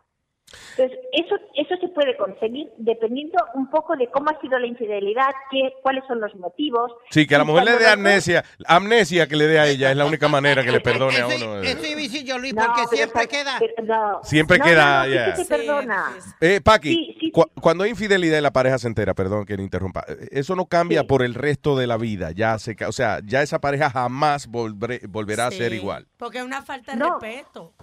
Entonces, 0.78 1.00
eso, 1.14 1.36
eso 1.56 1.76
se 1.80 1.88
puede 1.90 2.16
conseguir 2.18 2.68
dependiendo 2.78 3.38
un 3.54 3.70
poco 3.70 3.96
de 3.96 4.08
cómo 4.10 4.30
ha 4.30 4.40
sido 4.42 4.58
la 4.60 4.68
infidelidad, 4.68 5.30
qué, 5.50 5.74
cuáles 5.82 6.04
son 6.08 6.20
los 6.20 6.34
motivos. 6.36 6.92
Sí, 7.10 7.26
que 7.28 7.36
a 7.36 7.40
la 7.40 7.44
Y 7.44 7.48
mujer 7.48 7.64
le 7.66 7.78
dé 7.78 7.88
amnesia. 7.88 8.44
Amnesia 8.66 9.28
que 9.28 9.36
le 9.36 9.48
dé 9.48 9.60
a 9.60 9.68
ella 9.68 9.92
es 9.92 9.98
la 9.98 10.06
única 10.06 10.28
manera 10.28 10.64
que 10.64 10.72
le 10.72 10.82
perdone 10.82 11.18
a 11.20 11.28
uno. 11.28 11.62
Eso 11.62 11.78
a 11.80 11.96
decir 11.96 12.24
yo, 12.26 12.38
Luis, 12.38 12.54
No, 12.54 12.66
porque 12.66 12.96
siempre 12.96 13.28
queda. 13.28 13.60
no. 13.84 14.20
Siempre 14.24 14.58
No, 14.58 14.66
queda, 14.66 15.36
sí 15.36 15.46
perdona. 15.48 16.06
Eh, 16.40 16.62
Paqui, 16.64 16.90
Sí, 16.94 17.18
sí, 17.20 17.32
cu- 17.32 17.50
cuando 17.62 17.84
hay 17.84 17.92
infidelidad 17.92 18.38
y 18.38 18.42
la 18.42 18.52
pareja 18.54 18.78
se 18.78 18.88
entera, 18.88 19.14
perdón 19.14 19.46
que 19.46 19.56
le 19.58 19.64
interrumpa, 19.64 20.04
eh, 20.08 20.28
eso 20.32 20.56
no 20.56 20.66
cambia 20.66 21.04
por 21.06 21.22
el 21.24 21.34
resto 21.34 21.78
de 21.78 21.88
la 21.88 21.98
vida. 21.98 22.32
Ya 22.32 22.58
se, 22.60 22.76
o 22.88 22.92
sea, 22.92 23.20
ya 23.24 23.42
esa 23.42 23.60
pareja 23.60 23.90
jamás 23.90 24.50
volveré- 24.50 25.02
volverá 25.08 25.48
a 25.48 25.52
ser 25.52 25.74
igual. 25.74 26.08
Porque 26.18 26.40
es 26.40 26.44
una 26.44 26.62
falta 26.62 26.94
de 26.94 26.98
No. 26.98 27.20
respeto. 27.20 27.74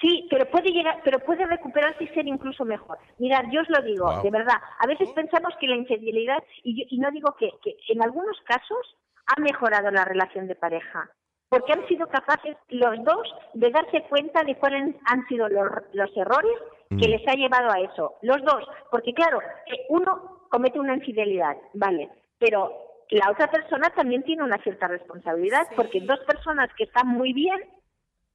Sí, 0.00 0.26
pero 0.30 0.44
puede 0.50 0.70
llegar, 0.70 1.00
pero 1.04 1.18
puede 1.20 1.46
recuperarse 1.46 2.04
y 2.04 2.08
ser 2.08 2.26
incluso 2.26 2.64
mejor. 2.64 2.98
Mirad, 3.18 3.44
yo 3.50 3.62
os 3.62 3.68
lo 3.70 3.80
digo, 3.82 4.04
Wow. 4.12 4.22
de 4.22 4.30
verdad. 4.30 4.56
A 4.78 4.86
veces 4.86 5.08
pensamos 5.14 5.54
que 5.58 5.66
la 5.66 5.76
infidelidad, 5.76 6.42
y, 6.62 6.78
yo- 6.80 6.86
y 6.90 6.98
no 6.98 7.10
digo 7.10 7.34
que, 7.38 7.50
que 7.62 7.76
en 7.88 8.02
algunos 8.02 8.38
casos 8.42 8.96
ha 9.26 9.40
mejorado 9.40 9.90
la 9.90 10.04
relación 10.04 10.46
de 10.48 10.54
pareja, 10.54 11.10
porque 11.48 11.72
han 11.72 11.86
sido 11.88 12.06
capaces 12.08 12.56
los 12.68 13.02
dos 13.04 13.26
de 13.54 13.70
darse 13.70 14.02
cuenta 14.02 14.42
de 14.44 14.56
cuáles 14.56 14.94
han 15.06 15.26
sido 15.28 15.48
los, 15.48 15.66
los 15.94 16.16
errores 16.16 16.58
que 16.90 17.08
Mm. 17.08 17.10
les 17.10 17.28
ha 17.28 17.32
llevado 17.32 17.70
a 17.72 17.80
eso. 17.80 18.14
Los 18.22 18.42
dos, 18.44 18.64
porque 18.90 19.14
claro, 19.14 19.40
eh, 19.66 19.86
uno 19.88 20.42
comete 20.50 20.78
una 20.78 20.94
infidelidad, 20.94 21.56
vale, 21.74 22.08
pero 22.38 22.70
la 23.10 23.30
otra 23.30 23.50
persona 23.50 23.88
también 23.90 24.22
tiene 24.24 24.42
una 24.44 24.58
cierta 24.58 24.88
responsabilidad, 24.88 25.66
porque 25.74 26.00
dos 26.02 26.20
personas 26.20 26.68
que 26.76 26.84
están 26.84 27.08
muy 27.08 27.32
bien 27.32 27.58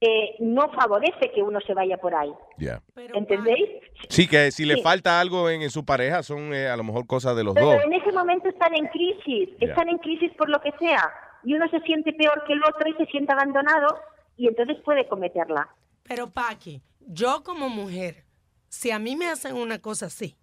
eh, 0.04 0.36
no 0.40 0.68
favorece 0.72 1.30
que 1.32 1.42
uno 1.42 1.60
se 1.66 1.74
vaya 1.74 1.96
por 1.96 2.14
ahí. 2.14 2.32
Ya. 2.58 2.82
¿Entendéis? 3.14 3.68
Sí, 4.08 4.26
que 4.26 4.50
si 4.50 4.64
le 4.64 4.74
Sí. 4.76 4.82
falta 4.82 5.20
algo 5.20 5.48
en, 5.48 5.62
en 5.62 5.70
su 5.70 5.84
pareja 5.84 6.22
son 6.24 6.52
eh, 6.52 6.68
a 6.68 6.76
lo 6.76 6.82
mejor 6.84 7.06
cosas 7.06 7.36
de 7.36 7.44
los 7.44 7.54
Pero 7.54 7.66
dos. 7.66 7.84
en 7.84 7.92
ese 7.92 8.10
momento 8.12 8.48
están 8.48 8.74
en 8.74 8.86
crisis, 8.88 9.50
están 9.60 9.88
en 9.88 9.98
crisis 9.98 10.32
por 10.36 10.48
lo 10.48 10.60
que 10.60 10.72
sea. 10.78 11.08
Y 11.44 11.54
uno 11.54 11.68
se 11.70 11.80
siente 11.80 12.12
peor 12.12 12.42
que 12.46 12.52
el 12.52 12.62
otro 12.64 12.88
y 12.88 12.94
se 12.94 13.06
siente 13.12 13.32
abandonado 13.32 13.96
y 14.36 14.48
entonces 14.48 14.76
puede 14.84 15.06
cometerla. 15.08 15.68
Pero 16.02 16.30
Paqui, 16.30 16.82
yo 17.00 17.42
como 17.44 17.68
mujer, 17.68 18.24
si 18.68 18.90
a 18.90 18.98
mí 18.98 19.14
me 19.16 19.28
hacen 19.28 19.54
una 19.54 19.78
cosa 19.78 20.06
así, 20.06 20.36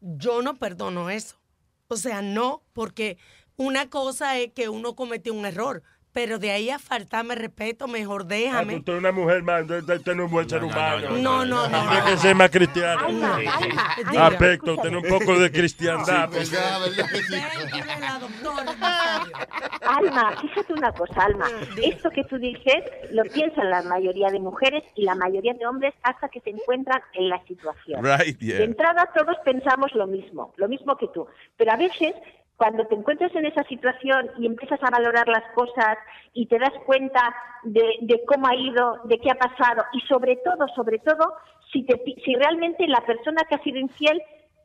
yo 0.00 0.40
no 0.42 0.54
perdono 0.54 1.10
eso. 1.10 1.36
O 1.88 1.96
sea, 1.96 2.22
no, 2.22 2.62
porque 2.72 3.16
una 3.56 3.90
cosa 3.90 4.38
es 4.38 4.52
que 4.52 4.68
uno 4.68 4.94
cometió 4.94 5.34
un 5.34 5.44
error, 5.46 5.82
pero 6.12 6.38
de 6.38 6.50
ahí 6.50 6.70
a 6.70 6.78
faltarme 6.78 7.34
respeto, 7.34 7.86
mejor 7.88 8.22
Ah, 8.22 8.28
déjame. 8.28 8.76
usted 8.76 8.92
es 8.94 8.98
una 8.98 9.12
mujer 9.12 9.42
más, 9.42 9.62
usted 9.62 9.96
usted 9.96 10.14
no 10.14 10.22
es 10.24 10.26
un 10.26 10.32
buen 10.32 10.48
ser 10.48 10.64
humano. 10.64 11.10
no, 11.18 11.44
no, 11.44 11.68
no. 11.68 11.80
Tiene 11.90 12.04
que 12.10 12.16
ser 12.18 12.34
más 12.34 12.50
cristiano. 12.50 13.06
Aspecto, 14.18 14.76
tener 14.78 14.96
un 14.98 15.08
poco 15.08 15.38
de 15.38 15.50
cristiandad. 15.52 16.28
Sí, 16.32 16.38
porque- 16.38 17.40
Alma, 19.86 20.36
fíjate 20.40 20.72
una 20.72 20.92
cosa, 20.92 21.24
Alma. 21.24 21.46
Esto 21.82 22.10
que 22.10 22.24
tú 22.24 22.38
dices 22.38 22.84
lo 23.12 23.22
piensan 23.24 23.70
la 23.70 23.82
mayoría 23.82 24.28
de 24.28 24.38
mujeres 24.40 24.82
y 24.94 25.04
la 25.04 25.14
mayoría 25.14 25.54
de 25.54 25.66
hombres 25.66 25.94
hasta 26.02 26.28
que 26.28 26.40
se 26.40 26.50
encuentran 26.50 27.00
en 27.14 27.28
la 27.28 27.42
situación. 27.46 28.04
Right, 28.04 28.38
yeah. 28.38 28.58
De 28.58 28.64
entrada 28.64 29.08
todos 29.14 29.36
pensamos 29.44 29.92
lo 29.94 30.06
mismo, 30.06 30.52
lo 30.56 30.68
mismo 30.68 30.96
que 30.96 31.08
tú. 31.08 31.26
Pero 31.56 31.72
a 31.72 31.76
veces 31.76 32.14
cuando 32.60 32.84
te 32.84 32.94
encuentras 32.94 33.34
en 33.34 33.46
esa 33.46 33.62
situación 33.64 34.32
y 34.36 34.44
empiezas 34.44 34.78
a 34.82 34.90
valorar 34.90 35.26
las 35.28 35.50
cosas 35.54 35.96
y 36.34 36.44
te 36.44 36.58
das 36.58 36.74
cuenta 36.84 37.34
de, 37.62 38.22
cómo 38.26 38.48
ha 38.48 38.54
ido, 38.54 39.00
de 39.04 39.18
qué 39.18 39.30
ha 39.30 39.34
pasado 39.34 39.82
y 39.94 40.00
sobre 40.02 40.36
todo, 40.44 40.68
sobre 40.76 40.98
todo, 40.98 41.38
si, 41.72 41.84
te, 41.84 41.98
si 42.22 42.34
realmente 42.34 42.86
la 42.86 43.00
persona 43.00 43.44
que 43.48 43.54
ha 43.54 43.62
sido 43.62 43.78
infiel, 43.78 44.20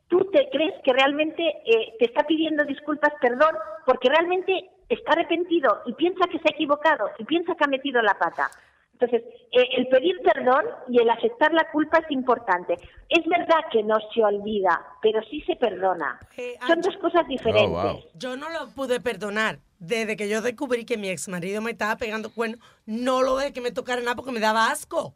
tú 0.08 0.30
te 0.30 0.46
crees 0.50 0.74
que 0.84 0.92
realmente 0.92 1.42
eh, 1.42 1.94
te 1.98 2.04
está 2.04 2.24
pidiendo 2.24 2.66
disculpas, 2.66 3.14
perdón, 3.18 3.56
porque 3.86 4.10
realmente 4.10 4.68
está 4.90 5.12
arrepentido 5.12 5.80
y 5.86 5.94
piensa 5.94 6.28
que 6.30 6.38
se 6.38 6.48
ha 6.48 6.54
equivocado 6.54 7.08
y 7.18 7.24
piensa 7.24 7.54
que 7.54 7.64
ha 7.64 7.68
metido 7.68 8.02
la 8.02 8.18
pata. 8.18 8.50
Entonces, 8.98 9.22
eh, 9.52 9.68
el 9.76 9.88
pedir 9.88 10.16
perdón 10.22 10.64
y 10.88 11.00
el 11.00 11.10
aceptar 11.10 11.52
la 11.52 11.70
culpa 11.70 11.98
es 11.98 12.10
importante. 12.10 12.74
Es 13.10 13.26
verdad 13.26 13.60
que 13.70 13.82
no 13.82 13.96
se 14.14 14.22
olvida, 14.24 14.80
pero 15.02 15.20
sí 15.30 15.42
se 15.42 15.54
perdona. 15.56 16.18
Son 16.66 16.80
dos 16.80 16.96
cosas 16.96 17.28
diferentes. 17.28 18.06
Yo 18.14 18.36
no 18.36 18.48
lo 18.48 18.68
pude 18.70 19.00
perdonar. 19.00 19.58
Desde 19.78 20.16
que 20.16 20.30
yo 20.30 20.40
descubrí 20.40 20.86
que 20.86 20.96
mi 20.96 21.10
ex 21.10 21.28
marido 21.28 21.60
me 21.60 21.72
estaba 21.72 21.96
pegando 21.96 22.30
cuernos, 22.30 22.58
no 22.86 23.22
lo 23.22 23.36
dejé 23.36 23.52
que 23.52 23.60
me 23.60 23.70
tocara 23.70 24.00
nada 24.00 24.16
porque 24.16 24.32
me 24.32 24.40
daba 24.40 24.70
asco. 24.70 25.14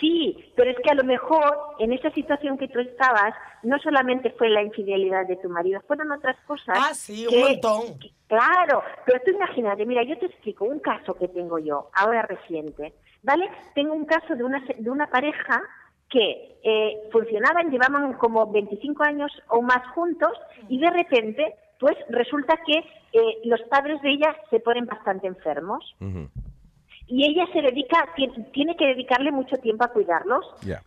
Sí, 0.00 0.52
pero 0.54 0.70
es 0.70 0.76
que 0.82 0.90
a 0.90 0.94
lo 0.94 1.04
mejor 1.04 1.56
en 1.78 1.92
esa 1.92 2.10
situación 2.10 2.58
que 2.58 2.68
tú 2.68 2.80
estabas, 2.80 3.34
no 3.62 3.78
solamente 3.78 4.30
fue 4.30 4.50
la 4.50 4.62
infidelidad 4.62 5.26
de 5.26 5.36
tu 5.36 5.48
marido, 5.48 5.80
fueron 5.86 6.12
otras 6.12 6.36
cosas. 6.46 6.76
Ah, 6.78 6.92
sí, 6.94 7.26
un 7.26 7.40
montón. 7.40 7.98
que- 7.98 8.10
claro, 8.28 8.82
pero 9.06 9.20
tú 9.24 9.30
imagínate, 9.30 9.86
mira, 9.86 10.02
yo 10.02 10.18
te 10.18 10.26
explico 10.26 10.64
un 10.66 10.80
caso 10.80 11.14
que 11.14 11.28
tengo 11.28 11.58
yo, 11.58 11.88
ahora 11.94 12.22
reciente, 12.22 12.92
¿vale? 13.22 13.48
Tengo 13.74 13.94
un 13.94 14.04
caso 14.04 14.34
de 14.36 14.44
una, 14.44 14.64
se- 14.66 14.74
de 14.78 14.90
una 14.90 15.06
pareja 15.06 15.62
que 16.10 16.58
eh, 16.62 17.08
funcionaban, 17.10 17.70
llevaban 17.70 18.12
como 18.14 18.50
25 18.52 19.02
años 19.02 19.32
o 19.48 19.62
más 19.62 19.86
juntos 19.94 20.32
y 20.68 20.78
de 20.78 20.90
repente 20.90 21.54
pues 21.80 21.94
resulta 22.08 22.56
que 22.66 22.78
eh, 23.12 23.38
los 23.44 23.60
padres 23.64 24.00
de 24.02 24.10
ella 24.10 24.34
se 24.50 24.60
ponen 24.60 24.86
bastante 24.86 25.26
enfermos 25.26 25.94
y 27.08 27.24
ella 27.24 27.46
se 27.52 27.62
dedica, 27.62 28.08
ti- 28.16 28.30
tiene 28.52 28.76
que 28.76 28.86
dedicarle 28.86 29.30
mucho 29.30 29.56
tiempo 29.58 29.84
a 29.84 29.88
cuidarlos. 29.88 30.44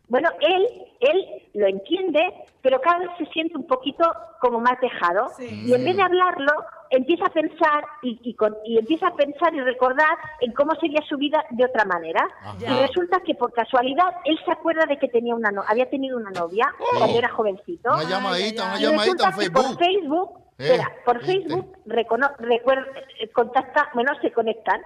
Bueno, 0.08 0.30
él, 0.42 0.68
él 1.00 1.26
lo 1.54 1.68
entiende, 1.68 2.22
pero 2.62 2.82
cada 2.82 3.00
vez 3.00 3.10
se 3.18 3.26
siente 3.28 3.56
un 3.58 3.66
poquito 3.66 4.04
como 4.42 4.60
más 4.60 4.80
dejado. 4.82 5.28
Y 5.68 5.74
en 5.74 5.86
vez 5.86 5.96
de 5.96 6.02
hablarlo, 6.02 6.52
empieza 6.90 7.26
a 7.26 7.30
pensar 7.30 7.84
y, 8.02 8.20
y, 8.24 8.34
con- 8.34 8.58
y 8.66 8.78
empieza 8.78 9.08
a 9.08 9.16
pensar 9.16 9.54
y 9.56 9.62
recordar 9.62 10.18
en 10.42 10.52
cómo 10.54 10.76
sería 10.76 11.02
su 11.08 11.18
vida 11.18 11.44
de 11.52 11.64
otra 11.66 11.86
manera. 11.86 12.28
Y 12.60 12.66
resulta 12.82 13.22
que 13.22 13.36
por 13.36 13.54
casualidad 13.54 14.08
él 14.26 14.38
se 14.44 14.52
acuerda 14.52 14.86
de 14.88 14.98
que 14.98 15.08
tenía 15.08 15.36
una 15.36 15.52
no- 15.52 15.64
había 15.68 15.90
tenido 15.90 16.18
una 16.18 16.32
novia 16.32 16.74
cuando 16.98 17.18
era 17.18 17.30
jovencito. 17.30 17.94
Una 17.94 18.04
llamadita, 18.10 18.66
una 18.66 18.78
llamadita 18.80 19.30
en 19.30 19.40
que 19.40 19.52
Por 19.52 19.64
Facebook. 19.64 19.78
Facebook, 19.86 20.30
Eh, 20.60 20.64
espera, 20.66 20.92
por 21.06 21.24
Facebook 21.24 21.78
recono- 21.86 22.36
recuer- 22.40 22.86
eh, 23.22 23.30
contacta, 23.30 23.90
bueno, 23.94 24.12
se 24.22 24.32
conectan. 24.34 24.82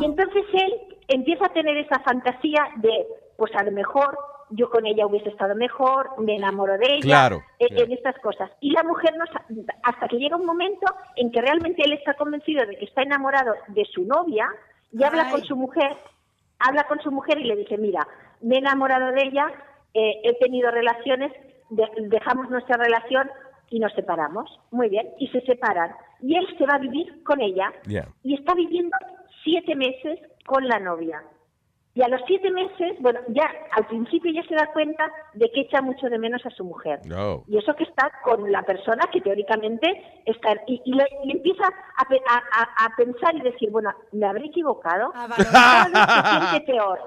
Y 0.00 0.04
entonces 0.06 0.44
él 0.52 0.72
empieza 1.08 1.46
a 1.46 1.52
tener 1.52 1.76
esa 1.76 2.00
fantasía 2.00 2.60
de, 2.76 3.06
pues 3.36 3.54
a 3.54 3.62
lo 3.62 3.72
mejor 3.72 4.16
yo 4.50 4.70
con 4.70 4.86
ella 4.86 5.06
hubiese 5.06 5.28
estado 5.28 5.54
mejor, 5.56 6.10
me 6.20 6.36
enamoro 6.36 6.78
de 6.78 6.86
ella, 6.86 7.00
Claro, 7.02 7.42
eh, 7.58 7.66
en 7.70 7.92
estas 7.92 8.16
cosas. 8.20 8.50
Y 8.60 8.70
la 8.70 8.84
mujer 8.84 9.14
no 9.18 9.24
hasta 9.82 10.08
que 10.08 10.16
llega 10.18 10.36
un 10.36 10.46
momento 10.46 10.86
en 11.16 11.30
que 11.32 11.40
realmente 11.42 11.82
él 11.84 11.92
está 11.94 12.14
convencido 12.14 12.64
de 12.64 12.76
que 12.76 12.84
está 12.84 13.02
enamorado 13.02 13.54
de 13.68 13.84
su 13.86 14.04
novia 14.04 14.46
y 14.92 15.02
habla 15.02 15.30
con 15.30 15.42
su 15.44 15.56
mujer, 15.56 15.96
habla 16.60 16.84
con 16.84 17.00
su 17.00 17.10
mujer 17.10 17.38
y 17.40 17.44
le 17.44 17.56
dice, 17.56 17.76
mira, 17.76 18.06
me 18.40 18.54
he 18.54 18.58
enamorado 18.58 19.12
de 19.12 19.22
ella, 19.26 19.46
eh, 19.92 20.20
he 20.22 20.34
tenido 20.38 20.70
relaciones, 20.70 21.32
de- 21.70 21.90
dejamos 22.08 22.48
nuestra 22.48 22.76
relación 22.76 23.28
y 23.68 23.80
nos 23.80 23.92
separamos. 23.94 24.48
Muy 24.70 24.88
bien, 24.88 25.08
y 25.18 25.26
se 25.28 25.40
separan. 25.40 25.90
Y 26.22 26.36
él 26.36 26.46
se 26.56 26.64
va 26.66 26.74
a 26.74 26.78
vivir 26.78 27.22
con 27.24 27.40
ella 27.40 27.72
Yeah. 27.86 28.06
y 28.22 28.34
está 28.34 28.54
viviendo 28.54 28.96
siete 29.46 29.74
meses 29.76 30.18
con 30.44 30.66
la 30.68 30.78
novia. 30.80 31.22
Y 31.94 32.02
a 32.02 32.08
los 32.08 32.20
siete 32.26 32.50
meses, 32.50 32.96
bueno, 33.00 33.20
ya 33.28 33.50
al 33.70 33.86
principio 33.86 34.30
ya 34.30 34.42
se 34.46 34.54
da 34.54 34.70
cuenta 34.74 35.10
de 35.32 35.50
que 35.50 35.60
echa 35.62 35.80
mucho 35.80 36.10
de 36.10 36.18
menos 36.18 36.44
a 36.44 36.50
su 36.50 36.62
mujer. 36.62 37.00
No. 37.06 37.42
Y 37.48 37.56
eso 37.56 37.74
que 37.74 37.84
está 37.84 38.12
con 38.22 38.52
la 38.52 38.62
persona 38.64 39.02
que 39.10 39.22
teóricamente 39.22 39.86
está... 40.26 40.48
Y, 40.66 40.82
y 40.84 40.92
le- 40.92 41.08
y 41.24 41.32
empieza 41.32 41.64
a, 41.96 42.04
pe- 42.06 42.20
a- 42.28 42.42
a- 42.60 42.84
a 42.84 42.96
pensar 42.96 43.34
y 43.36 43.40
decir, 43.40 43.70
bueno, 43.70 43.94
me 44.12 44.26
habré 44.26 44.44
equivocado. 44.44 45.10
Y 45.38 45.44
cada 45.44 45.84
vez 45.88 45.94
se 45.96 46.50
siente 46.50 46.72
peor. 46.72 46.98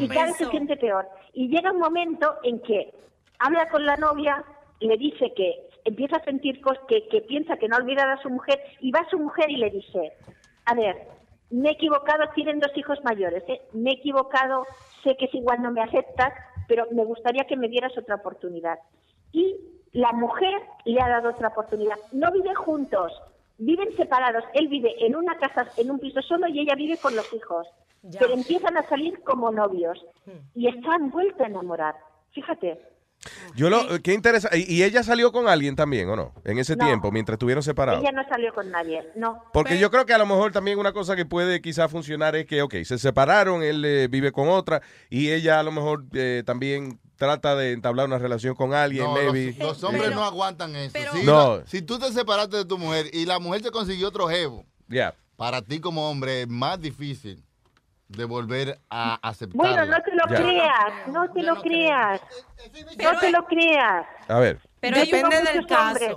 Y 0.00 0.08
cada 0.08 0.26
vez 0.26 0.36
se 0.36 0.46
siente 0.46 0.76
peor. 0.78 1.08
Y 1.32 1.48
llega 1.48 1.70
un 1.70 1.78
momento 1.78 2.34
en 2.42 2.58
que 2.62 2.92
habla 3.38 3.68
con 3.68 3.84
la 3.86 3.96
novia, 3.98 4.42
le 4.80 4.96
dice 4.96 5.32
que 5.36 5.68
empieza 5.84 6.16
a 6.16 6.24
sentir 6.24 6.60
cosas, 6.60 6.82
que, 6.88 7.06
que 7.06 7.20
piensa 7.20 7.56
que 7.56 7.68
no 7.68 7.76
ha 7.76 7.78
olvidado 7.78 8.10
a 8.10 8.22
su 8.22 8.30
mujer, 8.30 8.58
y 8.80 8.90
va 8.90 8.98
a 9.00 9.10
su 9.10 9.18
mujer 9.20 9.48
y 9.48 9.58
le 9.58 9.70
dice, 9.70 10.12
a 10.64 10.74
ver, 10.74 10.96
me 11.54 11.68
he 11.68 11.72
equivocado, 11.72 12.24
tienen 12.34 12.58
dos 12.58 12.76
hijos 12.76 12.98
mayores, 13.04 13.44
¿eh? 13.48 13.60
me 13.72 13.90
he 13.90 13.94
equivocado, 13.94 14.66
sé 15.04 15.16
que 15.16 15.26
es 15.26 15.34
igual 15.34 15.62
no 15.62 15.70
me 15.70 15.82
aceptas, 15.82 16.32
pero 16.66 16.86
me 16.90 17.04
gustaría 17.04 17.44
que 17.44 17.56
me 17.56 17.68
dieras 17.68 17.96
otra 17.96 18.16
oportunidad. 18.16 18.78
Y 19.32 19.56
la 19.92 20.12
mujer 20.12 20.52
le 20.84 21.00
ha 21.00 21.08
dado 21.08 21.30
otra 21.30 21.48
oportunidad. 21.48 21.96
No 22.10 22.32
viven 22.32 22.54
juntos, 22.54 23.12
viven 23.58 23.94
separados. 23.96 24.42
Él 24.54 24.66
vive 24.66 25.06
en 25.06 25.14
una 25.14 25.36
casa, 25.36 25.68
en 25.76 25.92
un 25.92 26.00
piso 26.00 26.20
solo 26.22 26.48
y 26.48 26.58
ella 26.58 26.74
vive 26.74 26.96
con 26.96 27.14
los 27.14 27.32
hijos. 27.32 27.68
Pero 28.18 28.34
empiezan 28.34 28.76
a 28.76 28.86
salir 28.88 29.22
como 29.22 29.50
novios 29.50 30.04
y 30.54 30.68
están 30.68 31.10
vuelto 31.10 31.44
a 31.44 31.46
enamorar. 31.46 31.94
Fíjate. 32.32 32.80
Yo 33.54 33.70
lo, 33.70 34.00
qué 34.02 34.12
interesante. 34.12 34.58
¿Y 34.58 34.74
y 34.74 34.82
ella 34.82 35.02
salió 35.02 35.32
con 35.32 35.48
alguien 35.48 35.76
también 35.76 36.08
o 36.08 36.16
no? 36.16 36.32
En 36.44 36.58
ese 36.58 36.76
No. 36.76 36.84
tiempo, 36.84 37.10
mientras 37.12 37.34
estuvieron 37.34 37.62
separados. 37.62 38.02
Ella 38.02 38.12
no 38.12 38.22
salió 38.28 38.52
con 38.52 38.70
nadie, 38.70 39.02
no. 39.16 39.42
Porque 39.52 39.78
yo 39.78 39.90
creo 39.90 40.04
que 40.06 40.12
a 40.14 40.18
lo 40.18 40.26
mejor 40.26 40.52
también 40.52 40.78
una 40.78 40.92
cosa 40.92 41.16
que 41.16 41.24
puede 41.24 41.60
quizás 41.62 41.90
funcionar 41.90 42.36
es 42.36 42.46
que, 42.46 42.62
ok, 42.62 42.74
se 42.84 42.98
separaron, 42.98 43.62
él 43.62 43.84
eh, 43.84 44.08
vive 44.08 44.32
con 44.32 44.48
otra 44.48 44.82
y 45.10 45.30
ella 45.30 45.60
a 45.60 45.62
lo 45.62 45.72
mejor 45.72 46.04
eh, 46.14 46.42
también 46.44 46.98
trata 47.16 47.54
de 47.54 47.72
entablar 47.72 48.06
una 48.06 48.18
relación 48.18 48.54
con 48.56 48.74
alguien, 48.74 49.04
No, 49.04 49.14
maybe. 49.14 49.54
los, 49.58 49.58
los 49.58 49.84
hombres 49.84 50.10
no 50.14 50.24
aguantan 50.24 50.74
eso. 50.76 50.98
Si, 51.14 51.22
No. 51.24 51.58
la- 51.58 51.66
si 51.66 51.80
tú 51.80 51.98
te 51.98 52.12
separaste 52.12 52.56
de 52.56 52.64
tu 52.64 52.76
mujer 52.76 53.06
y 53.12 53.24
la 53.24 53.38
mujer 53.38 53.62
te 53.62 53.70
consiguió 53.70 54.08
otro 54.08 54.28
jevo, 54.28 54.66
Yeah. 54.88 55.14
para 55.36 55.62
ti 55.62 55.80
como 55.80 56.10
hombre 56.10 56.42
es 56.42 56.48
más 56.48 56.80
difícil 56.80 57.42
de 58.08 58.24
volver 58.24 58.78
a 58.90 59.18
aceptar. 59.22 59.56
Bueno, 59.56 59.84
no 59.86 59.96
te 60.02 60.12
lo 60.14 60.24
Ya. 60.28 60.36
creas, 60.36 61.08
no 61.08 61.30
te 61.32 61.42
lo 61.42 61.60
creas. 61.62 62.20
No 63.02 63.18
te 63.18 63.30
lo 63.30 63.44
creas. 63.46 64.06
A 64.28 64.38
ver. 64.38 64.58
Yo 64.82 64.90
depende 64.90 65.10
tengo 65.10 65.28
del 65.30 65.62
muchos 65.62 65.66
caso. 65.66 65.88
hombres- 65.88 66.16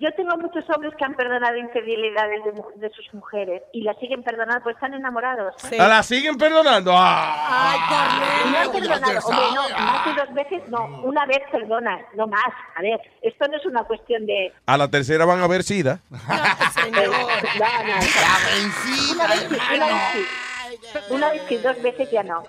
Yo 0.00 0.12
tengo 0.14 0.36
muchos 0.36 0.64
hombres 0.70 0.94
que 0.96 1.04
han 1.04 1.14
perdonado 1.14 1.56
infidelidades 1.56 2.40
de, 2.76 2.90
sus 2.90 3.12
mujeres 3.14 3.62
y 3.72 3.82
las 3.82 3.98
siguen 3.98 4.22
perdonando, 4.22 4.62
pues 4.62 4.76
están 4.76 4.94
enamorados. 4.94 5.56
¿A 5.76 5.88
la 5.88 6.04
siguen 6.04 6.38
perdonando? 6.38 6.92
¡Ah! 6.94 8.44
No 8.48 8.58
han 8.58 8.70
perdonado, 8.70 9.18
hombre, 9.26 9.44
no, 9.56 9.62
ah. 9.76 10.04
más 10.06 10.06
de 10.06 10.22
dos 10.22 10.34
veces, 10.34 10.68
no, 10.68 10.84
una 11.02 11.26
vez 11.26 11.40
perdona, 11.50 11.98
no 12.14 12.28
más. 12.28 12.46
A 12.76 12.82
ver, 12.82 13.00
esto 13.22 13.48
no 13.48 13.56
es 13.56 13.66
una 13.66 13.82
cuestión 13.82 14.24
de... 14.24 14.52
A 14.66 14.78
la 14.78 14.86
tercera 14.88 15.24
van 15.24 15.40
a 15.40 15.48
ver 15.48 15.64
SIDA. 15.64 15.98
No, 16.10 16.18
no, 16.20 16.30
Una 16.30 17.96
vez 17.98 18.72
sí, 18.84 19.12
una 19.14 19.26
vez 19.26 19.48
sí. 20.12 20.47
Una 21.10 21.30
vez 21.30 21.42
sí, 21.48 21.56
dos 21.56 21.80
veces 21.82 22.10
ya 22.10 22.22
no. 22.22 22.42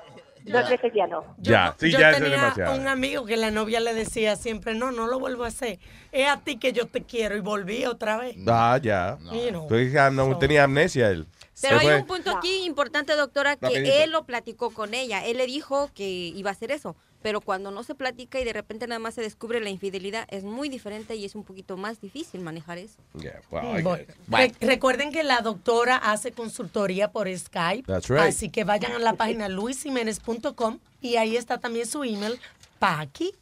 Dos 0.45 0.69
veces 0.69 0.91
ya 0.95 1.05
no. 1.05 1.35
Ya, 1.37 1.75
sí, 1.77 1.91
yo 1.91 1.99
ya 1.99 2.09
eso 2.09 2.17
es 2.17 2.23
tenía 2.23 2.41
demasiado. 2.41 2.75
un 2.75 2.87
amigo 2.87 3.25
que 3.25 3.37
la 3.37 3.51
novia 3.51 3.79
le 3.79 3.93
decía 3.93 4.35
siempre, 4.35 4.73
no, 4.73 4.91
no 4.91 5.05
lo 5.07 5.19
vuelvo 5.19 5.43
a 5.43 5.47
hacer. 5.47 5.79
Es 6.11 6.27
a 6.27 6.37
ti 6.37 6.57
que 6.57 6.73
yo 6.73 6.87
te 6.87 7.03
quiero. 7.03 7.35
Y 7.35 7.41
volví 7.41 7.85
otra 7.85 8.17
vez. 8.17 8.35
Ah, 8.47 8.79
ya. 8.81 9.17
You 9.31 9.49
know. 9.49 9.67
Entonces, 9.69 10.13
no, 10.13 10.37
tenía 10.39 10.63
amnesia 10.63 11.09
él. 11.09 11.27
Pero 11.61 11.79
hay 11.79 11.88
un 11.88 12.05
punto 12.05 12.31
aquí 12.35 12.63
importante, 12.65 13.15
doctora, 13.15 13.55
que 13.55 13.65
Rapidito. 13.67 13.95
él 13.95 14.11
lo 14.11 14.23
platicó 14.25 14.71
con 14.71 14.93
ella. 14.93 15.25
Él 15.25 15.38
le 15.38 15.45
dijo 15.45 15.89
que 15.93 16.07
iba 16.07 16.49
a 16.49 16.53
hacer 16.53 16.71
eso. 16.71 16.95
Pero 17.21 17.41
cuando 17.41 17.69
no 17.69 17.83
se 17.83 17.95
platica 17.95 18.39
y 18.39 18.45
de 18.45 18.53
repente 18.53 18.88
nada 18.88 18.99
más 18.99 19.13
se 19.15 19.21
descubre 19.21 19.59
la 19.59 19.69
infidelidad, 19.69 20.25
es 20.29 20.45
muy 20.45 20.69
diferente 20.69 21.15
y 21.17 21.25
es 21.25 21.35
un 21.35 21.43
poquito 21.43 21.75
más 21.75 21.99
difícil 21.99 22.39
manejar 22.39 22.77
eso. 22.77 22.95
Yeah, 23.19 23.41
well, 23.51 23.83
Bueno, 23.83 24.05
re- 24.29 24.53
recuerden 24.61 25.11
que 25.11 25.23
la 25.23 25.41
doctora 25.41 25.97
hace 25.97 26.31
consultoría 26.31 27.11
por 27.11 27.27
Skype. 27.38 27.83
That's 27.91 28.07
right. 28.07 28.19
Así 28.21 28.49
que 28.49 28.63
vayan 28.63 28.93
a 28.93 28.99
la 28.99 29.13
página 29.13 29.49
luisimenez.com 29.49 30.79
y 31.01 31.17
ahí 31.17 31.35
está 31.35 31.57
también 31.57 31.88
su 31.88 32.05
email, 32.05 32.39
paqui, 32.79 33.33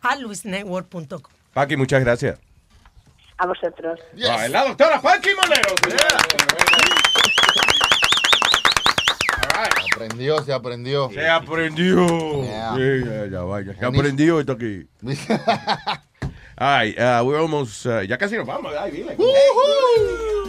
a 0.00 0.16
luisnetwork.com. 0.16 1.20
Paqui, 1.52 1.76
muchas 1.76 2.00
gracias. 2.00 2.36
A 3.36 3.46
vosotros. 3.46 4.00
Ah, 4.28 4.44
es 4.44 4.50
la 4.50 4.64
doctora 4.66 5.00
Paqui 5.00 5.30
Molero. 5.34 5.74
Aprendió, 9.94 10.42
se 10.42 10.52
aprendió. 10.52 11.10
Se 11.10 11.28
aprendió. 11.28 12.42
Yeah. 12.42 12.74
Sí, 12.76 13.04
ya, 13.08 13.26
ya, 13.26 13.40
vaya. 13.42 13.74
Se 13.78 13.84
aprendió 13.84 14.40
esto 14.40 14.52
aquí. 14.52 14.86
Ay, 16.56 16.94
uh, 16.98 17.24
we're 17.24 17.38
almost, 17.40 17.86
uh, 17.86 18.02
ya 18.02 18.18
casi 18.18 18.36
nos 18.36 18.46
vamos. 18.46 18.72
Ay, 18.78 18.90
dile. 18.90 19.16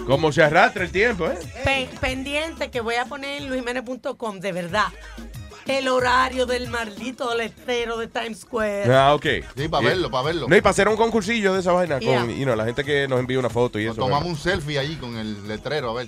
Como 0.05 0.31
se 0.31 0.43
arrastra 0.43 0.83
el 0.83 0.91
tiempo, 0.91 1.25
¿eh? 1.27 1.37
Pe- 1.63 1.89
pendiente 2.01 2.69
que 2.69 2.81
voy 2.81 2.95
a 2.95 3.05
poner 3.05 3.41
en 3.41 3.49
de 4.41 4.51
verdad. 4.51 4.87
El 5.67 5.87
horario 5.87 6.45
del 6.45 6.69
maldito 6.69 7.33
letrero 7.35 7.97
de 7.97 8.07
Times 8.07 8.39
Square. 8.41 8.93
Ah, 8.93 9.13
ok. 9.13 9.25
Sí, 9.55 9.67
para 9.67 9.85
verlo, 9.87 10.09
para 10.09 10.23
verlo. 10.25 10.47
No, 10.49 10.55
y 10.55 10.61
para 10.61 10.71
hacer 10.71 10.87
un 10.89 10.97
concursillo 10.97 11.53
de 11.53 11.59
esa 11.59 11.71
vaina 11.71 11.99
Yeah. 11.99 12.21
con 12.21 12.29
you 12.35 12.43
know, 12.45 12.55
la 12.55 12.65
gente 12.65 12.83
que 12.83 13.07
nos 13.07 13.19
envía 13.19 13.37
una 13.39 13.49
foto 13.49 13.79
y 13.79 13.85
eso. 13.85 13.95
Tomamos 13.95 14.27
un 14.27 14.37
selfie 14.37 14.79
allí 14.79 14.95
con 14.95 15.15
el 15.17 15.47
letrero, 15.47 15.91
a 15.91 15.93
ver. 15.93 16.07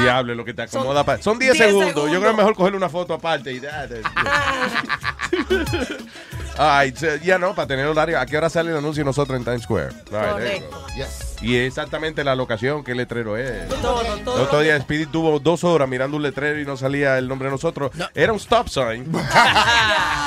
Diablo, 0.00 0.34
lo 0.34 0.44
que 0.44 0.52
te 0.54 0.62
acomoda. 0.62 1.04
pa- 1.04 1.22
Son 1.22 1.38
10 1.38 1.52
10 1.52 1.64
segundos. 1.66 1.94
Yo 1.94 1.94
creo 1.94 2.04
que 2.06 2.10
segundos. 2.12 2.30
es 2.32 2.36
mejor 2.38 2.54
cogerle 2.56 2.76
una 2.76 2.88
foto 2.88 3.14
aparte 3.14 3.52
y. 3.52 3.60
Ay, 6.58 6.92
ya 7.22 7.38
no, 7.38 7.54
para 7.54 7.68
tener 7.68 7.86
horario. 7.86 8.18
¿A 8.18 8.26
qué 8.26 8.36
hora 8.36 8.50
sale 8.50 8.70
el 8.70 8.76
anuncio 8.76 9.04
nosotros 9.04 9.38
en 9.38 9.44
Times 9.44 9.62
Square? 9.62 9.90
Right. 10.10 10.64
Y 11.40 11.56
es 11.56 11.68
exactamente 11.68 12.24
la 12.24 12.34
locación, 12.34 12.82
qué 12.82 12.94
letrero 12.94 13.36
es. 13.36 13.68
Todo, 13.68 14.02
todo. 14.24 14.36
El 14.36 14.42
otro 14.42 14.60
día 14.60 14.80
Speedy 14.80 15.06
tuvo 15.06 15.38
dos 15.38 15.62
horas 15.62 15.88
mirando 15.88 16.16
un 16.16 16.22
letrero 16.24 16.60
y 16.60 16.64
no 16.64 16.76
salía 16.76 17.16
el 17.16 17.28
nombre 17.28 17.46
de 17.46 17.52
nosotros. 17.52 17.92
Era 18.14 18.32
un 18.32 18.38
stop 18.38 18.68
sign. 18.68 19.10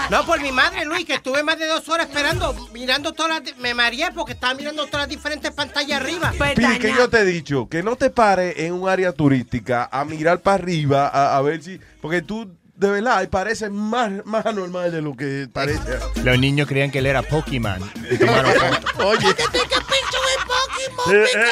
No, 0.10 0.26
por 0.26 0.42
mi 0.42 0.52
madre, 0.52 0.84
Luis, 0.84 1.06
que 1.06 1.14
estuve 1.14 1.42
más 1.42 1.58
de 1.58 1.68
dos 1.68 1.88
horas 1.88 2.10
esperando, 2.10 2.54
mirando 2.74 3.14
todas 3.14 3.42
las... 3.46 3.58
Me 3.60 3.74
mareé 3.74 4.12
porque 4.14 4.34
estaba 4.34 4.54
mirando 4.54 4.86
todas 4.88 5.04
las 5.04 5.10
diferentes 5.10 5.52
pantallas 5.52 6.02
arriba. 6.02 6.34
Speedy, 6.34 6.80
que 6.80 6.94
yo 6.94 7.10
te 7.10 7.20
he 7.20 7.24
dicho, 7.24 7.70
que 7.70 7.82
no 7.82 7.96
te 7.96 8.10
pares 8.10 8.56
en 8.58 8.74
un 8.74 8.90
área 8.90 9.14
turística 9.14 9.88
a 9.90 10.04
mirar 10.04 10.42
para 10.42 10.56
arriba 10.56 11.08
a, 11.08 11.38
a 11.38 11.42
ver 11.42 11.64
si... 11.64 11.80
Porque 12.02 12.22
tú, 12.22 12.52
de 12.82 12.90
verdad, 12.90 13.30
parece 13.30 13.70
más, 13.70 14.12
más 14.26 14.44
anormal 14.46 14.92
de 14.92 15.02
lo 15.04 15.16
que 15.16 15.48
parece. 15.54 16.00
Los 16.24 16.40
niños 16.40 16.68
creían 16.68 16.90
que 16.90 16.98
él 16.98 17.06
era 17.06 17.22
Pokémon. 17.22 17.80
Oye. 19.06 19.30
Eh, 21.12 21.26
eh, 21.36 21.46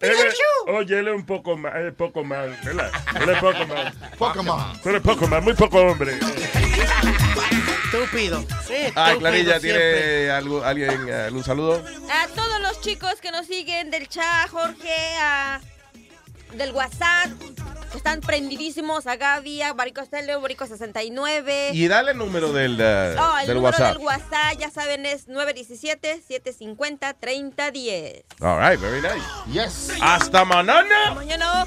Él 0.00 0.12
es- 0.28 0.34
oye, 0.66 0.98
él 0.98 1.08
es 1.08 1.14
un 1.14 1.24
poco 1.26 1.56
más, 1.56 1.74
es 1.76 1.92
poco 1.94 2.22
más, 2.24 2.46
¿verdad? 2.64 2.90
Él 3.20 3.28
es 3.30 3.38
poco 3.38 3.66
más. 3.66 3.94
Poco 4.18 4.42
más. 4.42 4.82
Tú 4.82 4.88
eres 4.90 5.02
poco 5.02 5.26
más, 5.26 5.42
muy 5.42 5.54
poco 5.54 5.78
hombre. 5.80 6.18
Estúpido. 7.84 8.44
Ah, 8.94 9.14
Clarilla, 9.18 9.60
¿tiene 9.60 10.30
algo, 10.30 10.62
alguien, 10.64 11.08
eh, 11.08 11.14
algún 11.26 11.44
saludo? 11.44 11.82
A 12.10 12.26
todos 12.28 12.60
los 12.60 12.80
chicos 12.82 13.14
que 13.22 13.30
nos 13.30 13.46
siguen 13.46 13.90
del 13.90 14.08
chat, 14.08 14.48
Jorge, 14.50 15.16
a- 15.20 15.60
del 16.56 16.72
WhatsApp, 16.72 17.30
están 17.94 18.20
prendidísimos, 18.20 19.06
a 19.06 19.16
Gaby, 19.16 19.62
a 19.62 19.72
Barico 19.72 20.00
Estelo, 20.00 20.40
Barico 20.40 20.66
69. 20.66 21.70
Y 21.72 21.86
dale 21.88 22.10
el 22.12 22.18
número 22.18 22.52
del, 22.52 22.76
eh, 22.80 23.16
Oh, 23.18 23.38
el 23.38 23.46
del 23.46 23.56
número 23.56 23.76
WhatsApp. 23.76 23.96
del 23.96 24.04
WhatsApp, 24.04 24.58
ya 24.58 24.70
saben, 24.70 25.06
es 25.06 25.28
917-750-3010. 25.28 28.24
All 28.40 28.58
right, 28.58 28.78
very 28.80 29.00
nice. 29.00 29.24
Yes. 29.52 29.90
Hasta 30.00 30.44
mañana. 30.44 31.12
Mañana. 31.14 31.66